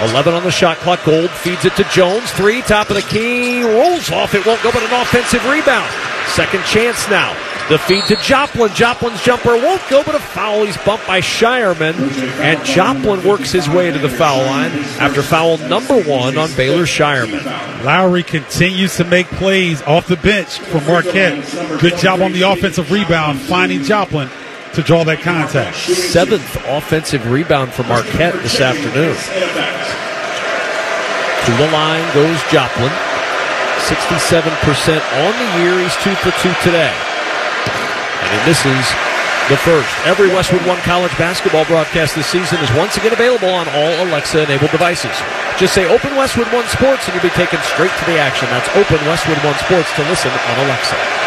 11 0.00 0.34
on 0.34 0.42
the 0.42 0.50
shot 0.50 0.78
clock. 0.78 1.04
Gold 1.04 1.30
feeds 1.30 1.64
it 1.64 1.76
to 1.76 1.84
Jones. 1.84 2.30
Three, 2.32 2.62
top 2.62 2.90
of 2.90 2.96
the 2.96 3.02
key, 3.02 3.62
rolls 3.62 4.10
off. 4.10 4.34
It 4.34 4.44
won't 4.46 4.62
go, 4.62 4.72
but 4.72 4.82
an 4.82 5.00
offensive 5.00 5.44
rebound. 5.46 5.90
Second 6.28 6.64
chance 6.64 7.08
now. 7.08 7.36
The 7.68 7.78
feed 7.78 8.04
to 8.06 8.16
Joplin. 8.16 8.72
Joplin's 8.74 9.22
jumper 9.22 9.56
won't 9.56 9.82
go, 9.88 10.02
but 10.02 10.14
a 10.14 10.18
foul. 10.18 10.64
He's 10.64 10.76
bumped 10.78 11.06
by 11.06 11.20
Scheierman. 11.20 11.94
And 12.40 12.62
Joplin 12.64 13.26
works 13.26 13.52
his 13.52 13.68
way 13.68 13.90
to 13.90 13.98
the 13.98 14.08
foul 14.08 14.44
line 14.44 14.72
after 14.98 15.22
foul 15.22 15.58
number 15.58 16.02
one 16.02 16.36
on 16.36 16.52
Baylor 16.56 16.84
Scheierman. 16.84 17.84
Lowery 17.84 18.24
continues 18.24 18.96
to 18.96 19.04
make 19.04 19.26
plays 19.28 19.80
off 19.82 20.08
the 20.08 20.16
bench 20.16 20.58
for 20.58 20.80
Marquette. 20.80 21.80
Good 21.80 21.98
job 21.98 22.20
on 22.20 22.32
the 22.32 22.42
offensive 22.42 22.90
rebound, 22.90 23.40
finding 23.40 23.82
Joplin 23.84 24.28
to 24.74 24.82
draw 24.82 25.04
that 25.04 25.20
contact. 25.20 25.76
Seventh 25.76 26.56
offensive 26.66 27.28
rebound 27.30 27.72
for 27.72 27.84
Marquette 27.84 28.34
this 28.42 28.60
afternoon. 28.60 29.16
To 31.42 31.52
the 31.58 31.68
line 31.74 32.06
goes 32.14 32.38
Joplin. 32.48 32.92
67% 33.90 34.54
on 35.26 35.32
the 35.34 35.48
year. 35.60 35.74
He's 35.82 35.96
two 36.00 36.14
for 36.22 36.30
two 36.40 36.54
today. 36.62 36.92
And 38.22 38.30
he 38.30 38.40
misses 38.48 38.86
the 39.50 39.58
first. 39.60 39.90
Every 40.06 40.28
Westwood 40.30 40.64
One 40.64 40.78
college 40.86 41.12
basketball 41.18 41.66
broadcast 41.66 42.14
this 42.14 42.26
season 42.30 42.62
is 42.62 42.70
once 42.78 42.96
again 42.96 43.12
available 43.12 43.50
on 43.50 43.68
all 43.74 43.92
Alexa 44.06 44.44
enabled 44.44 44.70
devices. 44.70 45.12
Just 45.58 45.74
say 45.74 45.84
Open 45.90 46.14
Westwood 46.16 46.48
One 46.54 46.66
Sports 46.68 47.04
and 47.10 47.14
you'll 47.14 47.26
be 47.26 47.34
taken 47.34 47.60
straight 47.62 47.92
to 47.98 48.04
the 48.06 48.16
action. 48.16 48.48
That's 48.48 48.70
Open 48.78 49.02
Westwood 49.04 49.42
One 49.44 49.58
Sports 49.58 49.92
to 49.98 50.02
listen 50.08 50.30
on 50.30 50.56
Alexa. 50.64 51.21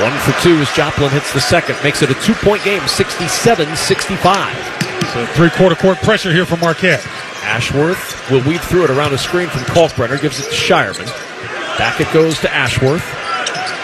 One 0.00 0.16
for 0.20 0.32
two 0.40 0.56
as 0.56 0.72
Joplin 0.72 1.10
hits 1.10 1.30
the 1.34 1.40
second, 1.40 1.76
makes 1.84 2.00
it 2.00 2.10
a 2.10 2.14
two 2.14 2.32
point 2.32 2.64
game, 2.64 2.86
67 2.88 3.76
65. 3.76 4.56
So 5.12 5.26
three 5.34 5.50
quarter 5.50 5.76
court 5.76 5.98
pressure 5.98 6.32
here 6.32 6.46
from 6.46 6.60
Marquette. 6.60 7.06
Ashworth 7.42 8.30
will 8.30 8.42
weave 8.44 8.62
through 8.62 8.84
it 8.84 8.90
around 8.90 9.12
a 9.12 9.18
screen 9.18 9.48
from 9.48 9.60
Kalkbrenner, 9.62 10.18
gives 10.20 10.40
it 10.40 10.44
to 10.44 10.56
Scheierman. 10.56 11.06
Back 11.76 12.00
it 12.00 12.10
goes 12.14 12.38
to 12.40 12.50
Ashworth. 12.50 13.04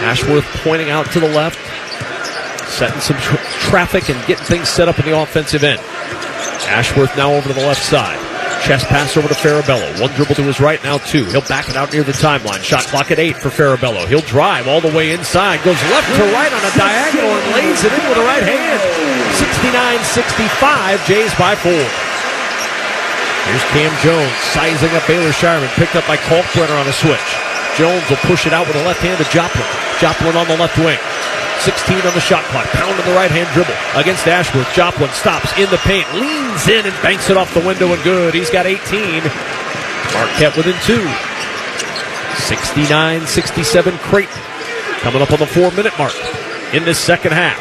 Ashworth 0.00 0.44
pointing 0.62 0.88
out 0.88 1.04
to 1.12 1.20
the 1.20 1.28
left, 1.28 1.58
setting 2.66 3.00
some 3.00 3.16
tra- 3.18 3.36
traffic 3.68 4.08
and 4.08 4.26
getting 4.26 4.44
things 4.46 4.70
set 4.70 4.88
up 4.88 4.98
in 4.98 5.04
the 5.04 5.18
offensive 5.20 5.64
end. 5.64 5.80
Ashworth 6.68 7.14
now 7.16 7.34
over 7.34 7.48
to 7.48 7.54
the 7.54 7.66
left 7.66 7.82
side. 7.82 8.25
Chest 8.66 8.90
pass 8.90 9.16
over 9.16 9.30
to 9.30 9.34
Farabello. 9.34 10.02
One 10.02 10.10
dribble 10.18 10.34
to 10.34 10.42
his 10.42 10.58
right, 10.58 10.82
now 10.82 10.98
two. 10.98 11.24
He'll 11.26 11.46
back 11.46 11.70
it 11.70 11.76
out 11.76 11.92
near 11.92 12.02
the 12.02 12.10
timeline. 12.10 12.58
Shot 12.66 12.82
clock 12.90 13.12
at 13.12 13.20
eight 13.20 13.36
for 13.38 13.46
Farabello. 13.46 14.08
He'll 14.08 14.26
drive 14.26 14.66
all 14.66 14.80
the 14.80 14.90
way 14.90 15.12
inside. 15.12 15.62
Goes 15.62 15.78
left 15.86 16.10
to 16.18 16.26
right 16.34 16.50
on 16.50 16.58
a 16.58 16.72
diagonal 16.74 17.30
and 17.30 17.46
lays 17.54 17.84
it 17.86 17.94
in 17.94 18.02
with 18.10 18.18
the 18.18 18.26
right 18.26 18.42
hand. 18.42 18.82
69-65. 19.38 21.06
Jays 21.06 21.32
by 21.38 21.54
four. 21.54 21.78
Here's 23.46 23.62
Cam 23.70 23.94
Jones 24.02 24.34
sizing 24.50 24.90
up 24.98 25.06
Baylor 25.06 25.30
Scheierman. 25.30 25.70
Picked 25.78 25.94
up 25.94 26.04
by 26.08 26.16
Kalkbrenner 26.16 26.74
on 26.74 26.88
a 26.88 26.92
switch. 26.92 27.55
Jones 27.76 28.08
will 28.08 28.20
push 28.24 28.46
it 28.46 28.52
out 28.52 28.66
with 28.66 28.76
a 28.76 28.84
left 28.84 29.00
hand 29.00 29.20
to 29.20 29.28
Joplin. 29.28 29.64
Joplin 30.00 30.36
on 30.36 30.48
the 30.48 30.56
left 30.56 30.76
wing. 30.80 30.98
16 31.60 32.08
on 32.08 32.14
the 32.14 32.20
shot 32.20 32.44
clock. 32.48 32.66
Pound 32.72 32.98
on 32.98 33.06
the 33.06 33.12
right 33.12 33.30
hand 33.30 33.48
dribble 33.52 33.76
against 34.00 34.26
Ashworth. 34.26 34.72
Joplin 34.72 35.10
stops 35.12 35.52
in 35.58 35.68
the 35.70 35.80
paint, 35.84 36.08
leans 36.14 36.68
in 36.68 36.86
and 36.86 36.96
banks 37.02 37.28
it 37.28 37.36
off 37.36 37.52
the 37.52 37.60
window 37.60 37.92
and 37.92 38.02
good. 38.02 38.34
He's 38.34 38.50
got 38.50 38.66
18. 38.66 39.22
Marquette 40.12 40.56
within 40.56 40.76
two. 40.84 41.04
69 42.48 43.26
67 43.26 43.98
Creighton. 43.98 44.42
Coming 45.00 45.22
up 45.22 45.32
on 45.32 45.38
the 45.38 45.46
four 45.46 45.70
minute 45.72 45.92
mark 45.98 46.16
in 46.72 46.84
this 46.84 46.98
second 46.98 47.32
half. 47.32 47.60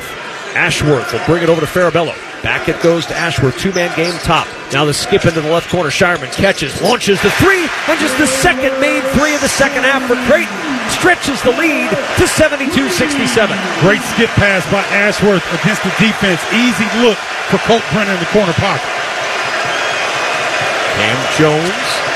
Ashworth 0.56 1.11
will 1.11 1.26
bring 1.26 1.44
it 1.44 1.50
over 1.50 1.60
to 1.60 1.68
Farabello. 1.68 2.16
Back 2.45 2.69
it 2.69 2.77
goes 2.85 3.09
to 3.09 3.17
Ashworth. 3.17 3.57
Two 3.57 3.74
man 3.74 3.90
game 3.98 4.14
top. 4.22 4.45
Now 4.69 4.85
the 4.85 4.93
skip 4.93 5.25
into 5.25 5.41
the 5.41 5.49
left 5.49 5.65
corner. 5.74 5.90
Scheierman 5.90 6.30
catches, 6.30 6.77
launches 6.77 7.17
the 7.25 7.33
three, 7.41 7.65
and 7.90 7.98
just 7.98 8.14
the 8.22 8.30
second 8.30 8.69
made 8.77 9.01
three 9.17 9.33
of 9.33 9.41
the 9.41 9.49
second 9.49 9.82
half 9.82 10.06
for 10.06 10.14
Creighton. 10.30 10.53
Stretches 10.93 11.41
the 11.41 11.49
lead 11.57 11.90
to 11.90 12.27
72 12.30 12.69
67. 12.69 13.33
Great 13.82 14.06
skip 14.14 14.30
pass 14.38 14.61
by 14.69 14.85
Ashworth 14.93 15.41
against 15.57 15.82
the 15.82 15.90
defense. 15.98 16.38
Easy 16.53 16.85
look 17.01 17.17
for 17.49 17.57
Kalkbrenner 17.65 18.14
in 18.14 18.22
the 18.22 18.30
corner 18.30 18.53
pocket. 18.61 18.93
Cam 21.01 21.17
Jones 21.41 22.15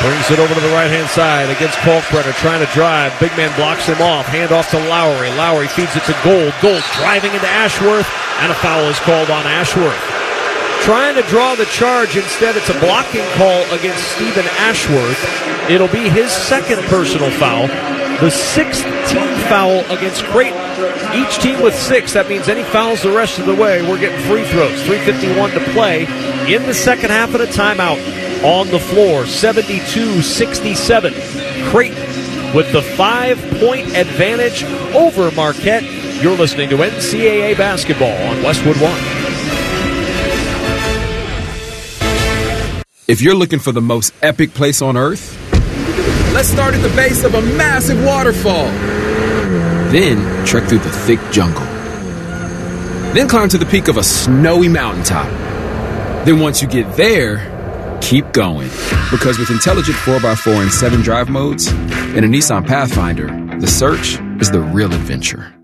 brings 0.00 0.30
it 0.30 0.40
over 0.40 0.54
to 0.54 0.60
the 0.60 0.72
right 0.72 0.88
hand 0.88 1.08
side 1.08 1.50
against 1.52 1.76
Kalkbrenner 1.84 2.32
trying 2.40 2.64
to 2.64 2.72
drive. 2.72 3.12
Big 3.20 3.32
man 3.36 3.54
blocks 3.56 3.86
him 3.86 4.00
off. 4.00 4.26
Hand 4.26 4.50
off 4.50 4.70
to 4.70 4.78
Lowery. 4.88 5.28
Lowery 5.36 5.68
feeds 5.68 5.94
it 5.94 6.04
to 6.08 6.16
Gold. 6.24 6.52
Gold 6.64 6.82
driving 6.96 7.32
into 7.32 7.46
Ashworth, 7.46 8.08
and 8.40 8.50
a 8.50 8.54
foul 8.56 8.88
is 8.88 8.98
called 9.00 9.28
on 9.28 9.44
Ashworth. 9.46 10.00
Trying 10.80 11.16
to 11.16 11.22
draw 11.28 11.54
the 11.54 11.66
charge. 11.66 12.16
Instead, 12.16 12.56
it's 12.56 12.70
a 12.70 12.78
blocking 12.80 13.26
call 13.36 13.60
against 13.76 14.00
Stephen 14.16 14.46
Ashworth. 14.64 15.20
It'll 15.68 15.92
be 15.92 16.08
his 16.08 16.32
second 16.32 16.80
personal 16.88 17.30
foul. 17.30 17.68
The 18.24 18.30
sixth 18.30 18.84
team 19.08 19.36
foul 19.48 19.80
against 19.92 20.24
Creighton. 20.24 20.60
Each 21.12 21.36
team 21.38 21.60
with 21.60 21.74
six. 21.74 22.14
That 22.14 22.28
means 22.28 22.48
any 22.48 22.64
fouls 22.64 23.02
the 23.02 23.12
rest 23.12 23.38
of 23.38 23.44
the 23.44 23.54
way, 23.54 23.82
we're 23.82 23.98
getting 23.98 24.20
free 24.26 24.44
throws. 24.44 24.80
3.51 24.84 25.52
to 25.54 25.72
play 25.72 26.04
in 26.52 26.62
the 26.64 26.74
second 26.74 27.10
half 27.10 27.34
of 27.34 27.40
the 27.40 27.46
timeout. 27.46 28.29
On 28.44 28.68
the 28.68 28.78
floor, 28.78 29.26
72 29.26 30.22
67. 30.22 31.12
Creighton 31.70 32.54
with 32.54 32.72
the 32.72 32.82
five 32.82 33.38
point 33.60 33.88
advantage 33.96 34.64
over 34.94 35.30
Marquette. 35.32 35.84
You're 36.22 36.36
listening 36.36 36.70
to 36.70 36.76
NCAA 36.76 37.56
basketball 37.56 38.16
on 38.28 38.42
Westwood 38.42 38.76
One. 38.76 39.00
If 43.06 43.20
you're 43.20 43.34
looking 43.34 43.58
for 43.58 43.72
the 43.72 43.80
most 43.80 44.14
epic 44.22 44.54
place 44.54 44.80
on 44.82 44.96
earth, 44.96 45.36
let's 46.32 46.48
start 46.48 46.74
at 46.74 46.82
the 46.82 46.94
base 46.94 47.24
of 47.24 47.34
a 47.34 47.42
massive 47.42 48.02
waterfall. 48.04 48.66
Then 49.90 50.46
trek 50.46 50.68
through 50.68 50.78
the 50.78 50.90
thick 50.90 51.18
jungle. 51.32 51.64
Then 53.12 53.26
climb 53.26 53.48
to 53.48 53.58
the 53.58 53.66
peak 53.66 53.88
of 53.88 53.96
a 53.96 54.04
snowy 54.04 54.68
mountaintop. 54.68 55.26
Then 56.24 56.38
once 56.38 56.62
you 56.62 56.68
get 56.68 56.96
there, 56.96 57.59
keep 58.00 58.32
going. 58.32 58.68
Because 59.10 59.38
with 59.38 59.50
intelligent 59.50 59.96
4x4 59.98 60.62
and 60.62 60.72
7 60.72 61.02
drive 61.02 61.28
modes 61.28 61.68
and 61.68 62.24
a 62.24 62.28
Nissan 62.28 62.66
Pathfinder, 62.66 63.28
the 63.58 63.66
search 63.66 64.18
is 64.40 64.50
the 64.50 64.60
real 64.60 64.92
adventure. 64.92 65.59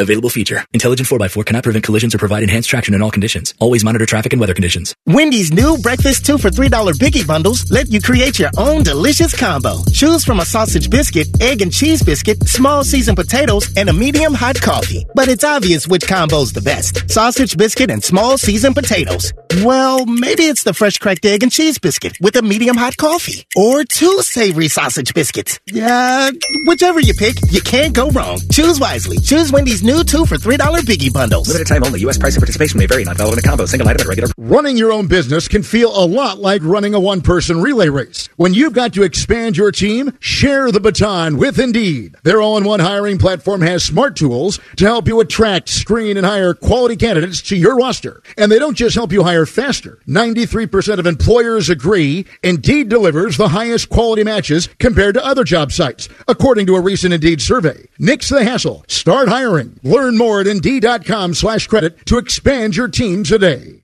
Available 0.00 0.30
feature. 0.30 0.64
Intelligent 0.72 1.06
4x4 1.06 1.44
cannot 1.44 1.62
prevent 1.62 1.84
collisions 1.84 2.14
or 2.14 2.18
provide 2.18 2.42
enhanced 2.42 2.70
traction 2.70 2.94
in 2.94 3.02
all 3.02 3.10
conditions. 3.10 3.52
Always 3.60 3.84
monitor 3.84 4.06
traffic 4.06 4.32
and 4.32 4.40
weather 4.40 4.54
conditions. 4.54 4.94
Wendy's 5.06 5.52
new 5.52 5.76
breakfast 5.76 6.24
two 6.24 6.38
for 6.38 6.48
$3 6.48 6.70
biggie 6.94 7.26
bundles 7.26 7.70
let 7.70 7.86
you 7.90 8.00
create 8.00 8.38
your 8.38 8.48
own 8.56 8.82
delicious 8.82 9.36
combo. 9.38 9.76
Choose 9.92 10.24
from 10.24 10.40
a 10.40 10.46
sausage 10.46 10.88
biscuit, 10.88 11.28
egg 11.42 11.60
and 11.60 11.70
cheese 11.70 12.02
biscuit, 12.02 12.42
small 12.48 12.82
seasoned 12.82 13.18
potatoes, 13.18 13.70
and 13.76 13.90
a 13.90 13.92
medium 13.92 14.32
hot 14.32 14.58
coffee. 14.58 15.04
But 15.14 15.28
it's 15.28 15.44
obvious 15.44 15.86
which 15.86 16.06
combo's 16.06 16.52
the 16.54 16.62
best. 16.62 17.10
Sausage 17.10 17.58
biscuit 17.58 17.90
and 17.90 18.02
small 18.02 18.38
seasoned 18.38 18.76
potatoes. 18.76 19.34
Well, 19.62 20.06
maybe 20.06 20.44
it's 20.44 20.62
the 20.62 20.72
fresh 20.72 20.96
cracked 20.96 21.26
egg 21.26 21.42
and 21.42 21.52
cheese 21.52 21.78
biscuit 21.78 22.16
with 22.22 22.36
a 22.36 22.42
medium 22.42 22.76
hot 22.78 22.96
coffee. 22.96 23.46
Or 23.54 23.84
two 23.84 24.22
savory 24.22 24.68
sausage 24.68 25.12
biscuits. 25.12 25.60
Yeah, 25.66 26.30
whichever 26.66 27.00
you 27.00 27.12
pick, 27.12 27.34
you 27.50 27.60
can't 27.60 27.92
go 27.92 28.08
wrong. 28.10 28.38
Choose 28.50 28.80
wisely. 28.80 29.18
Choose 29.18 29.52
Wendy's 29.52 29.82
new 29.82 29.89
two 29.98 30.24
for 30.24 30.36
$3 30.36 30.56
biggie 30.82 31.12
bundles. 31.12 31.48
Limited 31.48 31.66
time 31.66 31.82
only. 31.82 32.00
U.S. 32.00 32.16
price 32.16 32.34
and 32.36 32.40
participation 32.40 32.78
may 32.78 32.86
vary. 32.86 33.02
Not 33.02 33.16
valid 33.16 33.34
in 33.34 33.38
a 33.40 33.42
combo. 33.42 33.66
Single 33.66 33.88
item 33.88 34.02
at 34.02 34.06
regular. 34.06 34.30
Running 34.38 34.76
your 34.76 34.92
own 34.92 35.08
business 35.08 35.48
can 35.48 35.64
feel 35.64 35.90
a 35.92 36.06
lot 36.06 36.38
like 36.38 36.62
running 36.62 36.94
a 36.94 37.00
one 37.00 37.20
person 37.20 37.60
relay 37.60 37.88
race. 37.88 38.28
When 38.36 38.54
you've 38.54 38.72
got 38.72 38.94
to 38.94 39.02
expand 39.02 39.56
your 39.56 39.72
team, 39.72 40.16
share 40.20 40.70
the 40.70 40.78
baton 40.78 41.38
with 41.38 41.58
Indeed. 41.58 42.14
Their 42.22 42.40
all 42.40 42.56
in 42.56 42.64
one 42.64 42.78
hiring 42.78 43.18
platform 43.18 43.62
has 43.62 43.84
smart 43.84 44.14
tools 44.14 44.60
to 44.76 44.84
help 44.84 45.08
you 45.08 45.18
attract, 45.20 45.68
screen, 45.68 46.16
and 46.16 46.24
hire 46.24 46.54
quality 46.54 46.96
candidates 46.96 47.42
to 47.42 47.56
your 47.56 47.76
roster. 47.76 48.22
And 48.38 48.52
they 48.52 48.58
don't 48.58 48.76
just 48.76 48.94
help 48.94 49.10
you 49.10 49.24
hire 49.24 49.44
faster. 49.44 49.98
93% 50.06 50.98
of 51.00 51.06
employers 51.06 51.68
agree 51.68 52.26
Indeed 52.44 52.88
delivers 52.88 53.36
the 53.36 53.48
highest 53.48 53.88
quality 53.88 54.22
matches 54.22 54.68
compared 54.78 55.14
to 55.14 55.24
other 55.24 55.42
job 55.42 55.72
sites, 55.72 56.08
according 56.28 56.66
to 56.66 56.76
a 56.76 56.80
recent 56.80 57.12
Indeed 57.12 57.40
survey. 57.42 57.88
Nix 57.98 58.28
the 58.28 58.44
hassle. 58.44 58.84
Start 58.86 59.28
hiring. 59.28 59.79
Learn 59.82 60.16
more 60.16 60.40
at 60.40 60.46
Indeed.com 60.46 61.34
slash 61.34 61.66
credit 61.66 62.04
to 62.06 62.18
expand 62.18 62.76
your 62.76 62.88
team 62.88 63.24
today. 63.24 63.80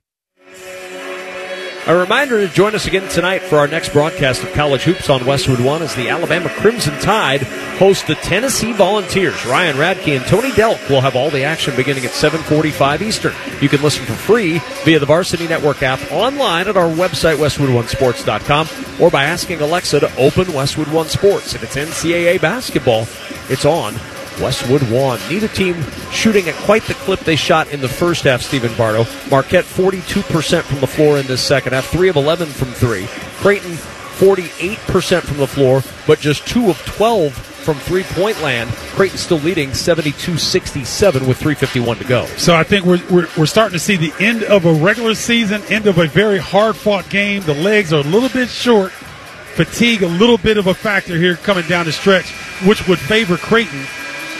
A 1.88 1.96
reminder 1.96 2.44
to 2.44 2.52
join 2.52 2.74
us 2.74 2.88
again 2.88 3.08
tonight 3.08 3.42
for 3.42 3.58
our 3.58 3.68
next 3.68 3.92
broadcast 3.92 4.42
of 4.42 4.52
College 4.54 4.82
Hoops 4.82 5.08
on 5.08 5.24
Westwood 5.24 5.60
One 5.60 5.82
as 5.82 5.94
the 5.94 6.08
Alabama 6.08 6.48
Crimson 6.48 6.98
Tide 6.98 7.44
host 7.78 8.08
the 8.08 8.16
Tennessee 8.16 8.72
Volunteers. 8.72 9.46
Ryan 9.46 9.76
Radtke 9.76 10.16
and 10.16 10.26
Tony 10.26 10.50
Delk 10.50 10.90
will 10.90 11.00
have 11.00 11.14
all 11.14 11.30
the 11.30 11.44
action 11.44 11.76
beginning 11.76 12.04
at 12.04 12.10
7:45 12.10 13.02
Eastern. 13.02 13.34
You 13.60 13.68
can 13.68 13.82
listen 13.82 14.04
for 14.04 14.14
free 14.14 14.58
via 14.84 14.98
the 14.98 15.06
Varsity 15.06 15.46
Network 15.46 15.80
app 15.84 16.00
online 16.10 16.66
at 16.66 16.76
our 16.76 16.88
website 16.88 17.36
westwood1sports.com 17.36 18.68
or 19.00 19.08
by 19.08 19.22
asking 19.22 19.60
Alexa 19.60 20.00
to 20.00 20.16
open 20.16 20.52
Westwood 20.52 20.88
One 20.88 21.06
Sports. 21.06 21.54
If 21.54 21.62
it's 21.62 21.76
NCAA 21.76 22.40
basketball, 22.40 23.06
it's 23.48 23.64
on 23.64 23.94
Westwood 24.40 24.82
One. 24.90 25.18
Neither 25.28 25.48
team 25.48 25.82
shooting 26.10 26.48
at 26.48 26.54
quite 26.64 26.82
the 26.84 26.94
clip 26.94 27.20
they 27.20 27.36
shot 27.36 27.72
in 27.72 27.80
the 27.80 27.88
first 27.88 28.24
half, 28.24 28.42
Stephen 28.42 28.74
Bardo. 28.76 29.04
Marquette 29.30 29.64
42% 29.64 30.62
from 30.62 30.80
the 30.80 30.86
floor 30.86 31.18
in 31.18 31.26
this 31.26 31.42
second 31.42 31.72
half, 31.72 31.86
3 31.86 32.08
of 32.08 32.16
11 32.16 32.48
from 32.48 32.68
3. 32.68 33.06
Creighton 33.38 33.72
48% 33.72 35.22
from 35.22 35.36
the 35.36 35.46
floor, 35.46 35.82
but 36.06 36.18
just 36.20 36.46
2 36.48 36.70
of 36.70 36.78
12 36.86 37.34
from 37.66 37.76
three 37.80 38.04
point 38.04 38.40
land. 38.42 38.70
Creighton 38.94 39.18
still 39.18 39.38
leading 39.38 39.74
72 39.74 40.38
67 40.38 41.26
with 41.26 41.38
3.51 41.40 41.98
to 41.98 42.04
go. 42.04 42.24
So 42.36 42.54
I 42.54 42.62
think 42.62 42.86
we're, 42.86 43.04
we're, 43.10 43.28
we're 43.36 43.46
starting 43.46 43.72
to 43.72 43.80
see 43.80 43.96
the 43.96 44.14
end 44.20 44.44
of 44.44 44.64
a 44.64 44.72
regular 44.72 45.16
season, 45.16 45.62
end 45.64 45.88
of 45.88 45.98
a 45.98 46.06
very 46.06 46.38
hard 46.38 46.76
fought 46.76 47.10
game. 47.10 47.42
The 47.42 47.54
legs 47.54 47.92
are 47.92 48.00
a 48.00 48.04
little 48.04 48.28
bit 48.28 48.48
short. 48.48 48.92
Fatigue 48.92 50.02
a 50.02 50.08
little 50.08 50.38
bit 50.38 50.58
of 50.58 50.68
a 50.68 50.74
factor 50.74 51.16
here 51.16 51.34
coming 51.36 51.66
down 51.66 51.86
the 51.86 51.92
stretch, 51.92 52.30
which 52.66 52.86
would 52.86 52.98
favor 53.00 53.36
Creighton 53.36 53.84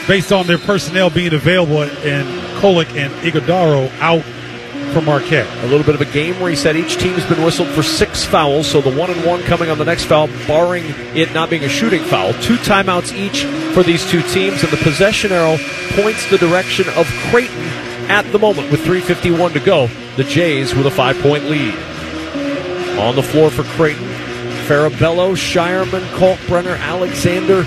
based 0.07 0.31
on 0.31 0.47
their 0.47 0.57
personnel 0.57 1.09
being 1.09 1.33
available 1.33 1.81
and 1.81 2.27
Kolek 2.61 2.95
and 2.95 3.13
Ighodaro 3.23 3.91
out 3.99 4.23
for 4.93 5.01
Marquette. 5.01 5.47
A 5.63 5.67
little 5.67 5.85
bit 5.85 5.95
of 5.95 6.01
a 6.01 6.11
game 6.11 6.55
said 6.55 6.75
each 6.75 6.97
team 6.97 7.13
has 7.13 7.25
been 7.25 7.43
whistled 7.43 7.67
for 7.69 7.83
six 7.83 8.23
fouls, 8.23 8.67
so 8.67 8.81
the 8.81 8.95
one 8.95 9.09
and 9.09 9.25
one 9.25 9.41
coming 9.43 9.69
on 9.69 9.77
the 9.77 9.85
next 9.85 10.05
foul, 10.05 10.27
barring 10.47 10.85
it 11.15 11.33
not 11.33 11.49
being 11.49 11.63
a 11.63 11.69
shooting 11.69 12.03
foul. 12.03 12.33
Two 12.41 12.55
timeouts 12.57 13.13
each 13.13 13.43
for 13.73 13.83
these 13.83 14.09
two 14.09 14.21
teams, 14.23 14.63
and 14.63 14.71
the 14.71 14.77
possession 14.77 15.31
arrow 15.31 15.57
points 16.01 16.29
the 16.29 16.37
direction 16.37 16.87
of 16.89 17.07
Creighton 17.29 17.63
at 18.09 18.23
the 18.31 18.39
moment 18.39 18.71
with 18.71 18.81
3.51 18.81 19.53
to 19.53 19.59
go. 19.59 19.87
The 20.15 20.23
Jays 20.23 20.73
with 20.73 20.87
a 20.87 20.91
five 20.91 21.19
point 21.19 21.45
lead. 21.45 21.75
On 22.97 23.15
the 23.15 23.23
floor 23.23 23.51
for 23.51 23.63
Creighton, 23.63 24.07
Farabello, 24.65 25.35
Scheierman, 25.35 26.01
Kalkbrenner, 26.17 26.79
Alexander, 26.79 27.63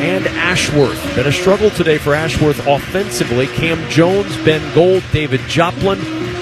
and 0.00 0.26
Ashworth. 0.26 1.02
Been 1.14 1.26
a 1.26 1.32
struggle 1.32 1.70
today 1.70 1.98
for 1.98 2.14
Ashworth 2.14 2.66
offensively. 2.66 3.46
Cam 3.48 3.88
Jones, 3.90 4.34
Ben 4.44 4.74
Gold, 4.74 5.02
David 5.12 5.40
Joplin 5.42 5.98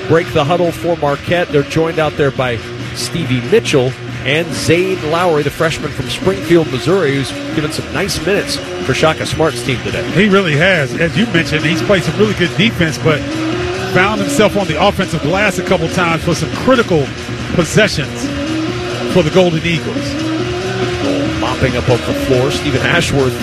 break 0.08 0.32
the 0.32 0.42
huddle 0.42 0.72
for 0.72 0.96
Marquette. 0.96 1.48
They're 1.48 1.62
joined 1.62 1.98
out 1.98 2.14
there 2.14 2.30
by 2.30 2.56
Stevie 2.94 3.42
Mitchell 3.50 3.92
and 4.24 4.46
Zaide 4.48 5.02
Lowery, 5.10 5.42
the 5.42 5.50
freshman 5.50 5.92
from 5.92 6.08
Springfield, 6.08 6.70
Missouri, 6.72 7.14
who's 7.14 7.30
given 7.54 7.70
some 7.70 7.92
nice 7.92 8.24
minutes 8.26 8.56
for 8.86 8.94
Shaka 8.94 9.26
Smart's 9.26 9.62
team 9.64 9.80
today. 9.82 10.08
He 10.12 10.28
really 10.28 10.56
has. 10.56 10.94
As 10.94 11.16
you 11.16 11.26
mentioned, 11.26 11.64
he's 11.64 11.82
played 11.82 12.02
some 12.02 12.18
really 12.18 12.34
good 12.34 12.54
defense, 12.56 12.98
but 12.98 13.20
found 13.92 14.20
himself 14.20 14.56
on 14.56 14.66
the 14.66 14.82
offensive 14.82 15.22
glass 15.22 15.58
a 15.58 15.64
couple 15.64 15.88
times 15.88 16.24
for 16.24 16.34
some 16.34 16.50
critical 16.56 17.06
possessions 17.54 18.22
for 19.12 19.22
the 19.22 19.30
Golden 19.32 19.64
Eagles 19.64 20.27
mopping 21.58 21.76
up 21.76 21.88
off 21.88 22.06
the 22.06 22.14
floor. 22.26 22.52
Stephen 22.52 22.80
Ashworth 22.82 23.34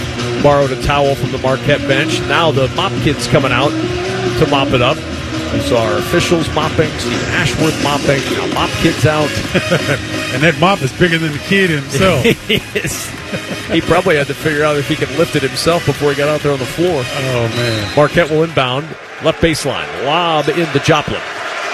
borrowed 0.42 0.72
a 0.72 0.82
towel 0.84 1.16
from 1.16 1.34
the 1.34 1.38
Marquette 1.40 1.82
bench. 1.82 2.22
Now 2.22 2.50
the 2.50 2.70
mop 2.70 2.94
kid's 3.04 3.28
coming 3.28 3.52
out 3.52 3.72
to 4.40 4.48
mop 4.48 4.70
it 4.70 4.82
up. 4.82 4.96
We 5.52 5.60
saw 5.60 5.84
our 5.84 5.98
officials 5.98 6.48
mopping, 6.56 6.90
Stephen 7.00 7.28
Ashworth 7.36 7.84
mopping, 7.84 8.22
now 8.32 8.48
mop 8.54 8.70
kid's 8.82 9.06
out. 9.06 9.30
and 10.34 10.44
that 10.44 10.56
mop 10.62 10.82
is 10.82 10.94
bigger 10.98 11.18
than 11.18 11.34
the 11.34 11.40
kid 11.40 11.70
himself. 11.70 12.24
he 13.72 13.82
probably 13.82 14.16
had 14.16 14.28
to 14.28 14.34
figure 14.34 14.64
out 14.64 14.78
if 14.78 14.88
he 14.88 14.96
could 14.96 15.12
lift 15.18 15.36
it 15.36 15.44
himself 15.44 15.86
before 15.86 16.12
he 16.12 16.16
got 16.16 16.30
out 16.30 16.40
there 16.40 16.54
on 16.54 16.60
the 16.60 16.66
floor. 16.66 17.04
Oh, 17.06 17.48
man. 17.50 17.96
Marquette 17.98 18.30
will 18.30 18.44
inbound. 18.44 18.86
Left 19.24 19.42
baseline. 19.42 20.06
Lob 20.06 20.48
in 20.50 20.72
the 20.72 20.80
Joplin. 20.80 21.20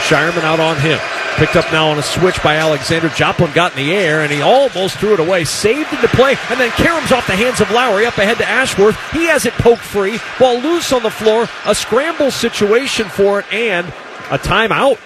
Scheierman 0.08 0.44
out 0.44 0.60
on 0.60 0.78
him. 0.78 1.00
Picked 1.42 1.56
up 1.56 1.72
now 1.72 1.90
on 1.90 1.98
a 1.98 2.04
switch 2.04 2.44
by 2.44 2.58
Alexander. 2.58 3.10
Joplin 3.10 3.52
got 3.54 3.76
in 3.76 3.84
the 3.84 3.94
air 3.94 4.22
and 4.22 4.32
he 4.32 4.42
almost 4.42 5.00
threw 5.00 5.16
it 5.16 5.20
away. 5.20 5.44
Saved 5.44 5.92
into 5.92 6.08
play. 6.10 6.38
And 6.52 6.60
then 6.60 6.70
caroms 6.70 7.12
off 7.12 7.26
the 7.26 7.36
hands 7.36 7.60
of 7.60 7.72
Lowery 7.72 8.06
up 8.06 8.16
ahead 8.20 8.38
to 8.38 8.48
Ashworth. 8.48 8.96
He 9.12 9.26
has 9.26 9.48
it 9.48 9.54
poked 9.54 9.82
free. 9.82 10.20
Ball 10.38 10.60
loose 10.60 10.94
on 10.94 11.02
the 11.02 11.10
floor. 11.10 11.50
A 11.66 11.74
scramble 11.74 12.30
situation 12.30 13.10
for 13.10 13.40
it 13.40 13.52
and 13.52 13.88
a 14.30 14.38
timeout. 14.38 15.00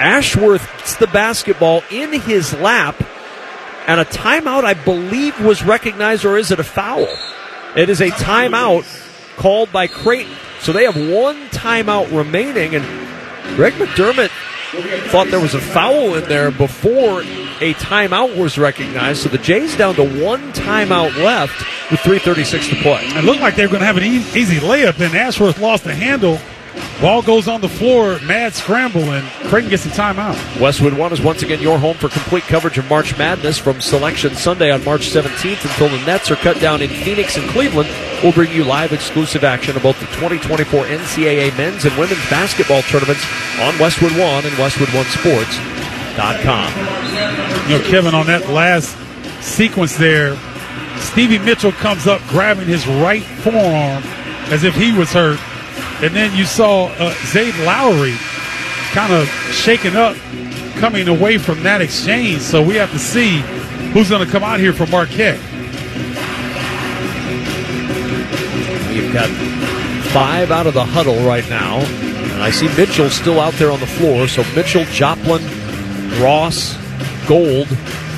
Ashworth 0.00 0.66
gets 0.78 0.96
the 0.96 1.08
basketball 1.08 1.84
in 1.90 2.18
his 2.18 2.54
lap. 2.54 3.04
And 3.86 4.00
a 4.00 4.06
timeout, 4.06 4.64
I 4.64 4.72
believe, 4.72 5.44
was 5.44 5.62
recognized, 5.62 6.24
or 6.24 6.38
is 6.38 6.50
it 6.50 6.58
a 6.58 6.64
foul? 6.64 7.06
It 7.76 7.90
is 7.90 8.00
a 8.00 8.08
timeout 8.08 8.86
called 9.36 9.70
by 9.72 9.88
Creighton. 9.88 10.34
So 10.60 10.72
they 10.72 10.84
have 10.84 10.96
one 10.96 11.48
timeout 11.48 12.16
remaining, 12.16 12.74
and 12.74 13.11
Greg 13.56 13.74
McDermott 13.74 14.30
thought 15.10 15.28
there 15.28 15.40
was 15.40 15.54
a 15.54 15.60
foul 15.60 16.14
in 16.14 16.24
there 16.24 16.50
before 16.50 17.20
a 17.20 17.74
timeout 17.74 18.36
was 18.36 18.56
recognized. 18.56 19.22
So 19.22 19.28
the 19.28 19.38
Jays 19.38 19.76
down 19.76 19.94
to 19.96 20.02
one 20.02 20.52
timeout 20.52 21.16
left 21.22 21.58
with 21.90 22.00
3.36 22.00 22.70
to 22.70 22.76
play. 22.76 23.02
It 23.04 23.24
looked 23.24 23.42
like 23.42 23.56
they 23.56 23.66
were 23.66 23.70
going 23.70 23.80
to 23.80 23.86
have 23.86 23.98
an 23.98 24.04
easy 24.04 24.56
layup, 24.56 24.98
and 25.00 25.14
Ashworth 25.14 25.60
lost 25.60 25.84
the 25.84 25.94
handle. 25.94 26.38
Ball 27.00 27.22
goes 27.22 27.48
on 27.48 27.60
the 27.60 27.68
floor, 27.68 28.18
mad 28.20 28.54
scramble, 28.54 29.02
and 29.02 29.26
Creighton 29.48 29.70
gets 29.70 29.84
a 29.86 29.88
timeout. 29.88 30.60
Westwood 30.60 30.92
One 30.94 31.12
is 31.12 31.20
once 31.20 31.42
again 31.42 31.60
your 31.60 31.78
home 31.78 31.96
for 31.96 32.08
complete 32.08 32.44
coverage 32.44 32.78
of 32.78 32.88
March 32.88 33.18
Madness 33.18 33.58
from 33.58 33.80
Selection 33.80 34.34
Sunday 34.34 34.70
on 34.70 34.84
March 34.84 35.10
17th 35.10 35.64
until 35.64 35.88
the 35.88 36.04
Nets 36.06 36.30
are 36.30 36.36
cut 36.36 36.60
down 36.60 36.80
in 36.80 36.88
Phoenix 36.88 37.36
and 37.36 37.48
Cleveland. 37.50 37.90
We'll 38.22 38.32
bring 38.32 38.52
you 38.52 38.64
live 38.64 38.92
exclusive 38.92 39.42
action 39.42 39.76
of 39.76 39.82
both 39.82 39.98
the 39.98 40.06
2024 40.06 40.84
NCAA 40.84 41.56
men's 41.58 41.84
and 41.84 41.96
women's 41.98 42.24
basketball 42.30 42.82
tournaments 42.82 43.26
on 43.58 43.76
Westwood 43.78 44.12
One 44.12 44.46
and 44.46 44.56
Westwood 44.56 44.94
One 44.94 45.06
Sports 45.06 45.58
You 47.68 47.78
know, 47.78 47.84
Kevin, 47.84 48.14
on 48.14 48.26
that 48.26 48.48
last 48.50 48.96
sequence 49.42 49.96
there, 49.96 50.36
Stevie 50.98 51.38
Mitchell 51.38 51.72
comes 51.72 52.06
up 52.06 52.20
grabbing 52.28 52.68
his 52.68 52.86
right 52.86 53.22
forearm 53.22 54.02
as 54.52 54.62
if 54.62 54.74
he 54.74 54.92
was 54.92 55.12
hurt. 55.12 55.40
And 56.02 56.12
then 56.16 56.36
you 56.36 56.44
saw 56.44 56.86
uh, 56.86 57.14
Zaide 57.26 57.54
Lowery 57.64 58.16
kind 58.90 59.12
of 59.12 59.28
shaken 59.52 59.94
up 59.94 60.16
coming 60.74 61.06
away 61.06 61.38
from 61.38 61.62
that 61.62 61.80
exchange. 61.80 62.42
So 62.42 62.60
we 62.60 62.74
have 62.74 62.90
to 62.90 62.98
see 62.98 63.38
who's 63.92 64.10
going 64.10 64.26
to 64.26 64.30
come 64.30 64.42
out 64.42 64.58
here 64.58 64.72
for 64.72 64.84
Marquette. 64.86 65.38
You've 68.92 69.12
got 69.12 69.28
five 70.10 70.50
out 70.50 70.66
of 70.66 70.74
the 70.74 70.84
huddle 70.84 71.24
right 71.24 71.48
now. 71.48 71.78
And 71.78 72.42
I 72.42 72.50
see 72.50 72.66
Mitchell 72.76 73.08
still 73.08 73.38
out 73.38 73.54
there 73.54 73.70
on 73.70 73.78
the 73.78 73.86
floor. 73.86 74.26
So 74.26 74.42
Mitchell, 74.56 74.84
Joplin, 74.86 75.40
Ross, 76.20 76.76
Gold, 77.28 77.68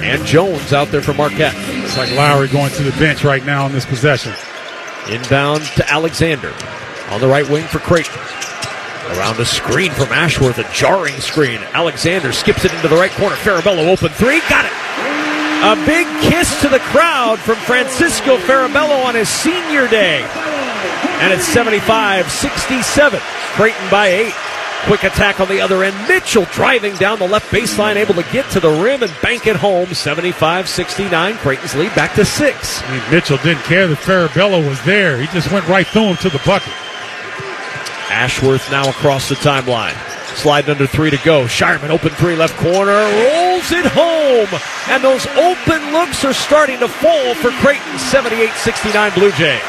and 0.03 0.25
Jones 0.25 0.73
out 0.73 0.89
there 0.89 1.03
for 1.03 1.13
Marquette. 1.13 1.55
It's 1.85 1.99
like 1.99 2.11
Lowery 2.13 2.49
going 2.49 2.73
to 2.73 2.83
the 2.83 2.99
bench 2.99 3.25
right 3.25 3.45
now 3.45 3.67
on 3.67 3.73
this 3.73 3.85
possession. 3.85 4.33
Inbound 5.11 5.65
to 5.77 5.87
Alexander 5.93 6.55
on 7.11 7.21
the 7.21 7.29
right 7.29 7.49
wing 7.49 7.65
for 7.67 7.79
Creighton. 7.79 8.21
Around 9.19 9.39
a 9.39 9.45
screen 9.45 9.93
from 9.93 10.13
Ashworth, 10.13 10.59
a 10.59 10.69
jarring 10.73 11.21
screen. 11.21 11.61
Alexander 11.73 12.33
skips 12.33 12.65
it 12.65 12.73
into 12.73 12.89
the 12.89 12.97
right 12.97 13.11
corner. 13.13 13.37
Farabello 13.37 13.87
open 13.89 14.09
three, 14.11 14.41
got 14.49 14.65
it. 14.65 14.73
A 15.65 15.77
big 15.87 16.07
kiss 16.21 16.61
to 16.63 16.69
the 16.69 16.79
crowd 16.79 17.39
from 17.39 17.57
Francisco 17.57 18.37
Farabello 18.39 19.05
on 19.05 19.15
his 19.15 19.29
senior 19.29 19.89
day. 19.89 20.21
And 21.21 21.33
it's 21.33 21.45
75 21.45 22.31
67. 22.31 23.21
Creighton 23.53 23.91
by 23.91 24.09
eight. 24.09 24.35
Quick 24.85 25.05
attack 25.05 25.41
on 25.41 25.49
the 25.49 25.63
other 25.63 25.83
end. 25.83 25.97
Mitchell 26.07 26.45
driving 26.53 26.95
down 26.97 27.19
the 27.19 27.27
left 27.27 27.51
baseline, 27.51 27.97
able 27.97 28.13
to 28.15 28.25
get 28.25 28.51
to 28.51 28.61
the 28.61 28.69
rim 28.69 29.03
and 29.03 29.13
bank 29.23 29.47
it 29.47 29.57
home. 29.57 29.95
75 29.95 30.69
69. 30.69 31.37
Creighton's 31.37 31.75
lead 31.75 31.95
back 31.95 32.15
to 32.15 32.25
six. 32.25 32.83
I 32.83 32.99
mean, 32.99 33.11
Mitchell 33.11 33.39
didn't 33.39 33.63
care 33.65 33.87
that 33.87 33.99
Farabello 33.99 34.67
was 34.69 34.83
there. 34.85 35.19
He 35.19 35.27
just 35.29 35.51
went 35.51 35.67
right 35.69 35.87
through 35.87 36.09
him 36.09 36.17
to 36.17 36.29
the 36.29 36.43
bucket. 36.45 36.73
Ashworth 38.11 38.71
now 38.71 38.89
across 38.89 39.29
the 39.29 39.35
timeline. 39.37 39.95
Sliding 40.37 40.71
under 40.71 40.87
three 40.87 41.11
to 41.11 41.19
go. 41.19 41.45
Scheierman 41.45 41.91
open 41.91 42.11
three 42.11 42.37
left 42.37 42.57
corner. 42.57 42.93
Rolls 42.93 43.71
it 43.73 43.87
home. 43.87 44.49
And 44.89 45.03
those 45.03 45.27
open 45.39 45.93
looks 45.93 46.25
are 46.25 46.33
starting 46.35 46.81
to 46.81 46.89
fall 46.89 47.35
for 47.37 47.51
Creighton. 47.63 47.99
78 47.99 48.51
69 48.53 49.13
Blue 49.15 49.31
Jays. 49.33 49.61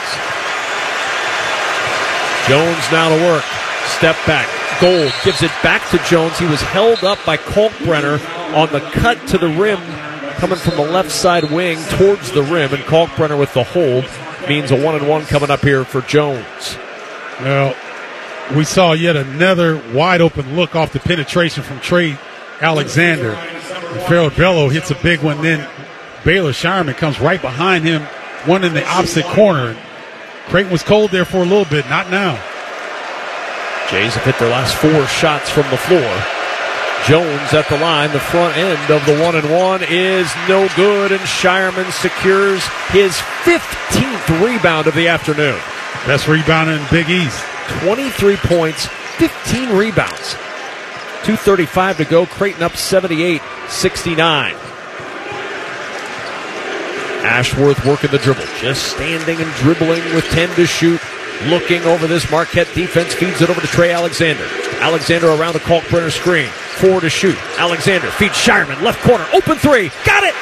Jones 2.47 2.91
now 2.91 3.09
to 3.09 3.23
work. 3.23 3.43
Step 3.87 4.15
back. 4.27 4.49
Gold 4.81 5.13
gives 5.23 5.41
it 5.41 5.51
back 5.63 5.89
to 5.91 5.97
Jones. 6.09 6.37
He 6.37 6.45
was 6.45 6.61
held 6.61 7.03
up 7.03 7.19
by 7.25 7.37
Kalkbrenner 7.37 8.19
on 8.53 8.71
the 8.71 8.81
cut 8.91 9.25
to 9.27 9.37
the 9.37 9.47
rim, 9.47 9.79
coming 10.37 10.57
from 10.57 10.75
the 10.75 10.91
left 10.91 11.11
side 11.11 11.49
wing 11.49 11.77
towards 11.91 12.31
the 12.31 12.43
rim. 12.43 12.73
And 12.73 12.83
Kalkbrenner 12.83 13.39
with 13.39 13.53
the 13.53 13.63
hold 13.63 14.05
means 14.49 14.71
a 14.71 14.75
one 14.75 14.95
and 14.95 15.07
one 15.07 15.25
coming 15.25 15.49
up 15.49 15.61
here 15.61 15.85
for 15.85 16.01
Jones. 16.01 16.77
Well, 17.39 17.75
we 18.53 18.63
saw 18.63 18.93
yet 18.93 19.15
another 19.15 19.81
wide 19.93 20.21
open 20.21 20.55
look 20.55 20.75
off 20.75 20.93
the 20.93 20.99
penetration 20.99 21.63
from 21.63 21.79
Trey 21.79 22.17
Alexander. 22.61 23.31
And 23.31 24.35
Bello 24.35 24.69
hits 24.69 24.91
a 24.91 24.95
big 24.95 25.21
one. 25.21 25.41
Then 25.41 25.67
Baylor 26.23 26.51
Scheierman 26.51 26.95
comes 26.97 27.19
right 27.19 27.41
behind 27.41 27.85
him, 27.85 28.03
one 28.45 28.63
in 28.63 28.73
the 28.73 28.85
opposite 28.87 29.25
corner. 29.25 29.75
Creighton 30.47 30.71
was 30.71 30.83
cold 30.83 31.11
there 31.11 31.25
for 31.25 31.37
a 31.37 31.45
little 31.45 31.65
bit, 31.65 31.89
not 31.89 32.09
now. 32.11 32.33
Jays 33.89 34.13
have 34.15 34.23
hit 34.23 34.37
their 34.39 34.49
last 34.49 34.75
four 34.75 35.05
shots 35.07 35.49
from 35.49 35.69
the 35.69 35.77
floor. 35.77 36.01
Jones 37.05 37.53
at 37.53 37.67
the 37.69 37.77
line. 37.77 38.11
The 38.11 38.19
front 38.19 38.57
end 38.57 38.89
of 38.89 39.05
the 39.05 39.21
one 39.21 39.35
and 39.35 39.51
one 39.51 39.83
is 39.83 40.31
no 40.47 40.67
good, 40.75 41.11
and 41.11 41.21
Shireman 41.21 41.91
secures 41.91 42.65
his 42.89 43.13
15th 43.43 44.43
rebound 44.43 44.87
of 44.87 44.95
the 44.95 45.07
afternoon. 45.07 45.59
Best 46.07 46.25
rebounder 46.25 46.79
in 46.79 46.85
Big 46.89 47.09
East. 47.09 47.43
23 47.81 48.35
points, 48.37 48.87
15 49.17 49.69
rebounds. 49.77 50.35
2.35 51.23 51.97
to 51.97 52.05
go. 52.05 52.25
Creighton 52.25 52.63
up 52.63 52.75
78 52.75 53.41
69. 53.67 54.55
Ashworth 57.25 57.83
working 57.85 58.11
the 58.11 58.19
dribble, 58.19 58.45
just 58.59 58.91
standing 58.93 59.41
and 59.41 59.51
dribbling 59.55 60.03
with 60.13 60.25
10 60.25 60.55
to 60.55 60.67
shoot. 60.67 61.01
Looking 61.47 61.81
over 61.83 62.07
this 62.07 62.29
Marquette 62.29 62.71
defense, 62.75 63.13
feeds 63.13 63.41
it 63.41 63.49
over 63.49 63.59
to 63.59 63.67
Trey 63.67 63.91
Alexander. 63.91 64.47
Alexander 64.79 65.29
around 65.29 65.53
the 65.53 65.59
Kalkbrenner 65.59 66.11
screen. 66.11 66.47
Four 66.47 67.01
to 67.01 67.09
shoot. 67.09 67.37
Alexander 67.57 68.11
feeds 68.11 68.35
Scheierman, 68.35 68.81
left 68.83 69.01
corner, 69.01 69.25
open 69.33 69.57
three. 69.57 69.89
Got 70.05 70.23
it! 70.23 70.35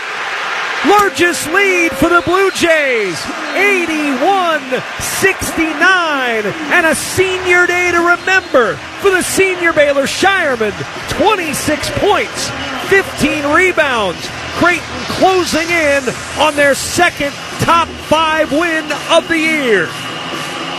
Largest 0.87 1.47
lead 1.53 1.91
for 1.93 2.09
the 2.09 2.21
Blue 2.25 2.51
Jays. 2.51 3.17
81 3.55 4.61
69. 4.99 6.45
And 6.75 6.85
a 6.85 6.95
senior 6.95 7.65
day 7.67 7.91
to 7.91 7.99
remember 7.99 8.75
for 8.99 9.09
the 9.09 9.21
senior 9.21 9.71
Baylor 9.71 10.03
Scheierman. 10.03 10.73
26 11.09 11.89
points, 11.99 12.49
15 12.89 13.45
rebounds. 13.53 14.19
Creighton 14.59 14.83
closing 15.17 15.69
in 15.69 16.03
on 16.39 16.55
their 16.55 16.75
second 16.75 17.33
top 17.59 17.87
five 17.87 18.51
win 18.51 18.83
of 19.09 19.27
the 19.27 19.37
year. 19.37 19.89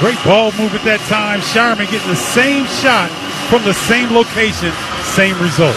Great 0.00 0.22
ball 0.24 0.52
move 0.52 0.74
at 0.74 0.84
that 0.84 1.00
time. 1.08 1.40
Scheierman 1.40 1.90
getting 1.90 2.08
the 2.08 2.16
same 2.16 2.66
shot 2.66 3.08
from 3.48 3.64
the 3.64 3.74
same 3.74 4.10
location, 4.12 4.72
same 5.16 5.40
result. 5.40 5.76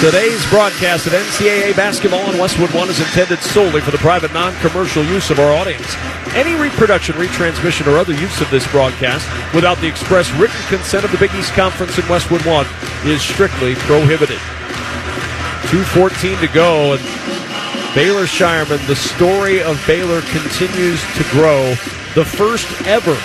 Today's 0.00 0.44
broadcast 0.50 1.06
of 1.06 1.14
NCAA 1.14 1.74
basketball 1.74 2.20
on 2.20 2.36
Westwood 2.36 2.70
One 2.74 2.90
is 2.90 3.00
intended 3.00 3.38
solely 3.38 3.80
for 3.80 3.90
the 3.90 3.98
private, 3.98 4.30
non-commercial 4.34 5.02
use 5.02 5.30
of 5.30 5.40
our 5.40 5.50
audience. 5.50 5.86
Any 6.34 6.54
reproduction, 6.54 7.14
retransmission, 7.14 7.86
or 7.86 7.96
other 7.96 8.12
use 8.12 8.42
of 8.42 8.50
this 8.50 8.70
broadcast 8.70 9.26
without 9.54 9.78
the 9.78 9.86
express 9.86 10.30
written 10.32 10.60
consent 10.68 11.06
of 11.06 11.12
the 11.12 11.16
Big 11.16 11.34
East 11.34 11.54
Conference 11.54 11.96
and 11.96 12.06
Westwood 12.10 12.44
One 12.44 12.66
is 13.06 13.22
strictly 13.22 13.74
prohibited. 13.74 14.36
2.14 15.72 16.40
to 16.40 16.52
go, 16.52 16.92
and 16.92 17.02
Baylor 17.94 18.26
Scheierman, 18.26 18.86
the 18.86 18.96
story 18.96 19.62
of 19.62 19.82
Baylor 19.86 20.20
continues 20.20 21.00
to 21.16 21.24
grow. 21.30 21.70
The 22.14 22.24
first 22.24 22.68
ever 22.82 23.16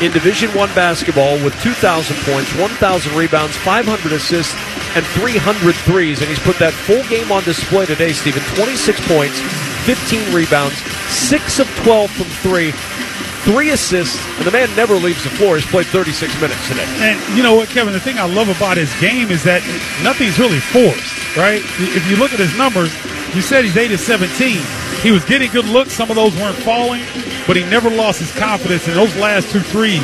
in 0.00 0.10
Division 0.12 0.50
One 0.54 0.72
basketball 0.74 1.34
with 1.44 1.54
2,000 1.62 2.16
points, 2.24 2.54
1,000 2.56 3.14
rebounds, 3.16 3.56
500 3.58 4.12
assists, 4.12 4.54
and 4.96 5.04
300 5.06 5.74
threes. 5.74 6.20
And 6.20 6.28
he's 6.28 6.38
put 6.40 6.58
that 6.58 6.72
full 6.72 7.02
game 7.08 7.30
on 7.30 7.44
display 7.44 7.86
today, 7.86 8.12
Stephen. 8.12 8.42
26 8.56 9.00
points, 9.06 9.38
15 9.84 10.32
rebounds, 10.32 10.76
6 11.12 11.58
of 11.60 11.68
12 11.84 12.10
from 12.10 12.26
3, 12.40 12.72
3 12.72 13.70
assists, 13.70 14.18
and 14.38 14.46
the 14.46 14.50
man 14.50 14.74
never 14.74 14.96
leaves 14.96 15.22
the 15.22 15.30
floor. 15.30 15.56
He's 15.56 15.66
played 15.66 15.86
36 15.86 16.40
minutes 16.40 16.66
today. 16.66 16.86
And 17.04 17.20
you 17.36 17.42
know 17.42 17.54
what, 17.54 17.68
Kevin? 17.68 17.92
The 17.92 18.00
thing 18.00 18.18
I 18.18 18.26
love 18.26 18.48
about 18.48 18.76
his 18.78 18.92
game 19.00 19.30
is 19.30 19.44
that 19.44 19.62
nothing's 20.02 20.38
really 20.38 20.60
forced, 20.60 21.36
right? 21.36 21.62
If 21.78 22.08
you 22.08 22.16
look 22.16 22.32
at 22.32 22.40
his 22.40 22.56
numbers, 22.56 22.90
you 23.34 23.42
said 23.42 23.64
he's 23.64 23.76
8 23.76 23.92
of 23.92 24.00
17. 24.00 24.60
He 25.02 25.10
was 25.10 25.24
getting 25.24 25.50
good 25.50 25.66
looks. 25.66 25.92
Some 25.92 26.10
of 26.10 26.16
those 26.16 26.34
weren't 26.36 26.56
falling, 26.58 27.02
but 27.46 27.56
he 27.56 27.64
never 27.64 27.90
lost 27.90 28.20
his 28.20 28.32
confidence. 28.36 28.86
And 28.86 28.96
those 28.96 29.14
last 29.16 29.50
two 29.50 29.60
threes, 29.60 30.02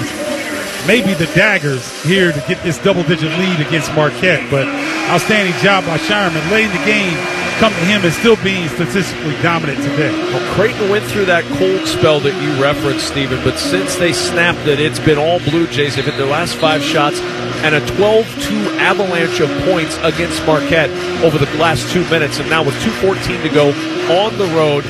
maybe 0.86 1.14
the 1.14 1.30
daggers 1.34 1.84
here 2.04 2.32
to 2.32 2.44
get 2.46 2.62
this 2.62 2.78
double 2.78 3.02
digit 3.02 3.30
lead 3.38 3.60
against 3.66 3.92
Marquette. 3.94 4.50
But 4.50 4.66
outstanding 5.10 5.54
job 5.62 5.84
by 5.84 5.98
Scheierman, 5.98 6.50
letting 6.50 6.70
the 6.70 6.84
game 6.86 7.16
come 7.58 7.72
to 7.72 7.84
him 7.86 8.04
and 8.04 8.12
still 8.12 8.36
being 8.44 8.68
statistically 8.68 9.34
dominant 9.42 9.78
today. 9.78 10.12
Well, 10.32 10.54
Creighton 10.54 10.88
went 10.90 11.04
through 11.06 11.26
that 11.26 11.44
cold 11.58 11.86
spell 11.88 12.20
that 12.20 12.34
you 12.42 12.62
referenced, 12.62 13.08
Stephen, 13.08 13.42
but 13.42 13.58
since 13.58 13.96
they 13.96 14.12
snapped 14.12 14.66
it, 14.66 14.78
it's 14.78 14.98
been 14.98 15.18
all 15.18 15.40
Blue 15.40 15.66
Jays. 15.66 15.96
They've 15.96 16.04
hit 16.04 16.16
their 16.16 16.26
last 16.26 16.56
five 16.56 16.82
shots 16.82 17.20
and 17.64 17.74
a 17.74 17.80
12-2 17.80 18.78
avalanche 18.78 19.40
of 19.40 19.50
points 19.64 19.96
against 20.02 20.44
Marquette 20.46 20.90
over 21.24 21.38
the 21.38 21.50
last 21.56 21.90
two 21.92 22.04
minutes. 22.10 22.38
And 22.38 22.50
now 22.50 22.62
with 22.62 22.74
2.14 22.76 23.42
to 23.42 23.48
go 23.48 23.68
on 24.12 24.36
the 24.36 24.46
road, 24.54 24.84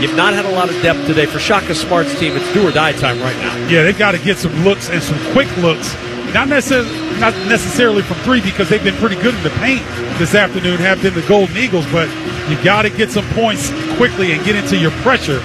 You've 0.00 0.16
not 0.16 0.34
had 0.34 0.44
a 0.44 0.50
lot 0.50 0.68
of 0.68 0.80
depth 0.82 1.06
today 1.06 1.26
for 1.26 1.38
Shaka 1.38 1.74
Smart's 1.74 2.18
team. 2.18 2.36
It's 2.36 2.52
do 2.52 2.66
or 2.66 2.72
die 2.72 2.92
time 2.92 3.20
right 3.20 3.36
now. 3.36 3.56
Yeah, 3.68 3.84
they've 3.84 3.98
got 3.98 4.12
to 4.12 4.18
get 4.18 4.36
some 4.36 4.52
looks 4.64 4.90
and 4.90 5.02
some 5.02 5.18
quick 5.32 5.48
looks. 5.58 5.94
Not 6.32 6.48
necessarily, 6.48 7.20
not 7.20 7.34
necessarily 7.46 8.02
from 8.02 8.16
three 8.18 8.40
because 8.40 8.68
they've 8.68 8.82
been 8.82 8.96
pretty 8.96 9.16
good 9.16 9.34
in 9.34 9.42
the 9.42 9.50
paint 9.60 9.84
this 10.18 10.34
afternoon, 10.34 10.78
have 10.78 11.02
been 11.02 11.14
the 11.14 11.26
Golden 11.28 11.56
Eagles, 11.56 11.84
but 11.92 12.08
you 12.48 12.62
got 12.64 12.82
to 12.82 12.90
get 12.90 13.10
some 13.10 13.26
points 13.30 13.70
quickly 13.96 14.32
and 14.32 14.44
get 14.44 14.56
into 14.56 14.76
your 14.76 14.90
pressure 15.02 15.40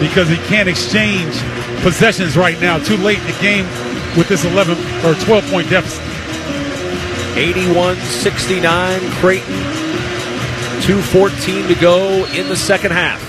because 0.00 0.28
he 0.28 0.36
can't 0.48 0.68
exchange 0.68 1.34
possessions 1.82 2.36
right 2.36 2.60
now. 2.60 2.78
Too 2.78 2.96
late 2.96 3.18
in 3.18 3.26
the 3.26 3.38
game 3.40 3.64
with 4.16 4.28
this 4.28 4.44
11 4.44 4.76
or 5.04 5.14
12 5.14 5.50
point 5.50 5.70
deficit. 5.70 6.02
81 7.36 7.96
69, 7.96 9.00
Creighton. 9.20 9.54
2.14 10.82 11.68
to 11.68 11.74
go 11.80 12.26
in 12.32 12.48
the 12.48 12.56
second 12.56 12.92
half. 12.92 13.20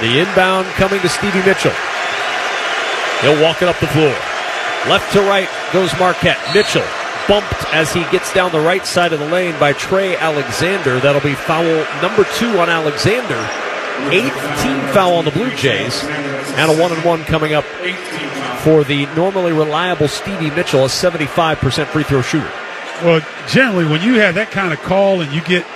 The 0.00 0.18
inbound 0.18 0.66
coming 0.74 1.00
to 1.00 1.08
Stevie 1.08 1.42
Mitchell. 1.44 1.72
He'll 3.22 3.42
walk 3.42 3.62
it 3.62 3.68
up 3.68 3.78
the 3.80 3.86
floor. 3.88 4.14
Left 4.88 5.12
to 5.14 5.20
right 5.20 5.48
goes 5.72 5.92
Marquette. 5.98 6.38
Mitchell 6.54 6.86
bumped 7.26 7.74
as 7.74 7.92
he 7.92 8.00
gets 8.12 8.32
down 8.32 8.52
the 8.52 8.60
right 8.60 8.86
side 8.86 9.12
of 9.12 9.18
the 9.18 9.28
lane 9.28 9.58
by 9.58 9.72
Trey 9.72 10.16
Alexander. 10.16 11.00
That'll 11.00 11.20
be 11.20 11.34
foul 11.34 11.64
number 12.00 12.24
two 12.34 12.58
on 12.58 12.68
Alexander. 12.68 13.34
Eighth 14.14 14.62
team 14.62 14.80
foul 14.92 15.14
on 15.14 15.24
the 15.24 15.32
Blue 15.32 15.50
Jays. 15.56 16.04
And 16.04 16.70
a 16.70 16.80
one 16.80 16.92
and 16.92 17.04
one 17.04 17.24
coming 17.24 17.54
up 17.54 17.64
for 18.62 18.84
the 18.84 19.06
normally 19.16 19.52
reliable 19.52 20.08
Stevie 20.08 20.50
Mitchell, 20.50 20.84
a 20.84 20.88
75% 20.88 21.86
free 21.86 22.04
throw 22.04 22.22
shooter. 22.22 22.50
Well, 23.02 23.20
generally, 23.48 23.86
when 23.86 24.02
you 24.02 24.20
have 24.20 24.36
that 24.36 24.50
kind 24.50 24.72
of 24.72 24.80
call 24.82 25.20
and 25.20 25.32
you 25.32 25.40
get 25.42 25.66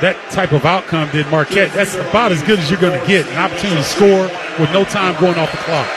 that 0.00 0.16
type 0.30 0.52
of 0.52 0.64
outcome, 0.64 1.10
did 1.10 1.26
Marquette, 1.28 1.72
that's 1.72 1.94
about 1.94 2.32
as 2.32 2.42
good 2.42 2.58
as 2.58 2.70
you're 2.70 2.80
going 2.80 2.98
to 2.98 3.06
get. 3.06 3.26
An 3.28 3.38
opportunity 3.38 3.76
to 3.76 3.84
score 3.84 4.22
with 4.58 4.70
no 4.72 4.84
time 4.84 5.18
going 5.20 5.38
off 5.38 5.50
the 5.50 5.58
clock. 5.58 5.88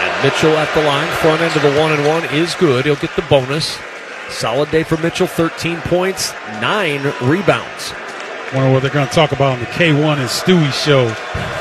And 0.00 0.24
Mitchell 0.24 0.56
at 0.56 0.72
the 0.74 0.82
line, 0.82 1.08
front 1.20 1.42
end 1.42 1.54
of 1.54 1.62
the 1.62 1.78
one 1.78 1.92
and 1.92 2.06
one 2.06 2.24
is 2.34 2.54
good. 2.54 2.86
He'll 2.86 2.96
get 2.96 3.14
the 3.16 3.22
bonus. 3.28 3.78
Solid 4.30 4.70
day 4.70 4.82
for 4.82 4.96
Mitchell, 4.98 5.26
13 5.26 5.78
points, 5.82 6.32
nine 6.60 7.02
rebounds. 7.20 7.92
Wonder 8.54 8.72
what 8.72 8.82
they're 8.82 8.90
going 8.90 9.06
to 9.06 9.14
talk 9.14 9.32
about 9.32 9.52
on 9.54 9.60
the 9.60 9.66
K1 9.66 10.18
and 10.18 10.28
Stewie 10.28 10.72
show, 10.72 11.06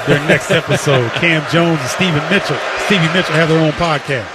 their 0.08 0.20
next 0.28 0.50
episode. 0.52 1.12
Cam 1.22 1.46
Jones 1.52 1.80
and 1.82 1.90
Stephen 1.90 2.24
Mitchell. 2.30 2.58
Stevie 2.86 3.12
Mitchell 3.14 3.36
have 3.36 3.50
their 3.50 3.62
own 3.62 3.74
podcast. 3.74 4.26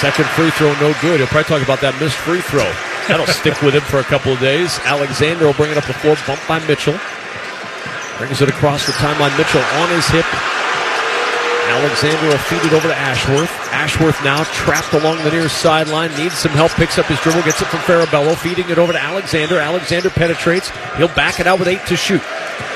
Second 0.00 0.26
free 0.34 0.50
throw, 0.50 0.72
no 0.80 0.94
good. 1.00 1.18
He'll 1.20 1.28
probably 1.28 1.44
talk 1.44 1.62
about 1.62 1.80
that 1.80 1.94
missed 2.00 2.16
free 2.16 2.40
throw. 2.40 2.66
That'll 3.06 3.26
stick 3.38 3.60
with 3.62 3.74
him 3.74 3.82
for 3.82 3.98
a 3.98 4.06
couple 4.06 4.32
of 4.32 4.40
days. 4.40 4.78
Alexander 4.82 5.46
will 5.46 5.54
bring 5.54 5.70
it 5.70 5.76
up 5.76 5.84
the 5.86 5.94
floor, 5.94 6.16
bumped 6.26 6.46
by 6.48 6.58
Mitchell. 6.66 6.98
Brings 8.18 8.42
it 8.42 8.48
across 8.48 8.86
the 8.86 8.92
timeline. 8.98 9.34
Mitchell 9.38 9.62
on 9.82 9.88
his 9.90 10.06
hip. 10.10 10.26
Alexander 11.72 12.28
will 12.28 12.38
feed 12.52 12.60
it 12.68 12.72
over 12.74 12.86
to 12.86 12.94
Ashworth. 12.94 13.50
Ashworth 13.72 14.22
now 14.22 14.44
trapped 14.52 14.92
along 14.92 15.24
the 15.24 15.30
near 15.30 15.48
sideline, 15.48 16.14
needs 16.16 16.36
some 16.36 16.52
help, 16.52 16.70
picks 16.72 16.98
up 16.98 17.06
his 17.06 17.18
dribble, 17.20 17.42
gets 17.42 17.62
it 17.62 17.68
from 17.68 17.80
Farabello, 17.80 18.36
feeding 18.36 18.68
it 18.68 18.76
over 18.76 18.92
to 18.92 19.00
Alexander. 19.00 19.58
Alexander 19.58 20.10
penetrates. 20.10 20.70
He'll 20.98 21.08
back 21.08 21.40
it 21.40 21.46
out 21.46 21.58
with 21.58 21.68
eight 21.68 21.84
to 21.86 21.96
shoot. 21.96 22.20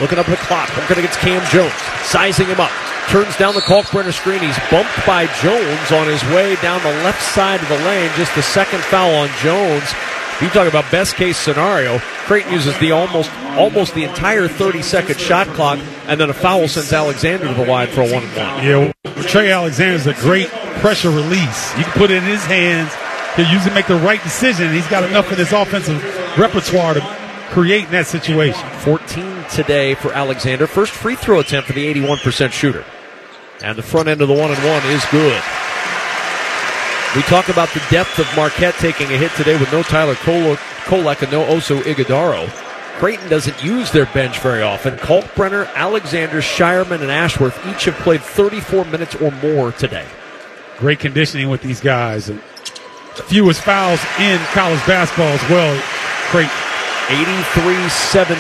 Looking 0.01 0.19
up 0.19 0.29
at 0.29 0.39
the 0.39 0.45
clock, 0.47 0.75
working 0.77 0.99
against 1.05 1.21
Cam 1.21 1.45
Jones, 1.53 1.77
sizing 2.05 2.47
him 2.47 2.59
up. 2.59 2.73
Turns 3.09 3.37
down 3.37 3.55
the 3.55 3.61
Kalkbrenner 3.61 4.13
screen. 4.13 4.41
He's 4.41 4.59
bumped 4.71 4.97
by 5.07 5.27
Jones 5.45 5.93
on 5.93 6.09
his 6.09 6.25
way 6.35 6.57
down 6.57 6.83
the 6.83 6.97
left 7.05 7.23
side 7.23 7.61
of 7.61 7.69
the 7.69 7.79
lane. 7.85 8.11
Just 8.17 8.35
the 8.35 8.43
second 8.43 8.83
foul 8.85 9.15
on 9.15 9.29
Jones. 9.39 9.93
You 10.43 10.51
talk 10.51 10.69
about 10.69 10.91
best 10.93 11.15
case 11.15 11.39
scenario. 11.39 11.99
Creighton 12.27 12.53
uses 12.53 12.79
the 12.79 12.93
almost 12.93 13.33
almost 13.57 13.95
the 13.95 14.05
entire 14.05 14.49
30 14.49 14.83
second 14.83 15.19
shot 15.19 15.47
clock, 15.49 15.79
and 16.07 16.21
then 16.21 16.29
a 16.29 16.35
foul 16.35 16.69
sends 16.69 16.93
Alexander 16.93 17.49
to 17.49 17.55
the 17.55 17.65
line 17.65 17.89
for 17.89 18.03
a 18.03 18.13
one 18.13 18.23
and 18.23 18.37
one. 18.37 18.65
Yeah, 18.65 18.93
well, 19.05 19.25
Trey 19.25 19.51
is 19.51 20.07
a 20.07 20.13
great 20.15 20.49
pressure 20.81 21.09
release. 21.11 21.77
You 21.79 21.85
can 21.85 21.93
put 21.95 22.11
it 22.11 22.19
in 22.19 22.25
his 22.25 22.45
hands. 22.45 22.93
He'll 23.37 23.51
usually 23.51 23.75
make 23.75 23.87
the 23.87 23.97
right 23.97 24.23
decision. 24.23 24.75
He's 24.75 24.87
got 24.89 25.05
enough 25.05 25.33
in 25.33 25.39
his 25.39 25.53
offensive 25.53 26.03
repertoire 26.39 26.95
to 26.95 27.01
create 27.51 27.87
in 27.87 27.93
that 27.93 28.07
situation. 28.07 28.69
14 28.81 29.45
today 29.51 29.95
for 29.95 30.13
Alexander. 30.13 30.67
First 30.67 30.93
free 30.93 31.17
throw 31.17 31.41
attempt 31.41 31.69
for 31.69 31.73
the 31.73 31.95
81% 31.95 32.53
shooter. 32.53 32.85
And 33.63 33.79
the 33.79 33.83
front 33.83 34.09
end 34.09 34.21
of 34.21 34.29
the 34.29 34.35
one 34.35 34.51
and 34.51 34.63
one 34.65 34.85
is 34.93 35.03
good. 35.07 35.43
We 37.15 37.23
talk 37.23 37.49
about 37.49 37.71
the 37.71 37.83
depth 37.91 38.19
of 38.19 38.27
Marquette 38.37 38.75
taking 38.75 39.07
a 39.07 39.17
hit 39.17 39.33
today 39.33 39.59
with 39.59 39.73
no 39.73 39.83
Tyler 39.83 40.15
Kolek 40.15 41.23
and 41.23 41.33
no 41.33 41.45
Oso 41.45 41.81
Ighodaro. 41.83 42.49
Creighton 42.99 43.29
doesn't 43.29 43.63
use 43.63 43.91
their 43.91 44.07
bench 44.07 44.39
very 44.41 44.63
often. 44.63 44.97
Kalkbrenner, 44.97 45.73
Alexander, 45.75 46.39
Scheierman, 46.41 47.01
and 47.01 47.11
Ashworth 47.11 47.59
each 47.67 47.85
have 47.85 47.95
played 47.97 48.21
34 48.23 48.87
minutes 48.87 49.15
or 49.17 49.31
more 49.31 49.73
today. 49.73 50.07
Great 50.79 50.99
conditioning 50.99 51.49
with 51.49 51.63
these 51.63 51.81
guys. 51.81 52.29
And 52.29 52.41
fewest 53.29 53.63
fouls 53.63 54.01
in 54.19 54.39
college 54.53 54.85
basketball 54.87 55.29
as 55.29 55.51
well. 55.51 55.81
Creighton. 56.31 56.53
83 57.09 57.89
70, 57.89 58.35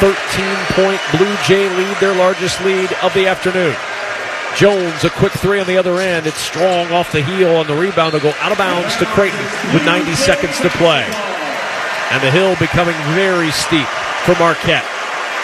13 0.00 0.56
point 0.74 1.00
Blue 1.12 1.36
Jay 1.46 1.68
lead, 1.76 1.96
their 1.98 2.14
largest 2.16 2.60
lead 2.64 2.92
of 3.02 3.14
the 3.14 3.28
afternoon. 3.28 3.76
Jones, 4.58 5.04
a 5.04 5.10
quick 5.10 5.30
three 5.34 5.60
on 5.60 5.68
the 5.68 5.76
other 5.76 6.00
end. 6.00 6.26
It's 6.26 6.40
strong 6.40 6.90
off 6.90 7.12
the 7.12 7.22
heel 7.22 7.54
on 7.54 7.68
the 7.68 7.76
rebound. 7.76 8.12
They'll 8.12 8.20
go 8.20 8.34
out 8.40 8.50
of 8.50 8.58
bounds 8.58 8.96
to 8.96 9.06
Creighton 9.06 9.38
with 9.72 9.84
90 9.84 10.16
seconds 10.16 10.58
to 10.58 10.68
play. 10.70 11.04
And 12.10 12.20
the 12.20 12.30
hill 12.32 12.56
becoming 12.56 12.96
very 13.14 13.52
steep 13.52 13.86
for 14.26 14.34
Marquette. 14.40 14.82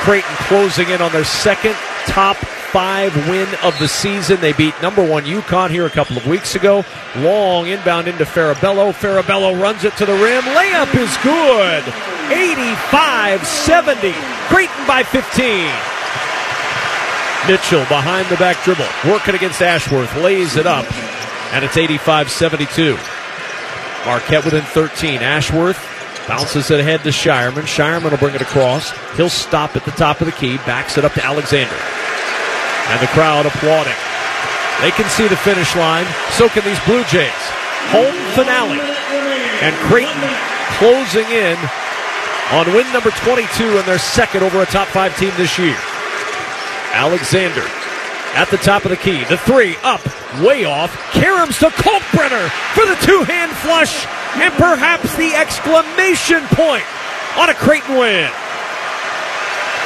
Creighton 0.02 0.34
closing 0.49 0.89
in 0.89 1.01
on 1.01 1.12
their 1.12 1.23
second 1.23 1.76
top 2.07 2.36
five 2.75 3.15
win 3.28 3.47
of 3.62 3.78
the 3.78 3.86
season. 3.86 4.41
They 4.41 4.52
beat 4.52 4.75
number 4.83 5.09
one 5.09 5.23
UConn 5.23 5.70
here 5.70 5.86
a 5.86 5.91
couple 5.91 6.17
of 6.17 6.26
weeks 6.26 6.57
ago. 6.57 6.84
Long 7.18 7.68
inbound 7.68 8.09
into 8.09 8.25
Farabello. 8.25 8.93
Farabello 8.93 9.62
runs 9.62 9.84
it 9.84 9.97
to 9.99 10.07
the 10.07 10.15
rim. 10.15 10.43
Layup 10.43 10.93
is 10.97 11.17
good. 11.18 11.84
85 12.36 13.47
70. 13.47 14.12
Creighton 14.49 14.86
by 14.89 15.05
15. 15.05 15.70
Mitchell 17.48 17.84
behind 17.86 18.26
the 18.28 18.36
back 18.36 18.62
dribble, 18.64 18.89
working 19.05 19.34
against 19.34 19.60
Ashworth, 19.60 20.14
lays 20.16 20.56
it 20.56 20.66
up, 20.66 20.90
and 21.52 21.64
it's 21.64 21.76
85 21.76 22.31
72. 22.31 22.97
Marquette 24.06 24.44
within 24.44 24.62
13. 24.62 25.20
Ashworth 25.20 25.78
bounces 26.26 26.70
it 26.70 26.81
ahead 26.81 27.02
to 27.02 27.10
Scheierman. 27.10 27.64
Scheierman 27.64 28.10
will 28.10 28.18
bring 28.18 28.34
it 28.34 28.42
across. 28.42 28.92
He'll 29.16 29.28
stop 29.28 29.76
at 29.76 29.84
the 29.84 29.90
top 29.92 30.20
of 30.20 30.26
the 30.26 30.32
key, 30.32 30.56
backs 30.58 30.97
it 30.97 31.05
up 31.05 31.12
to 31.14 31.24
Alexander. 31.24 31.76
And 32.89 33.00
the 33.00 33.08
crowd 33.08 33.47
applauding. 33.47 33.97
They 34.81 34.90
can 34.90 35.08
see 35.08 35.28
the 35.28 35.36
finish 35.36 35.74
line. 35.76 36.06
So 36.32 36.48
can 36.48 36.64
these 36.64 36.81
Blue 36.84 37.05
Jays. 37.05 37.32
Home 37.92 38.16
finale. 38.34 38.81
And 39.60 39.74
Creighton 39.89 40.20
closing 40.76 41.28
in 41.31 41.56
on 42.52 42.66
win 42.74 42.90
number 42.92 43.10
22 43.10 43.78
in 43.78 43.86
their 43.86 43.98
second 43.98 44.42
over 44.42 44.62
a 44.62 44.66
top 44.66 44.89
five 44.89 45.16
team 45.16 45.32
this 45.36 45.58
year. 45.58 45.76
Alexander 46.94 47.66
at 48.39 48.47
the 48.50 48.56
top 48.56 48.84
of 48.84 48.90
the 48.90 48.97
key. 48.97 49.24
The 49.24 49.39
three 49.39 49.76
up, 49.82 50.00
way 50.40 50.64
off. 50.64 50.94
caroms 51.10 51.58
to 51.58 51.70
Kalkbrenner 51.74 52.47
for 52.74 52.86
the 52.86 52.94
two 53.02 53.23
hand 53.26 53.50
flush 53.66 54.06
and 54.39 54.55
perhaps 54.55 55.14
the 55.16 55.34
exclamation 55.34 56.42
point 56.55 56.86
on 57.36 57.50
a 57.50 57.55
Creighton 57.55 57.98
win. 57.98 58.31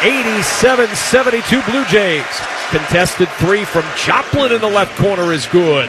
87 0.04 0.88
72 0.94 1.62
Blue 1.62 1.84
Jays. 1.86 2.24
Contested 2.70 3.28
three 3.40 3.64
from 3.64 3.84
Joplin 3.96 4.52
in 4.52 4.60
the 4.60 4.68
left 4.68 4.96
corner 4.98 5.32
is 5.32 5.46
good. 5.46 5.88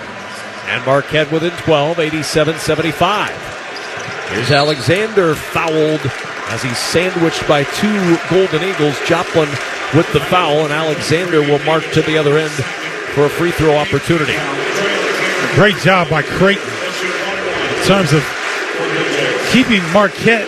And 0.68 0.86
Marquette 0.86 1.32
within 1.32 1.52
12, 1.64 2.00
87 2.00 2.56
75. 2.60 4.30
Here's 4.30 4.52
Alexander 4.52 5.36
fouled 5.36 6.02
as 6.50 6.64
he's 6.64 6.78
sandwiched 6.78 7.48
by 7.48 7.64
two 7.64 8.18
Golden 8.30 8.64
Eagles. 8.64 9.00
Joplin 9.06 9.50
with 9.96 10.12
the 10.14 10.20
foul, 10.20 10.66
and 10.66 10.74
Alexander 10.74 11.42
will 11.42 11.60
march 11.66 11.92
to 11.94 12.02
the 12.02 12.18
other 12.18 12.38
end 12.38 12.52
for 13.14 13.26
a 13.26 13.30
free 13.30 13.52
throw 13.52 13.76
opportunity. 13.76 14.38
Great 15.56 15.78
job 15.78 16.10
by 16.10 16.22
Creighton 16.22 16.64
in 16.66 17.86
terms 17.86 18.14
of 18.14 18.24
keeping 19.52 19.82
Marquette 19.94 20.48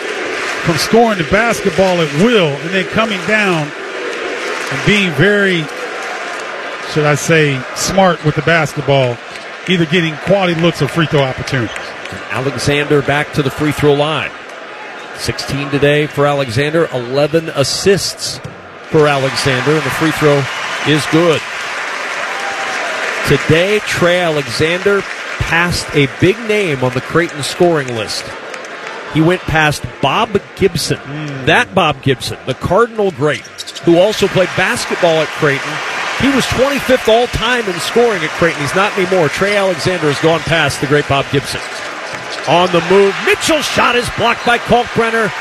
from 0.65 0.75
scoring 0.77 1.17
the 1.17 1.27
basketball 1.31 2.01
at 2.01 2.13
will 2.23 2.47
and 2.47 2.69
then 2.69 2.85
coming 2.85 3.19
down 3.25 3.67
and 3.67 4.85
being 4.85 5.11
very, 5.13 5.63
should 6.93 7.05
I 7.05 7.15
say, 7.15 7.61
smart 7.75 8.23
with 8.23 8.35
the 8.35 8.43
basketball, 8.43 9.17
either 9.67 9.85
getting 9.85 10.15
quality 10.17 10.59
looks 10.61 10.81
or 10.81 10.87
free 10.87 11.07
throw 11.07 11.21
opportunities. 11.21 11.75
Alexander 12.29 13.01
back 13.01 13.33
to 13.33 13.43
the 13.43 13.51
free 13.51 13.71
throw 13.71 13.93
line. 13.93 14.31
16 15.21 15.69
today 15.69 16.07
for 16.07 16.25
Alexander, 16.25 16.87
11 16.93 17.49
assists 17.49 18.39
for 18.89 19.07
Alexander, 19.07 19.73
and 19.73 19.83
the 19.83 19.89
free 19.91 20.09
throw 20.09 20.43
is 20.87 21.05
good. 21.11 21.39
Today, 23.27 23.79
Trey 23.85 24.19
Alexander 24.19 25.01
passed 25.37 25.87
a 25.93 26.09
big 26.19 26.39
name 26.47 26.83
on 26.83 26.91
the 26.93 27.01
Creighton 27.01 27.43
scoring 27.43 27.89
list. 27.89 28.25
He 29.13 29.21
went 29.21 29.41
past 29.41 29.85
Bob 30.01 30.41
Gibson, 30.55 30.97
hmm. 30.97 31.45
that 31.45 31.75
Bob 31.75 32.01
Gibson, 32.01 32.39
the 32.47 32.55
Cardinal 32.55 33.11
great, 33.11 33.45
who 33.85 33.99
also 33.99 34.27
played 34.27 34.49
basketball 34.57 35.21
at 35.21 35.27
Creighton. 35.27 35.71
He 36.19 36.35
was 36.35 36.45
25th 36.45 37.07
all 37.07 37.27
time 37.27 37.63
in 37.69 37.79
scoring 37.79 38.23
at 38.23 38.29
Creighton. 38.31 38.61
He's 38.61 38.75
not 38.75 38.97
anymore. 38.97 39.29
Trey 39.29 39.55
Alexander 39.55 40.07
has 40.07 40.19
gone 40.19 40.39
past 40.39 40.81
the 40.81 40.87
great 40.87 41.07
Bob 41.07 41.25
Gibson. 41.31 41.61
On 42.47 42.71
the 42.71 42.81
move, 42.89 43.15
Mitchell's 43.25 43.65
shot 43.65 43.95
is 43.95 44.09
blocked 44.17 44.45
by 44.45 44.57
Kalkbrenner. 44.57 45.31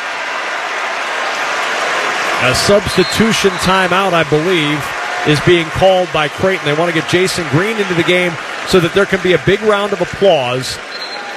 A 2.43 2.55
substitution 2.55 3.51
timeout, 3.60 4.12
I 4.12 4.25
believe, 4.28 4.81
is 5.28 5.41
being 5.44 5.67
called 5.77 6.09
by 6.12 6.28
Creighton. 6.28 6.65
They 6.65 6.73
want 6.73 6.89
to 6.89 6.99
get 6.99 7.09
Jasen 7.09 7.49
Green 7.51 7.77
into 7.77 7.94
the 7.94 8.02
game 8.02 8.33
so 8.67 8.81
that 8.81 8.93
there 8.94 9.07
can 9.07 9.23
be 9.23 9.35
a 9.35 9.43
big 9.44 9.60
round 9.62 9.93
of 9.93 10.01
applause 10.01 10.78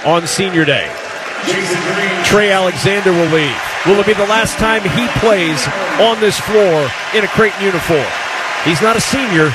on 0.06 0.26
senior 0.28 0.66
day. 0.66 0.88
Trey 2.24 2.52
Alexander 2.52 3.12
will 3.12 3.32
leave. 3.36 3.60
Will 3.86 4.00
it 4.00 4.08
be 4.08 4.14
the 4.14 4.28
last 4.32 4.56
time 4.58 4.82
he 4.82 5.08
plays 5.20 5.68
on 6.00 6.20
this 6.24 6.40
floor 6.40 6.88
in 7.12 7.24
a 7.24 7.32
Creighton 7.36 7.64
uniform? 7.64 8.08
He's 8.64 8.82
not 8.82 8.96
a 8.96 9.04
senior, 9.04 9.52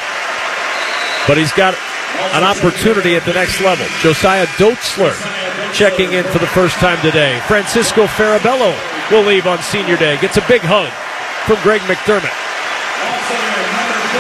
but 1.24 1.40
he's 1.40 1.52
got 1.52 1.72
an 2.36 2.44
opportunity 2.44 3.16
at 3.16 3.24
the 3.24 3.32
next 3.32 3.60
level. 3.60 3.86
Josiah 4.04 4.46
Dotzler 4.60 5.16
checking 5.72 6.12
in 6.12 6.24
for 6.24 6.38
the 6.38 6.46
first 6.46 6.76
time 6.76 7.00
today. 7.02 7.40
Francisco 7.46 8.06
Farabello 8.06 8.74
will 9.10 9.22
leave 9.22 9.46
on 9.46 9.62
senior 9.62 9.96
day. 9.96 10.20
Gets 10.20 10.36
a 10.36 10.44
big 10.48 10.62
hug 10.62 10.90
from 11.46 11.62
Greg 11.62 11.80
McDermott. 11.82 12.34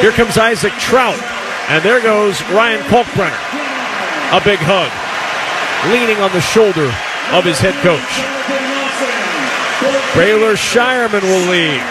Here 0.00 0.12
comes 0.12 0.38
Isaac 0.38 0.72
Traudt. 0.74 1.18
And 1.68 1.84
there 1.84 2.00
goes 2.00 2.40
Ryan 2.48 2.80
Kalkbrenner. 2.88 3.36
A 4.32 4.40
big 4.40 4.58
hug. 4.64 4.88
Leaning 5.92 6.16
on 6.24 6.32
the 6.32 6.40
shoulder 6.40 6.88
of 7.36 7.44
his 7.44 7.60
head 7.60 7.76
coach. 7.84 8.14
Baylor 10.16 10.56
Scheierman 10.56 11.22
will 11.22 11.44
leave. 11.52 11.84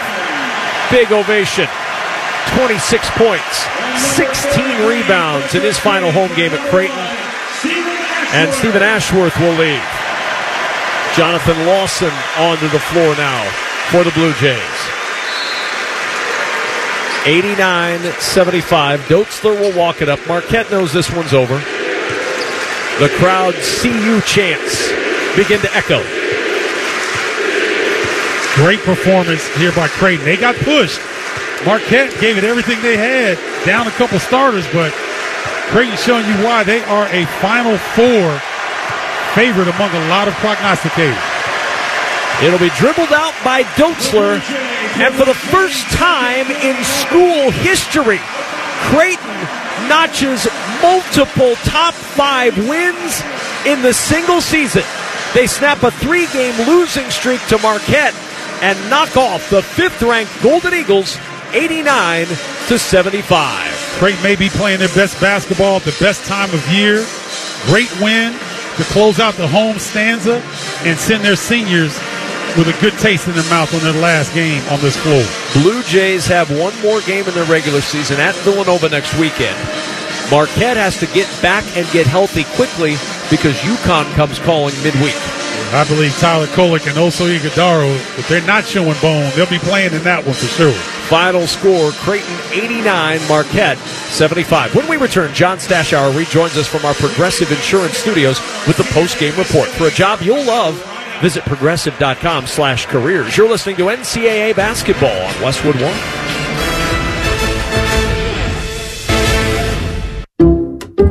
Big 0.90 1.12
ovation. 1.12 1.68
26 2.56 3.10
points, 3.10 3.68
16 4.16 4.88
rebounds 4.88 5.54
in 5.54 5.62
his 5.62 5.78
final 5.78 6.10
home 6.10 6.34
game 6.34 6.50
at 6.52 6.70
Creighton. 6.70 7.17
And 8.32 8.52
Steven 8.52 8.82
Ashworth 8.82 9.38
will 9.40 9.54
leave. 9.54 9.82
Jonathan 11.16 11.66
Lawson 11.66 12.12
onto 12.36 12.68
the 12.68 12.78
floor 12.78 13.16
now 13.16 13.42
for 13.90 14.04
the 14.04 14.10
Blue 14.12 14.32
Jays. 14.34 14.60
89 17.24 18.00
75. 18.20 19.00
Dotzler 19.00 19.58
will 19.58 19.76
walk 19.76 20.02
it 20.02 20.08
up. 20.08 20.20
Marquette 20.28 20.70
knows 20.70 20.92
this 20.92 21.10
one's 21.10 21.32
over. 21.32 21.56
The 23.00 23.08
crowd 23.16 23.54
see 23.54 23.92
you 24.04 24.20
chants 24.22 24.88
begin 25.34 25.60
to 25.60 25.74
echo. 25.74 26.02
Great 28.54 28.80
performance 28.80 29.46
here 29.56 29.72
by 29.72 29.88
Creighton. 29.88 30.24
They 30.24 30.36
got 30.36 30.54
pushed. 30.56 31.00
Marquette 31.64 32.18
gave 32.20 32.38
it 32.38 32.44
everything 32.44 32.80
they 32.82 32.96
had, 32.96 33.38
down 33.64 33.86
a 33.86 33.90
couple 33.92 34.18
starters, 34.18 34.66
but 34.72 34.92
Creighton 35.68 35.96
showing 35.98 36.26
you 36.26 36.44
why 36.44 36.64
they 36.64 36.82
are 36.84 37.06
a 37.12 37.26
Final 37.44 37.76
Four 37.92 38.40
favorite 39.34 39.68
among 39.68 39.92
a 39.92 40.08
lot 40.08 40.26
of 40.26 40.34
prognosticators. 40.40 41.20
It'll 42.42 42.58
be 42.58 42.70
dribbled 42.78 43.12
out 43.12 43.34
by 43.44 43.64
Dotzler, 43.76 44.40
and 44.98 45.14
for 45.14 45.24
the 45.24 45.34
first 45.34 45.84
time 45.90 46.50
in 46.50 46.82
school 46.84 47.50
history, 47.50 48.20
Creighton 48.88 49.38
notches 49.88 50.48
multiple 50.80 51.54
top 51.64 51.94
five 51.94 52.56
wins 52.68 53.22
in 53.66 53.82
the 53.82 53.92
single 53.92 54.40
season. 54.40 54.84
They 55.34 55.46
snap 55.46 55.82
a 55.82 55.90
three 55.90 56.26
game 56.28 56.56
losing 56.66 57.10
streak 57.10 57.44
to 57.48 57.58
Marquette 57.58 58.14
and 58.62 58.78
knock 58.88 59.16
off 59.16 59.50
the 59.50 59.62
fifth 59.62 60.00
ranked 60.02 60.32
Golden 60.42 60.74
Eagles 60.74 61.18
89 61.52 62.26
to 62.26 62.78
75. 62.78 63.72
Creighton 63.98 64.22
may 64.22 64.36
be 64.36 64.48
playing 64.48 64.78
their 64.78 64.94
best 64.94 65.20
basketball 65.20 65.76
at 65.76 65.82
the 65.82 65.96
best 65.98 66.24
time 66.24 66.52
of 66.54 66.66
year. 66.68 67.04
Great 67.66 67.90
win 68.00 68.32
to 68.32 68.84
close 68.94 69.18
out 69.18 69.34
the 69.34 69.46
home 69.46 69.78
stanza 69.78 70.42
and 70.84 70.98
send 70.98 71.24
their 71.24 71.36
seniors 71.36 71.98
with 72.56 72.68
a 72.68 72.80
good 72.80 72.96
taste 72.98 73.28
in 73.28 73.34
their 73.34 73.50
mouth 73.50 73.72
on 73.74 73.80
their 73.80 74.00
last 74.00 74.32
game 74.34 74.62
on 74.70 74.80
this 74.80 74.96
floor. 74.96 75.22
Blue 75.54 75.82
Jays 75.82 76.26
have 76.26 76.50
one 76.50 76.74
more 76.82 77.00
game 77.02 77.26
in 77.26 77.34
their 77.34 77.44
regular 77.44 77.80
season 77.80 78.18
at 78.20 78.34
Villanova 78.36 78.88
next 78.88 79.18
weekend. 79.18 79.56
Marquette 80.30 80.76
has 80.76 80.98
to 80.98 81.06
get 81.06 81.26
back 81.42 81.64
and 81.76 81.88
get 81.90 82.06
healthy 82.06 82.44
quickly 82.56 82.92
because 83.30 83.56
UConn 83.60 84.04
comes 84.14 84.38
calling 84.38 84.74
midweek. 84.82 85.37
I 85.74 85.86
believe 85.86 86.16
Tyler 86.18 86.46
Kolek 86.46 86.86
and 86.86 86.96
Oso 86.96 87.28
Ighodaro, 87.28 87.94
if 88.18 88.28
they're 88.28 88.46
not 88.46 88.64
showing 88.64 88.98
bone, 89.00 89.30
they'll 89.36 89.46
be 89.50 89.58
playing 89.58 89.92
in 89.92 90.02
that 90.04 90.24
one 90.24 90.34
for 90.34 90.46
sure. 90.46 90.72
Final 90.72 91.46
score 91.46 91.90
Creighton 91.92 92.36
89, 92.52 93.20
Marquette 93.28 93.78
75. 93.78 94.74
When 94.74 94.88
we 94.88 94.96
return, 94.96 95.32
John 95.34 95.58
Stashower 95.58 96.16
rejoins 96.16 96.56
us 96.56 96.66
from 96.66 96.84
our 96.84 96.94
Progressive 96.94 97.50
Insurance 97.52 97.96
Studios 97.98 98.40
with 98.66 98.76
the 98.76 98.84
post-game 98.94 99.36
report. 99.36 99.68
For 99.68 99.86
a 99.88 99.90
job 99.90 100.20
you'll 100.22 100.44
love, 100.44 100.82
visit 101.20 101.44
progressive.com 101.44 102.46
slash 102.46 102.86
careers. 102.86 103.36
You're 103.36 103.48
listening 103.48 103.76
to 103.76 103.84
NCAA 103.84 104.56
basketball 104.56 105.10
on 105.10 105.42
Westwood 105.42 105.80
One. 105.80 106.17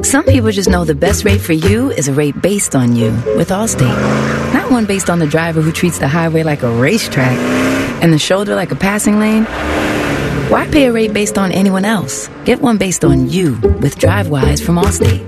Some 0.08 0.24
people 0.24 0.52
just 0.52 0.70
know 0.70 0.86
the 0.86 0.96
best 0.96 1.26
rate 1.26 1.42
for 1.42 1.52
you 1.52 1.92
is 1.92 2.08
a 2.08 2.14
rate 2.14 2.42
based 2.42 2.78
on 2.78 2.96
you 2.96 3.12
with 3.36 3.50
Allstate. 3.50 4.54
Not 4.54 4.72
one 4.72 4.86
based 4.86 5.10
on 5.10 5.20
the 5.20 5.28
driver 5.28 5.60
who 5.60 5.70
treats 5.74 6.00
the 6.00 6.08
highway 6.08 6.44
like 6.44 6.64
a 6.64 6.72
racetrack 6.72 7.38
and 8.02 8.14
the 8.14 8.18
shoulder 8.18 8.56
like 8.56 8.72
a 8.72 8.76
passing 8.78 9.20
lane. 9.20 9.44
Why 10.50 10.66
pay 10.72 10.86
a 10.86 10.94
rate 10.94 11.14
based 11.14 11.38
on 11.38 11.52
anyone 11.52 11.84
else? 11.84 12.30
Get 12.46 12.62
one 12.62 12.78
based 12.78 13.04
on 13.04 13.28
you 13.28 13.56
with 13.82 13.98
DriveWise 13.98 14.66
from 14.66 14.78
Allstate. 14.78 15.26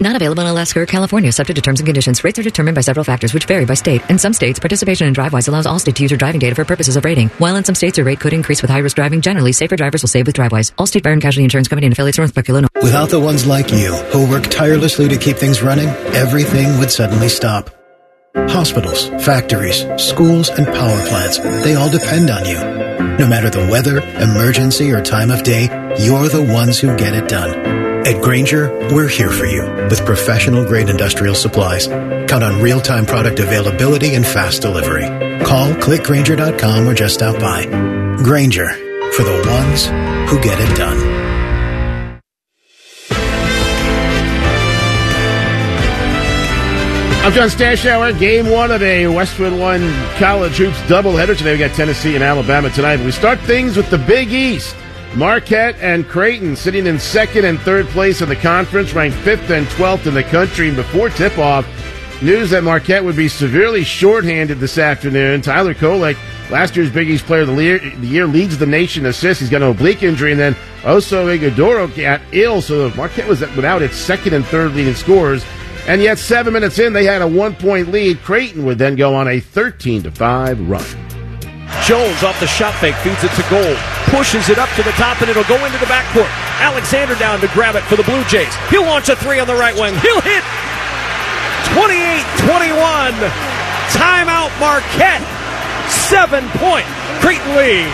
Not 0.00 0.14
available 0.14 0.42
in 0.42 0.48
Alaska 0.48 0.80
or 0.80 0.86
California, 0.86 1.32
subject 1.32 1.56
to 1.56 1.62
terms 1.62 1.80
and 1.80 1.86
conditions. 1.86 2.22
Rates 2.22 2.38
are 2.38 2.42
determined 2.42 2.74
by 2.74 2.82
several 2.82 3.04
factors, 3.04 3.34
which 3.34 3.46
vary 3.46 3.64
by 3.64 3.74
state. 3.74 4.08
In 4.08 4.18
some 4.18 4.32
states, 4.32 4.58
participation 4.58 5.06
in 5.06 5.14
DriveWise 5.14 5.48
allows 5.48 5.66
Allstate 5.66 5.94
to 5.96 6.02
use 6.02 6.10
your 6.10 6.18
driving 6.18 6.38
data 6.38 6.54
for 6.54 6.64
purposes 6.64 6.96
of 6.96 7.04
rating. 7.04 7.28
While 7.38 7.56
in 7.56 7.64
some 7.64 7.74
states, 7.74 7.98
your 7.98 8.06
rate 8.06 8.20
could 8.20 8.32
increase 8.32 8.62
with 8.62 8.70
high-risk 8.70 8.94
driving. 8.94 9.20
Generally, 9.20 9.52
safer 9.52 9.76
drivers 9.76 10.02
will 10.02 10.08
save 10.08 10.26
with 10.26 10.36
DriveWise. 10.36 10.72
Allstate 10.74 11.02
Fire 11.02 11.12
and 11.12 11.22
Casualty 11.22 11.44
Insurance 11.44 11.68
Company 11.68 11.86
and 11.86 11.92
affiliates, 11.92 12.18
Northbrook, 12.18 12.48
Illinois. 12.48 12.68
Without 12.80 13.10
the 13.10 13.18
ones 13.18 13.46
like 13.46 13.72
you, 13.72 13.92
who 14.12 14.30
work 14.30 14.44
tirelessly 14.44 15.08
to 15.08 15.16
keep 15.16 15.36
things 15.36 15.62
running, 15.62 15.88
everything 16.14 16.78
would 16.78 16.90
suddenly 16.90 17.28
stop. 17.28 17.70
Hospitals, 18.36 19.08
factories, 19.24 19.84
schools, 19.96 20.48
and 20.48 20.66
power 20.66 21.06
plants, 21.08 21.38
they 21.38 21.74
all 21.74 21.90
depend 21.90 22.30
on 22.30 22.44
you. 22.44 22.58
No 23.18 23.26
matter 23.26 23.50
the 23.50 23.68
weather, 23.70 23.98
emergency, 24.22 24.92
or 24.92 25.02
time 25.02 25.30
of 25.30 25.42
day, 25.42 25.64
you're 25.98 26.28
the 26.28 26.48
ones 26.52 26.78
who 26.78 26.96
get 26.96 27.14
it 27.14 27.28
done. 27.28 27.77
At 28.08 28.22
Grainger, 28.22 28.70
we're 28.94 29.06
here 29.06 29.30
for 29.30 29.44
you 29.44 29.60
with 29.90 30.06
professional 30.06 30.64
grade 30.64 30.88
industrial 30.88 31.34
supplies. 31.34 31.88
Count 31.88 32.42
on 32.42 32.62
real 32.62 32.80
time 32.80 33.04
product 33.04 33.38
availability 33.38 34.14
and 34.14 34.26
fast 34.26 34.62
delivery. 34.62 35.04
Call 35.44 35.72
clickgrainger.com 35.74 36.88
or 36.88 36.94
just 36.94 37.16
stop 37.16 37.38
by. 37.38 37.66
Grainger 38.24 38.70
for 39.12 39.24
the 39.24 39.44
ones 39.46 39.88
who 40.30 40.40
get 40.40 40.58
it 40.58 40.74
done. 40.74 40.96
I'm 47.26 47.32
John 47.34 47.50
Stashower. 47.50 48.18
Game 48.18 48.48
one 48.48 48.70
of 48.70 48.82
a 48.82 49.06
Westwood 49.06 49.52
One 49.60 49.82
college 50.16 50.56
hoops 50.56 50.78
doubleheader. 50.88 51.36
Today 51.36 51.52
we 51.52 51.58
got 51.58 51.76
Tennessee 51.76 52.14
and 52.14 52.24
Alabama 52.24 52.70
tonight. 52.70 53.00
We 53.00 53.10
start 53.10 53.38
things 53.40 53.76
with 53.76 53.90
the 53.90 53.98
Big 53.98 54.32
East. 54.32 54.74
Marquette 55.14 55.76
and 55.80 56.06
Creighton 56.06 56.54
sitting 56.54 56.86
in 56.86 56.98
second 56.98 57.44
and 57.44 57.58
third 57.60 57.86
place 57.88 58.20
in 58.20 58.28
the 58.28 58.36
conference, 58.36 58.92
ranked 58.92 59.16
fifth 59.18 59.50
and 59.50 59.66
12th 59.68 60.06
in 60.06 60.14
the 60.14 60.22
country. 60.22 60.68
And 60.68 60.76
before 60.76 61.08
tip 61.08 61.38
off, 61.38 61.66
news 62.22 62.50
that 62.50 62.62
Marquette 62.62 63.02
would 63.02 63.16
be 63.16 63.28
severely 63.28 63.82
shorthanded 63.84 64.60
this 64.60 64.78
afternoon. 64.78 65.40
Tyler 65.40 65.74
Kolek, 65.74 66.16
last 66.50 66.76
year's 66.76 66.90
Big 66.90 67.08
East 67.08 67.24
player 67.24 67.42
of 67.42 67.48
the 67.48 67.62
year, 67.62 67.78
the 67.78 68.06
year 68.06 68.26
leads 68.26 68.58
the 68.58 68.66
nation 68.66 69.06
assists. 69.06 69.40
He's 69.40 69.50
got 69.50 69.62
an 69.62 69.70
oblique 69.70 70.02
injury, 70.02 70.32
and 70.32 70.40
then 70.40 70.54
Oso 70.82 71.26
Ighodaro 71.36 71.94
got 71.96 72.20
ill, 72.32 72.60
so 72.60 72.90
Marquette 72.90 73.28
was 73.28 73.40
without 73.40 73.82
its 73.82 73.96
second 73.96 74.34
and 74.34 74.44
third 74.46 74.74
leading 74.74 74.94
scorers. 74.94 75.44
And 75.86 76.02
yet, 76.02 76.18
seven 76.18 76.52
minutes 76.52 76.78
in, 76.78 76.92
they 76.92 77.04
had 77.04 77.22
a 77.22 77.26
one 77.26 77.54
point 77.54 77.88
lead. 77.88 78.20
Creighton 78.22 78.66
would 78.66 78.78
then 78.78 78.94
go 78.94 79.14
on 79.14 79.26
a 79.26 79.40
13 79.40 80.02
to 80.02 80.10
5 80.10 80.68
run. 80.68 81.07
Jones 81.88 82.22
off 82.22 82.38
the 82.38 82.46
shot 82.46 82.74
fake 82.84 82.94
feeds 82.96 83.24
it 83.24 83.32
to 83.32 83.44
goal, 83.48 83.74
pushes 84.12 84.50
it 84.50 84.58
up 84.58 84.68
to 84.76 84.82
the 84.82 84.92
top, 85.00 85.22
and 85.22 85.30
it'll 85.30 85.48
go 85.48 85.56
into 85.64 85.78
the 85.78 85.88
backcourt. 85.88 86.28
Alexander 86.60 87.14
down 87.14 87.40
to 87.40 87.48
grab 87.48 87.76
it 87.76 87.82
for 87.84 87.96
the 87.96 88.02
Blue 88.02 88.22
Jays. 88.24 88.54
He'll 88.68 88.84
launch 88.84 89.08
a 89.08 89.16
three 89.16 89.40
on 89.40 89.46
the 89.46 89.54
right 89.54 89.72
wing. 89.72 89.96
He'll 90.04 90.20
hit 90.20 90.44
28 91.72 92.28
21. 92.44 92.76
Timeout 93.96 94.52
Marquette. 94.60 95.24
Seven 95.88 96.46
point 96.60 96.84
Creighton 97.24 97.56
lead. 97.56 97.88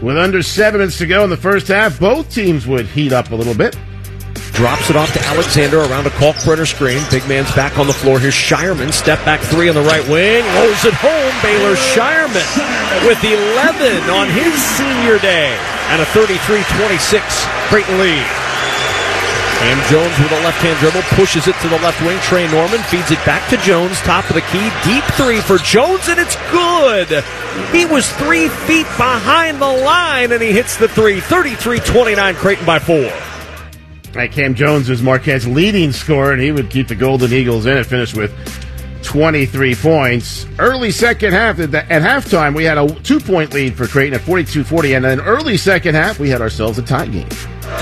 With 0.00 0.16
under 0.16 0.42
seven 0.42 0.80
minutes 0.80 0.96
to 0.96 1.06
go 1.06 1.24
in 1.24 1.30
the 1.30 1.36
first 1.36 1.68
half, 1.68 2.00
both 2.00 2.30
teams 2.30 2.66
would 2.66 2.86
heat 2.86 3.12
up 3.12 3.32
a 3.32 3.34
little 3.34 3.54
bit. 3.54 3.76
Drops 4.52 4.90
it 4.90 4.96
off 4.96 5.12
to 5.14 5.20
Alexander 5.32 5.80
around 5.80 6.06
a 6.06 6.10
Kalkbrenner 6.10 6.68
screen. 6.68 7.00
Big 7.10 7.26
man's 7.26 7.50
back 7.56 7.78
on 7.78 7.86
the 7.86 7.92
floor. 7.92 8.20
Here's 8.20 8.34
Scheierman. 8.34 8.92
Step 8.92 9.24
back 9.24 9.40
three 9.40 9.68
on 9.68 9.74
the 9.74 9.82
right 9.82 10.06
wing. 10.08 10.44
Rolls 10.60 10.84
it 10.84 10.92
home. 10.92 11.34
Baylor 11.40 11.74
Scheierman 11.74 12.44
with 13.08 13.22
11 13.24 14.10
on 14.10 14.28
his 14.28 14.52
senior 14.76 15.18
day. 15.18 15.56
And 15.88 16.02
a 16.02 16.06
33-26 16.12 17.24
Creighton 17.68 17.98
lead. 17.98 18.26
Cam 19.62 19.78
Jones 19.88 20.18
with 20.18 20.32
a 20.32 20.42
left-hand 20.44 20.78
dribble. 20.80 21.02
Pushes 21.16 21.48
it 21.48 21.56
to 21.62 21.68
the 21.68 21.78
left 21.78 22.02
wing. 22.02 22.18
Tre 22.20 22.46
Norman 22.50 22.82
feeds 22.92 23.10
it 23.10 23.24
back 23.24 23.48
to 23.48 23.56
Jones. 23.56 23.98
Top 24.00 24.28
of 24.28 24.34
the 24.34 24.42
key. 24.52 24.68
Deep 24.84 25.04
three 25.14 25.40
for 25.40 25.56
Jones, 25.58 26.08
and 26.08 26.20
it's 26.20 26.36
good. 26.50 27.24
He 27.72 27.86
was 27.86 28.10
three 28.12 28.48
feet 28.48 28.86
behind 28.98 29.62
the 29.62 29.66
line, 29.66 30.32
and 30.32 30.42
he 30.42 30.52
hits 30.52 30.76
the 30.76 30.88
three. 30.88 31.20
33-29 31.20 32.34
Creighton 32.36 32.66
by 32.66 32.78
four. 32.78 33.10
Right, 34.14 34.30
Cam 34.30 34.54
Jones 34.54 34.90
was 34.90 35.02
Marquette's 35.02 35.46
leading 35.46 35.90
scorer, 35.90 36.32
and 36.32 36.42
he 36.42 36.52
would 36.52 36.68
keep 36.68 36.88
the 36.88 36.94
Golden 36.94 37.32
Eagles 37.32 37.64
in. 37.64 37.78
It 37.78 37.86
finished 37.86 38.14
with 38.14 38.30
23 39.04 39.74
points. 39.74 40.46
Early 40.58 40.90
second 40.90 41.32
half, 41.32 41.58
at 41.58 41.70
halftime, 41.70 42.54
we 42.54 42.64
had 42.64 42.76
a 42.76 42.88
two 43.00 43.20
point 43.20 43.54
lead 43.54 43.74
for 43.74 43.86
Creighton 43.86 44.14
at 44.14 44.20
42 44.20 44.64
40, 44.64 44.94
and 44.94 45.04
then 45.04 45.20
early 45.20 45.56
second 45.56 45.94
half, 45.94 46.18
we 46.18 46.28
had 46.28 46.42
ourselves 46.42 46.78
a 46.78 46.82
tie 46.82 47.06
game. 47.06 47.28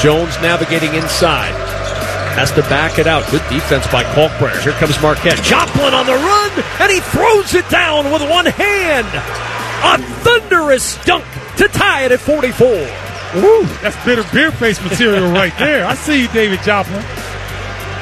Jones 0.01 0.35
navigating 0.41 0.95
inside. 0.95 1.53
Has 2.35 2.53
to 2.53 2.63
back 2.63 3.01
it 3.01 3.09
out. 3.09 3.29
Good 3.33 3.43
defense 3.51 3.87
by 3.89 4.05
Kalkbrenner. 4.05 4.63
Here 4.63 4.73
comes 4.75 5.01
Marquette. 5.03 5.43
Joplin 5.43 5.93
on 5.93 6.07
the 6.07 6.15
run, 6.15 6.51
and 6.81 6.93
he 6.93 7.01
throws 7.01 7.55
it 7.55 7.69
down 7.69 8.11
with 8.13 8.23
one 8.31 8.47
hand. 8.47 9.09
A 9.83 9.99
thunderous 10.23 11.03
dunk 11.05 11.25
to 11.57 11.67
tie 11.69 12.05
it 12.05 12.13
at 12.13 12.21
44. 12.21 13.10
Woo, 13.35 13.63
that's 13.81 14.05
bitter 14.05 14.25
beer 14.33 14.51
face 14.51 14.83
material 14.83 15.31
right 15.31 15.57
there. 15.59 15.87
I 15.87 15.95
see 15.95 16.23
you, 16.23 16.29
David 16.29 16.63
Joplin. 16.63 17.03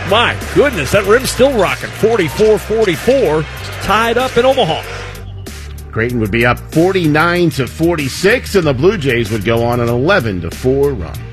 My 0.09 0.39
goodness, 0.55 0.93
that 0.93 1.05
rim's 1.07 1.29
still 1.29 1.53
rocking. 1.59 1.91
44 1.91 2.59
44, 2.59 3.43
tied 3.83 4.17
up 4.17 4.37
in 4.39 4.47
Omaha. 4.47 4.83
Creighton 5.93 6.19
would 6.21 6.31
be 6.31 6.47
up 6.47 6.59
49 6.59 7.51
to 7.51 7.67
46, 7.67 8.55
and 8.55 8.67
the 8.67 8.73
Blue 8.73 8.97
Jays 8.97 9.31
would 9.31 9.45
go 9.45 9.63
on 9.65 9.81
an 9.81 9.89
11 9.89 10.43
to 10.43 10.51
4 10.51 10.93
run. 10.93 11.28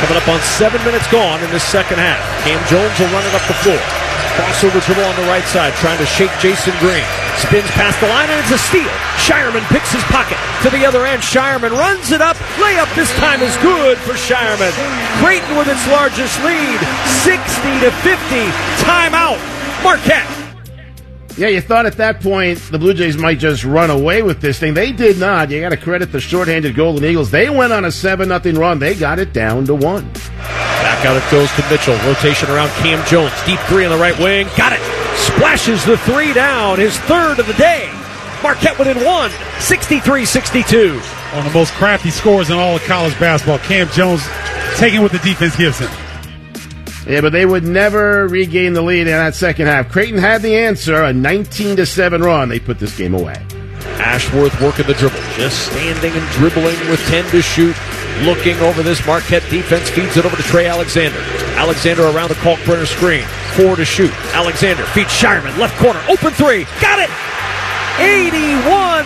Coming 0.00 0.20
up 0.20 0.28
on 0.28 0.40
seven 0.44 0.82
minutes 0.84 1.08
gone 1.08 1.40
in 1.40 1.50
the 1.50 1.60
second 1.60 1.96
half. 1.96 2.20
Cam 2.44 2.60
Jones 2.68 2.92
will 3.00 3.08
run 3.16 3.24
it 3.24 3.32
up 3.32 3.40
the 3.48 3.56
floor. 3.64 3.80
Crossover 4.36 4.84
dribble 4.84 5.04
on 5.08 5.16
the 5.16 5.24
right 5.24 5.44
side, 5.48 5.72
trying 5.80 5.96
to 5.96 6.04
shake 6.04 6.30
Jasen 6.36 6.76
Green. 6.78 7.04
Spins 7.40 7.70
past 7.72 7.98
the 8.04 8.08
line, 8.08 8.28
and 8.28 8.36
it's 8.44 8.52
a 8.52 8.60
steal. 8.60 8.92
Scheierman 9.16 9.64
picks 9.72 9.90
his 9.92 10.04
pocket 10.12 10.36
to 10.62 10.68
the 10.68 10.84
other 10.84 11.06
end. 11.06 11.22
Scheierman 11.22 11.72
runs 11.72 12.12
it 12.12 12.20
up. 12.20 12.36
Layup 12.60 12.92
this 12.94 13.10
time 13.16 13.40
is 13.40 13.56
good 13.64 13.96
for 14.04 14.12
Scheierman. 14.12 14.76
Creighton 15.24 15.56
with 15.56 15.68
its 15.68 15.88
largest 15.88 16.36
lead, 16.44 16.80
60 17.24 17.40
to 17.80 17.90
50. 18.04 18.20
Timeout. 18.84 19.40
Marquette. 19.82 20.35
Yeah, 21.36 21.48
you 21.48 21.60
thought 21.60 21.84
at 21.84 21.98
that 21.98 22.22
point 22.22 22.58
the 22.70 22.78
Blue 22.78 22.94
Jays 22.94 23.18
might 23.18 23.38
just 23.38 23.62
run 23.62 23.90
away 23.90 24.22
with 24.22 24.40
this 24.40 24.58
thing. 24.58 24.72
They 24.72 24.90
did 24.90 25.18
not. 25.18 25.50
You 25.50 25.60
got 25.60 25.68
to 25.68 25.76
credit 25.76 26.10
the 26.10 26.18
shorthanded 26.18 26.74
Golden 26.74 27.04
Eagles. 27.04 27.30
They 27.30 27.50
went 27.50 27.74
on 27.74 27.84
a 27.84 27.92
7 27.92 28.28
0 28.42 28.58
run. 28.58 28.78
They 28.78 28.94
got 28.94 29.18
it 29.18 29.34
down 29.34 29.66
to 29.66 29.74
one. 29.74 30.10
Back 30.38 31.04
out 31.04 31.16
it 31.16 31.30
goes 31.30 31.52
to 31.52 31.70
Mitchell. 31.70 31.96
Rotation 32.08 32.48
around 32.48 32.70
Cam 32.80 33.04
Jones. 33.06 33.32
Deep 33.44 33.60
three 33.68 33.84
on 33.84 33.90
the 33.90 33.98
right 33.98 34.18
wing. 34.18 34.46
Got 34.56 34.72
it. 34.72 34.80
Splashes 35.18 35.84
the 35.84 35.98
three 35.98 36.32
down. 36.32 36.78
His 36.78 36.98
third 37.00 37.38
of 37.38 37.46
the 37.46 37.54
day. 37.54 37.90
Marquette 38.42 38.78
within 38.78 39.04
one. 39.04 39.30
63 39.60 40.24
62. 40.24 40.92
One 40.94 41.46
of 41.46 41.52
the 41.52 41.58
most 41.58 41.72
crafty 41.74 42.08
scores 42.08 42.48
in 42.48 42.56
all 42.56 42.76
of 42.76 42.82
college 42.84 43.18
basketball. 43.20 43.58
Cam 43.58 43.88
Jones 43.88 44.22
taking 44.76 45.02
what 45.02 45.12
the 45.12 45.18
defense 45.18 45.54
gives 45.54 45.78
him. 45.78 46.05
Yeah, 47.06 47.20
but 47.20 47.30
they 47.32 47.46
would 47.46 47.62
never 47.62 48.26
regain 48.26 48.72
the 48.72 48.82
lead 48.82 49.02
in 49.02 49.06
that 49.06 49.36
second 49.36 49.66
half. 49.66 49.90
Creighton 49.92 50.18
had 50.18 50.42
the 50.42 50.56
answer, 50.56 51.04
a 51.04 51.12
19 51.12 51.76
to 51.76 51.86
7 51.86 52.20
run. 52.20 52.48
They 52.48 52.58
put 52.58 52.80
this 52.80 52.96
game 52.96 53.14
away. 53.14 53.40
Ashworth 53.98 54.60
working 54.60 54.86
the 54.86 54.94
dribble, 54.94 55.16
just 55.36 55.68
standing 55.70 56.12
and 56.12 56.30
dribbling 56.32 56.78
with 56.90 57.00
10 57.06 57.30
to 57.30 57.40
shoot. 57.42 57.76
Looking 58.22 58.56
over 58.60 58.82
this 58.82 59.04
Marquette 59.06 59.48
defense, 59.50 59.88
feeds 59.90 60.16
it 60.16 60.24
over 60.24 60.36
to 60.36 60.42
Trey 60.44 60.66
Alexander. 60.66 61.18
Alexander 61.56 62.04
around 62.04 62.28
the 62.28 62.34
Kalkbrenner 62.36 62.86
screen, 62.86 63.24
four 63.54 63.76
to 63.76 63.84
shoot. 63.84 64.12
Alexander 64.34 64.84
feeds 64.86 65.10
Scheierman, 65.10 65.56
left 65.58 65.78
corner, 65.78 66.02
open 66.08 66.32
three, 66.32 66.64
got 66.80 66.98
it! 66.98 67.10
81 67.98 69.04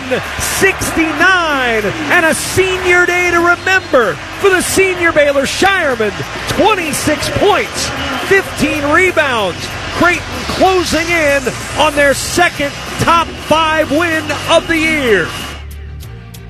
69 0.59 1.83
and 2.11 2.25
a 2.25 2.35
senior 2.35 3.05
day 3.05 3.31
to 3.31 3.39
remember 3.39 4.15
for 4.41 4.49
the 4.49 4.61
senior 4.61 5.11
Baylor 5.11 5.43
Scheierman 5.43 6.11
26 6.57 7.29
points 7.39 7.89
15 8.27 8.91
rebounds. 8.93 9.59
Creighton 9.95 10.23
closing 10.55 11.07
in 11.07 11.41
on 11.79 11.95
their 11.95 12.13
second 12.13 12.71
top 12.99 13.27
five 13.27 13.91
win 13.91 14.23
of 14.49 14.67
the 14.67 14.77
year 14.77 15.27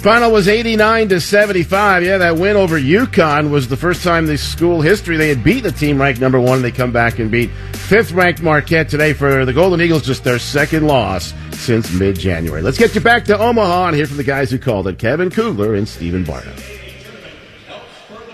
Final 0.02 0.32
was 0.32 0.48
89 0.48 1.10
to 1.10 1.22
75. 1.22 2.04
Yeah, 2.04 2.18
that 2.18 2.36
win 2.36 2.56
over 2.56 2.80
UConn 2.80 3.52
was 3.52 3.68
the 3.68 3.78
first 3.78 4.04
time 4.04 4.28
in 4.28 4.36
school 4.36 4.82
history 4.82 5.16
they 5.16 5.30
had 5.30 5.44
beat 5.44 5.62
the 5.62 5.72
team 5.72 6.02
ranked 6.02 6.20
number 6.20 6.40
one. 6.40 6.64
They 6.64 6.72
come 6.72 6.92
back 6.92 7.20
and 7.20 7.30
beat 7.30 7.52
fifth 7.74 8.12
ranked 8.12 8.42
Marquette 8.42 8.90
today 8.90 9.14
for 9.14 9.46
the 9.46 9.54
Golden 9.54 9.80
Eagles, 9.80 10.04
just 10.04 10.24
their 10.24 10.40
second 10.40 10.88
loss 10.88 11.36
since 11.52 11.94
mid 11.94 12.18
January. 12.18 12.64
Let's 12.64 12.80
get 12.80 12.96
you 12.96 13.02
back 13.02 13.26
to 13.26 13.38
Omaha 13.38 13.90
and 13.90 13.96
hear 13.96 14.08
from 14.08 14.18
the 14.18 14.24
guys 14.24 14.50
who 14.50 14.58
called 14.58 14.88
it 14.88 14.98
Kevin 14.98 15.30
Kugler 15.30 15.76
and 15.76 15.88
Stephen 15.88 16.24
Bardo. 16.24 16.52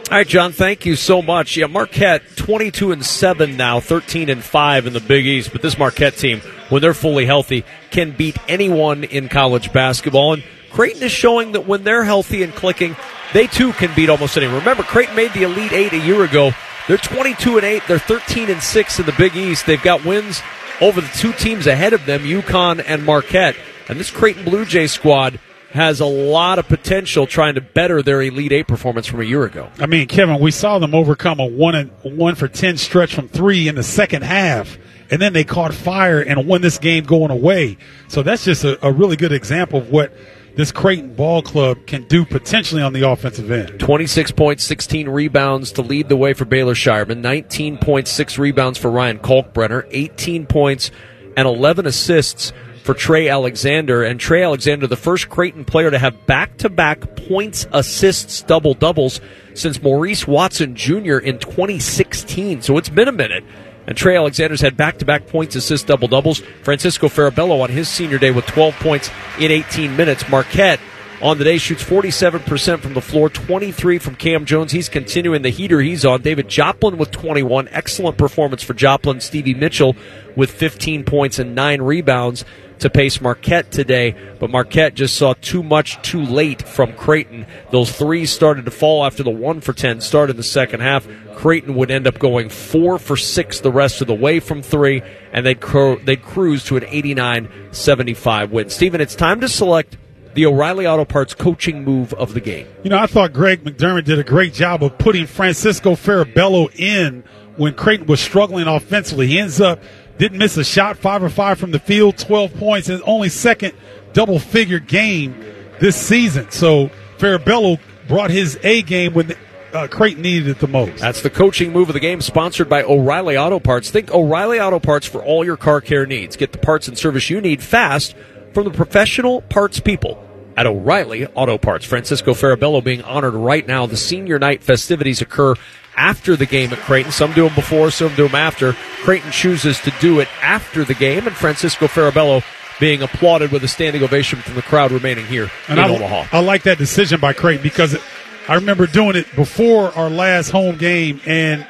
All 0.09 0.17
right, 0.17 0.25
John, 0.25 0.53
thank 0.53 0.85
you 0.85 0.95
so 0.95 1.21
much. 1.21 1.57
Yeah, 1.57 1.67
Marquette 1.67 2.37
22 2.37 2.93
and 2.93 3.05
7 3.05 3.57
now, 3.57 3.81
13 3.81 4.29
and 4.29 4.41
5 4.41 4.87
in 4.87 4.93
the 4.93 5.01
Big 5.01 5.25
East, 5.25 5.51
but 5.51 5.61
this 5.61 5.77
Marquette 5.77 6.15
team 6.15 6.39
when 6.69 6.81
they're 6.81 6.93
fully 6.93 7.25
healthy 7.25 7.65
can 7.91 8.11
beat 8.11 8.37
anyone 8.47 9.03
in 9.03 9.27
college 9.27 9.73
basketball 9.73 10.35
and 10.35 10.43
Creighton 10.77 11.01
is 11.01 11.11
showing 11.11 11.53
that 11.53 11.65
when 11.65 11.83
they're 11.83 12.03
healthy 12.03 12.43
and 12.43 12.53
clicking, 12.53 12.95
they 13.33 13.47
too 13.47 13.73
can 13.73 13.91
beat 13.95 14.09
almost 14.09 14.37
anyone. 14.37 14.57
Remember, 14.57 14.83
Creighton 14.83 15.15
made 15.15 15.33
the 15.33 15.41
Elite 15.41 15.73
Eight 15.73 15.91
a 15.91 15.97
year 15.97 16.23
ago. 16.23 16.51
They're 16.87 16.99
22 16.99 17.57
and 17.57 17.65
8. 17.65 17.83
They're 17.87 17.97
13 17.97 18.51
and 18.51 18.61
6 18.61 18.99
in 18.99 19.07
the 19.07 19.11
Big 19.13 19.35
East. 19.35 19.65
They've 19.65 19.81
got 19.81 20.05
wins 20.05 20.39
over 20.79 21.01
the 21.01 21.07
two 21.15 21.33
teams 21.33 21.65
ahead 21.65 21.93
of 21.93 22.05
them, 22.05 22.21
UConn 22.21 22.83
and 22.85 23.03
Marquette. 23.03 23.55
And 23.89 23.99
this 23.99 24.11
Creighton 24.11 24.45
Blue 24.45 24.65
Jay 24.65 24.85
squad 24.85 25.39
has 25.71 25.99
a 25.99 26.05
lot 26.05 26.59
of 26.59 26.67
potential 26.67 27.25
trying 27.25 27.55
to 27.55 27.61
better 27.61 28.03
their 28.03 28.21
Elite 28.21 28.51
Eight 28.51 28.67
performance 28.67 29.07
from 29.07 29.21
a 29.21 29.25
year 29.25 29.45
ago. 29.45 29.71
I 29.79 29.87
mean, 29.87 30.07
Kevin, 30.07 30.39
we 30.39 30.51
saw 30.51 30.77
them 30.77 30.93
overcome 30.93 31.39
a 31.39 31.47
one 31.47 31.73
and 31.73 31.89
one 32.03 32.35
for 32.35 32.47
ten 32.47 32.77
stretch 32.77 33.15
from 33.15 33.29
three 33.29 33.67
in 33.67 33.73
the 33.73 33.81
second 33.81 34.21
half, 34.21 34.77
and 35.09 35.19
then 35.19 35.33
they 35.33 35.43
caught 35.43 35.73
fire 35.73 36.21
and 36.21 36.45
won 36.45 36.61
this 36.61 36.77
game 36.77 37.03
going 37.03 37.31
away. 37.31 37.79
So 38.09 38.21
that's 38.21 38.45
just 38.45 38.63
a, 38.63 38.85
a 38.85 38.91
really 38.91 39.15
good 39.15 39.31
example 39.31 39.79
of 39.79 39.89
what 39.89 40.13
this 40.57 40.71
Creighton 40.71 41.13
ball 41.13 41.43
club 41.43 41.85
can 41.85 42.03
do 42.05 42.25
potentially 42.25 42.81
on 42.81 42.91
the 42.91 43.07
offensive 43.07 43.51
end. 43.51 43.79
26 43.79 44.31
points, 44.31 44.63
16 44.63 45.07
rebounds 45.07 45.71
to 45.73 45.83
lead 45.83 46.09
the 46.09 46.17
way 46.17 46.33
for 46.33 46.45
Baylor 46.45 46.73
Scheierman, 46.73 47.21
19.6 47.21 48.37
rebounds 48.39 48.79
for 48.79 48.89
Ryan 48.89 49.19
Kalkbrenner, 49.19 49.87
18 49.91 50.47
points 50.47 50.89
and 51.37 51.47
11 51.47 51.85
assists 51.85 52.51
for 52.83 52.95
Trey 52.95 53.29
Alexander. 53.29 54.03
And 54.03 54.19
Trey 54.19 54.43
Alexander, 54.43 54.87
the 54.87 54.97
first 54.97 55.29
Creighton 55.29 55.63
player 55.63 55.91
to 55.91 55.99
have 55.99 56.25
back 56.25 56.57
to 56.57 56.69
back 56.69 57.15
points, 57.27 57.67
assists, 57.71 58.41
double 58.41 58.73
doubles 58.73 59.21
since 59.53 59.81
Maurice 59.83 60.25
Watson 60.25 60.75
Jr. 60.75 61.17
in 61.17 61.37
2016. 61.37 62.63
So 62.63 62.77
it's 62.77 62.89
been 62.89 63.07
a 63.07 63.11
minute. 63.11 63.43
And 63.87 63.97
Trey 63.97 64.17
Alexander's 64.17 64.61
had 64.61 64.75
back 64.75 64.97
to 64.97 65.05
back 65.05 65.27
points, 65.27 65.55
assists, 65.55 65.87
double 65.87 66.09
doubles. 66.09 66.39
Francisco 66.61 67.07
Farabello 67.07 67.61
on 67.61 67.69
his 67.69 67.87
senior 67.87 68.17
day 68.17 68.31
with 68.31 68.45
12 68.45 68.75
points 68.75 69.09
in 69.39 69.49
18 69.49 69.95
minutes. 69.95 70.27
Marquette 70.29 70.81
on 71.21 71.37
the 71.37 71.43
day 71.43 71.57
shoots 71.57 71.83
47% 71.83 72.79
from 72.79 72.93
the 72.93 73.01
floor, 73.01 73.29
23 73.29 73.97
from 73.97 74.15
Cam 74.15 74.45
Jones. 74.45 74.71
He's 74.71 74.89
continuing 74.89 75.41
the 75.41 75.49
heater 75.49 75.79
he's 75.79 76.05
on. 76.05 76.21
David 76.21 76.47
Joplin 76.47 76.97
with 76.97 77.11
21. 77.11 77.69
Excellent 77.71 78.17
performance 78.17 78.61
for 78.61 78.73
Joplin. 78.73 79.19
Stevie 79.19 79.55
Mitchell 79.55 79.95
with 80.35 80.51
15 80.51 81.05
points 81.05 81.39
and 81.39 81.55
9 81.55 81.81
rebounds 81.81 82.45
to 82.79 82.89
pace 82.89 83.21
Marquette 83.21 83.71
today, 83.71 84.15
but 84.39 84.49
Marquette 84.49 84.93
just 84.93 85.15
saw 85.15 85.33
too 85.41 85.63
much 85.63 86.01
too 86.01 86.21
late 86.21 86.67
from 86.67 86.93
Creighton. 86.93 87.45
Those 87.71 87.91
threes 87.91 88.31
started 88.31 88.65
to 88.65 88.71
fall 88.71 89.05
after 89.05 89.23
the 89.23 89.29
one 89.29 89.61
for 89.61 89.73
10 89.73 90.01
start 90.01 90.29
in 90.29 90.37
the 90.37 90.43
second 90.43 90.81
half. 90.81 91.07
Creighton 91.35 91.75
would 91.75 91.91
end 91.91 92.07
up 92.07 92.19
going 92.19 92.49
four 92.49 92.97
for 92.99 93.17
six 93.17 93.59
the 93.59 93.71
rest 93.71 94.01
of 94.01 94.07
the 94.07 94.13
way 94.15 94.39
from 94.39 94.61
three, 94.61 95.01
and 95.31 95.45
they'd, 95.45 95.61
cru- 95.61 95.99
they'd 96.03 96.23
cruise 96.23 96.63
to 96.65 96.77
an 96.77 96.85
89 96.85 97.49
75 97.71 98.51
win. 98.51 98.69
Stephen, 98.69 99.01
it's 99.01 99.15
time 99.15 99.41
to 99.41 99.47
select 99.47 99.97
the 100.33 100.45
O'Reilly 100.45 100.85
Auto 100.85 101.03
Parts 101.03 101.33
coaching 101.33 101.83
move 101.83 102.13
of 102.13 102.35
the 102.35 102.41
game. 102.41 102.67
You 102.83 102.91
know, 102.91 102.99
I 102.99 103.07
thought 103.07 103.33
Greg 103.33 103.63
McDermott 103.63 104.03
did 104.05 104.19
a 104.19 104.23
great 104.23 104.53
job 104.53 104.83
of 104.83 104.97
putting 104.99 105.25
Francisco 105.25 105.95
Farabello 105.95 106.69
in 106.79 107.23
when 107.55 107.73
Creighton 107.73 108.05
was 108.05 108.19
struggling 108.19 108.67
offensively. 108.67 109.25
He 109.25 109.39
ends 109.39 109.59
up 109.59 109.81
didn't 110.17 110.37
miss 110.37 110.57
a 110.57 110.63
shot, 110.63 110.97
five 110.97 111.23
or 111.23 111.29
five 111.29 111.59
from 111.59 111.71
the 111.71 111.79
field, 111.79 112.17
12 112.17 112.55
points, 112.55 112.87
his 112.87 113.01
only 113.01 113.29
second 113.29 113.73
double 114.13 114.39
figure 114.39 114.79
game 114.79 115.39
this 115.79 115.95
season. 115.95 116.49
So 116.51 116.89
Farabello 117.17 117.79
brought 118.07 118.31
his 118.31 118.59
A 118.63 118.81
game 118.81 119.13
when 119.13 119.35
uh, 119.73 119.87
Creighton 119.87 120.21
needed 120.21 120.47
it 120.47 120.59
the 120.59 120.67
most. 120.67 120.99
That's 120.99 121.21
the 121.21 121.29
coaching 121.29 121.71
move 121.71 121.89
of 121.89 121.93
the 121.93 121.99
game, 121.99 122.21
sponsored 122.21 122.69
by 122.69 122.83
O'Reilly 122.83 123.37
Auto 123.37 123.59
Parts. 123.59 123.91
Think 123.91 124.11
O'Reilly 124.11 124.59
Auto 124.59 124.79
Parts 124.79 125.05
for 125.05 125.23
all 125.23 125.45
your 125.45 125.57
car 125.57 125.81
care 125.81 126.05
needs. 126.05 126.35
Get 126.35 126.51
the 126.51 126.57
parts 126.57 126.87
and 126.87 126.97
service 126.97 127.29
you 127.29 127.41
need 127.41 127.61
fast 127.61 128.15
from 128.53 128.63
the 128.63 128.71
professional 128.71 129.41
parts 129.41 129.79
people 129.79 130.23
at 130.55 130.65
O'Reilly 130.65 131.27
Auto 131.27 131.57
Parts. 131.57 131.85
Francisco 131.85 132.33
Farabello 132.33 132.83
being 132.83 133.03
honored 133.03 133.35
right 133.35 133.67
now. 133.67 133.85
The 133.85 133.97
senior 133.97 134.39
night 134.39 134.63
festivities 134.63 135.21
occur 135.21 135.53
after 135.97 136.35
the 136.35 136.45
game 136.45 136.71
at 136.71 136.79
Creighton. 136.79 137.11
Some 137.11 137.33
do 137.33 137.43
them 137.43 137.55
before, 137.55 137.91
some 137.91 138.15
do 138.15 138.27
them 138.27 138.35
after. 138.35 138.73
Creighton 139.03 139.31
chooses 139.31 139.79
to 139.81 139.91
do 139.99 140.19
it 140.19 140.29
after 140.41 140.85
the 140.85 140.93
game, 140.93 141.27
and 141.27 141.35
Francisco 141.35 141.87
Farabello 141.87 142.43
being 142.79 143.01
applauded 143.01 143.51
with 143.51 143.63
a 143.63 143.67
standing 143.67 144.03
ovation 144.03 144.39
from 144.39 144.55
the 144.55 144.61
crowd 144.61 144.91
remaining 144.91 145.25
here 145.25 145.49
and 145.67 145.79
in 145.79 145.85
I, 145.85 145.89
Omaha. 145.89 146.27
I 146.31 146.39
like 146.41 146.63
that 146.63 146.77
decision 146.77 147.19
by 147.19 147.33
Creighton 147.33 147.63
because 147.63 147.95
it, 147.95 148.01
I 148.47 148.55
remember 148.55 148.85
doing 148.85 149.15
it 149.15 149.25
before 149.35 149.91
our 149.97 150.09
last 150.09 150.51
home 150.51 150.77
game 150.77 151.19
and 151.25 151.65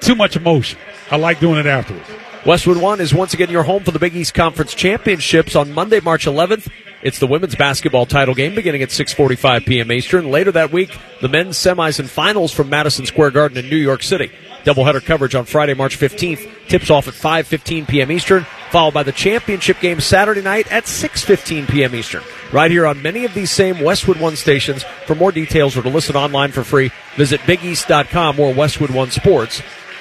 too 0.00 0.14
much 0.14 0.36
emotion. 0.36 0.78
I 1.10 1.16
like 1.16 1.40
doing 1.40 1.58
it 1.58 1.66
afterwards. 1.66 2.08
Westwood 2.46 2.76
One 2.76 3.00
is 3.00 3.14
once 3.14 3.32
again 3.32 3.48
your 3.48 3.62
home 3.62 3.84
for 3.84 3.90
the 3.90 3.98
Big 3.98 4.14
East 4.14 4.34
Conference 4.34 4.74
Championships 4.74 5.56
on 5.56 5.72
Monday, 5.72 6.00
March 6.00 6.26
11th. 6.26 6.70
It's 7.02 7.18
the 7.18 7.26
women's 7.26 7.54
basketball 7.54 8.04
title 8.04 8.34
game 8.34 8.54
beginning 8.54 8.82
at 8.82 8.90
6:45 8.90 9.64
p.m. 9.64 9.90
Eastern. 9.90 10.30
Later 10.30 10.52
that 10.52 10.70
week, 10.70 10.94
the 11.22 11.28
men's 11.28 11.56
semis 11.56 11.98
and 11.98 12.10
finals 12.10 12.52
from 12.52 12.68
Madison 12.68 13.06
Square 13.06 13.30
Garden 13.30 13.56
in 13.56 13.70
New 13.70 13.78
York 13.78 14.02
City. 14.02 14.30
Doubleheader 14.64 15.02
coverage 15.02 15.34
on 15.34 15.46
Friday, 15.46 15.72
March 15.72 15.98
15th. 15.98 16.68
Tips 16.68 16.90
off 16.90 17.08
at 17.08 17.14
5:15 17.14 17.88
p.m. 17.88 18.12
Eastern, 18.12 18.44
followed 18.70 18.92
by 18.92 19.02
the 19.02 19.12
championship 19.12 19.80
game 19.80 20.00
Saturday 20.00 20.42
night 20.42 20.70
at 20.70 20.84
6:15 20.84 21.70
p.m. 21.70 21.94
Eastern. 21.94 22.22
Right 22.52 22.70
here 22.70 22.86
on 22.86 23.00
many 23.00 23.24
of 23.24 23.32
these 23.32 23.52
same 23.52 23.80
Westwood 23.80 24.20
One 24.20 24.36
stations. 24.36 24.84
For 25.06 25.14
more 25.14 25.32
details 25.32 25.78
or 25.78 25.82
to 25.82 25.88
listen 25.88 26.14
online 26.14 26.52
for 26.52 26.62
free, 26.62 26.90
visit 27.16 27.40
BigEast.com 27.40 28.38
or 28.38 28.52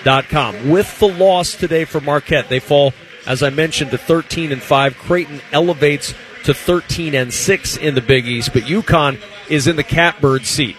WestwoodOneSports.com. 0.04 0.70
With 0.70 1.00
the 1.00 1.08
loss 1.08 1.56
today 1.56 1.86
for 1.86 2.02
Marquette, 2.02 2.50
they 2.50 2.60
fall, 2.60 2.94
as 3.26 3.44
I 3.44 3.50
mentioned, 3.50 3.92
to 3.92 3.98
13 3.98 4.52
and 4.52 4.62
5. 4.62 4.98
Creighton 4.98 5.42
elevates 5.52 6.14
to 6.44 6.54
13 6.54 7.16
and 7.16 7.34
6 7.34 7.78
in 7.78 7.96
the 7.96 8.02
Big 8.02 8.28
East, 8.28 8.54
but 8.54 8.64
UConn 8.64 9.20
is 9.50 9.68
in 9.68 9.76
the 9.76 9.84
catbird 9.84 10.46
seat, 10.46 10.76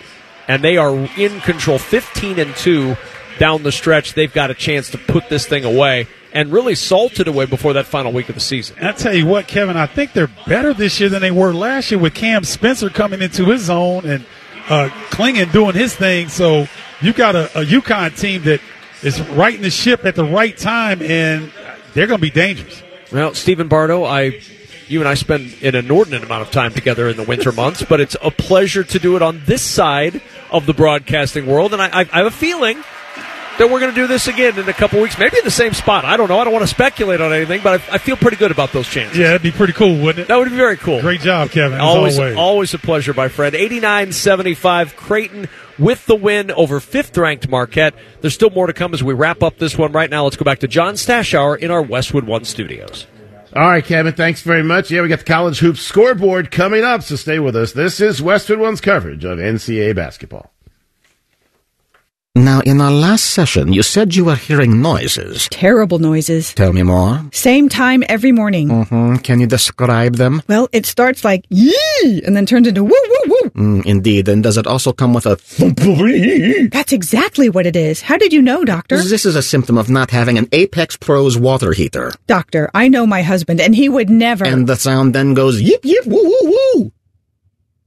and 0.47 0.63
they 0.63 0.77
are 0.77 0.95
in 1.17 1.41
control, 1.41 1.79
15 1.79 2.39
and 2.39 2.55
2 2.57 2.97
down 3.39 3.63
the 3.63 3.73
stretch. 3.73 4.15
They've 4.15 4.33
got 4.33 4.51
a 4.51 4.55
chance 4.55 4.91
to 4.91 4.99
put 4.99 5.29
this 5.29 5.47
thing 5.47 5.65
away 5.65 6.07
and 6.33 6.53
really 6.53 6.75
salt 6.75 7.21
it 7.21 7.29
away 7.29 7.47
before 7.47 7.75
that 7.75 7.87
final 7.87 8.13
week 8.13 8.29
of 8.29 8.35
the 8.35 8.41
season. 8.41 8.77
I 8.81 8.93
tell 8.93 9.15
you 9.15 9.27
what, 9.27 9.47
Kevin, 9.47 9.77
I 9.77 9.87
think 9.87 10.13
they're 10.13 10.31
better 10.47 10.75
this 10.75 11.01
year 11.01 11.09
than 11.09 11.23
they 11.23 11.31
were 11.31 11.55
last 11.55 11.91
year 11.91 12.01
with 12.01 12.15
Cam 12.15 12.45
Spencer 12.45 12.91
coming 12.91 13.23
into 13.23 13.47
his 13.47 13.63
zone 13.63 14.05
and 14.05 14.27
uh, 14.69 14.89
Clingan 15.11 15.53
doing 15.53 15.75
his 15.75 15.95
thing. 15.95 16.29
So 16.29 16.67
you've 17.01 17.17
got 17.17 17.37
a, 17.37 17.61
a 17.61 17.65
UConn 17.65 18.19
team 18.19 18.43
that 18.45 18.61
is 19.05 19.21
right 19.31 19.55
in 19.55 19.63
the 19.63 19.71
ship 19.71 20.05
at 20.05 20.15
the 20.15 20.25
right 20.25 20.57
time, 20.57 21.03
and 21.03 21.53
they're 21.93 22.07
going 22.07 22.19
to 22.19 22.23
be 22.23 22.31
dangerous. 22.31 22.83
Well, 23.13 23.35
Stephen 23.35 23.69
Bardo, 23.69 24.05
I, 24.05 24.41
you 24.89 25.01
and 25.01 25.09
I 25.09 25.15
spend 25.15 25.57
an 25.63 25.75
inordinate 25.75 26.25
amount 26.25 26.43
of 26.43 26.51
time 26.51 26.73
together 26.73 27.09
in 27.09 27.17
the 27.17 27.23
winter 27.23 27.53
months, 27.53 27.83
but 27.83 28.01
it's 28.01 28.17
a 28.23 28.31
pleasure 28.31 28.83
to 28.83 28.99
do 28.99 29.17
it 29.17 29.23
on 29.23 29.43
this 29.45 29.63
side 29.63 30.21
of 30.51 30.67
the 30.67 30.75
broadcasting 30.75 31.47
world, 31.47 31.73
and 31.73 31.83
I, 31.83 31.89
I, 31.89 32.01
I 32.01 32.19
have 32.19 32.27
a 32.27 32.31
feeling 32.31 32.83
that 33.59 33.71
we're 33.71 33.79
going 33.79 33.95
to 33.95 34.01
do 34.01 34.07
this 34.07 34.27
again 34.27 34.59
in 34.59 34.69
a 34.69 34.73
couple 34.73 35.01
weeks, 35.01 35.19
maybe 35.19 35.39
in 35.39 35.45
the 35.45 35.51
same 35.51 35.73
spot. 35.75 36.05
I 36.05 36.17
don't 36.17 36.29
know. 36.29 36.39
I 36.39 36.45
don't 36.45 36.53
want 36.53 36.65
to 36.65 36.69
speculate 36.75 37.21
on 37.21 37.33
anything, 37.33 37.61
but 37.63 37.81
I, 37.81 37.95
I 37.95 37.99
feel 37.99 38.17
pretty 38.17 38.37
good 38.37 38.51
about 38.51 38.73
those 38.73 38.89
chances. 38.89 39.17
Yeah, 39.17 39.29
that'd 39.29 39.43
be 39.43 39.53
pretty 39.53 39.73
cool, 39.73 39.97
wouldn't 39.97 40.25
it? 40.25 40.29
That 40.29 40.37
would 40.37 40.49
be 40.49 40.57
very 40.57 40.77
cool. 40.77 41.01
Great 41.01 41.21
job, 41.21 41.51
Kevin. 41.51 41.79
always, 41.81 42.19
always. 42.19 42.37
always 42.37 42.75
a 42.75 42.79
pleasure, 42.79 43.15
my 43.15 43.29
friend. 43.29 43.55
89-75, 43.55 44.97
Creighton 44.97 45.49
with 45.79 46.07
the 46.07 46.17
win 46.17 46.51
over 46.53 46.81
fifth-ranked 46.81 47.49
Marquette. 47.49 47.95
There's 48.21 48.35
still 48.35 48.51
more 48.51 48.67
to 48.67 48.73
come 48.73 48.95
as 48.95 49.03
we 49.03 49.15
wrap 49.15 49.43
up 49.43 49.59
this 49.59 49.77
one 49.77 49.93
right 49.93 50.11
now. 50.11 50.25
Let's 50.25 50.37
go 50.37 50.45
back 50.45 50.61
to 50.61 50.69
John 50.69 50.95
Stashower 50.95 51.59
in 51.59 51.71
our 51.71 51.83
Westwood 51.83 52.25
One 52.25 52.45
studios. 52.45 53.07
All 53.55 53.69
right, 53.69 53.85
Kevin, 53.85 54.15
thanks 54.15 54.43
very 54.43 54.63
much. 54.65 54.91
Yeah, 54.91 55.03
we 55.03 55.09
got 55.09 55.21
the 55.21 55.25
college 55.25 55.59
hoops 55.59 55.81
scoreboard 55.81 56.51
coming 56.51 56.83
up, 56.83 57.03
so 57.03 57.15
stay 57.17 57.39
with 57.39 57.55
us. 57.55 57.73
This 57.73 58.01
is 58.01 58.21
Westwood 58.21 58.59
One's 58.59 58.81
coverage 58.81 59.25
of 59.25 59.39
NCAA 59.39 59.95
basketball. 59.95 60.54
Now, 62.37 62.63
in 62.67 62.81
our 62.81 62.91
last 62.91 63.27
session, 63.31 63.73
you 63.73 63.85
said 63.85 64.17
you 64.17 64.25
were 64.25 64.35
hearing 64.35 64.83
noises. 64.83 65.47
Terrible 65.53 66.01
noises. 66.01 66.53
Tell 66.53 66.73
me 66.73 66.83
more. 66.83 67.23
Same 67.33 67.69
time 67.69 68.03
every 68.09 68.33
morning. 68.33 68.69
hmm 68.87 69.15
Can 69.19 69.39
you 69.39 69.47
describe 69.47 70.17
them? 70.17 70.43
Well, 70.49 70.69
it 70.73 70.85
starts 70.85 71.23
like 71.23 71.45
yee 71.49 72.23
and 72.27 72.35
then 72.37 72.45
turns 72.45 72.67
into 72.67 72.83
woo 72.83 72.91
woo 72.91 73.21
woo. 73.29 73.51
Mm, 73.51 73.87
indeed. 73.87 74.29
And 74.29 74.43
does 74.43 74.57
it 74.57 74.67
also 74.67 74.93
come 74.93 75.15
with 75.15 75.27
a 75.27 75.37
thump? 75.37 75.79
That's 76.73 76.93
exactly 76.93 77.51
what 77.51 77.67
it 77.67 77.77
is. 77.77 78.03
How 78.03 78.17
did 78.19 78.33
you 78.33 78.43
know, 78.43 78.65
doctor? 78.65 78.97
This 78.97 79.25
is 79.25 79.37
a 79.37 79.43
symptom 79.43 79.79
of 79.79 79.89
not 79.89 80.11
having 80.11 80.37
an 80.37 80.49
Apex 80.51 80.97
Pros 80.97 81.39
water 81.39 81.71
heater. 81.71 82.11
Doctor, 82.27 82.69
I 82.75 82.89
know 82.89 83.07
my 83.07 83.23
husband 83.23 83.61
and 83.61 83.77
he 83.77 83.89
would 83.89 84.11
never. 84.11 84.45
And 84.45 84.67
the 84.67 84.75
sound 84.75 85.15
then 85.15 85.35
goes 85.35 85.61
yip 85.63 85.85
yip 85.85 86.05
woo 86.05 86.25
woo 86.25 86.57
woo. 86.75 86.93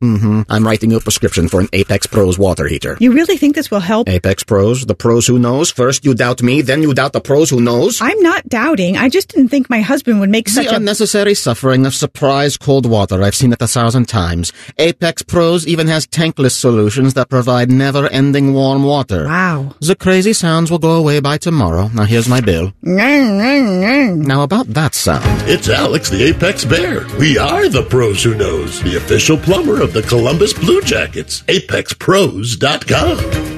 Mm-hmm. 0.02 0.42
I'm 0.50 0.64
writing 0.64 0.92
you 0.92 0.98
a 0.98 1.02
prescription 1.02 1.48
for 1.48 1.60
an 1.60 1.70
Apex 1.74 2.06
Pros 2.06 2.38
water 2.38 2.68
heater. 2.68 2.98
You 3.00 3.14
really 3.14 3.36
think 3.36 3.56
this 3.56 3.72
will 3.72 3.80
help? 3.80 4.08
Apex 4.08 4.44
Pros, 4.44 4.86
the 4.86 4.94
pros 4.94 5.26
who 5.26 5.40
knows. 5.40 5.72
First 5.72 6.06
you 6.06 6.14
doubt 6.14 6.44
me, 6.44 6.62
then 6.62 6.84
you 6.84 6.94
doubt 6.94 7.14
the 7.14 7.22
pros 7.22 7.50
who 7.50 7.60
knows. 7.60 8.00
I'm 8.00 8.20
not 8.22 8.48
doubting. 8.48 8.96
I 8.96 9.10
just 9.10 9.30
didn't 9.30 9.50
think 9.50 9.70
my 9.72 9.82
husband 9.82 10.20
would 10.20 10.30
make 10.30 10.50
such 10.50 10.68
the 10.68 10.74
a 10.74 10.76
unnecessary 10.76 11.34
suffering 11.34 11.86
of 11.88 11.96
surprise 11.96 12.58
cold 12.58 12.86
water. 12.86 13.24
I've 13.24 13.34
seen 13.36 13.54
it 13.54 13.62
a 13.62 13.68
thousand 13.68 14.08
times. 14.08 14.54
Apex 14.78 15.24
Pros 15.24 15.66
even 15.66 15.88
has 15.88 16.06
tankless 16.06 16.52
solutions 16.52 17.16
that 17.16 17.30
provide 17.30 17.72
never-ending 17.72 18.54
warm 18.54 18.84
water. 18.84 19.26
Wow. 19.26 19.74
The 19.80 19.96
crazy 19.96 20.34
sounds 20.34 20.70
will 20.70 20.80
go 20.80 20.96
away 20.96 21.20
by 21.22 21.38
tomorrow. 21.38 21.90
Now 21.94 22.04
here's 22.04 22.30
my 22.30 22.42
bill. 22.42 22.72
Now 22.84 24.44
about 24.44 24.68
that 24.68 24.94
sound. 24.94 25.24
It's 25.50 25.70
Alex 25.70 26.10
the 26.10 26.24
Apex 26.24 26.66
Bear. 26.66 27.08
We 27.18 27.40
are 27.40 27.68
the 27.68 27.84
pros 27.84 28.24
who 28.24 28.36
knows, 28.36 28.82
the 28.84 28.98
official 28.98 29.38
plumber 29.38 29.82
of 29.82 29.87
the 29.94 30.04
Columbus 30.04 30.54
Blue 30.54 30.82
Jackets. 30.82 31.42
ApexPros.com. 31.44 33.57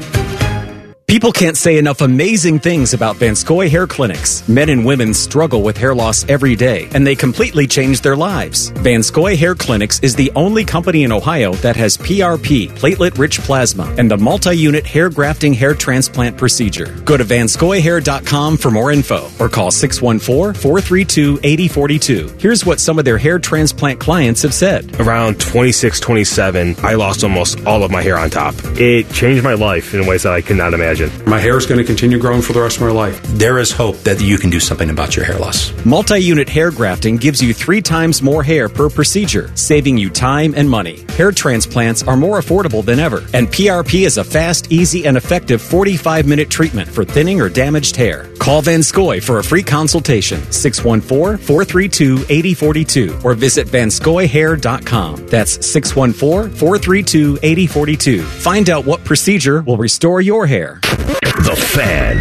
People 1.10 1.32
can't 1.32 1.58
say 1.58 1.80
enough 1.80 2.02
amazing 2.02 2.60
things 2.60 2.94
about 2.94 3.16
Van 3.16 3.36
Scoy 3.36 3.68
Hair 3.68 3.88
Clinics. 3.88 4.48
Men 4.48 4.70
and 4.70 4.86
women 4.86 5.16
struggle 5.16 5.64
with 5.64 5.76
hair 5.76 5.96
loss 5.96 6.24
every 6.30 6.56
day, 6.56 6.88
and 6.94 7.08
they 7.08 7.16
completely 7.16 7.66
change 7.66 8.02
their 8.02 8.16
lives. 8.16 8.70
Van 8.70 9.02
Scoy 9.02 9.36
Hair 9.36 9.56
Clinics 9.56 10.00
is 10.02 10.16
the 10.16 10.32
only 10.36 10.64
company 10.64 11.06
in 11.06 11.12
Ohio 11.12 11.54
that 11.66 11.76
has 11.76 11.98
PRP, 11.98 12.70
platelet-rich 12.78 13.40
plasma, 13.40 13.92
and 13.98 14.12
the 14.12 14.20
multi-unit 14.20 14.86
hair 14.86 15.10
grafting 15.10 15.52
hair 15.52 15.74
transplant 15.74 16.38
procedure. 16.38 16.96
Go 17.06 17.18
to 17.18 17.26
vanscoyhair.com 17.26 18.58
for 18.58 18.70
more 18.70 18.92
info, 18.92 19.32
or 19.40 19.50
call 19.50 19.72
614-432-8042. 19.72 22.40
Here's 22.40 22.68
what 22.68 22.80
some 22.80 23.00
of 23.00 23.06
their 23.06 23.18
hair 23.18 23.40
transplant 23.40 24.00
clients 24.00 24.44
have 24.44 24.54
said. 24.54 25.00
Around 25.00 25.42
26, 25.42 26.00
27, 26.02 26.76
I 26.84 26.94
lost 26.94 27.24
almost 27.24 27.66
all 27.66 27.84
of 27.84 27.90
my 27.90 28.04
hair 28.04 28.20
on 28.20 28.30
top. 28.30 28.54
It 28.78 29.12
changed 29.12 29.44
my 29.44 29.56
life 29.56 29.96
in 29.96 30.06
ways 30.06 30.22
that 30.22 30.34
I 30.34 30.42
could 30.42 30.58
not 30.58 30.76
imagine. 30.76 30.99
My 31.26 31.40
hair 31.40 31.58
is 31.58 31.66
going 31.66 31.80
to 31.80 31.86
continue 31.86 32.20
growing 32.20 32.42
for 32.42 32.54
the 32.54 32.62
rest 32.62 32.78
of 32.78 32.84
my 32.84 32.92
life. 32.92 33.22
There 33.24 33.60
is 33.60 33.72
hope 33.72 33.98
that 34.00 34.22
you 34.22 34.38
can 34.38 34.50
do 34.50 34.60
something 34.60 34.90
about 34.90 35.16
your 35.16 35.24
hair 35.26 35.38
loss. 35.38 35.72
Multi-unit 35.86 36.50
hair 36.50 36.72
grafting 36.72 37.16
gives 37.18 37.42
you 37.42 37.54
three 37.54 37.82
times 37.82 38.22
more 38.22 38.44
hair 38.44 38.68
per 38.68 38.90
procedure, 38.90 39.56
saving 39.56 39.98
you 39.98 40.10
time 40.10 40.54
and 40.56 40.70
money. 40.70 41.06
Hair 41.12 41.32
transplants 41.32 42.04
are 42.04 42.18
more 42.18 42.40
affordable 42.40 42.84
than 42.84 43.00
ever, 43.00 43.24
and 43.34 43.48
PRP 43.48 44.06
is 44.06 44.18
a 44.18 44.24
fast, 44.24 44.72
easy, 44.72 45.06
and 45.06 45.16
effective 45.18 45.62
45-minute 45.62 46.50
treatment 46.50 46.90
for 46.90 47.06
thinning 47.06 47.40
or 47.42 47.50
damaged 47.50 47.96
hair. 47.96 48.28
Call 48.40 48.62
Van 48.62 48.84
Scoy 48.84 49.22
for 49.22 49.40
a 49.40 49.44
free 49.44 49.64
consultation, 49.64 50.40
614-432-8042, 50.42 53.24
or 53.24 53.34
visit 53.34 53.68
vanscoyhair.com. 53.68 55.28
That's 55.28 55.58
614-432-8042. 55.58 58.24
Find 58.24 58.70
out 58.70 58.86
what 58.86 59.04
procedure 59.04 59.62
will 59.62 59.78
restore 59.78 60.22
your 60.22 60.48
hair. 60.48 60.80
The 60.90 61.56
Fan. 61.56 62.18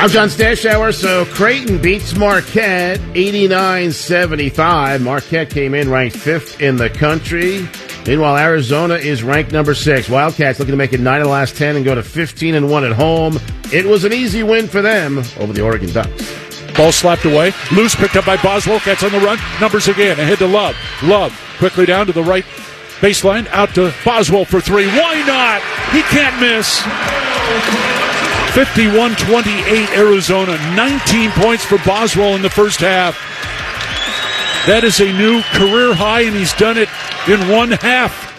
I'm 0.00 0.10
John 0.10 0.28
Stashower. 0.28 0.94
So 0.94 1.24
Creighton 1.24 1.80
beats 1.80 2.14
Marquette 2.14 3.00
89-75. 3.00 5.02
Marquette 5.02 5.50
came 5.50 5.74
in 5.74 5.90
ranked 5.90 6.16
fifth 6.16 6.60
in 6.60 6.76
the 6.76 6.90
country. 6.90 7.66
Meanwhile, 8.06 8.36
Arizona 8.36 8.94
is 8.94 9.22
ranked 9.22 9.52
number 9.52 9.74
six. 9.74 10.10
Wildcats 10.10 10.58
looking 10.58 10.72
to 10.72 10.76
make 10.76 10.92
it 10.92 11.00
nine 11.00 11.22
of 11.22 11.26
the 11.26 11.32
last 11.32 11.56
ten 11.56 11.74
and 11.74 11.84
go 11.84 11.94
to 11.94 12.02
15 12.02 12.54
and 12.54 12.70
one 12.70 12.84
at 12.84 12.92
home. 12.92 13.38
It 13.72 13.86
was 13.86 14.04
an 14.04 14.12
easy 14.12 14.42
win 14.42 14.68
for 14.68 14.82
them 14.82 15.18
over 15.38 15.54
the 15.54 15.62
Oregon 15.62 15.90
Ducks. 15.90 16.43
Ball 16.74 16.92
slapped 16.92 17.24
away. 17.24 17.52
Loose 17.72 17.94
picked 17.94 18.16
up 18.16 18.26
by 18.26 18.36
Boswell. 18.42 18.80
Cats 18.80 19.02
on 19.02 19.12
the 19.12 19.20
run. 19.20 19.38
Numbers 19.60 19.88
again. 19.88 20.18
Ahead 20.18 20.38
to 20.38 20.46
Love. 20.46 20.76
Love 21.02 21.32
quickly 21.58 21.86
down 21.86 22.06
to 22.06 22.12
the 22.12 22.22
right 22.22 22.44
baseline. 23.00 23.46
Out 23.48 23.74
to 23.74 23.92
Boswell 24.04 24.44
for 24.44 24.60
three. 24.60 24.86
Why 24.88 25.22
not? 25.26 25.62
He 25.92 26.02
can't 26.02 26.40
miss. 26.40 26.82
51 28.54 29.16
28 29.16 29.90
Arizona. 29.96 30.56
19 30.76 31.30
points 31.32 31.64
for 31.64 31.78
Boswell 31.78 32.34
in 32.34 32.42
the 32.42 32.50
first 32.50 32.80
half. 32.80 33.16
That 34.66 34.82
is 34.84 35.00
a 35.00 35.12
new 35.12 35.42
career 35.52 35.94
high, 35.94 36.22
and 36.22 36.34
he's 36.34 36.54
done 36.54 36.78
it 36.78 36.88
in 37.28 37.48
one 37.48 37.70
half. 37.70 38.32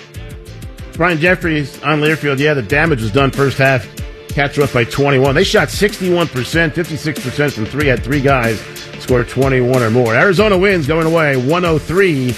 Brian 0.94 1.20
Jeffries 1.20 1.82
on 1.84 2.02
Learfield. 2.02 2.40
Yeah, 2.40 2.54
the 2.54 2.64
damage 2.64 3.02
was 3.02 3.12
done 3.12 3.32
first 3.32 3.58
half. 3.58 3.88
Cats 4.36 4.58
were 4.58 4.66
up 4.66 4.74
by 4.74 4.84
21. 4.84 5.34
They 5.34 5.46
shot 5.46 5.70
61%, 5.70 6.28
56% 6.28 7.52
from 7.54 7.66
three. 7.66 7.88
Had 7.88 8.04
three 8.04 8.20
guys 8.20 8.60
score 9.00 9.24
21 9.24 9.82
or 9.82 9.90
more. 9.90 10.14
Arizona 10.14 10.58
wins 10.58 10.88
going 10.88 11.08
away 11.08 11.38
103 11.38 12.36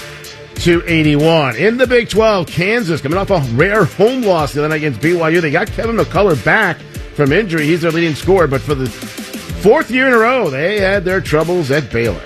to 0.60 0.82
81. 0.86 1.56
In 1.56 1.76
the 1.76 1.88
Big 1.88 2.08
12, 2.08 2.46
Kansas 2.46 3.00
coming 3.00 3.18
off 3.18 3.30
a 3.30 3.40
rare 3.56 3.84
home 3.84 4.22
loss 4.22 4.52
the 4.52 4.60
other 4.60 4.68
night 4.68 4.76
against 4.76 5.00
BYU. 5.00 5.40
They 5.40 5.50
got 5.50 5.66
Kevin 5.72 5.96
McCullar 5.96 6.42
back 6.44 6.78
from 7.16 7.32
injury. 7.32 7.66
He's 7.66 7.80
their 7.80 7.90
leading 7.90 8.14
scorer, 8.14 8.46
but 8.46 8.60
for 8.60 8.76
the 8.76 8.88
fourth 8.88 9.90
year 9.90 10.06
in 10.06 10.12
a 10.12 10.18
row, 10.18 10.50
they 10.50 10.78
had 10.78 11.04
their 11.04 11.20
troubles 11.20 11.72
at 11.72 11.90
Baylor. 11.90 12.22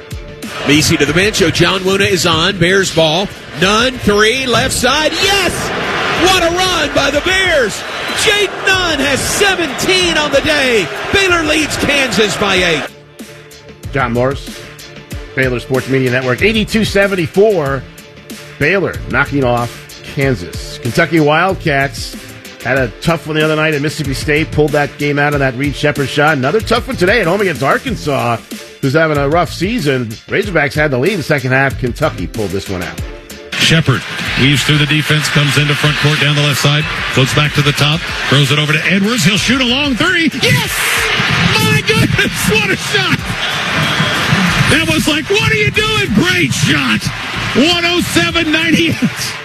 BC 0.67 0.99
to 0.99 1.07
the 1.07 1.15
bench. 1.15 1.37
So 1.37 1.49
Ojianwuna 1.49 2.11
is 2.11 2.27
on. 2.27 2.59
Bears 2.59 2.95
ball. 2.95 3.27
None. 3.59 3.95
three, 4.01 4.45
left 4.45 4.75
side. 4.75 5.13
Yes! 5.13 5.53
What 6.29 6.43
a 6.43 6.55
run 6.55 6.95
by 6.95 7.11
the 7.11 7.23
Bears! 7.23 8.02
Jayden 8.21 8.67
Nunn 8.67 8.99
has 9.01 9.21
17 9.21 10.17
on 10.19 10.31
the 10.31 10.41
day. 10.41 10.87
Baylor 11.13 11.43
leads 11.43 11.77
Kansas 11.79 12.37
by 12.37 12.57
eight. 12.57 12.89
John 13.93 14.13
Morris, 14.13 14.63
Baylor 15.35 15.61
Sports 15.61 15.89
Media 15.89 16.11
Network, 16.11 16.39
82-74. 16.39 17.83
Baylor 18.59 18.95
knocking 19.11 19.45
off 19.45 20.03
Kansas. 20.05 20.79
Kentucky 20.79 21.21
Wildcats 21.21 22.15
had 22.63 22.79
a 22.79 22.89
tough 23.01 23.27
one 23.27 23.37
the 23.37 23.45
other 23.45 23.57
night 23.57 23.75
at 23.75 23.83
Mississippi 23.83 24.15
State, 24.15 24.53
pulled 24.53 24.71
that 24.71 24.97
game 24.99 25.19
out 25.19 25.35
on 25.35 25.41
that 25.41 25.55
Reed 25.55 25.75
Sheppard 25.75 26.09
shot. 26.09 26.37
Another 26.37 26.61
tough 26.61 26.87
one 26.87 26.97
today 26.97 27.21
at 27.21 27.27
home 27.27 27.41
against 27.41 27.63
Arkansas, 27.63 28.37
who's 28.81 28.93
having 28.95 29.17
a 29.17 29.29
rough 29.29 29.53
season. 29.53 30.07
Razorbacks 30.07 30.75
had 30.75 30.91
the 30.91 30.99
lead 30.99 31.13
in 31.13 31.19
the 31.19 31.25
second 31.25 31.53
half. 31.53 31.79
Kentucky 31.79 32.27
pulled 32.27 32.51
this 32.51 32.69
one 32.69 32.83
out. 32.83 33.03
Sheppard 33.63 34.03
weaves 34.43 34.63
through 34.65 34.79
the 34.79 34.91
defense, 34.91 35.29
comes 35.31 35.57
into 35.57 35.75
front 35.75 35.97
court 36.03 36.19
down 36.21 36.35
the 36.35 36.43
left 36.43 36.61
side, 36.61 36.83
goes 37.15 37.33
back 37.35 37.55
to 37.55 37.63
the 37.63 37.73
top, 37.73 38.01
throws 38.29 38.51
it 38.51 38.59
over 38.59 38.73
to 38.73 38.83
Edwards. 38.85 39.23
He'll 39.23 39.39
shoot 39.39 39.61
a 39.61 39.65
long 39.65 39.95
three. 39.95 40.29
Yes! 40.43 40.71
My 41.55 41.81
goodness, 41.87 42.35
what 42.51 42.71
a 42.71 42.77
shot! 42.77 43.19
That 44.75 44.91
was 44.91 45.07
like, 45.07 45.31
what 45.31 45.53
are 45.53 45.61
you 45.63 45.71
doing? 45.71 46.11
Great 46.19 46.53
shot! 46.53 47.01
107 47.55 48.51
98. 48.51 49.42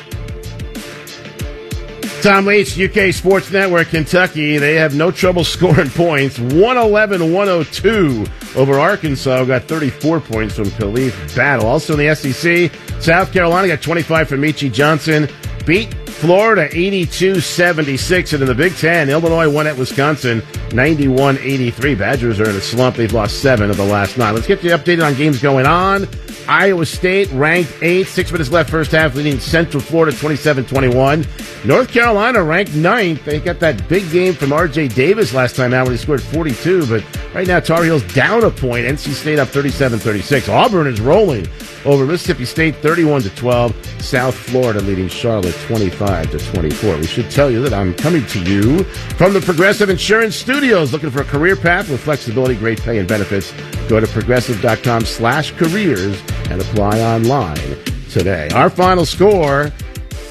Tom 2.27 2.45
Leach, 2.45 2.77
UK 2.77 3.14
Sports 3.14 3.49
Network, 3.51 3.88
Kentucky. 3.88 4.57
They 4.57 4.75
have 4.75 4.93
no 4.93 5.11
trouble 5.11 5.43
scoring 5.45 5.89
points. 5.89 6.38
111 6.38 7.31
102 7.31 8.25
over 8.57 8.77
Arkansas. 8.77 9.45
Got 9.45 9.64
34 9.64 10.19
points 10.19 10.56
from 10.56 10.65
Khalif 10.65 11.33
Battle. 11.38 11.67
Also 11.67 11.97
in 11.97 12.06
the 12.06 12.14
SEC, 12.14 13.01
South 13.01 13.31
Carolina 13.31 13.69
got 13.69 13.81
25 13.81 14.27
from 14.27 14.41
Meechie 14.41 14.73
Johnson. 14.73 15.30
Beat 15.67 15.93
Florida 16.07 16.69
82 16.71 17.41
76. 17.41 18.33
And 18.33 18.41
in 18.41 18.47
the 18.47 18.55
Big 18.55 18.73
Ten, 18.77 19.09
Illinois 19.09 19.49
won 19.49 19.67
at 19.67 19.77
Wisconsin 19.77 20.41
91 20.71 21.37
83. 21.39 21.93
Badgers 21.93 22.39
are 22.39 22.49
in 22.49 22.55
a 22.55 22.61
slump. 22.61 22.95
They've 22.95 23.11
lost 23.11 23.41
seven 23.41 23.69
of 23.69 23.75
the 23.75 23.83
last 23.83 24.17
nine. 24.17 24.33
Let's 24.33 24.47
get 24.47 24.63
you 24.63 24.71
updated 24.71 25.05
on 25.05 25.13
games 25.15 25.41
going 25.41 25.65
on. 25.65 26.07
Iowa 26.47 26.85
State 26.85 27.29
ranked 27.33 27.73
eighth, 27.81 28.09
six 28.09 28.31
minutes 28.31 28.49
left 28.49 28.69
first 28.69 28.91
half, 28.91 29.15
leading 29.15 29.41
Central 29.41 29.81
Florida 29.81 30.15
27 30.17 30.65
21. 30.65 31.25
North 31.65 31.91
Carolina 31.91 32.41
ranked 32.41 32.73
ninth. 32.73 33.25
They 33.25 33.41
got 33.41 33.59
that 33.59 33.89
big 33.89 34.09
game 34.09 34.33
from 34.33 34.51
RJ 34.51 34.95
Davis 34.95 35.33
last 35.33 35.57
time 35.57 35.73
out 35.73 35.83
when 35.83 35.91
he 35.91 35.97
scored 35.97 36.23
42, 36.23 36.87
but 36.87 37.03
right 37.35 37.45
now 37.45 37.59
Tar 37.59 37.83
Heels 37.83 38.03
down 38.13 38.45
a 38.45 38.49
point. 38.49 38.85
NC 38.85 39.11
State 39.11 39.37
up 39.37 39.49
37 39.49 39.99
36. 39.99 40.47
Auburn 40.47 40.87
is 40.87 41.01
rolling 41.01 41.45
over 41.88 42.06
Mississippi 42.06 42.45
State 42.45 42.75
31 42.75 43.22
to 43.24 43.30
12. 43.35 44.01
South 44.01 44.35
Florida 44.35 44.82
leading 44.82 45.07
Charlotte 45.07 45.56
25 45.66 46.32
to 46.32 46.38
24. 46.53 46.98
We 46.98 47.07
should 47.07 47.32
tell 47.32 47.49
you 47.49 47.61
that 47.64 47.74
I'm 47.74 47.93
coming 47.93 48.25
to 48.27 48.43
you 48.43 48.83
from 48.83 49.33
the 49.33 49.41
Progressive 49.41 49.90
Insurance 49.90 50.35
Studios 50.35 50.93
looking 50.93 51.09
for 51.09 51.22
a 51.22 51.25
career 51.25 51.56
path 51.56 51.90
with 51.90 52.01
flexibility, 52.01 52.56
great 52.56 52.82
pay, 52.82 52.99
and 52.99 53.07
benefits. 53.07 53.53
Go 53.88 53.99
to 53.99 54.07
progressive.com 54.07 55.06
slash 55.06 55.51
careers 55.51 56.22
and 56.49 56.61
apply 56.61 56.99
online 56.99 57.77
today. 58.09 58.49
Our 58.53 58.69
final 58.69 59.06
score 59.06 59.72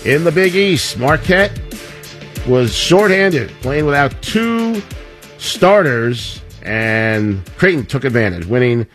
in 0.05 0.25
the 0.25 0.33
Big 0.33 0.55
East 0.55 0.99
Marquette 0.99 1.59
was 2.47 2.75
shorthanded, 2.75 3.51
playing 3.63 3.87
without 3.87 4.23
two 4.23 4.81
starters, 5.39 6.43
and 6.63 7.45
Creighton 7.57 7.87
took 7.87 8.05
advantage, 8.05 8.47
winning 8.47 8.87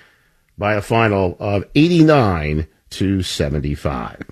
by 0.61 0.75
a 0.75 0.81
final 0.81 1.35
of 1.39 1.65
89 1.73 2.67
to 2.91 3.23
75. 3.23 4.23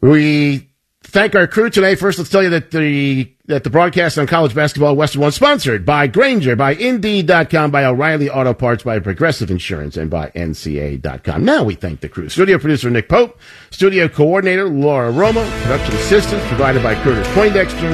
We 0.00 0.70
thank 1.02 1.34
our 1.34 1.46
crew 1.46 1.68
today. 1.68 1.96
First, 1.96 2.18
let's 2.18 2.30
tell 2.30 2.42
you 2.42 2.48
that 2.50 2.70
the 2.70 3.30
that 3.44 3.62
the 3.62 3.70
broadcast 3.70 4.18
on 4.18 4.26
college 4.26 4.54
basketball 4.54 4.96
Westwood 4.96 5.22
One 5.22 5.32
sponsored 5.32 5.84
by 5.84 6.06
Grainger, 6.06 6.56
by 6.56 6.72
Indeed.com, 6.72 7.70
by 7.70 7.84
O'Reilly 7.84 8.30
Auto 8.30 8.54
Parts, 8.54 8.82
by 8.82 8.98
Progressive 8.98 9.50
Insurance, 9.50 9.98
and 9.98 10.10
by 10.10 10.30
NCA.com. 10.30 11.44
Now 11.44 11.62
we 11.62 11.74
thank 11.74 12.00
the 12.00 12.08
crew. 12.08 12.30
Studio 12.30 12.58
producer 12.58 12.88
Nick 12.88 13.10
Pope, 13.10 13.38
studio 13.70 14.08
coordinator 14.08 14.66
Laura 14.66 15.10
Roma, 15.10 15.46
production 15.62 15.94
assistance 15.96 16.42
provided 16.46 16.82
by 16.82 16.94
Curtis 17.02 17.28
Poindexter. 17.34 17.92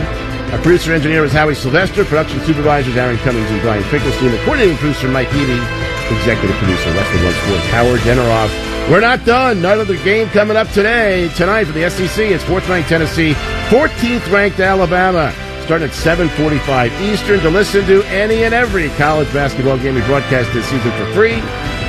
Our 0.53 0.59
producer 0.59 0.93
engineer 0.93 1.25
is 1.25 1.33
Howie 1.33 1.57
Sylvester, 1.57 2.05
production 2.05 2.41
supervisors 2.43 2.97
Aaron 2.97 3.19
Cummings 3.19 3.51
and 3.51 3.61
Brian 3.61 3.83
Finkelstein, 3.85 4.31
the 4.31 4.39
coordinating 4.45 4.77
producer 4.77 5.09
Mike 5.09 5.29
Heavey, 5.29 5.82
executive 6.17 6.57
producer 6.57 6.91
Westwood 6.95 7.25
One 7.25 7.35
Sports 7.35 7.67
Howard 7.71 8.01
Deneroff. 8.01 8.91
We're 8.91 9.01
not 9.01 9.25
done. 9.25 9.59
Another 9.59 9.97
game 9.99 10.29
coming 10.29 10.57
up 10.57 10.69
today, 10.71 11.29
tonight 11.37 11.65
for 11.65 11.73
the 11.73 11.89
SEC. 11.89 12.31
It's 12.31 12.45
fourth 12.45 12.69
ranked 12.69 12.89
Tennessee, 12.89 13.35
14th 13.69 14.31
ranked 14.31 14.61
Alabama. 14.61 15.33
Starting 15.65 15.89
at 15.89 15.95
7:45 15.95 16.91
Eastern 17.01 17.39
to 17.41 17.49
listen 17.49 17.87
to 17.87 18.03
any 18.05 18.43
and 18.43 18.53
every 18.53 18.89
college 18.91 19.33
basketball 19.33 19.79
game 19.79 19.95
we 19.95 20.01
broadcast 20.03 20.53
this 20.53 20.67
season 20.67 20.91
for 20.93 21.07
free. 21.13 21.41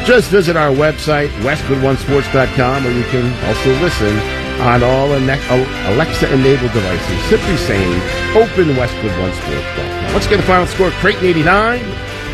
Just 0.06 0.30
visit 0.30 0.56
our 0.56 0.70
website 0.70 1.30
westwoodonesports.com, 1.42 2.84
where 2.84 2.94
you 2.94 3.04
can 3.06 3.26
also 3.48 3.74
listen 3.82 4.16
on 4.62 4.84
all 4.84 5.12
Alexa-enabled 5.14 6.72
devices. 6.72 7.24
Simply 7.30 7.58
saying 7.58 8.02
"Open 8.36 8.78
westwood 8.78 9.12
WestwoodOneSports.com." 9.12 10.14
Let's 10.14 10.28
get 10.28 10.38
the 10.38 10.44
final 10.44 10.68
score: 10.68 10.92
Creighton 11.02 11.26
89, 11.26 11.82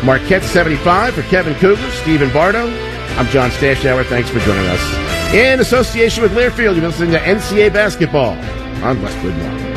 Marquette 0.04 0.42
75 0.42 1.14
for 1.14 1.22
Kevin 1.22 1.54
Kugler, 1.56 1.90
Stephen 1.90 2.32
Bardo. 2.32 2.68
I'm 3.16 3.26
John 3.26 3.50
Stashower. 3.50 4.04
Thanks 4.06 4.30
for 4.30 4.38
joining 4.40 4.66
us. 4.66 5.34
In 5.34 5.60
association 5.60 6.22
with 6.22 6.32
Learfield, 6.32 6.76
you're 6.76 6.86
listening 6.88 7.10
to 7.12 7.18
NCAA 7.18 7.72
basketball 7.72 8.32
on 8.82 9.02
Westwood 9.02 9.34
One. 9.34 9.69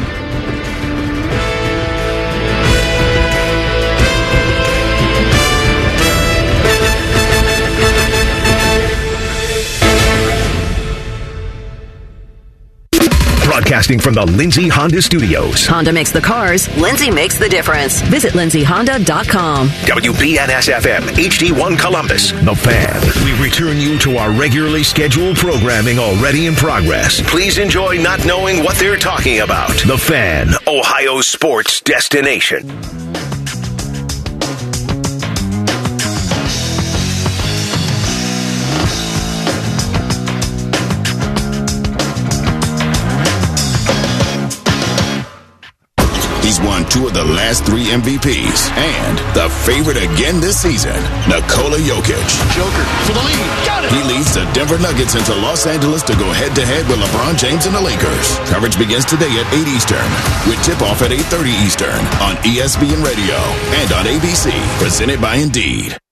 Broadcasting 13.74 14.00
from 14.00 14.14
the 14.14 14.26
Lindsay 14.38 14.68
Honda 14.68 15.02
Studios. 15.02 15.66
Honda 15.66 15.92
makes 15.92 16.12
the 16.12 16.22
cars, 16.22 16.70
Lindsay 16.78 17.10
makes 17.10 17.40
the 17.40 17.50
difference. 17.50 18.02
Visit 18.04 18.34
lindsayhonda.com. 18.34 19.68
WBNS 19.68 20.72
FM, 20.72 21.02
HD1 21.16 21.80
Columbus, 21.80 22.34
The 22.46 22.54
Fan. 22.54 23.02
We 23.26 23.44
return 23.44 23.80
you 23.80 23.98
to 23.98 24.18
our 24.18 24.32
regularly 24.32 24.84
scheduled 24.84 25.38
programming 25.38 25.98
already 25.98 26.46
in 26.46 26.54
progress. 26.54 27.20
Please 27.28 27.58
enjoy 27.58 27.98
not 27.98 28.24
knowing 28.28 28.64
what 28.64 28.76
they're 28.76 28.96
talking 28.96 29.40
about. 29.40 29.76
The 29.88 29.98
Fan, 29.98 30.50
Ohio 30.68 31.22
sports 31.22 31.82
destination. 31.82 33.03
Two 46.94 47.08
of 47.08 47.14
the 47.14 47.26
last 47.26 47.66
three 47.66 47.90
MVPs 47.90 48.70
and 48.78 49.18
the 49.34 49.50
favorite 49.66 49.98
again 49.98 50.40
this 50.40 50.62
season, 50.62 50.94
Nikola 51.26 51.82
Jokic. 51.82 52.30
Joker 52.54 52.86
for 53.10 53.14
the 53.18 53.24
lead. 53.26 53.50
Got 53.66 53.86
it. 53.86 53.90
He 53.90 54.04
leads 54.06 54.36
the 54.36 54.46
Denver 54.54 54.78
Nuggets 54.78 55.16
into 55.16 55.34
Los 55.34 55.66
Angeles 55.66 56.04
to 56.04 56.14
go 56.22 56.30
head 56.30 56.54
to 56.54 56.64
head 56.64 56.88
with 56.88 57.00
LeBron 57.00 57.36
James 57.40 57.66
and 57.66 57.74
the 57.74 57.82
Lakers. 57.82 58.38
Coverage 58.46 58.78
begins 58.78 59.06
today 59.06 59.34
at 59.42 59.50
8 59.52 59.68
Eastern 59.74 60.06
with 60.46 60.62
tip 60.62 60.82
off 60.86 61.02
at 61.02 61.10
8:30 61.10 61.50
Eastern 61.66 61.98
on 62.22 62.38
ESPN 62.46 63.02
Radio 63.02 63.42
and 63.82 63.90
on 63.92 64.06
ABC, 64.06 64.54
presented 64.78 65.20
by 65.20 65.38
Indeed. 65.42 66.03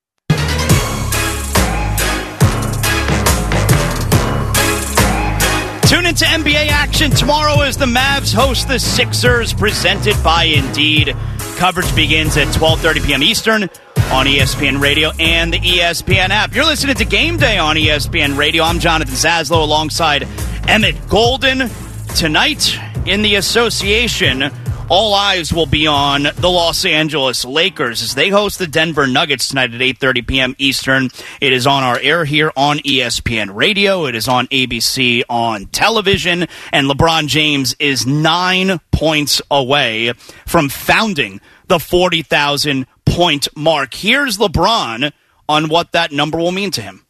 Tune 5.91 6.05
into 6.05 6.23
NBA 6.23 6.69
action 6.69 7.11
tomorrow 7.11 7.59
as 7.63 7.75
the 7.75 7.85
Mavs 7.85 8.33
host 8.33 8.69
the 8.69 8.79
Sixers, 8.79 9.51
presented 9.51 10.15
by 10.23 10.45
Indeed. 10.45 11.13
Coverage 11.57 11.93
begins 11.93 12.37
at 12.37 12.47
12:30 12.55 13.05
p.m. 13.05 13.21
Eastern 13.21 13.63
on 13.63 14.25
ESPN 14.25 14.79
Radio 14.79 15.11
and 15.19 15.51
the 15.51 15.59
ESPN 15.59 16.29
app. 16.29 16.55
You're 16.55 16.63
listening 16.63 16.95
to 16.95 17.03
Game 17.03 17.35
Day 17.35 17.57
on 17.57 17.75
ESPN 17.75 18.37
Radio. 18.37 18.63
I'm 18.63 18.79
Jonathan 18.79 19.13
Zaslow 19.13 19.63
alongside 19.63 20.29
Emmett 20.69 20.95
Golden. 21.09 21.69
Tonight 22.15 22.79
in 23.05 23.21
the 23.21 23.35
association, 23.35 24.49
all 24.89 25.13
eyes 25.13 25.53
will 25.53 25.65
be 25.65 25.87
on 25.87 26.23
the 26.23 26.49
Los 26.49 26.85
Angeles 26.85 27.45
Lakers 27.45 28.01
as 28.01 28.15
they 28.15 28.29
host 28.29 28.59
the 28.59 28.67
Denver 28.67 29.07
Nuggets 29.07 29.47
tonight 29.47 29.73
at 29.73 29.81
8:30 29.81 30.27
p.m. 30.27 30.55
Eastern. 30.57 31.09
It 31.39 31.53
is 31.53 31.67
on 31.67 31.83
our 31.83 31.99
air 31.99 32.25
here 32.25 32.51
on 32.55 32.79
ESPN 32.79 33.53
Radio. 33.53 34.05
It 34.05 34.15
is 34.15 34.27
on 34.27 34.47
ABC 34.47 35.23
on 35.29 35.65
television, 35.67 36.47
and 36.71 36.87
LeBron 36.87 37.27
James 37.27 37.75
is 37.79 38.05
nine 38.05 38.79
points 38.91 39.41
away 39.49 40.13
from 40.45 40.69
founding 40.69 41.41
the 41.67 41.79
40,000 41.79 42.85
point 43.05 43.47
mark. 43.55 43.93
Here's 43.93 44.37
LeBron 44.37 45.11
on 45.47 45.69
what 45.69 45.91
that 45.93 46.11
number 46.11 46.37
will 46.37 46.51
mean 46.51 46.71
to 46.71 46.81
him. 46.81 47.05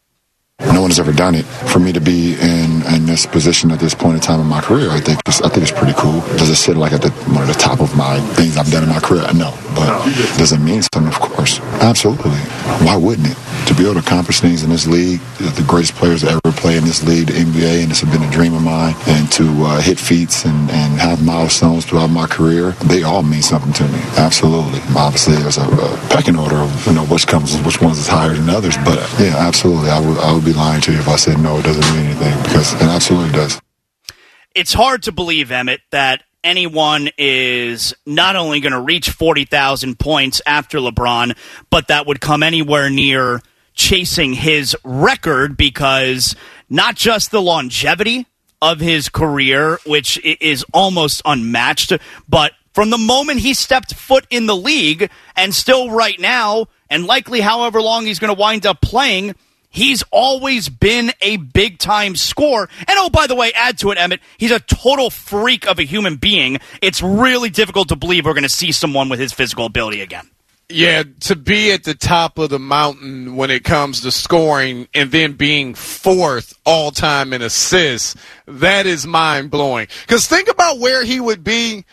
No 0.73 0.81
one 0.81 0.89
has 0.89 0.99
ever 0.99 1.11
done 1.11 1.35
it. 1.35 1.43
For 1.43 1.79
me 1.79 1.91
to 1.93 2.01
be 2.01 2.33
in, 2.33 2.83
in 2.93 3.05
this 3.05 3.25
position 3.25 3.71
at 3.71 3.79
this 3.79 3.93
point 3.93 4.15
in 4.15 4.21
time 4.21 4.39
in 4.39 4.47
my 4.47 4.61
career, 4.61 4.89
I 4.89 4.99
think 4.99 5.19
it's, 5.27 5.41
I 5.41 5.49
think 5.49 5.63
it's 5.63 5.71
pretty 5.71 5.93
cool. 5.97 6.21
Does 6.37 6.49
it 6.49 6.55
sit 6.55 6.77
like 6.77 6.93
at 6.93 7.01
the, 7.01 7.11
one 7.33 7.41
of 7.41 7.47
the 7.47 7.59
top 7.59 7.81
of 7.81 7.95
my 7.95 8.19
things 8.35 8.57
I've 8.57 8.71
done 8.71 8.83
in 8.83 8.89
my 8.89 8.99
career? 8.99 9.23
No, 9.33 9.57
but 9.75 10.05
does 10.37 10.51
it 10.51 10.59
mean 10.59 10.81
something? 10.81 11.07
Of 11.07 11.19
course, 11.19 11.59
absolutely. 11.81 12.31
Why 12.85 12.95
wouldn't 12.95 13.27
it? 13.27 13.37
to 13.71 13.77
be 13.77 13.83
able 13.83 13.93
to 13.93 13.99
accomplish 13.99 14.39
things 14.39 14.63
in 14.63 14.69
this 14.69 14.85
league, 14.85 15.19
the 15.37 15.63
greatest 15.67 15.95
players 15.95 16.21
to 16.21 16.29
ever 16.29 16.51
play 16.57 16.77
in 16.77 16.83
this 16.83 17.03
league, 17.03 17.27
the 17.27 17.33
NBA, 17.33 17.83
and 17.83 17.91
it's 17.91 18.03
been 18.03 18.21
a 18.21 18.31
dream 18.31 18.53
of 18.53 18.61
mine. 18.61 18.95
And 19.07 19.31
to 19.33 19.47
uh, 19.63 19.81
hit 19.81 19.99
feats 19.99 20.45
and, 20.45 20.69
and 20.71 20.99
have 20.99 21.23
milestones 21.23 21.85
throughout 21.85 22.09
my 22.09 22.27
career, 22.27 22.71
they 22.91 23.03
all 23.03 23.23
mean 23.23 23.41
something 23.41 23.73
to 23.73 23.83
me. 23.87 23.99
Absolutely. 24.17 24.81
Obviously, 24.95 25.35
there's 25.37 25.57
a, 25.57 25.63
a 25.63 25.97
pecking 26.09 26.35
order 26.35 26.57
of 26.57 26.87
you 26.87 26.93
know 26.93 27.05
which 27.05 27.27
comes, 27.27 27.57
which 27.61 27.81
ones 27.81 27.97
is 27.97 28.07
higher 28.07 28.33
than 28.33 28.49
others. 28.49 28.75
But 28.83 28.97
yeah, 29.19 29.35
absolutely, 29.37 29.89
I 29.89 29.99
would 29.99 30.17
I 30.17 30.33
would 30.33 30.45
be 30.45 30.50
lying 30.53 30.81
to 30.81 30.91
you 30.91 30.99
if 30.99 31.07
I 31.07 31.15
said 31.15 31.39
no, 31.39 31.57
it 31.57 31.63
doesn't 31.63 31.95
mean 31.95 32.05
anything 32.05 32.43
because 32.43 32.73
it 32.73 32.81
absolutely 32.81 33.31
does. 33.31 33.61
It's 34.53 34.73
hard 34.73 35.03
to 35.03 35.11
believe, 35.11 35.51
Emmett, 35.51 35.81
that 35.91 36.23
anyone 36.43 37.09
is 37.17 37.93
not 38.05 38.35
only 38.35 38.59
going 38.59 38.73
to 38.73 38.79
reach 38.79 39.09
40,000 39.09 39.97
points 39.97 40.41
after 40.45 40.79
LeBron, 40.79 41.37
but 41.69 41.87
that 41.87 42.05
would 42.05 42.19
come 42.19 42.43
anywhere 42.43 42.89
near 42.89 43.41
chasing 43.73 44.33
his 44.33 44.75
record 44.83 45.55
because 45.55 46.35
not 46.69 46.95
just 46.95 47.31
the 47.31 47.41
longevity 47.41 48.27
of 48.61 48.79
his 48.79 49.09
career, 49.09 49.79
which 49.85 50.19
is 50.23 50.65
almost 50.73 51.21
unmatched, 51.25 51.93
but 52.27 52.51
from 52.73 52.89
the 52.89 52.97
moment 52.97 53.39
he 53.39 53.53
stepped 53.53 53.93
foot 53.95 54.25
in 54.29 54.45
the 54.45 54.55
league 54.55 55.09
and 55.35 55.53
still 55.53 55.89
right 55.89 56.19
now, 56.19 56.67
and 56.89 57.05
likely 57.05 57.41
however 57.41 57.81
long 57.81 58.05
he's 58.05 58.19
going 58.19 58.33
to 58.33 58.39
wind 58.39 58.65
up 58.65 58.81
playing, 58.81 59.35
He's 59.71 60.03
always 60.11 60.67
been 60.67 61.13
a 61.21 61.37
big 61.37 61.79
time 61.79 62.15
scorer. 62.15 62.69
And 62.79 62.97
oh, 62.99 63.09
by 63.09 63.25
the 63.25 63.35
way, 63.35 63.53
add 63.53 63.77
to 63.79 63.91
it, 63.91 63.97
Emmett, 63.97 64.19
he's 64.37 64.51
a 64.51 64.59
total 64.59 65.09
freak 65.09 65.65
of 65.65 65.79
a 65.79 65.83
human 65.83 66.17
being. 66.17 66.59
It's 66.81 67.01
really 67.01 67.49
difficult 67.49 67.87
to 67.87 67.95
believe 67.95 68.25
we're 68.25 68.33
going 68.33 68.43
to 68.43 68.49
see 68.49 68.73
someone 68.73 69.07
with 69.07 69.19
his 69.19 69.31
physical 69.31 69.65
ability 69.65 70.01
again. 70.01 70.29
Yeah, 70.67 71.03
to 71.21 71.35
be 71.35 71.71
at 71.71 71.83
the 71.83 71.93
top 71.93 72.37
of 72.37 72.49
the 72.49 72.59
mountain 72.59 73.35
when 73.35 73.49
it 73.51 73.63
comes 73.63 74.01
to 74.01 74.11
scoring 74.11 74.87
and 74.93 75.11
then 75.11 75.33
being 75.33 75.73
fourth 75.73 76.57
all 76.65 76.91
time 76.91 77.33
in 77.33 77.41
assists, 77.41 78.15
that 78.45 78.85
is 78.85 79.05
mind 79.05 79.51
blowing. 79.51 79.87
Because 80.01 80.27
think 80.27 80.49
about 80.49 80.79
where 80.79 81.03
he 81.03 81.19
would 81.19 81.43
be 81.43 81.85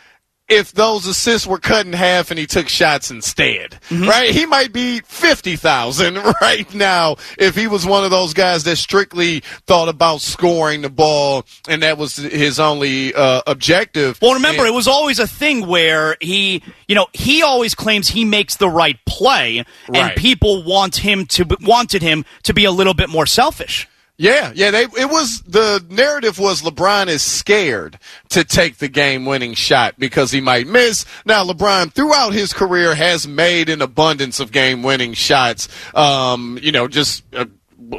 if 0.48 0.72
those 0.72 1.06
assists 1.06 1.46
were 1.46 1.58
cut 1.58 1.86
in 1.86 1.92
half 1.92 2.30
and 2.30 2.38
he 2.38 2.46
took 2.46 2.68
shots 2.68 3.10
instead, 3.10 3.72
mm-hmm. 3.88 4.08
right? 4.08 4.30
He 4.30 4.46
might 4.46 4.72
be 4.72 5.00
50,000 5.00 6.16
right 6.40 6.74
now 6.74 7.16
if 7.38 7.54
he 7.54 7.66
was 7.66 7.84
one 7.84 8.04
of 8.04 8.10
those 8.10 8.32
guys 8.32 8.64
that 8.64 8.76
strictly 8.76 9.40
thought 9.66 9.88
about 9.88 10.20
scoring 10.20 10.82
the 10.82 10.88
ball 10.88 11.44
and 11.68 11.82
that 11.82 11.98
was 11.98 12.16
his 12.16 12.58
only 12.58 13.14
uh, 13.14 13.42
objective. 13.46 14.18
Well, 14.22 14.34
remember, 14.34 14.62
and, 14.62 14.68
it 14.68 14.74
was 14.74 14.88
always 14.88 15.18
a 15.18 15.26
thing 15.26 15.66
where 15.66 16.16
he, 16.20 16.62
you 16.86 16.94
know, 16.94 17.06
he 17.12 17.42
always 17.42 17.74
claims 17.74 18.08
he 18.08 18.24
makes 18.24 18.56
the 18.56 18.68
right 18.68 18.98
play 19.04 19.58
and 19.58 19.96
right. 19.96 20.16
people 20.16 20.64
want 20.64 20.96
him 20.96 21.26
to, 21.26 21.46
wanted 21.60 22.00
him 22.00 22.24
to 22.44 22.54
be 22.54 22.64
a 22.64 22.72
little 22.72 22.94
bit 22.94 23.10
more 23.10 23.26
selfish. 23.26 23.86
Yeah, 24.20 24.50
yeah. 24.52 24.72
They, 24.72 24.82
it 24.82 25.08
was 25.08 25.42
the 25.42 25.84
narrative 25.88 26.40
was 26.40 26.62
LeBron 26.62 27.06
is 27.06 27.22
scared 27.22 28.00
to 28.30 28.42
take 28.42 28.78
the 28.78 28.88
game-winning 28.88 29.54
shot 29.54 29.94
because 29.96 30.32
he 30.32 30.40
might 30.40 30.66
miss. 30.66 31.04
Now, 31.24 31.44
LeBron 31.44 31.92
throughout 31.92 32.32
his 32.32 32.52
career 32.52 32.96
has 32.96 33.28
made 33.28 33.68
an 33.68 33.80
abundance 33.80 34.40
of 34.40 34.50
game-winning 34.50 35.14
shots. 35.14 35.68
Um, 35.94 36.58
you 36.60 36.72
know, 36.72 36.88
just. 36.88 37.22
Uh, 37.32 37.46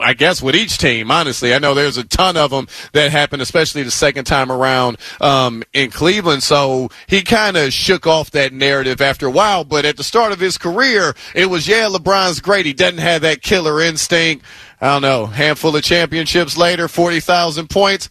I 0.02 0.14
guess 0.14 0.40
with 0.40 0.56
each 0.56 0.78
team, 0.78 1.10
honestly, 1.10 1.52
I 1.52 1.58
know 1.58 1.74
there's 1.74 1.98
a 1.98 2.04
ton 2.04 2.38
of 2.38 2.52
them 2.52 2.68
that 2.92 3.12
happened, 3.12 3.42
especially 3.42 3.82
the 3.82 3.90
second 3.90 4.26
time 4.26 4.52
around 4.52 4.98
um, 5.20 5.64
in 5.74 5.90
Cleveland. 5.90 6.44
So 6.44 6.90
he 7.08 7.24
kind 7.24 7.58
of 7.58 7.74
shook 7.74 8.06
off 8.06 8.30
that 8.32 8.54
narrative 8.54 9.02
after 9.02 9.26
a 9.26 9.32
while. 9.32 9.64
But 9.64 9.86
at 9.86 9.98
the 9.98 10.04
start 10.04 10.32
of 10.32 10.40
his 10.40 10.60
career, 10.60 11.16
it 11.34 11.50
was 11.50 11.68
yeah, 11.68 11.88
LeBron's 11.90 12.40
great. 12.40 12.68
He 12.68 12.74
doesn't 12.74 13.00
have 13.00 13.22
that 13.22 13.42
killer 13.42 13.82
instinct. 13.82 14.46
I 14.82 14.94
don't 14.94 15.02
know, 15.02 15.26
handful 15.26 15.76
of 15.76 15.84
championships 15.84 16.58
later, 16.58 16.88
40,000 16.88 17.70
points. 17.70 18.10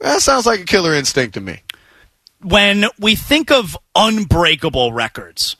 That 0.00 0.20
sounds 0.22 0.46
like 0.46 0.60
a 0.60 0.64
killer 0.64 0.94
instinct 0.94 1.34
to 1.34 1.40
me. 1.40 1.62
When 2.42 2.86
we 2.98 3.14
think 3.14 3.50
of 3.50 3.76
unbreakable 3.94 4.92
records, 4.92 5.56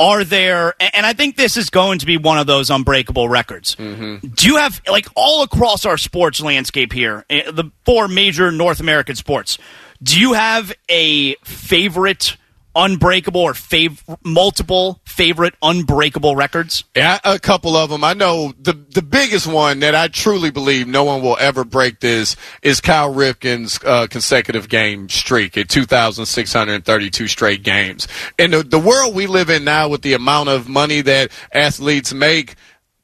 are 0.00 0.24
there, 0.24 0.74
and 0.80 1.04
I 1.04 1.12
think 1.12 1.36
this 1.36 1.58
is 1.58 1.68
going 1.68 1.98
to 1.98 2.06
be 2.06 2.16
one 2.16 2.38
of 2.38 2.46
those 2.46 2.70
unbreakable 2.70 3.28
records. 3.28 3.76
Mm-hmm. 3.76 4.28
Do 4.28 4.48
you 4.48 4.56
have, 4.56 4.80
like, 4.90 5.06
all 5.14 5.42
across 5.42 5.84
our 5.84 5.98
sports 5.98 6.40
landscape 6.40 6.94
here, 6.94 7.26
eh, 7.28 7.50
the 7.50 7.70
four 7.84 8.08
major 8.08 8.50
North 8.50 8.80
American 8.80 9.14
sports, 9.14 9.58
do 10.02 10.18
you 10.18 10.32
have 10.32 10.72
a 10.88 11.34
favorite 11.44 12.38
unbreakable 12.74 13.40
or 13.40 13.52
fav- 13.52 14.02
multiple 14.24 15.00
favorite 15.04 15.54
unbreakable 15.62 16.36
records? 16.36 16.84
Yeah, 16.94 17.18
a 17.24 17.38
couple 17.38 17.76
of 17.76 17.90
them. 17.90 18.04
I 18.04 18.14
know 18.14 18.52
the 18.58 18.72
the 18.72 19.02
biggest 19.02 19.46
one 19.46 19.80
that 19.80 19.94
I 19.94 20.08
truly 20.08 20.50
believe 20.50 20.86
no 20.86 21.04
one 21.04 21.22
will 21.22 21.36
ever 21.38 21.64
break 21.64 22.00
this 22.00 22.36
is 22.62 22.80
Cal 22.80 23.12
Ripken's 23.12 23.78
uh, 23.84 24.06
consecutive 24.08 24.68
game 24.68 25.08
streak 25.08 25.56
at 25.56 25.68
2,632 25.68 27.28
straight 27.28 27.62
games. 27.62 28.06
In 28.38 28.50
the, 28.50 28.62
the 28.62 28.78
world 28.78 29.14
we 29.14 29.26
live 29.26 29.50
in 29.50 29.64
now, 29.64 29.88
with 29.88 30.02
the 30.02 30.14
amount 30.14 30.48
of 30.48 30.68
money 30.68 31.00
that 31.02 31.30
athletes 31.52 32.12
make, 32.12 32.56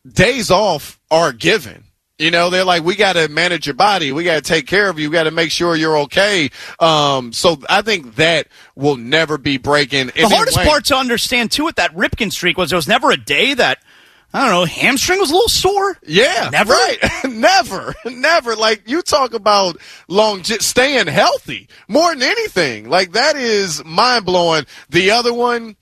days 0.07 0.51
off 0.51 0.99
are 1.11 1.33
given. 1.33 1.86
You 2.19 2.31
know, 2.31 2.49
they're 2.49 2.65
like, 2.65 2.83
we 2.83 2.97
got 2.97 3.13
to 3.13 3.29
manage 3.29 3.67
your 3.67 3.75
body. 3.75 4.11
We 4.11 4.25
got 4.25 4.37
to 4.37 4.41
take 4.41 4.67
care 4.67 4.89
of 4.89 4.99
you. 4.99 5.11
We 5.11 5.15
got 5.15 5.25
to 5.25 5.31
make 5.31 5.51
sure 5.51 5.77
you're 5.77 5.99
okay. 5.99 6.51
Um, 6.81 7.35
so 7.35 7.59
I 7.69 7.83
think 7.83 8.15
that 8.15 8.49
will 8.75 8.97
never 8.97 9.37
be 9.37 9.59
breaking. 9.59 10.07
The 10.07 10.27
hardest 10.27 10.57
way. 10.57 10.65
part 10.65 10.87
to 10.87 10.97
understand 10.97 11.51
too 11.51 11.67
with 11.67 11.77
that 11.77 11.95
Ripken 11.95 12.33
streak 12.33 12.57
was 12.57 12.71
there 12.71 12.79
was 12.79 12.89
never 12.89 13.11
a 13.11 13.19
day 13.19 13.53
that 13.53 13.81
I 14.33 14.41
don't 14.41 14.51
know, 14.51 14.65
hamstring 14.65 15.21
was 15.21 15.31
a 15.31 15.35
little 15.35 15.49
sore. 15.49 15.97
Yeah, 16.07 16.51
never, 16.53 16.73
right, 16.73 16.99
never, 17.29 17.95
never. 18.05 18.57
Like 18.57 18.89
you 18.89 19.03
talk 19.03 19.35
about 19.35 19.79
long, 20.09 20.43
staying 20.45 21.07
healthy 21.07 21.69
more 21.89 22.13
than 22.13 22.23
anything. 22.23 22.89
Like 22.89 23.13
that 23.13 23.37
is 23.37 23.85
mind 23.85 24.25
blowing. 24.25 24.67
The 24.91 25.11
other 25.13 25.33
one 25.33 25.77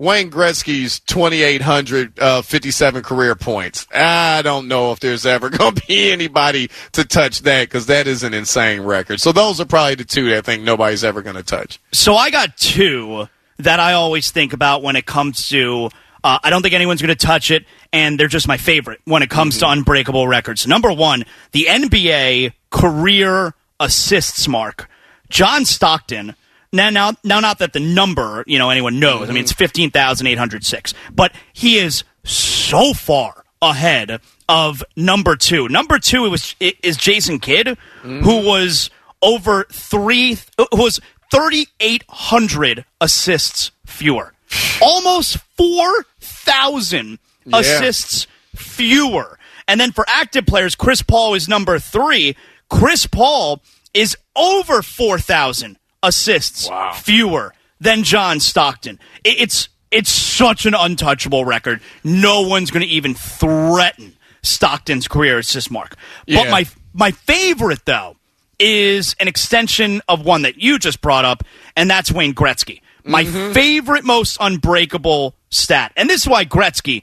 Wayne 0.00 0.30
Gretzky's 0.30 0.98
2,857 1.00 2.98
uh, 2.98 3.02
career 3.06 3.34
points. 3.34 3.86
I 3.94 4.40
don't 4.40 4.66
know 4.66 4.92
if 4.92 5.00
there's 5.00 5.26
ever 5.26 5.50
going 5.50 5.74
to 5.74 5.86
be 5.86 6.10
anybody 6.10 6.70
to 6.92 7.04
touch 7.04 7.40
that 7.42 7.68
because 7.68 7.84
that 7.86 8.06
is 8.06 8.22
an 8.22 8.32
insane 8.32 8.80
record. 8.80 9.20
So 9.20 9.30
those 9.30 9.60
are 9.60 9.66
probably 9.66 9.96
the 9.96 10.06
two 10.06 10.30
that 10.30 10.38
I 10.38 10.40
think 10.40 10.62
nobody's 10.62 11.04
ever 11.04 11.20
going 11.20 11.36
to 11.36 11.42
touch. 11.42 11.78
So 11.92 12.14
I 12.14 12.30
got 12.30 12.56
two 12.56 13.28
that 13.58 13.78
I 13.78 13.92
always 13.92 14.30
think 14.30 14.54
about 14.54 14.82
when 14.82 14.96
it 14.96 15.04
comes 15.04 15.50
to. 15.50 15.90
Uh, 16.24 16.38
I 16.42 16.48
don't 16.48 16.62
think 16.62 16.74
anyone's 16.74 17.02
going 17.02 17.14
to 17.14 17.26
touch 17.26 17.50
it, 17.50 17.66
and 17.92 18.18
they're 18.18 18.26
just 18.26 18.48
my 18.48 18.56
favorite 18.56 19.02
when 19.04 19.22
it 19.22 19.28
comes 19.28 19.56
mm-hmm. 19.58 19.66
to 19.66 19.72
unbreakable 19.72 20.26
records. 20.26 20.66
Number 20.66 20.90
one, 20.90 21.24
the 21.52 21.66
NBA 21.68 22.54
career 22.70 23.52
assists 23.78 24.48
mark. 24.48 24.88
John 25.28 25.66
Stockton 25.66 26.36
now, 26.72 26.90
now, 26.90 27.12
now, 27.24 27.40
not 27.40 27.58
that 27.58 27.72
the 27.72 27.80
number, 27.80 28.44
you 28.46 28.58
know, 28.58 28.70
anyone 28.70 29.00
knows. 29.00 29.22
Mm-hmm. 29.22 29.30
I 29.30 29.34
mean, 29.34 29.42
it's 29.42 29.52
15,806. 29.52 30.94
But 31.12 31.32
he 31.52 31.78
is 31.78 32.04
so 32.24 32.92
far 32.92 33.44
ahead 33.60 34.20
of 34.48 34.82
number 34.96 35.36
two. 35.36 35.68
Number 35.68 35.98
two 35.98 36.30
was 36.30 36.54
is 36.60 36.96
Jason 36.96 37.40
Kidd, 37.40 37.66
mm-hmm. 37.66 38.20
who 38.20 38.46
was 38.46 38.90
over 39.22 39.64
three, 39.70 40.38
who 40.56 40.82
was 40.82 41.00
3,800 41.32 42.84
assists 43.00 43.70
fewer. 43.86 44.32
Almost 44.82 45.38
4,000 45.56 47.18
yeah. 47.44 47.58
assists 47.58 48.26
fewer. 48.54 49.38
And 49.68 49.80
then 49.80 49.92
for 49.92 50.04
active 50.08 50.46
players, 50.46 50.74
Chris 50.74 51.02
Paul 51.02 51.34
is 51.34 51.48
number 51.48 51.78
three. 51.78 52.36
Chris 52.68 53.06
Paul 53.06 53.62
is 53.94 54.16
over 54.36 54.82
4,000 54.82 55.76
assists 56.02 56.68
wow. 56.68 56.92
fewer 56.92 57.54
than 57.80 58.02
John 58.02 58.40
Stockton. 58.40 58.98
It's 59.24 59.68
it's 59.90 60.10
such 60.10 60.66
an 60.66 60.74
untouchable 60.74 61.44
record. 61.44 61.80
No 62.04 62.42
one's 62.42 62.70
going 62.70 62.86
to 62.86 62.92
even 62.92 63.14
threaten 63.14 64.16
Stockton's 64.42 65.08
career 65.08 65.38
assist 65.38 65.70
mark. 65.70 65.96
Yeah. 66.26 66.42
But 66.44 66.50
my 66.50 66.66
my 66.92 67.10
favorite 67.10 67.84
though 67.84 68.16
is 68.58 69.16
an 69.18 69.26
extension 69.26 70.02
of 70.08 70.24
one 70.24 70.42
that 70.42 70.58
you 70.58 70.78
just 70.78 71.00
brought 71.00 71.24
up, 71.24 71.42
and 71.76 71.90
that's 71.90 72.12
Wayne 72.12 72.34
Gretzky. 72.34 72.82
My 73.04 73.24
mm-hmm. 73.24 73.52
favorite, 73.52 74.04
most 74.04 74.36
unbreakable 74.40 75.34
stat, 75.48 75.92
and 75.96 76.08
this 76.08 76.22
is 76.22 76.28
why 76.28 76.44
Gretzky. 76.44 77.02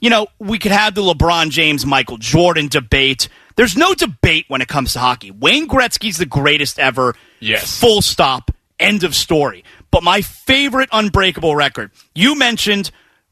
You 0.00 0.08
know, 0.10 0.28
we 0.38 0.58
could 0.58 0.72
have 0.72 0.94
the 0.94 1.02
LeBron 1.02 1.50
James, 1.50 1.84
Michael 1.84 2.16
Jordan 2.16 2.68
debate. 2.68 3.28
There's 3.56 3.76
no 3.76 3.94
debate 3.94 4.46
when 4.48 4.60
it 4.60 4.68
comes 4.68 4.92
to 4.94 4.98
hockey. 4.98 5.30
Wayne 5.30 5.68
Gretzky's 5.68 6.18
the 6.18 6.26
greatest 6.26 6.78
ever. 6.78 7.14
Yes. 7.40 7.80
Full 7.80 8.02
stop. 8.02 8.50
End 8.78 9.04
of 9.04 9.14
story. 9.14 9.64
But 9.90 10.02
my 10.02 10.20
favorite 10.22 10.88
unbreakable 10.92 11.56
record, 11.56 11.90
you 12.14 12.34
mentioned 12.34 12.90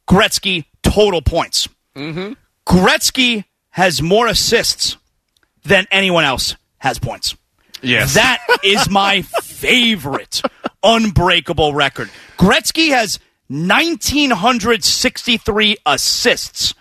Gretzky 0.08 0.64
total 0.82 1.22
points. 1.22 1.68
Mm-hmm. 1.94 2.32
Gretzky 2.66 3.44
has 3.70 4.02
more 4.02 4.26
assists 4.26 4.96
than 5.64 5.86
anyone 5.90 6.24
else 6.24 6.56
has 6.78 6.98
points. 6.98 7.36
Yes. 7.82 8.14
That 8.14 8.44
is 8.64 8.88
my 8.90 9.22
favorite 9.42 10.42
unbreakable 10.82 11.74
record. 11.74 12.10
Gretzky 12.36 12.88
has 12.90 13.20
1,963 13.48 15.76
assists. 15.86 16.74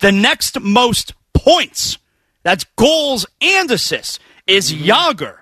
The 0.00 0.12
next 0.12 0.60
most 0.60 1.14
points, 1.34 1.98
that's 2.42 2.64
goals 2.76 3.26
and 3.40 3.70
assists, 3.70 4.18
is 4.46 4.72
Jagr, 4.72 5.38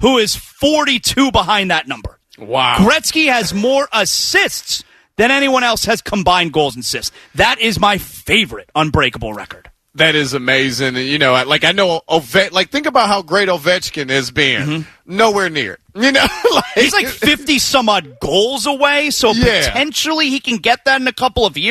who 0.00 0.18
is 0.18 0.34
42 0.36 1.30
behind 1.32 1.70
that 1.70 1.86
number. 1.88 2.18
Wow. 2.38 2.78
Gretzky 2.78 3.26
has 3.30 3.52
more 3.54 3.88
assists 3.92 4.82
than 5.16 5.30
anyone 5.30 5.62
else 5.64 5.84
has 5.84 6.00
combined 6.00 6.52
goals 6.52 6.74
and 6.74 6.82
assists. 6.82 7.14
That 7.34 7.60
is 7.60 7.78
my 7.78 7.98
favorite 7.98 8.70
unbreakable 8.74 9.34
record. 9.34 9.70
That 9.96 10.14
is 10.14 10.34
amazing. 10.34 10.94
You 10.96 11.18
know, 11.18 11.32
like 11.46 11.64
I 11.64 11.72
know 11.72 12.00
Ove- 12.08 12.52
like 12.52 12.70
think 12.70 12.86
about 12.86 13.08
how 13.08 13.22
great 13.22 13.48
Ovechkin 13.48 14.08
has 14.08 14.30
been. 14.30 14.62
Mm-hmm. 14.68 15.16
Nowhere 15.16 15.50
near. 15.50 15.78
You 15.92 16.12
know, 16.12 16.24
like, 16.54 16.64
He's 16.76 16.92
like 16.92 17.08
50 17.08 17.58
some 17.58 17.88
odd 17.88 18.20
goals 18.20 18.64
away, 18.64 19.10
so 19.10 19.32
Yeah. 19.32 19.66
potentially 19.66 20.30
he 20.30 20.38
can 20.38 20.58
get 20.58 20.84
that 20.84 21.00
in 21.00 21.08
a 21.08 21.12
couple 21.12 21.44
of 21.44 21.58
years. 21.58 21.66